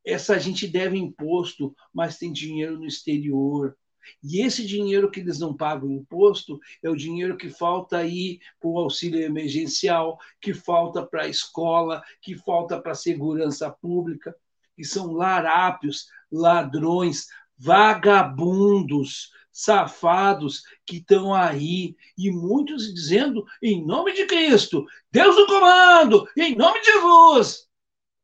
Essa 0.04 0.38
gente 0.38 0.66
deve 0.66 0.98
imposto, 0.98 1.74
mas 1.94 2.18
tem 2.18 2.32
dinheiro 2.32 2.78
no 2.78 2.86
exterior 2.86 3.74
e 4.22 4.40
esse 4.40 4.66
dinheiro 4.66 5.10
que 5.10 5.20
eles 5.20 5.38
não 5.38 5.56
pagam 5.56 5.90
imposto 5.90 6.58
é 6.82 6.88
o 6.88 6.96
dinheiro 6.96 7.36
que 7.36 7.48
falta 7.48 7.98
aí 7.98 8.38
para 8.60 8.70
o 8.70 8.78
auxílio 8.78 9.20
emergencial, 9.22 10.18
que 10.40 10.54
falta 10.54 11.04
para 11.04 11.22
a 11.22 11.28
escola, 11.28 12.02
que 12.20 12.36
falta 12.36 12.80
para 12.80 12.92
a 12.92 12.96
segurança 12.96 13.70
pública, 13.70 14.34
que 14.76 14.84
são 14.84 15.12
larápios, 15.12 16.06
ladrões, 16.30 17.26
vagabundos, 17.58 19.30
safados 19.52 20.62
que 20.86 20.96
estão 20.96 21.34
aí, 21.34 21.94
e 22.16 22.30
muitos 22.30 22.92
dizendo, 22.92 23.44
em 23.62 23.84
nome 23.84 24.12
de 24.14 24.26
Cristo, 24.26 24.84
Deus 25.10 25.36
no 25.36 25.46
comando, 25.46 26.26
em 26.36 26.56
nome 26.56 26.80
de 26.80 26.86
Jesus. 26.86 27.68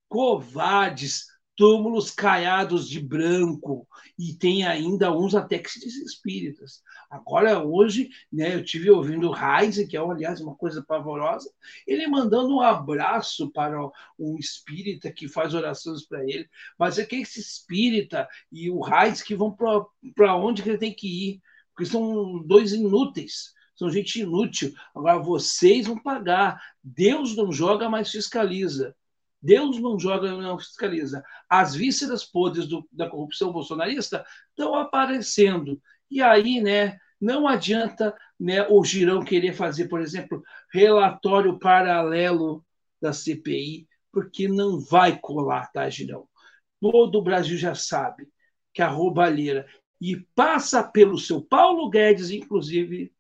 Covardes, 0.09 1.27
túmulos 1.59 2.13
caiados 2.13 2.89
de 2.89 3.01
branco 3.01 3.85
e 4.17 4.33
tem 4.33 4.65
ainda 4.65 5.13
uns 5.13 5.35
até 5.35 5.59
que 5.59 5.69
se 5.69 5.81
dizem 5.81 6.05
espíritas. 6.05 6.85
Agora, 7.11 7.61
hoje, 7.61 8.11
né, 8.33 8.55
eu 8.55 8.65
tive 8.65 8.89
ouvindo 8.89 9.29
o 9.29 9.35
Heinz, 9.35 9.77
que 9.89 9.97
é, 9.97 10.01
aliás, 10.01 10.41
uma 10.41 10.55
coisa 10.55 10.85
pavorosa, 10.87 11.51
ele 11.85 12.07
mandando 12.07 12.55
um 12.55 12.61
abraço 12.61 13.51
para 13.51 13.77
um 14.17 14.39
espírita 14.39 15.11
que 15.11 15.27
faz 15.27 15.53
orações 15.53 16.07
para 16.07 16.23
ele, 16.23 16.49
mas 16.79 16.97
é 16.97 17.05
que 17.05 17.17
esse 17.17 17.41
espírita 17.41 18.29
e 18.53 18.71
o 18.71 18.81
Heinz 18.87 19.21
que 19.21 19.35
vão 19.35 19.51
para 20.15 20.37
onde 20.37 20.63
que 20.63 20.69
ele 20.69 20.79
tem 20.79 20.95
que 20.95 21.09
ir, 21.09 21.43
porque 21.75 21.91
são 21.91 22.41
dois 22.47 22.73
inúteis, 22.73 23.53
são 23.75 23.91
gente 23.91 24.21
inútil. 24.21 24.73
Agora, 24.95 25.19
vocês 25.19 25.89
vão 25.89 26.01
pagar. 26.01 26.61
Deus 26.85 27.35
não 27.35 27.51
joga, 27.51 27.89
mas 27.89 28.13
fiscaliza. 28.13 28.95
Deus 29.41 29.79
não 29.81 29.99
joga, 29.99 30.33
não 30.33 30.59
fiscaliza. 30.59 31.23
As 31.49 31.75
vísceras 31.75 32.25
podres 32.25 32.67
do, 32.67 32.87
da 32.93 33.09
corrupção 33.09 33.53
bolsonarista 33.53 34.25
estão 34.51 34.75
aparecendo. 34.75 35.81
E 36.11 36.21
aí, 36.21 36.61
né, 36.61 36.99
não 37.21 37.47
adianta 37.47 38.17
né, 38.39 38.67
o 38.69 38.85
Girão 38.85 39.25
querer 39.25 39.53
fazer, 39.53 39.89
por 39.89 40.01
exemplo, 40.01 40.43
relatório 40.73 41.59
paralelo 41.59 42.65
da 43.01 43.13
CPI, 43.13 43.89
porque 44.13 44.49
não 44.49 44.81
vai 44.81 45.19
colar, 45.19 45.71
tá, 45.73 45.89
Girão? 45.89 46.29
Todo 46.81 47.19
o 47.19 47.23
Brasil 47.23 47.57
já 47.57 47.75
sabe 47.75 48.29
que 48.73 48.83
a 48.83 48.89
roubalheira 48.89 49.67
e 50.01 50.17
passa 50.35 50.83
pelo 50.83 51.19
seu 51.19 51.43
Paulo 51.43 51.91
Guedes, 51.91 52.31
inclusive, 52.31 53.13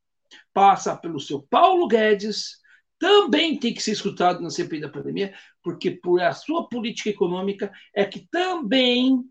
passa 0.53 0.97
pelo 0.97 1.19
seu 1.19 1.43
Paulo 1.43 1.89
Guedes, 1.89 2.59
também 2.99 3.59
tem 3.59 3.73
que 3.73 3.82
ser 3.82 3.93
escutado 3.93 4.40
na 4.40 4.51
CPI 4.51 4.81
da 4.81 4.89
pandemia, 4.89 5.35
porque 5.69 5.90
por 5.90 6.19
a 6.23 6.32
sua 6.32 6.66
política 6.66 7.11
econômica 7.11 7.70
é 7.95 8.03
que 8.03 8.27
também 8.31 9.23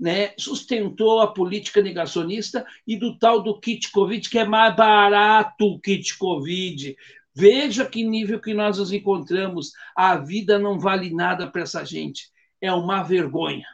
né, 0.00 0.32
sustentou 0.38 1.20
a 1.20 1.30
política 1.30 1.82
negacionista 1.82 2.64
e 2.86 2.96
do 2.96 3.18
tal 3.18 3.42
do 3.42 3.60
kit 3.60 3.92
Covid, 3.92 4.26
que 4.26 4.38
é 4.38 4.46
mais 4.46 4.74
barato 4.74 5.66
o 5.66 5.78
kit 5.78 6.16
Covid. 6.16 6.96
Veja 7.34 7.84
que 7.84 8.02
nível 8.02 8.40
que 8.40 8.54
nós 8.54 8.78
nos 8.78 8.90
encontramos. 8.90 9.72
A 9.94 10.16
vida 10.16 10.58
não 10.58 10.78
vale 10.78 11.12
nada 11.12 11.46
para 11.46 11.60
essa 11.60 11.84
gente. 11.84 12.30
É 12.58 12.72
uma 12.72 13.02
vergonha. 13.02 13.66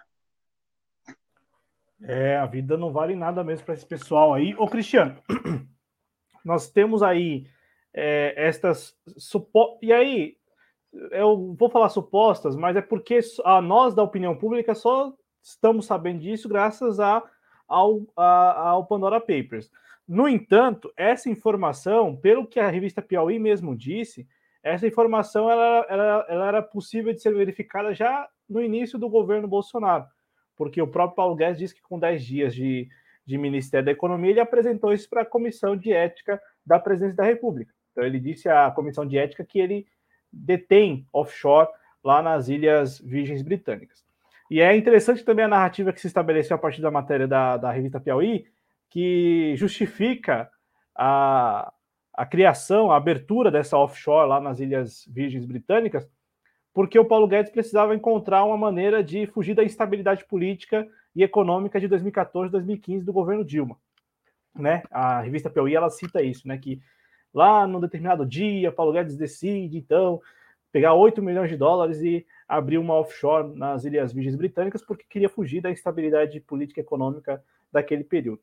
É, 2.02 2.36
a 2.36 2.46
vida 2.46 2.76
não 2.76 2.90
vale 2.90 3.14
nada 3.14 3.44
mesmo 3.44 3.64
para 3.64 3.74
esse 3.74 3.86
pessoal 3.86 4.34
aí. 4.34 4.56
Ô, 4.56 4.66
Cristiano, 4.66 5.22
nós 6.44 6.68
temos 6.68 7.00
aí 7.00 7.46
é, 7.94 8.34
estas 8.36 8.92
supo... 9.16 9.78
e 9.80 9.92
aí 9.92 10.41
eu 11.10 11.54
vou 11.58 11.70
falar 11.70 11.88
supostas, 11.88 12.54
mas 12.54 12.76
é 12.76 12.82
porque 12.82 13.20
a 13.44 13.60
nós 13.60 13.94
da 13.94 14.02
opinião 14.02 14.36
pública 14.36 14.74
só 14.74 15.12
estamos 15.42 15.86
sabendo 15.86 16.20
disso 16.20 16.48
graças 16.48 17.00
a 17.00 17.22
ao, 17.66 18.02
a, 18.16 18.70
ao 18.70 18.86
Pandora 18.86 19.18
Papers. 19.18 19.70
No 20.06 20.28
entanto, 20.28 20.92
essa 20.96 21.30
informação, 21.30 22.14
pelo 22.14 22.46
que 22.46 22.60
a 22.60 22.68
revista 22.68 23.00
Piauí 23.00 23.38
mesmo 23.38 23.74
disse, 23.74 24.28
essa 24.62 24.86
informação 24.86 25.50
ela, 25.50 25.86
ela, 25.88 26.26
ela 26.28 26.48
era 26.48 26.62
possível 26.62 27.12
de 27.12 27.22
ser 27.22 27.34
verificada 27.34 27.94
já 27.94 28.28
no 28.48 28.62
início 28.62 28.98
do 28.98 29.08
governo 29.08 29.48
Bolsonaro, 29.48 30.04
porque 30.56 30.82
o 30.82 30.86
próprio 30.86 31.16
Paulo 31.16 31.34
Guedes 31.34 31.58
disse 31.58 31.74
que 31.74 31.82
com 31.82 31.98
10 31.98 32.24
dias 32.24 32.54
de, 32.54 32.88
de 33.24 33.38
Ministério 33.38 33.86
da 33.86 33.92
Economia, 33.92 34.30
ele 34.30 34.40
apresentou 34.40 34.92
isso 34.92 35.08
para 35.08 35.22
a 35.22 35.26
Comissão 35.26 35.76
de 35.76 35.92
Ética 35.92 36.40
da 36.64 36.78
Presidência 36.78 37.16
da 37.16 37.24
República. 37.24 37.72
Então, 37.92 38.04
ele 38.04 38.20
disse 38.20 38.48
à 38.48 38.70
Comissão 38.70 39.06
de 39.06 39.16
Ética 39.16 39.44
que 39.44 39.58
ele 39.58 39.86
detém 40.32 41.06
offshore 41.12 41.68
lá 42.02 42.22
nas 42.22 42.48
Ilhas 42.48 42.98
Virgens 42.98 43.42
Britânicas. 43.42 44.04
E 44.50 44.60
é 44.60 44.76
interessante 44.76 45.24
também 45.24 45.44
a 45.44 45.48
narrativa 45.48 45.92
que 45.92 46.00
se 46.00 46.06
estabeleceu 46.06 46.54
a 46.54 46.58
partir 46.58 46.82
da 46.82 46.90
matéria 46.90 47.26
da, 47.26 47.56
da 47.56 47.70
revista 47.70 48.00
Piauí, 48.00 48.46
que 48.90 49.54
justifica 49.56 50.50
a, 50.94 51.72
a 52.12 52.26
criação, 52.26 52.90
a 52.90 52.96
abertura 52.96 53.50
dessa 53.50 53.78
offshore 53.78 54.28
lá 54.28 54.40
nas 54.40 54.60
Ilhas 54.60 55.08
Virgens 55.10 55.46
Britânicas, 55.46 56.06
porque 56.74 56.98
o 56.98 57.04
Paulo 57.04 57.26
Guedes 57.26 57.50
precisava 57.50 57.94
encontrar 57.94 58.44
uma 58.44 58.56
maneira 58.56 59.02
de 59.02 59.26
fugir 59.26 59.54
da 59.54 59.64
instabilidade 59.64 60.24
política 60.26 60.86
e 61.14 61.22
econômica 61.22 61.80
de 61.80 61.88
2014 61.88 62.50
2015 62.50 63.04
do 63.04 63.12
governo 63.12 63.44
Dilma. 63.44 63.78
Né? 64.54 64.82
A 64.90 65.20
revista 65.20 65.48
Piauí 65.48 65.74
ela 65.74 65.88
cita 65.90 66.22
isso, 66.22 66.46
né? 66.46 66.58
que 66.58 66.80
lá 67.32 67.66
num 67.66 67.80
determinado 67.80 68.26
dia, 68.26 68.72
Paulo 68.72 68.92
Guedes 68.92 69.16
decide, 69.16 69.78
então, 69.78 70.20
pegar 70.70 70.94
8 70.94 71.22
milhões 71.22 71.50
de 71.50 71.56
dólares 71.56 72.00
e 72.02 72.26
abrir 72.48 72.78
uma 72.78 72.94
offshore 72.94 73.56
nas 73.56 73.84
Ilhas 73.84 74.12
Virgens 74.12 74.36
Britânicas, 74.36 74.82
porque 74.82 75.04
queria 75.08 75.28
fugir 75.28 75.60
da 75.60 75.70
instabilidade 75.70 76.40
política 76.40 76.80
e 76.80 76.82
econômica 76.82 77.42
daquele 77.70 78.04
período. 78.04 78.42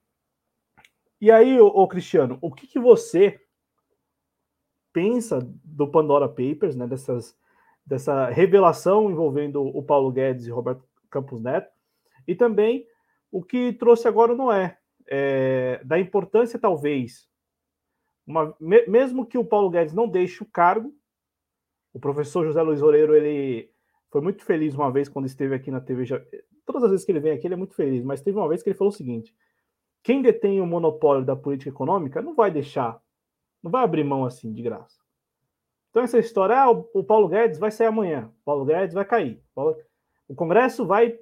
E 1.21 1.29
aí, 1.31 1.59
ô, 1.59 1.87
Cristiano, 1.87 2.37
o 2.41 2.51
que, 2.51 2.65
que 2.65 2.79
você 2.79 3.39
pensa 4.93 5.39
do 5.63 5.87
Pandora 5.87 6.27
Papers, 6.27 6.75
né, 6.75 6.87
dessas, 6.87 7.37
dessa 7.85 8.29
revelação 8.29 9.11
envolvendo 9.11 9.61
o 9.61 9.83
Paulo 9.83 10.11
Guedes 10.11 10.47
e 10.47 10.51
Roberto 10.51 10.83
Campos 11.09 11.41
Neto, 11.41 11.71
e 12.27 12.35
também 12.35 12.87
o 13.31 13.43
que 13.43 13.73
trouxe 13.73 14.07
agora 14.07 14.33
não 14.33 14.51
é, 14.51 14.77
é 15.07 15.81
da 15.83 15.99
importância, 15.99 16.57
talvez, 16.57 17.27
uma, 18.29 18.55
me, 18.59 18.85
mesmo 18.85 19.25
que 19.25 19.39
o 19.39 19.43
Paulo 19.43 19.71
Guedes 19.71 19.91
não 19.91 20.07
deixe 20.07 20.43
o 20.43 20.45
cargo, 20.45 20.93
o 21.91 21.99
professor 21.99 22.45
José 22.45 22.61
Luiz 22.61 22.79
Oreiro, 22.79 23.15
ele 23.15 23.71
foi 24.11 24.21
muito 24.21 24.45
feliz 24.45 24.75
uma 24.75 24.91
vez 24.91 25.09
quando 25.09 25.25
esteve 25.25 25.55
aqui 25.55 25.71
na 25.71 25.81
TV. 25.81 26.05
Já, 26.05 26.21
todas 26.63 26.83
as 26.83 26.91
vezes 26.91 27.05
que 27.05 27.11
ele 27.11 27.19
vem 27.19 27.31
aqui, 27.31 27.47
ele 27.47 27.55
é 27.55 27.57
muito 27.57 27.73
feliz, 27.73 28.03
mas 28.03 28.21
teve 28.21 28.37
uma 28.37 28.47
vez 28.47 28.61
que 28.61 28.69
ele 28.69 28.77
falou 28.77 28.93
o 28.93 28.95
seguinte: 28.95 29.35
quem 30.03 30.21
detém 30.21 30.61
o 30.61 30.67
monopólio 30.67 31.25
da 31.25 31.35
política 31.35 31.71
econômica 31.71 32.21
não 32.21 32.35
vai 32.35 32.51
deixar, 32.51 33.01
não 33.63 33.71
vai 33.71 33.83
abrir 33.83 34.03
mão 34.03 34.23
assim 34.23 34.53
de 34.53 34.61
graça. 34.61 34.99
Então, 35.89 36.03
essa 36.03 36.19
história, 36.19 36.55
ah, 36.55 36.69
o 36.69 37.03
Paulo 37.03 37.27
Guedes 37.27 37.57
vai 37.57 37.71
sair 37.71 37.87
amanhã, 37.87 38.31
o 38.41 38.45
Paulo 38.45 38.63
Guedes 38.63 38.93
vai 38.93 39.05
cair. 39.05 39.43
O 40.27 40.35
Congresso 40.35 40.85
vai 40.85 41.17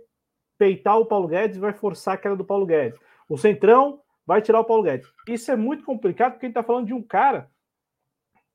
peitar 0.57 0.99
o 0.99 1.05
Paulo 1.05 1.29
Guedes 1.29 1.55
e 1.55 1.61
vai 1.61 1.71
forçar 1.71 2.15
a 2.15 2.17
queda 2.17 2.35
do 2.35 2.43
Paulo 2.43 2.65
Guedes. 2.65 2.99
O 3.29 3.37
Centrão 3.37 4.01
vai 4.27 4.41
tirar 4.41 4.59
o 4.59 4.65
Paulo 4.65 4.83
Guedes. 4.83 5.09
Isso 5.29 5.49
é 5.49 5.55
muito 5.55 5.85
complicado 5.85 6.33
porque 6.33 6.45
a 6.45 6.49
gente 6.49 6.57
está 6.57 6.63
falando 6.63 6.87
de 6.87 6.93
um 6.93 7.01
cara 7.01 7.49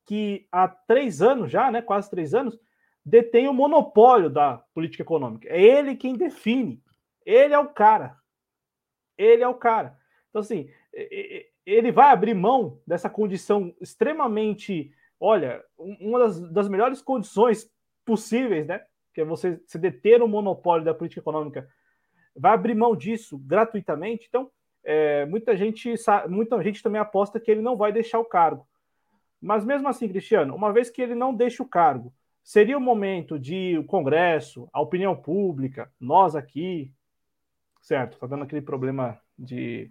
que 0.04 0.46
há 0.52 0.68
três 0.68 1.22
anos 1.22 1.50
já, 1.50 1.70
né, 1.70 1.80
quase 1.80 2.10
três 2.10 2.34
anos, 2.34 2.58
detém 3.04 3.48
o 3.48 3.54
monopólio 3.54 4.28
da 4.28 4.58
política 4.74 5.02
econômica. 5.02 5.48
É 5.48 5.60
ele 5.60 5.96
quem 5.96 6.14
define. 6.14 6.82
Ele 7.24 7.54
é 7.54 7.58
o 7.58 7.68
cara. 7.68 8.16
Ele 9.16 9.42
é 9.42 9.48
o 9.48 9.54
cara. 9.54 9.98
Então, 10.28 10.40
assim, 10.40 10.68
ele 11.64 11.90
vai 11.90 12.10
abrir 12.10 12.34
mão 12.34 12.80
dessa 12.86 13.08
condição 13.08 13.74
extremamente. 13.80 14.92
Olha, 15.18 15.64
uma 15.78 16.18
das, 16.18 16.40
das 16.50 16.68
melhores 16.68 17.00
condições 17.00 17.70
possíveis, 18.04 18.66
né? 18.66 18.84
Que 19.14 19.20
é 19.20 19.24
você 19.24 19.60
se 19.66 19.78
deter 19.78 20.22
o 20.22 20.28
monopólio 20.28 20.84
da 20.84 20.94
política 20.94 21.20
econômica. 21.20 21.68
Vai 22.36 22.52
abrir 22.52 22.74
mão 22.74 22.96
disso 22.96 23.38
gratuitamente. 23.38 24.26
Então, 24.28 24.50
é, 24.84 25.24
muita 25.26 25.56
gente 25.56 25.94
muita 26.28 26.62
gente 26.62 26.82
também 26.82 27.00
aposta 27.00 27.38
que 27.40 27.50
ele 27.50 27.62
não 27.62 27.76
vai 27.76 27.92
deixar 27.92 28.18
o 28.18 28.24
cargo. 28.24 28.66
Mas 29.40 29.64
mesmo 29.64 29.88
assim, 29.88 30.08
Cristiano, 30.08 30.54
uma 30.54 30.72
vez 30.72 30.88
que 30.88 31.02
ele 31.02 31.14
não 31.14 31.34
deixa 31.34 31.62
o 31.62 31.68
cargo, 31.68 32.12
seria 32.44 32.78
o 32.78 32.80
momento 32.80 33.38
de 33.38 33.76
o 33.78 33.84
Congresso, 33.84 34.68
a 34.72 34.80
opinião 34.80 35.16
pública, 35.16 35.90
nós 36.00 36.36
aqui, 36.36 36.92
certo? 37.80 38.14
Está 38.14 38.26
dando 38.26 38.44
aquele 38.44 38.62
problema 38.62 39.18
de, 39.36 39.90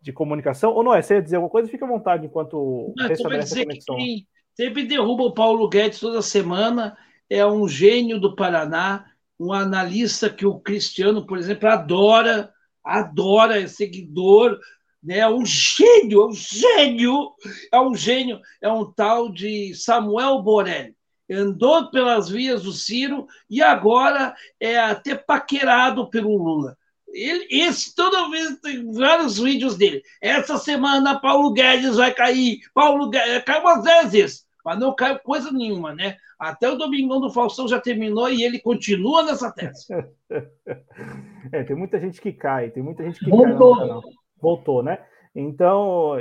de 0.00 0.12
comunicação. 0.12 0.72
Ou 0.72 0.82
não 0.82 0.94
é? 0.94 1.00
Você 1.00 1.14
ia 1.14 1.22
dizer 1.22 1.36
alguma 1.36 1.50
coisa? 1.50 1.70
Fica 1.70 1.84
à 1.84 1.88
vontade 1.88 2.26
enquanto 2.26 2.92
não, 2.96 3.08
restabelece 3.08 3.60
a 3.60 3.64
conexão. 3.64 3.96
Que 3.96 4.26
sempre 4.54 4.84
derruba 4.84 5.24
o 5.24 5.34
Paulo 5.34 5.68
Guedes 5.68 6.00
toda 6.00 6.20
semana, 6.20 6.96
é 7.28 7.44
um 7.46 7.66
gênio 7.66 8.20
do 8.20 8.36
Paraná, 8.36 9.06
um 9.40 9.52
analista 9.52 10.28
que 10.28 10.44
o 10.44 10.60
Cristiano, 10.60 11.26
por 11.26 11.38
exemplo, 11.38 11.68
adora, 11.68 12.52
adora, 12.84 13.60
é 13.60 13.66
seguidor, 13.66 14.58
né? 15.02 15.18
É 15.18 15.28
um 15.28 15.44
gênio, 15.44 16.22
é 16.22 16.26
um 16.26 16.32
gênio, 16.32 17.32
é 17.72 17.80
um 17.80 17.94
gênio, 17.94 18.40
é 18.60 18.70
um 18.70 18.90
tal 18.92 19.30
de 19.30 19.74
Samuel 19.74 20.42
Borelli. 20.42 20.94
Andou 21.30 21.90
pelas 21.90 22.28
vias 22.28 22.64
do 22.64 22.72
Ciro 22.72 23.26
e 23.48 23.62
agora 23.62 24.34
é 24.60 24.78
até 24.78 25.14
paquerado 25.14 26.10
pelo 26.10 26.36
Lula. 26.36 26.76
Ele, 27.08 27.46
esse, 27.50 27.94
toda 27.94 28.30
vez 28.30 28.58
tem 28.60 28.90
vários 28.92 29.38
vídeos 29.38 29.76
dele. 29.76 30.02
Essa 30.20 30.58
semana 30.58 31.20
Paulo 31.20 31.52
Guedes 31.52 31.96
vai 31.96 32.12
cair. 32.12 32.60
Paulo 32.74 33.08
Guedes 33.08 33.44
cai 33.44 33.60
umas 33.60 33.82
vezes, 33.82 34.46
mas 34.64 34.78
não 34.78 34.94
cai 34.94 35.18
coisa 35.18 35.50
nenhuma, 35.50 35.94
né? 35.94 36.16
Até 36.38 36.70
o 36.70 36.76
Domingão 36.76 37.20
do 37.20 37.32
Faustão 37.32 37.68
já 37.68 37.80
terminou 37.80 38.28
e 38.28 38.42
ele 38.42 38.60
continua 38.60 39.22
nessa 39.22 39.50
tese. 39.50 39.86
é, 41.52 41.64
tem 41.64 41.76
muita 41.76 41.98
gente 42.00 42.20
que 42.20 42.32
cai, 42.32 42.70
tem 42.70 42.82
muita 42.82 43.04
gente 43.04 43.18
que 43.18 43.30
Voltou. 43.30 43.76
cai 43.76 43.86
no 43.86 43.88
canal 43.88 44.02
voltou, 44.42 44.82
né? 44.82 44.98
Então, 45.34 46.18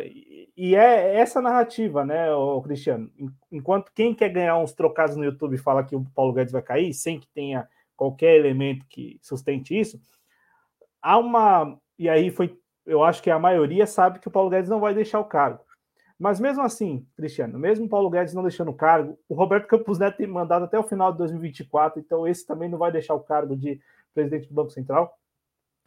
e 0.55 0.76
é 0.76 1.15
essa 1.15 1.41
narrativa, 1.41 2.05
né, 2.05 2.31
o 2.34 2.61
Cristiano? 2.61 3.09
Enquanto 3.51 3.91
quem 3.93 4.13
quer 4.13 4.30
ganhar 4.30 4.57
uns 4.57 4.72
trocados 4.72 5.18
no 5.18 5.26
YouTube 5.26 5.57
fala 5.57 5.84
que 5.84 5.95
o 5.95 6.05
Paulo 6.15 6.31
Guedes 6.31 6.53
vai 6.53 6.61
cair, 6.61 6.93
sem 6.93 7.19
que 7.19 7.27
tenha 7.34 7.68
qualquer 7.97 8.38
elemento 8.38 8.85
que 8.88 9.19
sustente 9.22 9.77
isso, 9.77 9.99
há 11.01 11.18
uma. 11.18 11.77
E 11.97 12.07
aí 12.07 12.30
foi. 12.30 12.57
Eu 12.85 13.03
acho 13.03 13.22
que 13.22 13.30
a 13.30 13.38
maioria 13.38 13.85
sabe 13.85 14.19
que 14.19 14.27
o 14.27 14.31
Paulo 14.31 14.49
Guedes 14.49 14.69
não 14.69 14.80
vai 14.80 14.93
deixar 14.93 15.19
o 15.19 15.26
cargo. 15.26 15.63
Mas 16.22 16.39
mesmo 16.39 16.61
assim, 16.61 17.03
Cristiano, 17.18 17.57
mesmo 17.57 17.89
Paulo 17.89 18.07
Guedes 18.07 18.35
não 18.35 18.43
deixando 18.43 18.69
o 18.69 18.76
cargo, 18.76 19.18
o 19.27 19.34
Roberto 19.34 19.65
Campos 19.65 19.98
Neto 19.98 20.18
tem 20.18 20.27
mandado 20.27 20.65
até 20.65 20.77
o 20.77 20.84
final 20.84 21.11
de 21.11 21.18
2024, 21.18 21.99
então 21.99 22.27
esse 22.27 22.45
também 22.45 22.69
não 22.69 22.77
vai 22.77 22.91
deixar 22.91 23.15
o 23.15 23.22
cargo 23.22 23.57
de 23.57 23.81
presidente 24.14 24.48
do 24.48 24.53
Banco 24.53 24.69
Central. 24.69 25.18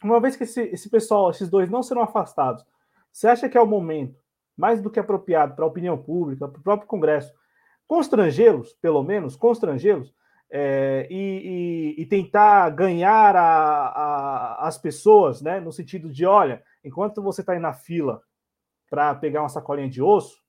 Uma 0.03 0.19
vez 0.19 0.35
que 0.35 0.43
esse, 0.43 0.63
esse 0.63 0.89
pessoal, 0.89 1.29
esses 1.29 1.49
dois 1.49 1.69
não 1.69 1.81
serão 1.81 2.01
afastados, 2.01 2.65
você 3.13 3.29
acha 3.29 3.47
que 3.47 3.57
é 3.57 3.61
o 3.61 3.65
momento 3.65 4.19
mais 4.57 4.81
do 4.81 4.89
que 4.89 4.99
apropriado 4.99 5.55
para 5.55 5.63
a 5.63 5.69
opinião 5.69 5.97
pública, 5.97 6.49
para 6.49 6.59
o 6.59 6.63
próprio 6.63 6.89
Congresso, 6.89 7.33
constrangê-los, 7.87 8.73
pelo 8.81 9.01
menos, 9.03 9.37
constrangê-los, 9.37 10.13
é, 10.51 11.07
e, 11.09 11.95
e, 11.95 12.01
e, 12.01 12.05
tentar 12.07 12.69
ganhar 12.71 13.37
a, 13.37 13.87
a, 13.87 14.67
as 14.67 14.77
pessoas, 14.77 15.41
né, 15.41 15.61
no 15.61 15.71
sentido 15.71 16.11
de, 16.11 16.25
olha, 16.25 16.61
enquanto 16.83 17.21
você 17.21 17.39
está 17.39 17.53
aí 17.53 17.59
na 17.59 17.71
fila 17.71 18.21
para 18.89 19.13
pegar 19.15 19.41
uma 19.41 19.49
sacolinha 19.49 19.89
de 19.89 20.01
osso, 20.01 20.43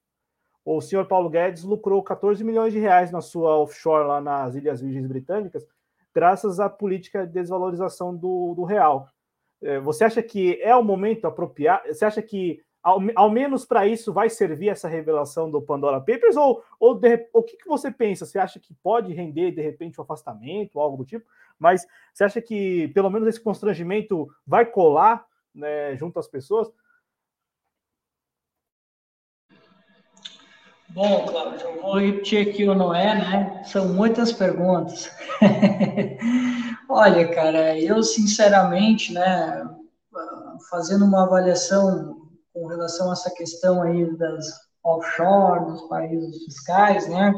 o 0.64 0.80
senhor 0.80 1.06
Paulo 1.06 1.30
Guedes 1.30 1.62
lucrou 1.62 2.02
14 2.02 2.42
milhões 2.42 2.72
de 2.72 2.80
reais 2.80 3.12
na 3.12 3.20
sua 3.20 3.56
offshore 3.56 4.06
lá 4.06 4.20
nas 4.20 4.56
Ilhas 4.56 4.80
Virgens 4.80 5.06
Britânicas, 5.06 5.64
graças 6.12 6.58
à 6.58 6.68
política 6.68 7.24
de 7.24 7.32
desvalorização 7.32 8.16
do, 8.16 8.52
do 8.54 8.64
real. 8.64 9.08
É, 9.62 9.78
você 9.78 10.04
acha 10.04 10.22
que 10.22 10.60
é 10.60 10.74
o 10.74 10.82
momento 10.82 11.26
apropriado? 11.26 11.86
Você 11.86 12.04
acha 12.04 12.20
que, 12.20 12.60
ao, 12.82 13.00
ao 13.14 13.30
menos 13.30 13.64
para 13.64 13.86
isso, 13.86 14.12
vai 14.12 14.28
servir 14.28 14.70
essa 14.70 14.88
revelação 14.88 15.50
do 15.50 15.62
Pandora 15.62 16.00
Papers? 16.00 16.36
Ou, 16.36 16.64
ou 16.80 16.94
de, 16.94 17.28
o 17.32 17.42
que, 17.42 17.56
que 17.56 17.68
você 17.68 17.90
pensa? 17.90 18.26
Você 18.26 18.38
acha 18.38 18.58
que 18.58 18.74
pode 18.82 19.12
render, 19.12 19.52
de 19.52 19.62
repente, 19.62 20.00
um 20.00 20.02
afastamento, 20.04 20.80
algo 20.80 20.96
do 20.96 21.04
tipo? 21.04 21.24
Mas 21.58 21.86
você 22.12 22.24
acha 22.24 22.42
que, 22.42 22.88
pelo 22.88 23.10
menos, 23.10 23.28
esse 23.28 23.40
constrangimento 23.40 24.28
vai 24.46 24.66
colar 24.66 25.24
né, 25.54 25.96
junto 25.96 26.18
às 26.18 26.26
pessoas? 26.26 26.68
Bom, 30.96 31.26
Cláudio, 31.26 31.60
eu 31.60 31.82
vou 31.82 31.98
repetir 31.98 32.48
aqui 32.48 32.64
o 32.66 32.74
Noé, 32.74 33.14
né? 33.14 33.62
São 33.66 33.92
muitas 33.92 34.32
perguntas. 34.32 35.10
Olha, 36.88 37.28
cara, 37.34 37.78
eu 37.78 38.02
sinceramente, 38.02 39.12
né, 39.12 39.68
fazendo 40.70 41.04
uma 41.04 41.24
avaliação 41.24 42.30
com 42.50 42.66
relação 42.66 43.10
a 43.10 43.12
essa 43.12 43.30
questão 43.34 43.82
aí 43.82 44.16
das 44.16 44.46
offshore, 44.82 45.66
dos 45.66 45.82
países 45.82 46.44
fiscais, 46.46 47.06
né, 47.10 47.30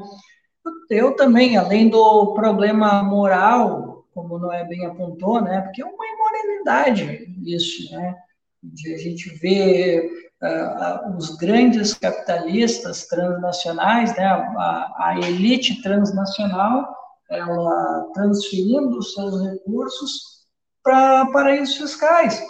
eu 0.89 1.17
também, 1.17 1.57
além 1.57 1.89
do 1.89 2.35
problema 2.35 3.03
moral, 3.03 4.07
como 4.15 4.37
o 4.37 4.39
Noé 4.39 4.65
bem 4.67 4.87
apontou, 4.87 5.41
né, 5.41 5.63
porque 5.63 5.83
é 5.83 5.85
uma 5.85 6.07
imoralidade 6.07 7.27
isso, 7.45 7.93
né, 7.93 8.15
de 8.63 8.95
a 8.95 8.99
gente 8.99 9.31
ver 9.41 10.28
uh, 10.43 11.17
os 11.17 11.37
grandes 11.37 11.95
capitalistas 11.95 13.07
transnacionais, 13.07 14.15
né, 14.17 14.27
a, 14.27 14.95
a 14.99 15.19
elite 15.19 15.83
transnacional, 15.83 16.97
ela 17.31 18.11
transferindo 18.15 18.99
os 18.99 19.13
seus 19.13 19.43
recursos 19.43 20.39
para 20.83 21.27
paraísos 21.27 21.77
fiscais, 21.77 22.43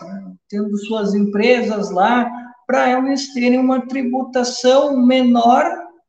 tendo 0.48 0.76
suas 0.78 1.14
empresas 1.14 1.90
lá, 1.90 2.30
para 2.66 2.88
elas 2.88 3.28
terem 3.28 3.58
uma 3.58 3.86
tributação 3.88 4.96
menor 4.96 5.64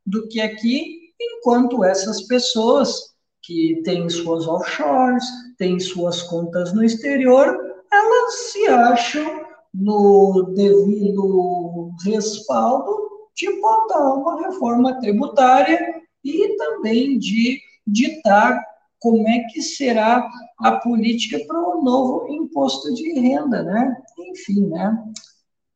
do 0.05 0.27
que 0.27 0.41
aqui, 0.41 0.99
enquanto 1.19 1.83
essas 1.83 2.23
pessoas 2.23 3.13
que 3.41 3.81
têm 3.83 4.07
suas 4.09 4.47
offshores, 4.47 5.23
têm 5.57 5.79
suas 5.79 6.21
contas 6.21 6.73
no 6.73 6.83
exterior, 6.83 7.57
elas 7.91 8.33
se 8.51 8.67
acham 8.67 9.48
no 9.73 10.53
devido 10.55 11.91
respaldo 12.03 13.09
de 13.35 13.59
botar 13.61 14.13
uma 14.13 14.41
reforma 14.41 14.99
tributária 14.99 16.01
e 16.23 16.57
também 16.57 17.17
de 17.17 17.59
ditar 17.85 18.61
como 18.99 19.27
é 19.27 19.39
que 19.51 19.61
será 19.61 20.29
a 20.59 20.73
política 20.73 21.39
para 21.47 21.57
o 21.57 21.81
novo 21.81 22.27
imposto 22.29 22.93
de 22.93 23.13
renda, 23.13 23.63
né? 23.63 23.95
Enfim, 24.17 24.67
né? 24.67 24.97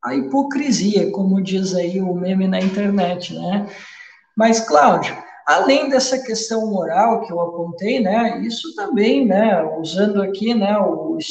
A 0.04 0.14
hipocrisia, 0.14 1.10
como 1.12 1.42
diz 1.42 1.74
aí 1.74 2.02
o 2.02 2.14
meme 2.14 2.48
na 2.48 2.60
internet, 2.60 3.34
né? 3.34 3.70
Mas, 4.36 4.60
Cláudio, 4.60 5.16
além 5.48 5.90
dessa 5.90 6.22
questão 6.22 6.70
moral 6.70 7.22
que 7.22 7.32
eu 7.32 7.40
apontei, 7.40 8.02
né? 8.02 8.42
Isso 8.42 8.76
também, 8.76 9.26
né? 9.26 9.64
Usando 9.80 10.22
aqui, 10.22 10.54
né? 10.54 10.78
Os 10.78 11.26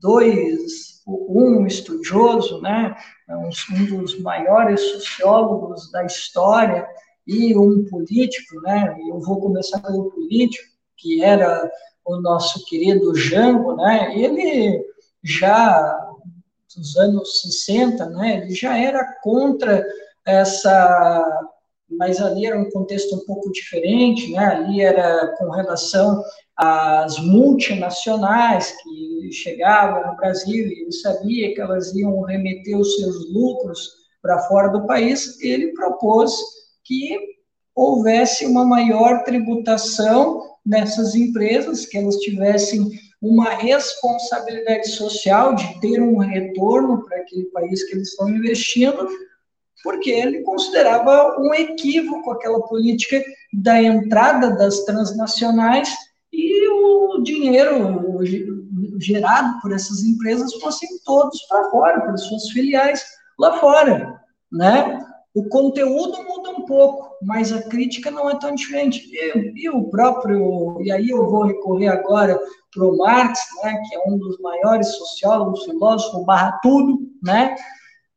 dois 0.00 0.95
um 1.06 1.66
estudioso, 1.66 2.60
né, 2.60 2.96
um 3.28 3.48
dos 3.98 4.18
maiores 4.20 4.80
sociólogos 4.80 5.90
da 5.92 6.04
história 6.04 6.86
e 7.26 7.56
um 7.56 7.84
político, 7.86 8.60
né, 8.62 8.96
eu 9.08 9.20
vou 9.20 9.40
começar 9.40 9.80
pelo 9.80 10.10
político, 10.10 10.68
que 10.96 11.22
era 11.22 11.70
o 12.04 12.20
nosso 12.20 12.64
querido 12.66 13.14
Jango, 13.14 13.76
né, 13.76 14.18
ele 14.18 14.84
já 15.22 15.96
dos 16.74 16.96
anos 16.96 17.40
60, 17.40 18.06
né, 18.10 18.38
ele 18.38 18.54
já 18.54 18.76
era 18.76 19.04
contra 19.22 19.84
essa, 20.24 21.48
mas 21.90 22.20
ali 22.20 22.46
era 22.46 22.58
um 22.58 22.70
contexto 22.70 23.14
um 23.14 23.24
pouco 23.24 23.50
diferente, 23.52 24.32
né, 24.32 24.44
ali 24.44 24.80
era 24.80 25.34
com 25.38 25.50
relação 25.50 26.22
as 26.56 27.18
multinacionais 27.18 28.74
que 28.82 29.30
chegavam 29.30 30.10
no 30.10 30.16
Brasil 30.16 30.66
e 30.66 30.80
ele 30.82 30.92
sabia 30.92 31.54
que 31.54 31.60
elas 31.60 31.94
iam 31.94 32.22
remeter 32.22 32.78
os 32.78 32.96
seus 32.96 33.32
lucros 33.32 33.90
para 34.22 34.42
fora 34.48 34.68
do 34.68 34.86
país, 34.86 35.40
ele 35.40 35.72
propôs 35.74 36.32
que 36.84 37.18
houvesse 37.74 38.46
uma 38.46 38.64
maior 38.64 39.22
tributação 39.24 40.40
nessas 40.64 41.14
empresas, 41.14 41.84
que 41.84 41.98
elas 41.98 42.16
tivessem 42.16 42.90
uma 43.20 43.50
responsabilidade 43.50 44.88
social 44.88 45.54
de 45.54 45.80
ter 45.80 46.00
um 46.00 46.16
retorno 46.18 47.04
para 47.04 47.18
aquele 47.18 47.44
país 47.46 47.84
que 47.84 47.94
eles 47.94 48.08
estão 48.08 48.28
investindo, 48.30 49.06
porque 49.86 50.10
ele 50.10 50.42
considerava 50.42 51.36
um 51.38 51.54
equívoco 51.54 52.32
aquela 52.32 52.60
política 52.62 53.22
da 53.52 53.80
entrada 53.80 54.50
das 54.56 54.80
transnacionais 54.80 55.88
e 56.32 56.68
o 56.68 57.22
dinheiro 57.22 58.12
gerado 59.00 59.60
por 59.60 59.72
essas 59.72 60.02
empresas 60.02 60.52
fossem 60.54 60.88
todos 61.04 61.40
para 61.42 61.70
fora, 61.70 62.00
para 62.00 62.16
suas 62.16 62.50
filiais 62.50 63.00
lá 63.38 63.60
fora, 63.60 64.20
né? 64.50 64.98
O 65.32 65.48
conteúdo 65.48 66.20
muda 66.24 66.50
um 66.50 66.64
pouco, 66.64 67.14
mas 67.22 67.52
a 67.52 67.62
crítica 67.62 68.10
não 68.10 68.28
é 68.28 68.36
tão 68.40 68.56
diferente. 68.56 69.08
E, 69.12 69.52
e 69.54 69.70
o 69.70 69.84
próprio, 69.84 70.82
e 70.82 70.90
aí 70.90 71.10
eu 71.10 71.30
vou 71.30 71.44
recorrer 71.44 71.88
agora 71.88 72.40
para 72.74 72.84
o 72.84 72.96
Marx, 72.96 73.38
né, 73.62 73.80
que 73.88 73.94
é 73.94 74.00
um 74.08 74.18
dos 74.18 74.36
maiores 74.40 74.88
sociólogos, 74.88 75.64
filósofo, 75.64 76.24
barra 76.24 76.58
tudo, 76.60 76.98
né, 77.22 77.54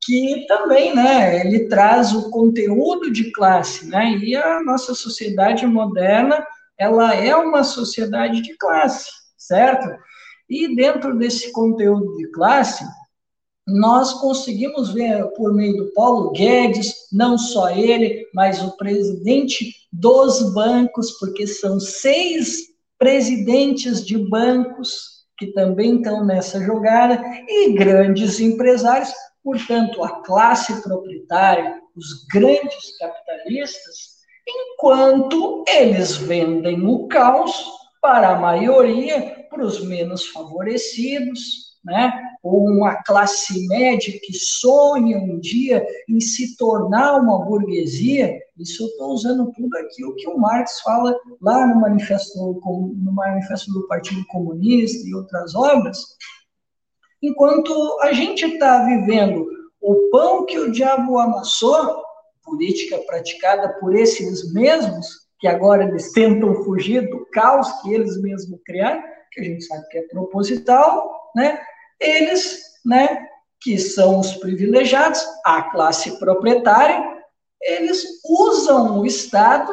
que 0.09 0.47
também, 0.47 0.95
né, 0.95 1.45
ele 1.45 1.67
traz 1.67 2.13
o 2.13 2.31
conteúdo 2.31 3.11
de 3.11 3.31
classe, 3.31 3.85
né, 3.85 4.17
e 4.17 4.35
a 4.35 4.59
nossa 4.63 4.95
sociedade 4.95 5.67
moderna, 5.67 6.43
ela 6.79 7.13
é 7.13 7.35
uma 7.35 7.63
sociedade 7.63 8.41
de 8.41 8.57
classe, 8.57 9.07
certo? 9.37 9.87
E 10.49 10.75
dentro 10.75 11.15
desse 11.15 11.51
conteúdo 11.51 12.17
de 12.17 12.27
classe, 12.31 12.83
nós 13.67 14.13
conseguimos 14.13 14.91
ver 14.91 15.23
por 15.35 15.53
meio 15.53 15.77
do 15.77 15.93
Paulo 15.93 16.31
Guedes, 16.31 16.91
não 17.11 17.37
só 17.37 17.69
ele, 17.69 18.25
mas 18.33 18.63
o 18.63 18.75
presidente 18.77 19.75
dos 19.93 20.55
bancos, 20.55 21.19
porque 21.19 21.45
são 21.45 21.79
seis 21.79 22.61
presidentes 22.97 24.03
de 24.03 24.17
bancos 24.17 25.19
que 25.37 25.53
também 25.53 25.97
estão 25.97 26.25
nessa 26.25 26.59
jogada, 26.59 27.21
e 27.47 27.73
grandes 27.73 28.39
empresários, 28.39 29.13
portanto, 29.43 30.03
a 30.03 30.21
classe 30.21 30.81
proprietária, 30.81 31.81
os 31.95 32.25
grandes 32.31 32.97
capitalistas, 32.97 34.19
enquanto 34.47 35.63
eles 35.67 36.15
vendem 36.15 36.85
o 36.85 37.07
caos 37.07 37.65
para 38.01 38.29
a 38.29 38.39
maioria, 38.39 39.45
para 39.49 39.63
os 39.63 39.83
menos 39.83 40.27
favorecidos, 40.27 41.69
né? 41.83 42.11
ou 42.41 42.67
uma 42.67 43.01
classe 43.03 43.67
média 43.67 44.17
que 44.23 44.33
sonha 44.33 45.17
um 45.17 45.39
dia 45.39 45.85
em 46.07 46.19
se 46.19 46.55
tornar 46.55 47.17
uma 47.17 47.43
burguesia, 47.43 48.39
isso 48.57 48.83
eu 48.83 48.87
estou 48.87 49.11
usando 49.11 49.51
tudo 49.51 49.77
aquilo 49.77 50.15
que 50.15 50.27
o 50.27 50.37
Marx 50.37 50.79
fala 50.81 51.15
lá 51.41 51.67
no 51.67 51.81
manifesto, 51.81 52.37
no 52.37 53.11
manifesto 53.11 53.71
do 53.73 53.87
Partido 53.87 54.25
Comunista 54.27 55.07
e 55.07 55.13
outras 55.13 55.53
obras, 55.53 55.97
enquanto 57.21 57.99
a 58.01 58.11
gente 58.11 58.45
está 58.45 58.85
vivendo 58.85 59.47
o 59.81 60.09
pão 60.11 60.45
que 60.45 60.59
o 60.59 60.71
diabo 60.71 61.19
amassou, 61.19 62.03
política 62.43 62.97
praticada 62.99 63.69
por 63.79 63.95
esses 63.95 64.51
mesmos, 64.53 65.07
que 65.39 65.47
agora 65.47 65.85
eles 65.85 66.11
tentam 66.11 66.63
fugir 66.63 67.09
do 67.09 67.25
caos 67.27 67.71
que 67.81 67.93
eles 67.93 68.19
mesmos 68.21 68.59
criaram, 68.65 69.01
que 69.31 69.39
a 69.39 69.43
gente 69.43 69.63
sabe 69.63 69.87
que 69.89 69.97
é 69.99 70.01
proposital, 70.07 71.31
né? 71.35 71.61
Eles, 71.99 72.59
né, 72.85 73.25
que 73.61 73.77
são 73.77 74.19
os 74.19 74.35
privilegiados, 74.35 75.23
a 75.45 75.63
classe 75.63 76.17
proprietária, 76.17 77.19
eles 77.61 78.03
usam 78.27 78.99
o 78.99 79.05
Estado, 79.05 79.71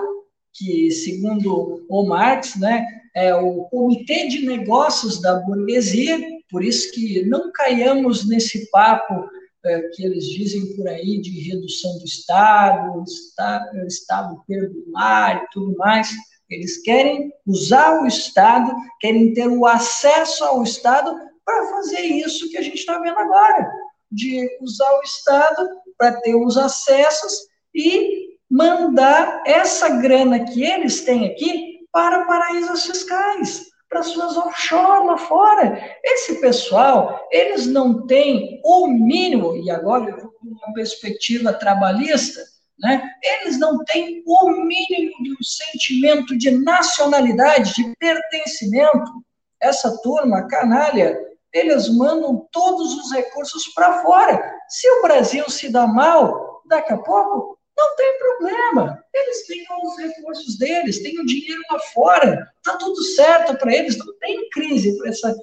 que 0.53 0.91
segundo 0.91 1.85
o 1.89 2.07
Marx, 2.07 2.57
né, 2.57 2.85
é 3.15 3.35
o 3.35 3.65
comitê 3.65 4.29
de 4.29 4.45
negócios 4.45 5.21
da 5.21 5.37
burguesia, 5.37 6.19
por 6.51 6.65
isso 6.65 6.93
que 6.93 7.25
não 7.25 7.51
caiamos 7.53 8.29
nesse 8.29 8.71
papo 8.71 9.29
é, 9.65 9.81
que 9.89 10.05
eles 10.05 10.25
dizem 10.27 10.77
por 10.77 10.87
aí 10.89 11.21
de 11.21 11.49
redução 11.49 11.99
do 11.99 12.05
Estado, 12.05 13.03
Estado, 13.03 13.87
Estado 13.87 14.45
perdulário 14.47 15.43
e 15.43 15.51
tudo 15.53 15.77
mais. 15.77 16.09
Eles 16.49 16.81
querem 16.83 17.33
usar 17.45 18.01
o 18.01 18.07
Estado, 18.07 18.73
querem 19.01 19.33
ter 19.35 19.49
o 19.49 19.67
acesso 19.67 20.45
ao 20.45 20.63
Estado 20.63 21.13
para 21.45 21.67
fazer 21.71 22.01
isso 22.01 22.49
que 22.49 22.57
a 22.57 22.63
gente 22.63 22.77
está 22.77 22.99
vendo 23.01 23.19
agora, 23.19 23.69
de 24.11 24.49
usar 24.61 24.93
o 24.99 25.03
Estado 25.03 25.69
para 25.99 26.21
ter 26.21 26.37
os 26.37 26.57
acessos 26.57 27.33
e 27.75 28.37
mandar 28.49 29.43
essa 29.45 29.89
grana 29.89 30.45
que 30.45 30.63
eles 30.63 31.05
têm 31.05 31.27
aqui 31.27 31.81
para 31.91 32.25
paraísos 32.25 32.87
fiscais 32.87 33.67
para 33.89 34.03
suas 34.03 34.37
offshore 34.37 35.07
lá 35.07 35.17
fora. 35.17 35.99
Esse 36.05 36.41
pessoal, 36.41 37.27
eles 37.31 37.67
não 37.67 38.07
têm 38.07 38.61
o 38.65 38.89
mínimo, 38.89 39.57
e 39.57 39.71
agora 39.71 40.11
eu 40.11 40.21
vou 40.21 40.33
com 40.33 40.49
uma 40.49 40.75
perspectiva 40.75 41.53
trabalhista, 41.53 42.41
né? 42.79 43.03
eles 43.23 43.59
não 43.59 43.83
têm 43.85 44.23
o 44.27 44.51
mínimo 44.51 45.23
de 45.23 45.33
um 45.33 45.43
sentimento 45.43 46.37
de 46.37 46.51
nacionalidade, 46.51 47.75
de 47.75 47.95
pertencimento. 47.99 49.25
Essa 49.61 49.97
turma, 50.03 50.47
canalha, 50.47 51.19
eles 51.53 51.89
mandam 51.89 52.47
todos 52.53 52.95
os 52.95 53.13
recursos 53.13 53.69
para 53.69 54.03
fora. 54.03 54.43
Se 54.69 54.89
o 54.91 55.03
Brasil 55.03 55.49
se 55.49 55.71
dá 55.71 55.87
mal, 55.87 56.63
daqui 56.67 56.93
a 56.93 56.99
pouco 56.99 57.56
não 57.77 57.97
tem 57.97 58.19
problema. 58.19 59.05
Eles 59.13 59.47
têm 59.47 59.67
os 59.83 59.97
recursos 59.99 60.57
deles, 60.59 61.03
têm 61.03 61.21
o 61.21 61.27
dinheiro 61.27 61.61
lá 61.71 61.79
fora. 61.93 62.51
Está 62.57 62.77
tudo 62.79 63.03
certo 63.03 63.57
para 63.59 63.75
eles, 63.75 63.99
não 63.99 64.13
tem 64.19 64.49
crise 64.51 64.97
para 64.97 65.11
essa, 65.11 65.37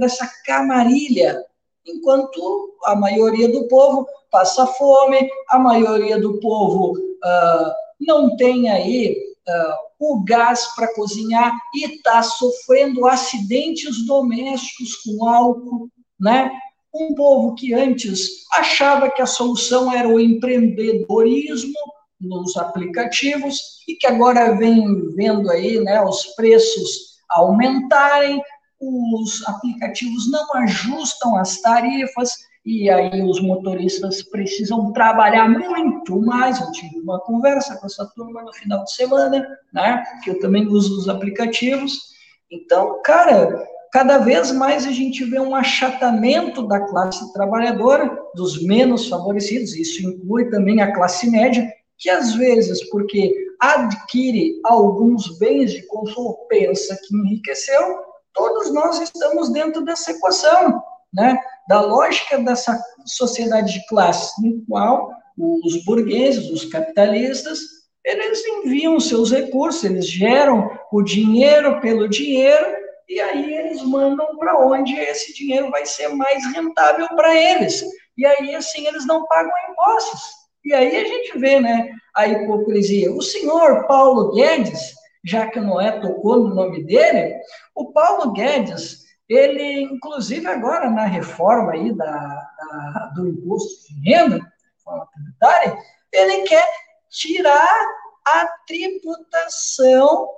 essa 0.00 0.30
camarilha. 0.44 1.44
Enquanto 1.84 2.74
a 2.84 2.94
maioria 2.94 3.50
do 3.50 3.66
povo 3.66 4.06
passa 4.30 4.66
fome, 4.66 5.28
a 5.48 5.58
maioria 5.58 6.20
do 6.20 6.38
povo 6.38 6.92
uh, 6.92 7.72
não 7.98 8.36
tem 8.36 8.70
aí 8.70 9.16
uh, 9.48 9.90
o 9.98 10.22
gás 10.24 10.66
para 10.76 10.94
cozinhar 10.94 11.52
e 11.74 11.84
está 11.84 12.22
sofrendo 12.22 13.06
acidentes 13.06 14.06
domésticos 14.06 14.96
com 14.96 15.28
álcool, 15.28 15.88
né? 16.18 16.50
Um 16.94 17.14
povo 17.14 17.54
que 17.54 17.72
antes 17.72 18.46
achava 18.52 19.10
que 19.10 19.22
a 19.22 19.26
solução 19.26 19.92
era 19.92 20.08
o 20.08 20.18
empreendedorismo 20.18 21.74
nos 22.20 22.56
aplicativos 22.56 23.82
e 23.88 23.94
que 23.94 24.06
agora 24.06 24.56
vem 24.56 25.14
vendo 25.14 25.50
aí 25.50 25.80
né, 25.80 26.02
os 26.02 26.26
preços 26.34 27.10
aumentarem, 27.30 28.42
os 28.80 29.46
aplicativos 29.46 30.30
não 30.30 30.54
ajustam 30.56 31.36
as 31.36 31.60
tarifas 31.60 32.32
e 32.64 32.90
aí 32.90 33.22
os 33.22 33.40
motoristas 33.40 34.22
precisam 34.22 34.92
trabalhar 34.92 35.48
muito 35.48 36.20
mais. 36.20 36.60
Eu 36.60 36.70
tive 36.72 37.00
uma 37.00 37.18
conversa 37.20 37.76
com 37.76 37.86
essa 37.86 38.06
turma 38.14 38.42
no 38.42 38.52
final 38.52 38.84
de 38.84 38.92
semana, 38.92 39.46
né? 39.72 40.02
Que 40.22 40.30
eu 40.30 40.40
também 40.40 40.66
uso 40.66 40.98
os 40.98 41.08
aplicativos. 41.08 42.10
Então, 42.50 43.00
cara, 43.02 43.66
cada 43.92 44.18
vez 44.18 44.52
mais 44.52 44.86
a 44.86 44.90
gente 44.90 45.24
vê 45.24 45.40
um 45.40 45.54
achatamento 45.54 46.66
da 46.66 46.80
classe 46.80 47.32
trabalhadora, 47.32 48.18
dos 48.34 48.62
menos 48.62 49.08
favorecidos, 49.08 49.74
isso 49.74 50.06
inclui 50.06 50.48
também 50.50 50.80
a 50.80 50.92
classe 50.92 51.30
média, 51.30 51.70
que 51.98 52.08
às 52.08 52.34
vezes, 52.34 52.88
porque 52.88 53.34
adquire 53.60 54.60
alguns 54.64 55.38
bens 55.38 55.72
de 55.72 55.86
consumo, 55.86 56.46
pensa 56.48 56.98
que 57.06 57.14
enriqueceu, 57.14 57.98
todos 58.32 58.72
nós 58.72 59.00
estamos 59.00 59.52
dentro 59.52 59.84
dessa 59.84 60.12
equação, 60.12 60.82
né? 61.12 61.38
Da 61.68 61.80
lógica 61.80 62.38
dessa 62.38 62.80
sociedade 63.04 63.74
de 63.74 63.86
classe, 63.86 64.32
no 64.42 64.64
qual 64.66 65.10
os 65.36 65.84
burgueses, 65.84 66.50
os 66.50 66.64
capitalistas, 66.66 67.58
eles 68.04 68.42
enviam 68.46 68.98
seus 68.98 69.30
recursos, 69.30 69.84
eles 69.84 70.06
geram 70.06 70.70
o 70.90 71.02
dinheiro 71.02 71.80
pelo 71.80 72.08
dinheiro, 72.08 72.79
e 73.10 73.20
aí 73.20 73.54
eles 73.56 73.82
mandam 73.82 74.36
para 74.36 74.56
onde 74.64 74.94
esse 74.96 75.34
dinheiro 75.34 75.68
vai 75.68 75.84
ser 75.84 76.10
mais 76.10 76.46
rentável 76.54 77.08
para 77.08 77.34
eles. 77.34 77.84
E 78.16 78.24
aí, 78.24 78.54
assim, 78.54 78.86
eles 78.86 79.04
não 79.04 79.26
pagam 79.26 79.50
impostos. 79.68 80.30
E 80.64 80.72
aí 80.72 80.96
a 80.96 81.04
gente 81.04 81.36
vê, 81.36 81.58
né, 81.58 81.90
a 82.14 82.28
hipocrisia. 82.28 83.12
O 83.12 83.20
senhor 83.20 83.84
Paulo 83.88 84.32
Guedes, 84.32 84.94
já 85.24 85.48
que 85.48 85.58
Noé 85.58 85.90
tocou 86.00 86.36
no 86.36 86.54
nome 86.54 86.84
dele, 86.84 87.34
o 87.74 87.92
Paulo 87.92 88.30
Guedes, 88.30 89.00
ele, 89.28 89.82
inclusive 89.82 90.46
agora 90.46 90.88
na 90.88 91.06
reforma 91.06 91.72
aí 91.72 91.92
da, 91.92 92.06
da 92.06 93.12
do 93.16 93.28
imposto 93.28 93.92
de 93.92 94.08
renda, 94.08 94.38
reforma 94.76 95.08
tributária, 95.12 95.76
ele 96.12 96.42
quer 96.42 96.68
tirar 97.08 97.86
a 98.24 98.46
tributação 98.68 100.28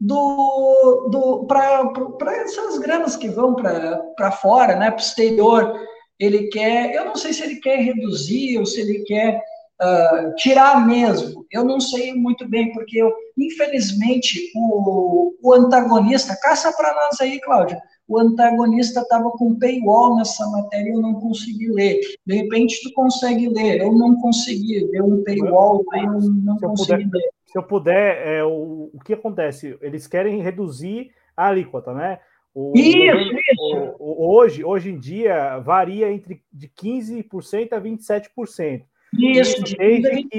do, 0.00 1.08
do 1.10 1.46
para 1.46 2.36
essas 2.42 2.78
granas 2.78 3.16
que 3.16 3.28
vão 3.28 3.54
para 3.54 4.30
fora, 4.30 4.76
né, 4.76 4.90
para 4.90 4.98
o 4.98 5.02
exterior. 5.02 5.74
Ele 6.18 6.48
quer, 6.48 6.94
eu 6.94 7.04
não 7.04 7.16
sei 7.16 7.32
se 7.32 7.44
ele 7.44 7.56
quer 7.56 7.76
reduzir 7.76 8.58
ou 8.58 8.66
se 8.66 8.80
ele 8.80 9.04
quer 9.04 9.40
uh, 9.80 10.34
tirar 10.36 10.86
mesmo. 10.86 11.46
Eu 11.50 11.64
não 11.64 11.80
sei 11.80 12.12
muito 12.12 12.48
bem, 12.48 12.72
porque 12.72 12.98
eu, 12.98 13.12
infelizmente 13.36 14.50
o, 14.56 15.34
o 15.42 15.54
antagonista, 15.54 16.38
caça 16.42 16.72
para 16.72 16.92
nós 16.94 17.20
aí, 17.20 17.40
Cláudio, 17.40 17.78
o 18.08 18.18
antagonista 18.18 19.00
estava 19.00 19.30
com 19.32 19.58
paywall 19.58 20.16
nessa 20.16 20.46
matéria 20.48 20.88
e 20.88 20.92
eu 20.92 21.00
não 21.00 21.14
consegui 21.14 21.68
ler. 21.70 22.00
De 22.26 22.36
repente 22.36 22.80
tu 22.82 22.92
consegue 22.94 23.48
ler, 23.48 23.80
eu 23.80 23.92
não 23.92 24.16
consegui, 24.16 24.90
deu 24.90 25.04
um 25.04 25.22
paywall 25.22 25.84
eu 25.92 26.02
não 26.04 26.58
se 26.58 26.64
consegui 26.64 27.04
puder, 27.04 27.10
ler. 27.12 27.30
Se 27.48 27.56
eu 27.58 27.62
puder, 27.62 28.26
é, 28.26 28.44
o, 28.44 28.90
o 28.92 29.00
que 29.02 29.14
acontece? 29.14 29.78
Eles 29.80 30.06
querem 30.06 30.42
reduzir 30.42 31.10
a 31.34 31.46
alíquota, 31.46 31.94
né? 31.94 32.20
O, 32.54 32.72
isso, 32.76 33.16
isso. 33.16 33.96
O, 33.98 34.36
hoje, 34.36 34.62
hoje 34.62 34.90
em 34.90 34.98
dia, 34.98 35.58
varia 35.58 36.12
entre 36.12 36.42
de 36.52 36.68
15% 36.68 37.72
a 37.72 37.80
27%. 37.80 38.84
Isso, 39.14 39.64
isso 39.64 39.76
desde, 39.78 40.24
que, 40.24 40.38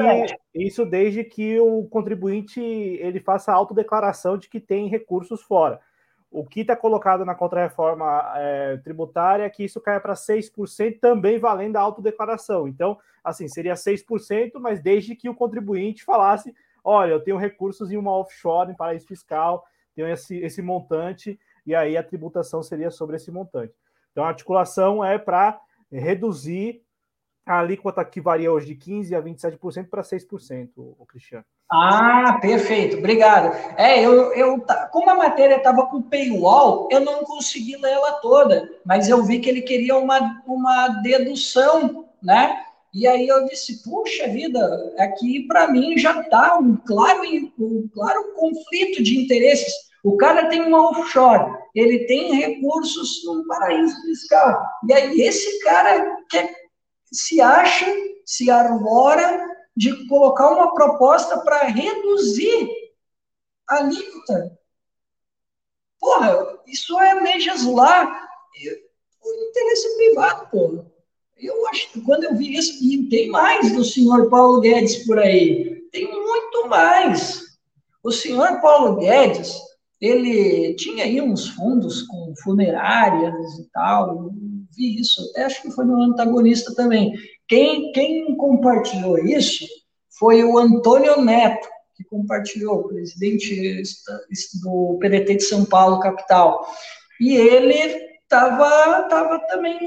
isso 0.53 0.85
desde 0.85 1.23
que 1.23 1.59
o 1.59 1.85
contribuinte 1.85 2.61
ele 2.61 3.19
faça 3.19 3.51
a 3.51 3.55
autodeclaração 3.55 4.37
de 4.37 4.47
que 4.47 4.59
tem 4.59 4.87
recursos 4.87 5.41
fora. 5.41 5.79
O 6.29 6.45
que 6.45 6.61
está 6.61 6.75
colocado 6.75 7.25
na 7.25 7.33
contrarreforma 7.33 8.33
é, 8.35 8.77
tributária 8.83 9.43
é 9.43 9.49
que 9.49 9.63
isso 9.63 9.81
caia 9.81 9.99
para 9.99 10.13
6%, 10.13 10.99
também 10.99 11.39
valendo 11.39 11.77
a 11.77 11.81
autodeclaração. 11.81 12.67
Então, 12.67 12.99
assim, 13.23 13.47
seria 13.47 13.73
6%, 13.73 14.51
mas 14.59 14.79
desde 14.79 15.15
que 15.15 15.27
o 15.27 15.33
contribuinte 15.33 16.03
falasse: 16.03 16.53
olha, 16.89 17.11
eu 17.11 17.23
tenho 17.23 17.37
recursos 17.37 17.91
em 17.91 17.97
uma 17.97 18.17
offshore, 18.17 18.71
em 18.71 18.75
paraíso 18.75 19.05
fiscal, 19.05 19.63
tenho 19.95 20.07
esse, 20.07 20.37
esse 20.37 20.61
montante, 20.61 21.39
e 21.65 21.75
aí 21.75 21.95
a 21.95 22.03
tributação 22.03 22.63
seria 22.63 22.89
sobre 22.89 23.17
esse 23.17 23.31
montante. 23.31 23.73
Então, 24.11 24.23
a 24.23 24.29
articulação 24.29 25.05
é 25.05 25.17
para 25.17 25.59
reduzir 25.91 26.81
a 27.45 27.59
alíquota 27.59 28.03
que 28.05 28.21
varia 28.21 28.51
hoje 28.51 28.67
de 28.67 28.75
15% 28.75 29.17
a 29.17 29.21
27% 29.21 29.89
para 29.89 30.01
6%, 30.01 30.69
o 30.75 31.05
Cristiano. 31.05 31.45
Ah, 31.71 32.37
perfeito, 32.41 32.97
obrigado. 32.97 33.55
É, 33.77 34.03
eu, 34.03 34.33
eu 34.33 34.63
como 34.91 35.09
a 35.09 35.15
matéria 35.15 35.57
estava 35.57 35.85
com 35.85 36.01
paywall, 36.01 36.87
eu 36.91 36.99
não 36.99 37.23
consegui 37.23 37.75
ler 37.77 37.91
ela 37.91 38.13
toda, 38.13 38.69
mas 38.83 39.07
eu 39.07 39.23
vi 39.23 39.39
que 39.39 39.49
ele 39.49 39.61
queria 39.61 39.95
uma, 39.95 40.41
uma 40.45 40.87
dedução, 41.03 42.07
né? 42.21 42.65
E 42.93 43.07
aí 43.07 43.27
eu 43.27 43.45
disse, 43.45 43.83
puxa 43.83 44.27
vida, 44.27 44.93
aqui 44.97 45.45
para 45.47 45.71
mim 45.71 45.97
já 45.97 46.21
está 46.21 46.57
um 46.57 46.75
claro, 46.75 47.21
um 47.59 47.87
claro 47.93 48.33
conflito 48.33 49.03
de 49.03 49.17
interesses. 49.23 49.73
O 50.03 50.17
cara 50.17 50.47
tem 50.49 50.61
uma 50.61 50.89
offshore, 50.89 51.53
ele 51.75 52.05
tem 52.05 52.33
recursos 52.33 53.23
num 53.25 53.45
paraíso 53.45 54.01
fiscal. 54.01 54.65
E 54.87 54.93
aí 54.93 55.21
esse 55.21 55.59
cara 55.59 56.17
quer 56.29 56.55
se 57.11 57.41
acha, 57.41 57.85
se 58.25 58.49
arvora 58.49 59.47
de 59.75 60.07
colocar 60.07 60.49
uma 60.49 60.73
proposta 60.73 61.39
para 61.39 61.63
reduzir 61.63 62.69
a 63.67 63.77
alíquota. 63.77 64.57
Porra, 65.99 66.59
isso 66.65 66.99
é 66.99 67.13
legislar 67.15 68.29
o 69.21 69.49
interesse 69.49 69.95
privado, 69.95 70.49
porra. 70.49 70.98
Eu 71.41 71.67
acho 71.67 71.91
que 71.93 72.01
quando 72.01 72.25
eu 72.25 72.35
vi 72.35 72.55
isso, 72.55 72.83
e 72.83 73.07
tem 73.09 73.29
mais 73.29 73.71
do 73.73 73.83
senhor 73.83 74.29
Paulo 74.29 74.59
Guedes 74.59 75.05
por 75.05 75.17
aí, 75.17 75.83
tem 75.91 76.05
muito 76.11 76.67
mais. 76.67 77.41
O 78.03 78.11
senhor 78.11 78.59
Paulo 78.61 78.97
Guedes, 78.97 79.53
ele 80.01 80.73
tinha 80.75 81.05
aí 81.05 81.21
uns 81.21 81.47
fundos 81.49 82.01
com 82.03 82.33
funerárias 82.43 83.57
e 83.57 83.69
tal, 83.71 84.31
vi 84.75 84.99
isso, 84.99 85.21
até 85.31 85.45
acho 85.45 85.61
que 85.61 85.71
foi 85.71 85.85
no 85.85 86.01
antagonista 86.01 86.73
também. 86.75 87.13
Quem, 87.47 87.91
quem 87.93 88.35
compartilhou 88.35 89.17
isso 89.17 89.65
foi 90.17 90.43
o 90.43 90.57
Antônio 90.57 91.21
Neto, 91.21 91.67
que 91.95 92.03
compartilhou, 92.03 92.87
presidente 92.87 93.81
do 94.61 94.97
PDT 94.99 95.35
de 95.35 95.43
São 95.43 95.65
Paulo, 95.65 95.99
capital. 95.99 96.65
E 97.19 97.33
ele 97.35 97.75
estava 98.23 99.03
tava 99.09 99.39
também 99.47 99.77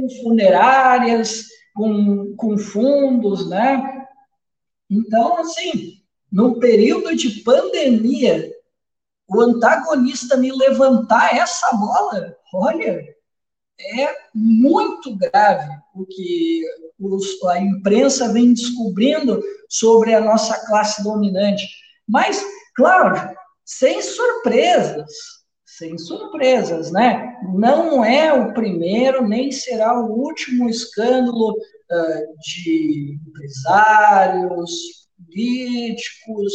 com, 0.00 0.22
funerárias, 0.22 1.46
com, 1.74 2.34
com 2.36 2.58
fundos, 2.58 3.48
né? 3.48 4.06
Então, 4.90 5.38
assim, 5.38 5.94
no 6.30 6.58
período 6.58 7.14
de 7.16 7.42
pandemia, 7.42 8.50
o 9.28 9.40
antagonista 9.40 10.36
me 10.36 10.50
levantar 10.52 11.36
essa 11.36 11.70
bola, 11.72 12.36
olha, 12.54 13.04
é 13.80 14.16
muito 14.34 15.16
grave 15.16 15.68
o 15.94 16.06
que 16.06 16.62
os, 16.98 17.42
a 17.44 17.60
imprensa 17.60 18.32
vem 18.32 18.52
descobrindo 18.52 19.42
sobre 19.68 20.14
a 20.14 20.20
nossa 20.20 20.66
classe 20.66 21.02
dominante. 21.02 21.66
Mas, 22.06 22.42
Cláudio, 22.74 23.36
sem 23.64 24.00
surpresas, 24.02 25.06
sem 25.78 25.96
surpresas, 25.96 26.90
né? 26.90 27.38
Não 27.54 28.04
é 28.04 28.32
o 28.32 28.52
primeiro, 28.52 29.26
nem 29.26 29.52
será 29.52 29.98
o 29.98 30.12
último 30.12 30.68
escândalo 30.68 31.52
uh, 31.52 32.38
de 32.40 33.18
empresários, 33.24 34.72
políticos, 35.16 36.52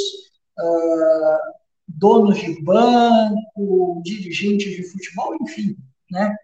uh, 0.60 1.54
donos 1.88 2.38
de 2.38 2.62
banco, 2.64 4.02
dirigentes 4.04 4.76
de 4.76 4.84
futebol, 4.84 5.38
enfim, 5.42 5.76
né? 6.12 6.36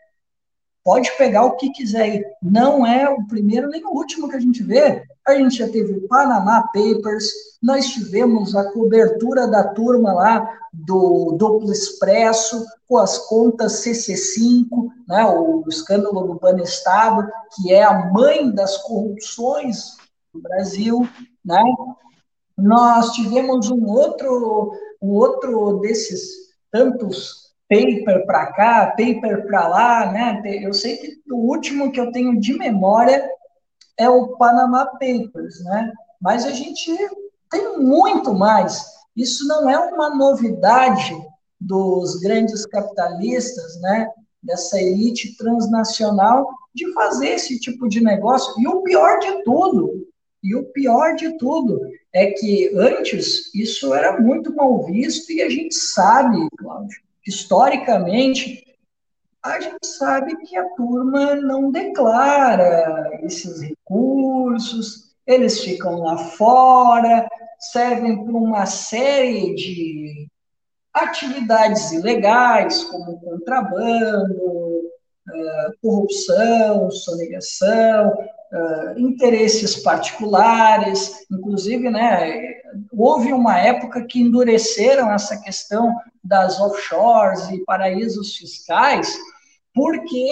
Pode 0.90 1.16
pegar 1.20 1.46
o 1.46 1.56
que 1.56 1.70
quiser. 1.70 2.36
Não 2.42 2.84
é 2.84 3.08
o 3.08 3.28
primeiro 3.28 3.70
nem 3.70 3.86
o 3.86 3.92
último 3.92 4.28
que 4.28 4.36
a 4.36 4.40
gente 4.40 4.64
vê. 4.64 5.04
A 5.24 5.36
gente 5.36 5.58
já 5.58 5.70
teve 5.70 5.94
o 5.94 6.08
Panama 6.08 6.64
Papers, 6.74 7.32
nós 7.62 7.90
tivemos 7.90 8.56
a 8.56 8.72
cobertura 8.72 9.48
da 9.48 9.66
turma 9.66 10.12
lá 10.12 10.52
do 10.74 11.36
Duplo 11.38 11.72
Expresso, 11.72 12.66
com 12.88 12.98
as 12.98 13.20
contas 13.28 13.86
CC5, 13.86 14.90
né, 15.08 15.26
o 15.28 15.64
escândalo 15.70 16.24
do 16.24 16.40
Banestado, 16.40 17.30
que 17.54 17.72
é 17.72 17.84
a 17.84 18.10
mãe 18.12 18.50
das 18.50 18.78
corrupções 18.78 19.96
no 20.34 20.42
Brasil. 20.42 21.08
Né? 21.46 21.62
Nós 22.58 23.12
tivemos 23.12 23.70
um 23.70 23.86
outro 23.86 24.72
um 25.00 25.12
outro 25.12 25.82
desses 25.82 26.50
tantos 26.72 27.39
paper 27.70 28.26
para 28.26 28.52
cá, 28.54 28.88
paper 28.88 29.46
para 29.46 29.68
lá, 29.68 30.12
né? 30.12 30.42
Eu 30.62 30.74
sei 30.74 30.98
que 30.98 31.22
o 31.32 31.38
último 31.52 31.92
que 31.92 32.00
eu 32.00 32.12
tenho 32.12 32.40
de 32.40 32.58
memória 32.58 33.30
é 33.98 34.10
o 34.10 34.36
Panama 34.38 34.86
Papers, 34.86 35.64
né? 35.64 35.94
Mas 36.20 36.46
a 36.46 36.52
gente 36.52 36.92
tem 37.50 37.78
muito 37.78 38.34
mais. 38.34 38.84
Isso 39.16 39.48
não 39.48 39.70
é 39.70 39.78
uma 39.78 40.16
novidade 40.16 41.16
dos 41.60 42.20
grandes 42.20 42.66
capitalistas, 42.66 43.80
né? 43.82 44.10
Dessa 44.42 44.82
elite 44.82 45.38
transnacional 45.38 46.50
de 46.74 46.92
fazer 46.94 47.30
esse 47.30 47.60
tipo 47.60 47.88
de 47.88 48.02
negócio. 48.02 48.54
E 48.60 48.68
o 48.68 48.82
pior 48.82 49.20
de 49.20 49.44
tudo, 49.44 50.08
e 50.42 50.56
o 50.56 50.64
pior 50.72 51.16
de 51.16 51.38
tudo 51.38 51.80
é 52.14 52.28
que 52.32 52.72
antes 52.76 53.54
isso 53.54 53.94
era 53.94 54.20
muito 54.20 54.56
mal 54.56 54.86
visto 54.86 55.32
e 55.32 55.42
a 55.42 55.50
gente 55.50 55.76
sabe, 55.76 56.48
Cláudio, 56.58 57.02
historicamente, 57.30 58.64
a 59.44 59.60
gente 59.60 59.86
sabe 59.86 60.36
que 60.38 60.58
a 60.58 60.68
turma 60.72 61.36
não 61.36 61.72
declara 61.72 63.10
esses 63.24 63.62
recursos, 63.62 65.16
eles 65.26 65.62
ficam 65.64 66.00
lá 66.00 66.18
fora, 66.18 67.30
servem 67.60 68.24
para 68.24 68.34
uma 68.34 68.66
série 68.66 69.54
de 69.56 70.28
atividades 70.94 71.92
ilegais, 71.92 72.84
como 72.86 73.20
contrabando, 73.22 74.90
corrupção, 75.82 76.90
sonegação, 76.92 78.12
uh, 78.52 79.00
interesses 79.00 79.76
particulares, 79.78 81.26
inclusive, 81.32 81.90
né, 81.90 82.62
houve 82.92 83.34
uma 83.34 83.58
época 83.58 84.06
que 84.06 84.22
endureceram 84.22 85.12
essa 85.12 85.38
questão 85.38 85.96
das 86.24 86.60
offshores 86.60 87.50
e 87.50 87.64
paraísos 87.64 88.36
fiscais, 88.36 89.18
porque 89.74 90.30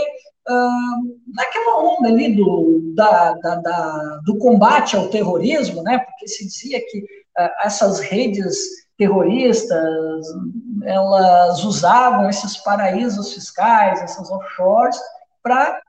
uh, 0.50 1.18
naquela 1.34 1.82
onda 1.84 2.10
ali 2.10 2.36
do, 2.36 2.94
da, 2.96 3.34
da, 3.34 3.56
da, 3.56 4.20
do 4.26 4.38
combate 4.38 4.96
ao 4.96 5.10
terrorismo, 5.10 5.84
né, 5.84 6.00
porque 6.00 6.28
se 6.28 6.46
dizia 6.46 6.82
que 6.82 7.00
uh, 7.00 7.50
essas 7.64 8.00
redes 8.00 8.88
terroristas, 8.98 10.26
elas 10.84 11.64
usavam 11.64 12.28
esses 12.28 12.58
paraísos 12.58 13.32
fiscais, 13.34 14.02
essas 14.02 14.32
offshores, 14.32 14.98
para 15.44 15.80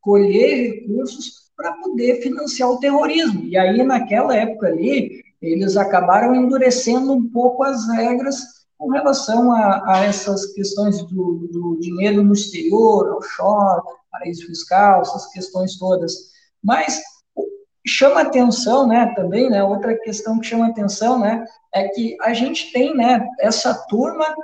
colher 0.00 0.72
recursos 0.72 1.49
para 1.60 1.74
poder 1.74 2.22
financiar 2.22 2.70
o 2.70 2.80
terrorismo. 2.80 3.44
E 3.44 3.54
aí, 3.54 3.82
naquela 3.82 4.34
época 4.34 4.68
ali, 4.68 5.22
eles 5.42 5.76
acabaram 5.76 6.34
endurecendo 6.34 7.12
um 7.12 7.28
pouco 7.28 7.62
as 7.62 7.86
regras 7.88 8.38
com 8.78 8.88
relação 8.88 9.52
a, 9.52 9.82
a 9.92 10.04
essas 10.06 10.46
questões 10.54 11.02
do, 11.02 11.48
do, 11.52 11.78
dinheiro 11.78 12.22
no 12.22 12.32
exterior, 12.32 13.14
offshore, 13.14 13.82
paraíso 14.10 14.46
fiscal, 14.46 15.02
essas 15.02 15.26
questões 15.32 15.76
todas. 15.76 16.14
Mas 16.64 16.98
chama 17.86 18.22
atenção, 18.22 18.86
né, 18.86 19.12
também, 19.14 19.50
né, 19.50 19.62
outra 19.62 19.94
questão 19.98 20.38
que 20.38 20.46
chama 20.46 20.68
atenção, 20.68 21.18
né, 21.18 21.44
é 21.74 21.88
que 21.88 22.16
a 22.22 22.32
gente 22.32 22.72
tem, 22.72 22.96
né, 22.96 23.26
essa 23.38 23.74
turma 23.86 24.34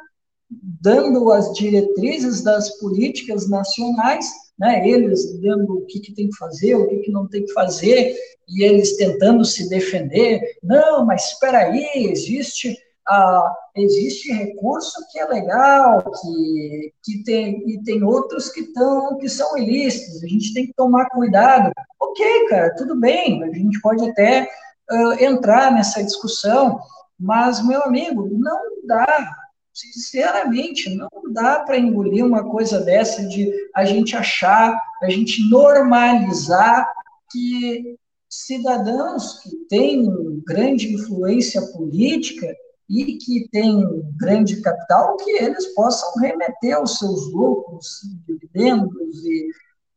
dando 0.51 1.33
as 1.33 1.51
diretrizes 1.55 2.43
das 2.43 2.79
políticas 2.79 3.49
nacionais 3.49 4.31
né, 4.59 4.89
eles 4.89 5.39
dando 5.41 5.79
o 5.79 5.87
que, 5.87 6.01
que 6.01 6.15
tem 6.15 6.29
que 6.29 6.37
fazer, 6.37 6.75
o 6.75 6.89
que, 6.89 6.99
que 6.99 7.13
não 7.13 7.29
tem 7.29 7.45
que 7.45 7.53
fazer, 7.53 8.17
e 8.49 8.65
eles 8.65 8.97
tentando 8.97 9.45
se 9.45 9.69
defender. 9.69 10.41
Não, 10.63 11.05
mas 11.05 11.33
espera 11.33 11.59
aí, 11.59 12.07
existe 12.11 12.77
ah, 13.09 13.55
existe 13.77 14.33
recurso 14.33 14.99
que 15.13 15.19
é 15.19 15.27
legal, 15.27 16.03
que, 16.03 16.93
que 17.05 17.23
tem, 17.23 17.63
e 17.71 17.83
tem 17.85 18.03
outros 18.03 18.49
que, 18.49 18.73
tão, 18.73 19.17
que 19.19 19.29
são 19.29 19.57
ilícitos, 19.57 20.25
a 20.25 20.27
gente 20.27 20.53
tem 20.53 20.67
que 20.67 20.75
tomar 20.75 21.07
cuidado. 21.11 21.71
Ok, 22.01 22.49
cara, 22.49 22.75
tudo 22.75 22.99
bem, 22.99 23.45
a 23.45 23.53
gente 23.53 23.81
pode 23.81 24.09
até 24.11 24.49
uh, 24.91 25.13
entrar 25.23 25.73
nessa 25.73 26.03
discussão, 26.03 26.81
mas, 27.19 27.65
meu 27.65 27.83
amigo, 27.83 28.29
não 28.33 28.59
dá 28.85 29.31
Sinceramente, 29.77 30.89
não 30.97 31.11
dá 31.35 31.61
para 31.61 31.77
engolir 31.77 32.25
uma 32.25 32.43
coisa 32.49 32.81
dessa 32.81 33.23
de 33.29 33.53
a 33.75 33.85
gente 33.85 34.17
achar, 34.17 34.75
a 35.03 35.11
gente 35.11 35.47
normalizar 35.51 36.91
que 37.31 37.95
cidadãos 38.27 39.39
que 39.43 39.55
têm 39.69 40.43
grande 40.47 40.95
influência 40.95 41.61
política 41.73 42.57
e 42.89 43.19
que 43.19 43.51
têm 43.51 43.85
grande 44.17 44.63
capital, 44.63 45.15
que 45.19 45.31
eles 45.33 45.67
possam 45.75 46.23
remeter 46.23 46.83
os 46.83 46.97
seus 46.97 47.31
lucros, 47.31 48.01
dividendos 48.27 49.27
e, 49.27 49.51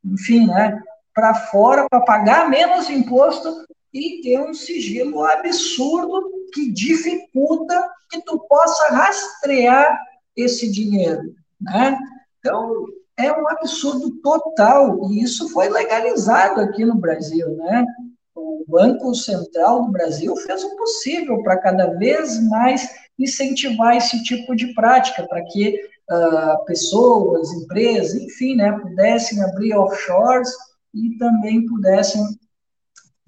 enfim, 0.03 0.45
né, 0.45 0.77
para 1.15 1.33
fora 1.33 1.87
para 1.89 2.01
pagar 2.01 2.49
menos 2.49 2.89
imposto 2.89 3.65
e 3.93 4.19
ter 4.23 4.41
um 4.41 4.53
sigilo 4.53 5.23
absurdo 5.23 6.38
que 6.51 6.71
dificulta 6.71 7.89
que 8.09 8.21
tu 8.21 8.39
possa 8.47 8.93
rastrear 8.93 9.99
esse 10.35 10.71
dinheiro, 10.71 11.33
né? 11.59 11.97
Então, 12.39 12.85
é 13.17 13.31
um 13.31 13.49
absurdo 13.49 14.11
total, 14.21 15.11
e 15.11 15.21
isso 15.21 15.49
foi 15.49 15.69
legalizado 15.69 16.61
aqui 16.61 16.85
no 16.85 16.95
Brasil, 16.95 17.49
né? 17.57 17.85
O 18.33 18.63
Banco 18.67 19.13
Central 19.13 19.83
do 19.83 19.91
Brasil 19.91 20.35
fez 20.37 20.63
o 20.63 20.75
possível 20.77 21.43
para 21.43 21.57
cada 21.57 21.87
vez 21.97 22.41
mais 22.47 22.89
incentivar 23.17 23.97
esse 23.97 24.23
tipo 24.23 24.55
de 24.55 24.73
prática, 24.73 25.27
para 25.27 25.43
que 25.43 25.77
uh, 26.09 26.65
pessoas, 26.65 27.51
empresas, 27.51 28.15
enfim, 28.15 28.55
né, 28.55 28.71
pudessem 28.79 29.43
abrir 29.43 29.73
offshores 29.75 30.49
e 30.93 31.17
também 31.17 31.65
pudessem 31.65 32.21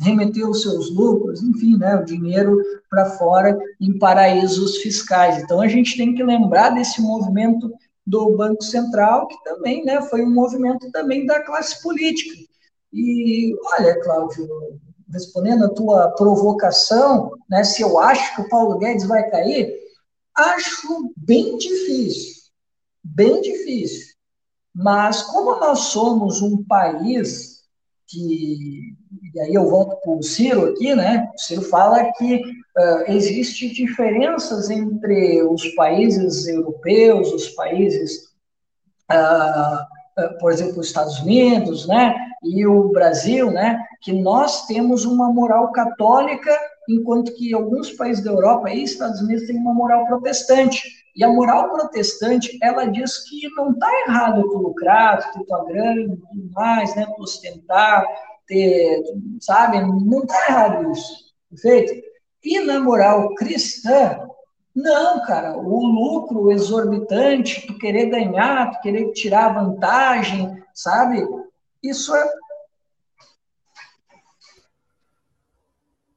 remeter 0.01 0.49
os 0.49 0.63
seus 0.63 0.93
lucros, 0.93 1.41
enfim, 1.43 1.77
né, 1.77 1.95
o 1.95 2.03
dinheiro 2.03 2.57
para 2.89 3.11
fora 3.11 3.57
em 3.79 3.97
paraísos 3.97 4.77
fiscais. 4.77 5.41
Então 5.41 5.61
a 5.61 5.67
gente 5.67 5.95
tem 5.95 6.15
que 6.15 6.23
lembrar 6.23 6.71
desse 6.71 7.01
movimento 7.01 7.71
do 8.05 8.35
Banco 8.35 8.63
Central, 8.63 9.27
que 9.27 9.43
também 9.43 9.85
né, 9.85 10.01
foi 10.01 10.23
um 10.23 10.33
movimento 10.33 10.91
também 10.91 11.25
da 11.25 11.41
classe 11.43 11.81
política. 11.81 12.35
E 12.91 13.55
olha, 13.73 14.01
Cláudio, 14.01 14.47
respondendo 15.09 15.65
a 15.65 15.69
tua 15.69 16.09
provocação, 16.09 17.31
né, 17.49 17.63
se 17.63 17.81
eu 17.81 17.99
acho 17.99 18.35
que 18.35 18.41
o 18.41 18.49
Paulo 18.49 18.79
Guedes 18.79 19.05
vai 19.05 19.29
cair, 19.29 19.71
acho 20.35 21.13
bem 21.15 21.57
difícil, 21.57 22.41
bem 23.03 23.39
difícil. 23.41 24.11
Mas 24.73 25.21
como 25.21 25.59
nós 25.59 25.79
somos 25.79 26.41
um 26.41 26.63
país 26.63 27.61
que, 28.07 28.95
e 29.33 29.39
aí 29.39 29.53
eu 29.53 29.69
volto 29.69 29.97
para 30.01 30.11
o 30.13 30.23
Ciro 30.23 30.67
aqui, 30.67 30.95
né? 30.95 31.29
O 31.35 31.39
Ciro 31.39 31.61
fala 31.63 32.11
que 32.13 32.35
uh, 32.35 33.11
existe 33.11 33.69
diferenças 33.69 34.69
entre 34.69 35.43
os 35.43 35.67
países 35.75 36.47
europeus, 36.47 37.31
os 37.33 37.49
países, 37.49 38.33
uh, 39.11 40.37
por 40.39 40.51
exemplo, 40.51 40.79
os 40.79 40.87
Estados 40.87 41.19
Unidos, 41.19 41.87
né? 41.87 42.15
E 42.43 42.65
o 42.65 42.89
Brasil, 42.89 43.51
né? 43.51 43.83
Que 44.01 44.13
nós 44.13 44.65
temos 44.65 45.03
uma 45.05 45.31
moral 45.31 45.71
católica, 45.71 46.57
enquanto 46.87 47.33
que 47.35 47.53
alguns 47.53 47.91
países 47.91 48.23
da 48.23 48.31
Europa 48.31 48.69
e 48.69 48.83
Estados 48.83 49.21
Unidos 49.21 49.45
têm 49.45 49.57
uma 49.57 49.73
moral 49.73 50.05
protestante. 50.05 50.81
E 51.13 51.23
a 51.23 51.29
moral 51.29 51.69
protestante, 51.69 52.57
ela 52.63 52.85
diz 52.85 53.29
que 53.29 53.47
não 53.57 53.71
está 53.71 53.89
errado 54.07 54.49
tu 54.49 54.57
lucrar, 54.57 55.31
ter 55.33 55.43
tua 55.43 55.65
grana, 55.65 56.15
tudo 56.15 56.49
mais, 56.53 56.95
né, 56.95 57.05
tu 57.15 57.21
ostentar, 57.21 58.05
ter, 58.45 59.01
sabe, 59.39 59.81
não 59.81 60.19
está 60.23 60.47
errado 60.47 60.91
isso, 60.91 61.33
perfeito? 61.49 62.07
E 62.43 62.59
na 62.59 62.79
moral 62.79 63.33
cristã, 63.35 64.27
não, 64.75 65.21
cara, 65.23 65.57
o 65.57 65.85
lucro 65.85 66.51
exorbitante, 66.51 67.67
tu 67.67 67.77
querer 67.77 68.07
ganhar, 68.09 68.71
tu 68.71 68.81
querer 68.81 69.11
tirar 69.11 69.53
vantagem, 69.53 70.63
sabe? 70.73 71.27
Isso 71.83 72.15
é. 72.15 72.33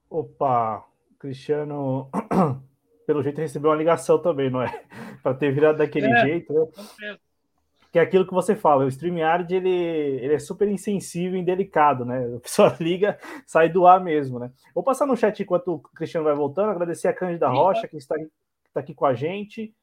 Opa, 0.09 0.85
Cristiano 1.19 2.09
pelo 3.05 3.21
jeito, 3.21 3.39
recebeu 3.39 3.69
uma 3.69 3.77
ligação 3.77 4.19
também, 4.21 4.49
não 4.49 4.61
é? 4.61 4.83
para 5.21 5.35
ter 5.35 5.53
virado 5.53 5.77
daquele 5.77 6.07
é, 6.07 6.17
jeito, 6.21 6.53
né? 6.53 7.17
Que 7.95 7.99
é 7.99 8.01
aquilo 8.01 8.27
que 8.27 8.33
você 8.33 8.57
fala, 8.57 8.83
o 8.83 8.89
StreamYard, 8.89 9.55
ele, 9.55 9.69
ele 9.69 10.33
é 10.33 10.37
super 10.37 10.67
insensível 10.67 11.39
e 11.39 11.45
delicado, 11.45 12.03
né? 12.03 12.25
A 12.35 12.39
pessoa 12.41 12.75
liga, 12.77 13.17
sai 13.45 13.69
do 13.69 13.87
ar 13.87 14.03
mesmo, 14.03 14.37
né? 14.37 14.51
Vou 14.73 14.83
passar 14.83 15.05
no 15.05 15.15
chat 15.15 15.41
enquanto 15.41 15.75
o 15.75 15.79
Cristiano 15.79 16.25
vai 16.25 16.35
voltando, 16.35 16.71
agradecer 16.71 17.07
a 17.07 17.13
Cândida 17.13 17.47
Rocha, 17.47 17.87
que 17.87 17.95
está, 17.95 18.17
está 18.65 18.81
aqui 18.81 18.93
com 18.93 19.05
a 19.05 19.13
gente. 19.13 19.73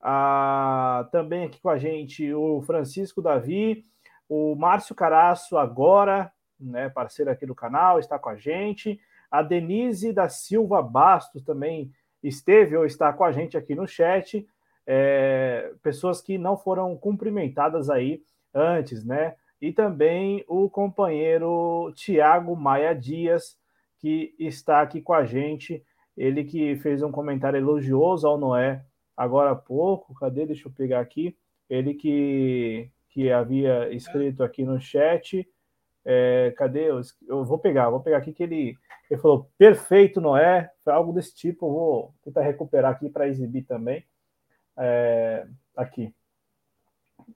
Ah, 0.00 1.08
também 1.12 1.44
aqui 1.44 1.60
com 1.60 1.68
a 1.68 1.78
gente 1.78 2.34
o 2.34 2.62
Francisco 2.62 3.22
Davi, 3.22 3.84
o 4.28 4.56
Márcio 4.56 4.96
Caraço 4.96 5.56
agora, 5.56 6.32
né, 6.58 6.88
parceiro 6.88 7.30
aqui 7.30 7.46
do 7.46 7.54
canal, 7.54 8.00
está 8.00 8.18
com 8.18 8.28
a 8.28 8.34
gente. 8.34 8.98
A 9.30 9.40
Denise 9.40 10.12
da 10.12 10.28
Silva 10.28 10.82
Bastos 10.82 11.44
também 11.44 11.92
esteve 12.20 12.76
ou 12.76 12.84
está 12.84 13.12
com 13.12 13.22
a 13.22 13.30
gente 13.30 13.56
aqui 13.56 13.76
no 13.76 13.86
chat. 13.86 14.44
É, 14.86 15.72
pessoas 15.82 16.20
que 16.20 16.38
não 16.38 16.56
foram 16.56 16.96
cumprimentadas 16.96 17.90
aí 17.90 18.22
antes, 18.54 19.04
né? 19.04 19.34
E 19.60 19.72
também 19.72 20.44
o 20.46 20.68
companheiro 20.70 21.92
Tiago 21.94 22.54
Maia 22.54 22.94
Dias, 22.94 23.58
que 23.98 24.34
está 24.38 24.82
aqui 24.82 25.00
com 25.00 25.12
a 25.12 25.24
gente, 25.24 25.82
ele 26.16 26.44
que 26.44 26.76
fez 26.76 27.02
um 27.02 27.10
comentário 27.10 27.58
elogioso 27.58 28.26
ao 28.26 28.38
Noé 28.38 28.84
agora 29.16 29.52
há 29.52 29.56
pouco, 29.56 30.14
cadê? 30.14 30.46
Deixa 30.46 30.68
eu 30.68 30.72
pegar 30.72 31.00
aqui, 31.00 31.36
ele 31.68 31.94
que, 31.94 32.90
que 33.08 33.32
havia 33.32 33.92
escrito 33.92 34.44
aqui 34.44 34.64
no 34.64 34.78
chat, 34.78 35.48
é, 36.04 36.54
cadê? 36.56 36.90
Eu, 36.90 37.00
eu 37.26 37.44
vou 37.44 37.58
pegar, 37.58 37.90
vou 37.90 38.00
pegar 38.00 38.18
aqui 38.18 38.32
que 38.32 38.42
ele, 38.42 38.76
ele 39.10 39.20
falou, 39.20 39.50
perfeito, 39.56 40.20
Noé, 40.20 40.70
algo 40.84 41.12
desse 41.12 41.34
tipo, 41.34 41.66
eu 41.66 41.72
vou 41.72 42.14
tentar 42.22 42.42
recuperar 42.42 42.92
aqui 42.92 43.08
para 43.08 43.26
exibir 43.26 43.62
também. 43.62 44.04
É, 44.76 45.46
aqui. 45.76 46.12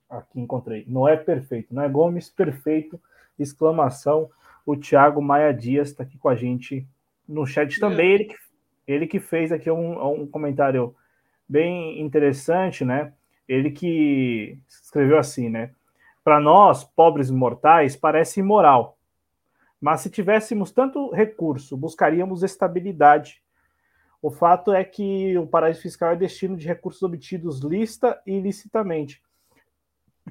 Aqui 0.09 0.41
encontrei. 0.41 0.85
Não 0.87 1.09
é 1.09 1.17
perfeito. 1.17 1.75
Não 1.75 1.83
é 1.83 1.89
Gomes, 1.89 2.29
perfeito. 2.29 3.01
Exclamação. 3.39 4.31
O 4.67 4.77
Thiago 4.77 5.23
Maia 5.23 5.53
Dias 5.53 5.89
está 5.89 6.03
aqui 6.03 6.19
com 6.19 6.29
a 6.29 6.37
gente 6.37 6.87
no 7.27 7.47
chat 7.47 7.79
também. 7.81 8.13
Ele, 8.13 8.37
ele 8.87 9.07
que 9.07 9.21
fez 9.21 9.53
aqui 9.53 9.71
um, 9.71 10.23
um 10.23 10.27
comentário 10.27 10.95
bem 11.49 12.01
interessante, 12.01 12.85
né? 12.85 13.13
Ele 13.49 13.71
que 13.71 14.59
escreveu 14.69 15.19
assim, 15.19 15.49
né? 15.49 15.73
Para 16.23 16.39
nós, 16.39 16.85
pobres 16.85 17.31
mortais, 17.31 17.97
parece 17.97 18.41
imoral. 18.41 18.99
Mas 19.81 20.03
se 20.03 20.11
tivéssemos 20.11 20.71
tanto 20.71 21.11
recurso, 21.11 21.77
buscaríamos 21.77 22.43
estabilidade 22.43 23.43
o 24.23 24.31
fato 24.31 24.73
é 24.73 24.85
que 24.85 25.37
o 25.39 25.47
paraíso 25.47 25.81
fiscal 25.81 26.13
é 26.13 26.17
destino 26.17 26.57
de 26.57 26.67
recursos 26.67 27.03
obtidos 27.03 27.61
lista 27.61 28.21
e 28.27 28.33
ilicitamente, 28.33 29.23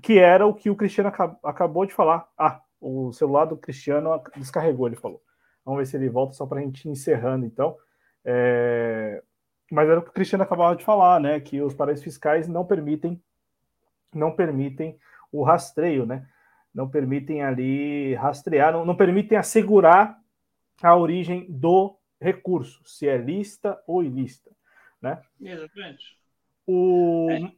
que 0.02 0.20
era 0.20 0.46
o 0.46 0.54
que 0.54 0.70
o 0.70 0.76
Cristiano 0.76 1.12
acabou 1.44 1.86
de 1.86 1.94
falar. 1.94 2.30
Ah, 2.38 2.62
o 2.80 3.12
celular 3.12 3.46
do 3.46 3.58
Cristiano 3.58 4.22
descarregou, 4.36 4.88
ele 4.88 4.96
falou. 4.96 5.22
Vamos 5.66 5.80
ver 5.80 5.86
se 5.86 5.98
ele 5.98 6.10
volta 6.10 6.34
só 6.34 6.46
para 6.46 6.60
a 6.60 6.62
gente 6.62 6.88
encerrando, 6.88 7.46
então. 7.46 7.76
É... 8.24 9.22
Mas 9.72 9.90
era 9.90 10.00
o 10.00 10.04
que 10.04 10.10
o 10.10 10.14
Cristiano 10.14 10.44
acabava 10.44 10.76
de 10.76 10.84
falar, 10.84 11.20
né? 11.20 11.40
Que 11.40 11.62
os 11.62 11.74
paraísos 11.74 12.04
fiscais 12.04 12.48
não 12.48 12.66
permitem, 12.66 13.22
não 14.14 14.32
permitem 14.32 14.98
o 15.32 15.44
rastreio, 15.44 16.06
né? 16.06 16.28
Não 16.74 16.88
permitem 16.88 17.44
ali 17.44 18.16
rastrear, 18.16 18.72
não, 18.72 18.86
não 18.86 18.96
permitem 18.96 19.38
assegurar 19.38 20.20
a 20.82 20.96
origem 20.96 21.46
do 21.50 21.99
recurso, 22.20 22.82
se 22.86 23.08
é 23.08 23.18
lista 23.18 23.82
ou 23.88 24.04
ilícita, 24.04 24.52
né? 25.02 25.22
Exatamente. 25.42 26.18
O, 26.68 27.28
é, 27.32 27.52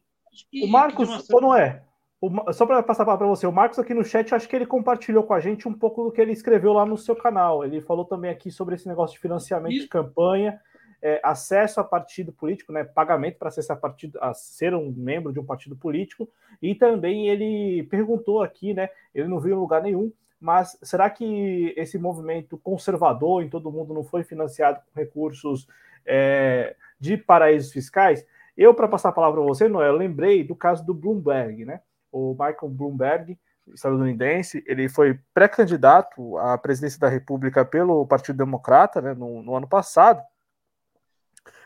o 0.63 0.67
Marcos, 0.67 1.29
ou 1.29 1.41
não 1.41 1.55
é? 1.55 1.83
O, 2.21 2.53
só 2.53 2.65
para 2.65 2.83
passar 2.83 3.03
para 3.03 3.27
você, 3.27 3.47
o 3.47 3.51
Marcos 3.51 3.79
aqui 3.79 3.93
no 3.93 4.03
chat, 4.03 4.33
acho 4.33 4.47
que 4.47 4.55
ele 4.55 4.65
compartilhou 4.65 5.23
com 5.23 5.33
a 5.33 5.39
gente 5.39 5.67
um 5.67 5.73
pouco 5.73 6.03
do 6.03 6.11
que 6.11 6.21
ele 6.21 6.31
escreveu 6.31 6.73
lá 6.73 6.85
no 6.85 6.97
seu 6.97 7.15
canal. 7.15 7.65
Ele 7.65 7.81
falou 7.81 8.05
também 8.05 8.29
aqui 8.29 8.51
sobre 8.51 8.75
esse 8.75 8.87
negócio 8.87 9.15
de 9.15 9.21
financiamento 9.21 9.73
de 9.73 9.87
campanha, 9.87 10.61
é, 11.01 11.19
acesso 11.23 11.79
a 11.79 11.83
partido 11.83 12.31
político, 12.31 12.71
né, 12.71 12.83
pagamento 12.83 13.39
para 13.39 13.47
acessar 13.47 13.79
partido, 13.79 14.19
a 14.21 14.35
ser 14.35 14.75
um 14.75 14.91
membro 14.91 15.33
de 15.33 15.39
um 15.39 15.45
partido 15.45 15.75
político, 15.75 16.29
e 16.61 16.75
também 16.75 17.27
ele 17.27 17.83
perguntou 17.89 18.43
aqui, 18.43 18.73
né, 18.73 18.89
ele 19.15 19.27
não 19.27 19.39
viu 19.39 19.55
em 19.55 19.59
lugar 19.59 19.81
nenhum, 19.81 20.13
mas 20.41 20.75
será 20.81 21.07
que 21.07 21.71
esse 21.77 21.99
movimento 21.99 22.57
conservador 22.57 23.43
em 23.43 23.49
todo 23.49 23.71
mundo 23.71 23.93
não 23.93 24.03
foi 24.03 24.23
financiado 24.23 24.79
com 24.79 24.99
recursos 24.99 25.67
é, 26.03 26.75
de 26.99 27.15
paraísos 27.15 27.71
fiscais? 27.71 28.25
Eu, 28.57 28.73
para 28.73 28.87
passar 28.87 29.09
a 29.09 29.13
palavra 29.13 29.39
para 29.39 29.47
você, 29.47 29.67
Noel, 29.69 29.93
lembrei 29.93 30.43
do 30.43 30.55
caso 30.55 30.83
do 30.83 30.95
Bloomberg, 30.95 31.63
né? 31.63 31.81
O 32.11 32.31
Michael 32.31 32.69
Bloomberg, 32.69 33.39
estadunidense, 33.71 34.63
ele 34.65 34.89
foi 34.89 35.19
pré-candidato 35.31 36.35
à 36.39 36.57
presidência 36.57 36.99
da 36.99 37.07
República 37.07 37.63
pelo 37.63 38.07
Partido 38.07 38.37
Democrata 38.37 38.99
né, 38.99 39.13
no, 39.13 39.43
no 39.43 39.55
ano 39.55 39.67
passado. 39.67 40.23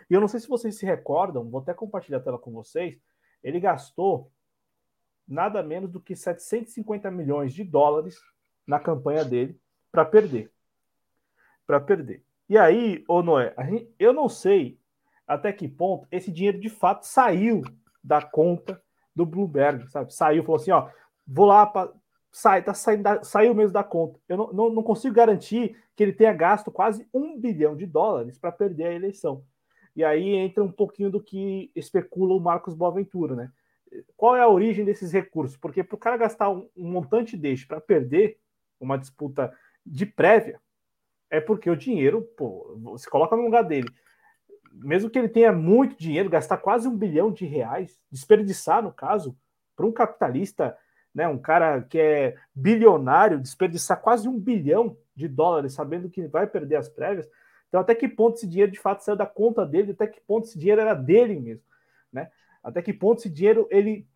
E 0.10 0.14
eu 0.14 0.20
não 0.20 0.28
sei 0.28 0.42
se 0.42 0.50
vocês 0.50 0.78
se 0.78 0.86
recordam, 0.86 1.50
vou 1.50 1.62
até 1.62 1.74
compartilhar 1.74 2.18
a 2.18 2.22
tela 2.22 2.38
com 2.38 2.52
vocês. 2.52 3.00
Ele 3.42 3.60
gastou 3.60 4.30
nada 5.26 5.64
menos 5.64 5.90
do 5.90 6.02
que 6.02 6.14
750 6.14 7.10
milhões 7.10 7.54
de 7.54 7.64
dólares 7.64 8.20
na 8.68 8.80
campanha 8.80 9.24
dele 9.24 9.60
para 9.92 10.06
perder. 10.06 10.52
Para 11.66 11.80
perder. 11.80 12.24
E 12.48 12.58
aí, 12.58 13.04
ô 13.08 13.22
Noé, 13.24 13.54
gente, 13.66 13.94
eu 13.98 14.14
não 14.14 14.30
sei 14.30 14.80
até 15.28 15.52
que 15.52 15.68
ponto 15.68 16.08
esse 16.12 16.32
dinheiro 16.32 16.60
de 16.60 16.70
fato 16.70 17.04
saiu 17.04 17.62
da 18.04 18.22
conta 18.22 18.82
do 19.16 19.26
Bloomberg, 19.26 19.90
sabe? 19.90 20.14
Saiu, 20.14 20.44
falou 20.44 20.62
assim, 20.62 20.72
ó, 20.72 20.90
vou 21.26 21.46
lá 21.46 21.66
para 21.66 21.92
sai, 22.36 22.62
tá 22.62 22.74
saindo 22.74 23.04
da, 23.04 23.24
saiu 23.24 23.56
mesmo 23.56 23.72
da 23.72 23.84
conta. 23.84 24.20
Eu 24.28 24.36
não, 24.36 24.52
não, 24.52 24.70
não, 24.70 24.84
consigo 24.84 25.16
garantir 25.16 25.78
que 25.96 26.04
ele 26.04 26.12
tenha 26.12 26.34
gasto 26.34 26.70
quase 26.70 27.08
um 27.14 27.40
bilhão 27.40 27.78
de 27.78 27.86
dólares 27.86 28.38
para 28.38 28.52
perder 28.52 28.88
a 28.88 28.94
eleição. 28.94 29.42
E 29.96 30.04
aí 30.04 30.36
entra 30.36 30.62
um 30.62 30.72
pouquinho 30.72 31.10
do 31.10 31.24
que 31.24 31.72
especula 31.74 32.36
o 32.36 32.40
Marcos 32.42 32.74
Boaventura, 32.74 33.36
né? 33.36 33.52
Qual 34.18 34.36
é 34.36 34.42
a 34.42 34.50
origem 34.50 34.84
desses 34.84 35.14
recursos? 35.14 35.56
Porque 35.56 35.82
para 35.82 35.96
o 35.96 36.00
cara 36.00 36.18
gastar 36.18 36.50
um, 36.50 36.68
um 36.76 36.92
montante 36.92 37.38
deste 37.38 37.66
para 37.66 37.80
perder, 37.80 38.38
uma 38.80 38.98
disputa 38.98 39.54
de 39.86 40.06
prévia, 40.06 40.60
é 41.30 41.40
porque 41.40 41.70
o 41.70 41.76
dinheiro, 41.76 42.22
pô, 42.38 42.78
você 42.82 43.10
coloca 43.10 43.36
no 43.36 43.44
lugar 43.44 43.64
dele. 43.64 43.90
Mesmo 44.72 45.10
que 45.10 45.18
ele 45.18 45.30
tenha 45.30 45.52
muito 45.52 45.98
dinheiro, 45.98 46.30
gastar 46.30 46.58
quase 46.58 46.88
um 46.88 46.98
bilhão 46.98 47.32
de 47.32 47.46
reais, 47.46 48.00
desperdiçar, 48.12 48.84
no 48.84 48.92
caso, 48.92 49.38
para 49.76 49.86
um 49.86 49.92
capitalista, 49.92 50.78
né, 51.14 51.28
um 51.28 51.38
cara 51.38 51.82
que 51.82 51.98
é 51.98 52.38
bilionário, 52.54 53.40
desperdiçar 53.40 54.02
quase 54.02 54.28
um 54.28 54.38
bilhão 54.38 54.98
de 55.16 55.28
dólares, 55.28 55.74
sabendo 55.74 56.10
que 56.10 56.28
vai 56.28 56.46
perder 56.46 56.76
as 56.76 56.90
prévias. 56.90 57.30
Então, 57.70 57.80
até 57.80 57.96
que 57.96 58.08
ponto 58.08 58.36
esse 58.36 58.48
dinheiro 58.48 58.72
de 58.72 58.80
fato 58.80 59.04
saiu 59.04 59.16
da 59.16 59.26
conta 59.26 59.66
dele, 59.66 59.92
até 59.92 60.08
que 60.08 60.20
ponto 60.22 60.46
esse 60.46 60.60
dinheiro 60.60 60.82
era 60.82 60.94
dele 60.94 61.40
mesmo, 61.40 61.64
né? 62.12 62.30
Até 62.62 62.82
que 62.82 62.94
ponto 62.94 63.20
esse 63.20 63.30
dinheiro 63.30 63.68
ele 63.72 64.08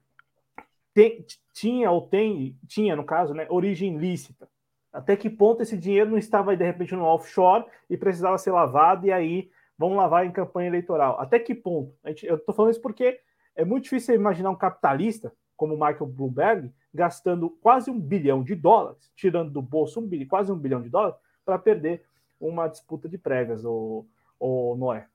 tem, 0.93 1.25
tinha 1.59 1.91
ou 1.91 2.07
tem, 2.07 2.57
tinha 2.67 2.95
no 2.95 3.03
caso, 3.03 3.33
né, 3.33 3.45
origem 3.49 3.97
lícita. 3.97 4.47
Até 4.93 5.17
que 5.17 5.29
ponto 5.29 5.61
esse 5.61 5.77
dinheiro 5.77 6.09
não 6.09 6.17
estava 6.17 6.55
de 6.55 6.63
repente 6.63 6.95
no 6.95 7.03
offshore 7.03 7.65
e 7.89 7.97
precisava 7.97 8.38
ser 8.38 8.51
lavado 8.51 9.05
e 9.05 9.11
aí 9.11 9.51
vão 9.77 9.93
lavar 9.93 10.25
em 10.25 10.31
campanha 10.31 10.69
eleitoral? 10.69 11.19
Até 11.19 11.38
que 11.38 11.53
ponto? 11.53 11.93
Gente, 12.05 12.25
eu 12.25 12.38
estou 12.38 12.55
falando 12.55 12.71
isso 12.71 12.81
porque 12.81 13.19
é 13.57 13.65
muito 13.65 13.83
difícil 13.83 14.15
imaginar 14.15 14.51
um 14.51 14.55
capitalista 14.55 15.33
como 15.57 15.73
Michael 15.73 16.05
Bloomberg 16.07 16.71
gastando 16.93 17.49
quase 17.49 17.91
um 17.91 17.99
bilhão 17.99 18.41
de 18.41 18.55
dólares, 18.55 19.11
tirando 19.13 19.51
do 19.51 19.61
bolso 19.61 19.99
um 19.99 20.07
bilhão, 20.07 20.27
quase 20.29 20.49
um 20.53 20.57
bilhão 20.57 20.81
de 20.81 20.89
dólares, 20.89 21.19
para 21.43 21.59
perder 21.59 22.05
uma 22.39 22.69
disputa 22.69 23.09
de 23.09 23.17
pregas, 23.17 23.65
o, 23.65 24.05
o 24.39 24.75
Noé. 24.77 25.07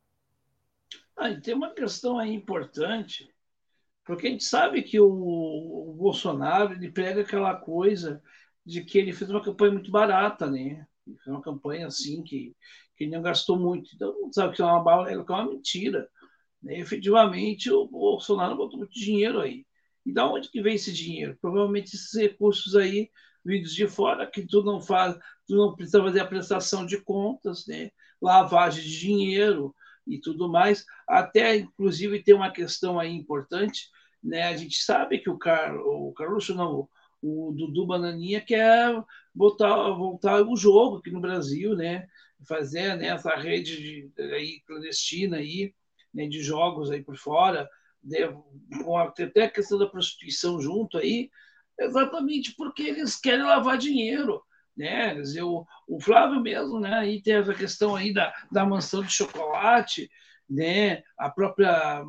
Ah, 1.17 1.35
tem 1.41 1.55
uma 1.55 1.71
questão 1.71 2.19
aí 2.19 2.35
importante, 2.35 3.34
porque 4.05 4.27
a 4.27 4.31
gente 4.31 4.45
sabe 4.45 4.83
que 4.83 5.01
o, 5.01 5.07
o 5.09 5.95
Bolsonaro 5.95 6.75
ele 6.75 6.91
prega 6.91 7.23
aquela 7.23 7.55
coisa 7.55 8.23
de 8.65 8.85
que 8.85 8.99
ele 8.99 9.13
fez 9.13 9.31
uma 9.31 9.43
campanha 9.43 9.73
muito 9.73 9.91
barata, 9.91 10.51
né? 10.51 10.87
Ele 11.07 11.17
fez 11.17 11.27
uma 11.27 11.43
campanha 11.43 11.87
assim 11.87 12.23
que, 12.23 12.55
que 12.97 13.05
ele 13.05 13.13
não 13.13 13.23
gastou 13.23 13.59
muito. 13.59 13.91
Então, 13.95 14.15
sabe 14.33 14.55
que 14.55 14.63
é 14.63 14.65
uma 14.65 14.83
bala, 14.83 15.11
é 15.11 15.17
uma 15.17 15.51
mentira. 15.51 16.09
Né? 16.63 16.79
Efetivamente, 16.79 17.71
o 17.71 17.87
Bolsonaro 17.87 18.57
botou 18.57 18.79
muito 18.79 18.93
dinheiro 18.93 19.41
aí. 19.41 19.67
E 20.05 20.13
da 20.13 20.27
onde 20.27 20.51
que 20.51 20.63
vem 20.63 20.75
esse 20.75 20.93
dinheiro? 20.93 21.37
Provavelmente 21.41 21.95
esses 21.95 22.15
recursos 22.15 22.77
aí 22.77 23.11
vindos 23.45 23.75
de 23.75 23.87
fora, 23.87 24.27
que 24.27 24.47
tu 24.47 24.63
não 24.63 24.81
faz, 24.81 25.15
tu 25.47 25.55
não 25.55 25.75
precisa 25.75 26.03
fazer 26.03 26.21
a 26.21 26.27
prestação 26.27 26.87
de 26.87 27.01
contas, 27.03 27.67
né? 27.67 27.91
lavagem 28.21 28.83
de 28.83 28.99
dinheiro 28.99 29.75
e 30.07 30.21
tudo 30.21 30.49
mais. 30.49 30.85
Até, 31.09 31.57
inclusive, 31.57 32.23
tem 32.23 32.35
uma 32.35 32.51
questão 32.51 32.99
aí 32.99 33.13
importante, 33.13 33.89
né? 34.23 34.45
A 34.45 34.57
gente 34.57 34.77
sabe 34.83 35.19
que 35.19 35.31
o, 35.31 35.39
Car... 35.39 35.77
o 35.77 36.13
Carlos, 36.13 36.49
não, 36.51 36.89
o 37.23 37.53
Dudu 37.53 37.87
Bananinha 37.87 38.41
quer 38.41 39.03
botar, 39.35 39.91
voltar 39.91 40.43
o 40.43 40.57
jogo 40.57 40.99
aqui 40.99 41.11
no 41.11 41.21
Brasil, 41.21 41.75
né? 41.75 42.07
Fazer 42.47 42.97
né, 42.97 43.09
essa 43.09 43.35
rede 43.35 44.11
de, 44.13 44.23
aí, 44.23 44.61
clandestina 44.67 45.39
aí, 45.39 45.75
né, 46.13 46.27
de 46.29 46.43
jogos 46.43 46.91
aí 46.91 47.03
por 47.03 47.17
fora, 47.17 47.69
né, 48.03 48.19
com 48.83 48.99
até 48.99 49.45
a 49.45 49.51
questão 49.51 49.79
da 49.79 49.87
prostituição 49.87 50.61
junto 50.61 50.99
aí, 50.99 51.31
exatamente 51.81 52.55
porque 52.55 52.83
eles 52.83 53.17
querem 53.17 53.45
lavar 53.45 53.79
dinheiro. 53.79 54.43
Né? 54.77 55.15
O, 55.43 55.65
o 55.87 56.01
Flávio 56.01 56.41
mesmo, 56.41 56.81
né? 56.81 56.95
Aí 56.95 57.23
tem 57.23 57.35
essa 57.35 57.55
questão 57.55 57.95
aí 57.95 58.13
da, 58.13 58.33
da 58.51 58.65
mansão 58.65 59.03
de 59.03 59.13
chocolate, 59.13 60.11
né? 60.49 61.03
A 61.17 61.31
própria 61.31 62.03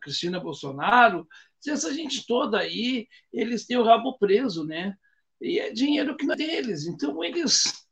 Cristina 0.00 0.38
Bolsonaro, 0.40 1.26
essa 1.66 1.92
gente 1.92 2.26
toda 2.26 2.58
aí, 2.58 3.06
eles 3.32 3.66
têm 3.66 3.76
o 3.76 3.84
rabo 3.84 4.18
preso, 4.18 4.64
né? 4.64 4.94
E 5.40 5.58
é 5.58 5.72
dinheiro 5.72 6.16
que 6.16 6.26
não 6.26 6.34
é 6.34 6.36
deles. 6.36 6.86
Então, 6.86 7.22
eles. 7.24 7.86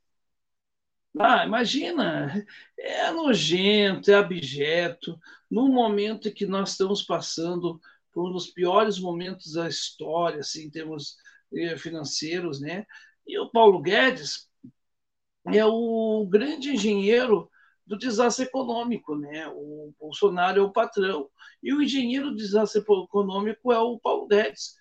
Ah, 1.18 1.44
imagina, 1.44 2.44
é 2.78 3.10
nojento, 3.10 4.10
é 4.10 4.14
abjeto, 4.14 5.18
no 5.50 5.66
momento 5.68 6.32
que 6.32 6.46
nós 6.46 6.70
estamos 6.72 7.02
passando 7.02 7.80
foi 8.12 8.24
um 8.28 8.32
dos 8.32 8.48
piores 8.48 8.98
momentos 8.98 9.52
da 9.54 9.68
história, 9.68 10.40
assim, 10.40 10.64
em 10.66 10.70
termos 10.70 11.16
eh, 11.52 11.76
financeiros, 11.76 12.60
né? 12.60 12.86
E 13.28 13.38
o 13.38 13.50
Paulo 13.50 13.82
Guedes 13.82 14.48
é 15.46 15.64
o 15.64 16.26
grande 16.28 16.70
engenheiro 16.70 17.50
do 17.86 17.98
desastre 17.98 18.46
econômico, 18.46 19.14
né? 19.14 19.46
O 19.48 19.92
Bolsonaro 20.00 20.60
é 20.60 20.62
o 20.62 20.72
patrão 20.72 21.28
e 21.62 21.72
o 21.72 21.82
engenheiro 21.82 22.30
do 22.30 22.36
desastre 22.36 22.80
econômico 22.80 23.72
é 23.72 23.78
o 23.78 23.98
Paulo 23.98 24.26
Guedes, 24.26 24.74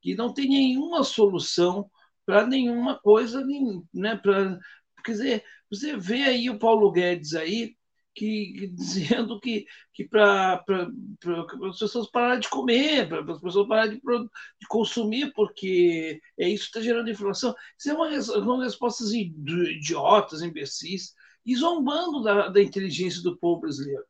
que 0.00 0.14
não 0.14 0.32
tem 0.32 0.48
nenhuma 0.48 1.02
solução 1.02 1.90
para 2.24 2.46
nenhuma 2.46 2.98
coisa, 2.98 3.44
nem, 3.44 3.82
né? 3.92 4.16
Para 4.16 4.58
quer 5.04 5.12
dizer, 5.12 5.44
você 5.70 5.96
vê 5.96 6.22
aí 6.24 6.50
o 6.50 6.58
Paulo 6.58 6.90
Guedes 6.92 7.34
aí 7.34 7.76
que, 8.18 8.68
dizendo 8.74 9.38
que, 9.40 9.66
que 9.94 10.04
para 10.08 10.64
as 11.68 11.78
pessoas 11.78 12.10
pararem 12.10 12.40
de 12.40 12.48
comer, 12.48 13.08
para 13.08 13.20
as 13.32 13.40
pessoas 13.40 13.68
pararem 13.68 13.92
de, 13.92 14.00
de, 14.00 14.66
consumir, 14.68 15.32
porque 15.34 16.20
é 16.38 16.48
isso 16.48 16.64
que 16.64 16.78
está 16.78 16.80
gerando 16.80 17.10
inflação. 17.10 17.54
Isso 17.78 17.90
é 17.90 17.94
uma, 17.94 18.08
uma 18.38 18.64
respostas 18.64 19.12
idiotas, 19.12 20.42
imbecis, 20.42 21.14
e 21.46 21.54
zombando 21.56 22.22
da, 22.22 22.48
da 22.48 22.62
inteligência 22.62 23.22
do 23.22 23.38
povo 23.38 23.60
brasileiro. 23.60 24.04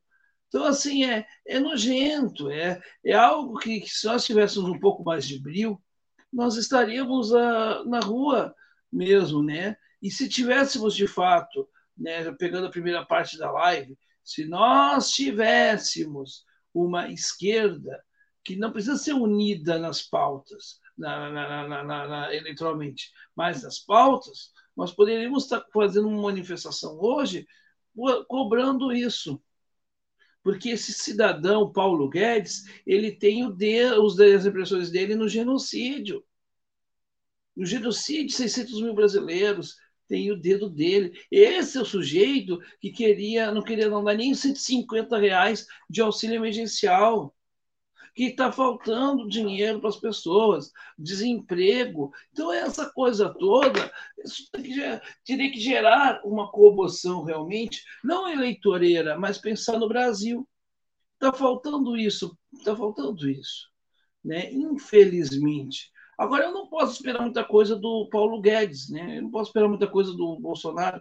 Então, 0.49 0.65
assim, 0.65 1.05
é, 1.05 1.27
é 1.47 1.61
nojento, 1.61 2.51
é, 2.51 2.81
é 3.05 3.13
algo 3.13 3.59
que, 3.59 3.81
que, 3.81 3.91
se 3.91 4.07
nós 4.07 4.25
tivéssemos 4.25 4.69
um 4.69 4.79
pouco 4.79 5.05
mais 5.05 5.29
de 5.29 5.39
brilho, 5.39 5.79
nós 6.33 6.57
estaríamos 6.57 7.35
a, 7.35 7.85
na 7.85 8.01
rua 8.01 8.55
mesmo, 8.91 9.43
né? 9.43 9.77
E 10.01 10.11
se 10.11 10.29
tivéssemos, 10.29 10.97
de 10.97 11.07
fato, 11.07 11.69
né, 11.99 12.31
pegando 12.33 12.67
a 12.67 12.71
primeira 12.71 13.05
parte 13.05 13.37
da 13.37 13.51
live, 13.51 13.99
se 14.23 14.45
nós 14.45 15.11
tivéssemos 15.11 16.45
uma 16.73 17.11
esquerda 17.11 18.03
que 18.45 18.57
não 18.57 18.73
precisa 18.73 18.97
ser 18.97 19.15
unida 19.15 19.79
nas 19.79 20.03
pautas, 20.03 20.81
na, 20.97 21.31
na, 21.31 21.85
na, 21.85 22.35
eleitoralmente, 22.35 23.11
mas 23.35 23.63
nas 23.63 23.79
pautas, 23.79 24.53
nós 24.77 24.93
poderíamos 24.93 25.45
estar 25.45 25.65
fazendo 25.73 26.09
uma 26.09 26.23
manifestação 26.23 26.99
hoje 27.01 27.47
cobrando 28.29 28.93
isso. 28.93 29.43
Porque 30.43 30.71
esse 30.71 30.93
cidadão, 30.93 31.73
Paulo 31.73 32.09
Guedes, 32.09 32.65
ele 32.87 33.13
tem 33.13 33.45
o 33.45 33.51
de, 33.51 33.83
as 33.83 34.47
impressões 34.47 34.91
dele 34.91 35.15
no 35.15 35.29
genocídio. 35.29 36.25
No 37.57 37.67
genocídio, 37.67 38.37
600 38.37 38.81
mil 38.81 38.95
brasileiros, 38.95 39.77
tem 40.09 40.33
o 40.33 40.41
dedo 40.41 40.69
dele. 40.69 41.13
Esse 41.31 41.79
é 41.79 41.83
o 41.83 41.85
sujeito 41.85 42.59
que 42.81 42.91
queria, 42.91 43.53
não 43.53 43.63
queria 43.63 43.89
não 43.89 44.03
dar 44.03 44.15
nem 44.15 44.35
150 44.35 45.17
reais 45.19 45.67
de 45.89 46.01
auxílio 46.01 46.37
emergencial, 46.37 47.35
que 48.15 48.25
está 48.25 48.51
faltando 48.51 49.29
dinheiro 49.29 49.79
para 49.79 49.91
as 49.91 49.97
pessoas, 50.01 50.73
desemprego. 50.99 52.13
Então, 52.33 52.53
essa 52.53 52.91
coisa 52.91 53.33
toda, 53.33 53.93
isso 54.25 54.51
teria 54.51 55.53
que 55.53 55.61
gerar 55.61 56.21
uma 56.25 56.51
comoção 56.51 57.23
realmente, 57.23 57.85
não 58.03 58.29
eleitoreira, 58.29 59.17
mas 59.17 59.39
pensar 59.39 59.79
no 59.79 59.87
Brasil. 59.87 60.49
Está 61.15 61.33
faltando 61.33 61.97
isso, 61.97 62.37
está 62.53 62.75
faltando 62.75 63.29
isso. 63.29 63.69
Né? 64.25 64.53
Infelizmente. 64.53 65.93
Agora, 66.19 66.45
eu 66.47 66.53
não 66.53 66.67
posso 66.69 66.95
esperar 66.95 67.23
muita 67.23 67.45
coisa 67.45 67.77
do 67.77 68.09
Paulo 68.11 68.41
Guedes, 68.41 68.91
né? 68.91 69.19
eu 69.19 69.23
não 69.23 69.31
posso 69.31 69.51
esperar 69.51 69.69
muita 69.69 69.87
coisa 69.87 70.13
do 70.13 70.39
Bolsonaro. 70.41 71.01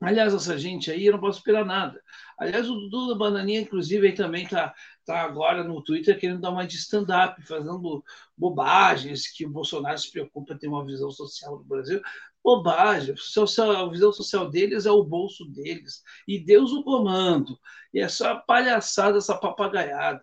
Aliás, 0.00 0.32
essa 0.32 0.56
gente 0.56 0.90
aí, 0.92 1.06
eu 1.06 1.12
não 1.12 1.20
posso 1.20 1.38
esperar 1.38 1.64
nada. 1.64 2.00
Aliás, 2.38 2.70
o 2.70 2.74
Dudu 2.74 3.08
da 3.08 3.14
Bananinha, 3.16 3.60
inclusive, 3.60 4.06
aí 4.06 4.14
também 4.14 4.44
está 4.44 4.72
tá 5.04 5.22
agora 5.22 5.64
no 5.64 5.82
Twitter 5.82 6.18
querendo 6.18 6.40
dar 6.40 6.50
uma 6.50 6.66
de 6.66 6.76
stand-up, 6.76 7.42
fazendo 7.42 8.04
bobagens, 8.36 9.26
que 9.28 9.44
o 9.44 9.50
Bolsonaro 9.50 9.98
se 9.98 10.10
preocupa 10.12 10.54
em 10.54 10.58
ter 10.58 10.68
uma 10.68 10.84
visão 10.84 11.10
social 11.10 11.58
do 11.58 11.64
Brasil. 11.64 12.00
Bobagem. 12.44 13.12
A 13.12 13.88
visão 13.88 14.12
social 14.12 14.48
deles 14.48 14.86
é 14.86 14.90
o 14.90 15.04
bolso 15.04 15.44
deles. 15.46 16.02
E 16.26 16.38
Deus 16.38 16.72
o 16.72 16.84
comando. 16.84 17.58
E 17.92 18.00
é 18.00 18.08
só 18.08 18.36
palhaçada, 18.36 19.18
essa 19.18 19.36
papagaiada. 19.36 20.22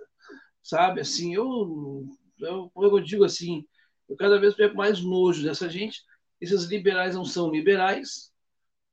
Sabe? 0.64 1.02
Assim, 1.02 1.36
eu, 1.36 2.06
eu, 2.40 2.72
eu 2.76 3.00
digo 3.02 3.26
assim, 3.26 3.66
eu 4.08 4.16
cada 4.16 4.40
vez 4.40 4.54
pego 4.54 4.76
mais 4.76 5.02
nojo 5.02 5.44
dessa 5.44 5.70
gente. 5.70 6.04
Esses 6.40 6.66
liberais 6.66 7.16
não 7.16 7.26
são 7.26 7.50
liberais, 7.50 8.32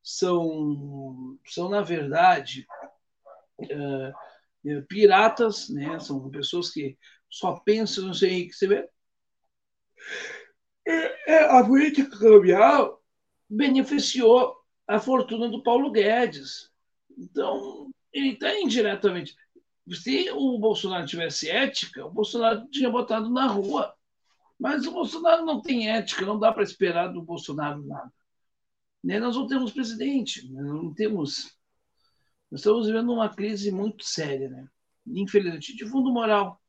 são, 0.03 1.39
são 1.47 1.69
na 1.69 1.83
verdade, 1.83 2.67
é, 3.61 4.81
piratas, 4.89 5.69
né? 5.69 5.99
são 5.99 6.31
pessoas 6.31 6.71
que 6.71 6.97
só 7.29 7.55
pensam 7.61 8.05
no 8.05 8.15
seu 8.15 8.29
enriquecimento. 8.29 8.89
É, 10.87 11.33
é, 11.35 11.45
a 11.45 11.65
política 11.65 12.19
cambial 12.19 13.03
beneficiou 13.49 14.57
a 14.87 14.99
fortuna 14.99 15.49
do 15.49 15.63
Paulo 15.63 15.91
Guedes. 15.91 16.71
Então, 17.17 17.91
ele 18.13 18.31
está 18.31 18.59
indiretamente. 18.59 19.37
Se 19.91 20.31
o 20.31 20.59
Bolsonaro 20.59 21.07
tivesse 21.07 21.51
ética, 21.51 22.05
o 22.05 22.11
Bolsonaro 22.11 22.67
tinha 22.69 22.91
botado 22.91 23.31
na 23.31 23.47
rua. 23.47 23.95
Mas 24.59 24.87
o 24.87 24.93
Bolsonaro 24.93 25.45
não 25.45 25.61
tem 25.61 25.91
ética, 25.91 26.25
não 26.25 26.39
dá 26.39 26.53
para 26.53 26.63
esperar 26.63 27.09
do 27.09 27.23
Bolsonaro 27.23 27.85
nada. 27.85 28.13
Né? 29.03 29.19
Nós 29.19 29.37
não 29.37 29.47
temos 29.47 29.73
presidente, 29.73 30.49
né? 30.51 30.63
não 30.63 30.95
temos. 30.95 31.57
Nós 32.51 32.61
estamos 32.61 32.87
vivendo 32.87 33.13
uma 33.13 33.35
crise 33.35 33.73
muito 33.73 34.05
séria, 34.05 34.49
né? 34.49 34.69
infelizmente, 35.07 35.75
de 35.75 35.87
fundo 35.87 36.13
moral, 36.13 36.61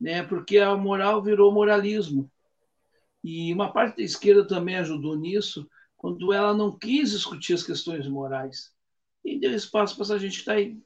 né? 0.00 0.22
porque 0.22 0.58
a 0.58 0.74
moral 0.76 1.22
virou 1.22 1.52
moralismo. 1.52 2.30
E 3.22 3.52
uma 3.52 3.72
parte 3.72 3.96
da 3.96 4.02
esquerda 4.02 4.46
também 4.46 4.76
ajudou 4.76 5.16
nisso, 5.16 5.68
quando 5.96 6.32
ela 6.32 6.54
não 6.54 6.78
quis 6.78 7.10
discutir 7.10 7.54
as 7.54 7.62
questões 7.62 8.08
morais. 8.08 8.72
E 9.24 9.38
deu 9.38 9.52
espaço 9.52 9.94
para 9.96 10.04
essa 10.04 10.18
gente 10.18 10.34
que 10.34 10.38
está 10.38 10.52
aí. 10.52 10.78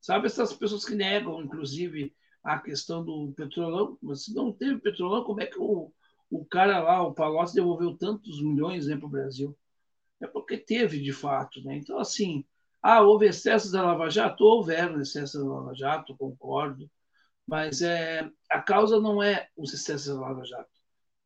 Sabe, 0.00 0.26
essas 0.26 0.52
pessoas 0.52 0.84
que 0.84 0.94
negam, 0.94 1.42
inclusive, 1.42 2.14
a 2.44 2.58
questão 2.58 3.02
do 3.02 3.32
petrolão, 3.32 3.98
mas 4.02 4.24
se 4.24 4.34
não 4.34 4.52
teve 4.52 4.78
petrolão, 4.78 5.24
como 5.24 5.40
é 5.40 5.46
que 5.46 5.58
o, 5.58 5.90
o 6.30 6.44
cara 6.44 6.82
lá, 6.82 7.02
o 7.02 7.14
Palocci, 7.14 7.54
devolveu 7.54 7.96
tantos 7.96 8.42
milhões 8.42 8.86
né, 8.86 8.96
para 8.96 9.06
o 9.06 9.10
Brasil? 9.10 9.56
É 10.20 10.26
porque 10.26 10.58
teve, 10.58 11.00
de 11.00 11.12
fato. 11.12 11.62
Né? 11.64 11.76
Então, 11.76 11.98
assim, 11.98 12.44
ah, 12.82 13.00
houve 13.00 13.26
excessos 13.26 13.70
da 13.70 13.82
Lava 13.82 14.10
Jato? 14.10 14.44
Houveram 14.44 15.00
excessos 15.00 15.42
da 15.42 15.48
Lava 15.48 15.74
Jato, 15.74 16.16
concordo, 16.16 16.90
mas 17.46 17.82
é, 17.82 18.30
a 18.50 18.60
causa 18.60 19.00
não 19.00 19.22
é 19.22 19.48
os 19.56 19.72
excessos 19.72 20.14
da 20.14 20.20
Lava 20.20 20.44
Jato. 20.44 20.70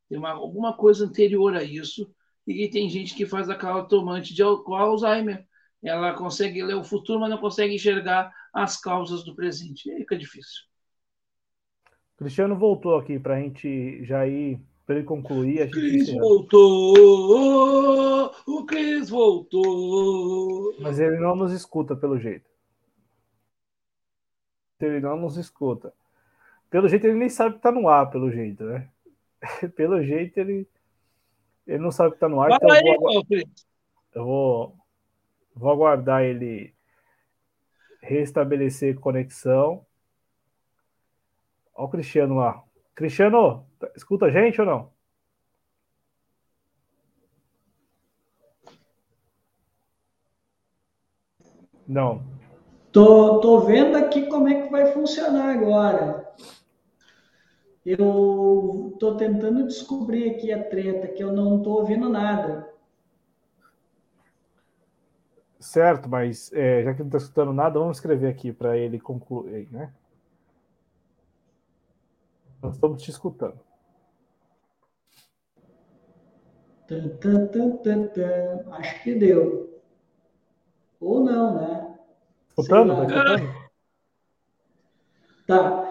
Tem 0.08 0.18
uma, 0.18 0.30
alguma 0.30 0.76
coisa 0.76 1.04
anterior 1.04 1.54
a 1.56 1.62
isso, 1.62 2.10
e 2.46 2.68
tem 2.68 2.88
gente 2.88 3.14
que 3.14 3.26
faz 3.26 3.50
aquela 3.50 3.84
tomante 3.84 4.32
de 4.32 4.42
Alzheimer. 4.42 5.46
Ela 5.82 6.14
consegue 6.14 6.62
ler 6.62 6.74
o 6.74 6.84
futuro, 6.84 7.20
mas 7.20 7.30
não 7.30 7.38
consegue 7.38 7.74
enxergar 7.74 8.32
as 8.52 8.80
causas 8.80 9.22
do 9.24 9.34
presente. 9.34 9.88
E 9.88 9.92
aí 9.92 9.98
fica 9.98 10.16
difícil. 10.16 10.68
Cristiano 12.18 12.56
voltou 12.56 12.96
aqui 12.96 13.16
para 13.16 13.36
a 13.36 13.40
gente 13.40 14.04
já 14.04 14.26
ir, 14.26 14.60
para 14.84 14.96
ele 14.96 15.04
concluir. 15.04 15.62
A 15.62 15.70
Cris 15.70 16.12
voltou! 16.12 16.98
O 18.44 18.66
Cris 18.66 19.08
voltou! 19.08 20.74
Mas 20.80 20.98
ele 20.98 21.20
não 21.20 21.36
nos 21.36 21.52
escuta, 21.52 21.94
pelo 21.94 22.18
jeito. 22.18 22.50
Ele 24.80 24.98
não 24.98 25.16
nos 25.16 25.36
escuta. 25.36 25.92
Pelo 26.68 26.88
jeito, 26.88 27.06
ele 27.06 27.18
nem 27.18 27.28
sabe 27.28 27.52
que 27.52 27.58
está 27.58 27.70
no 27.70 27.88
ar, 27.88 28.10
pelo 28.10 28.32
jeito, 28.32 28.64
né? 28.64 28.88
pelo 29.76 30.02
jeito, 30.02 30.38
ele, 30.38 30.66
ele 31.66 31.78
não 31.78 31.92
sabe 31.92 32.10
que 32.10 32.16
está 32.16 32.28
no 32.28 32.40
ar. 32.40 32.50
Então 32.50 32.68
eu, 32.74 32.98
vou, 33.00 33.24
eu 34.12 34.24
vou, 34.24 34.76
vou 35.54 35.70
aguardar 35.70 36.24
ele 36.24 36.74
restabelecer 38.02 38.98
conexão. 38.98 39.86
Olha 41.78 41.86
o 41.86 41.88
Cristiano 41.88 42.34
lá. 42.34 42.64
Cristiano, 42.92 43.64
escuta 43.94 44.26
a 44.26 44.30
gente 44.30 44.60
ou 44.60 44.66
não? 44.66 44.90
Não. 51.86 52.24
Tô, 52.90 53.38
tô 53.38 53.60
vendo 53.60 53.96
aqui 53.96 54.26
como 54.26 54.48
é 54.48 54.62
que 54.62 54.72
vai 54.72 54.92
funcionar 54.92 55.54
agora. 55.54 56.28
Eu 57.86 58.96
tô 58.98 59.16
tentando 59.16 59.64
descobrir 59.64 60.30
aqui 60.30 60.52
a 60.52 60.68
treta, 60.68 61.06
que 61.06 61.22
eu 61.22 61.32
não 61.32 61.62
tô 61.62 61.74
ouvindo 61.74 62.08
nada. 62.08 62.68
Certo, 65.60 66.08
mas 66.08 66.52
é, 66.52 66.82
já 66.82 66.92
que 66.92 67.00
não 67.00 67.06
está 67.06 67.18
escutando 67.18 67.52
nada, 67.52 67.78
vamos 67.78 67.98
escrever 67.98 68.28
aqui 68.28 68.52
para 68.52 68.76
ele 68.76 68.98
concluir, 68.98 69.70
né? 69.70 69.92
Nós 72.62 72.74
estamos 72.74 73.02
te 73.02 73.10
escutando. 73.10 73.60
Tum, 76.88 77.46
tum, 77.48 77.76
tum, 77.76 78.72
Acho 78.72 79.02
que 79.02 79.14
deu. 79.14 79.82
Ou 81.00 81.20
não, 81.20 81.54
né? 81.54 81.98
Escutando? 82.48 82.96
Tá 82.96 83.04
escutando? 83.04 83.68
Tá. 85.46 85.88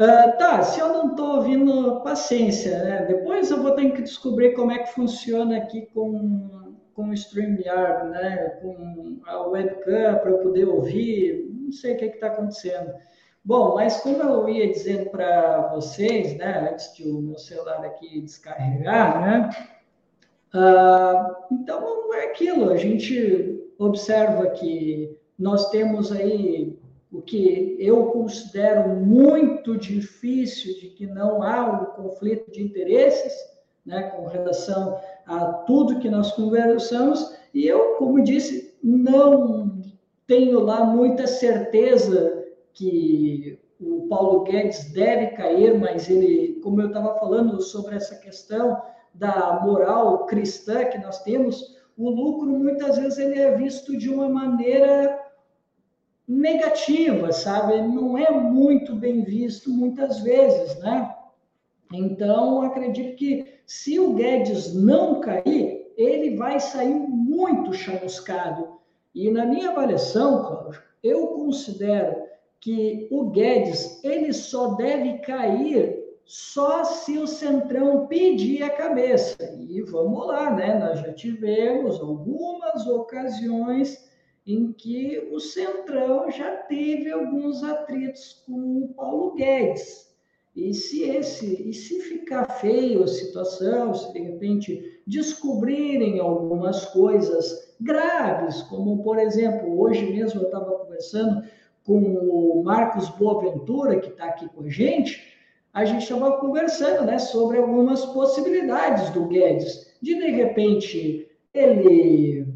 Uh, 0.00 0.38
tá, 0.38 0.62
se 0.62 0.80
eu 0.80 0.88
não 0.88 1.10
estou 1.10 1.36
ouvindo, 1.36 2.00
paciência, 2.00 2.82
né? 2.82 3.04
Depois 3.04 3.50
eu 3.50 3.62
vou 3.62 3.72
ter 3.72 3.90
que 3.92 4.00
descobrir 4.00 4.54
como 4.54 4.72
é 4.72 4.78
que 4.78 4.94
funciona 4.94 5.58
aqui 5.58 5.86
com, 5.92 6.74
com 6.94 7.10
o 7.10 7.12
StreamYard, 7.12 8.08
né? 8.08 8.48
Com 8.62 9.20
a 9.26 9.46
webcam 9.48 10.18
para 10.18 10.30
eu 10.30 10.38
poder 10.38 10.64
ouvir, 10.66 11.50
não 11.52 11.70
sei 11.70 11.94
o 11.94 11.98
que 11.98 12.06
está 12.06 12.28
acontecendo. 12.28 12.90
Bom, 13.42 13.74
mas 13.74 14.00
como 14.00 14.22
eu 14.22 14.48
ia 14.50 14.70
dizendo 14.70 15.08
para 15.08 15.68
vocês, 15.68 16.36
né, 16.36 16.68
antes 16.70 16.94
de 16.94 17.08
o 17.08 17.22
meu 17.22 17.38
celular 17.38 17.82
aqui 17.84 18.20
descarregar, 18.20 19.20
né? 19.20 19.50
Uh, 20.52 21.54
então 21.54 22.12
é 22.14 22.24
aquilo, 22.24 22.70
a 22.70 22.76
gente 22.76 23.64
observa 23.78 24.50
que 24.50 25.16
nós 25.38 25.70
temos 25.70 26.12
aí 26.12 26.78
o 27.10 27.22
que 27.22 27.76
eu 27.78 28.06
considero 28.06 28.90
muito 28.90 29.76
difícil 29.78 30.78
de 30.78 30.88
que 30.88 31.06
não 31.06 31.42
há 31.42 31.64
um 31.64 31.84
conflito 32.02 32.50
de 32.50 32.62
interesses, 32.62 33.32
né, 33.86 34.02
com 34.10 34.26
relação 34.26 35.00
a 35.26 35.46
tudo 35.46 35.98
que 35.98 36.10
nós 36.10 36.30
conversamos, 36.32 37.34
e 37.54 37.66
eu, 37.66 37.94
como 37.94 38.22
disse, 38.22 38.76
não 38.84 39.80
tenho 40.26 40.60
lá 40.60 40.84
muita 40.84 41.26
certeza 41.26 42.39
que 42.72 43.58
o 43.80 44.06
Paulo 44.08 44.42
Guedes 44.44 44.92
deve 44.92 45.28
cair, 45.28 45.78
mas 45.78 46.08
ele, 46.08 46.60
como 46.62 46.80
eu 46.80 46.88
estava 46.88 47.18
falando 47.18 47.60
sobre 47.60 47.96
essa 47.96 48.16
questão 48.16 48.80
da 49.14 49.60
moral 49.64 50.26
cristã 50.26 50.84
que 50.84 50.98
nós 50.98 51.22
temos, 51.22 51.76
o 51.96 52.10
lucro 52.10 52.50
muitas 52.50 52.96
vezes 52.96 53.18
ele 53.18 53.38
é 53.38 53.56
visto 53.56 53.96
de 53.96 54.08
uma 54.08 54.28
maneira 54.28 55.18
negativa, 56.26 57.32
sabe? 57.32 57.80
Não 57.82 58.16
é 58.16 58.30
muito 58.30 58.94
bem 58.94 59.22
visto 59.22 59.70
muitas 59.70 60.20
vezes, 60.20 60.78
né? 60.78 61.14
Então, 61.92 62.62
acredito 62.62 63.16
que 63.16 63.60
se 63.66 63.98
o 63.98 64.14
Guedes 64.14 64.74
não 64.74 65.20
cair, 65.20 65.92
ele 65.96 66.36
vai 66.36 66.60
sair 66.60 66.94
muito 66.94 67.72
chamuscado. 67.72 68.78
E 69.14 69.30
na 69.30 69.44
minha 69.44 69.70
avaliação, 69.70 70.44
Cláudio, 70.44 70.80
eu 71.02 71.26
considero 71.28 72.29
que 72.60 73.08
o 73.10 73.30
Guedes 73.30 74.02
ele 74.04 74.32
só 74.32 74.74
deve 74.74 75.18
cair 75.18 75.98
só 76.24 76.84
se 76.84 77.18
o 77.18 77.26
Centrão 77.26 78.06
pedir 78.06 78.62
a 78.62 78.70
cabeça. 78.70 79.36
E 79.68 79.82
vamos 79.82 80.28
lá, 80.28 80.54
né? 80.54 80.78
Nós 80.78 81.00
já 81.00 81.12
tivemos 81.12 81.98
algumas 82.00 82.86
ocasiões 82.86 84.08
em 84.46 84.72
que 84.72 85.28
o 85.32 85.40
Centrão 85.40 86.30
já 86.30 86.56
teve 86.56 87.10
alguns 87.10 87.64
atritos 87.64 88.44
com 88.46 88.84
o 88.84 88.94
Paulo 88.94 89.34
Guedes. 89.34 90.10
E 90.54 90.74
se 90.74 91.02
esse, 91.02 91.68
e 91.68 91.72
se 91.72 92.00
ficar 92.00 92.46
feio 92.60 93.02
a 93.02 93.08
situação, 93.08 93.94
se 93.94 94.12
de 94.12 94.20
repente 94.20 95.02
descobrirem 95.06 96.20
algumas 96.20 96.86
coisas 96.86 97.74
graves, 97.80 98.62
como 98.62 99.02
por 99.02 99.18
exemplo, 99.18 99.80
hoje 99.80 100.12
mesmo 100.12 100.42
eu 100.42 100.46
estava 100.46 100.78
conversando 100.78 101.42
com 101.90 101.98
o 101.98 102.62
Marcos 102.62 103.08
Boaventura, 103.08 103.98
que 103.98 104.10
está 104.10 104.26
aqui 104.26 104.48
com 104.50 104.62
a 104.62 104.68
gente, 104.68 105.36
a 105.74 105.84
gente 105.84 106.04
estava 106.04 106.38
conversando 106.38 107.04
né, 107.04 107.18
sobre 107.18 107.58
algumas 107.58 108.04
possibilidades 108.06 109.10
do 109.10 109.26
Guedes, 109.26 109.92
de 110.00 110.14
de 110.14 110.30
repente 110.30 111.28
ele 111.52 112.46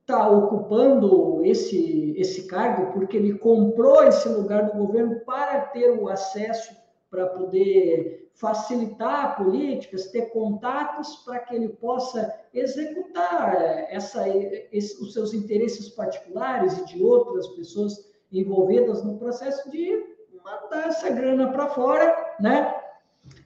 está 0.00 0.30
ocupando 0.30 1.44
esse, 1.44 2.14
esse 2.16 2.46
cargo 2.46 2.90
porque 2.94 3.18
ele 3.18 3.36
comprou 3.36 4.02
esse 4.04 4.30
lugar 4.30 4.70
do 4.70 4.78
governo 4.78 5.20
para 5.26 5.60
ter 5.60 5.90
o 5.90 6.08
acesso, 6.08 6.74
para 7.10 7.26
poder 7.26 8.30
facilitar 8.32 9.36
políticas, 9.36 10.06
ter 10.06 10.30
contatos 10.30 11.16
para 11.16 11.40
que 11.40 11.54
ele 11.54 11.68
possa 11.68 12.34
executar 12.54 13.54
essa, 13.90 14.26
esse, 14.72 15.02
os 15.02 15.12
seus 15.12 15.34
interesses 15.34 15.90
particulares 15.90 16.78
e 16.78 16.86
de 16.86 17.02
outras 17.02 17.46
pessoas 17.48 18.13
envolvidas 18.32 19.04
no 19.04 19.18
processo 19.18 19.70
de 19.70 20.14
mandar 20.44 20.88
essa 20.88 21.10
grana 21.10 21.50
para 21.52 21.68
fora, 21.68 22.34
né? 22.40 22.74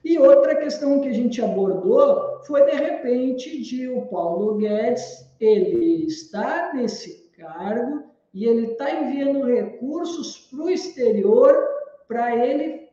E 0.03 0.17
outra 0.17 0.55
questão 0.55 0.99
que 0.99 1.07
a 1.07 1.13
gente 1.13 1.41
abordou 1.41 2.41
foi, 2.45 2.65
de 2.65 2.75
repente, 2.75 3.61
de 3.61 3.87
o 3.87 4.07
Paulo 4.07 4.55
Guedes, 4.55 5.25
ele 5.39 6.05
está 6.05 6.73
nesse 6.73 7.29
cargo 7.37 8.03
e 8.33 8.45
ele 8.45 8.73
está 8.73 8.91
enviando 8.91 9.45
recursos 9.45 10.49
para 10.49 10.63
o 10.63 10.69
exterior 10.69 11.67
para 12.07 12.35
ele, 12.35 12.89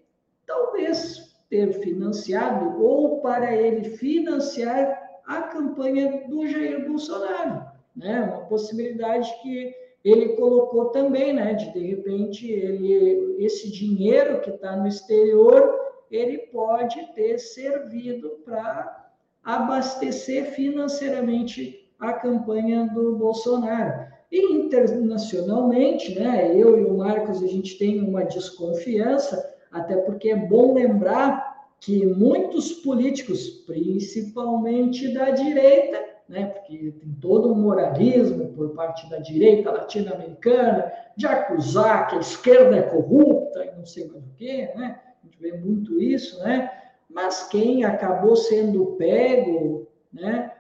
talvez, 0.47 1.35
ter 1.49 1.73
financiado 1.81 2.83
ou 2.83 3.21
para 3.21 3.55
ele 3.55 3.91
financiar 3.97 5.21
a 5.27 5.43
campanha 5.43 6.25
do 6.29 6.47
Jair 6.47 6.87
Bolsonaro. 6.89 7.67
Né? 7.95 8.21
Uma 8.21 8.47
possibilidade 8.47 9.33
que 9.43 9.75
ele 10.09 10.31
colocou 10.31 10.87
também, 10.87 11.33
né? 11.33 11.55
De, 11.55 11.73
de 11.73 11.87
repente, 11.87 12.51
ele, 12.51 13.37
esse 13.45 13.71
dinheiro 13.71 14.41
que 14.41 14.51
está 14.51 14.77
no 14.77 14.87
exterior 14.87 15.87
ele 16.11 16.39
pode 16.39 17.15
ter 17.15 17.39
servido 17.39 18.41
para 18.45 19.11
abastecer 19.43 20.53
financeiramente 20.53 21.91
a 21.99 22.13
campanha 22.13 22.87
do 22.87 23.17
Bolsonaro. 23.17 24.07
E 24.31 24.53
internacionalmente, 24.53 26.19
né, 26.19 26.53
eu 26.55 26.79
e 26.79 26.85
o 26.85 26.97
Marcos, 26.97 27.43
a 27.43 27.47
gente 27.47 27.79
tem 27.79 28.03
uma 28.03 28.25
desconfiança, 28.25 29.55
até 29.71 29.97
porque 29.97 30.31
é 30.31 30.37
bom 30.37 30.75
lembrar 30.75 31.55
que 31.81 32.05
muitos 32.07 32.73
políticos, 32.73 33.49
principalmente 33.67 35.13
da 35.13 35.31
direita, 35.31 36.03
né, 36.29 36.47
porque 36.47 36.93
tem 36.99 37.13
todo 37.21 37.53
um 37.53 37.55
moralismo 37.55 38.53
por 38.53 38.71
parte 38.71 39.09
da 39.09 39.19
direita 39.19 39.71
latino-americana 39.71 40.93
de 41.17 41.27
acusar 41.27 42.09
que 42.09 42.17
a 42.17 42.21
esquerda 42.21 42.77
é 42.77 42.83
corrupta 42.83 43.65
e 43.65 43.77
não 43.77 43.87
sei 43.87 44.07
mais 44.09 44.25
o 44.25 44.35
quê, 44.37 44.71
né? 44.75 45.01
a 45.23 45.27
gente 45.27 45.41
vê 45.41 45.53
muito 45.53 46.01
isso, 46.01 46.39
né? 46.41 46.71
Mas 47.09 47.49
quem 47.49 47.85
acabou 47.85 48.37
sendo 48.37 48.97
pego, 48.97 49.89
né, 50.13 50.53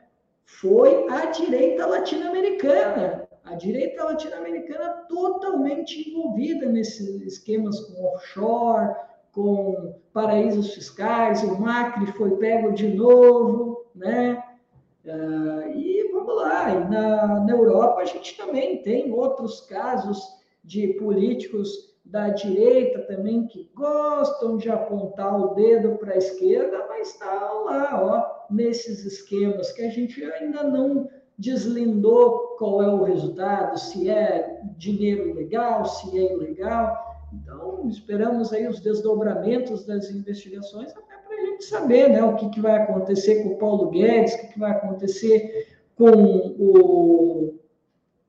foi 0.45 1.07
a 1.11 1.27
direita 1.27 1.87
latino-americana. 1.87 3.29
A 3.45 3.55
direita 3.55 4.05
latino-americana 4.05 5.05
totalmente 5.09 6.09
envolvida 6.09 6.67
nesses 6.67 7.21
esquemas 7.23 7.79
com 7.81 8.05
offshore, 8.07 8.95
com 9.33 9.95
paraísos 10.13 10.75
fiscais. 10.75 11.43
O 11.43 11.61
Macri 11.61 12.07
foi 12.13 12.37
pego 12.39 12.73
de 12.73 12.89
novo, 12.89 13.85
né? 13.95 14.43
Uh, 15.07 15.71
e 15.71 16.11
vamos 16.13 16.35
lá, 16.35 16.81
na, 16.81 17.41
na 17.45 17.53
Europa 17.53 18.01
a 18.01 18.05
gente 18.05 18.37
também 18.37 18.83
tem 18.83 19.13
outros 19.13 19.61
casos 19.61 20.21
de 20.65 20.89
políticos 20.95 21.95
da 22.05 22.31
direita 22.31 23.03
também 23.03 23.47
que 23.47 23.71
gostam 23.73 24.57
de 24.57 24.69
apontar 24.69 25.41
o 25.41 25.55
dedo 25.55 25.97
para 25.97 26.15
a 26.15 26.19
esquerda, 26.19 26.87
mas 26.89 27.11
estão 27.11 27.65
lá, 27.65 28.01
ó, 28.03 28.53
nesses 28.53 29.05
esquemas 29.05 29.71
que 29.71 29.83
a 29.83 29.91
gente 29.91 30.25
ainda 30.25 30.65
não 30.65 31.09
deslindou 31.39 32.57
qual 32.59 32.83
é 32.83 32.89
o 32.89 33.05
resultado, 33.05 33.79
se 33.79 34.09
é 34.11 34.61
dinheiro 34.77 35.35
legal, 35.35 35.85
se 35.85 36.19
é 36.19 36.33
ilegal. 36.33 36.97
Então, 37.33 37.89
esperamos 37.89 38.53
aí 38.53 38.67
os 38.67 38.81
desdobramentos 38.81 39.85
das 39.85 40.11
investigações 40.11 40.93
gente 41.57 41.65
saber 41.65 42.11
né, 42.11 42.23
o 42.23 42.37
que, 42.37 42.49
que 42.51 42.61
vai 42.61 42.77
acontecer 42.77 43.43
com 43.43 43.51
o 43.51 43.59
Paulo 43.59 43.91
Guedes, 43.91 44.35
o 44.35 44.39
que, 44.39 44.47
que 44.49 44.59
vai 44.59 44.71
acontecer 44.71 45.67
com 45.95 46.11
o 46.13 47.59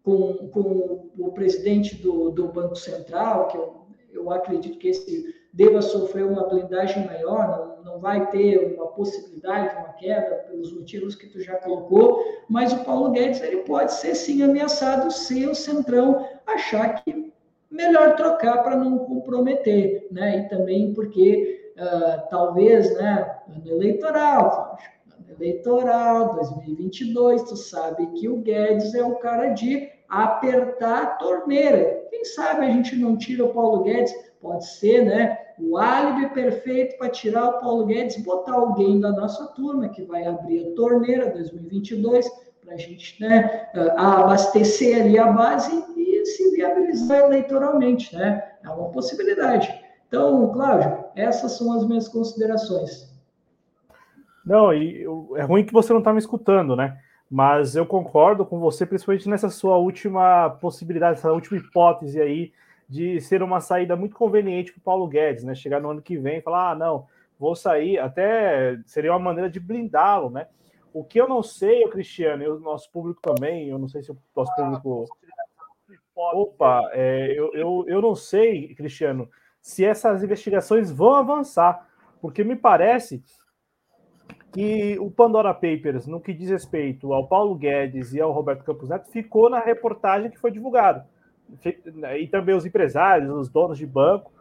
com, 0.03 0.47
com 0.47 1.09
o 1.17 1.31
presidente 1.33 1.95
do, 1.95 2.31
do 2.31 2.47
Banco 2.47 2.77
Central, 2.77 3.49
que 3.49 3.57
eu, 3.57 3.88
eu 4.14 4.31
acredito 4.31 4.77
que 4.77 4.88
esse 4.88 5.35
deva 5.51 5.81
sofrer 5.81 6.25
uma 6.25 6.47
blindagem 6.47 7.06
maior, 7.06 7.77
não, 7.83 7.93
não 7.93 7.99
vai 7.99 8.30
ter 8.30 8.73
uma 8.73 8.88
possibilidade 8.88 9.69
de 9.69 9.75
uma 9.75 9.93
queda 9.93 10.35
pelos 10.49 10.72
motivos 10.72 11.14
que 11.14 11.27
tu 11.27 11.41
já 11.41 11.56
colocou, 11.56 12.23
mas 12.47 12.72
o 12.72 12.85
Paulo 12.85 13.11
Guedes 13.11 13.41
ele 13.41 13.64
pode 13.64 13.91
ser 13.91 14.15
sim 14.15 14.41
ameaçado 14.43 15.11
se 15.11 15.45
o 15.45 15.53
Centrão 15.53 16.25
achar 16.45 17.03
que 17.03 17.33
melhor 17.69 18.15
trocar 18.15 18.64
para 18.64 18.77
não 18.77 18.99
comprometer, 18.99 20.07
né? 20.09 20.39
E 20.39 20.47
também 20.47 20.93
porque 20.93 21.57
uh, 21.77 22.30
talvez, 22.30 22.93
né, 22.95 23.39
ano 23.47 23.67
eleitoral, 23.67 24.77
ano 25.17 25.35
eleitoral 25.38 26.35
2022, 26.35 27.43
tu 27.43 27.56
sabe 27.56 28.07
que 28.07 28.27
o 28.27 28.38
Guedes 28.38 28.93
é 28.93 29.03
o 29.03 29.15
cara 29.15 29.49
de 29.49 29.89
apertar 30.09 31.03
a 31.03 31.06
torneira. 31.17 32.06
Quem 32.09 32.23
sabe 32.25 32.65
a 32.65 32.69
gente 32.72 32.95
não 32.95 33.17
tira 33.17 33.45
o 33.45 33.53
Paulo 33.53 33.83
Guedes, 33.83 34.14
pode 34.41 34.65
ser, 34.65 35.06
né? 35.06 35.38
O 35.59 35.77
álibi 35.77 36.33
perfeito 36.33 36.97
para 36.97 37.09
tirar 37.09 37.49
o 37.49 37.59
Paulo 37.59 37.85
Guedes, 37.85 38.23
botar 38.23 38.53
alguém 38.53 38.99
da 38.99 39.11
nossa 39.11 39.47
turma 39.47 39.89
que 39.89 40.03
vai 40.03 40.25
abrir 40.25 40.67
a 40.67 40.75
torneira 40.75 41.31
2022 41.31 42.30
para 42.64 42.75
a 42.75 42.77
gente 42.77 43.19
né, 43.22 43.69
abastecer 43.95 45.01
ali 45.01 45.17
a 45.17 45.31
base 45.31 45.83
e 45.95 46.25
se 46.25 46.51
viabilizar 46.51 47.25
eleitoralmente, 47.25 48.15
né? 48.15 48.43
É 48.64 48.69
uma 48.69 48.89
possibilidade. 48.89 49.73
Então, 50.07 50.51
Cláudio, 50.51 51.06
essas 51.18 51.58
são 51.58 51.74
as 51.74 51.88
minhas 51.88 52.08
considerações. 52.08 53.12
Não, 54.46 54.74
e 54.74 55.04
é 55.36 55.42
ruim 55.42 55.66
que 55.66 55.74
você 55.74 55.92
não 55.92 56.00
está 56.00 56.14
me 56.14 56.20
escutando, 56.20 56.76
né? 56.76 57.02
Mas 57.30 57.76
eu 57.76 57.86
concordo 57.86 58.46
com 58.46 58.60
você, 58.60 58.86
principalmente 58.86 59.28
nessa 59.28 59.50
sua 59.50 59.76
última 59.78 60.50
possibilidade, 60.62 61.18
essa 61.18 61.34
última 61.34 61.58
hipótese 61.58 62.22
aí 62.22 62.54
de 62.88 63.20
ser 63.20 63.44
uma 63.44 63.60
saída 63.60 63.98
muito 63.98 64.16
conveniente 64.16 64.72
para 64.72 64.80
o 64.80 64.84
Paulo 64.84 65.08
Guedes, 65.08 65.44
né? 65.44 65.54
Chegar 65.54 65.82
no 65.82 65.90
ano 65.90 66.02
que 66.02 66.18
vem 66.18 66.38
e 66.38 66.42
falar, 66.42 66.72
ah, 66.72 66.76
não, 66.76 67.06
vou 67.38 67.56
sair, 67.56 68.00
até 68.00 68.80
seria 68.86 69.12
uma 69.12 69.20
maneira 69.20 69.50
de 69.50 69.60
blindá-lo, 69.60 70.30
né? 70.30 70.48
O 70.94 71.04
que 71.04 71.20
eu 71.20 71.28
não 71.28 71.44
sei, 71.44 71.84
o 71.84 71.90
Cristiano, 71.90 72.44
e 72.44 72.48
o 72.48 72.60
nosso 72.60 72.90
público 72.90 73.22
também, 73.22 73.68
eu 73.68 73.78
não 73.78 73.90
sei 73.90 74.02
se 74.02 74.12
o 74.12 74.18
nosso 74.36 74.56
público. 74.56 75.06
Opa, 76.16 76.90
é, 76.94 77.32
eu, 77.38 77.54
eu, 77.54 77.86
eu 77.88 78.02
não 78.02 78.16
sei, 78.16 78.74
Cristiano, 78.74 79.30
se 79.68 79.84
essas 79.84 80.24
investigações 80.24 80.90
vão 80.90 81.14
avançar, 81.16 81.86
porque 82.22 82.42
me 82.42 82.56
parece 82.56 83.22
que 84.54 84.98
o 84.98 85.12
Pandora 85.12 85.54
Papers, 85.54 86.08
no 86.08 86.22
que 86.22 86.34
diz 86.34 86.50
respeito 86.50 87.12
ao 87.12 87.28
Paulo 87.28 87.54
Guedes 87.54 88.14
e 88.14 88.22
ao 88.22 88.32
Roberto 88.32 88.64
Campos 88.64 88.88
Neto, 88.88 89.12
ficou 89.12 89.50
na 89.50 89.60
reportagem 89.60 90.32
que 90.32 90.40
foi 90.40 90.52
divulgada. 90.52 91.06
E 92.18 92.28
também 92.28 92.56
os 92.56 92.66
empresários, 92.66 93.30
os 93.30 93.50
donos 93.50 93.78
de 93.78 93.86
banco. 93.86 94.32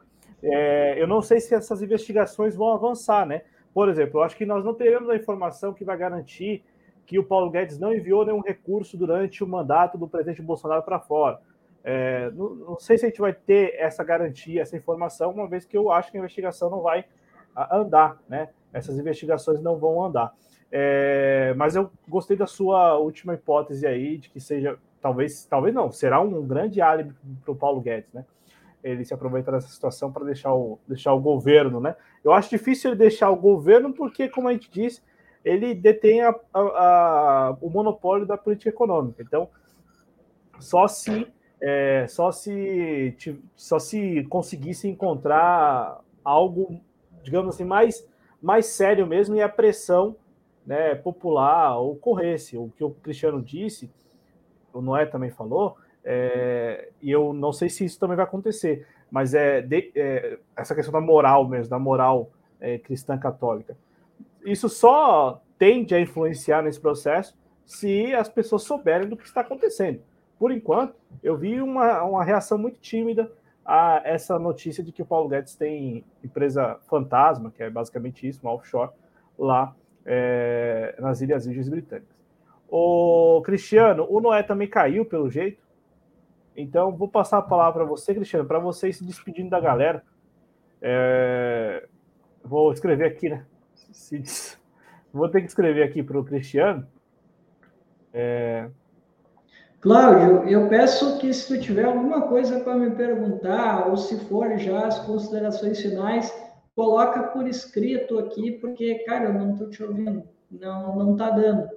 É, 0.40 1.02
eu 1.02 1.08
não 1.08 1.20
sei 1.20 1.40
se 1.40 1.56
essas 1.56 1.82
investigações 1.82 2.54
vão 2.54 2.72
avançar, 2.72 3.26
né? 3.26 3.42
Por 3.74 3.88
exemplo, 3.88 4.20
eu 4.20 4.22
acho 4.22 4.36
que 4.36 4.46
nós 4.46 4.64
não 4.64 4.74
teremos 4.74 5.10
a 5.10 5.16
informação 5.16 5.74
que 5.74 5.84
vai 5.84 5.96
garantir 5.96 6.62
que 7.04 7.18
o 7.18 7.24
Paulo 7.24 7.50
Guedes 7.50 7.80
não 7.80 7.92
enviou 7.92 8.24
nenhum 8.24 8.42
recurso 8.42 8.96
durante 8.96 9.42
o 9.42 9.46
mandato 9.48 9.98
do 9.98 10.06
presidente 10.06 10.40
Bolsonaro 10.40 10.84
para 10.84 11.00
fora. 11.00 11.40
É, 11.88 12.32
não, 12.32 12.52
não, 12.52 12.78
sei 12.80 12.98
se 12.98 13.06
a 13.06 13.08
gente 13.08 13.20
vai 13.20 13.32
ter 13.32 13.76
essa 13.78 14.02
garantia, 14.02 14.60
essa 14.60 14.76
informação, 14.76 15.30
uma 15.30 15.46
vez 15.46 15.64
que 15.64 15.78
eu 15.78 15.92
acho 15.92 16.10
que 16.10 16.16
a 16.16 16.20
investigação 16.20 16.68
não 16.68 16.82
vai 16.82 17.04
andar, 17.70 18.20
né? 18.28 18.48
Essas 18.72 18.98
investigações 18.98 19.62
não 19.62 19.76
vão 19.76 20.04
andar. 20.04 20.34
É, 20.70 21.54
mas 21.56 21.76
eu 21.76 21.88
gostei 22.08 22.36
da 22.36 22.46
sua 22.48 22.98
última 22.98 23.34
hipótese 23.34 23.86
aí, 23.86 24.18
de 24.18 24.28
que 24.28 24.40
seja, 24.40 24.76
talvez, 25.00 25.46
talvez 25.46 25.72
não, 25.72 25.92
será 25.92 26.20
um 26.20 26.44
grande 26.44 26.80
álibi 26.80 27.14
para 27.44 27.52
o 27.52 27.56
Paulo 27.56 27.80
Guedes, 27.80 28.12
né? 28.12 28.24
Ele 28.82 29.04
se 29.04 29.14
aproveitar 29.14 29.52
dessa 29.52 29.68
situação 29.68 30.10
para 30.10 30.24
deixar 30.24 30.52
o, 30.52 30.80
deixar 30.88 31.12
o 31.12 31.20
governo, 31.20 31.80
né? 31.80 31.94
Eu 32.24 32.32
acho 32.32 32.50
difícil 32.50 32.90
ele 32.90 32.98
deixar 32.98 33.30
o 33.30 33.36
governo, 33.36 33.92
porque, 33.92 34.28
como 34.28 34.48
a 34.48 34.52
gente 34.52 34.68
disse, 34.68 35.04
ele 35.44 35.72
detém 35.72 36.20
a, 36.20 36.34
a, 36.52 36.60
a, 36.60 37.56
o 37.60 37.70
monopólio 37.70 38.26
da 38.26 38.36
política 38.36 38.70
econômica. 38.70 39.22
Então, 39.22 39.48
só 40.58 40.88
se 40.88 41.32
é, 41.60 42.06
só 42.08 42.30
se 42.30 43.16
só 43.54 43.78
se 43.78 44.24
conseguisse 44.24 44.88
encontrar 44.88 46.00
algo, 46.24 46.80
digamos 47.22 47.54
assim, 47.54 47.64
mais 47.64 48.06
mais 48.40 48.66
sério 48.66 49.06
mesmo 49.06 49.34
e 49.34 49.42
a 49.42 49.48
pressão 49.48 50.16
né, 50.66 50.94
popular 50.94 51.78
ocorresse. 51.78 52.56
O 52.56 52.70
que 52.76 52.84
o 52.84 52.90
Cristiano 52.90 53.42
disse, 53.42 53.90
o 54.72 54.80
Noé 54.80 55.06
também 55.06 55.30
falou, 55.30 55.76
é, 56.04 56.90
e 57.00 57.10
eu 57.10 57.32
não 57.32 57.52
sei 57.52 57.68
se 57.68 57.84
isso 57.84 57.98
também 57.98 58.16
vai 58.16 58.24
acontecer, 58.24 58.86
mas 59.10 59.34
é, 59.34 59.60
de, 59.62 59.90
é 59.94 60.38
essa 60.54 60.74
questão 60.74 60.92
da 60.92 61.00
moral 61.00 61.48
mesmo, 61.48 61.70
da 61.70 61.78
moral 61.78 62.30
é, 62.60 62.78
cristã 62.78 63.18
católica. 63.18 63.76
Isso 64.44 64.68
só 64.68 65.42
tende 65.58 65.94
a 65.94 66.00
influenciar 66.00 66.62
nesse 66.62 66.80
processo 66.80 67.36
se 67.64 68.14
as 68.14 68.28
pessoas 68.28 68.62
souberem 68.62 69.08
do 69.08 69.16
que 69.16 69.24
está 69.24 69.40
acontecendo. 69.40 70.00
Por 70.38 70.52
enquanto, 70.52 70.94
eu 71.22 71.36
vi 71.36 71.60
uma, 71.60 72.02
uma 72.02 72.24
reação 72.24 72.58
muito 72.58 72.78
tímida 72.78 73.30
a 73.64 74.00
essa 74.04 74.38
notícia 74.38 74.82
de 74.82 74.92
que 74.92 75.02
o 75.02 75.06
Paulo 75.06 75.28
Guedes 75.28 75.56
tem 75.56 76.04
empresa 76.22 76.78
fantasma, 76.86 77.50
que 77.50 77.62
é 77.62 77.70
basicamente 77.70 78.28
isso, 78.28 78.40
uma 78.42 78.52
offshore, 78.52 78.92
lá 79.38 79.74
é, 80.04 80.94
nas 80.98 81.20
Ilhas 81.20 81.46
Virgens 81.46 81.68
Britânicas. 81.68 82.16
O 82.68 83.42
Cristiano, 83.44 84.06
o 84.08 84.20
Noé 84.20 84.42
também 84.42 84.68
caiu, 84.68 85.04
pelo 85.04 85.30
jeito. 85.30 85.62
Então, 86.56 86.96
vou 86.96 87.08
passar 87.08 87.38
a 87.38 87.42
palavra 87.42 87.80
para 87.80 87.84
você, 87.84 88.14
Cristiano, 88.14 88.46
para 88.46 88.58
você 88.58 88.92
se 88.92 89.04
despedindo 89.04 89.50
da 89.50 89.60
galera. 89.60 90.02
É, 90.80 91.86
vou 92.42 92.72
escrever 92.72 93.06
aqui, 93.06 93.28
né? 93.28 93.44
Vou 95.12 95.28
ter 95.28 95.40
que 95.40 95.48
escrever 95.48 95.82
aqui 95.82 96.02
para 96.02 96.18
o 96.18 96.24
Cristiano. 96.24 96.86
É, 98.12 98.68
Cláudio, 99.80 100.48
eu 100.48 100.68
peço 100.68 101.18
que 101.18 101.32
se 101.32 101.46
tu 101.46 101.60
tiver 101.62 101.84
alguma 101.84 102.22
coisa 102.22 102.60
para 102.60 102.76
me 102.76 102.90
perguntar, 102.90 103.88
ou 103.88 103.96
se 103.96 104.18
for 104.26 104.58
já 104.58 104.86
as 104.86 104.98
considerações 105.00 105.80
finais, 105.80 106.32
coloca 106.74 107.22
por 107.24 107.46
escrito 107.46 108.18
aqui, 108.18 108.52
porque, 108.52 108.96
cara, 109.00 109.26
eu 109.26 109.34
não 109.34 109.52
estou 109.52 109.70
te 109.70 109.82
ouvindo. 109.82 110.24
Não, 110.50 110.96
não 110.96 111.16
tá 111.16 111.30
dando. 111.30 111.68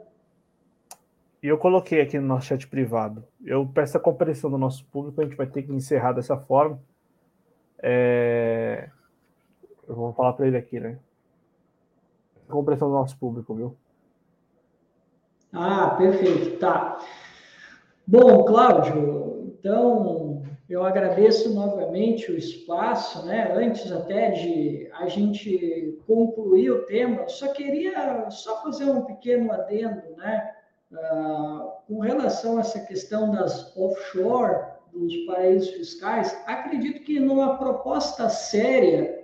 E 1.42 1.48
eu 1.48 1.58
coloquei 1.58 2.02
aqui 2.02 2.20
no 2.20 2.28
nosso 2.28 2.48
chat 2.48 2.68
privado. 2.68 3.24
Eu 3.44 3.66
peço 3.66 3.96
a 3.96 4.00
compreensão 4.00 4.50
do 4.50 4.58
nosso 4.58 4.86
público, 4.86 5.22
a 5.22 5.24
gente 5.24 5.38
vai 5.38 5.48
ter 5.48 5.64
que 5.64 5.72
encerrar 5.72 6.12
dessa 6.12 6.38
forma. 6.38 6.80
É... 7.82 8.90
Eu 9.88 9.96
vou 9.96 10.14
falar 10.14 10.34
para 10.34 10.48
ele 10.48 10.58
aqui, 10.58 10.80
né? 10.80 11.00
A 12.48 12.52
compreensão 12.52 12.90
do 12.90 12.94
nosso 12.94 13.18
público, 13.18 13.56
viu? 13.56 13.76
Ah, 15.54 15.96
perfeito. 15.98 16.60
Tá. 16.60 17.00
Bom, 18.12 18.44
Cláudio, 18.44 19.54
então 19.60 20.42
eu 20.68 20.84
agradeço 20.84 21.54
novamente 21.54 22.32
o 22.32 22.36
espaço, 22.36 23.24
né? 23.28 23.54
Antes 23.56 23.92
até 23.92 24.32
de 24.32 24.90
a 24.94 25.08
gente 25.08 25.96
concluir 26.08 26.72
o 26.72 26.86
tema, 26.86 27.28
só 27.28 27.50
queria 27.50 28.28
só 28.32 28.64
fazer 28.64 28.86
um 28.86 29.04
pequeno 29.04 29.52
adendo, 29.52 30.02
né? 30.18 30.56
Ah, 30.92 31.68
com 31.88 32.00
relação 32.00 32.58
a 32.58 32.62
essa 32.62 32.80
questão 32.80 33.30
das 33.30 33.78
offshore, 33.78 34.66
dos 34.92 35.16
paraísos 35.28 35.70
fiscais, 35.70 36.36
acredito 36.48 37.04
que 37.04 37.20
numa 37.20 37.60
proposta 37.60 38.28
séria, 38.28 39.24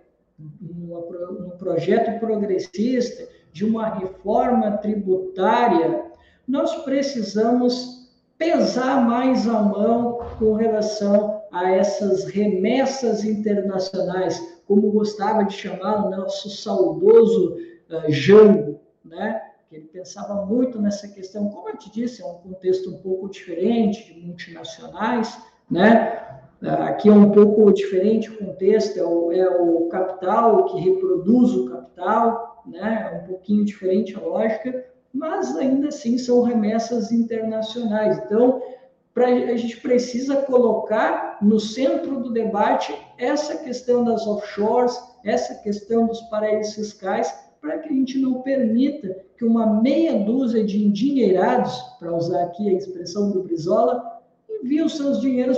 num 0.62 1.50
projeto 1.58 2.20
progressista 2.20 3.28
de 3.52 3.66
uma 3.66 3.96
reforma 3.96 4.78
tributária, 4.78 6.06
nós 6.48 6.84
precisamos 6.84 7.95
pesar 8.38 9.06
mais 9.06 9.48
a 9.48 9.62
mão 9.62 10.20
com 10.38 10.54
relação 10.54 11.44
a 11.52 11.72
essas 11.72 12.26
remessas 12.26 13.24
internacionais, 13.24 14.40
como 14.68 14.92
gostava 14.92 15.44
de 15.44 15.54
chamar 15.54 16.06
o 16.06 16.10
nosso 16.10 16.50
saudoso 16.50 17.56
uh, 17.90 18.12
Jango, 18.12 18.80
né? 19.04 19.42
ele 19.72 19.88
pensava 19.88 20.46
muito 20.46 20.80
nessa 20.80 21.08
questão, 21.08 21.50
como 21.50 21.70
eu 21.70 21.78
te 21.78 21.92
disse, 21.92 22.22
é 22.22 22.26
um 22.26 22.36
contexto 22.36 22.90
um 22.90 22.98
pouco 23.00 23.30
diferente 23.30 24.14
de 24.14 24.20
multinacionais, 24.20 25.38
né? 25.70 26.22
Aqui 26.62 27.10
é 27.10 27.12
um 27.12 27.32
pouco 27.32 27.72
diferente 27.74 28.30
o 28.30 28.38
contexto, 28.38 28.98
é 28.98 29.04
o, 29.04 29.32
é 29.32 29.50
o 29.62 29.88
capital 29.88 30.66
que 30.66 30.80
reproduz 30.80 31.52
o 31.54 31.70
capital, 31.70 32.64
né? 32.66 33.12
É 33.12 33.18
um 33.18 33.28
pouquinho 33.28 33.66
diferente 33.66 34.16
a 34.16 34.20
lógica, 34.20 34.86
mas 35.16 35.56
ainda 35.56 35.88
assim 35.88 36.18
são 36.18 36.42
remessas 36.42 37.10
internacionais. 37.10 38.18
Então, 38.18 38.62
pra, 39.14 39.28
a 39.28 39.56
gente 39.56 39.78
precisa 39.78 40.36
colocar 40.42 41.38
no 41.42 41.58
centro 41.58 42.20
do 42.20 42.32
debate 42.32 42.94
essa 43.18 43.56
questão 43.56 44.04
das 44.04 44.28
offshores, 44.28 45.00
essa 45.24 45.56
questão 45.56 46.06
dos 46.06 46.20
paraísos 46.24 46.76
fiscais, 46.76 47.34
para 47.62 47.80
que 47.80 47.90
a 47.90 47.94
gente 47.94 48.20
não 48.20 48.42
permita 48.42 49.24
que 49.38 49.46
uma 49.46 49.82
meia 49.82 50.20
dúzia 50.20 50.64
de 50.66 50.86
endinheirados, 50.86 51.80
para 51.98 52.14
usar 52.14 52.44
aqui 52.44 52.70
a 52.70 52.74
expressão 52.74 53.32
do 53.32 53.42
Brizola, 53.42 54.22
enviem 54.62 54.84
os 54.84 54.98
seus 54.98 55.22
dinheiros 55.22 55.58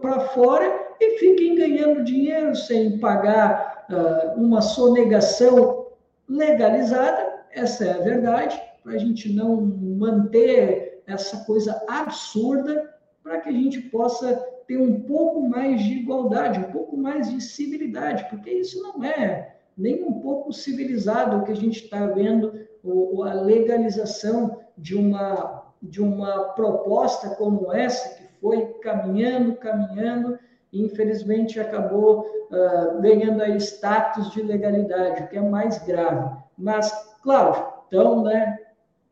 para 0.00 0.20
fora 0.30 0.88
e 0.98 1.18
fiquem 1.18 1.54
ganhando 1.54 2.02
dinheiro 2.02 2.56
sem 2.56 2.98
pagar 2.98 3.86
uh, 3.90 4.40
uma 4.40 4.62
sonegação 4.62 5.86
legalizada 6.26 7.27
essa 7.52 7.84
é 7.84 7.92
a 7.92 8.02
verdade, 8.02 8.60
para 8.82 8.92
a 8.92 8.98
gente 8.98 9.32
não 9.32 9.60
manter 9.60 11.02
essa 11.06 11.44
coisa 11.44 11.82
absurda, 11.88 12.94
para 13.22 13.40
que 13.40 13.48
a 13.48 13.52
gente 13.52 13.80
possa 13.82 14.34
ter 14.66 14.78
um 14.78 15.00
pouco 15.00 15.40
mais 15.40 15.82
de 15.82 15.94
igualdade, 15.94 16.60
um 16.60 16.70
pouco 16.70 16.96
mais 16.96 17.30
de 17.30 17.40
civilidade, 17.40 18.26
porque 18.28 18.50
isso 18.50 18.82
não 18.82 19.02
é 19.02 19.54
nem 19.76 20.02
um 20.04 20.20
pouco 20.20 20.52
civilizado 20.52 21.36
o 21.36 21.44
que 21.44 21.52
a 21.52 21.56
gente 21.56 21.84
está 21.84 22.06
vendo, 22.06 22.66
ou, 22.82 23.22
a 23.22 23.32
legalização 23.32 24.60
de 24.76 24.96
uma, 24.96 25.72
de 25.82 26.02
uma 26.02 26.50
proposta 26.50 27.30
como 27.36 27.72
essa, 27.72 28.16
que 28.16 28.24
foi 28.40 28.66
caminhando, 28.82 29.56
caminhando, 29.56 30.38
e 30.72 30.82
infelizmente 30.82 31.58
acabou 31.58 32.26
uh, 32.50 33.00
ganhando 33.00 33.42
aí 33.42 33.56
status 33.56 34.30
de 34.32 34.42
legalidade, 34.42 35.22
o 35.22 35.28
que 35.28 35.38
é 35.38 35.40
mais 35.40 35.78
grave. 35.84 36.36
Mas 36.56 36.92
Cláudio, 37.22 37.66
então, 37.86 38.22
né, 38.22 38.58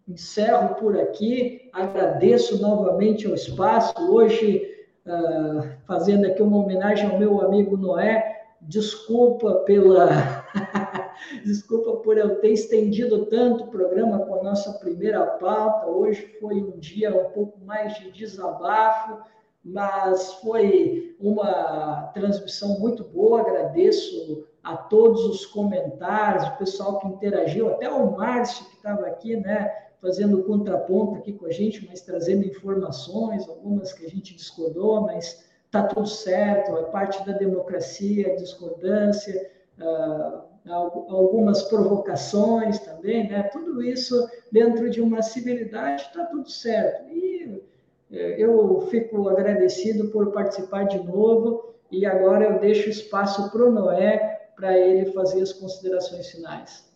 encerro 0.09 0.75
por 0.77 0.99
aqui, 0.99 1.69
agradeço 1.73 2.61
novamente 2.61 3.27
o 3.27 3.35
espaço, 3.35 3.95
hoje 4.13 4.87
uh, 5.07 5.69
fazendo 5.87 6.27
aqui 6.27 6.43
uma 6.43 6.59
homenagem 6.59 7.11
ao 7.11 7.19
meu 7.19 7.41
amigo 7.41 7.77
Noé, 7.77 8.37
Desculpa 8.61 9.55
pela 9.61 10.45
desculpa 11.45 11.99
por 11.99 12.19
eu 12.19 12.41
ter 12.41 12.53
estendido 12.53 13.27
tanto 13.27 13.65
o 13.65 13.69
programa 13.69 14.21
com 14.21 14.35
a 14.41 14.43
nossa 14.43 14.73
primeira 14.79 15.25
pauta. 15.25 15.87
Hoje 15.87 16.37
foi 16.41 16.55
um 16.57 16.79
dia 16.79 17.15
um 17.15 17.31
pouco 17.31 17.61
mais 17.65 17.95
de 17.97 18.11
desabafo, 18.11 19.19
mas 19.65 20.33
foi 20.35 21.15
uma 21.21 22.11
transmissão 22.15 22.81
muito 22.81 23.05
boa. 23.05 23.41
Agradeço 23.41 24.49
a 24.67 24.77
todos 24.77 25.25
os 25.27 25.47
comentários, 25.47 26.49
o 26.49 26.57
pessoal 26.57 26.99
que 26.99 27.07
interagiu, 27.07 27.69
até 27.69 27.89
o 27.89 28.17
Márcio 28.17 28.67
que 28.67 28.75
estava 28.75 29.07
aqui, 29.07 29.37
né, 29.37 29.73
fazendo 30.03 30.43
contraponto 30.43 31.15
aqui 31.15 31.33
com 31.33 31.47
a 31.47 31.53
gente, 31.53 31.87
mas 31.89 32.01
trazendo 32.01 32.45
informações, 32.45 33.49
algumas 33.49 33.93
que 33.93 34.05
a 34.05 34.09
gente 34.09 34.35
discordou, 34.35 35.03
mas 35.03 35.47
está 35.67 35.85
tudo 35.85 36.09
certo, 36.09 36.77
é 36.79 36.83
parte 36.83 37.25
da 37.25 37.33
democracia, 37.33 38.35
discordância, 38.35 39.51
uh, 39.79 40.43
algumas 40.69 41.63
provocações 41.63 42.81
também, 42.81 43.29
né? 43.29 43.45
Tudo 43.45 43.81
isso 43.85 44.29
dentro 44.51 44.91
de 44.91 45.01
uma 45.01 45.23
civilidade 45.23 46.03
está 46.03 46.25
tudo 46.25 46.51
certo. 46.51 47.09
E 47.09 47.63
é, 48.11 48.43
eu 48.43 48.81
fico 48.91 49.29
agradecido 49.29 50.09
por 50.09 50.33
participar 50.33 50.89
de 50.89 50.99
novo 50.99 51.73
e 51.89 52.05
agora 52.05 52.47
eu 52.47 52.59
deixo 52.59 52.91
espaço 52.91 53.49
para 53.53 53.65
o 53.65 53.71
Noé 53.71 54.36
para 54.57 54.77
ele 54.77 55.13
fazer 55.13 55.43
as 55.43 55.53
considerações 55.53 56.31
finais. 56.31 56.91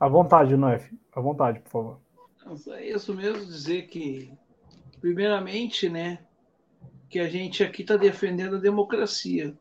À 0.00 0.08
vontade, 0.08 0.56
Noé. 0.56 0.90
À 1.12 1.20
vontade, 1.20 1.60
por 1.60 1.70
favor. 1.70 2.00
É 2.72 2.88
isso 2.88 3.14
mesmo, 3.14 3.44
dizer 3.44 3.86
que, 3.86 4.32
primeiramente, 5.00 5.88
né, 5.88 6.18
que 7.08 7.18
a 7.20 7.28
gente 7.28 7.62
aqui 7.62 7.82
está 7.82 7.96
defendendo 7.96 8.56
a 8.56 8.60
democracia. 8.60 9.54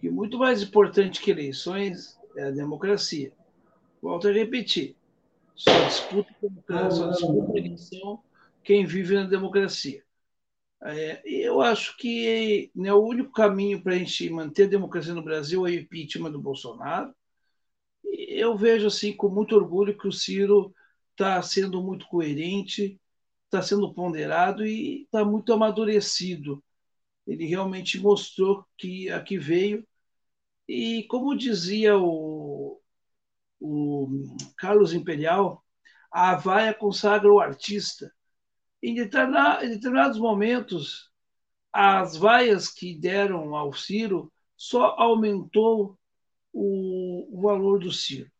E 0.00 0.08
muito 0.08 0.38
mais 0.38 0.62
importante 0.62 1.20
que 1.20 1.30
eleições 1.30 2.18
é 2.36 2.44
a 2.44 2.50
democracia. 2.50 3.32
Volto 4.00 4.28
a 4.28 4.32
repetir: 4.32 4.96
só 5.54 5.70
disputa, 5.84 6.32
só 6.90 7.10
disputa 7.10 7.58
eleição 7.58 8.20
quem 8.62 8.84
vive 8.84 9.14
na 9.14 9.24
democracia. 9.24 10.02
É, 10.84 11.22
eu 11.24 11.60
acho 11.60 11.96
que 11.96 12.70
né, 12.74 12.92
o 12.92 13.04
único 13.04 13.32
caminho 13.32 13.82
para 13.82 13.94
a 13.94 13.98
gente 13.98 14.28
manter 14.30 14.64
a 14.64 14.70
democracia 14.70 15.14
no 15.14 15.22
Brasil 15.22 15.66
é 15.66 15.70
o 15.70 15.74
impeachment 15.74 16.32
do 16.32 16.40
Bolsonaro. 16.40 17.14
Eu 18.04 18.56
vejo 18.56 18.86
assim 18.88 19.14
com 19.16 19.28
muito 19.28 19.54
orgulho 19.56 19.96
que 19.96 20.08
o 20.08 20.12
Ciro 20.12 20.74
está 21.12 21.40
sendo 21.42 21.82
muito 21.82 22.06
coerente, 22.08 23.00
está 23.44 23.62
sendo 23.62 23.92
ponderado 23.94 24.66
e 24.66 25.02
está 25.04 25.24
muito 25.24 25.52
amadurecido. 25.52 26.62
Ele 27.26 27.46
realmente 27.46 28.00
mostrou 28.00 28.66
que 28.78 29.10
aqui 29.10 29.38
veio. 29.38 29.86
E 30.68 31.04
como 31.04 31.36
dizia 31.36 31.96
o, 31.98 32.80
o 33.60 34.36
Carlos 34.58 34.92
Imperial, 34.94 35.64
a 36.10 36.36
vaia 36.36 36.74
consagra 36.74 37.32
o 37.32 37.40
artista. 37.40 38.12
Em 38.82 38.94
determinados 38.94 40.18
momentos, 40.18 41.10
as 41.72 42.16
vaias 42.16 42.68
que 42.68 42.98
deram 42.98 43.54
ao 43.54 43.72
Ciro 43.72 44.32
só 44.56 44.96
aumentou 44.98 45.98
o, 46.52 47.40
valor 47.40 47.78
do 47.78 47.90
Ciro. 47.90 48.30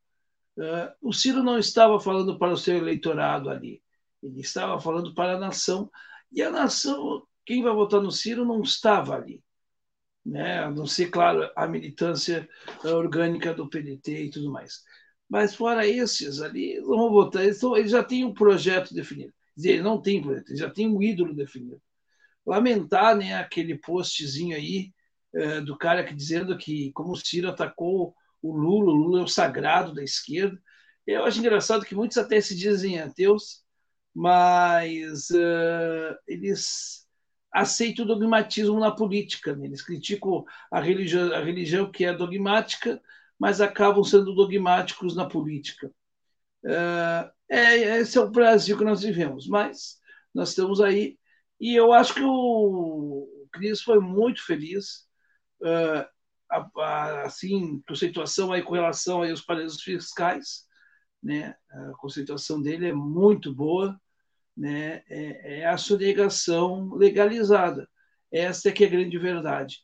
Uh, 0.56 0.92
o 1.00 1.12
Ciro 1.12 1.42
não 1.42 1.58
estava 1.58 1.98
falando 1.98 2.38
para 2.38 2.52
o 2.52 2.56
seu 2.58 2.76
eleitorado 2.76 3.48
ali, 3.48 3.82
ele 4.22 4.40
estava 4.40 4.78
falando 4.80 5.14
para 5.14 5.34
a 5.36 5.40
nação. 5.40 5.90
E 6.30 6.42
a 6.42 6.50
nação, 6.50 7.26
quem 7.44 7.62
vai 7.62 7.72
votar 7.72 8.00
no 8.00 8.12
Ciro, 8.12 8.44
não 8.44 8.62
estava 8.62 9.14
ali. 9.14 9.42
Né? 10.24 10.60
A 10.60 10.70
não 10.70 10.86
ser, 10.86 11.10
claro, 11.10 11.50
a 11.56 11.66
militância 11.66 12.48
orgânica 12.84 13.54
do 13.54 13.68
PDT 13.68 14.24
e 14.24 14.30
tudo 14.30 14.52
mais. 14.52 14.82
Mas 15.28 15.54
fora 15.54 15.86
esses 15.86 16.40
ali, 16.40 16.80
vão 16.80 17.10
votar, 17.10 17.42
eles, 17.42 17.62
eles 17.62 17.90
já 17.90 18.04
têm 18.04 18.24
um 18.24 18.34
projeto 18.34 18.94
definido. 18.94 19.32
Dizer, 19.56 19.72
ele 19.72 19.82
não 19.82 20.00
tem 20.00 20.22
projeto, 20.22 20.50
ele 20.50 20.58
já 20.58 20.70
tem 20.70 20.88
um 20.88 21.02
ídolo 21.02 21.34
definido. 21.34 21.80
Lamentar 22.44 23.16
né, 23.16 23.34
aquele 23.34 23.78
postzinho 23.78 24.56
aí 24.56 24.92
uh, 25.34 25.64
do 25.64 25.76
cara 25.76 26.04
que 26.04 26.14
dizendo 26.14 26.56
que 26.56 26.90
como 26.92 27.12
o 27.12 27.16
Ciro 27.16 27.48
atacou 27.48 28.14
o 28.40 28.56
Lula, 28.56 28.92
o 28.92 28.96
Lula 28.96 29.20
é 29.20 29.22
o 29.22 29.28
sagrado 29.28 29.94
da 29.94 30.02
esquerda. 30.02 30.60
Eu 31.06 31.24
acho 31.24 31.38
engraçado 31.38 31.84
que 31.84 31.94
muitos 31.94 32.18
até 32.18 32.40
se 32.40 32.56
dizem 32.56 33.00
ateus, 33.00 33.62
mas 34.14 35.30
uh, 35.30 36.16
eles 36.26 37.06
aceitam 37.52 38.04
o 38.04 38.08
dogmatismo 38.08 38.80
na 38.80 38.90
política. 38.90 39.54
Né? 39.54 39.66
Eles 39.66 39.82
criticam 39.82 40.44
a 40.70 40.80
religião, 40.80 41.32
a 41.32 41.40
religião 41.40 41.90
que 41.90 42.04
é 42.04 42.12
dogmática, 42.12 43.00
mas 43.38 43.60
acabam 43.60 44.02
sendo 44.04 44.34
dogmáticos 44.34 45.14
na 45.14 45.26
política. 45.26 45.90
Uh, 46.64 47.30
é, 47.52 47.98
esse 48.00 48.16
é 48.16 48.20
o 48.22 48.30
Brasil 48.30 48.78
que 48.78 48.84
nós 48.84 49.02
vivemos, 49.02 49.46
mas 49.46 49.98
nós 50.34 50.50
estamos 50.50 50.80
aí. 50.80 51.18
E 51.60 51.74
eu 51.76 51.92
acho 51.92 52.14
que 52.14 52.22
o 52.24 53.48
Cris 53.52 53.82
foi 53.82 54.00
muito 54.00 54.44
feliz. 54.44 55.06
Uh, 55.60 56.04
a, 56.50 56.70
a, 56.78 57.22
assim, 57.26 57.82
conceituação 57.86 58.52
aí 58.52 58.62
com 58.62 58.72
relação 58.72 59.22
aí 59.22 59.30
aos 59.30 59.42
paraísos 59.42 59.82
fiscais, 59.82 60.66
né? 61.22 61.54
A 61.70 61.92
conceituação 61.98 62.60
dele 62.60 62.88
é 62.88 62.92
muito 62.94 63.54
boa, 63.54 64.00
né? 64.56 65.02
É, 65.08 65.60
é 65.60 65.66
a 65.66 65.76
sonegação 65.76 66.94
legalizada. 66.94 67.86
Essa 68.30 68.70
é 68.70 68.72
que 68.72 68.84
é 68.84 68.86
a 68.86 68.90
grande 68.90 69.18
verdade. 69.18 69.78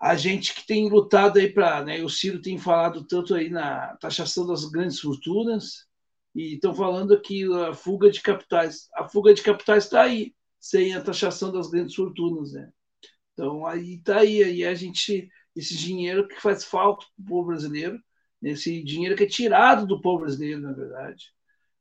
A 0.00 0.14
gente 0.14 0.54
que 0.54 0.64
tem 0.66 0.88
lutado 0.88 1.38
aí 1.38 1.52
para, 1.52 1.84
né? 1.84 2.02
O 2.02 2.08
Ciro 2.08 2.40
tem 2.40 2.58
falado 2.58 3.04
tanto 3.04 3.34
aí 3.34 3.50
na 3.50 3.96
taxação 3.96 4.46
das 4.46 4.64
grandes 4.66 5.00
fortunas 5.00 5.92
e 6.34 6.54
estão 6.54 6.74
falando 6.74 7.14
aqui 7.14 7.44
a 7.52 7.72
fuga 7.72 8.10
de 8.10 8.20
capitais. 8.20 8.88
A 8.94 9.08
fuga 9.08 9.32
de 9.32 9.42
capitais 9.42 9.84
está 9.84 10.02
aí, 10.02 10.34
sem 10.58 10.94
a 10.94 11.02
taxação 11.02 11.52
das 11.52 11.68
grandes 11.68 11.94
fortunas, 11.94 12.52
né? 12.52 12.70
Então 13.32 13.66
aí 13.66 13.94
está 13.94 14.20
aí, 14.20 14.42
aí 14.42 14.64
a 14.64 14.74
gente 14.74 15.28
esse 15.54 15.76
dinheiro 15.76 16.26
que 16.26 16.40
faz 16.40 16.64
falta 16.64 17.06
para 17.14 17.24
o 17.24 17.28
povo 17.28 17.48
brasileiro, 17.48 18.00
esse 18.42 18.82
dinheiro 18.82 19.16
que 19.16 19.24
é 19.24 19.26
tirado 19.26 19.86
do 19.86 20.00
povo 20.00 20.22
brasileiro, 20.22 20.60
na 20.60 20.72
verdade, 20.72 21.32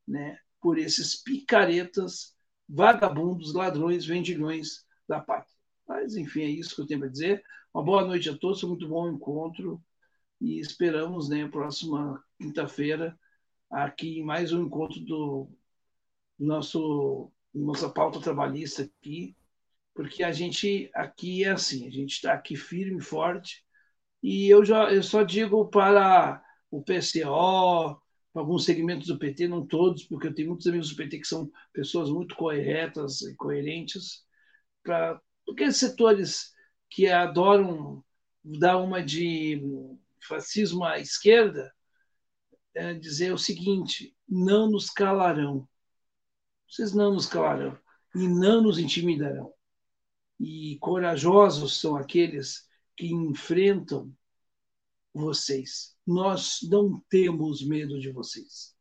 né, 0.08 0.38
por 0.62 0.78
esses 0.78 1.22
picaretas, 1.22 2.36
vagabundos, 2.70 3.54
ladrões, 3.54 4.06
vendilhões 4.06 4.86
da 5.08 5.20
pátria. 5.20 5.58
Mas, 5.88 6.16
enfim, 6.16 6.42
é 6.44 6.50
isso 6.50 6.76
que 6.76 6.82
eu 6.82 6.88
tenho 6.88 7.02
para 7.02 7.10
dizer. 7.10 7.44
Uma 7.74 7.84
boa 7.84 8.06
noite 8.06 8.30
a 8.30 8.38
todos, 8.38 8.64
muito 8.64 8.88
bom 8.88 9.10
encontro 9.10 9.84
e 10.40 10.60
esperamos, 10.60 11.28
né, 11.28 11.48
próxima 11.48 12.24
quinta-feira, 12.40 13.18
aqui 13.74 14.20
em 14.20 14.24
mais 14.24 14.54
um 14.54 14.64
encontro 14.64 15.00
do 15.02 15.50
nosso 16.40 17.32
nossa 17.54 17.90
pauta 17.90 18.20
trabalhista 18.20 18.84
aqui, 18.84 19.36
porque 19.94 20.24
a 20.24 20.32
gente 20.32 20.90
aqui 20.94 21.44
é 21.44 21.50
assim, 21.50 21.88
a 21.88 21.92
gente 21.92 22.14
está 22.14 22.34
aqui 22.34 22.56
firme, 22.56 23.02
forte, 23.02 23.64
e 24.22 24.50
eu 24.50 24.64
já 24.66 24.92
eu 24.92 25.04
só 25.04 25.24
digo 25.24 25.68
para 25.70 26.44
o 26.72 26.84
PCO, 26.84 28.02
para 28.32 28.42
alguns 28.42 28.66
segmentos 28.66 29.08
do 29.08 29.20
PT, 29.20 29.48
não 29.48 29.66
todos, 29.66 30.04
porque 30.06 30.28
eu 30.28 30.34
tenho 30.34 30.50
muitos 30.50 30.68
amigos 30.68 30.90
do 30.90 30.96
PT 30.96 31.20
que 31.20 31.28
são 31.28 31.52
pessoas 31.72 32.10
muito 32.10 32.36
corretas 32.36 33.22
e 33.22 33.36
coerentes, 33.36 34.24
para 34.84 35.20
aqueles 35.50 35.78
setores 35.78 36.54
que 36.90 37.08
adoram 37.08 38.04
dar 38.44 38.78
uma 38.78 39.04
de 39.04 39.62
fascismo 40.28 40.84
à 40.84 41.00
esquerda, 41.00 41.72
é 42.76 42.94
dizer 42.94 43.34
o 43.34 43.38
seguinte: 43.38 44.16
não 44.28 44.70
nos 44.70 44.90
calarão. 44.90 45.68
Vocês 46.68 46.94
não 46.94 47.14
nos 47.14 47.26
calarão 47.26 47.78
e 48.16 48.28
não 48.28 48.62
nos 48.62 48.80
intimidarão 48.80 49.54
e 50.40 50.78
corajosos 50.80 51.80
são 51.80 51.96
aqueles 51.96 52.68
que 52.98 53.08
enfrentam 53.08 54.12
vocês. 55.14 55.96
Nós 56.06 56.60
não 56.70 57.02
temos 57.10 57.66
medo 57.66 58.00
de 58.00 58.12
vocês. 58.12 58.76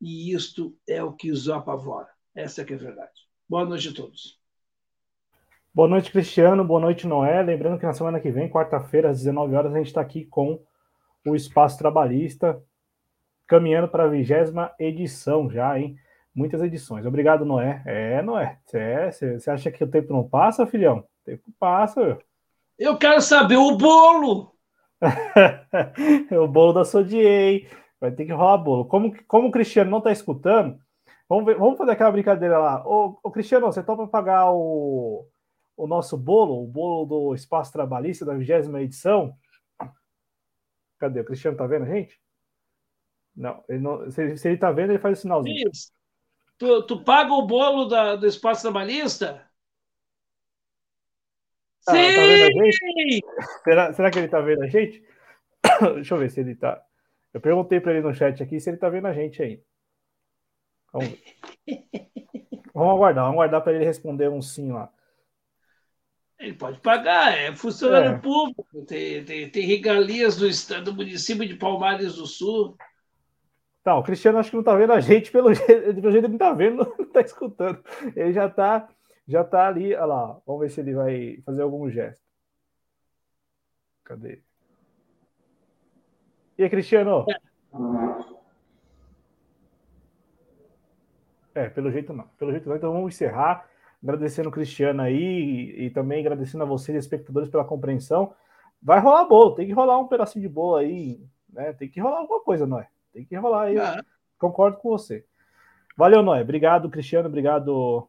E 0.00 0.32
isto 0.34 0.76
é 0.88 1.02
o 1.02 1.12
que 1.12 1.30
os 1.30 1.48
apavora. 1.48 2.08
Essa 2.34 2.62
é 2.62 2.64
a 2.64 2.78
verdade. 2.78 3.28
Boa 3.48 3.64
noite 3.64 3.88
a 3.88 3.94
todos. 3.94 4.38
Boa 5.74 5.88
noite, 5.88 6.10
Cristiano. 6.10 6.64
Boa 6.64 6.80
noite, 6.80 7.06
Noé. 7.06 7.42
Lembrando 7.42 7.78
que 7.78 7.86
na 7.86 7.92
semana 7.92 8.20
que 8.20 8.30
vem, 8.30 8.48
quarta-feira, 8.48 9.10
às 9.10 9.18
19 9.18 9.54
horas, 9.54 9.74
a 9.74 9.78
gente 9.78 9.88
está 9.88 10.00
aqui 10.00 10.24
com 10.24 10.64
o 11.26 11.36
Espaço 11.36 11.76
Trabalhista, 11.76 12.62
caminhando 13.46 13.88
para 13.88 14.04
a 14.04 14.08
vigésima 14.08 14.72
edição 14.78 15.50
já, 15.50 15.78
hein? 15.78 15.96
muitas 16.36 16.62
edições. 16.62 17.06
Obrigado, 17.06 17.46
Noé. 17.46 17.82
É, 17.86 18.20
Noé. 18.20 18.58
Você 18.66 19.50
acha 19.50 19.70
que 19.70 19.82
o 19.82 19.90
tempo 19.90 20.12
não 20.12 20.28
passa, 20.28 20.66
filhão? 20.66 20.98
O 20.98 21.24
tempo 21.24 21.50
passa. 21.58 22.18
Eu 22.78 22.98
quero 22.98 23.22
saber 23.22 23.56
o 23.56 23.76
bolo. 23.76 24.54
o 26.30 26.46
bolo 26.46 26.74
da 26.74 26.84
Sodiei. 26.84 27.66
Vai 27.98 28.12
ter 28.12 28.26
que 28.26 28.32
rolar 28.32 28.58
bolo. 28.58 28.84
Como, 28.84 29.16
como 29.24 29.48
o 29.48 29.50
Cristiano 29.50 29.90
não 29.90 29.98
está 29.98 30.12
escutando, 30.12 30.78
vamos, 31.26 31.46
ver, 31.46 31.56
vamos 31.56 31.78
fazer 31.78 31.92
aquela 31.92 32.12
brincadeira 32.12 32.58
lá. 32.58 32.86
Ô, 32.86 33.18
ô 33.22 33.30
Cristiano, 33.30 33.64
você 33.64 33.82
topa 33.82 34.06
pagar 34.06 34.52
o, 34.52 35.26
o 35.74 35.86
nosso 35.86 36.18
bolo, 36.18 36.62
o 36.62 36.66
bolo 36.66 37.06
do 37.06 37.34
Espaço 37.34 37.72
Trabalhista 37.72 38.26
da 38.26 38.34
vigésima 38.34 38.82
edição? 38.82 39.34
Cadê? 40.98 41.20
O 41.20 41.24
Cristiano 41.24 41.56
tá 41.56 41.66
vendo 41.66 41.84
a 41.84 41.88
gente? 41.88 42.20
Não, 43.36 43.62
ele 43.68 43.80
não 43.80 44.10
se, 44.10 44.22
ele, 44.22 44.36
se 44.36 44.48
ele 44.48 44.56
tá 44.56 44.72
vendo, 44.72 44.90
ele 44.90 44.98
faz 44.98 45.18
o 45.18 45.22
sinalzinho. 45.22 45.70
Isso. 45.70 45.92
Tu, 46.58 46.82
tu 46.86 47.04
paga 47.04 47.32
o 47.32 47.46
bolo 47.46 47.84
da, 47.84 48.16
do 48.16 48.26
espaço 48.26 48.62
trabalhista? 48.62 49.46
Ah, 51.86 51.92
Sim! 51.92 52.14
Tá 52.14 52.22
vendo 52.22 52.44
a 52.44 52.70
gente? 52.70 53.26
Será, 53.62 53.92
será 53.92 54.10
que 54.10 54.18
ele 54.18 54.28
tá 54.28 54.40
vendo 54.40 54.62
a 54.62 54.66
gente? 54.66 55.04
Deixa 55.94 56.14
eu 56.14 56.18
ver 56.18 56.30
se 56.30 56.40
ele 56.40 56.54
tá. 56.54 56.82
Eu 57.34 57.40
perguntei 57.40 57.78
para 57.78 57.92
ele 57.92 58.00
no 58.00 58.14
chat 58.14 58.42
aqui 58.42 58.58
se 58.58 58.70
ele 58.70 58.78
tá 58.78 58.88
vendo 58.88 59.06
a 59.06 59.12
gente 59.12 59.42
aí. 59.42 59.62
Vamos 60.92 61.10
ver. 61.10 61.36
Vamos 62.72 62.92
aguardar, 62.92 63.24
vamos 63.24 63.36
aguardar 63.36 63.62
para 63.62 63.72
ele 63.74 63.84
responder 63.84 64.28
um 64.28 64.40
sim 64.40 64.72
lá. 64.72 64.90
Ele 66.38 66.52
pode 66.52 66.78
pagar, 66.80 67.36
é 67.36 67.54
funcionário 67.56 68.10
é. 68.10 68.18
público, 68.18 68.84
tem, 68.86 69.24
tem, 69.24 69.50
tem 69.50 69.66
regalias 69.66 70.36
do 70.36 70.46
estado 70.46 70.84
do 70.84 70.94
município 70.94 71.46
de 71.46 71.56
Palmares 71.56 72.16
do 72.16 72.26
Sul. 72.26 72.76
Tá, 73.86 73.94
o 73.96 74.02
Cristiano 74.02 74.38
acho 74.38 74.50
que 74.50 74.56
não 74.56 74.64
tá 74.64 74.74
vendo 74.74 74.92
a 74.92 74.98
gente, 74.98 75.30
pelo 75.30 75.54
jeito, 75.54 75.94
pelo 75.94 76.10
jeito 76.10 76.24
ele 76.24 76.32
não 76.32 76.38
tá 76.38 76.52
vendo, 76.52 76.92
não 76.98 77.06
tá 77.06 77.20
escutando. 77.20 77.80
Ele 78.16 78.32
já 78.32 78.50
tá, 78.50 78.88
já 79.28 79.44
tá 79.44 79.68
ali, 79.68 79.94
olha 79.94 80.04
lá, 80.04 80.40
vamos 80.44 80.62
ver 80.62 80.70
se 80.70 80.80
ele 80.80 80.92
vai 80.92 81.40
fazer 81.46 81.62
algum 81.62 81.88
gesto. 81.88 82.20
Cadê? 84.02 84.42
E 86.58 86.64
aí, 86.64 86.68
Cristiano? 86.68 87.26
É. 91.54 91.66
é, 91.66 91.68
pelo 91.68 91.92
jeito 91.92 92.12
não. 92.12 92.26
Pelo 92.36 92.50
jeito 92.50 92.68
não. 92.68 92.74
Então 92.74 92.92
vamos 92.92 93.14
encerrar 93.14 93.70
agradecendo 94.02 94.48
o 94.48 94.52
Cristiano 94.52 95.00
aí 95.00 95.76
e, 95.78 95.90
também 95.90 96.18
agradecendo 96.18 96.64
a 96.64 96.66
vocês, 96.66 96.98
espectadores, 96.98 97.48
pela 97.48 97.64
compreensão. 97.64 98.34
Vai 98.82 98.98
rolar 98.98 99.26
bolo, 99.26 99.54
tem 99.54 99.68
que 99.68 99.72
rolar 99.72 99.96
um 100.00 100.08
pedacinho 100.08 100.42
de 100.42 100.48
bolo 100.48 100.74
aí, 100.74 101.24
né? 101.48 101.72
Tem 101.72 101.88
que 101.88 102.00
rolar 102.00 102.18
alguma 102.18 102.40
coisa, 102.40 102.66
Noé. 102.66 102.88
Tem 103.16 103.24
que 103.24 103.34
rolar 103.34 103.62
aí. 103.62 103.78
Ah. 103.78 104.04
Concordo 104.38 104.76
com 104.76 104.90
você. 104.90 105.24
Valeu, 105.96 106.22
Noé. 106.22 106.42
Obrigado, 106.42 106.90
Cristiano. 106.90 107.30
Obrigado. 107.30 108.06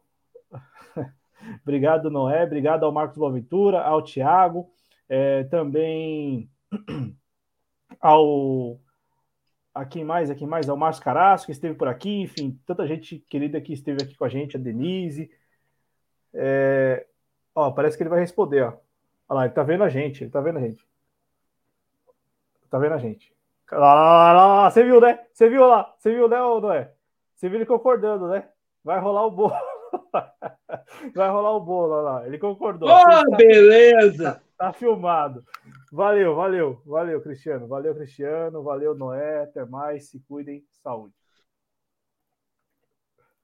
obrigado, 1.64 2.10
Noé. 2.10 2.44
Obrigado 2.44 2.84
ao 2.84 2.92
Marcos 2.92 3.16
Boaventura, 3.16 3.80
ao 3.80 4.02
Thiago, 4.02 4.70
é, 5.08 5.44
também 5.44 6.50
ao 7.98 8.78
a 9.74 9.86
quem 9.86 10.04
mais, 10.04 10.28
a 10.28 10.34
quem 10.34 10.46
mais, 10.46 10.68
ao 10.68 10.76
Márcio 10.76 11.02
Carasco, 11.02 11.46
que 11.46 11.52
esteve 11.52 11.74
por 11.74 11.88
aqui, 11.88 12.20
enfim, 12.20 12.60
tanta 12.66 12.86
gente 12.86 13.18
querida 13.30 13.60
que 13.62 13.72
esteve 13.72 14.02
aqui 14.02 14.14
com 14.14 14.24
a 14.24 14.28
gente, 14.28 14.56
a 14.56 14.60
Denise, 14.60 15.30
é... 16.34 17.06
Ó, 17.54 17.70
parece 17.70 17.96
que 17.96 18.02
ele 18.02 18.10
vai 18.10 18.20
responder, 18.20 18.62
ó. 18.62 18.76
Olha 19.28 19.38
lá, 19.38 19.44
ele 19.46 19.54
tá 19.54 19.62
vendo 19.62 19.84
a 19.84 19.88
gente, 19.88 20.24
ele 20.24 20.30
tá 20.30 20.40
vendo 20.40 20.58
a 20.58 20.62
gente. 20.62 20.84
Tá 22.68 22.78
vendo 22.78 22.94
a 22.94 22.98
gente. 22.98 23.37
Lá, 23.70 23.94
lá, 23.94 24.32
lá, 24.32 24.46
lá, 24.62 24.70
você 24.70 24.82
viu, 24.82 25.00
né? 25.00 25.18
Você 25.32 25.48
viu 25.48 25.66
lá? 25.66 25.94
Você 25.98 26.10
viu, 26.10 26.28
né, 26.28 26.40
ou 26.42 26.60
não 26.60 26.72
é? 26.72 26.92
Você 27.34 27.48
viu 27.48 27.58
ele 27.58 27.66
concordando, 27.66 28.28
né? 28.28 28.48
Vai 28.82 28.98
rolar 28.98 29.26
o 29.26 29.30
bolo. 29.30 29.52
Vai 31.14 31.28
rolar 31.28 31.52
o 31.52 31.60
bolo, 31.60 31.92
olha 31.94 32.02
lá. 32.02 32.26
Ele 32.26 32.38
concordou. 32.38 32.88
Oh, 32.88 33.30
tá, 33.30 33.36
beleza! 33.36 34.42
Tá 34.56 34.72
filmado. 34.72 35.44
Valeu, 35.92 36.34
valeu, 36.34 36.82
valeu, 36.84 37.20
Cristiano. 37.20 37.68
Valeu, 37.68 37.94
Cristiano. 37.94 38.62
Valeu, 38.62 38.94
Noé. 38.94 39.42
Até 39.42 39.64
mais. 39.64 40.10
Se 40.10 40.20
cuidem. 40.20 40.64
Saúde. 40.82 41.14